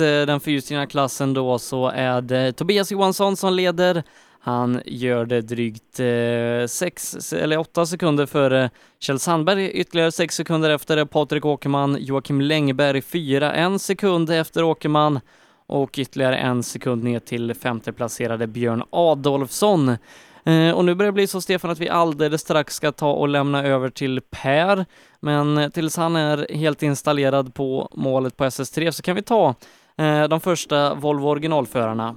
eh, 0.00 0.26
den 0.26 0.40
fyrstegna 0.40 0.86
klassen 0.86 1.34
då, 1.34 1.58
så 1.58 1.88
är 1.88 2.20
det 2.20 2.52
Tobias 2.52 2.92
Johansson 2.92 3.36
som 3.36 3.52
leder. 3.52 4.02
Han 4.40 4.80
gör 4.84 5.26
det 5.26 5.40
drygt 5.40 6.00
eh, 6.00 6.66
6 6.68 7.32
eller 7.32 7.58
8 7.58 7.86
sekunder 7.86 8.26
före 8.26 8.70
Kjell 8.98 9.18
Sandberg, 9.18 9.70
ytterligare 9.70 10.12
6 10.12 10.34
sekunder 10.34 10.70
efter 10.70 11.04
Patrik 11.04 11.44
Åkerman, 11.44 11.96
Joakim 12.00 12.40
Längberg 12.40 13.02
fyra, 13.02 13.52
en 13.52 13.78
sekund 13.78 14.30
efter 14.30 14.62
Åkerman 14.62 15.20
och 15.66 15.98
ytterligare 15.98 16.36
en 16.36 16.62
sekund 16.62 17.04
ner 17.04 17.20
till 17.20 17.54
femteplacerade 17.54 18.46
Björn 18.46 18.82
Adolfsson. 18.90 19.96
Eh, 20.44 20.76
och 20.76 20.84
nu 20.84 20.94
börjar 20.94 21.12
det 21.12 21.14
bli 21.14 21.26
så, 21.26 21.40
Stefan, 21.40 21.70
att 21.70 21.80
vi 21.80 21.88
alldeles 21.88 22.40
strax 22.40 22.74
ska 22.74 22.92
ta 22.92 23.12
och 23.12 23.28
lämna 23.28 23.64
över 23.64 23.88
till 23.90 24.20
Per. 24.30 24.84
Men 25.20 25.58
eh, 25.58 25.68
tills 25.68 25.96
han 25.96 26.16
är 26.16 26.54
helt 26.54 26.82
installerad 26.82 27.54
på 27.54 27.88
målet 27.92 28.36
på 28.36 28.44
SS3 28.44 28.90
så 28.90 29.02
kan 29.02 29.16
vi 29.16 29.22
ta 29.22 29.54
eh, 29.98 30.28
de 30.28 30.40
första 30.40 30.94
Volvo 30.94 31.28
originalförarna. 31.28 32.14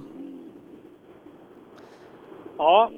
Ja, 2.58 2.90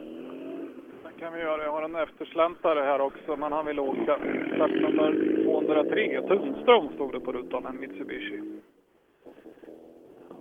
det 1.04 1.20
kan 1.20 1.32
vi 1.32 1.40
göra. 1.40 1.62
Jag 1.62 1.72
har 1.72 1.82
en 1.82 1.96
eftersläntare 1.96 2.80
här 2.80 3.00
också, 3.00 3.36
men 3.36 3.52
han 3.52 3.66
vill 3.66 3.80
åka. 3.80 4.18
Startnummer 4.54 5.44
203, 5.44 6.22
Tunström 6.28 6.88
stod 6.94 7.12
det 7.12 7.20
på 7.20 7.32
rutan, 7.32 7.66
en 7.66 7.80
Mitsubishi. 7.80 8.42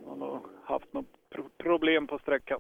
Han 0.08 0.22
har 0.22 0.28
nog 0.28 0.42
haft 0.64 0.94
något 0.94 1.06
problem 1.58 2.08
på 2.08 2.20
sträckan. 2.20 2.60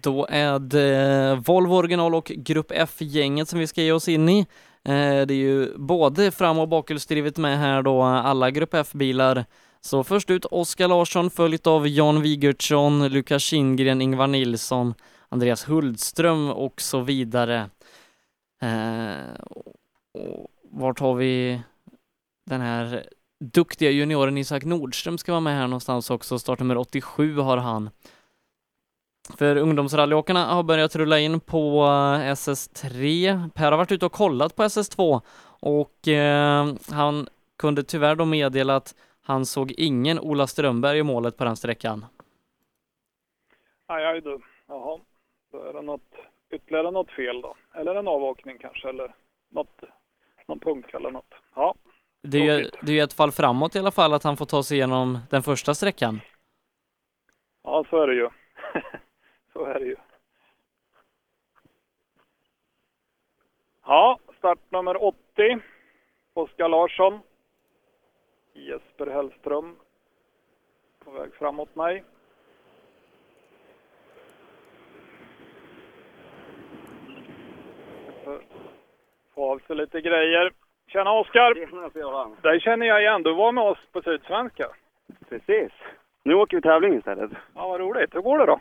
Då 0.00 0.26
är 0.30 0.58
det 0.58 0.96
eh, 0.96 1.44
Volvo 1.44 1.74
original 1.74 2.14
och 2.14 2.24
Grupp 2.24 2.72
F-gänget 2.74 3.48
som 3.48 3.58
vi 3.58 3.66
ska 3.66 3.82
ge 3.82 3.92
oss 3.92 4.08
in 4.08 4.28
i. 4.28 4.38
Eh, 4.84 5.26
det 5.26 5.34
är 5.34 5.38
ju 5.38 5.78
både 5.78 6.30
fram 6.30 6.58
och 6.58 6.68
bakhjulsdrivet 6.68 7.36
med 7.36 7.58
här 7.58 7.82
då, 7.82 8.02
alla 8.02 8.50
Grupp 8.50 8.74
F-bilar. 8.74 9.44
Så 9.80 10.04
först 10.04 10.30
ut 10.30 10.44
Oskar 10.44 10.88
Larsson 10.88 11.30
följt 11.30 11.66
av 11.66 11.88
Jan 11.88 12.22
Wigertsson, 12.22 13.08
Lukas 13.08 13.42
Kindgren, 13.42 14.02
Ingvar 14.02 14.26
Nilsson, 14.26 14.94
Andreas 15.28 15.68
Hultström 15.68 16.50
och 16.50 16.80
så 16.80 17.00
vidare. 17.00 17.70
Eh, 18.62 19.34
och 20.14 20.46
vart 20.70 21.00
har 21.00 21.14
vi 21.14 21.60
den 22.50 22.60
här 22.60 23.06
duktiga 23.44 23.90
junioren 23.90 24.38
Isak 24.38 24.64
Nordström 24.64 25.18
ska 25.18 25.32
vara 25.32 25.40
med 25.40 25.56
här 25.56 25.66
någonstans 25.66 26.10
också. 26.10 26.38
Startnummer 26.38 26.76
87 26.76 27.36
har 27.36 27.56
han. 27.56 27.90
För 29.38 29.56
ungdomsrallyåkarna 29.56 30.44
har 30.44 30.62
börjat 30.62 30.96
rulla 30.96 31.18
in 31.18 31.40
på 31.40 31.82
eh, 31.84 32.32
SS3. 32.32 33.50
Per 33.54 33.70
har 33.70 33.78
varit 33.78 33.92
ute 33.92 34.06
och 34.06 34.12
kollat 34.12 34.56
på 34.56 34.62
SS2 34.62 35.20
och 35.60 36.08
eh, 36.08 36.66
han 36.90 37.28
kunde 37.58 37.82
tyvärr 37.82 38.14
då 38.14 38.24
meddela 38.24 38.76
att 38.76 38.94
han 39.22 39.46
såg 39.46 39.72
ingen 39.72 40.18
Ola 40.18 40.46
Strömberg 40.46 40.98
i 40.98 41.02
målet 41.02 41.36
på 41.36 41.44
den 41.44 41.56
sträckan. 41.56 42.04
Aj, 43.86 44.04
aj 44.04 44.20
du. 44.20 44.40
Jaha, 44.68 45.00
då 45.52 45.62
är 45.62 45.72
det 45.72 45.82
något, 45.82 46.14
ytterligare 46.50 46.90
något 46.90 47.10
fel 47.10 47.40
då. 47.40 47.56
Eller 47.74 47.94
en 47.94 48.08
avåkning 48.08 48.58
kanske, 48.58 48.88
eller 48.88 49.14
något, 49.50 49.80
någon 50.48 50.58
punkt 50.60 50.90
eller 50.94 51.10
något. 51.10 51.34
Ja, 51.54 51.74
Det 52.22 52.38
är, 52.38 52.58
ju, 52.58 52.70
det 52.82 52.92
är 52.92 52.96
ju 52.96 53.00
ett 53.00 53.12
fall 53.12 53.32
framåt 53.32 53.76
i 53.76 53.78
alla 53.78 53.90
fall 53.90 54.12
att 54.14 54.22
han 54.24 54.36
får 54.36 54.46
ta 54.46 54.62
sig 54.62 54.76
igenom 54.76 55.18
den 55.30 55.42
första 55.42 55.74
sträckan. 55.74 56.20
ja 57.64 57.84
så 57.90 58.02
är 58.02 58.06
det 58.06 58.14
ju. 58.14 58.28
så 59.52 59.64
är 59.64 59.80
det 59.80 59.86
ju. 59.86 59.96
Ja, 63.84 64.18
startnummer 64.38 65.04
80. 65.04 65.60
Oskar 66.34 66.68
Larsson. 66.68 67.20
Jesper 68.52 69.06
Hellström. 69.06 69.76
På 71.04 71.10
väg 71.10 71.34
framåt 71.34 71.74
mig. 71.76 72.04
Få 79.34 79.52
av 79.52 79.58
sig 79.58 79.76
lite 79.76 80.00
grejer. 80.00 80.52
Tjena 80.86 81.12
Oskar! 81.12 82.42
Dig 82.42 82.60
känner 82.60 82.86
jag 82.86 83.02
igen. 83.02 83.22
Du 83.22 83.34
var 83.34 83.52
med 83.52 83.64
oss 83.64 83.78
på 83.92 84.02
Sydsvenska. 84.02 84.66
Precis. 85.28 85.72
Nu 86.22 86.34
åker 86.34 86.56
vi 86.56 86.62
tävling 86.62 86.98
istället. 86.98 87.30
Ja, 87.54 87.68
vad 87.68 87.80
roligt. 87.80 88.14
Hur 88.14 88.20
går 88.20 88.38
det 88.38 88.46
då? 88.46 88.60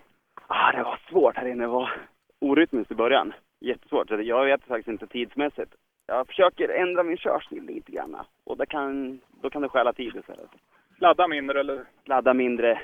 Ah, 0.53 0.71
det 0.71 0.83
var 0.83 0.99
svårt 1.09 1.35
här 1.35 1.45
inne. 1.45 1.63
Det 1.63 1.67
var 1.67 1.91
orytmiskt 2.39 2.91
i 2.91 2.95
början. 2.95 3.33
Jättesvårt. 3.59 4.09
Jag 4.09 4.45
vet 4.45 4.63
faktiskt 4.63 4.87
inte 4.87 5.07
tidsmässigt. 5.07 5.75
Jag 6.05 6.27
försöker 6.27 6.69
ändra 6.69 7.03
min 7.03 7.17
körstil 7.17 7.63
lite 7.63 7.91
grann. 7.91 8.17
Och 8.43 8.57
det 8.57 8.65
kan 8.65 9.19
då 9.41 9.49
kan 9.49 9.61
det 9.61 9.69
stjäla 9.69 9.93
tid 9.93 10.15
istället. 10.15 10.49
Ladda 10.97 11.27
mindre 11.27 11.59
eller? 11.59 11.85
Ladda 12.05 12.33
mindre, 12.33 12.81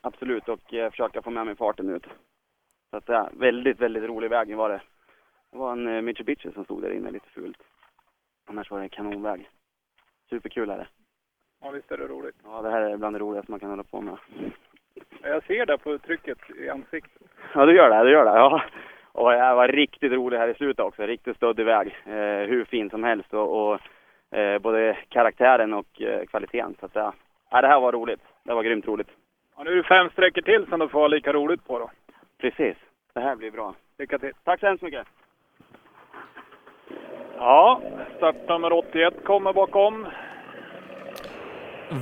absolut, 0.00 0.48
och 0.48 0.74
eh, 0.74 0.90
försöka 0.90 1.22
få 1.22 1.30
med 1.30 1.46
mig 1.46 1.56
farten 1.56 1.88
ut. 1.88 2.06
Så 2.90 2.96
att, 2.96 3.08
ja, 3.08 3.30
väldigt, 3.32 3.80
väldigt 3.80 4.04
rolig 4.04 4.30
väg 4.30 4.56
var 4.56 4.68
det. 4.68 4.80
Det 5.50 5.58
var 5.58 5.72
en 5.72 5.88
eh, 5.88 6.02
Mitsubishi 6.02 6.52
som 6.52 6.64
stod 6.64 6.82
där 6.82 6.90
inne 6.90 7.10
lite 7.10 7.28
fult. 7.28 7.62
Annars 8.46 8.70
var 8.70 8.78
det 8.78 8.84
en 8.84 8.88
kanonväg. 8.88 9.48
Superkul 10.30 10.70
är 10.70 10.78
det. 10.78 10.88
Ja, 11.62 11.70
visst 11.70 11.92
är 11.92 11.98
det 11.98 12.06
roligt. 12.06 12.36
Ja, 12.44 12.62
det 12.62 12.70
här 12.70 12.80
är 12.80 12.96
bland 12.96 13.14
det 13.14 13.20
roligaste 13.20 13.50
man 13.50 13.60
kan 13.60 13.70
hålla 13.70 13.84
på 13.84 14.00
med. 14.00 14.16
Jag 15.22 15.44
ser 15.44 15.66
det 15.66 15.78
på 15.78 15.98
trycket 15.98 16.38
i 16.56 16.68
ansiktet. 16.68 17.22
Ja, 17.54 17.66
det 17.66 17.72
gör 17.72 17.90
det. 17.90 18.04
Det 18.04 18.10
gör 18.10 18.24
det. 18.24 18.30
Ja. 18.30 18.62
Och 19.12 19.30
det 19.30 19.54
var 19.54 19.68
riktigt 19.68 20.12
roligt 20.12 20.38
här 20.38 20.48
i 20.48 20.54
slutet 20.54 20.84
också. 20.84 21.02
Riktigt 21.02 21.36
stöddig 21.36 21.64
väg. 21.64 21.86
Eh, 22.06 22.48
hur 22.48 22.64
fin 22.64 22.90
som 22.90 23.04
helst 23.04 23.34
och, 23.34 23.72
och 23.72 23.80
eh, 24.38 24.58
både 24.58 24.96
karaktären 25.08 25.74
och 25.74 26.02
eh, 26.02 26.26
kvaliteten. 26.26 26.74
Så 26.80 26.86
att, 26.86 26.94
ja. 26.94 27.12
ja, 27.50 27.60
det 27.60 27.68
här 27.68 27.80
var 27.80 27.92
roligt. 27.92 28.20
Det 28.42 28.54
var 28.54 28.62
grymt 28.62 28.86
roligt. 28.86 29.08
Ja, 29.56 29.62
nu 29.62 29.70
är 29.72 29.76
det 29.76 29.82
fem 29.82 30.10
sträckor 30.10 30.42
till 30.42 30.66
som 30.68 30.80
du 30.80 30.88
får 30.88 31.00
ha 31.00 31.08
lika 31.08 31.32
roligt 31.32 31.66
på 31.66 31.78
då. 31.78 31.90
Precis. 32.38 32.76
Det 33.12 33.20
här 33.20 33.36
blir 33.36 33.50
bra. 33.50 33.74
Lycka 33.98 34.18
till. 34.18 34.32
Tack 34.44 34.60
så 34.60 34.66
hemskt 34.66 34.82
mycket. 34.82 35.06
Ja, 37.36 37.80
startnummer 38.16 38.72
81 38.72 39.14
kommer 39.24 39.52
bakom. 39.52 40.06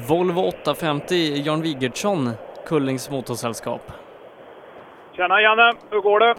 Volvo 0.08 0.40
850, 0.40 1.14
Jan 1.14 1.62
Wigertsson, 1.62 2.30
Kullings 2.68 3.10
Motorsällskap. 3.10 3.92
Tjena 5.12 5.40
Janne, 5.40 5.72
hur 5.90 6.00
går 6.00 6.20
det? 6.20 6.34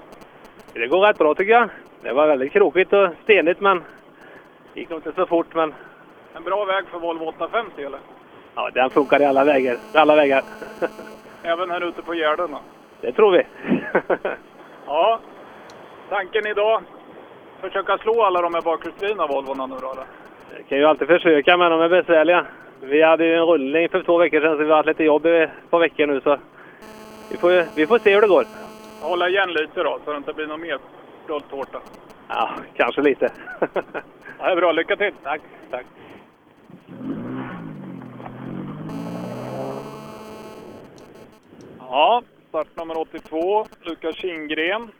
Det 0.74 0.88
går 0.88 1.08
rätt 1.08 1.18
bra 1.18 1.36
tycker 1.36 1.54
jag. 1.54 1.70
Det 2.02 2.14
var 2.14 2.28
väldigt 2.28 2.52
krokigt 2.54 2.94
och 2.94 3.10
stenigt 3.24 3.62
men 3.62 3.84
gick 4.74 4.90
nog 4.90 5.00
inte 5.00 5.12
så 5.12 5.26
fort 5.26 5.56
men 5.56 5.74
En 6.36 6.44
bra 6.44 6.66
väg 6.66 6.86
för 6.88 7.00
Volvo 7.00 7.26
850 7.26 7.84
eller? 7.84 8.00
ja, 8.56 8.70
den 8.74 8.90
funkar 8.90 9.22
i 9.22 9.26
alla 9.26 9.44
vägar. 9.44 9.78
Alla 9.94 10.16
vägar. 10.16 10.44
Även 11.44 11.72
här 11.72 11.82
ute 11.88 12.02
på 12.02 12.14
Gärden 12.14 12.52
då? 12.52 12.60
Det 13.02 13.12
tror 13.12 13.32
vi. 13.32 13.44
Ja. 14.86 15.20
Tanken 16.10 16.48
idag? 16.48 16.82
Försöka 17.62 17.98
slå 17.98 18.24
alla 18.24 18.42
de 18.42 18.54
här 18.54 18.62
bakhjulsdrivna 18.62 19.28
Volvorna 19.28 19.66
nu 19.66 19.76
då 19.82 19.92
eller? 19.92 20.06
Det 20.58 20.64
kan 20.64 20.78
ju 20.78 20.86
alltid 20.86 21.08
försöka 21.08 21.58
men 21.58 21.72
de 21.72 21.82
är 21.82 21.90
besvärliga. 21.90 22.46
Vi 22.82 23.02
hade 23.02 23.26
ju 23.26 23.36
en 23.36 23.46
rullning 23.46 23.90
för 23.90 24.04
två 24.04 24.18
veckor 24.18 24.42
sedan 24.42 24.58
så 24.58 24.64
vi 24.64 24.70
har 24.70 24.78
haft 24.78 24.88
lite 24.88 25.04
jobb 25.04 25.26
i 25.26 25.38
ett 25.38 25.50
par 25.70 25.80
veckor 25.80 26.08
nu 26.08 26.22
så 26.22 26.38
vi 27.32 27.38
får, 27.38 27.66
vi 27.76 27.88
får 27.88 28.00
se 28.00 28.14
hur 28.14 28.22
det 28.22 28.28
går. 28.28 28.46
Hålla 29.02 29.30
igen 29.30 29.54
lite 29.54 29.84
då 29.84 30.00
så 30.06 30.12
det 30.12 30.18
inte 30.18 30.34
blir 30.34 30.48
någon 30.48 30.62
mer 30.62 30.80
rulltårta. 31.28 31.80
Ja, 32.28 32.50
kanske 32.76 33.02
lite. 33.02 33.32
Ja, 34.40 34.46
det 34.46 34.52
är 34.52 34.56
bra, 34.56 34.72
lycka 34.72 34.96
till! 34.96 35.14
Tack, 35.24 35.42
tack. 35.72 35.86
Ja, 41.80 42.22
startnummer 42.50 42.98
82, 42.98 43.66
Lukas 43.82 44.16
Kindgren. 44.16 44.92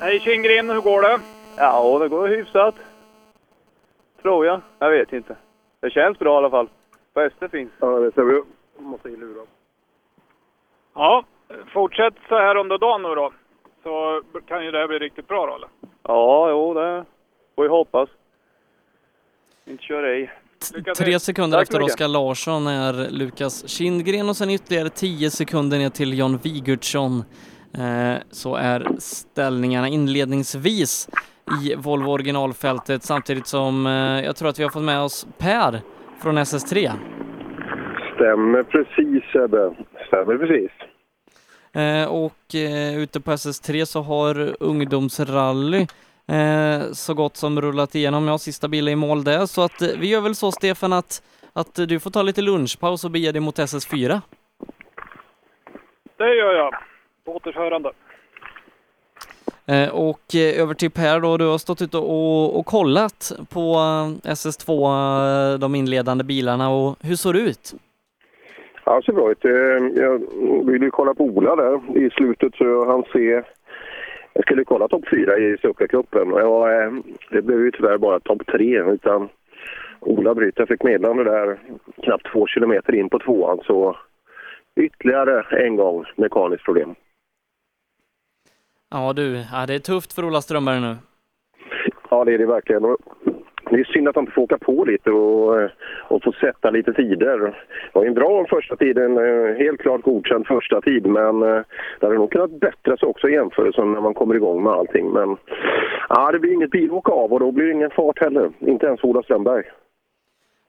Hej 0.00 0.20
Kindgren, 0.20 0.70
hur 0.70 0.80
går 0.80 1.02
det? 1.02 1.20
Ja, 1.56 1.98
det 1.98 2.08
går 2.08 2.28
hyfsat. 2.28 2.74
Tror 4.22 4.46
jag. 4.46 4.60
Jag 4.78 4.90
vet 4.90 5.12
inte. 5.12 5.36
Det 5.80 5.90
känns 5.90 6.18
bra 6.18 6.34
i 6.34 6.36
alla 6.36 6.50
fall. 6.50 6.68
Bästa 7.14 7.48
finns. 7.48 7.70
Ja, 7.78 7.86
det 7.86 8.12
ser 8.12 8.22
vi. 8.22 8.42
Måste 8.78 9.08
in 9.08 9.20
luren. 9.20 9.46
Ja, 10.94 11.24
fortsätt 11.72 12.14
så 12.28 12.38
här 12.38 12.56
under 12.56 12.78
dagen 12.78 13.02
nu 13.02 13.14
då. 13.14 13.32
Så 13.82 14.22
kan 14.46 14.64
ju 14.64 14.70
det 14.70 14.78
här 14.78 14.88
bli 14.88 14.98
riktigt 14.98 15.28
bra 15.28 15.46
då 15.46 15.54
eller? 15.54 15.68
Ja, 16.02 16.50
jo, 16.50 16.74
det 16.74 17.04
får 17.54 17.62
vi 17.62 17.68
hoppas. 17.68 18.08
Inte 19.64 19.94
i. 19.94 20.30
Lycka 20.74 20.94
till. 20.94 21.04
Tre 21.04 21.20
sekunder 21.20 21.62
efter. 21.62 21.82
Oskar 21.82 22.08
Larsson 22.08 22.66
är 22.66 23.10
Lukas 23.10 23.68
Kindgren 23.68 24.28
och 24.28 24.36
sen 24.36 24.50
ytterligare 24.50 24.88
tio 24.88 25.30
sekunder 25.30 25.78
ner 25.78 25.90
till 25.90 26.18
Jan 26.18 26.38
Wigertsson. 26.38 27.24
Eh, 27.74 28.22
så 28.30 28.54
är 28.54 28.86
ställningarna 28.98 29.88
inledningsvis 29.88 31.08
i 31.62 31.74
Volvo 31.74 32.10
originalfältet 32.10 33.02
samtidigt 33.02 33.46
som 33.46 33.86
eh, 33.86 34.24
jag 34.24 34.36
tror 34.36 34.48
att 34.48 34.58
vi 34.58 34.62
har 34.62 34.70
fått 34.70 34.82
med 34.82 35.00
oss 35.00 35.26
Per 35.38 35.80
från 36.22 36.38
SS3. 36.38 36.90
Stämmer 38.14 38.62
precis 38.62 39.24
Sebbe. 39.32 39.74
Stämmer 40.06 40.38
precis. 40.38 40.70
Eh, 41.72 42.08
och 42.08 42.54
eh, 42.54 42.98
ute 42.98 43.20
på 43.20 43.30
SS3 43.30 43.84
så 43.84 44.02
har 44.02 44.56
ungdomsrally 44.60 45.86
eh, 46.28 46.82
så 46.92 47.14
gott 47.14 47.36
som 47.36 47.60
rullat 47.60 47.94
igenom. 47.94 48.28
Ja, 48.28 48.38
sista 48.38 48.68
bilen 48.68 48.92
i 48.92 48.96
mål 48.96 49.24
där. 49.24 49.46
Så 49.46 49.62
att 49.62 49.82
eh, 49.82 49.88
vi 49.98 50.08
gör 50.08 50.20
väl 50.20 50.34
så 50.34 50.52
Stefan 50.52 50.92
att, 50.92 51.22
att 51.52 51.74
du 51.74 52.00
får 52.00 52.10
ta 52.10 52.22
lite 52.22 52.42
lunchpaus 52.42 53.04
och 53.04 53.10
bege 53.10 53.32
dig 53.32 53.40
mot 53.40 53.58
SS4. 53.58 54.20
Det 56.16 56.34
gör 56.34 56.54
jag. 56.54 56.74
På 57.24 57.36
återförande. 57.36 57.92
Eh, 59.72 59.88
och 59.94 60.34
eh, 60.34 60.62
över 60.62 60.74
till 60.74 60.90
Per 60.90 61.20
då, 61.20 61.36
du 61.36 61.46
har 61.46 61.58
stått 61.58 61.82
ute 61.82 61.96
och, 61.98 62.58
och 62.58 62.66
kollat 62.66 63.32
på 63.52 63.62
eh, 64.24 64.30
SS2, 64.32 65.58
de 65.58 65.74
inledande 65.74 66.24
bilarna 66.24 66.70
och 66.70 66.96
hur 67.02 67.14
såg 67.14 67.34
det 67.34 67.40
ut? 67.40 67.74
Ja, 68.84 68.96
det 68.96 69.04
ser 69.04 69.12
bra 69.12 69.30
ut. 69.30 69.44
Jag 69.96 70.18
ville 70.72 70.84
ju 70.84 70.90
kolla 70.90 71.14
på 71.14 71.24
Ola 71.24 71.56
där 71.56 71.98
i 71.98 72.10
slutet 72.10 72.54
så 72.54 72.64
jag 72.64 72.86
hann 72.86 73.04
se... 73.12 73.42
Jag 74.32 74.44
skulle 74.44 74.64
kolla 74.64 74.88
topp 74.88 75.04
fyra 75.10 75.38
i 75.38 75.56
Succa-cupen 75.56 76.32
och 76.32 76.68
det 77.30 77.42
blev 77.42 77.60
ju 77.60 77.70
tyvärr 77.70 77.98
bara 77.98 78.20
topp 78.20 78.42
tre 78.46 78.82
utan 78.82 79.28
Ola 80.00 80.34
bryter. 80.34 80.66
Fick 80.66 80.82
meddelande 80.82 81.24
där 81.24 81.58
knappt 82.02 82.32
två 82.32 82.46
kilometer 82.46 82.94
in 82.94 83.08
på 83.08 83.18
tvåan 83.18 83.58
så 83.64 83.96
ytterligare 84.76 85.66
en 85.66 85.76
gång 85.76 86.04
mekaniskt 86.16 86.64
problem. 86.64 86.94
Ja 88.90 89.12
du, 89.12 89.36
ja, 89.52 89.66
det 89.66 89.74
är 89.74 89.78
tufft 89.78 90.12
för 90.12 90.24
Ola 90.24 90.40
Strömberg 90.40 90.80
nu. 90.80 90.96
Ja, 92.10 92.24
det 92.24 92.34
är 92.34 92.38
det 92.38 92.46
verkligen. 92.46 92.82
Det 93.70 93.80
är 93.80 93.84
synd 93.84 94.08
att 94.08 94.14
han 94.14 94.22
inte 94.22 94.34
får 94.34 94.42
åka 94.42 94.58
på 94.58 94.84
lite 94.84 95.10
och, 95.10 95.70
och 96.08 96.22
få 96.24 96.32
sätta 96.32 96.70
lite 96.70 96.92
tider. 96.92 97.38
Det 97.38 97.54
var 97.92 98.04
en 98.04 98.14
bra 98.14 98.46
första 98.50 98.76
tiden, 98.76 99.18
en 99.18 99.56
helt 99.56 99.80
klart 99.80 100.02
godkänd 100.02 100.46
första 100.46 100.80
tid, 100.80 101.06
men 101.06 101.42
eh, 101.42 101.62
det 102.00 102.06
hade 102.06 102.18
nog 102.18 102.32
kunnat 102.32 102.60
bättras 102.60 103.02
också 103.02 103.28
i 103.28 103.32
jämförelse 103.32 103.84
när 103.84 104.00
man 104.00 104.14
kommer 104.14 104.34
igång 104.34 104.62
med 104.62 104.72
allting. 104.72 105.10
Men 105.10 105.36
ja, 106.08 106.32
det 106.32 106.38
blir 106.38 106.52
inget 106.52 106.70
bilåk 106.70 107.08
av 107.08 107.32
och 107.32 107.40
då 107.40 107.52
blir 107.52 107.66
det 107.66 107.72
ingen 107.72 107.90
fart 107.90 108.20
heller. 108.20 108.50
Inte 108.58 108.86
ens 108.86 109.04
Ola 109.04 109.22
Strömberg. 109.22 109.64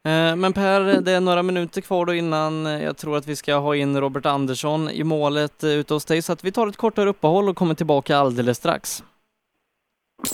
Eh, 0.10 0.36
men 0.36 0.54
Per, 0.54 0.82
det 0.82 1.12
är 1.12 1.20
några 1.20 1.44
minuter 1.44 1.82
kvar 1.82 2.06
då 2.06 2.14
innan 2.14 2.68
eh, 2.68 2.84
jag 2.84 2.98
tror 2.98 3.18
att 3.18 3.28
vi 3.28 3.36
ska 3.36 3.56
ha 3.56 3.76
in 3.76 4.02
Robert 4.02 4.26
Andersson 4.26 4.90
i 4.90 5.04
målet 5.04 5.64
eh, 5.64 5.70
ute 5.70 5.94
hos 5.94 6.06
dig, 6.06 6.22
så 6.22 6.34
att 6.34 6.44
vi 6.44 6.52
tar 6.52 6.68
ett 6.68 6.78
kortare 6.78 7.10
uppehåll 7.10 7.50
och 7.50 7.56
kommer 7.56 7.76
tillbaka 7.76 8.18
alldeles 8.18 8.58
strax. 8.58 9.04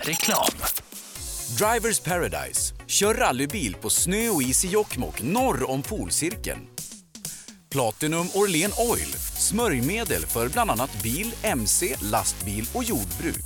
Reklam. 0.04 0.58
Drivers 1.58 2.00
Paradise. 2.00 2.76
Kör 2.88 3.14
rallybil 3.14 3.76
på 3.82 3.90
snö 3.90 4.30
och 4.30 4.42
is 4.42 4.66
i 4.66 4.68
Jokkmokk 4.68 5.22
norr 5.24 5.70
om 5.70 5.82
polcirkeln. 5.82 6.62
Platinum 7.72 8.28
Orlen 8.34 8.72
Oil. 8.92 9.14
Smörjmedel 9.38 10.22
för 10.22 10.50
bland 10.50 10.72
annat 10.72 11.04
bil, 11.04 11.34
mc, 11.44 11.96
lastbil 12.12 12.70
och 12.74 12.84
jordbruk. 12.84 13.46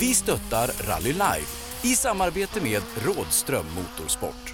Vi 0.00 0.14
stöttar 0.14 0.70
Rally 0.88 1.12
Life 1.12 1.86
i 1.86 1.96
samarbete 1.96 2.60
med 2.60 2.82
Rådström 3.04 3.66
Motorsport. 3.76 4.53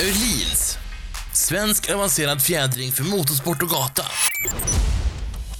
Öhlins. 0.00 0.78
Svensk 1.32 1.90
avancerad 1.90 2.42
fjädring 2.42 2.92
för 2.92 3.04
motorsport 3.04 3.62
och 3.62 3.68
gata. 3.68 4.02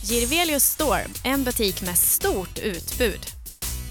Girvelius 0.03 0.65
Store, 0.65 1.07
en 1.25 1.45
butik 1.45 1.83
med 1.83 1.99
stort 1.99 2.59
utbud. 2.59 3.21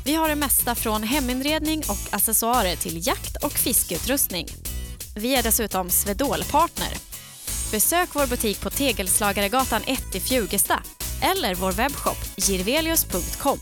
Vi 0.05 0.15
har 0.15 0.29
det 0.29 0.35
mesta 0.35 0.75
från 0.75 1.03
heminredning 1.03 1.79
och 1.79 2.13
accessoarer 2.13 2.75
till 2.75 3.07
jakt 3.07 3.43
och 3.43 3.51
fiskeutrustning. 3.51 4.47
Vi 5.15 5.35
är 5.35 5.43
dessutom 5.43 5.89
Swedol-partner. 5.89 6.93
Besök 7.71 8.09
vår 8.13 8.27
butik 8.27 8.61
på 8.61 8.69
Tegelslagaregatan 8.69 9.81
1 9.87 10.15
i 10.15 10.19
Fjugesta 10.19 10.83
eller 11.21 11.55
vår 11.55 11.71
webbshop 11.71 12.17
girvelius.com. 12.35 13.59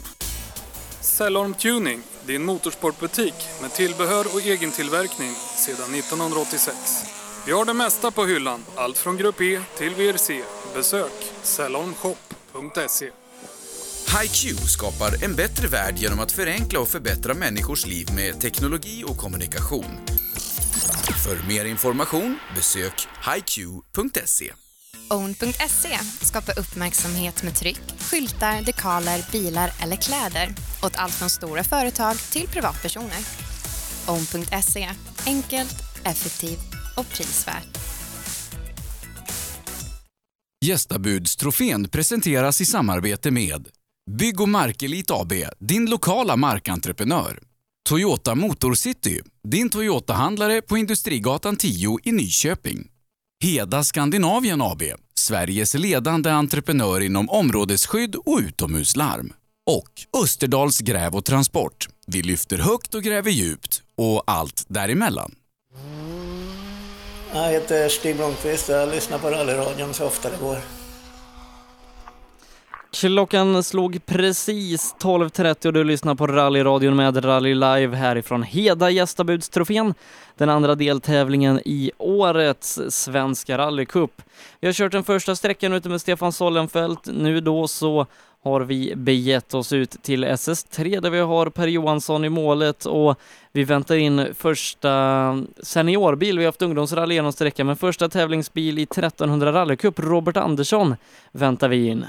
Cellorm 1.01 1.53
Tuning, 1.53 2.03
din 2.27 2.43
motorsportbutik 2.43 3.33
med 3.61 3.73
tillbehör 3.73 4.25
och 4.33 4.41
egen 4.41 4.71
tillverkning 4.71 5.31
sedan 5.57 5.95
1986. 5.95 6.77
Vi 7.45 7.51
har 7.51 7.65
det 7.65 7.73
mesta 7.73 8.11
på 8.11 8.25
hyllan, 8.25 8.65
allt 8.75 8.97
från 8.97 9.17
Grupp 9.17 9.41
E 9.41 9.61
till 9.77 9.95
VRC. 9.95 10.43
Besök 10.75 11.31
salonshop.se. 11.43 13.09
HiQ 14.21 14.59
skapar 14.59 15.23
en 15.23 15.35
bättre 15.35 15.67
värld 15.67 15.97
genom 15.97 16.19
att 16.19 16.31
förenkla 16.31 16.79
och 16.79 16.87
förbättra 16.87 17.33
människors 17.33 17.85
liv 17.85 18.07
med 18.15 18.41
teknologi 18.41 19.03
och 19.07 19.17
kommunikation. 19.17 19.99
För 21.23 21.47
mer 21.47 21.65
information 21.65 22.39
besök 22.55 23.07
hiq.se. 23.25 24.62
Own.se 25.09 25.97
skapar 26.21 26.59
uppmärksamhet 26.59 27.43
med 27.43 27.55
tryck, 27.55 27.81
skyltar, 27.99 28.61
dekaler, 28.65 29.31
bilar 29.31 29.71
eller 29.83 29.95
kläder 29.95 30.55
åt 30.83 30.95
allt 30.95 31.13
från 31.13 31.29
stora 31.29 31.63
företag 31.63 32.17
till 32.31 32.47
privatpersoner. 32.47 33.19
Own.se. 34.07 34.89
Enkelt, 35.25 35.75
effektivt 36.05 36.73
och 36.97 37.09
prisvärt. 37.09 37.77
Gästabudstrofén 40.65 41.89
presenteras 41.89 42.61
i 42.61 42.65
samarbete 42.65 43.31
med 43.31 43.67
Bygg 44.11 44.41
och 44.41 44.49
Markelit 44.49 45.11
AB, 45.11 45.33
din 45.59 45.89
lokala 45.89 46.35
markentreprenör. 46.35 47.39
Toyota 47.89 48.35
Motorcity, 48.35 49.21
din 49.43 49.69
Toyota-handlare 49.69 50.61
på 50.61 50.77
Industrigatan 50.77 51.55
10 51.55 51.97
i 52.03 52.11
Nyköping. 52.11 52.92
Heda 53.43 53.83
Skandinavien 53.83 54.61
AB, 54.61 54.81
Sveriges 55.19 55.73
ledande 55.73 56.29
entreprenör 56.29 57.01
inom 57.01 57.29
områdesskydd 57.29 58.15
och 58.15 58.39
utomhuslarm. 58.39 59.33
Och 59.65 60.21
Österdals 60.23 60.79
Gräv 60.79 61.15
och 61.15 61.25
Transport. 61.25 61.87
Vi 62.07 62.21
lyfter 62.21 62.57
högt 62.57 62.93
och 62.93 63.03
gräver 63.03 63.31
djupt 63.31 63.81
och 63.97 64.23
allt 64.27 64.65
däremellan. 64.67 65.35
Jag 67.33 67.51
heter 67.51 67.89
Stig 67.89 68.15
Blomqvist 68.15 68.69
och 68.69 68.75
jag 68.75 68.89
lyssnar 68.89 69.19
på 69.19 69.29
rallyradion 69.29 69.93
så 69.93 70.05
ofta 70.05 70.29
det 70.29 70.37
går. 70.41 70.57
Klockan 72.93 73.63
slog 73.63 74.05
precis 74.05 74.95
12.30 74.99 75.67
och 75.67 75.73
du 75.73 75.83
lyssnar 75.83 76.15
på 76.15 76.27
rallyradion 76.27 76.95
med 76.95 77.25
Rally 77.25 77.53
Live 77.53 77.95
härifrån 77.95 78.43
Heda 78.43 78.89
Gästabudstrofén, 78.89 79.93
den 80.37 80.49
andra 80.49 80.75
deltävlingen 80.75 81.59
i 81.65 81.91
årets 81.97 82.79
Svenska 82.89 83.57
rallycup. 83.57 84.21
Vi 84.59 84.67
har 84.67 84.73
kört 84.73 84.91
den 84.91 85.03
första 85.03 85.35
sträckan 85.35 85.73
ute 85.73 85.89
med 85.89 86.01
Stefan 86.01 86.31
Sollenfelt. 86.31 87.05
Nu 87.05 87.41
då 87.41 87.67
så 87.67 88.05
har 88.43 88.61
vi 88.61 88.95
begett 88.95 89.53
oss 89.53 89.73
ut 89.73 90.03
till 90.03 90.25
SS3 90.25 91.01
där 91.01 91.09
vi 91.09 91.19
har 91.19 91.49
Per 91.49 91.67
Johansson 91.67 92.25
i 92.25 92.29
målet 92.29 92.85
och 92.85 93.19
vi 93.51 93.63
väntar 93.63 93.95
in 93.95 94.27
första 94.37 95.43
seniorbil. 95.63 96.37
Vi 96.37 96.43
har 96.43 96.47
haft 96.47 96.61
ungdomsrally 96.61 97.15
genom 97.15 97.33
sträckan, 97.33 97.67
men 97.67 97.77
första 97.77 98.09
tävlingsbil 98.09 98.79
i 98.79 98.83
1300 98.83 99.53
rallycup, 99.53 99.99
Robert 99.99 100.37
Andersson, 100.37 100.95
väntar 101.31 101.67
vi 101.67 101.87
in. 101.87 102.05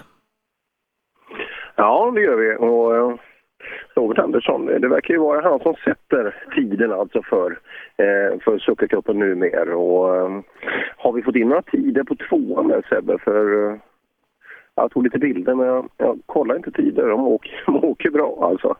Ja, 1.76 2.12
det 2.14 2.20
gör 2.20 2.36
vi. 2.36 2.56
Och 2.56 2.96
eh, 2.96 3.16
Robert 3.94 4.18
Andersson, 4.18 4.66
det 4.66 4.88
verkar 4.88 5.14
ju 5.14 5.20
vara 5.20 5.50
han 5.50 5.60
som 5.60 5.74
sätter 5.74 6.34
tiden 6.54 6.92
alltså 6.92 7.22
för, 7.22 7.50
eh, 7.96 8.38
för 8.44 8.58
Suckercupen 8.58 9.18
numera. 9.18 9.76
Och 9.76 10.16
eh, 10.16 10.40
har 10.96 11.12
vi 11.12 11.22
fått 11.22 11.36
in 11.36 11.48
några 11.48 11.62
tider 11.62 12.04
på 12.04 12.16
tvåan 12.16 12.68
där 12.68 12.86
Sebbe? 12.88 13.18
För 13.18 13.70
eh, 13.70 13.76
jag 14.74 14.90
tog 14.90 15.04
lite 15.04 15.18
bilder 15.18 15.54
men 15.54 15.66
jag, 15.66 15.88
jag 15.96 16.18
kollar 16.26 16.56
inte 16.56 16.70
tider. 16.70 17.08
De 17.08 17.26
åker, 17.26 17.62
de 17.72 17.84
åker 17.84 18.10
bra 18.10 18.48
alltså. 18.50 18.76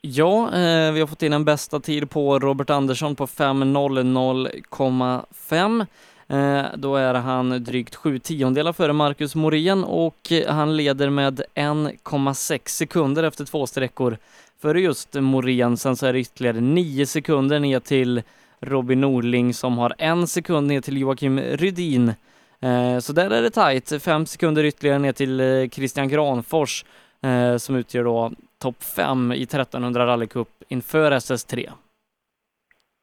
Ja, 0.00 0.44
eh, 0.44 0.92
vi 0.92 1.00
har 1.00 1.06
fått 1.06 1.22
in 1.22 1.32
en 1.32 1.44
bästa 1.44 1.80
tid 1.80 2.10
på 2.10 2.38
Robert 2.38 2.70
Andersson 2.70 3.16
på 3.16 3.26
5.00,5. 3.26 5.86
Eh, 6.28 6.64
då 6.74 6.96
är 6.96 7.14
han 7.14 7.64
drygt 7.64 7.94
sju 7.94 8.18
tiondelar 8.18 8.72
före 8.72 8.92
Marcus 8.92 9.34
Morén 9.34 9.84
och 9.84 10.32
han 10.48 10.76
leder 10.76 11.10
med 11.10 11.42
1,6 11.54 12.60
sekunder 12.68 13.22
efter 13.22 13.44
två 13.44 13.66
sträckor 13.66 14.18
före 14.58 14.80
just 14.80 15.14
Morén. 15.14 15.76
Sen 15.76 15.96
så 15.96 16.06
är 16.06 16.12
det 16.12 16.18
ytterligare 16.18 16.60
9 16.60 17.06
sekunder 17.06 17.60
ner 17.60 17.80
till 17.80 18.22
Robin 18.60 19.00
Norling 19.00 19.54
som 19.54 19.78
har 19.78 19.94
en 19.98 20.26
sekund 20.26 20.66
ner 20.66 20.80
till 20.80 20.96
Joakim 20.96 21.40
Rydin. 21.40 22.12
Eh, 22.60 22.98
så 22.98 23.12
där 23.12 23.30
är 23.30 23.42
det 23.42 23.50
tajt. 23.50 24.02
Fem 24.02 24.26
sekunder 24.26 24.64
ytterligare 24.64 24.98
ner 24.98 25.12
till 25.12 25.40
eh, 25.40 25.68
Christian 25.68 26.08
Granfors 26.08 26.84
eh, 27.22 27.56
som 27.56 27.76
utgör 27.76 28.04
då 28.04 28.32
topp 28.58 28.82
fem 28.82 29.32
i 29.32 29.42
1300 29.42 30.06
rallycup 30.06 30.48
inför 30.68 31.12
SS3. 31.12 31.70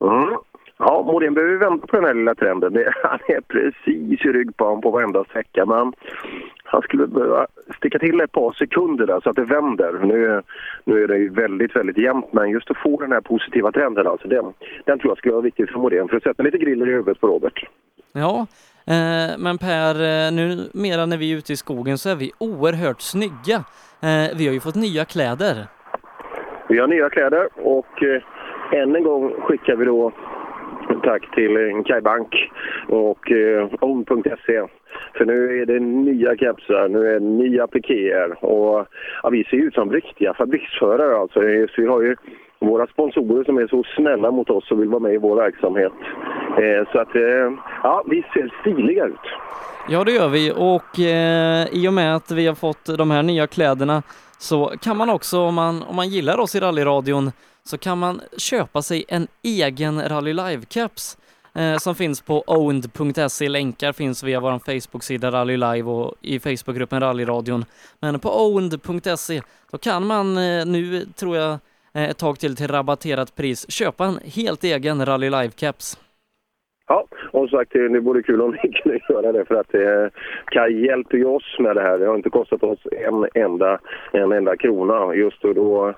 Mm. 0.03 0.37
Ja, 0.85 1.03
Morén 1.03 1.33
behöver 1.33 1.55
vänta 1.55 1.87
på 1.87 1.95
den 1.95 2.05
här 2.05 2.13
lilla 2.13 2.35
trenden. 2.35 2.73
Det, 2.73 2.93
han 3.03 3.19
är 3.27 3.41
precis 3.41 4.25
i 4.25 4.31
ryggpan 4.31 4.81
på 4.81 4.91
varenda 4.91 5.23
sträcka. 5.23 5.65
Men 5.65 5.93
han 6.63 6.81
skulle 6.81 7.07
behöva 7.07 7.47
sticka 7.77 7.99
till 7.99 8.21
ett 8.21 8.31
par 8.31 8.53
sekunder 8.53 9.07
där 9.07 9.19
så 9.23 9.29
att 9.29 9.35
det 9.35 9.43
vänder. 9.43 9.93
Nu, 10.03 10.41
nu 10.83 11.03
är 11.03 11.07
det 11.07 11.17
ju 11.17 11.29
väldigt, 11.29 11.75
väldigt 11.75 11.97
jämnt, 11.97 12.33
men 12.33 12.49
just 12.49 12.71
att 12.71 12.77
få 12.77 13.01
den 13.01 13.11
här 13.11 13.21
positiva 13.21 13.71
trenden, 13.71 14.07
alltså 14.07 14.27
den, 14.27 14.45
den 14.85 14.99
tror 14.99 15.11
jag 15.11 15.17
skulle 15.17 15.33
vara 15.33 15.43
viktig 15.43 15.69
för 15.69 15.79
Morén 15.79 16.07
för 16.07 16.17
att 16.17 16.23
sätta 16.23 16.43
lite 16.43 16.57
griller 16.57 16.87
i 16.87 16.91
huvudet 16.91 17.21
på 17.21 17.27
Robert. 17.27 17.67
Ja, 18.13 18.47
eh, 18.87 19.37
men 19.39 19.57
Per, 19.57 19.95
eh, 19.95 20.31
nu 20.31 20.69
mera 20.73 21.05
när 21.05 21.17
vi 21.17 21.33
är 21.33 21.37
ute 21.37 21.53
i 21.53 21.55
skogen 21.55 21.97
så 21.97 22.09
är 22.09 22.15
vi 22.15 22.31
oerhört 22.37 23.01
snygga. 23.01 23.57
Eh, 24.01 24.37
vi 24.37 24.47
har 24.47 24.53
ju 24.53 24.59
fått 24.59 24.75
nya 24.75 25.05
kläder. 25.05 25.55
Vi 26.69 26.79
har 26.79 26.87
nya 26.87 27.09
kläder 27.09 27.47
och 27.55 28.03
eh, 28.03 28.21
än 28.81 28.95
en 28.95 29.03
gång 29.03 29.33
skickar 29.41 29.75
vi 29.75 29.85
då 29.85 30.11
tack 31.03 31.35
till 31.35 31.83
Kaj 31.85 32.01
Bank 32.01 32.51
och 32.87 33.31
eh, 33.31 33.69
own.se. 33.81 34.61
För 35.17 35.25
nu 35.25 35.61
är 35.61 35.65
det 35.65 35.79
nya 35.79 36.35
kepsar, 36.37 36.87
nu 36.87 37.07
är 37.07 37.13
det 37.13 37.25
nya 37.25 37.67
pikéer 37.67 38.45
och 38.45 38.87
ja, 39.23 39.29
vi 39.29 39.43
ser 39.43 39.57
ut 39.57 39.73
som 39.73 39.91
riktiga 39.91 40.33
fabriksförare 40.33 41.17
alltså. 41.17 41.39
Så 41.39 41.81
vi 41.81 41.87
har 41.87 42.01
ju 42.01 42.15
våra 42.59 42.87
sponsorer 42.87 43.43
som 43.43 43.57
är 43.57 43.67
så 43.67 43.83
snälla 43.95 44.31
mot 44.31 44.49
oss 44.49 44.71
och 44.71 44.81
vill 44.81 44.89
vara 44.89 44.99
med 44.99 45.13
i 45.13 45.17
vår 45.17 45.35
verksamhet. 45.35 45.93
Eh, 46.57 46.91
så 46.91 46.99
att, 46.99 47.15
eh, 47.15 47.51
ja, 47.83 48.03
vi 48.09 48.23
ser 48.33 48.51
stiliga 48.61 49.05
ut. 49.05 49.27
Ja, 49.89 50.03
det 50.03 50.11
gör 50.11 50.29
vi 50.29 50.51
och 50.51 50.99
eh, 50.99 51.67
i 51.71 51.87
och 51.87 51.93
med 51.93 52.15
att 52.15 52.31
vi 52.31 52.47
har 52.47 52.55
fått 52.55 52.97
de 52.97 53.11
här 53.11 53.23
nya 53.23 53.47
kläderna 53.47 54.03
så 54.37 54.71
kan 54.81 54.97
man 54.97 55.09
också, 55.09 55.39
om 55.39 55.55
man, 55.55 55.83
om 55.83 55.95
man 55.95 56.09
gillar 56.09 56.39
oss 56.39 56.55
i 56.55 56.59
rallyradion, 56.59 57.31
så 57.65 57.77
kan 57.77 57.97
man 57.97 58.21
köpa 58.37 58.81
sig 58.81 59.05
en 59.07 59.27
egen 59.41 60.01
Rally 60.09 60.33
Live-keps 60.33 61.17
eh, 61.53 61.77
som 61.77 61.95
finns 61.95 62.21
på 62.21 62.41
owned.se. 62.41 63.49
Länkar 63.49 63.93
finns 63.93 64.23
via 64.23 64.39
vår 64.39 64.59
Facebook-sida 64.59 65.31
Rally 65.31 65.57
Live 65.57 65.83
och 65.83 66.15
i 66.21 66.39
Facebookgruppen 66.39 66.99
Rallyradion. 66.99 67.65
Men 67.99 68.19
på 68.19 68.45
owned.se 68.45 69.41
då 69.71 69.77
kan 69.77 70.07
man 70.07 70.37
eh, 70.37 70.65
nu, 70.65 71.05
tror 71.15 71.37
jag, 71.37 71.59
eh, 71.93 72.03
ett 72.03 72.17
tag 72.17 72.39
till 72.39 72.55
till 72.55 72.67
rabatterat 72.67 73.35
pris 73.35 73.65
köpa 73.69 74.05
en 74.05 74.19
helt 74.25 74.63
egen 74.63 75.05
Rally 75.05 75.29
Live-keps. 75.29 75.97
Ja, 76.93 77.05
och 77.31 77.49
som 77.49 77.57
sagt, 77.57 77.73
det 77.73 77.99
vore 77.99 78.23
kul 78.23 78.41
om 78.41 78.51
vi 78.51 78.71
kunde 78.83 78.99
göra 79.09 79.31
det 79.31 79.45
för 79.45 79.55
att 79.55 79.73
eh, 79.73 80.19
Kaj 80.45 80.85
hjälper 80.85 81.17
ju 81.17 81.25
oss 81.25 81.55
med 81.59 81.75
det 81.75 81.81
här. 81.81 81.99
Det 81.99 82.05
har 82.05 82.15
inte 82.15 82.29
kostat 82.29 82.63
oss 82.63 82.79
en 82.91 83.27
enda, 83.43 83.79
en 84.11 84.31
enda 84.31 84.57
krona. 84.57 85.15
Just 85.15 85.45
och 85.45 85.55
då 85.55 85.93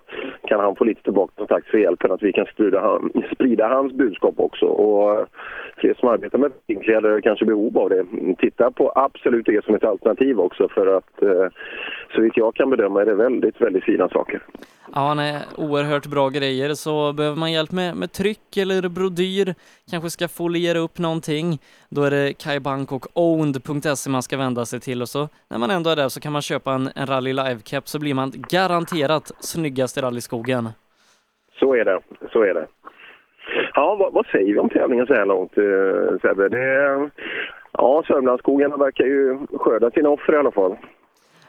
kan 0.48 0.60
han 0.60 0.76
få 0.76 0.84
lite 0.84 1.04
tillbaka 1.04 1.34
som 1.38 1.48
tack 1.48 1.66
för 1.66 1.78
hjälpen 1.78 2.12
att 2.12 2.24
vi 2.24 2.32
kan 2.34 2.46
sprida, 2.46 2.82
han, 2.82 3.12
sprida 3.34 3.68
hans 3.68 3.94
budskap 3.94 4.34
också. 4.38 4.66
Och 4.66 5.20
eh, 5.20 5.26
fler 5.78 5.94
som 5.94 6.10
arbetar 6.10 6.38
med 6.38 6.52
binkläder 6.68 7.22
kanske 7.22 7.46
behov 7.46 7.78
av 7.78 7.90
det. 7.90 8.06
Titta 8.38 8.72
på 8.72 8.92
absolut 8.96 9.46
det 9.46 9.66
som 9.66 9.76
ett 9.76 9.84
alternativ 9.84 10.40
också 10.40 10.68
för 10.68 10.98
att 10.98 11.22
eh, 11.22 11.48
så 12.16 12.22
vitt 12.22 12.38
jag 12.38 12.56
kan 12.56 12.70
bedöma 12.70 13.02
är 13.02 13.06
det 13.06 13.16
väldigt, 13.16 13.62
väldigt 13.62 13.84
fina 13.84 14.10
saker. 14.10 14.42
Ja, 14.94 15.14
nej, 15.14 15.42
oerhört 15.58 16.06
bra 16.06 16.30
grejer. 16.30 16.74
Så 16.74 17.14
behöver 17.14 17.38
man 17.38 17.52
hjälp 17.52 17.72
med, 17.72 17.96
med 17.96 18.12
tryck 18.12 18.58
eller 18.58 18.90
brodyr, 18.90 19.56
kanske 19.92 20.10
ska 20.10 20.28
foliera 20.28 20.78
upp 20.78 20.98
någonting, 21.00 21.60
då 21.90 22.04
är 22.04 22.12
det 22.12 22.34
kaibank 22.34 22.92
och 22.92 23.06
owned.se 23.14 24.10
man 24.10 24.22
ska 24.22 24.38
vända 24.38 24.66
sig 24.66 24.80
till 24.80 25.02
och 25.02 25.10
så 25.10 25.30
när 25.50 25.58
man 25.58 25.72
ändå 25.72 25.90
är 25.90 25.96
där 25.96 26.10
så 26.10 26.20
kan 26.20 26.34
man 26.34 26.42
köpa 26.42 26.74
en, 26.74 26.90
en 26.96 27.08
Rally 27.08 27.34
Live-keps 27.34 27.86
så 27.86 28.00
blir 28.00 28.14
man 28.14 28.32
garanterat 28.50 29.32
snyggast 29.40 29.98
i 29.98 30.02
rallyskogen. 30.02 30.70
Så 31.60 31.76
är 31.76 31.86
det, 31.86 32.00
så 32.32 32.42
är 32.42 32.54
det. 32.54 32.68
Ja, 33.74 33.96
vad, 34.00 34.14
vad 34.14 34.26
säger 34.26 34.54
vi 34.54 34.60
om 34.60 34.70
tävlingen 34.70 35.08
så 35.08 35.14
här 35.14 35.26
långt, 35.26 35.58
eh, 35.58 36.20
Sebbe? 36.22 36.50
Det, 36.50 37.10
ja, 37.72 38.04
Sörmlandsskogarna 38.08 38.78
verkar 38.78 39.06
ju 39.06 39.48
skörda 39.60 39.92
sina 39.92 40.10
offer 40.10 40.34
i 40.34 40.38
alla 40.38 40.52
fall. 40.52 40.78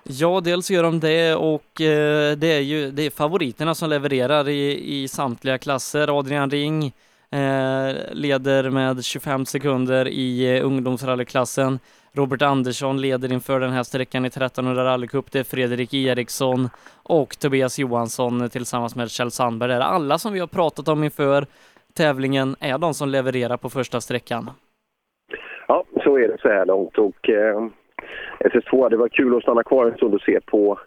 Ja, 0.09 0.41
dels 0.45 0.71
gör 0.71 0.83
de 0.83 1.01
det 1.01 1.35
och 1.35 1.81
eh, 1.81 2.37
det 2.37 2.47
är 2.47 2.61
ju 2.61 2.91
det 2.91 3.03
är 3.03 3.11
favoriterna 3.11 3.75
som 3.75 3.91
levererar 3.91 4.49
i, 4.49 4.95
i 5.03 5.09
samtliga 5.09 5.59
klasser. 5.59 6.19
Adrian 6.19 6.51
Ring 6.51 6.85
eh, 7.31 7.95
leder 8.13 8.71
med 8.71 9.05
25 9.05 9.47
sekunder 9.47 10.09
i 10.09 10.57
eh, 10.57 10.67
ungdomsrallyklassen. 10.67 11.79
Robert 12.13 12.43
Andersson 12.43 13.01
leder 13.01 13.33
inför 13.33 13.61
den 13.61 13.71
här 13.71 13.83
sträckan 13.83 14.25
i 14.25 14.29
1300 14.29 14.85
rallycup. 14.85 15.33
Det 15.33 15.39
är 15.39 15.45
Fredrik 15.45 15.95
Eriksson 15.95 16.69
och 17.03 17.39
Tobias 17.39 17.79
Johansson 17.79 18.51
tillsammans 18.51 18.97
med 18.97 19.11
Kjell 19.11 19.31
Sandberg. 19.31 19.69
Det 19.69 19.75
är 19.75 19.81
alla 19.81 20.19
som 20.19 20.33
vi 20.33 20.41
har 20.41 20.47
pratat 20.47 20.89
om 20.89 21.05
inför 21.05 21.47
tävlingen 21.95 22.57
är 22.61 22.79
de 22.79 22.95
som 22.95 23.09
levererar 23.09 23.57
på 23.57 23.71
första 23.71 24.01
sträckan. 24.01 24.51
Ja, 25.69 25.85
så 26.05 26.19
är 26.19 26.29
det 26.29 26.39
så 26.41 26.49
här 26.49 26.67
långt 26.67 26.99
och 26.99 27.29
eh, 27.29 27.69
SS2, 28.39 28.89
det 28.91 28.97
var 28.97 29.09
kul 29.09 29.37
att 29.37 29.43
stanna 29.43 29.63
kvar 29.63 29.87
en 29.87 29.97
stund 29.97 30.15
och 30.15 30.21
se 30.21 30.41
på, 30.41 30.79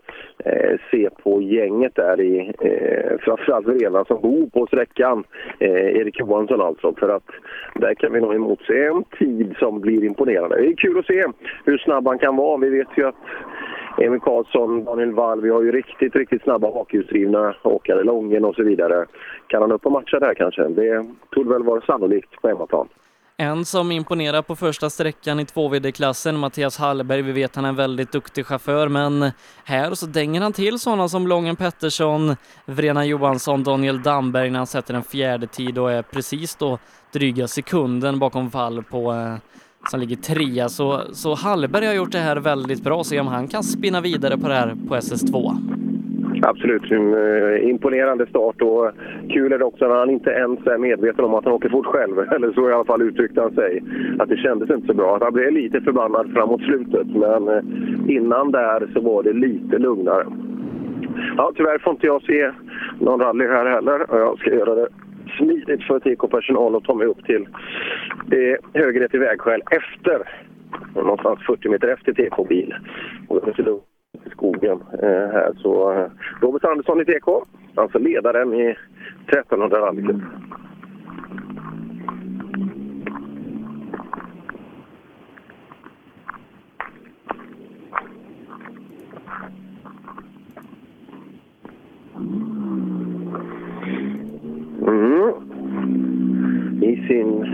eh, 0.46 0.80
se 0.92 1.10
på 1.24 1.42
gänget 1.42 1.96
där 1.96 2.22
i, 2.22 2.54
eh, 2.62 3.18
framförallt 3.20 3.68
redan 3.68 4.06
som 4.06 4.22
bor 4.22 4.50
på 4.50 4.68
sträckan, 4.68 5.24
eh, 5.60 5.98
Erik 6.00 6.20
Johansson 6.20 6.62
alltså, 6.62 6.94
för 7.00 7.10
att 7.10 7.30
där 7.76 7.94
kan 7.94 8.14
vi 8.14 8.22
nog 8.22 8.36
emotse 8.36 8.86
en 8.86 9.04
tid 9.04 9.56
som 9.60 9.80
blir 9.80 10.04
imponerande. 10.04 10.56
Det 10.56 10.68
är 10.68 10.76
kul 10.76 11.00
att 11.00 11.06
se 11.06 11.26
hur 11.66 11.78
snabb 11.78 12.08
han 12.08 12.20
kan 12.20 12.36
vara. 12.36 12.58
Vi 12.58 12.70
vet 12.70 12.98
ju 12.98 13.08
att 13.08 13.16
Emil 13.98 14.20
Karlsson, 14.20 14.84
Daniel 14.84 15.12
Wall. 15.12 15.42
Vi 15.42 15.50
har 15.50 15.62
ju 15.62 15.72
riktigt, 15.72 16.16
riktigt 16.16 16.44
snabba 16.44 16.72
bakhjulsdrivna 16.72 17.56
åkare, 17.64 18.04
Lången 18.04 18.46
och 18.46 18.56
så 18.56 18.64
vidare. 18.64 19.06
Kan 19.48 19.62
han 19.62 19.72
upp 19.72 19.86
och 19.86 19.92
matcha 19.92 20.20
där 20.20 20.34
kanske? 20.34 20.68
Det 20.68 21.06
torde 21.30 21.50
väl 21.50 21.64
vara 21.64 21.82
sannolikt 21.82 22.42
på 22.42 22.48
hemmaplan. 22.48 22.88
En 23.42 23.66
som 23.66 23.92
imponerar 23.92 24.42
på 24.42 24.56
första 24.56 24.90
sträckan 24.90 25.40
i 25.40 25.44
2VD-klassen, 25.44 26.38
Mattias 26.38 26.78
Hallberg. 26.78 27.22
Vi 27.22 27.32
vet 27.32 27.56
han 27.56 27.66
är 27.66 27.70
en 27.70 27.76
väldigt 27.76 28.12
duktig 28.12 28.46
chaufför, 28.46 28.88
men 28.88 29.32
här 29.64 29.94
så 29.94 30.06
dänger 30.06 30.42
han 30.42 30.54
till 30.54 30.80
sådana 30.80 31.10
som 31.10 31.28
Lången 31.28 31.56
Pettersson, 31.56 32.36
Vrena 32.66 33.06
Johansson, 33.06 33.64
Daniel 33.64 34.04
Damberg 34.04 34.50
när 34.50 34.60
han 34.60 34.68
sätter 34.68 34.94
en 34.94 35.04
fjärde 35.04 35.48
tid 35.48 35.78
och 35.78 35.92
är 35.92 36.02
precis 36.02 36.56
då 36.56 36.80
dryga 37.14 37.48
sekunden 37.48 38.20
bakom 38.20 38.52
fall 38.52 38.84
på 38.84 39.14
eh, 39.14 39.36
som 39.92 40.00
ligger 40.00 40.16
trea. 40.16 40.70
Så, 40.70 41.04
så 41.14 41.36
Hallberg 41.36 41.86
har 41.86 41.94
gjort 41.94 42.12
det 42.12 42.20
här 42.20 42.38
väldigt 42.38 42.84
bra. 42.84 43.04
Se 43.04 43.20
om 43.20 43.28
han 43.28 43.48
kan 43.48 43.64
spinna 43.64 44.02
vidare 44.02 44.38
på 44.38 44.48
det 44.48 44.56
här 44.56 44.76
på 44.88 44.96
SS2. 44.96 45.79
Absolut. 46.42 46.92
En, 46.92 47.14
eh, 47.14 47.70
imponerande 47.70 48.26
start 48.28 48.62
och 48.62 48.92
kul 49.30 49.54
är 49.54 49.58
det 49.58 49.66
också 49.66 49.88
när 49.88 49.96
han 49.96 50.10
inte 50.10 50.30
ens 50.30 50.68
är 50.68 50.78
medveten 50.78 51.26
om 51.26 51.34
att 51.34 51.46
han 51.46 51.54
åker 51.54 51.70
fort 51.70 51.86
själv. 51.86 52.20
Eller 52.32 52.52
så 52.52 52.70
i 52.70 52.74
alla 52.74 52.86
fall 52.86 53.02
uttryckte 53.02 53.42
han 53.42 53.56
sig. 53.56 53.84
Att 54.20 54.30
det 54.30 54.38
kändes 54.38 54.70
inte 54.70 54.88
så 54.88 54.94
bra. 54.94 55.16
Att 55.16 55.24
han 55.24 55.34
blev 55.34 55.52
lite 55.52 55.82
förbannad 55.82 56.34
framåt 56.34 56.62
slutet. 56.62 57.08
Men 57.08 57.48
eh, 57.48 57.64
innan 58.08 58.52
där 58.52 58.88
så 58.94 59.02
var 59.02 59.24
det 59.24 59.34
lite 59.34 59.78
lugnare. 59.78 60.26
Ja, 61.38 61.52
tyvärr 61.56 61.78
får 61.78 61.94
inte 61.94 62.08
jag 62.08 62.22
se 62.22 62.52
någon 63.00 63.20
rally 63.20 63.48
här 63.48 63.66
heller. 63.66 64.06
Jag 64.10 64.40
ska 64.40 64.56
göra 64.56 64.76
det 64.76 64.88
smidigt 65.38 65.84
för 65.84 66.00
TK-personal 66.00 66.76
att 66.76 66.84
ta 66.84 66.94
mig 66.94 67.08
upp 67.08 67.26
till 67.26 67.48
eh, 68.32 68.82
högre 68.82 69.08
till 69.08 69.20
vägskäl 69.20 69.62
efter, 69.72 70.22
någonstans 70.96 71.40
40 71.48 71.70
meter 71.70 71.88
efter 71.88 72.14
TK-bil. 72.14 72.76
Och 73.28 73.36
det 73.36 73.42
är 73.42 73.48
lite 73.48 73.62
lugnt 73.62 73.89
i 74.14 74.30
skogen 74.30 74.84
eh, 75.04 75.32
här. 75.34 75.54
Så 75.58 75.92
eh, 75.92 76.06
Robert 76.42 76.64
Andersson 76.64 77.02
i 77.02 77.06
TK, 77.06 77.28
alltså 77.76 78.00
ledaren 78.00 78.54
i 78.54 78.76
1300-rallyt. 79.28 80.10
Mm. 94.88 95.34
I 96.84 97.08
sin 97.08 97.46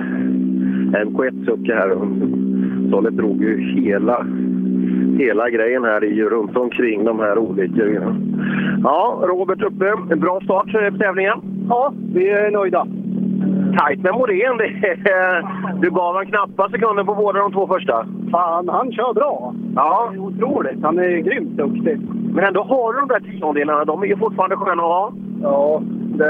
MK1 0.91 1.45
sucka 1.45 1.75
här. 1.75 1.89
Solle 2.91 3.09
drog 3.09 3.43
ju 3.43 3.57
hela, 3.57 4.27
hela 5.17 5.49
grejen 5.49 5.83
här 5.83 6.03
i, 6.03 6.23
runt 6.23 6.57
omkring 6.57 7.03
de 7.05 7.19
här 7.19 7.35
grejerna. 7.67 8.15
Ja, 8.83 9.19
Robert 9.27 9.61
uppe. 9.63 9.93
En 10.11 10.19
bra 10.19 10.39
start 10.41 10.71
på 10.91 10.97
tävlingen. 10.97 11.41
Ja, 11.69 11.93
vi 12.13 12.29
är 12.29 12.51
nöjda. 12.51 12.87
Tajt 13.79 14.03
med 14.03 14.13
Morén. 14.13 14.57
Det 14.57 14.65
är- 15.09 15.45
Du 15.81 15.89
gav 15.89 16.15
han 16.15 16.25
knappa 16.25 16.69
sekunder 16.69 17.03
på 17.03 17.15
båda 17.15 17.39
de 17.39 17.51
två 17.51 17.67
första. 17.67 18.05
Fan, 18.31 18.69
han 18.69 18.91
kör 18.91 19.13
bra. 19.13 19.53
Ja. 19.75 20.09
Det 20.11 20.17
är 20.17 20.21
otroligt. 20.21 20.83
Han 20.83 20.99
är 20.99 21.17
grymt 21.17 21.57
duktig. 21.57 21.99
Men 22.33 22.45
ändå 22.45 22.63
har 22.63 22.93
du 22.93 22.99
de 22.99 23.07
där 23.07 23.19
tiondelarna. 23.19 23.85
De 23.85 24.01
är 24.03 24.07
ju 24.07 24.17
fortfarande 24.17 24.55
sköna 24.55 24.83
att 24.83 24.89
ha. 24.89 25.13
Ja, 25.41 25.81
det, 26.17 26.25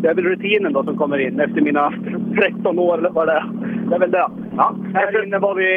det 0.00 0.08
är 0.08 0.14
väl 0.14 0.24
rutinen 0.24 0.72
då 0.72 0.84
som 0.84 0.96
kommer 0.96 1.18
in 1.18 1.40
efter 1.40 1.60
mina 1.60 1.92
13 2.36 2.78
år 2.78 2.98
eller 2.98 3.10
vad 3.10 3.26
det 3.28 3.32
är. 3.32 3.44
Det 3.88 3.94
är 3.94 3.98
väl 3.98 4.10
det. 4.10 4.28
Ja, 4.56 4.74
här 4.94 5.24
inne 5.24 5.38
var 5.38 5.54
vi, 5.54 5.70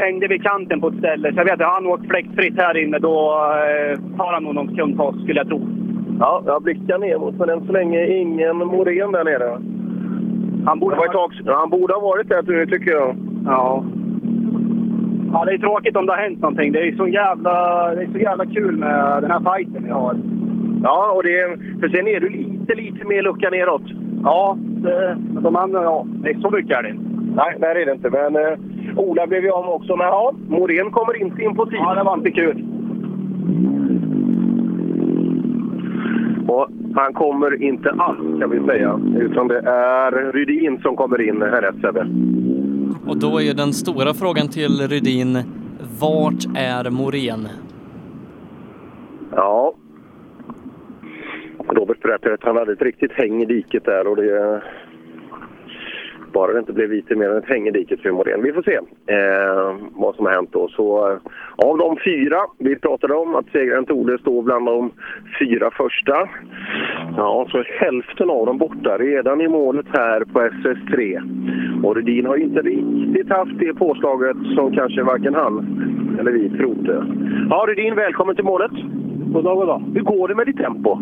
hängde 0.00 0.26
vi 0.28 0.38
kanten 0.38 0.80
på 0.80 0.88
ett 0.88 0.98
ställe. 0.98 1.32
Så 1.32 1.38
jag 1.38 1.44
vet 1.44 1.60
att 1.60 1.74
han 1.74 1.86
åkt 1.86 2.06
fläktfritt 2.06 2.56
här 2.56 2.76
inne. 2.76 2.98
Då 2.98 3.14
eh, 3.70 4.16
tar 4.16 4.32
han 4.32 4.42
nog 4.42 4.54
någon 4.54 4.68
sekund 4.68 4.96
på 4.96 5.04
oss, 5.04 5.22
skulle 5.22 5.40
jag 5.40 5.48
tro. 5.48 5.68
Ja, 6.20 6.42
jag 6.46 6.62
blickar 6.62 6.98
neråt, 6.98 7.34
men 7.38 7.48
än 7.50 7.66
så 7.66 7.72
länge 7.72 8.06
ingen 8.06 8.56
Morén 8.56 9.12
där 9.12 9.24
nere. 9.24 9.50
Han 10.66 10.78
borde, 10.78 10.96
ett 10.96 11.12
tag, 11.12 11.32
han 11.46 11.70
borde 11.70 11.94
ha 11.94 12.00
varit 12.00 12.28
där, 12.28 12.66
tycker 12.66 12.90
jag. 12.90 13.16
Ja. 13.46 13.84
Ja, 15.32 15.44
det 15.44 15.52
är 15.52 15.58
tråkigt 15.58 15.96
om 15.96 16.06
det 16.06 16.12
har 16.12 16.22
hänt 16.22 16.40
någonting. 16.40 16.72
Det 16.72 16.88
är 16.88 16.96
så 16.96 17.08
jävla, 17.08 17.54
det 17.94 18.02
är 18.02 18.12
så 18.12 18.18
jävla 18.18 18.46
kul 18.46 18.76
med 18.76 19.22
den 19.22 19.30
här 19.30 19.40
fighten 19.40 19.84
vi 19.84 19.90
har. 19.90 20.16
Ja, 20.82 21.12
och 21.12 21.22
det, 21.22 21.56
för 21.80 21.88
sen 21.88 22.08
är 22.08 22.20
du 22.20 22.28
lite, 22.28 22.74
lite 22.74 23.04
mer 23.04 23.22
lucka 23.22 23.50
neråt. 23.50 23.82
Ja, 24.24 24.56
det, 24.60 25.16
de 25.40 25.56
andra, 25.56 25.82
ja. 25.82 26.06
Det 26.22 26.30
är 26.30 26.40
så 26.40 26.50
mycket 26.50 26.78
är 26.78 26.82
det 26.82 26.88
inte. 26.90 27.19
Nej, 27.34 27.56
där 27.60 27.74
är 27.74 27.86
det 27.86 27.92
inte. 27.92 28.10
Men 28.10 28.36
eh, 28.36 28.58
Ola 28.96 29.26
blev 29.26 29.44
ju 29.44 29.50
av 29.50 29.68
också. 29.68 29.96
Men 29.96 30.06
ja, 30.06 30.34
Morén 30.48 30.90
kommer 30.90 31.22
inte 31.22 31.42
in 31.42 31.56
på 31.56 31.66
tid. 31.66 31.78
Ja, 31.78 31.94
det 31.94 32.02
var 32.02 32.16
inte 32.16 32.30
kul. 32.30 32.64
Och 36.48 36.68
han 36.94 37.12
kommer 37.12 37.62
inte 37.62 37.90
alls, 37.90 38.40
kan 38.40 38.50
vi 38.50 38.66
säga. 38.66 39.00
Utan 39.16 39.48
det 39.48 39.58
är 39.58 40.32
Rydin 40.32 40.80
som 40.82 40.96
kommer 40.96 41.28
in 41.28 41.42
här 41.42 41.62
rätt, 41.62 41.80
Sebbe. 41.80 42.06
Och 43.06 43.18
då 43.18 43.40
är 43.40 43.54
den 43.54 43.72
stora 43.72 44.14
frågan 44.14 44.48
till 44.48 44.88
Rydin, 44.88 45.38
vart 46.00 46.44
är 46.56 46.90
Morén? 46.90 47.48
Ja. 49.36 49.74
Robert 51.68 52.02
berättade 52.02 52.34
att 52.34 52.44
han 52.44 52.56
hade 52.56 52.72
ett 52.72 52.82
riktigt 52.82 53.12
häng 53.12 53.42
i 53.42 53.44
diket 53.44 53.84
där 53.84 54.06
och 54.06 54.16
det... 54.16 54.62
Bara 56.32 56.52
det 56.52 56.58
inte 56.58 56.72
blev 56.72 56.90
lite 56.90 57.16
mer 57.16 57.28
än 57.28 57.36
ett 57.36 57.48
häng 57.48 57.66
i 57.66 57.70
diket 57.70 58.00
för 58.00 58.10
Morén. 58.10 58.42
Vi 58.42 58.52
får 58.52 58.62
se 58.62 58.74
eh, 58.74 59.76
vad 59.92 60.14
som 60.14 60.26
har 60.26 60.32
hänt 60.32 60.52
då. 60.52 60.68
Så, 60.68 61.10
eh, 61.10 61.18
av 61.56 61.78
de 61.78 61.96
fyra, 62.04 62.40
vi 62.58 62.76
pratade 62.76 63.14
om 63.14 63.34
att 63.34 63.46
segraren 63.52 63.86
torde 63.86 64.18
stå 64.18 64.42
bland 64.42 64.66
de 64.66 64.90
fyra 65.38 65.70
första. 65.70 66.28
Ja, 67.16 67.46
så 67.50 67.58
är 67.58 67.80
hälften 67.80 68.30
av 68.30 68.46
dem 68.46 68.58
borta 68.58 68.98
redan 68.98 69.40
i 69.40 69.48
målet 69.48 69.86
här 69.92 70.24
på 70.24 70.40
SS3. 70.40 71.20
Och 71.84 71.96
Rudin 71.96 72.26
har 72.26 72.36
ju 72.36 72.44
inte 72.44 72.62
riktigt 72.62 73.30
haft 73.30 73.58
det 73.58 73.74
påslaget 73.74 74.36
som 74.54 74.72
kanske 74.72 75.02
varken 75.02 75.34
han 75.34 75.80
eller 76.20 76.32
vi 76.32 76.50
trodde. 76.50 77.06
Ja, 77.50 77.64
Rudin, 77.68 77.94
välkommen 77.94 78.34
till 78.34 78.44
målet. 78.44 78.72
God 79.32 79.44
dag, 79.44 79.56
god 79.56 79.66
dag. 79.66 79.82
Hur 79.94 80.00
går 80.00 80.28
det 80.28 80.34
med 80.34 80.46
ditt 80.46 80.56
tempo? 80.56 80.98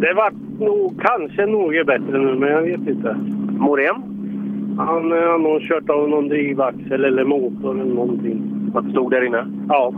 Det 0.00 0.14
var 0.14 0.32
nog 0.58 1.02
kanske 1.02 1.46
något 1.46 1.86
bättre 1.86 2.18
nu, 2.18 2.34
men 2.34 2.48
jag 2.48 2.62
vet 2.62 2.88
inte. 2.88 3.16
Morén? 3.58 4.13
Han 4.78 5.12
eh, 5.12 5.18
har 5.30 5.38
nog 5.38 5.60
kört 5.60 5.90
av 5.90 6.08
någon 6.08 6.28
drivaxel 6.28 7.04
eller 7.04 7.24
motor 7.24 7.80
eller 7.80 7.94
någonting. 7.94 8.42
Att 8.74 8.90
stod 8.90 9.10
där 9.10 9.26
inne? 9.26 9.46
Ja. 9.68 9.92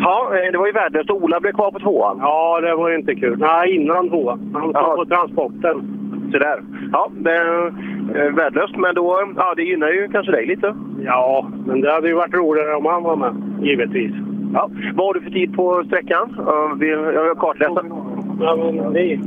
Ja, 0.00 0.30
eh, 0.32 0.52
det 0.52 0.58
var 0.58 0.66
ju 0.66 0.72
värdelöst. 0.72 1.10
Ola 1.10 1.40
blev 1.40 1.52
kvar 1.52 1.70
på 1.70 1.78
tvåan. 1.78 2.16
Ja, 2.20 2.60
det 2.60 2.74
var 2.74 2.88
ju 2.90 2.96
inte 2.96 3.14
kul. 3.14 3.38
Nej, 3.38 3.74
innan 3.76 4.08
tvåan. 4.08 4.50
Han 4.52 4.62
stod 4.62 4.74
Ja. 4.74 4.94
på 4.96 5.04
transporten. 5.04 5.82
Så 6.32 6.38
där. 6.38 6.60
Ja, 6.92 7.10
det 7.18 7.30
är 7.30 7.66
eh, 7.66 8.34
värdelöst, 8.34 8.76
men 8.76 8.94
då, 8.94 9.20
ja, 9.36 9.54
det 9.56 9.62
gynnar 9.62 9.88
ju 9.88 10.08
kanske 10.08 10.32
dig 10.32 10.46
lite. 10.46 10.74
Ja, 11.04 11.48
men 11.66 11.80
det 11.80 11.92
hade 11.92 12.08
ju 12.08 12.14
varit 12.14 12.34
roligare 12.34 12.74
om 12.74 12.86
han 12.86 13.02
var 13.02 13.16
med, 13.16 13.34
givetvis. 13.62 14.12
Ja. 14.54 14.70
Vad 14.94 15.06
har 15.06 15.14
du 15.14 15.20
för 15.20 15.30
tid 15.30 15.54
på 15.56 15.82
sträckan? 15.86 16.34
Jag 16.80 17.24
har 17.26 17.34
kartläsat. 17.34 17.84
Ja, 18.40 18.56
men 18.56 18.92
det... 18.92 19.20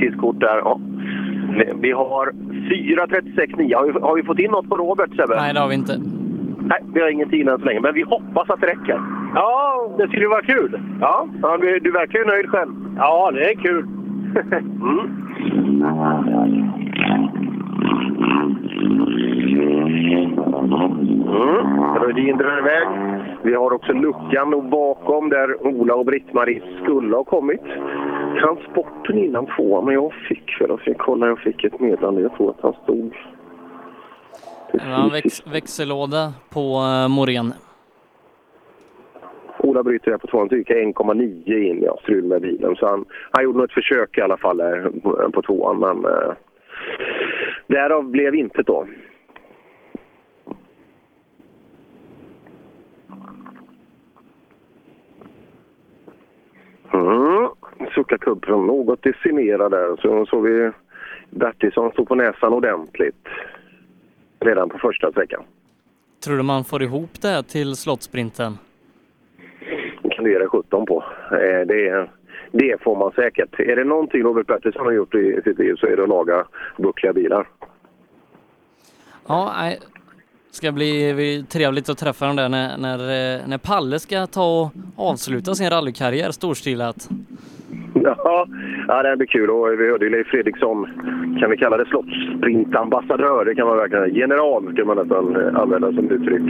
Tidskort 0.00 0.40
där, 0.40 0.56
ja. 0.64 0.80
Vi 1.80 1.92
har 1.92 2.26
4.36,9. 2.70 3.74
Har, 3.74 3.86
vi- 3.92 4.00
har 4.00 4.14
vi 4.16 4.22
fått 4.22 4.38
in 4.38 4.50
något 4.50 4.68
på 4.68 4.76
Robert, 4.76 5.10
Sebbe? 5.16 5.36
Nej, 5.36 5.54
det 5.54 5.60
har 5.60 5.68
vi 5.68 5.74
inte. 5.74 5.92
Nej, 6.60 6.80
vi 6.94 7.00
har 7.00 7.08
ingen 7.08 7.28
tid 7.28 7.48
än 7.48 7.58
så 7.58 7.64
länge, 7.64 7.80
men 7.80 7.94
vi 7.94 8.02
hoppas 8.02 8.50
att 8.50 8.60
det 8.60 8.66
räcker. 8.66 9.00
Ja, 9.34 9.94
det 9.98 10.08
skulle 10.08 10.28
vara 10.28 10.42
kul. 10.42 10.80
Ja, 11.00 11.26
ja 11.42 11.56
du, 11.56 11.78
du 11.78 11.90
verkar 11.92 12.18
ju 12.18 12.24
nöjd 12.24 12.48
själv. 12.48 12.72
Ja, 12.96 13.30
det 13.34 13.50
är 13.50 13.54
kul. 13.54 13.84
mm. 14.82 16.18
Mm. 18.18 18.58
Rödin 22.02 22.36
drar 22.36 22.58
iväg. 22.58 22.88
Vi 23.42 23.54
har 23.54 23.72
också 23.72 23.92
luckan 23.92 24.70
bakom 24.70 25.28
där 25.28 25.66
Ola 25.66 25.94
och 25.94 26.06
Britt-Marie 26.06 26.62
skulle 26.82 27.16
ha 27.16 27.24
kommit. 27.24 27.60
Transporten 28.40 29.18
innan 29.18 29.46
tvåan, 29.46 29.84
men 29.84 29.94
jag 29.94 30.12
fick 30.28 30.60
väl, 30.60 30.68
jag 30.70 30.80
fick 30.80 30.98
kolla, 30.98 31.26
jag 31.26 31.38
fick 31.38 31.64
ett 31.64 31.80
meddelande. 31.80 32.20
Jag 32.20 32.34
tror 32.36 32.50
att 32.50 32.60
han 32.60 32.72
stod... 32.82 33.14
En 34.72 35.10
väx 35.12 35.46
växellåda 35.46 36.32
på 36.50 36.60
eh, 36.60 37.08
Morén. 37.08 37.52
Ola 39.58 39.82
bryter 39.82 40.10
här 40.10 40.18
på 40.18 40.26
tvåan, 40.26 40.48
tycker 40.48 40.74
1,9 40.74 41.58
in, 41.70 41.82
ja, 41.82 41.98
strul 42.02 42.24
med 42.24 42.42
bilen. 42.42 42.76
Så 42.76 42.86
han, 42.86 43.04
han 43.30 43.44
gjorde 43.44 43.58
nog 43.58 43.64
ett 43.64 43.72
försök 43.74 44.18
i 44.18 44.20
alla 44.20 44.36
fall 44.36 44.56
där 44.56 44.90
på- 45.02 45.30
på 45.32 45.42
tvåan, 45.42 45.78
men 45.78 46.04
eh, 46.04 46.32
därav 47.66 48.04
blev 48.10 48.34
inte 48.34 48.62
då. 48.62 48.86
Mm. 56.92 57.48
Sucka 57.94 58.18
kubben 58.18 58.66
något 58.66 59.02
decimerad 59.02 59.70
där. 59.70 59.96
Så 60.02 60.26
såg 60.26 60.42
vi 60.44 60.70
Bertilsson 61.30 61.90
stå 61.92 62.04
på 62.04 62.14
näsan 62.14 62.52
ordentligt 62.52 63.28
redan 64.40 64.68
på 64.68 64.78
första 64.78 65.10
sträckan. 65.10 65.42
Tror 66.24 66.36
du 66.36 66.42
man 66.42 66.64
får 66.64 66.82
ihop 66.82 67.10
det 67.22 67.28
här 67.28 67.42
till 67.42 67.76
slottsprinten? 67.76 68.58
kan 70.10 70.24
du 70.24 70.32
ge 70.32 70.38
dig 70.38 70.48
17 70.48 70.86
på. 70.86 71.04
Eh, 71.32 71.66
Det, 71.66 72.08
det 72.52 72.82
får 72.82 72.96
man 72.96 73.12
säkert. 73.12 73.60
Är 73.60 73.76
det 73.76 73.84
någonting 73.84 74.22
Robert 74.22 74.46
Pettersson 74.46 74.86
har 74.86 74.92
gjort 74.92 75.14
i 75.14 75.40
sitt 75.44 75.58
liv 75.58 75.74
så 75.78 75.86
är 75.86 75.96
det 75.96 76.02
att 76.02 76.08
laga 76.08 76.44
buckliga 76.76 77.12
bilar. 77.12 77.48
Ja, 79.26 79.54
nej. 79.56 79.78
Ska 80.50 80.72
bli 80.72 81.44
trevligt 81.48 81.88
att 81.88 81.98
träffa 81.98 82.26
dem 82.26 82.36
där 82.36 82.48
när, 82.48 82.76
när, 82.76 82.98
eh, 82.98 83.48
när 83.48 83.58
Palle 83.58 83.98
ska 83.98 84.26
ta 84.26 84.62
och 84.62 84.70
avsluta 84.96 85.54
sin 85.54 85.70
rallykarriär 85.70 86.30
storstilat. 86.30 87.08
Ja, 88.04 88.46
ja, 88.88 89.02
det 89.02 89.16
blir 89.16 89.26
kul. 89.26 89.50
Och 89.50 89.80
vi 89.80 89.90
hörde 89.90 90.04
ju 90.04 90.10
Leif 90.10 90.26
Fredriksson, 90.26 90.86
kan 91.40 91.50
vi 91.50 91.56
kalla 91.56 91.76
det 91.76 91.86
slottspringambassadör? 91.86 93.44
Det 93.44 93.54
kan 93.54 93.66
man 93.66 93.76
verkligen. 93.76 94.14
General 94.14 94.76
kan 94.76 94.86
man 94.86 94.96
nästan 94.96 95.36
eh, 95.36 95.60
använda 95.60 95.92
som 95.92 96.10
uttryck. 96.10 96.48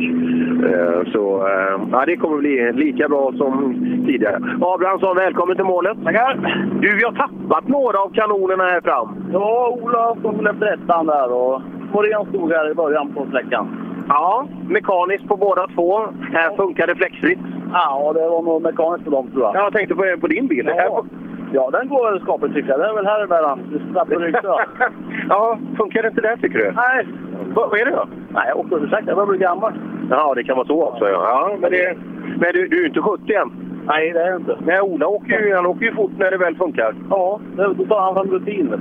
Eh, 0.70 1.12
Så 1.12 1.46
eh, 1.46 1.80
ja, 1.92 2.04
det 2.06 2.16
kommer 2.16 2.38
bli 2.38 2.72
lika 2.72 3.08
bra 3.08 3.32
som 3.36 3.74
tidigare. 4.06 4.36
Abrahamsson, 4.60 5.16
välkommen 5.16 5.56
till 5.56 5.64
målet. 5.64 5.96
Tackar. 6.04 6.34
Du, 6.80 6.96
vi 6.96 7.04
har 7.04 7.12
tappat 7.12 7.68
några 7.68 7.98
av 7.98 8.10
kanonerna 8.14 8.64
här 8.64 8.80
fram. 8.80 9.08
Ja, 9.32 9.78
Ola 9.82 10.16
stod 10.20 10.46
efter 10.46 10.74
ettan 10.74 11.06
där 11.06 11.32
och 11.32 11.62
Morén 11.92 12.26
stod 12.28 12.52
här 12.52 12.70
i 12.70 12.74
början 12.74 13.12
på 13.14 13.26
sträckan. 13.26 13.87
Ja, 14.08 14.46
mekaniskt 14.68 15.28
på 15.28 15.36
båda 15.36 15.66
två. 15.66 16.00
Här 16.32 16.56
funkar 16.56 16.86
det 16.86 16.94
fläckfritt. 16.94 17.38
Ja, 17.72 18.12
det 18.14 18.28
var 18.28 18.42
nog 18.42 18.62
mekaniskt 18.62 19.04
på 19.04 19.10
dem 19.10 19.30
tror 19.30 19.42
jag. 19.44 19.54
Jag 19.56 19.72
tänkte 19.72 19.94
på, 19.94 20.04
på 20.20 20.26
din 20.26 20.46
bil. 20.46 20.70
Ja, 20.76 21.04
ja 21.52 21.70
den 21.70 21.88
går 21.88 22.10
väl 22.10 22.20
skapligt 22.20 22.54
tycker 22.54 22.70
jag. 22.70 22.80
Den 22.80 22.90
är 22.90 22.94
väl 22.94 23.06
här 23.06 23.24
emellan. 23.24 23.60
Och 23.94 24.60
Ja, 25.28 25.58
funkar 25.76 26.02
det 26.02 26.08
inte 26.08 26.20
där 26.20 26.36
tycker 26.36 26.58
du? 26.58 26.72
Nej. 26.76 27.06
Vad, 27.54 27.70
vad 27.70 27.80
är 27.80 27.84
det 27.84 27.90
då? 27.90 28.08
Nej, 28.28 28.44
jag 28.48 28.58
åkte 28.58 28.74
under 28.74 29.02
Jag 29.06 29.16
börjar 29.16 29.26
bli 29.26 29.38
gammal. 29.38 29.72
Ja, 30.10 30.34
det 30.34 30.44
kan 30.44 30.56
vara 30.56 30.66
så 30.66 30.82
också. 30.84 31.04
Ja, 31.08 31.12
ja 31.50 31.56
men 31.60 31.70
det, 31.70 31.96
men 32.40 32.52
du, 32.54 32.68
du 32.68 32.82
är 32.82 32.86
inte 32.86 33.00
70 33.00 33.32
än. 33.34 33.50
Nej, 33.86 34.12
det 34.12 34.20
är 34.22 34.26
jag 34.30 34.40
inte. 34.40 34.56
Nej, 34.66 34.80
Ola 34.80 35.06
åker 35.06 35.40
ju, 35.46 35.54
han 35.54 35.66
åker 35.66 35.84
ju 35.86 35.94
fort 35.94 36.10
när 36.18 36.30
det 36.30 36.36
väl 36.36 36.56
funkar. 36.56 36.94
Ja, 37.10 37.40
det- 37.56 37.74
då 37.74 37.84
tar 37.84 38.00
han 38.00 38.14
fram 38.14 38.30
rutin. 38.30 38.74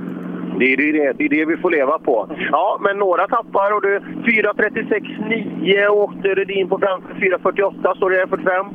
Det 0.58 0.72
är 0.72 0.76
det, 0.76 1.12
det, 1.12 1.24
är 1.24 1.28
det 1.28 1.44
vi 1.44 1.56
får 1.56 1.70
leva 1.70 1.98
på. 1.98 2.28
Ja, 2.50 2.78
men 2.80 2.98
några 2.98 3.26
tappar 3.26 3.74
och 3.74 3.82
du 3.82 3.98
4.36,9 3.98 5.88
åkte 5.88 6.28
Rudin 6.34 6.68
på 6.68 6.78
framför 6.78 7.14
4.48, 7.14 7.96
står 7.96 8.10
det 8.10 8.26
45? 8.28 8.66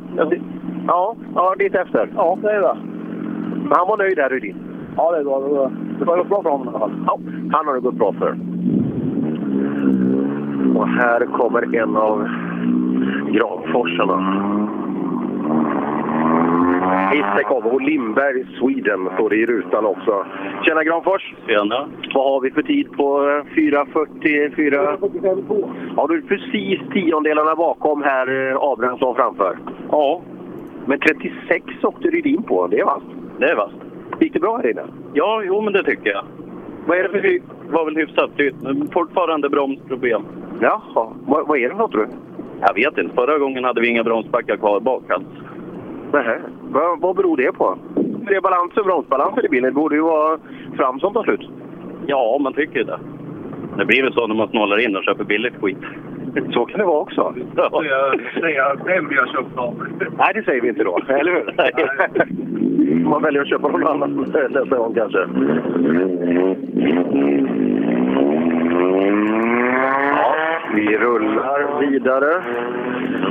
Ja, 0.87 1.15
ja, 1.35 1.55
lite 1.59 1.79
efter. 1.79 2.09
Ja, 2.15 2.37
det 2.41 2.51
är 2.51 2.61
det. 2.61 2.77
Men 3.63 3.71
han 3.71 3.87
var 3.87 3.97
nöjd 3.97 4.17
där 4.17 4.29
Rudin. 4.29 4.55
Ja, 4.97 5.11
det 5.11 5.17
är 5.17 5.23
bra. 5.23 5.39
Det 5.99 6.05
har 6.05 6.17
gått 6.17 6.29
bra 6.29 6.43
för 6.43 6.49
honom 6.49 6.67
i 6.67 6.69
alla 6.69 6.79
fall. 6.79 6.91
Ja, 7.07 7.19
han 7.51 7.67
har 7.67 7.73
det 7.73 7.79
gått 7.79 7.95
bra 7.95 8.13
för. 8.13 8.37
Och 10.77 10.87
här 10.87 11.25
kommer 11.25 11.75
en 11.75 11.95
av 11.97 12.27
Granforsarna. 13.31 14.62
Istekov 17.13 17.65
och 17.65 17.81
Lindberg, 17.81 18.45
Sweden, 18.59 19.09
står 19.13 19.29
det 19.29 19.35
i 19.35 19.45
rutan 19.45 19.85
också. 19.85 20.25
Tjena 20.63 20.83
Granfors! 20.83 21.33
Tjena! 21.47 21.87
Vad 22.13 22.31
har 22.31 22.41
vi 22.41 22.51
för 22.51 22.61
tid 22.61 22.91
på 22.91 23.21
eh, 23.21 23.55
4.40? 23.55 24.55
4... 24.55 24.97
Ja, 25.97 26.07
du 26.07 26.17
är 26.17 26.21
precis 26.21 26.79
tiondelarna 26.93 27.55
bakom 27.55 28.03
här 28.03 28.51
eh, 28.51 28.57
Abrahamsson 28.57 29.15
framför. 29.15 29.57
Ja. 29.91 30.21
Men 30.85 30.99
36 30.99 31.65
åkte 31.83 32.07
Rydin 32.07 32.43
på, 32.43 32.67
det 32.67 32.79
är 32.79 32.85
vasst. 32.85 33.05
Det 33.39 33.45
är 33.45 33.55
vasst. 33.55 33.75
Gick 34.19 34.33
det 34.33 34.39
bra 34.39 34.57
här 34.57 34.71
inne? 34.71 34.83
Ja, 35.13 35.41
jo 35.45 35.61
men 35.61 35.73
det 35.73 35.83
tycker 35.83 36.09
jag. 36.09 36.23
Vad 36.87 36.97
är 36.97 37.03
det 37.03 37.09
för 37.09 37.21
Det 37.21 37.39
var 37.69 37.85
väl 37.85 37.95
hyfsat 37.95 38.29
tyst, 38.37 38.55
men 38.61 38.87
fortfarande 38.93 39.49
bromsproblem. 39.49 40.21
Jaha, 40.61 41.13
vad, 41.27 41.47
vad 41.47 41.57
är 41.57 41.63
det 41.63 41.69
för 41.69 41.77
något 41.77 41.91
tror 41.91 42.05
du? 42.05 42.11
Jag 42.61 42.73
vet 42.73 42.97
inte. 42.97 43.15
Förra 43.15 43.37
gången 43.37 43.63
hade 43.63 43.81
vi 43.81 43.87
inga 43.87 44.03
bromsbackar 44.03 44.57
kvar 44.57 44.79
bak 44.79 45.11
alls. 45.11 45.25
Vad, 46.61 46.99
vad 46.99 47.15
beror 47.15 47.37
det 47.37 47.51
på? 47.51 47.77
Det 48.27 48.35
är 48.35 48.41
balans 48.41 48.77
och 48.77 48.85
bromsbalansen 48.85 49.45
i 49.45 49.49
bilen. 49.49 49.69
Det 49.69 49.75
borde 49.75 49.95
ju 49.95 50.01
vara 50.01 50.39
fram 50.77 50.99
som 50.99 51.13
tar 51.13 51.23
slut. 51.23 51.49
Ja, 52.05 52.37
man 52.41 52.53
tycker 52.53 52.77
ju 52.79 52.83
det. 52.83 52.99
Det 53.77 53.85
blir 53.85 54.03
väl 54.03 54.13
så 54.13 54.27
när 54.27 54.35
man 54.35 54.47
snålar 54.47 54.79
in 54.79 54.95
och 54.95 55.03
köper 55.03 55.23
billigt 55.23 55.61
skit. 55.61 55.77
Så 56.53 56.65
kan 56.65 56.79
det 56.79 56.85
vara 56.85 56.99
också. 56.99 57.33
Ja. 57.55 57.83
säga 58.39 58.75
vem 58.85 59.09
vi 59.09 59.15
har 59.15 59.27
köpt 59.27 59.57
av. 59.57 59.87
Nej, 60.17 60.31
det 60.33 60.43
säger 60.43 60.61
vi 60.61 60.69
inte 60.69 60.83
då. 60.83 60.99
Eller 61.07 61.31
hur? 61.31 61.53
Man 63.09 63.21
väljer 63.21 63.41
att 63.41 63.49
köpa 63.49 63.67
någon 63.67 63.87
annan 63.87 64.33
nästa 64.49 64.77
gång 64.77 64.93
kanske. 64.93 65.27
Ja, 69.83 70.35
vi 70.75 70.97
rullar 70.97 71.79
vidare. 71.79 72.43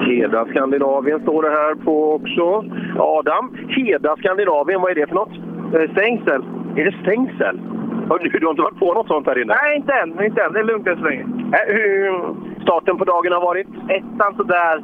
Heda 0.07 0.47
Skandinavien 0.47 1.21
står 1.21 1.43
det 1.43 1.51
här 1.51 1.75
på 1.75 2.15
också. 2.15 2.65
Adam, 2.99 3.57
Heda 3.69 4.17
Skandinavien, 4.17 4.81
vad 4.81 4.91
är 4.91 4.95
det 4.95 5.07
för 5.07 5.15
något? 5.15 5.33
Stängsel. 5.91 6.43
Är 6.77 6.85
det 6.85 6.95
stängsel? 7.03 7.61
Du, 8.21 8.39
du 8.39 8.47
har 8.47 8.51
inte 8.51 8.63
varit 8.63 8.79
på 8.79 8.95
något 8.95 9.07
sånt 9.07 9.27
här 9.27 9.43
inne? 9.43 9.55
Nej, 9.63 9.77
inte 9.77 9.93
än. 9.93 10.25
Inte 10.25 10.43
än. 10.43 10.53
Det 10.53 10.59
är 10.59 10.65
lugnt 10.65 10.87
än 10.87 10.97
så 10.97 11.05
länge. 11.05 11.23
Äh, 11.23 11.75
hur 11.75 12.13
starten 12.63 12.99
på 12.99 13.05
dagen 13.05 13.33
har 13.33 13.41
varit? 13.41 13.69
Ettan 13.89 14.35
sådär, 14.37 14.83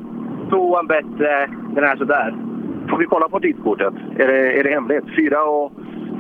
tvåan 0.51 0.87
bättre, 0.87 1.49
den 1.75 1.85
här 1.85 1.97
sådär. 1.97 2.35
Får 2.91 2.99
vi 2.99 3.07
kolla 3.07 3.29
på 3.29 3.41
tidskortet? 3.41 3.95
Är 4.19 4.27
det, 4.27 4.59
är 4.59 4.65
det 4.65 4.71
hemligt? 4.71 5.05
4 5.17 5.43
och 5.43 5.73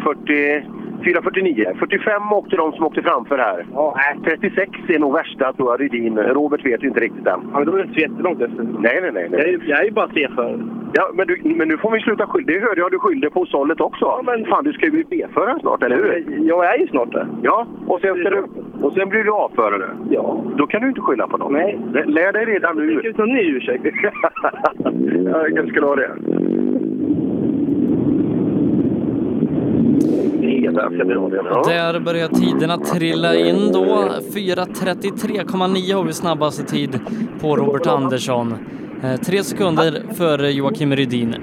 40... 0.04 0.77
4.49. 1.04 1.78
45 1.78 2.32
åkte 2.32 2.56
de 2.56 2.72
som 2.72 2.84
åkte 2.84 3.02
framför 3.02 3.38
här. 3.38 3.66
Ja. 3.74 3.96
36 4.24 4.70
är 4.88 4.98
nog 4.98 5.12
värsta 5.12 5.52
tror 5.52 5.70
jag, 5.70 5.80
Rydin. 5.80 6.18
Robert 6.18 6.66
vet 6.66 6.82
ju 6.82 6.88
inte 6.88 7.00
riktigt 7.00 7.26
än. 7.26 7.40
Ja, 7.52 7.58
men 7.58 7.64
då 7.66 7.72
är 7.72 7.76
det 7.76 7.82
inte 7.82 7.94
så 7.94 8.00
jättelångt 8.00 8.40
efter. 8.40 8.62
Nej, 8.62 8.98
nej, 9.02 9.10
nej. 9.12 9.28
nej. 9.30 9.40
Jag 9.40 9.48
är, 9.48 9.60
jag 9.68 9.80
är 9.80 9.84
ju 9.84 9.90
bara 9.90 10.08
C 10.14 10.28
för. 10.34 10.58
Ja, 10.92 11.10
men, 11.14 11.26
du, 11.26 11.40
men 11.44 11.68
nu 11.68 11.76
får 11.76 11.90
vi 11.90 12.00
sluta 12.00 12.26
skylla. 12.26 12.46
Det 12.46 12.60
hörde 12.60 12.80
jag 12.80 12.90
du 12.90 12.98
skyllde 12.98 13.30
på 13.30 13.46
sållet 13.46 13.80
också. 13.80 14.04
Ja, 14.04 14.22
men... 14.24 14.44
Fan, 14.46 14.64
du 14.64 14.72
ska 14.72 14.84
ju 14.84 14.90
bli 14.90 15.04
B-förare 15.10 15.58
snart, 15.60 15.82
eller 15.82 15.96
hur? 15.96 16.24
Jag 16.48 16.74
är 16.74 16.78
ju 16.78 16.86
snart 16.86 17.12
det. 17.12 17.26
Ja, 17.42 17.66
och 17.86 18.00
sen, 18.00 18.14
ska 18.20 18.30
du, 18.30 18.44
och 18.82 18.92
sen 18.92 19.08
blir 19.08 19.24
du 19.24 19.30
A-förare. 19.32 19.90
Ja. 20.10 20.44
Då 20.56 20.66
kan 20.66 20.82
du 20.82 20.88
inte 20.88 21.00
skylla 21.00 21.26
på 21.26 21.36
någon. 21.36 21.52
Nej. 21.52 21.78
Lä- 21.92 22.04
Lär 22.04 22.32
dig 22.32 22.44
redan 22.44 22.76
nu. 22.76 23.00
Det 23.02 23.08
är 23.08 23.12
som 23.12 23.28
ny 23.32 23.56
ursäkt. 23.56 23.84
ja, 24.84 25.42
jag 25.42 25.54
kanske 25.54 25.68
skulle 25.68 25.86
ha 25.86 25.96
det. 25.96 26.10
Skandinavien, 30.62 31.44
ja. 31.50 31.62
Där 31.66 32.00
börjar 32.00 32.28
tiderna 32.28 32.78
trilla 32.78 33.34
in 33.34 33.72
då. 33.72 33.84
4.33,9 33.84 35.94
har 35.94 36.04
vi 36.04 36.12
snabbaste 36.12 36.64
tid 36.64 37.00
på 37.40 37.56
Robert 37.56 37.86
Andersson. 37.86 38.54
Eh, 39.02 39.16
tre 39.20 39.42
sekunder 39.42 40.02
före 40.14 40.50
Joakim 40.50 40.96
Rydin. 40.96 41.34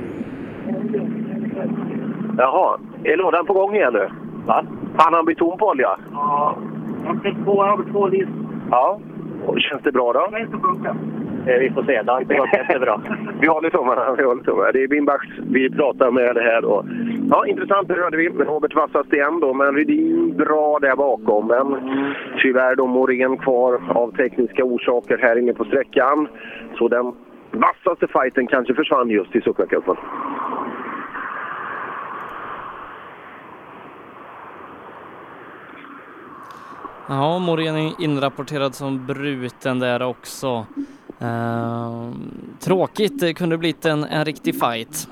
Jaha, 2.38 2.78
är 3.04 3.18
lådan 3.18 3.46
på 3.46 3.54
gång 3.54 3.76
igen 3.76 3.94
nu? 3.94 4.10
Va? 4.46 4.66
Han 4.98 5.14
har 5.14 5.24
blivit 5.24 5.40
tom 5.40 5.58
på 5.58 5.68
olja? 5.68 5.90
Ja. 6.14 6.56
Jag 7.06 7.22
fick 7.24 7.36
två, 7.44 7.64
två 7.92 8.08
list. 8.08 8.30
Ja. 8.72 9.00
Och 9.46 9.62
känns 9.62 9.82
det 9.84 9.92
bra 9.92 10.14
då? 10.14 10.20
Eh, 10.20 10.26
Vi 11.46 11.72
får 11.74 11.84
se. 11.84 12.02
Det 12.02 12.12
har 12.12 12.22
inte 12.22 12.36
gått 12.36 12.54
jättebra. 12.54 13.02
Vi 13.42 13.48
håller 13.48 13.70
tummarna. 13.70 14.16
Vi 14.18 14.24
håller 14.24 14.44
tummarna. 14.44 14.72
Det 14.72 14.84
är 14.84 14.88
Bimbachs 14.88 15.28
vi 15.52 15.70
pratar 15.70 16.12
med 16.12 16.36
det 16.36 16.42
här 16.42 16.62
då. 16.62 16.86
Ja, 17.30 17.48
intressant. 17.48 17.88
Det 17.88 17.94
hörde 17.94 18.18
vi. 18.18 18.30
Robert 18.30 18.76
vassast 18.76 19.14
igen 19.14 19.40
då, 19.40 19.54
men 19.54 19.76
Rydin 19.76 20.38
bra 20.38 20.80
där 20.82 20.96
bakom. 20.96 21.48
Men 21.48 21.96
tyvärr 22.42 22.76
då 22.76 22.88
Morén 22.88 23.38
kvar 23.38 23.82
av 23.90 24.12
tekniska 24.12 24.64
orsaker 24.64 25.18
här 25.18 25.36
inne 25.36 25.54
på 25.54 25.66
sträckan. 25.66 26.28
Så 26.78 26.88
den 26.88 27.14
vassaste 27.52 28.08
fighten 28.08 28.48
kanske 28.48 28.74
försvann 28.74 29.10
just 29.10 29.36
i 29.36 29.42
Supercupen. 29.42 29.96
Ja, 37.08 37.40
Morén 37.40 37.76
är 37.76 38.04
inrapporterad 38.04 38.76
som 38.76 39.06
bruten 39.06 39.80
där 39.80 40.02
också. 40.04 40.66
Ehm, 41.20 42.14
tråkigt, 42.60 43.20
det 43.20 43.34
kunde 43.34 43.58
blivit 43.58 43.86
en, 43.86 44.04
en 44.04 44.26
riktig 44.26 44.56
fight. 44.56 45.08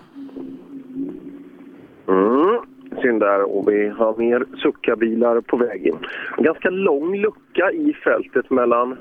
Mm. 2.08 2.60
Synd 3.02 3.20
där 3.20 3.58
och 3.58 3.68
vi 3.68 3.88
har 3.88 4.18
mer 4.18 4.46
suckabilar 4.58 5.42
på 5.42 5.58
väg 5.58 5.88
in. 5.88 5.98
En 6.38 6.44
ganska 6.44 6.70
lång 6.70 7.18
lucka 7.18 7.72
i 7.72 7.94
fältet 7.94 8.50
mellan... 8.50 8.98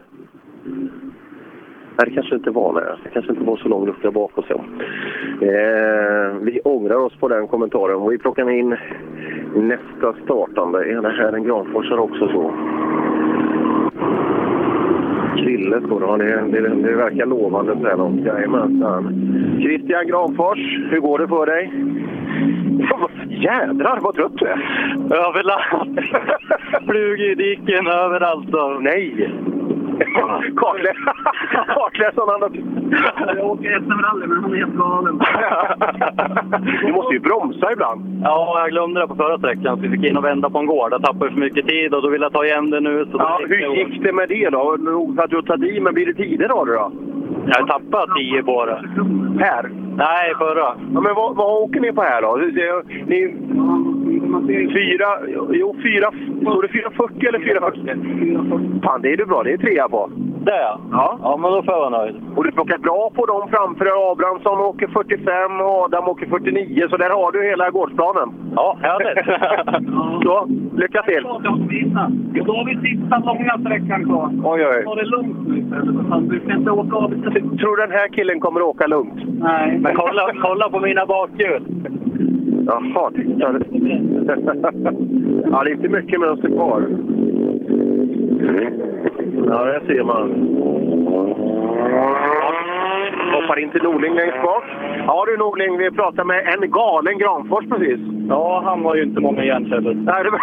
Nej, 1.97 2.07
det 2.07 2.15
kanske 2.15 2.35
inte 2.35 2.51
var 2.51 2.73
nej. 2.73 2.85
Det 3.05 3.11
kanske 3.11 3.33
inte 3.33 3.45
var 3.45 3.57
så 3.57 3.69
lång 3.69 3.87
lucka 3.87 4.11
bak 4.11 4.39
oss. 4.39 4.51
Eh, 4.51 4.59
vi 6.41 6.61
ångrar 6.65 6.97
oss 6.97 7.17
på 7.21 7.29
den 7.29 7.49
kommentaren. 7.49 7.97
Och 7.97 8.13
vi 8.13 8.19
plockar 8.19 8.51
in 8.51 8.77
nästa 9.57 10.15
startande. 10.25 10.85
Är 10.85 11.03
det 11.03 11.11
här 11.11 11.33
en 11.33 11.45
Granforsare 11.45 12.01
också 12.01 12.29
så? 12.29 12.55
Krille 15.37 15.81
står 15.87 16.19
det. 16.19 16.31
Ja, 16.31 16.37
det, 16.37 16.61
det, 16.61 16.83
det 16.83 16.97
verkar 16.97 17.27
lovande. 17.27 17.77
så 17.83 17.97
långt. 17.97 18.27
Jajamensan. 18.27 19.59
Christian 19.63 20.07
Granfors, 20.07 20.59
hur 20.91 21.01
går 21.01 21.19
det 21.19 21.29
för 21.29 21.47
dig? 21.47 21.73
Jädrar 23.29 23.99
vad 24.01 24.15
trött 24.15 24.33
du 24.37 24.47
är! 24.47 24.61
Överallt. 25.29 26.01
Flugor 26.89 27.31
i 27.31 27.35
diken 27.35 27.87
överallt. 27.87 28.55
Och... 28.55 28.83
Nej! 28.83 29.31
Kartlä... 30.57 30.93
Kartläsaren 31.75 32.29
han 32.33 32.43
har... 32.43 32.51
Jag 33.37 33.47
åker 33.47 33.81
SM-rally, 33.81 34.27
men 34.27 34.43
han 34.43 34.53
är 34.53 34.57
helt 34.57 34.75
galen. 34.75 35.21
Du 36.87 36.93
måste 36.93 37.15
ju 37.15 37.21
bromsa 37.21 37.73
ibland. 37.73 38.21
Ja, 38.25 38.61
jag 38.61 38.71
glömde 38.71 39.01
det 39.01 39.09
på 39.09 39.15
förra 39.15 39.39
sträckan. 39.39 39.77
Så 39.77 39.83
vi 39.83 39.89
fick 39.89 40.05
in 40.05 40.17
och 40.17 40.25
vända 40.25 40.51
på 40.51 40.59
en 40.59 40.67
gård. 40.67 40.93
Jag 40.93 41.03
tappade 41.03 41.31
för 41.31 41.41
mycket 41.41 41.67
tid 41.67 41.95
och 41.95 42.03
då 42.03 42.09
ville 42.09 42.25
jag 42.25 42.33
ta 42.33 42.45
igen 42.45 42.71
det 42.71 42.81
nu. 42.81 43.07
Så 43.11 43.17
Ja, 43.19 43.41
hur 43.49 43.77
gick 43.77 44.03
det 44.03 44.13
med 44.13 44.29
det 44.29 44.51
då? 44.51 44.77
Nog 44.79 45.17
för 45.17 45.23
att 45.23 45.31
du 45.31 45.37
har 45.37 45.43
tagit 45.43 45.75
i, 45.77 45.81
men 45.81 45.95
blir 45.95 46.07
det 46.07 46.15
tider 46.15 46.49
då? 46.49 46.65
då? 46.65 46.93
Jag 47.47 47.55
har 47.55 47.67
tappat 47.67 48.17
10 48.17 48.43
på 48.43 48.67
det. 48.67 48.85
Här? 49.45 49.71
Nej, 49.97 50.35
förra. 50.39 50.77
Ja, 50.95 51.01
men 51.01 51.15
vad, 51.15 51.37
vad 51.37 51.63
åker 51.63 51.81
ni 51.81 51.93
på 51.93 52.03
här 52.03 52.23
då? 52.23 52.37
Det, 52.37 52.51
det, 52.51 52.85
ni, 53.07 53.35
fyra... 54.79 55.09
Jo, 55.53 55.77
fyra... 55.83 56.09
Står 56.41 56.63
det 56.63 56.69
440 56.69 57.29
eller 57.29 57.39
440? 57.39 58.81
Fan, 58.85 59.03
det 59.03 59.13
är 59.13 59.17
du 59.17 59.27
bra. 59.27 59.43
Det 59.43 59.53
är 59.53 59.59
trea 59.59 59.89
på. 59.89 60.11
Det 60.45 60.51
ja. 60.51 60.81
Ja. 60.93 61.19
Ja, 61.23 61.37
men 61.37 61.53
då 61.53 61.63
får 61.63 61.75
jag 61.75 61.81
vara 61.81 61.99
nöjd. 62.01 62.17
Och 62.37 62.45
du 62.45 62.53
plockar 62.53 62.79
bra 62.79 63.11
på 63.15 63.27
dem 63.27 63.49
framför. 63.51 64.13
Abrahamsson 64.13 64.59
åker 64.59 64.87
45 64.87 65.61
och 65.61 65.85
Adam 65.85 66.09
åker 66.09 66.27
49, 66.27 66.87
så 66.91 66.97
där 66.97 67.11
har 67.11 67.33
du 67.33 67.43
hela 67.51 67.71
gårdsplanen. 67.71 68.29
Ja, 68.57 68.79
härligt. 68.83 69.25
så, 70.27 70.49
lycka 70.77 71.03
till! 71.03 71.23
Då 72.47 72.53
har 72.57 72.65
vi 72.65 72.91
sista 72.91 73.19
långa 73.19 73.59
sträckan 73.61 74.05
kvar. 74.05 74.31
Oj, 74.45 74.67
oj. 74.67 74.85
Ta 74.85 74.95
det 74.95 75.05
lugnt 75.05 75.49
nu. 75.49 75.65
Du 76.21 76.41
ska 76.41 76.53
inte 76.53 76.71
åka 76.71 76.97
av. 76.97 77.09
Tror 77.59 77.77
du 77.77 77.83
den 77.87 77.99
här 77.99 78.09
killen 78.09 78.41
kommer 78.41 78.63
åka 78.63 78.87
lugnt? 78.87 79.23
Nej. 79.41 79.79
Men 79.79 79.95
kolla, 79.95 80.33
kolla 80.43 80.69
på 80.69 80.81
mina 80.81 81.07
bakhjul. 81.07 81.63
Jaha, 82.67 83.11
titta. 83.11 83.35
ja, 83.39 83.53
det 85.65 85.71
är 85.71 85.75
inte 85.75 85.89
mycket 85.89 86.21
mönster 86.21 86.49
kvar. 86.49 86.83
Ja, 89.47 89.65
det 89.65 89.81
ser 89.87 90.05
man. 90.05 90.29
Hoppar 93.31 93.59
in 93.59 93.71
till 93.71 93.83
Norling 93.83 94.15
längst 94.15 94.43
bak. 94.43 94.65
Ja 95.07 95.25
du 95.27 95.37
Norling, 95.37 95.79
vi 95.79 95.91
pratar 95.91 96.25
med 96.25 96.41
en 96.55 96.71
galen 96.71 97.19
Granfors 97.19 97.65
precis. 97.69 98.01
Ja, 98.29 98.63
han 98.65 98.85
har 98.85 98.95
ju 98.97 99.03
inte 99.03 99.21
många 99.21 99.45
hjärnceller. 99.45 99.95
Nej, 99.95 100.25
var... 100.25 100.41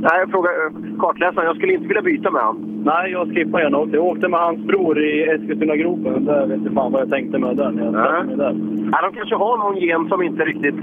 Nej, 0.06 0.16
jag 0.20 0.30
frågade 0.30 0.56
eh, 0.56 1.00
kartläsaren. 1.00 1.46
Jag 1.46 1.56
skulle 1.56 1.72
inte 1.72 1.88
vilja 1.88 2.02
byta 2.02 2.30
med 2.30 2.42
honom. 2.42 2.82
Nej, 2.84 3.12
jag 3.12 3.34
skippar 3.34 3.60
gärna. 3.60 3.78
Jag 3.92 4.04
åkte 4.04 4.28
med 4.28 4.40
hans 4.40 4.58
bror 4.58 5.04
i 5.04 5.22
Eskilstuna-gropen. 5.22 6.24
Där 6.24 6.46
vet 6.46 6.58
inte 6.58 6.74
fan 6.74 6.92
vad 6.92 7.00
jag 7.00 7.10
tänkte 7.10 7.38
med 7.38 7.56
när 7.56 7.84
jag 7.84 8.38
där. 8.38 8.52
Nej, 8.92 9.00
de 9.02 9.12
kanske 9.18 9.34
har 9.34 9.56
någon 9.58 9.76
gen 9.76 10.08
som 10.08 10.22
inte 10.22 10.44
riktigt 10.44 10.74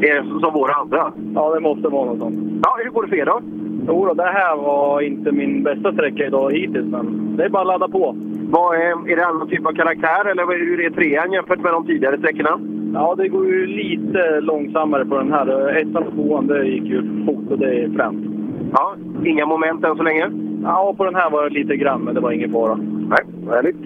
är 0.00 0.40
som 0.40 0.54
våra 0.54 0.74
andra. 0.74 1.12
Ja, 1.34 1.54
det 1.54 1.60
måste 1.60 1.88
vara 1.88 2.04
något 2.04 2.18
sånt. 2.18 2.38
Ja, 2.64 2.78
hur 2.82 2.90
går 2.90 3.02
det 3.02 3.08
för 3.08 3.16
er 3.16 3.26
då? 3.26 3.40
Jo 3.88 4.14
det 4.14 4.22
här 4.22 4.56
var 4.56 5.00
inte 5.00 5.32
min 5.32 5.62
bästa 5.62 5.92
sträcka 5.92 6.26
idag 6.26 6.52
hittills, 6.52 6.86
men 6.86 7.36
det 7.36 7.44
är 7.44 7.48
bara 7.48 7.62
att 7.62 7.66
ladda 7.66 7.88
på. 7.88 8.16
Vad 8.50 8.76
är, 8.76 9.10
är 9.12 9.16
det 9.16 9.26
annan 9.26 9.48
typ 9.48 9.66
av 9.66 9.72
karaktär 9.72 10.24
eller 10.30 10.58
hur 10.58 10.80
är 10.80 10.90
trean 10.90 11.32
jämfört 11.32 11.60
med 11.60 11.72
de 11.72 11.86
tidigare 11.86 12.18
sträckorna? 12.18 12.60
Ja, 12.94 13.14
det 13.18 13.28
går 13.28 13.46
ju 13.46 13.66
lite 13.66 14.40
långsammare 14.40 15.04
på 15.04 15.18
den 15.18 15.32
här. 15.32 15.68
Ettan 15.68 16.02
och 16.02 16.14
tvåan, 16.14 16.46
det 16.46 16.66
gick 16.66 16.84
ju 16.84 17.24
fort 17.26 17.50
och 17.50 17.58
det 17.58 17.74
är 17.74 17.88
främt. 17.88 18.24
Ja, 18.72 18.94
inga 19.24 19.46
moment 19.46 19.84
än 19.84 19.96
så 19.96 20.02
länge? 20.02 20.30
Ja, 20.62 20.94
på 20.96 21.04
den 21.04 21.14
här 21.14 21.30
var 21.30 21.44
det 21.44 21.50
lite 21.50 21.76
grann, 21.76 22.00
men 22.00 22.14
det 22.14 22.20
var 22.20 22.32
ingen 22.32 22.52
fara. 22.52 22.74
Nej, 23.08 23.24
härligt. 23.50 23.76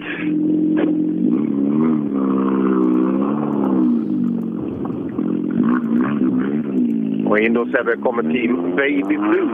Och 7.31 7.39
in 7.39 7.53
då 7.53 7.65
Sebbe 7.65 7.95
kommer 7.95 8.23
Team 8.23 8.75
Baby 8.75 9.17
Blue. 9.17 9.49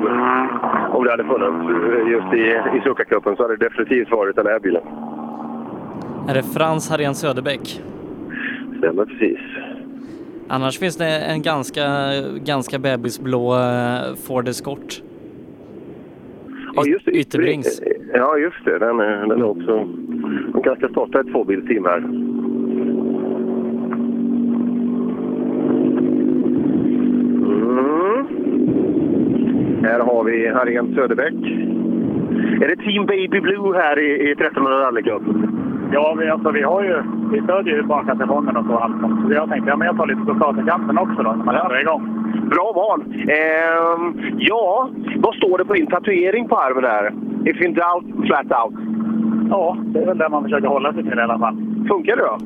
Om 0.92 1.04
det 1.04 1.12
hade 1.12 1.24
funnits 1.24 2.10
just 2.12 2.34
i, 2.34 2.78
i 2.78 2.82
Succa-cupen 2.82 3.36
så 3.36 3.42
hade 3.44 3.58
det 3.58 3.66
definitivt 3.66 4.12
varit 4.12 4.36
den 4.36 4.46
här 4.46 4.60
bilen. 4.60 4.82
Är 6.30 6.34
det 6.34 6.44
Frans 6.44 6.90
Harén 6.90 7.16
Söderbäck? 7.16 7.82
Stämmer 8.78 9.06
precis. 9.06 9.40
Annars 10.48 10.80
finns 10.80 10.98
det 10.98 11.20
en 11.20 11.42
ganska, 11.42 11.84
ganska 12.46 12.80
bebisblå 12.80 13.56
eh, 13.56 14.16
Ford 14.28 14.48
Escort. 14.48 15.02
Ja, 16.76 16.86
just 16.86 17.06
det. 17.06 17.12
Ytterbrings. 17.12 17.82
Ja, 18.14 18.38
just 18.38 18.66
det. 18.66 18.80
Den 18.80 19.00
är, 19.00 19.28
den 19.28 19.40
är 19.40 19.44
också... 19.44 19.88
De 20.54 20.62
kanske 20.64 20.86
ska 20.86 20.90
starta 20.90 21.20
ett 21.20 21.28
tvåbilsteam 21.28 21.86
här. 21.86 21.98
Mm. 27.48 28.28
Här 29.88 30.00
har 30.00 30.24
vi 30.24 30.48
Harrigan 30.48 30.94
Söderbäck. 30.96 31.34
Är 32.62 32.68
det 32.68 32.76
Team 32.76 33.06
Baby 33.06 33.40
Blue 33.40 33.78
här 33.78 34.00
i, 34.00 34.30
i 34.30 34.32
1300 34.32 34.80
Rally 34.80 35.04
Cup? 35.04 35.22
Ja, 35.92 36.16
vi, 36.20 36.30
alltså, 36.30 36.52
vi 36.52 36.62
har 36.62 36.84
ju... 36.84 36.96
Vi 37.32 37.42
stödjer 37.42 37.76
ju 37.76 37.84
bakatelefoonen 37.84 38.58
och 38.58 38.66
så. 38.66 38.78
allt 38.78 39.02
sånt. 39.02 39.28
Så 39.28 39.34
jag 39.34 39.50
tänkte, 39.50 39.70
ja, 39.70 39.78
men 39.78 39.88
jag 39.88 39.98
tar 39.98 40.08
lite 40.08 40.22
på 40.22 40.36
starterkanten 40.36 40.98
också 40.98 41.24
då, 41.24 41.32
när 41.32 41.46
man 41.46 41.56
är 41.56 41.82
igång. 41.82 42.04
Bra 42.50 42.72
val! 42.76 43.02
Ehm, 43.38 44.36
ja, 44.38 44.90
vad 45.18 45.36
står 45.36 45.58
det 45.58 45.66
på 45.66 45.74
din 45.74 45.88
tatuering 45.88 46.48
på 46.48 46.56
armen 46.58 46.84
där? 46.84 47.14
If 47.50 47.62
in 47.62 47.74
doubt, 47.74 48.28
flat 48.28 48.52
out. 48.64 48.74
Ja, 49.50 49.78
det 49.80 50.00
är 50.00 50.06
väl 50.06 50.18
det 50.18 50.30
man 50.30 50.44
försöker 50.44 50.68
hålla 50.68 50.94
sig 50.94 51.04
till 51.04 51.20
i 51.20 51.22
alla 51.22 51.40
fall. 51.40 51.56
Funkar 51.90 52.16
det 52.16 52.22
då? 52.22 52.38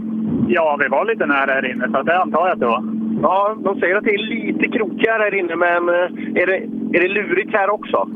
Ja, 0.47 0.77
vi 0.79 0.87
var 0.87 1.05
lite 1.05 1.25
nära 1.25 1.51
här 1.51 1.71
inne, 1.71 1.87
så 1.91 2.03
det 2.03 2.17
antar 2.17 2.47
jag 2.47 2.53
att 2.53 2.59
det 2.59 2.65
var. 2.65 3.00
Ja, 3.21 3.57
de 3.63 3.79
säger 3.79 3.95
att 3.95 4.03
det 4.03 4.13
är 4.13 4.27
lite 4.27 4.67
krokigare 4.67 5.23
här 5.23 5.35
inne, 5.35 5.55
men 5.55 5.89
eh, 5.89 6.41
är 6.41 6.47
det, 6.47 6.57
är 6.97 7.01
det 7.01 7.07
lurigt 7.07 7.53
här 7.53 7.69
också? 7.69 8.09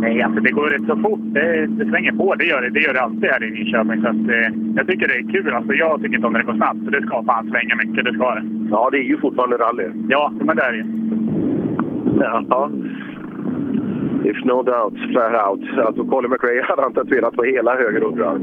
Nej, 0.00 0.22
alltså 0.22 0.40
det 0.40 0.50
går 0.50 0.66
rätt 0.66 0.86
så 0.86 0.96
fort. 0.96 1.20
Det, 1.22 1.66
det 1.66 1.90
svänger 1.90 2.12
på. 2.12 2.34
Det 2.34 2.44
gör 2.44 2.62
det, 2.62 2.70
det 2.70 2.80
gör 2.80 2.94
det 2.94 3.00
alltid 3.00 3.30
här 3.30 3.44
i 3.44 3.50
Nyköping. 3.50 4.02
Så 4.02 4.08
att, 4.08 4.28
eh, 4.36 4.48
jag 4.76 4.86
tycker 4.86 5.08
det 5.08 5.14
är 5.14 5.32
kul. 5.32 5.54
Alltså, 5.54 5.72
jag 5.72 6.02
tycker 6.02 6.14
inte 6.14 6.26
om 6.26 6.32
när 6.32 6.40
det 6.40 6.46
går 6.46 6.54
snabbt. 6.54 6.84
Så 6.84 6.90
det 6.90 7.02
ska 7.02 7.22
fan 7.24 7.50
svänga 7.50 7.76
mycket. 7.76 8.04
Det 8.04 8.12
ska 8.12 8.34
det. 8.34 8.42
Ja, 8.70 8.88
det 8.92 8.98
är 8.98 9.02
ju 9.02 9.18
fortfarande 9.18 9.56
rally. 9.56 9.86
Ja, 10.08 10.32
men 10.40 10.56
det 10.56 10.62
är 10.62 10.72
det 10.72 10.78
ju. 10.78 10.84
Ja. 12.48 12.70
If 14.24 14.44
no 14.44 14.62
doubt, 14.62 14.98
flat 15.10 15.48
out. 15.48 15.78
Alltså 15.86 16.04
Colin 16.04 16.30
McRae 16.30 16.62
hade 16.62 16.82
han 16.82 16.92
tatuerat 16.92 17.36
på 17.36 17.42
hela 17.42 17.76
höger 17.76 18.02
underarm. 18.02 18.42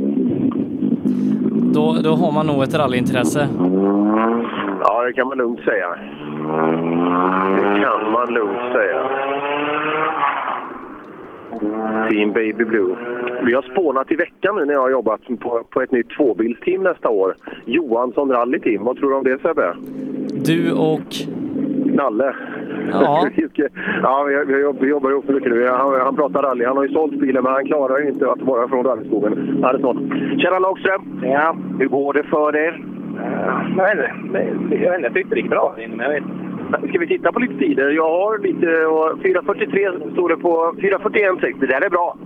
Då, 1.73 1.97
då 2.03 2.09
har 2.09 2.31
man 2.31 2.47
nog 2.47 2.63
ett 2.63 2.75
rallyintresse. 2.75 3.47
Ja, 4.81 5.03
det 5.03 5.13
kan 5.13 5.27
man 5.27 5.37
lugnt 5.37 5.59
säga. 5.59 5.89
Det 7.55 7.81
kan 7.81 8.11
man 8.11 8.33
lugnt 8.33 8.73
säga. 8.73 8.99
Team 12.09 12.33
Baby 12.33 12.65
Blue. 12.65 12.95
Vi 13.43 13.53
har 13.53 13.61
spånat 13.61 14.11
i 14.11 14.15
veckan 14.15 14.55
nu 14.55 14.65
när 14.65 14.73
jag 14.73 14.81
har 14.81 14.89
jobbat 14.89 15.21
på, 15.39 15.63
på 15.69 15.81
ett 15.81 15.91
nytt 15.91 16.09
tvåbilsteam 16.09 16.83
nästa 16.83 17.09
år. 17.09 17.35
Johansson 17.65 18.31
Rally 18.31 18.59
Team. 18.59 18.83
Vad 18.83 18.97
tror 18.97 19.09
du 19.09 19.15
om 19.15 19.23
det 19.23 19.41
Sebbe? 19.41 19.75
Du 20.45 20.71
och... 20.71 21.15
Nalle. 21.85 22.35
Ja. 22.91 23.29
ja 24.03 24.23
vi, 24.27 24.53
vi, 24.53 24.87
jobbar, 24.87 25.09
ihop 25.09 25.27
mycket 25.27 25.51
nu. 25.51 25.67
Han, 25.67 26.01
han 26.01 26.15
pratar 26.15 26.41
rally. 26.41 26.65
Han 26.65 26.77
har 26.77 26.83
ju 26.83 26.93
sålt 26.93 27.19
bilen 27.19 27.43
men 27.43 27.53
han 27.53 27.65
klarar 27.65 27.99
ju 27.99 28.09
inte 28.09 28.31
att 28.31 28.41
vara 28.41 28.67
från 28.67 28.85
rallyskogen. 28.85 29.63
Är. 29.63 30.39
Tjena 30.41 30.59
Lagström! 30.59 31.21
Ja. 31.23 31.55
Hur 31.79 31.87
går 31.87 32.13
det 32.13 32.23
för 32.23 32.55
er? 32.55 32.83
Jag 33.77 33.85
vet 33.85 33.93
inte. 33.93 34.75
Jag, 34.75 34.91
vet 34.91 34.95
inte, 34.95 35.07
jag 35.07 35.13
tyckte 35.13 35.35
det 35.35 35.41
gick 35.41 35.49
bra 35.49 35.75
men 35.77 35.99
jag 35.99 36.09
vet 36.09 36.23
inte. 36.23 36.47
Ska 36.89 36.99
vi 36.99 37.07
titta 37.07 37.31
på 37.31 37.39
lite 37.39 37.57
tider? 37.57 37.89
Jag 37.89 38.09
har 38.09 38.37
lite... 38.39 38.85
och 38.85 39.19
4.43 39.19 40.13
står 40.13 40.29
det 40.29 40.37
på. 40.37 40.73
4.41,60. 40.77 41.59
Det 41.59 41.67
där 41.67 41.85
är 41.85 41.89
bra. 41.89 42.17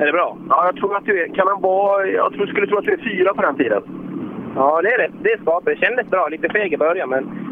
Är 0.00 0.06
det 0.06 0.12
bra? 0.12 0.38
Ja, 0.48 0.64
jag 0.64 0.76
tror 0.76 0.96
att 0.96 1.04
du 1.04 1.22
är... 1.22 1.34
Kan 1.34 1.48
han 1.48 1.60
vara... 1.60 2.06
Jag 2.06 2.32
tror, 2.32 2.46
skulle 2.46 2.66
tro 2.66 2.78
att 2.78 2.84
du 2.84 2.92
är 2.92 3.16
fyra 3.16 3.34
på 3.34 3.42
den 3.42 3.56
tiden. 3.56 3.82
Ja, 4.56 4.82
det 4.82 4.88
är 4.88 4.98
det. 4.98 5.10
Det 5.22 5.32
är 5.32 5.38
skapligt. 5.38 5.80
Det 5.80 5.86
kändes 5.86 6.10
bra. 6.10 6.28
Lite 6.28 6.48
feg 6.48 6.72
i 6.72 6.76
början, 6.76 7.08
men, 7.08 7.45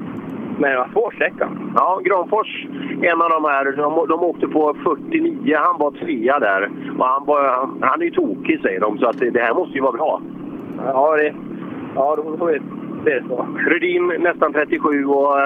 men 0.58 0.70
det 0.70 0.76
var 0.76 0.88
svår 0.92 1.10
sträcka. 1.10 1.48
Ja, 1.74 2.00
Granfors, 2.04 2.66
en 3.02 3.22
av 3.22 3.30
de 3.30 3.44
här, 3.44 3.72
de, 3.76 4.06
de 4.08 4.22
åkte 4.22 4.46
på 4.48 4.74
49. 4.84 5.56
Han 5.56 5.78
var 5.78 5.90
trea 5.90 6.38
där. 6.38 6.70
Och 6.98 7.06
han, 7.06 7.26
var, 7.26 7.68
han, 7.80 8.00
är 8.00 8.04
ju 8.04 8.10
tokig 8.10 8.60
säger 8.62 8.80
de, 8.80 8.98
så 8.98 9.06
att 9.06 9.18
det, 9.18 9.30
det 9.30 9.40
här 9.40 9.54
måste 9.54 9.74
ju 9.74 9.80
vara 9.80 9.92
bra. 9.92 10.20
Ja, 10.86 11.16
det, 11.16 11.34
ja 11.94 12.16
då 12.16 12.36
får 12.36 12.46
vi 12.46 12.60
det 13.04 13.12
är 13.12 13.24
så. 13.28 13.46
Rudin 13.56 14.12
nästan 14.18 14.52
37 14.52 15.04
och, 15.04 15.36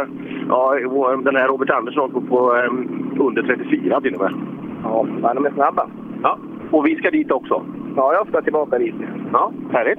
ja, 0.48 0.74
och 0.88 1.22
den 1.22 1.36
här 1.36 1.48
Robert 1.48 1.70
Andersson 1.70 2.26
på 2.28 2.52
um, 2.52 3.16
under 3.20 3.42
34 3.42 4.00
till 4.00 4.14
och 4.14 4.20
med. 4.20 4.32
Ja, 4.84 5.06
de 5.34 5.46
är 5.46 5.50
snabba. 5.50 5.88
Ja, 6.22 6.38
och 6.70 6.86
vi 6.86 6.96
ska 6.96 7.10
dit 7.10 7.30
också. 7.30 7.62
Ja, 7.96 8.14
jag 8.14 8.28
ska 8.28 8.42
tillbaka 8.42 8.78
dit. 8.78 8.94
Ja, 9.32 9.52
härligt. 9.72 9.98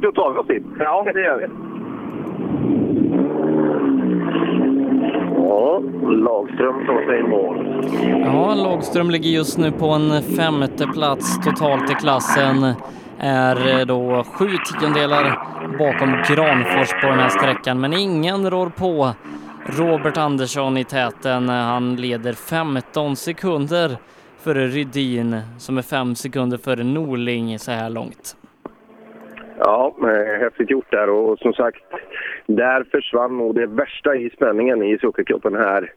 Då 0.02 0.12
tar 0.12 0.32
vi 0.32 0.38
oss 0.38 0.46
dit. 0.46 0.64
Ja, 0.78 1.06
det 1.14 1.22
gör 1.22 1.38
vi. 1.38 1.69
Ja, 5.50 5.82
Lagström 6.02 6.86
tar 6.86 7.06
sig 7.06 7.18
i 7.18 7.22
mål. 7.22 7.84
Ja, 8.24 8.54
Lagström 8.54 9.10
ligger 9.10 9.30
just 9.30 9.58
nu 9.58 9.72
på 9.72 9.88
en 9.88 10.22
femte 10.22 10.86
plats 10.86 11.40
totalt 11.44 11.90
i 11.90 11.94
klassen. 11.94 12.74
Är 13.18 13.78
eh, 13.78 13.86
då 13.86 14.24
sju 14.24 14.48
tiondelar 14.80 15.38
bakom 15.78 16.08
Granfors 16.28 16.90
på 17.00 17.06
den 17.06 17.18
här 17.18 17.28
sträckan, 17.28 17.80
men 17.80 17.92
ingen 17.92 18.50
rår 18.50 18.68
på 18.68 19.10
Robert 19.66 20.16
Andersson 20.16 20.76
i 20.76 20.84
täten. 20.84 21.48
Han 21.48 21.96
leder 21.96 22.32
15 22.32 23.16
sekunder 23.16 23.96
före 24.38 24.66
Rydin 24.66 25.40
som 25.58 25.78
är 25.78 25.82
fem 25.82 26.14
sekunder 26.14 26.58
före 26.58 26.84
Norling 26.84 27.58
så 27.58 27.70
här 27.70 27.90
långt. 27.90 28.36
Ja, 29.62 29.94
eh, 30.02 30.40
häftigt 30.40 30.70
gjort 30.70 30.90
där 30.90 31.10
och 31.10 31.38
som 31.38 31.52
sagt, 31.52 31.84
där 32.46 32.84
försvann 32.90 33.38
nog 33.38 33.54
det 33.54 33.66
värsta 33.66 34.16
i 34.16 34.30
spänningen 34.30 34.82
i 34.82 34.98
Sockercupen 34.98 35.54
här 35.54 35.92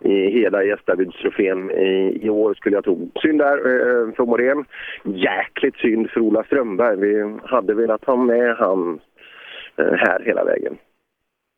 i 0.00 0.30
hela 0.30 0.64
gästabudstrofén 0.64 1.70
i, 1.70 2.20
i 2.22 2.30
år 2.30 2.54
skulle 2.54 2.76
jag 2.76 2.84
tro. 2.84 3.10
Synd 3.22 3.38
där 3.38 3.56
eh, 3.56 4.12
för 4.14 4.26
Morén. 4.26 4.64
Jäkligt 5.04 5.76
synd 5.76 6.10
för 6.10 6.20
Ola 6.20 6.44
Strömberg. 6.44 6.96
Vi 6.96 7.38
hade 7.44 7.74
velat 7.74 8.04
ha 8.04 8.16
med 8.16 8.56
han 8.56 9.00
eh, 9.76 9.92
här 9.92 10.22
hela 10.24 10.44
vägen. 10.44 10.78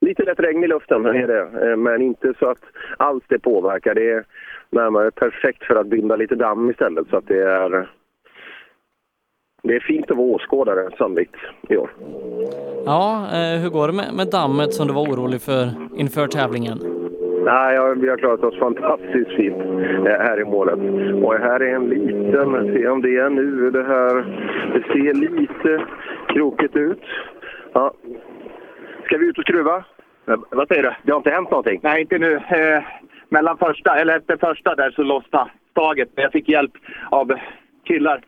Lite 0.00 0.22
lätt 0.22 0.40
regn 0.40 0.64
i 0.64 0.68
luften 0.68 1.06
är 1.06 1.26
det, 1.26 1.70
eh, 1.70 1.76
men 1.76 2.02
inte 2.02 2.34
så 2.38 2.46
att 2.46 2.62
allt 2.96 3.24
det 3.28 3.38
påverkar. 3.38 3.94
Det 3.94 4.10
är 4.10 4.24
närmare 4.70 5.10
perfekt 5.10 5.64
för 5.64 5.76
att 5.76 5.86
binda 5.86 6.16
lite 6.16 6.34
damm 6.34 6.70
istället 6.70 7.08
så 7.10 7.16
att 7.16 7.26
det 7.26 7.42
är 7.42 7.88
det 9.62 9.76
är 9.76 9.80
fint 9.80 10.10
att 10.10 10.16
vara 10.16 10.26
åskådare 10.26 10.90
sannolikt 10.98 11.36
i 11.68 11.76
år. 11.76 11.90
Ja, 12.86 13.26
eh, 13.32 13.60
hur 13.62 13.70
går 13.70 13.86
det 13.86 13.92
med, 13.92 14.14
med 14.14 14.28
dammet 14.30 14.74
som 14.74 14.86
du 14.86 14.94
var 14.94 15.02
orolig 15.02 15.42
för 15.42 15.64
inför 15.96 16.26
tävlingen? 16.26 16.78
Nej, 17.44 17.74
ja, 17.74 17.94
vi 17.96 18.08
har 18.08 18.16
klarat 18.16 18.44
oss 18.44 18.58
fantastiskt 18.58 19.30
fint 19.30 19.56
eh, 20.06 20.18
här 20.26 20.40
i 20.40 20.44
målet. 20.44 20.78
Och 21.24 21.34
här 21.34 21.60
är 21.60 21.74
en 21.74 21.88
liten, 21.88 22.74
se 22.74 22.88
om 22.88 23.02
det 23.02 23.16
är 23.16 23.30
nu 23.30 23.70
det 23.70 23.84
här, 23.84 24.14
det 24.74 24.82
ser 24.92 25.14
lite 25.14 25.84
krokigt 26.28 26.76
ut. 26.76 27.02
Ja. 27.72 27.92
Ska 29.04 29.18
vi 29.18 29.26
ut 29.26 29.38
och 29.38 29.44
skruva? 29.44 29.84
Vad 30.50 30.68
säger 30.68 30.82
du? 30.82 30.92
Det 31.02 31.12
har 31.12 31.18
inte 31.18 31.30
hänt 31.30 31.50
någonting? 31.50 31.80
Nej, 31.82 32.00
inte 32.00 32.18
nu. 32.18 32.34
Eh, 32.34 32.82
mellan 33.28 33.58
första, 33.58 33.96
eller 33.96 34.16
efter 34.16 34.36
första 34.36 34.74
där 34.74 34.90
så 34.90 35.02
lossnade 35.02 35.50
staget. 35.70 36.08
Men 36.14 36.22
jag 36.22 36.32
fick 36.32 36.48
hjälp 36.48 36.72
av 37.10 37.32
killar. 37.84 38.22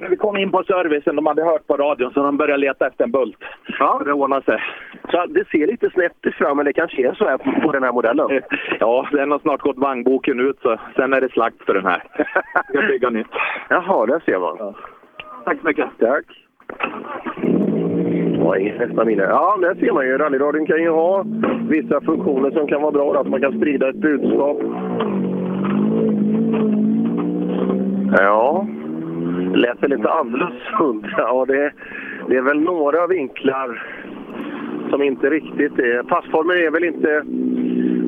När 0.00 0.08
vi 0.08 0.16
kom 0.16 0.36
in 0.36 0.50
på 0.50 0.62
servicen, 0.62 1.16
de 1.16 1.26
hade 1.26 1.44
hört 1.44 1.66
på 1.66 1.76
radion, 1.76 2.10
så 2.10 2.22
de 2.22 2.36
började 2.36 2.60
leta 2.60 2.86
efter 2.86 3.04
en 3.04 3.10
bult. 3.10 3.36
Ja. 3.78 4.02
Det 4.04 4.12
ordnade 4.12 4.42
sig. 4.42 4.62
Så 5.10 5.26
det 5.26 5.48
ser 5.48 5.66
lite 5.66 5.90
snett 5.90 6.12
ut 6.22 6.34
fram, 6.34 6.56
men 6.56 6.66
det 6.66 6.72
kanske 6.72 7.08
är 7.08 7.14
så 7.14 7.24
här 7.24 7.62
på 7.62 7.72
den 7.72 7.82
här 7.82 7.92
modellen? 7.92 8.28
Ja, 8.80 9.08
den 9.12 9.30
har 9.30 9.38
snart 9.38 9.60
gått 9.60 9.76
vagnboken 9.76 10.40
ut, 10.40 10.58
så 10.62 10.76
sen 10.96 11.12
är 11.12 11.20
det 11.20 11.32
slakt 11.32 11.62
för 11.66 11.74
den 11.74 11.86
här. 11.86 12.02
Jag 12.54 12.64
ska 12.64 12.86
bygga 12.86 13.10
nytt. 13.10 13.26
Jaha, 13.68 14.06
där 14.06 14.22
ser 14.24 14.38
man. 14.38 14.56
Ja. 14.58 14.74
Tack 15.44 15.60
så 15.60 15.66
mycket. 15.66 15.88
Tack. 15.98 16.24
Oj, 18.40 18.76
nästa 18.78 19.04
minne. 19.04 19.22
Ja, 19.22 19.58
där 19.60 19.74
ser 19.74 19.92
man 19.92 20.06
ju. 20.06 20.18
Rallyradion 20.18 20.66
kan 20.66 20.82
ju 20.82 20.90
ha 20.90 21.24
vissa 21.68 22.00
funktioner 22.00 22.50
som 22.50 22.66
kan 22.66 22.82
vara 22.82 22.92
bra. 22.92 23.20
Att 23.20 23.28
man 23.28 23.40
kan 23.40 23.52
sprida 23.58 23.88
ett 23.88 23.96
budskap. 23.96 24.58
Ja, 28.18 28.66
lät 29.54 29.82
väl 29.82 29.90
lite 29.90 30.10
annorlunda. 30.10 31.08
Ja, 31.16 31.44
det, 31.48 31.72
det 32.28 32.36
är 32.36 32.42
väl 32.42 32.60
några 32.60 33.06
vinklar 33.06 33.82
som 34.90 35.02
inte 35.02 35.30
riktigt 35.30 35.78
är... 35.78 36.02
Passformen 36.02 36.56
är 36.56 36.70
väl 36.70 36.84
inte 36.84 37.22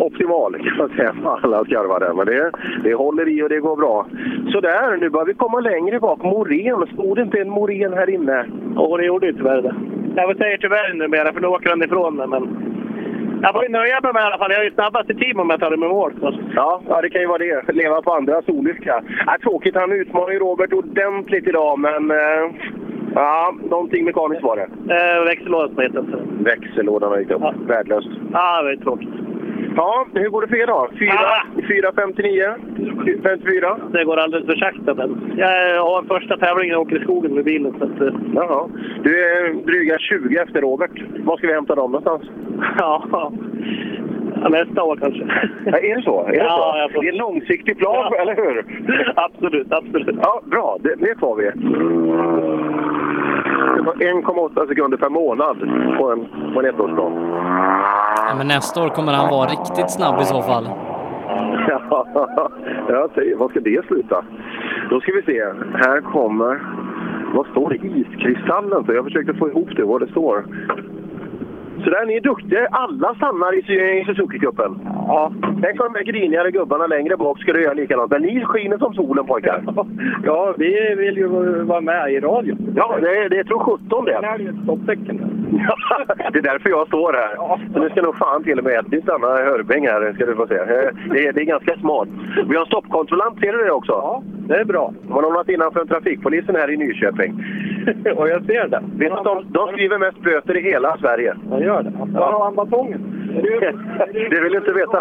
optimal 0.04 0.54
kan 0.54 0.76
man 0.78 0.88
säga 0.88 1.14
på 1.22 1.28
alla 1.30 1.64
skarvar 1.64 2.00
där. 2.00 2.12
Men 2.12 2.26
det, 2.26 2.50
det 2.84 2.94
håller 2.94 3.28
i 3.28 3.42
och 3.42 3.48
det 3.48 3.60
går 3.60 3.76
bra. 3.76 4.06
Så 4.52 4.60
där, 4.60 4.96
nu 4.96 5.10
börjar 5.10 5.26
vi 5.26 5.34
komma 5.34 5.60
längre 5.60 6.00
bak. 6.00 6.22
Morén, 6.22 6.86
stod 6.92 7.16
det 7.16 7.22
inte 7.22 7.40
en 7.40 7.50
Morén 7.50 7.92
här 7.92 8.10
inne? 8.10 8.46
Ja, 8.74 8.96
det 8.96 9.04
gjorde 9.04 9.26
ju 9.26 9.32
tyvärr 9.32 9.62
det. 9.62 9.74
Jag 10.16 10.36
säger 10.36 10.58
tyvärr 10.58 10.94
numera, 10.94 11.32
för 11.32 11.40
nu 11.40 11.46
åker 11.46 11.70
han 11.70 11.82
ifrån 11.82 12.16
mig. 12.16 12.28
Men 12.28 12.42
jag 13.42 13.52
får 13.52 13.62
ju 13.62 13.68
mig 13.68 13.80
med 14.02 14.22
i 14.22 14.26
alla 14.26 14.38
fall. 14.38 14.52
Jag 14.52 14.60
är 14.60 14.64
ju 14.64 14.74
snabbast 14.74 15.10
i 15.10 15.14
team 15.14 15.40
om 15.40 15.50
jag 15.50 15.60
tar 15.60 15.70
det 15.70 15.76
med 15.76 15.88
mål. 15.88 16.12
Ja, 16.54 16.82
ja, 16.88 17.00
det 17.02 17.10
kan 17.10 17.20
ju 17.20 17.26
vara 17.26 17.38
det. 17.38 17.72
Leva 17.72 18.02
på 18.02 18.12
andras 18.12 18.48
olycka. 18.48 19.02
Ja, 19.26 19.36
tråkigt, 19.42 19.74
han 19.74 19.92
utmanar 19.92 20.30
ju 20.30 20.38
Robert 20.38 20.72
ordentligt 20.72 21.46
idag, 21.48 21.78
men... 21.78 22.10
Eh, 22.10 22.50
ja, 23.14 23.54
någonting 23.70 24.04
mekaniskt 24.04 24.42
var 24.42 24.56
det. 24.56 24.94
Eh, 24.94 25.24
växellådan 25.24 25.68
som 25.68 25.82
heter. 25.82 26.04
Växellådan 26.44 27.10
har 27.10 27.18
gick 27.18 27.30
upp. 27.30 27.42
Ja. 27.42 27.54
Värdelöst. 27.66 28.08
Ja, 28.32 28.62
det 28.62 28.72
är 28.72 28.76
tråkigt. 28.76 29.29
Ja, 29.76 30.06
hur 30.14 30.28
går 30.30 30.40
det 30.42 30.48
för 30.48 30.56
er 30.56 30.66
då? 30.66 30.88
4.59? 30.94 33.22
54? 33.22 33.76
Det 33.92 34.04
går 34.04 34.16
alldeles 34.16 34.46
för 34.46 34.56
sakta. 34.56 34.94
Men 34.94 35.32
jag 35.36 35.84
har 35.84 36.02
första 36.02 36.36
tävlingen 36.36 36.76
och 36.76 36.82
åker 36.82 36.96
i 37.00 37.02
skogen 37.02 37.34
med 37.34 37.44
bilen. 37.44 37.74
Så 37.78 37.84
att, 37.84 38.00
eh, 38.00 38.14
Jaha. 38.34 38.68
Du 39.02 39.24
är 39.24 39.52
dryga 39.66 39.98
20 39.98 40.36
efter 40.38 40.60
Robert. 40.60 40.90
Var 41.24 41.36
ska 41.36 41.46
vi 41.46 41.52
hämta 41.52 41.74
dem 41.74 41.92
någonstans? 41.92 42.22
ja, 42.78 43.32
nästa 44.50 44.82
år 44.82 44.96
kanske. 44.96 45.26
Ja, 45.66 45.78
är 45.78 45.96
det 45.96 46.02
så? 46.02 46.24
Är 46.26 46.30
det, 46.32 46.36
Ja, 46.36 46.72
så? 46.74 46.78
jag 46.96 47.02
det 47.02 47.08
är 47.08 47.12
en 47.12 47.18
långsiktig 47.18 47.78
plan, 47.78 48.08
Ja. 48.12 48.20
eller 48.22 48.36
hur? 48.36 48.64
absolut, 49.16 49.72
absolut. 49.72 50.16
Ja, 50.22 50.40
bra. 50.44 50.76
Det, 50.80 50.94
det 50.94 51.18
får 51.20 51.36
vi. 51.36 51.50
Det 53.76 53.82
var 53.82 53.94
1,8 53.94 54.68
sekunder 54.68 54.98
per 54.98 55.08
månad 55.08 55.56
på 55.98 56.12
en, 56.12 56.26
på 56.54 56.60
en 56.60 56.66
ettårsplan. 56.66 57.12
Ja, 58.28 58.34
men 58.38 58.48
nästa 58.48 58.82
år 58.84 58.88
kommer 58.88 59.12
han 59.12 59.30
vara 59.30 59.50
riktigt 59.50 59.90
snabb 59.90 60.20
i 60.20 60.24
så 60.24 60.42
fall. 60.42 60.68
Ja, 61.68 62.06
jag 62.88 63.10
säger, 63.14 63.36
vad 63.36 63.50
ska 63.50 63.60
det 63.60 63.86
sluta? 63.86 64.24
Då 64.90 65.00
ska 65.00 65.12
vi 65.12 65.22
se. 65.22 65.44
Här 65.74 66.00
kommer... 66.00 66.60
Vad 67.34 67.46
står 67.46 67.70
det? 67.70 67.76
Iskristallen. 67.76 68.84
Så 68.84 68.92
jag 68.92 69.04
försökte 69.04 69.34
få 69.34 69.48
ihop 69.48 69.68
det, 69.76 69.84
vad 69.84 70.00
det 70.00 70.10
står. 70.10 70.44
Så 71.84 71.90
där, 71.90 72.06
ni 72.06 72.16
är 72.16 72.20
duktiga. 72.20 72.68
Alla 72.70 73.14
stannar 73.14 73.52
i, 73.54 73.58
i 73.58 74.04
Suzuki-cupen. 74.04 74.78
Ja. 75.08 75.32
Tänk 75.62 75.80
om 75.84 75.92
de 75.92 76.04
grinigare 76.12 76.50
gubbarna 76.50 76.86
längre 76.86 77.16
bak 77.16 77.40
skulle 77.40 77.60
göra 77.60 77.72
likadant. 77.74 78.10
Men 78.10 78.22
ni 78.22 78.44
skiner 78.44 78.78
som 78.78 78.94
solen 78.94 79.26
pojkar. 79.26 79.62
Ja, 80.24 80.54
vi 80.58 80.94
vill 80.94 81.16
ju 81.16 81.26
vara 81.64 81.80
med 81.80 82.12
i 82.12 82.20
radion. 82.20 82.72
Ja, 82.76 82.98
det, 83.00 83.28
det 83.28 83.44
tror 83.44 83.58
17 83.58 84.04
det. 84.04 84.18
Det 84.20 84.26
här 84.26 84.34
är 84.34 84.38
ju 84.38 84.48
ett 84.48 84.62
stopptecken. 84.62 85.16
det 86.32 86.38
är 86.38 86.42
därför 86.42 86.70
jag 86.70 86.86
står 86.86 87.12
här. 87.12 87.36
Så 87.72 87.80
nu 87.80 87.90
ska 87.90 88.02
nog 88.02 88.16
fan 88.16 88.44
till 88.44 88.58
och 88.58 88.64
med 88.64 88.72
Edvin 88.74 89.02
stanna 89.02 89.40
i 89.40 89.44
Hörping 89.44 89.86
här, 89.86 90.12
ska 90.12 90.26
du 90.26 90.34
få 90.36 90.46
se. 90.46 90.54
Eh, 90.54 90.66
Det 91.12 91.26
är, 91.26 91.32
det 91.32 91.40
är 91.40 91.44
ganska 91.44 91.76
smart. 91.76 92.08
Vi 92.48 92.54
har 92.54 92.60
en 92.60 92.66
stoppkontrollant, 92.66 93.40
ser 93.40 93.52
du 93.52 93.64
det 93.64 93.70
också? 93.70 93.92
Ja, 93.92 94.22
det 94.48 94.54
är 94.54 94.64
bra. 94.64 94.92
De 95.02 95.12
har 95.12 95.22
lämnat 95.22 95.48
innanför 95.48 95.84
trafikpolisen 95.84 96.56
här 96.56 96.70
i 96.70 96.76
Nyköping. 96.76 97.44
Och 98.16 98.28
jag 98.28 98.44
ser 98.44 98.68
det. 98.68 98.82
Vet 98.96 99.12
du 99.16 99.22
de, 99.24 99.44
de 99.48 99.68
skriver 99.72 99.98
mest 99.98 100.20
böter 100.20 100.56
i 100.56 100.62
hela 100.62 100.96
Sverige? 100.96 101.34
Jag 101.50 101.69
gör 101.70 101.82
det. 101.82 101.92
Var 102.18 102.32
har 102.32 102.44
han 102.44 102.54
batongen? 102.54 103.00
Det 104.30 104.40
vill 104.42 104.52
du 104.52 104.58
inte 104.58 104.72
veta. 104.72 104.98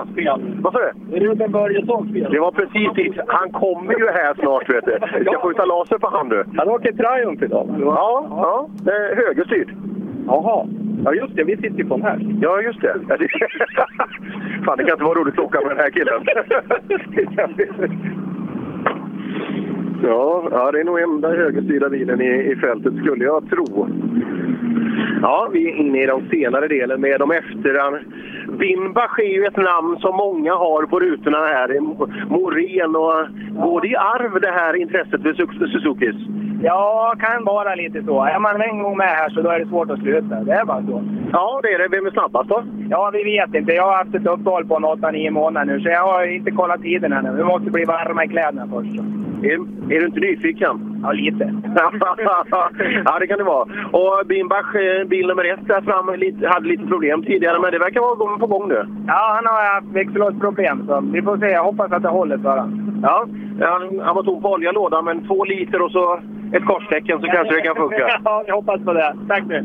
Är 1.13 1.19
det 1.19 1.25
ut 1.25 1.41
en 1.41 1.51
Börjessons 1.51 2.13
fel? 2.13 2.31
Det 2.31 2.39
var 2.39 2.51
precis 2.51 2.89
dit. 2.95 3.15
Han 3.27 3.51
kommer 3.51 3.93
ju 3.99 4.07
här 4.07 4.33
snart, 4.33 4.69
vet 4.69 4.85
du. 4.85 4.97
Vi 5.19 5.25
ska 5.25 5.39
skjuta 5.39 5.65
laser 5.65 5.97
på 5.97 6.07
han, 6.07 6.29
du. 6.29 6.43
Han 6.57 6.69
åker 6.69 6.91
Triumph 6.91 7.43
idag. 7.43 7.65
Ja, 7.79 8.25
ja. 8.29 8.69
Är 8.91 9.15
högerstyrd. 9.15 9.69
Jaha. 10.27 10.67
Ja, 11.05 11.13
just 11.13 11.35
det. 11.35 11.43
Vi 11.43 11.55
sitter 11.55 11.77
ju 11.77 11.85
på 11.85 11.97
den 11.97 12.05
här. 12.05 12.19
Ja, 12.41 12.61
just 12.61 12.81
det. 12.81 12.95
Ja, 13.09 13.17
det... 13.17 13.27
Fan, 14.65 14.77
det 14.77 14.83
kan 14.83 14.93
inte 14.93 15.03
vara 15.03 15.19
roligt 15.19 15.39
att 15.39 15.45
åka 15.45 15.59
med 15.61 15.69
den 15.69 15.83
här 15.83 15.89
killen. 15.89 16.25
ja, 20.03 20.47
ja, 20.51 20.71
det 20.71 20.79
är 20.79 20.83
nog 20.83 20.99
enda 20.99 21.29
högerstyrda 21.29 21.89
bilen 21.89 22.21
i, 22.21 22.51
i 22.51 22.55
fältet, 22.55 22.93
skulle 22.95 23.23
jag 23.25 23.49
tro. 23.49 23.87
Ja, 25.21 25.49
vi 25.53 25.69
är 25.69 25.75
inne 25.75 26.03
i 26.03 26.05
den 26.05 26.29
senare 26.29 26.67
delen 26.67 27.01
med 27.01 27.19
de 27.19 27.31
efter... 27.31 28.03
Wimbach 28.59 29.19
är 29.19 29.33
ju 29.33 29.45
ett 29.45 29.57
namn 29.57 29.97
som 29.99 30.15
många 30.15 30.53
har 30.53 30.85
på 30.85 30.99
rutorna 30.99 31.37
här. 31.37 31.79
Morén 32.29 32.95
och... 32.95 33.27
Går 33.65 33.81
det 33.81 33.87
i 33.87 33.95
arv 33.95 34.41
det 34.41 34.51
här 34.51 34.75
intresset 34.75 35.21
för 35.21 35.67
Suzukis? 35.67 36.15
Ja, 36.61 37.13
kan 37.19 37.45
vara 37.45 37.75
lite 37.75 38.03
så. 38.03 38.23
Är 38.23 38.39
man 38.39 38.61
en 38.61 38.83
gång 38.83 38.97
med 38.97 39.07
här 39.07 39.29
så 39.29 39.41
då 39.41 39.49
är 39.49 39.59
det 39.59 39.65
svårt 39.65 39.91
att 39.91 39.99
sluta. 39.99 40.35
Det 40.35 40.53
är 40.53 40.65
bara 40.65 40.83
så. 40.85 41.03
Ja, 41.31 41.59
det 41.63 41.73
är 41.73 41.79
det. 41.79 41.87
Vem 41.87 42.05
är 42.05 42.11
snabbast 42.11 42.49
då? 42.49 42.63
Ja, 42.89 43.09
vi 43.13 43.23
vet 43.23 43.55
inte. 43.55 43.73
Jag 43.73 43.83
har 43.83 43.97
haft 43.97 44.15
ett 44.15 44.27
uppehåll 44.27 44.65
på 44.65 44.75
en 44.75 44.85
8-9 44.85 45.29
månader 45.29 45.73
nu, 45.73 45.81
så 45.81 45.89
jag 45.89 46.03
har 46.07 46.25
inte 46.25 46.51
kollat 46.51 46.81
tiden 46.81 47.13
ännu. 47.13 47.37
Vi 47.37 47.43
måste 47.43 47.71
bli 47.71 47.85
varma 47.85 48.25
i 48.25 48.27
kläderna 48.27 48.67
först. 48.71 48.95
Är, 49.43 49.53
är 49.93 49.99
du 49.99 50.05
inte 50.05 50.19
nyfiken? 50.19 50.99
Ja, 51.03 51.11
lite. 51.11 51.53
ja, 53.05 53.19
det 53.19 53.27
kan 53.27 53.37
det 53.37 53.43
vara. 53.43 53.67
Och 53.91 54.25
Bimbach, 54.27 54.75
eh, 54.75 55.07
bil 55.07 55.27
nummer 55.27 55.53
ett 55.53 55.67
där 55.67 56.17
lite, 56.17 56.47
hade 56.47 56.67
lite 56.67 56.85
problem 56.85 57.23
tidigare, 57.23 57.59
men 57.59 57.71
det 57.71 57.79
verkar 57.79 58.01
vara 58.01 58.37
på 58.37 58.47
gång 58.47 58.67
nu. 58.67 58.85
Ja, 59.07 59.33
han 59.35 59.45
har 59.45 59.73
haft 59.73 59.95
växellådsproblem, 59.95 60.87
så 60.87 61.03
vi 61.13 61.21
får 61.21 61.37
se. 61.37 61.45
Jag 61.45 61.63
hoppas 61.63 61.91
att 61.91 62.03
det 62.03 62.09
håller 62.09 62.37
för 62.37 62.57
honom. 62.57 62.99
Ja, 63.03 63.27
han, 63.61 63.99
han 63.99 64.15
var 64.15 64.23
tom 64.23 64.41
på 64.41 64.51
olja 64.51 64.71
lådan, 64.71 65.05
men 65.05 65.27
två 65.27 65.45
liter 65.45 65.81
och 65.81 65.91
så 65.91 66.19
ett 66.53 66.65
korstecken 66.65 67.21
så 67.21 67.27
kanske 67.27 67.55
det 67.55 67.61
kan 67.61 67.75
funka. 67.75 68.09
Ja, 68.23 68.43
jag 68.47 68.55
hoppas 68.55 68.81
på 68.85 68.93
det. 68.93 69.15
Tack 69.27 69.43
nu. 69.47 69.57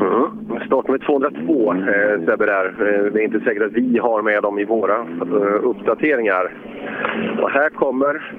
Mm. 0.00 0.66
Start 0.66 0.88
med 0.88 1.00
202, 1.00 1.72
eh, 1.72 2.24
Sebbe 2.26 2.46
där. 2.46 2.64
Eh, 2.66 3.12
det 3.12 3.20
är 3.20 3.24
inte 3.24 3.40
säkert 3.40 3.62
att 3.62 3.72
vi 3.72 3.98
har 3.98 4.22
med 4.22 4.42
dem 4.42 4.58
i 4.58 4.64
våra 4.64 4.96
eh, 4.96 5.62
uppdateringar. 5.62 6.54
Och 7.42 7.50
här 7.50 7.68
kommer 7.68 8.32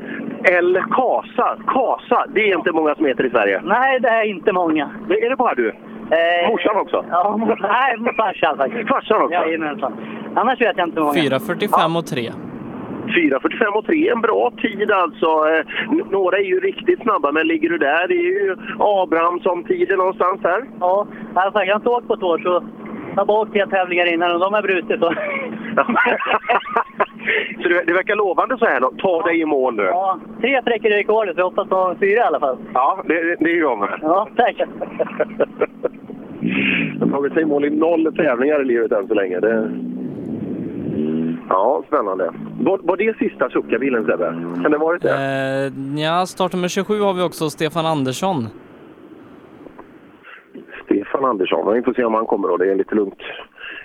El 0.44 0.84
Casa. 0.92 1.58
Casa, 1.68 2.26
det 2.34 2.52
är 2.52 2.58
inte 2.58 2.72
många 2.72 2.96
som 2.96 3.06
heter 3.06 3.26
i 3.26 3.30
Sverige. 3.30 3.62
Nej, 3.66 4.00
det 4.00 4.08
är 4.10 4.24
inte 4.24 4.54
många. 4.54 4.90
Det 5.10 5.26
är 5.26 5.30
det 5.30 5.36
bara 5.36 5.54
du? 5.54 5.68
Eh, 5.68 6.50
Morsan 6.50 6.78
också? 6.78 7.06
Ja, 7.10 7.40
nej, 7.60 8.14
farsan 8.18 8.58
faktiskt. 8.58 8.90
Farsan 8.90 9.22
också? 9.22 9.34
Jajamensan. 9.34 9.94
Annars 10.36 10.62
vet 10.62 10.78
jag 10.78 10.88
inte 10.88 11.00
många. 11.00 11.14
4.45 11.14 11.98
och 11.98 12.06
3. 12.06 12.32
4.45 13.08 13.66
och 13.78 13.86
3 13.86 14.10
en 14.10 14.22
bra 14.22 14.52
tid 14.62 14.92
alltså. 14.92 15.26
Eh, 15.26 15.66
Några 16.12 16.38
är 16.38 16.44
ju 16.44 16.60
riktigt 16.60 17.02
snabba, 17.02 17.32
men 17.32 17.48
ligger 17.48 17.70
du 17.70 17.78
där? 17.78 18.08
Det 18.08 18.14
är 18.14 18.24
ju 18.24 18.56
Abrahamsson-tiden 18.80 19.98
någonstans 19.98 20.42
här. 20.44 20.64
Ja, 20.80 21.08
alltså, 21.34 21.60
jag 21.64 21.74
har 21.74 21.80
inte 21.80 21.90
åkt 21.90 22.08
på 22.08 22.14
ett 22.14 22.24
år 22.24 22.38
så 22.38 22.64
jag 23.16 23.22
har 23.22 23.26
bara 23.26 23.42
åkt 23.42 23.54
tre 23.54 23.68
tävlingar 23.68 24.14
innan 24.14 24.32
och 24.32 24.40
de 24.40 24.54
har 24.54 24.62
brutit. 24.62 25.04
Och... 25.04 25.14
Så 27.64 27.70
det, 27.70 27.84
det 27.88 27.94
verkar 27.94 28.16
lovande 28.16 28.58
så 28.58 28.66
här 28.66 28.80
då. 28.82 28.92
Ta 28.98 29.22
dig 29.22 29.40
i 29.40 29.46
mål 29.46 29.76
nu. 29.76 29.84
Ja, 29.84 30.20
tre 30.42 30.62
sträckor 30.62 30.92
i 30.92 30.98
rekordet, 30.98 31.36
så 31.36 31.40
jag 31.42 31.46
hoppas 31.46 31.70
på 31.70 31.96
fyra 32.00 32.20
i 32.20 32.24
alla 32.24 32.40
fall. 32.40 32.58
Ja, 32.74 33.04
det, 33.08 33.14
det, 33.24 33.36
det 33.40 33.52
är 33.52 33.60
jag 33.60 33.80
med. 33.80 34.00
Ja, 34.02 34.28
tack. 34.36 34.62
Jag 37.00 37.08
har 37.08 37.12
tagit 37.12 37.34
sig 37.34 37.42
i 37.42 37.46
mål 37.46 37.66
i 37.66 37.70
noll 37.70 38.14
tävlingar 38.16 38.62
i 38.62 38.66
livet 38.66 38.92
än 38.92 39.08
så 39.08 39.14
länge. 39.14 39.40
Det... 39.40 39.72
Ja, 41.50 41.84
spännande. 41.88 42.34
Var, 42.62 42.80
var 42.84 42.98
det 42.98 43.18
sista 43.18 43.50
suckarbilen 43.50 44.06
Sebbe? 44.06 44.26
Kan 44.64 44.72
det 44.72 44.78
ha 44.78 44.86
varit 44.86 45.02
det? 45.02 45.12
Eh, 45.12 46.00
ja, 46.04 46.26
startnummer 46.26 46.68
27 46.68 47.00
har 47.00 47.14
vi 47.14 47.22
också 47.22 47.50
Stefan 47.50 47.86
Andersson. 47.86 48.48
Stefan 50.86 51.26
Andersson. 51.26 51.74
Vi 51.74 51.82
får 51.82 51.94
se 51.94 52.04
om 52.04 52.14
han 52.14 52.26
kommer 52.26 52.48
då. 52.48 52.58
Det 52.58 52.72
är 52.72 52.76
lite 52.76 52.96
lugnt, 52.96 53.22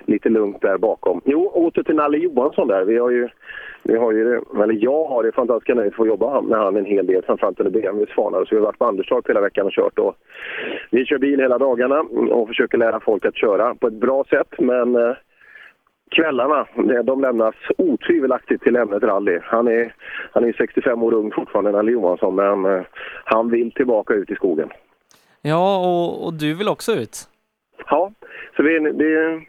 lite 0.06 0.28
lugnt 0.28 0.60
där 0.60 0.78
bakom. 0.78 1.20
Jo, 1.24 1.48
åter 1.54 1.82
till 1.82 1.94
Nalle 1.94 2.18
Johansson 2.18 2.68
där. 2.68 2.84
Vi 2.84 2.98
har 2.98 3.10
ju, 3.10 3.28
vi 3.82 3.96
har 3.96 4.12
ju 4.12 4.24
det, 4.24 4.62
eller 4.62 4.74
jag 4.84 5.04
har 5.04 5.22
det 5.22 5.32
fantastiska 5.32 5.74
nöjet 5.74 5.92
att 5.92 5.96
få 5.96 6.06
jobba 6.06 6.40
med 6.40 6.58
han 6.58 6.76
en 6.76 6.84
hel 6.84 7.06
del, 7.06 7.22
framförallt 7.22 7.60
under 7.60 7.80
BMW 7.80 8.12
Svanar. 8.14 8.44
Så 8.44 8.48
vi 8.50 8.56
har 8.56 8.66
varit 8.66 8.78
på 8.78 8.84
Anderstorp 8.84 9.28
hela 9.28 9.40
veckan 9.40 9.66
och 9.66 9.72
kört. 9.72 9.98
Och 9.98 10.14
vi 10.90 11.04
kör 11.04 11.18
bil 11.18 11.40
hela 11.40 11.58
dagarna 11.58 12.00
och 12.30 12.48
försöker 12.48 12.78
lära 12.78 13.00
folk 13.00 13.24
att 13.24 13.36
köra 13.36 13.74
på 13.74 13.86
ett 13.86 14.00
bra 14.00 14.24
sätt. 14.30 14.54
Men 14.58 14.96
eh, 14.96 15.12
kvällarna, 16.12 16.66
de 17.02 17.20
lämnas 17.20 17.54
otvivelaktigt 17.78 18.62
till 18.62 18.76
ämnet 18.76 19.02
rally. 19.02 19.38
Han 19.42 19.68
är, 19.68 19.94
han 20.32 20.44
är 20.44 20.52
65 20.52 21.02
år 21.02 21.14
ung 21.14 21.32
fortfarande, 21.32 21.72
Nalle 21.72 21.92
Johansson, 21.92 22.34
men 22.34 22.64
eh, 22.64 22.82
han 23.24 23.50
vill 23.50 23.72
tillbaka 23.72 24.14
ut 24.14 24.30
i 24.30 24.34
skogen. 24.34 24.68
Ja, 25.42 25.76
och, 25.78 26.26
och 26.26 26.34
du 26.34 26.54
vill 26.54 26.68
också 26.68 26.92
ut? 26.92 27.28
Ja, 27.90 28.12
så 28.56 28.62
vi, 28.62 28.78
det, 28.78 29.40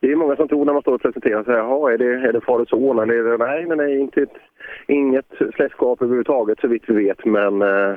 det 0.00 0.12
är 0.12 0.16
många 0.16 0.36
som 0.36 0.48
tror 0.48 0.64
när 0.64 0.72
man 0.72 0.82
står 0.82 0.94
och 0.94 1.02
presenterar 1.02 1.44
sig, 1.44 1.54
jaha, 1.54 1.92
är 1.92 1.98
det, 1.98 2.28
är 2.28 2.32
det 2.32 2.40
far 2.40 2.58
och 2.58 2.68
son 2.68 2.98
eller 2.98 3.14
är 3.14 3.24
det, 3.24 3.44
nej, 3.44 3.66
nej, 3.66 3.76
nej, 3.76 3.98
inte 3.98 4.22
ett, 4.22 4.36
inget 4.86 5.32
släktskap 5.54 6.02
överhuvudtaget 6.02 6.60
så 6.60 6.68
vitt 6.68 6.84
vi 6.86 6.94
vet, 6.94 7.24
men 7.24 7.62
eh, 7.62 7.94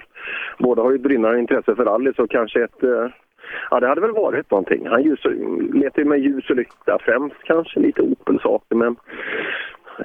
båda 0.59 0.81
har 0.81 0.91
ju 0.91 0.95
ett 0.95 1.01
brinnande 1.01 1.39
intresse 1.39 1.75
för 1.75 1.85
rally 1.85 2.13
så 2.13 2.27
kanske 2.27 2.63
ett, 2.63 2.83
eh, 2.83 3.07
ja 3.71 3.79
det 3.79 3.87
hade 3.87 4.01
väl 4.01 4.11
varit 4.11 4.51
någonting. 4.51 4.87
Han 4.87 5.03
ljus, 5.03 5.19
letar 5.73 5.99
ju 5.99 6.05
med 6.05 6.19
ljus 6.19 6.49
och 6.49 6.55
lykta, 6.55 6.97
främst 7.01 7.43
kanske 7.43 7.79
lite 7.79 8.01
Opel-saker, 8.01 8.75
men 8.75 8.95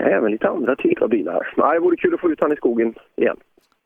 även 0.00 0.32
lite 0.32 0.48
andra 0.48 0.76
typer 0.76 1.02
av 1.02 1.08
bilar. 1.08 1.52
Nej, 1.56 1.74
det 1.74 1.80
vore 1.80 1.96
kul 1.96 2.14
att 2.14 2.20
få 2.20 2.30
ut 2.30 2.40
han 2.40 2.52
i 2.52 2.56
skogen 2.56 2.94
igen. 3.16 3.36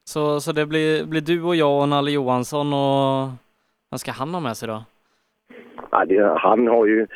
Så, 0.05 0.41
så 0.41 0.53
det 0.53 0.67
blir, 0.67 1.07
blir 1.07 1.21
du 1.21 1.43
och 1.43 1.57
jag 1.57 1.83
och 1.83 1.89
Nalle 1.89 2.11
Johansson 2.11 2.73
och 2.73 3.29
vad 3.91 4.01
ska 4.01 4.13
han 4.13 4.35
ha 4.35 4.41
med 4.41 4.57
sig 4.57 4.69
då? 4.69 4.85
Ja, 5.91 6.05
det, 6.05 6.39
han 6.39 6.67
har 6.67 6.87
ju... 6.87 7.07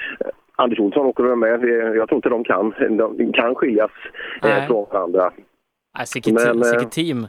Anders 0.58 0.78
Olsson 0.78 1.06
åker 1.06 1.24
väl 1.24 1.36
med. 1.36 1.64
Jag 1.96 2.08
tror 2.08 2.16
inte 2.16 2.28
de 2.28 2.44
kan, 2.44 2.74
de 3.16 3.32
kan 3.32 3.54
skiljas 3.54 3.90
eh, 4.42 4.48
Nej. 4.48 4.66
från 4.66 4.86
varandra. 4.90 5.32
Nej, 5.98 6.06
sicket, 6.06 6.34
Men, 6.34 6.58
eh, 6.58 6.62
sicket 6.62 6.90
team. 6.92 7.26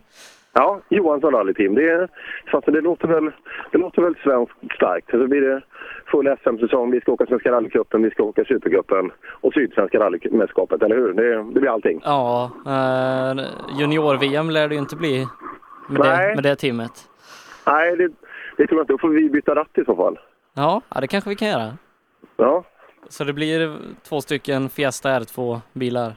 Ja, 0.59 0.81
Johansson 0.89 1.33
rallyteam. 1.33 1.75
Det, 1.75 1.89
är- 1.89 2.07
fast 2.51 2.65
det, 2.65 2.81
låter 2.81 3.07
väl, 3.07 3.31
det 3.71 3.77
låter 3.77 4.01
väl 4.01 4.15
svenskt 4.23 4.53
starkt. 4.75 5.09
Så 5.11 5.27
blir 5.27 5.41
det 5.41 5.61
full 6.05 6.35
SM-säsong. 6.43 6.91
Vi 6.91 7.01
ska 7.01 7.11
åka 7.11 7.25
Svenska 7.25 7.51
rallycupen, 7.51 8.03
vi 8.03 8.09
ska 8.11 8.23
åka 8.23 8.43
Supercupen 8.45 9.11
och 9.41 9.53
Sydsvenska 9.53 9.99
rallymästerskapet, 9.99 10.81
eller 10.83 10.95
hur? 10.95 11.13
Det, 11.13 11.35
det 11.53 11.59
blir 11.59 11.69
allting. 11.71 12.01
Ja, 12.03 12.51
eh, 12.65 13.45
junior-VM 13.79 14.49
lär 14.49 14.67
det 14.67 14.75
ju 14.75 14.81
inte 14.81 14.95
bli 14.95 15.27
med 15.89 16.01
det, 16.01 16.09
Nej. 16.17 16.35
med 16.35 16.43
det 16.43 16.55
teamet. 16.55 16.91
Nej, 17.67 17.95
det, 17.97 18.07
det 18.57 18.67
tror 18.67 18.79
jag 18.79 18.83
inte. 18.83 18.93
Då 18.93 18.97
får 18.97 19.09
vi 19.09 19.29
byta 19.29 19.55
ratt 19.55 19.77
i 19.77 19.85
så 19.85 19.95
fall. 19.95 20.19
Ja, 20.55 20.81
ja, 20.95 21.01
det 21.01 21.07
kanske 21.07 21.29
vi 21.29 21.35
kan 21.35 21.47
göra. 21.47 21.77
Ja. 22.37 22.63
Så 23.09 23.23
det 23.23 23.33
blir 23.33 23.77
två 24.09 24.21
stycken 24.21 24.69
Fiesta 24.69 25.09
R2-bilar. 25.19 26.13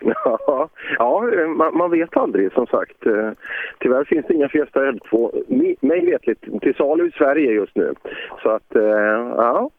Ja, 0.00 0.68
ja 0.98 1.46
man, 1.56 1.76
man 1.76 1.90
vet 1.90 2.16
aldrig 2.16 2.52
som 2.52 2.66
sagt. 2.66 3.06
Eh, 3.06 3.30
Tyvärr 3.78 4.04
finns 4.04 4.26
det 4.26 4.34
inga 4.34 4.48
Fiesta 4.48 4.80
L2, 4.80 5.30
mi- 5.48 5.76
mig 5.80 6.06
vetligt, 6.06 6.60
till 6.62 6.74
salu 6.74 7.08
i 7.08 7.10
Sverige 7.10 7.52
just 7.52 7.76
nu. 7.76 7.94
Så 8.42 8.50
att, 8.50 8.76
eh, 8.76 8.82
ja. 9.36 9.70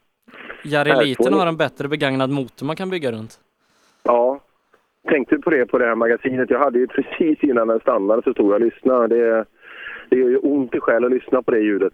Jari 0.64 0.90
R2 0.90 1.02
Liten 1.02 1.32
har 1.34 1.46
en 1.46 1.56
bättre 1.56 1.88
begagnad 1.88 2.30
motor 2.30 2.66
man 2.66 2.76
kan 2.76 2.90
bygga 2.90 3.12
runt. 3.12 3.34
Ja, 4.02 4.40
tänkte 5.08 5.38
på 5.38 5.50
det 5.50 5.66
på 5.66 5.78
det 5.78 5.86
här 5.86 5.94
magasinet. 5.94 6.50
Jag 6.50 6.58
hade 6.58 6.78
ju 6.78 6.86
precis 6.86 7.42
innan 7.44 7.68
den 7.68 7.80
stannade 7.80 8.22
så 8.22 8.32
stod 8.32 8.46
jag 8.46 8.54
och 8.54 8.60
lyssnade. 8.60 9.16
Det, 9.16 9.44
det 10.08 10.16
gör 10.16 10.28
ju 10.28 10.36
ont 10.38 10.74
i 10.74 10.80
själ 10.80 11.04
att 11.04 11.10
lyssna 11.10 11.42
på 11.42 11.50
det 11.50 11.60
ljudet. 11.60 11.92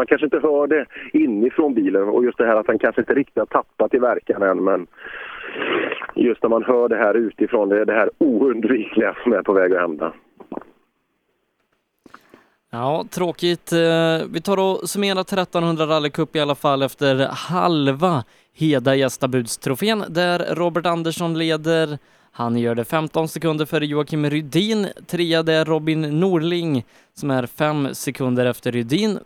Man 0.00 0.06
kanske 0.06 0.26
inte 0.26 0.38
hör 0.38 0.66
det 0.66 0.86
inifrån 1.12 1.74
bilen 1.74 2.08
och 2.08 2.24
just 2.24 2.38
det 2.38 2.46
här 2.46 2.56
att 2.56 2.66
han 2.66 2.78
kanske 2.78 3.00
inte 3.00 3.14
riktigt 3.14 3.36
har 3.36 3.46
tappat 3.46 3.94
i 3.94 3.98
verkan 3.98 4.42
än 4.42 4.64
men 4.64 4.86
just 6.14 6.42
när 6.42 6.50
man 6.50 6.64
hör 6.64 6.88
det 6.88 6.96
här 6.96 7.14
utifrån, 7.14 7.68
det 7.68 7.80
är 7.80 7.84
det 7.84 7.92
här 7.92 8.10
oundvikliga 8.18 9.16
som 9.22 9.32
är 9.32 9.42
på 9.42 9.52
väg 9.52 9.72
att 9.72 9.80
hända. 9.80 10.12
Ja, 12.70 13.04
tråkigt. 13.10 13.72
Eh, 13.72 14.28
vi 14.32 14.40
tar 14.40 14.56
och 14.56 14.88
summerar 14.88 15.20
1300 15.20 15.86
rallycup 15.86 16.36
i 16.36 16.40
alla 16.40 16.54
fall 16.54 16.82
efter 16.82 17.28
halva 17.30 18.24
Heda 18.54 18.94
gästabudstrofén 18.94 20.04
där 20.08 20.54
Robert 20.54 20.86
Andersson 20.86 21.38
leder. 21.38 21.98
Han 22.32 22.56
gör 22.56 22.74
det 22.74 22.84
15 22.84 23.28
sekunder 23.28 23.66
före 23.66 23.86
Joakim 23.86 24.30
Rydin. 24.30 24.86
Trea 25.06 25.42
det 25.42 25.52
är 25.52 25.64
Robin 25.64 26.20
Norling 26.20 26.84
som 27.14 27.30
är 27.30 27.46
fem 27.46 27.88
sekunder 27.94 28.46
efter 28.46 28.72
Rydin. 28.72 29.18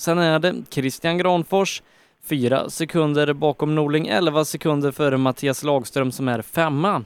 Sen 0.00 0.18
är 0.18 0.38
det 0.38 0.62
Christian 0.70 1.18
Granfors, 1.18 1.82
fyra 2.24 2.70
sekunder 2.70 3.32
bakom 3.32 3.74
Norling, 3.74 4.06
11 4.08 4.44
sekunder 4.44 4.90
före 4.90 5.16
Mattias 5.16 5.62
Lagström 5.62 6.12
som 6.12 6.28
är 6.28 6.42
femma. 6.42 7.04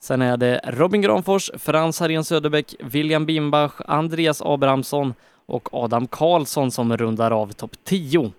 Sen 0.00 0.22
är 0.22 0.36
det 0.36 0.60
Robin 0.64 1.02
Granfors, 1.02 1.50
Frans 1.58 2.00
Harén 2.00 2.24
Söderbäck, 2.24 2.74
William 2.80 3.26
Bimbach, 3.26 3.72
Andreas 3.86 4.42
Abrahamsson 4.42 5.14
och 5.46 5.74
Adam 5.74 6.06
Karlsson 6.06 6.70
som 6.70 6.96
rundar 6.96 7.30
av 7.30 7.52
topp 7.52 7.72
10. 7.84 8.32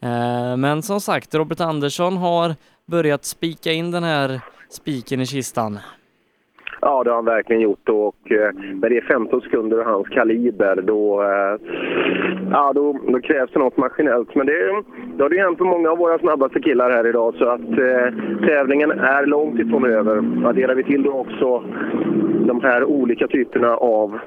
Eh, 0.00 0.56
men 0.56 0.82
som 0.82 1.00
sagt, 1.00 1.34
Robert 1.34 1.60
Andersson 1.60 2.16
har 2.16 2.56
börjat 2.86 3.24
spika 3.24 3.72
in 3.72 3.90
den 3.90 4.04
här 4.04 4.40
spiken 4.70 5.20
i 5.20 5.26
kistan. 5.26 5.78
Ja, 6.84 7.04
det 7.04 7.10
har 7.10 7.16
han 7.16 7.24
verkligen 7.24 7.62
gjort. 7.62 7.88
Och 7.88 8.32
eh, 8.32 8.50
när 8.54 8.88
det 8.88 8.96
är 8.96 9.00
15 9.00 9.40
sekunder 9.40 9.78
och 9.78 9.84
hans 9.84 10.08
kaliber, 10.08 10.82
då, 10.82 11.22
eh, 11.22 11.58
ja, 12.50 12.72
då, 12.74 12.98
då 13.08 13.20
krävs 13.20 13.50
det 13.52 13.58
något 13.58 13.76
maskinellt. 13.76 14.34
Men 14.34 14.46
det, 14.46 14.82
det 15.16 15.22
har 15.22 15.30
det 15.30 15.42
hänt 15.42 15.58
på 15.58 15.64
många 15.64 15.90
av 15.90 15.98
våra 15.98 16.18
snabbaste 16.18 16.60
killar 16.60 16.90
här 16.90 17.06
idag, 17.06 17.34
så 17.34 17.48
att 17.48 17.60
eh, 17.60 18.46
tävlingen 18.46 18.90
är 18.90 19.26
långt 19.26 19.60
ifrån 19.60 19.84
över. 19.84 20.16
Adderar 20.48 20.74
vi 20.74 20.84
till 20.84 21.02
då 21.02 21.12
också 21.12 21.64
de 22.46 22.60
här 22.62 22.84
olika 22.84 23.28
typerna 23.28 23.76
av... 23.76 24.18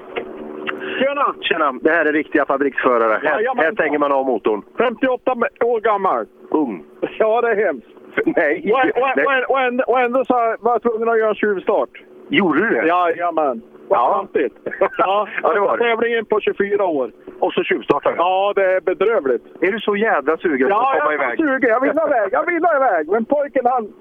Tjena! 0.98 1.34
Tjena! 1.40 1.72
Det 1.82 1.90
här 1.90 2.04
är 2.04 2.12
riktiga 2.12 2.44
fabriksförare. 2.46 3.20
Här, 3.22 3.38
Jajamän. 3.38 3.64
här 3.64 3.72
stänger 3.72 3.98
man 3.98 4.12
av 4.12 4.26
motorn. 4.26 4.62
58 4.78 5.32
år 5.64 5.80
gammal. 5.80 6.26
Ung. 6.50 6.84
Ja, 7.18 7.40
det 7.40 7.50
är 7.50 7.66
hemskt. 7.66 7.88
Nej. 8.24 8.72
Och, 8.72 9.02
och, 9.02 9.08
och, 9.50 9.90
och 9.90 10.00
ändå 10.00 10.24
så 10.24 10.34
var 10.60 10.72
jag 10.72 10.82
tvungen 10.82 11.08
att 11.08 11.18
göra 11.18 11.28
en 11.28 11.34
tjuvstart. 11.34 11.90
Gjorde 12.28 12.60
du 12.60 12.70
det? 12.70 12.86
Jajamän. 12.86 13.62
Vad 13.88 13.98
Ja. 13.98 14.12
klantigt. 14.12 14.56
Ja, 14.98 15.28
Ja, 15.42 15.52
det 15.54 15.60
var 15.60 15.78
det. 15.78 15.84
Tävlingen 15.84 16.24
på 16.24 16.40
24 16.40 16.84
år. 16.84 17.10
Och 17.40 17.52
så 17.52 17.62
tjuvstartar? 17.62 18.14
Ja, 18.16 18.52
det 18.56 18.64
är 18.64 18.80
bedrövligt. 18.80 19.44
Är 19.60 19.72
du 19.72 19.80
så 19.80 19.96
jävla 19.96 20.36
sugen 20.36 20.68
på 20.68 20.74
Ja, 20.74 20.92
att 20.94 21.00
komma 21.00 21.12
jag 21.12 21.22
är 21.22 21.26
iväg? 21.26 21.38
sugen. 21.38 21.70
Jag 21.70 21.80
vill 21.80 21.90
iväg. 21.90 22.28
Jag 22.32 22.46
vill 22.46 22.54
iväg. 22.56 23.08
Men 23.08 23.24
pojken 23.24 23.66
han... 23.66 23.92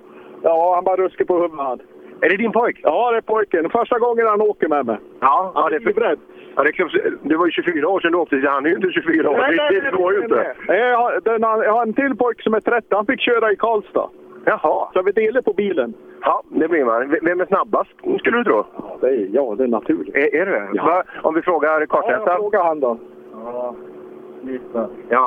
Ja, 0.43 0.75
han 0.75 0.83
bara 0.83 0.95
ruskar 0.95 1.25
på 1.25 1.33
huvudet. 1.33 1.57
han. 1.59 1.79
Är 2.21 2.29
det 2.29 2.37
din 2.37 2.51
pojk? 2.51 2.79
Ja, 2.83 3.11
det 3.11 3.17
är 3.17 3.21
pojken. 3.21 3.69
Första 3.69 3.99
gången 3.99 4.27
han 4.27 4.41
åker 4.41 4.67
med 4.67 4.85
mig. 4.85 4.97
Ja, 5.19 5.51
ja 5.55 5.69
det 5.69 5.75
är 5.75 5.93
beredd. 5.93 6.19
Ja, 6.55 6.63
det, 6.63 6.69
är 6.69 7.13
det 7.21 7.37
var 7.37 7.45
ju 7.45 7.51
24 7.51 7.87
år 7.89 7.99
sedan 7.99 8.11
du 8.11 8.17
åkte, 8.17 8.41
han 8.47 8.65
är 8.65 8.69
ju 8.69 8.75
inte 8.75 8.89
24 8.91 9.29
år. 9.29 9.37
det, 9.73 9.79
det 9.81 9.97
går 9.97 10.13
ju 10.13 10.19
inte. 10.23 10.55
Nej, 10.67 10.79
Jag 10.79 10.97
har, 10.97 11.19
den, 11.23 11.41
jag 11.41 11.73
har 11.73 11.81
en 11.81 11.93
till 11.93 12.15
pojke 12.17 12.43
som 12.43 12.53
är 12.53 12.59
30. 12.59 12.87
Han 12.95 13.05
fick 13.05 13.21
köra 13.21 13.51
i 13.51 13.55
Karlstad. 13.55 14.09
Jaha. 14.49 14.87
Så 14.93 15.01
vi 15.01 15.11
delar 15.11 15.41
på 15.41 15.53
bilen. 15.53 15.93
Ja, 16.21 16.41
det 16.49 16.67
blir 16.67 16.85
man. 16.85 17.15
Vem 17.21 17.41
är 17.41 17.45
snabbast, 17.45 17.89
skulle 18.19 18.37
du 18.37 18.43
tro? 18.43 18.63
Ja, 18.77 18.97
det 19.01 19.07
är, 19.07 19.27
ja, 19.31 19.55
det 19.57 19.63
är 19.63 19.67
naturligt. 19.67 20.15
Är, 20.15 20.35
är 20.35 20.45
det 20.45 20.69
Ja. 20.73 20.85
Va? 20.85 21.03
Om 21.23 21.35
vi 21.35 21.41
frågar 21.41 21.79
Ja, 21.81 21.85
kartläsaren? 21.87 22.23
jag 22.27 22.37
frågar 22.37 22.63
han 22.63 22.79
då. 22.79 22.97
Ja, 23.33 23.75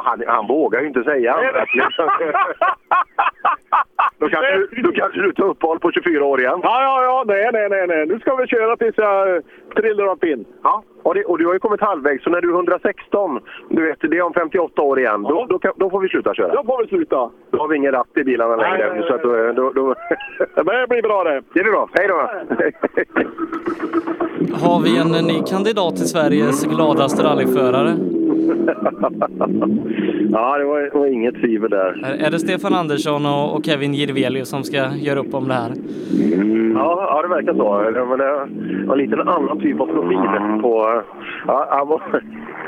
han, 0.04 0.22
han 0.26 0.46
vågar 0.46 0.80
ju 0.80 0.86
inte 0.86 1.02
säga 1.04 1.32
annat. 1.34 1.54
då, 4.18 4.28
kanske, 4.28 4.56
du- 4.56 4.82
då 4.82 4.92
kanske 4.92 5.20
du 5.20 5.32
tar 5.32 5.44
uppehåll 5.44 5.78
på 5.78 5.92
24 5.92 6.24
år 6.24 6.40
igen. 6.40 6.60
Ja, 6.62 6.82
ja, 6.82 7.02
ja. 7.04 7.24
Nej, 7.26 7.50
nej, 7.52 7.68
nej, 7.70 7.86
nej. 7.86 8.06
Nu 8.06 8.18
ska 8.18 8.36
vi 8.36 8.46
köra 8.46 8.76
tills 8.76 8.94
jag 8.98 9.36
eh, 9.36 9.42
trillar 9.76 10.06
av 10.06 10.16
pinn. 10.16 10.44
Ja, 10.62 10.82
och, 11.02 11.14
det, 11.14 11.24
och 11.24 11.38
du 11.38 11.46
har 11.46 11.52
ju 11.52 11.58
kommit 11.58 11.80
halvvägs, 11.80 12.24
så 12.24 12.30
när 12.30 12.40
du 12.40 12.48
är 12.50 12.54
116, 12.54 13.40
du 13.70 13.82
vet, 13.86 13.98
det 14.00 14.16
är 14.18 14.22
om 14.22 14.32
58 14.32 14.82
år 14.82 14.98
igen, 14.98 15.22
då, 15.22 15.46
då, 15.48 15.58
kan, 15.58 15.72
då 15.76 15.90
får 15.90 16.00
vi 16.00 16.08
sluta 16.08 16.34
köra. 16.34 16.54
Då 16.54 16.64
får 16.64 16.82
vi 16.82 16.88
sluta. 16.88 17.30
Då 17.50 17.58
har 17.58 17.68
vi 17.68 17.76
ingen 17.76 17.92
ratt 17.92 18.16
i 18.16 18.24
bilarna 18.24 18.56
Nej, 18.56 18.70
längre. 18.72 18.94
nej, 18.94 19.02
Så 19.08 19.14
att 19.14 19.22
då, 19.22 19.52
då, 19.52 19.70
då... 19.72 19.94
Men 20.56 20.66
det 20.80 20.86
blir 20.88 21.02
bra 21.02 21.24
det. 21.24 21.42
Det 21.52 21.62
blir 21.62 21.72
bra. 21.72 21.88
Hej 21.94 22.08
då! 22.08 22.14
Har 24.66 24.80
vi 24.82 24.98
en 24.98 25.26
ny 25.26 25.42
kandidat 25.50 25.96
till 25.96 26.08
Sveriges 26.08 26.64
gladaste 26.64 27.22
rallyförare? 27.22 27.92
ja, 30.32 30.58
det 30.58 30.64
var, 30.64 30.98
var 30.98 31.06
inget 31.06 31.34
tvivel 31.34 31.70
där. 31.70 32.04
Är, 32.04 32.26
är 32.26 32.30
det 32.30 32.38
Stefan 32.38 32.74
Andersson 32.74 33.26
och, 33.26 33.56
och 33.56 33.64
Kevin 33.64 33.94
Jirvelius 33.94 34.48
som 34.48 34.64
ska 34.64 34.76
göra 34.94 35.18
upp 35.20 35.34
om 35.34 35.48
det 35.48 35.54
här? 35.54 35.72
Ja, 36.74 37.06
ja, 37.10 37.22
det 37.22 37.28
verkar 37.28 37.54
så. 37.54 37.82
Det- 37.90 38.06
Men 38.06 38.18
det 38.18 38.32
var 38.86 38.92
en 38.92 38.98
liten 38.98 39.20
annan 39.20 39.60
typ 39.60 39.80
av 39.80 39.86
profil 39.86 40.18
på... 40.62 41.02
Ja, 41.46 41.84
var 41.88 42.22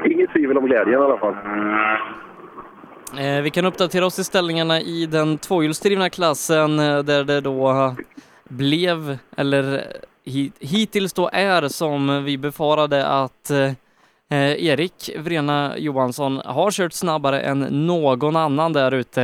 inget 0.10 0.30
tvivel 0.32 0.58
om 0.58 0.66
glädjen 0.66 1.00
i 1.00 1.04
alla 1.04 1.18
fall. 1.18 1.34
Eh, 3.18 3.42
vi 3.42 3.50
kan 3.50 3.64
uppdatera 3.64 4.06
oss 4.06 4.18
i 4.18 4.24
ställningarna 4.24 4.80
i 4.80 5.06
den 5.06 5.38
tvåhjulsdrivna 5.38 6.10
klassen 6.10 6.78
eh, 6.78 6.98
där 6.98 7.24
det 7.24 7.40
då 7.40 7.94
blev, 8.48 9.18
eller 9.36 9.82
hi- 10.24 10.52
hittills 10.60 11.12
då 11.12 11.30
är 11.32 11.68
som 11.68 12.24
vi 12.24 12.38
befarade 12.38 13.06
att 13.06 13.50
eh, 14.32 14.64
Erik 14.64 15.10
Vrena 15.16 15.78
Johansson 15.78 16.40
har 16.44 16.70
kört 16.70 16.92
snabbare 16.92 17.40
än 17.40 17.86
någon 17.86 18.36
annan 18.36 18.72
där 18.72 18.92
ute. 18.94 19.22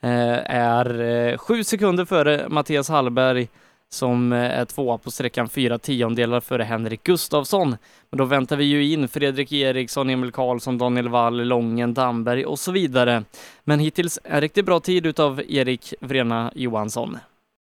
Eh, 0.00 0.54
är 0.56 1.00
eh, 1.00 1.38
sju 1.38 1.64
sekunder 1.64 2.04
före 2.04 2.48
Mattias 2.48 2.88
Hallberg 2.88 3.48
som 3.88 4.32
eh, 4.32 4.58
är 4.58 4.64
tvåa 4.64 4.98
på 4.98 5.10
sträckan 5.10 5.48
fyra 5.48 5.78
tiondelar 5.78 6.40
före 6.40 6.62
Henrik 6.62 7.04
Gustafsson. 7.04 7.76
Men 8.10 8.18
då 8.18 8.24
väntar 8.24 8.56
vi 8.56 8.64
ju 8.64 8.92
in 8.92 9.08
Fredrik 9.08 9.52
Eriksson, 9.52 10.10
Emil 10.10 10.32
Karlsson, 10.32 10.78
Daniel 10.78 11.08
Wall, 11.08 11.44
Lången, 11.44 11.94
Damberg 11.94 12.44
och 12.44 12.58
så 12.58 12.72
vidare. 12.72 13.24
Men 13.64 13.80
hittills 13.80 14.18
en 14.24 14.40
riktigt 14.40 14.66
bra 14.66 14.80
tid 14.80 15.06
utav 15.06 15.42
Erik 15.48 15.94
Vrena 16.00 16.52
Johansson. 16.54 17.18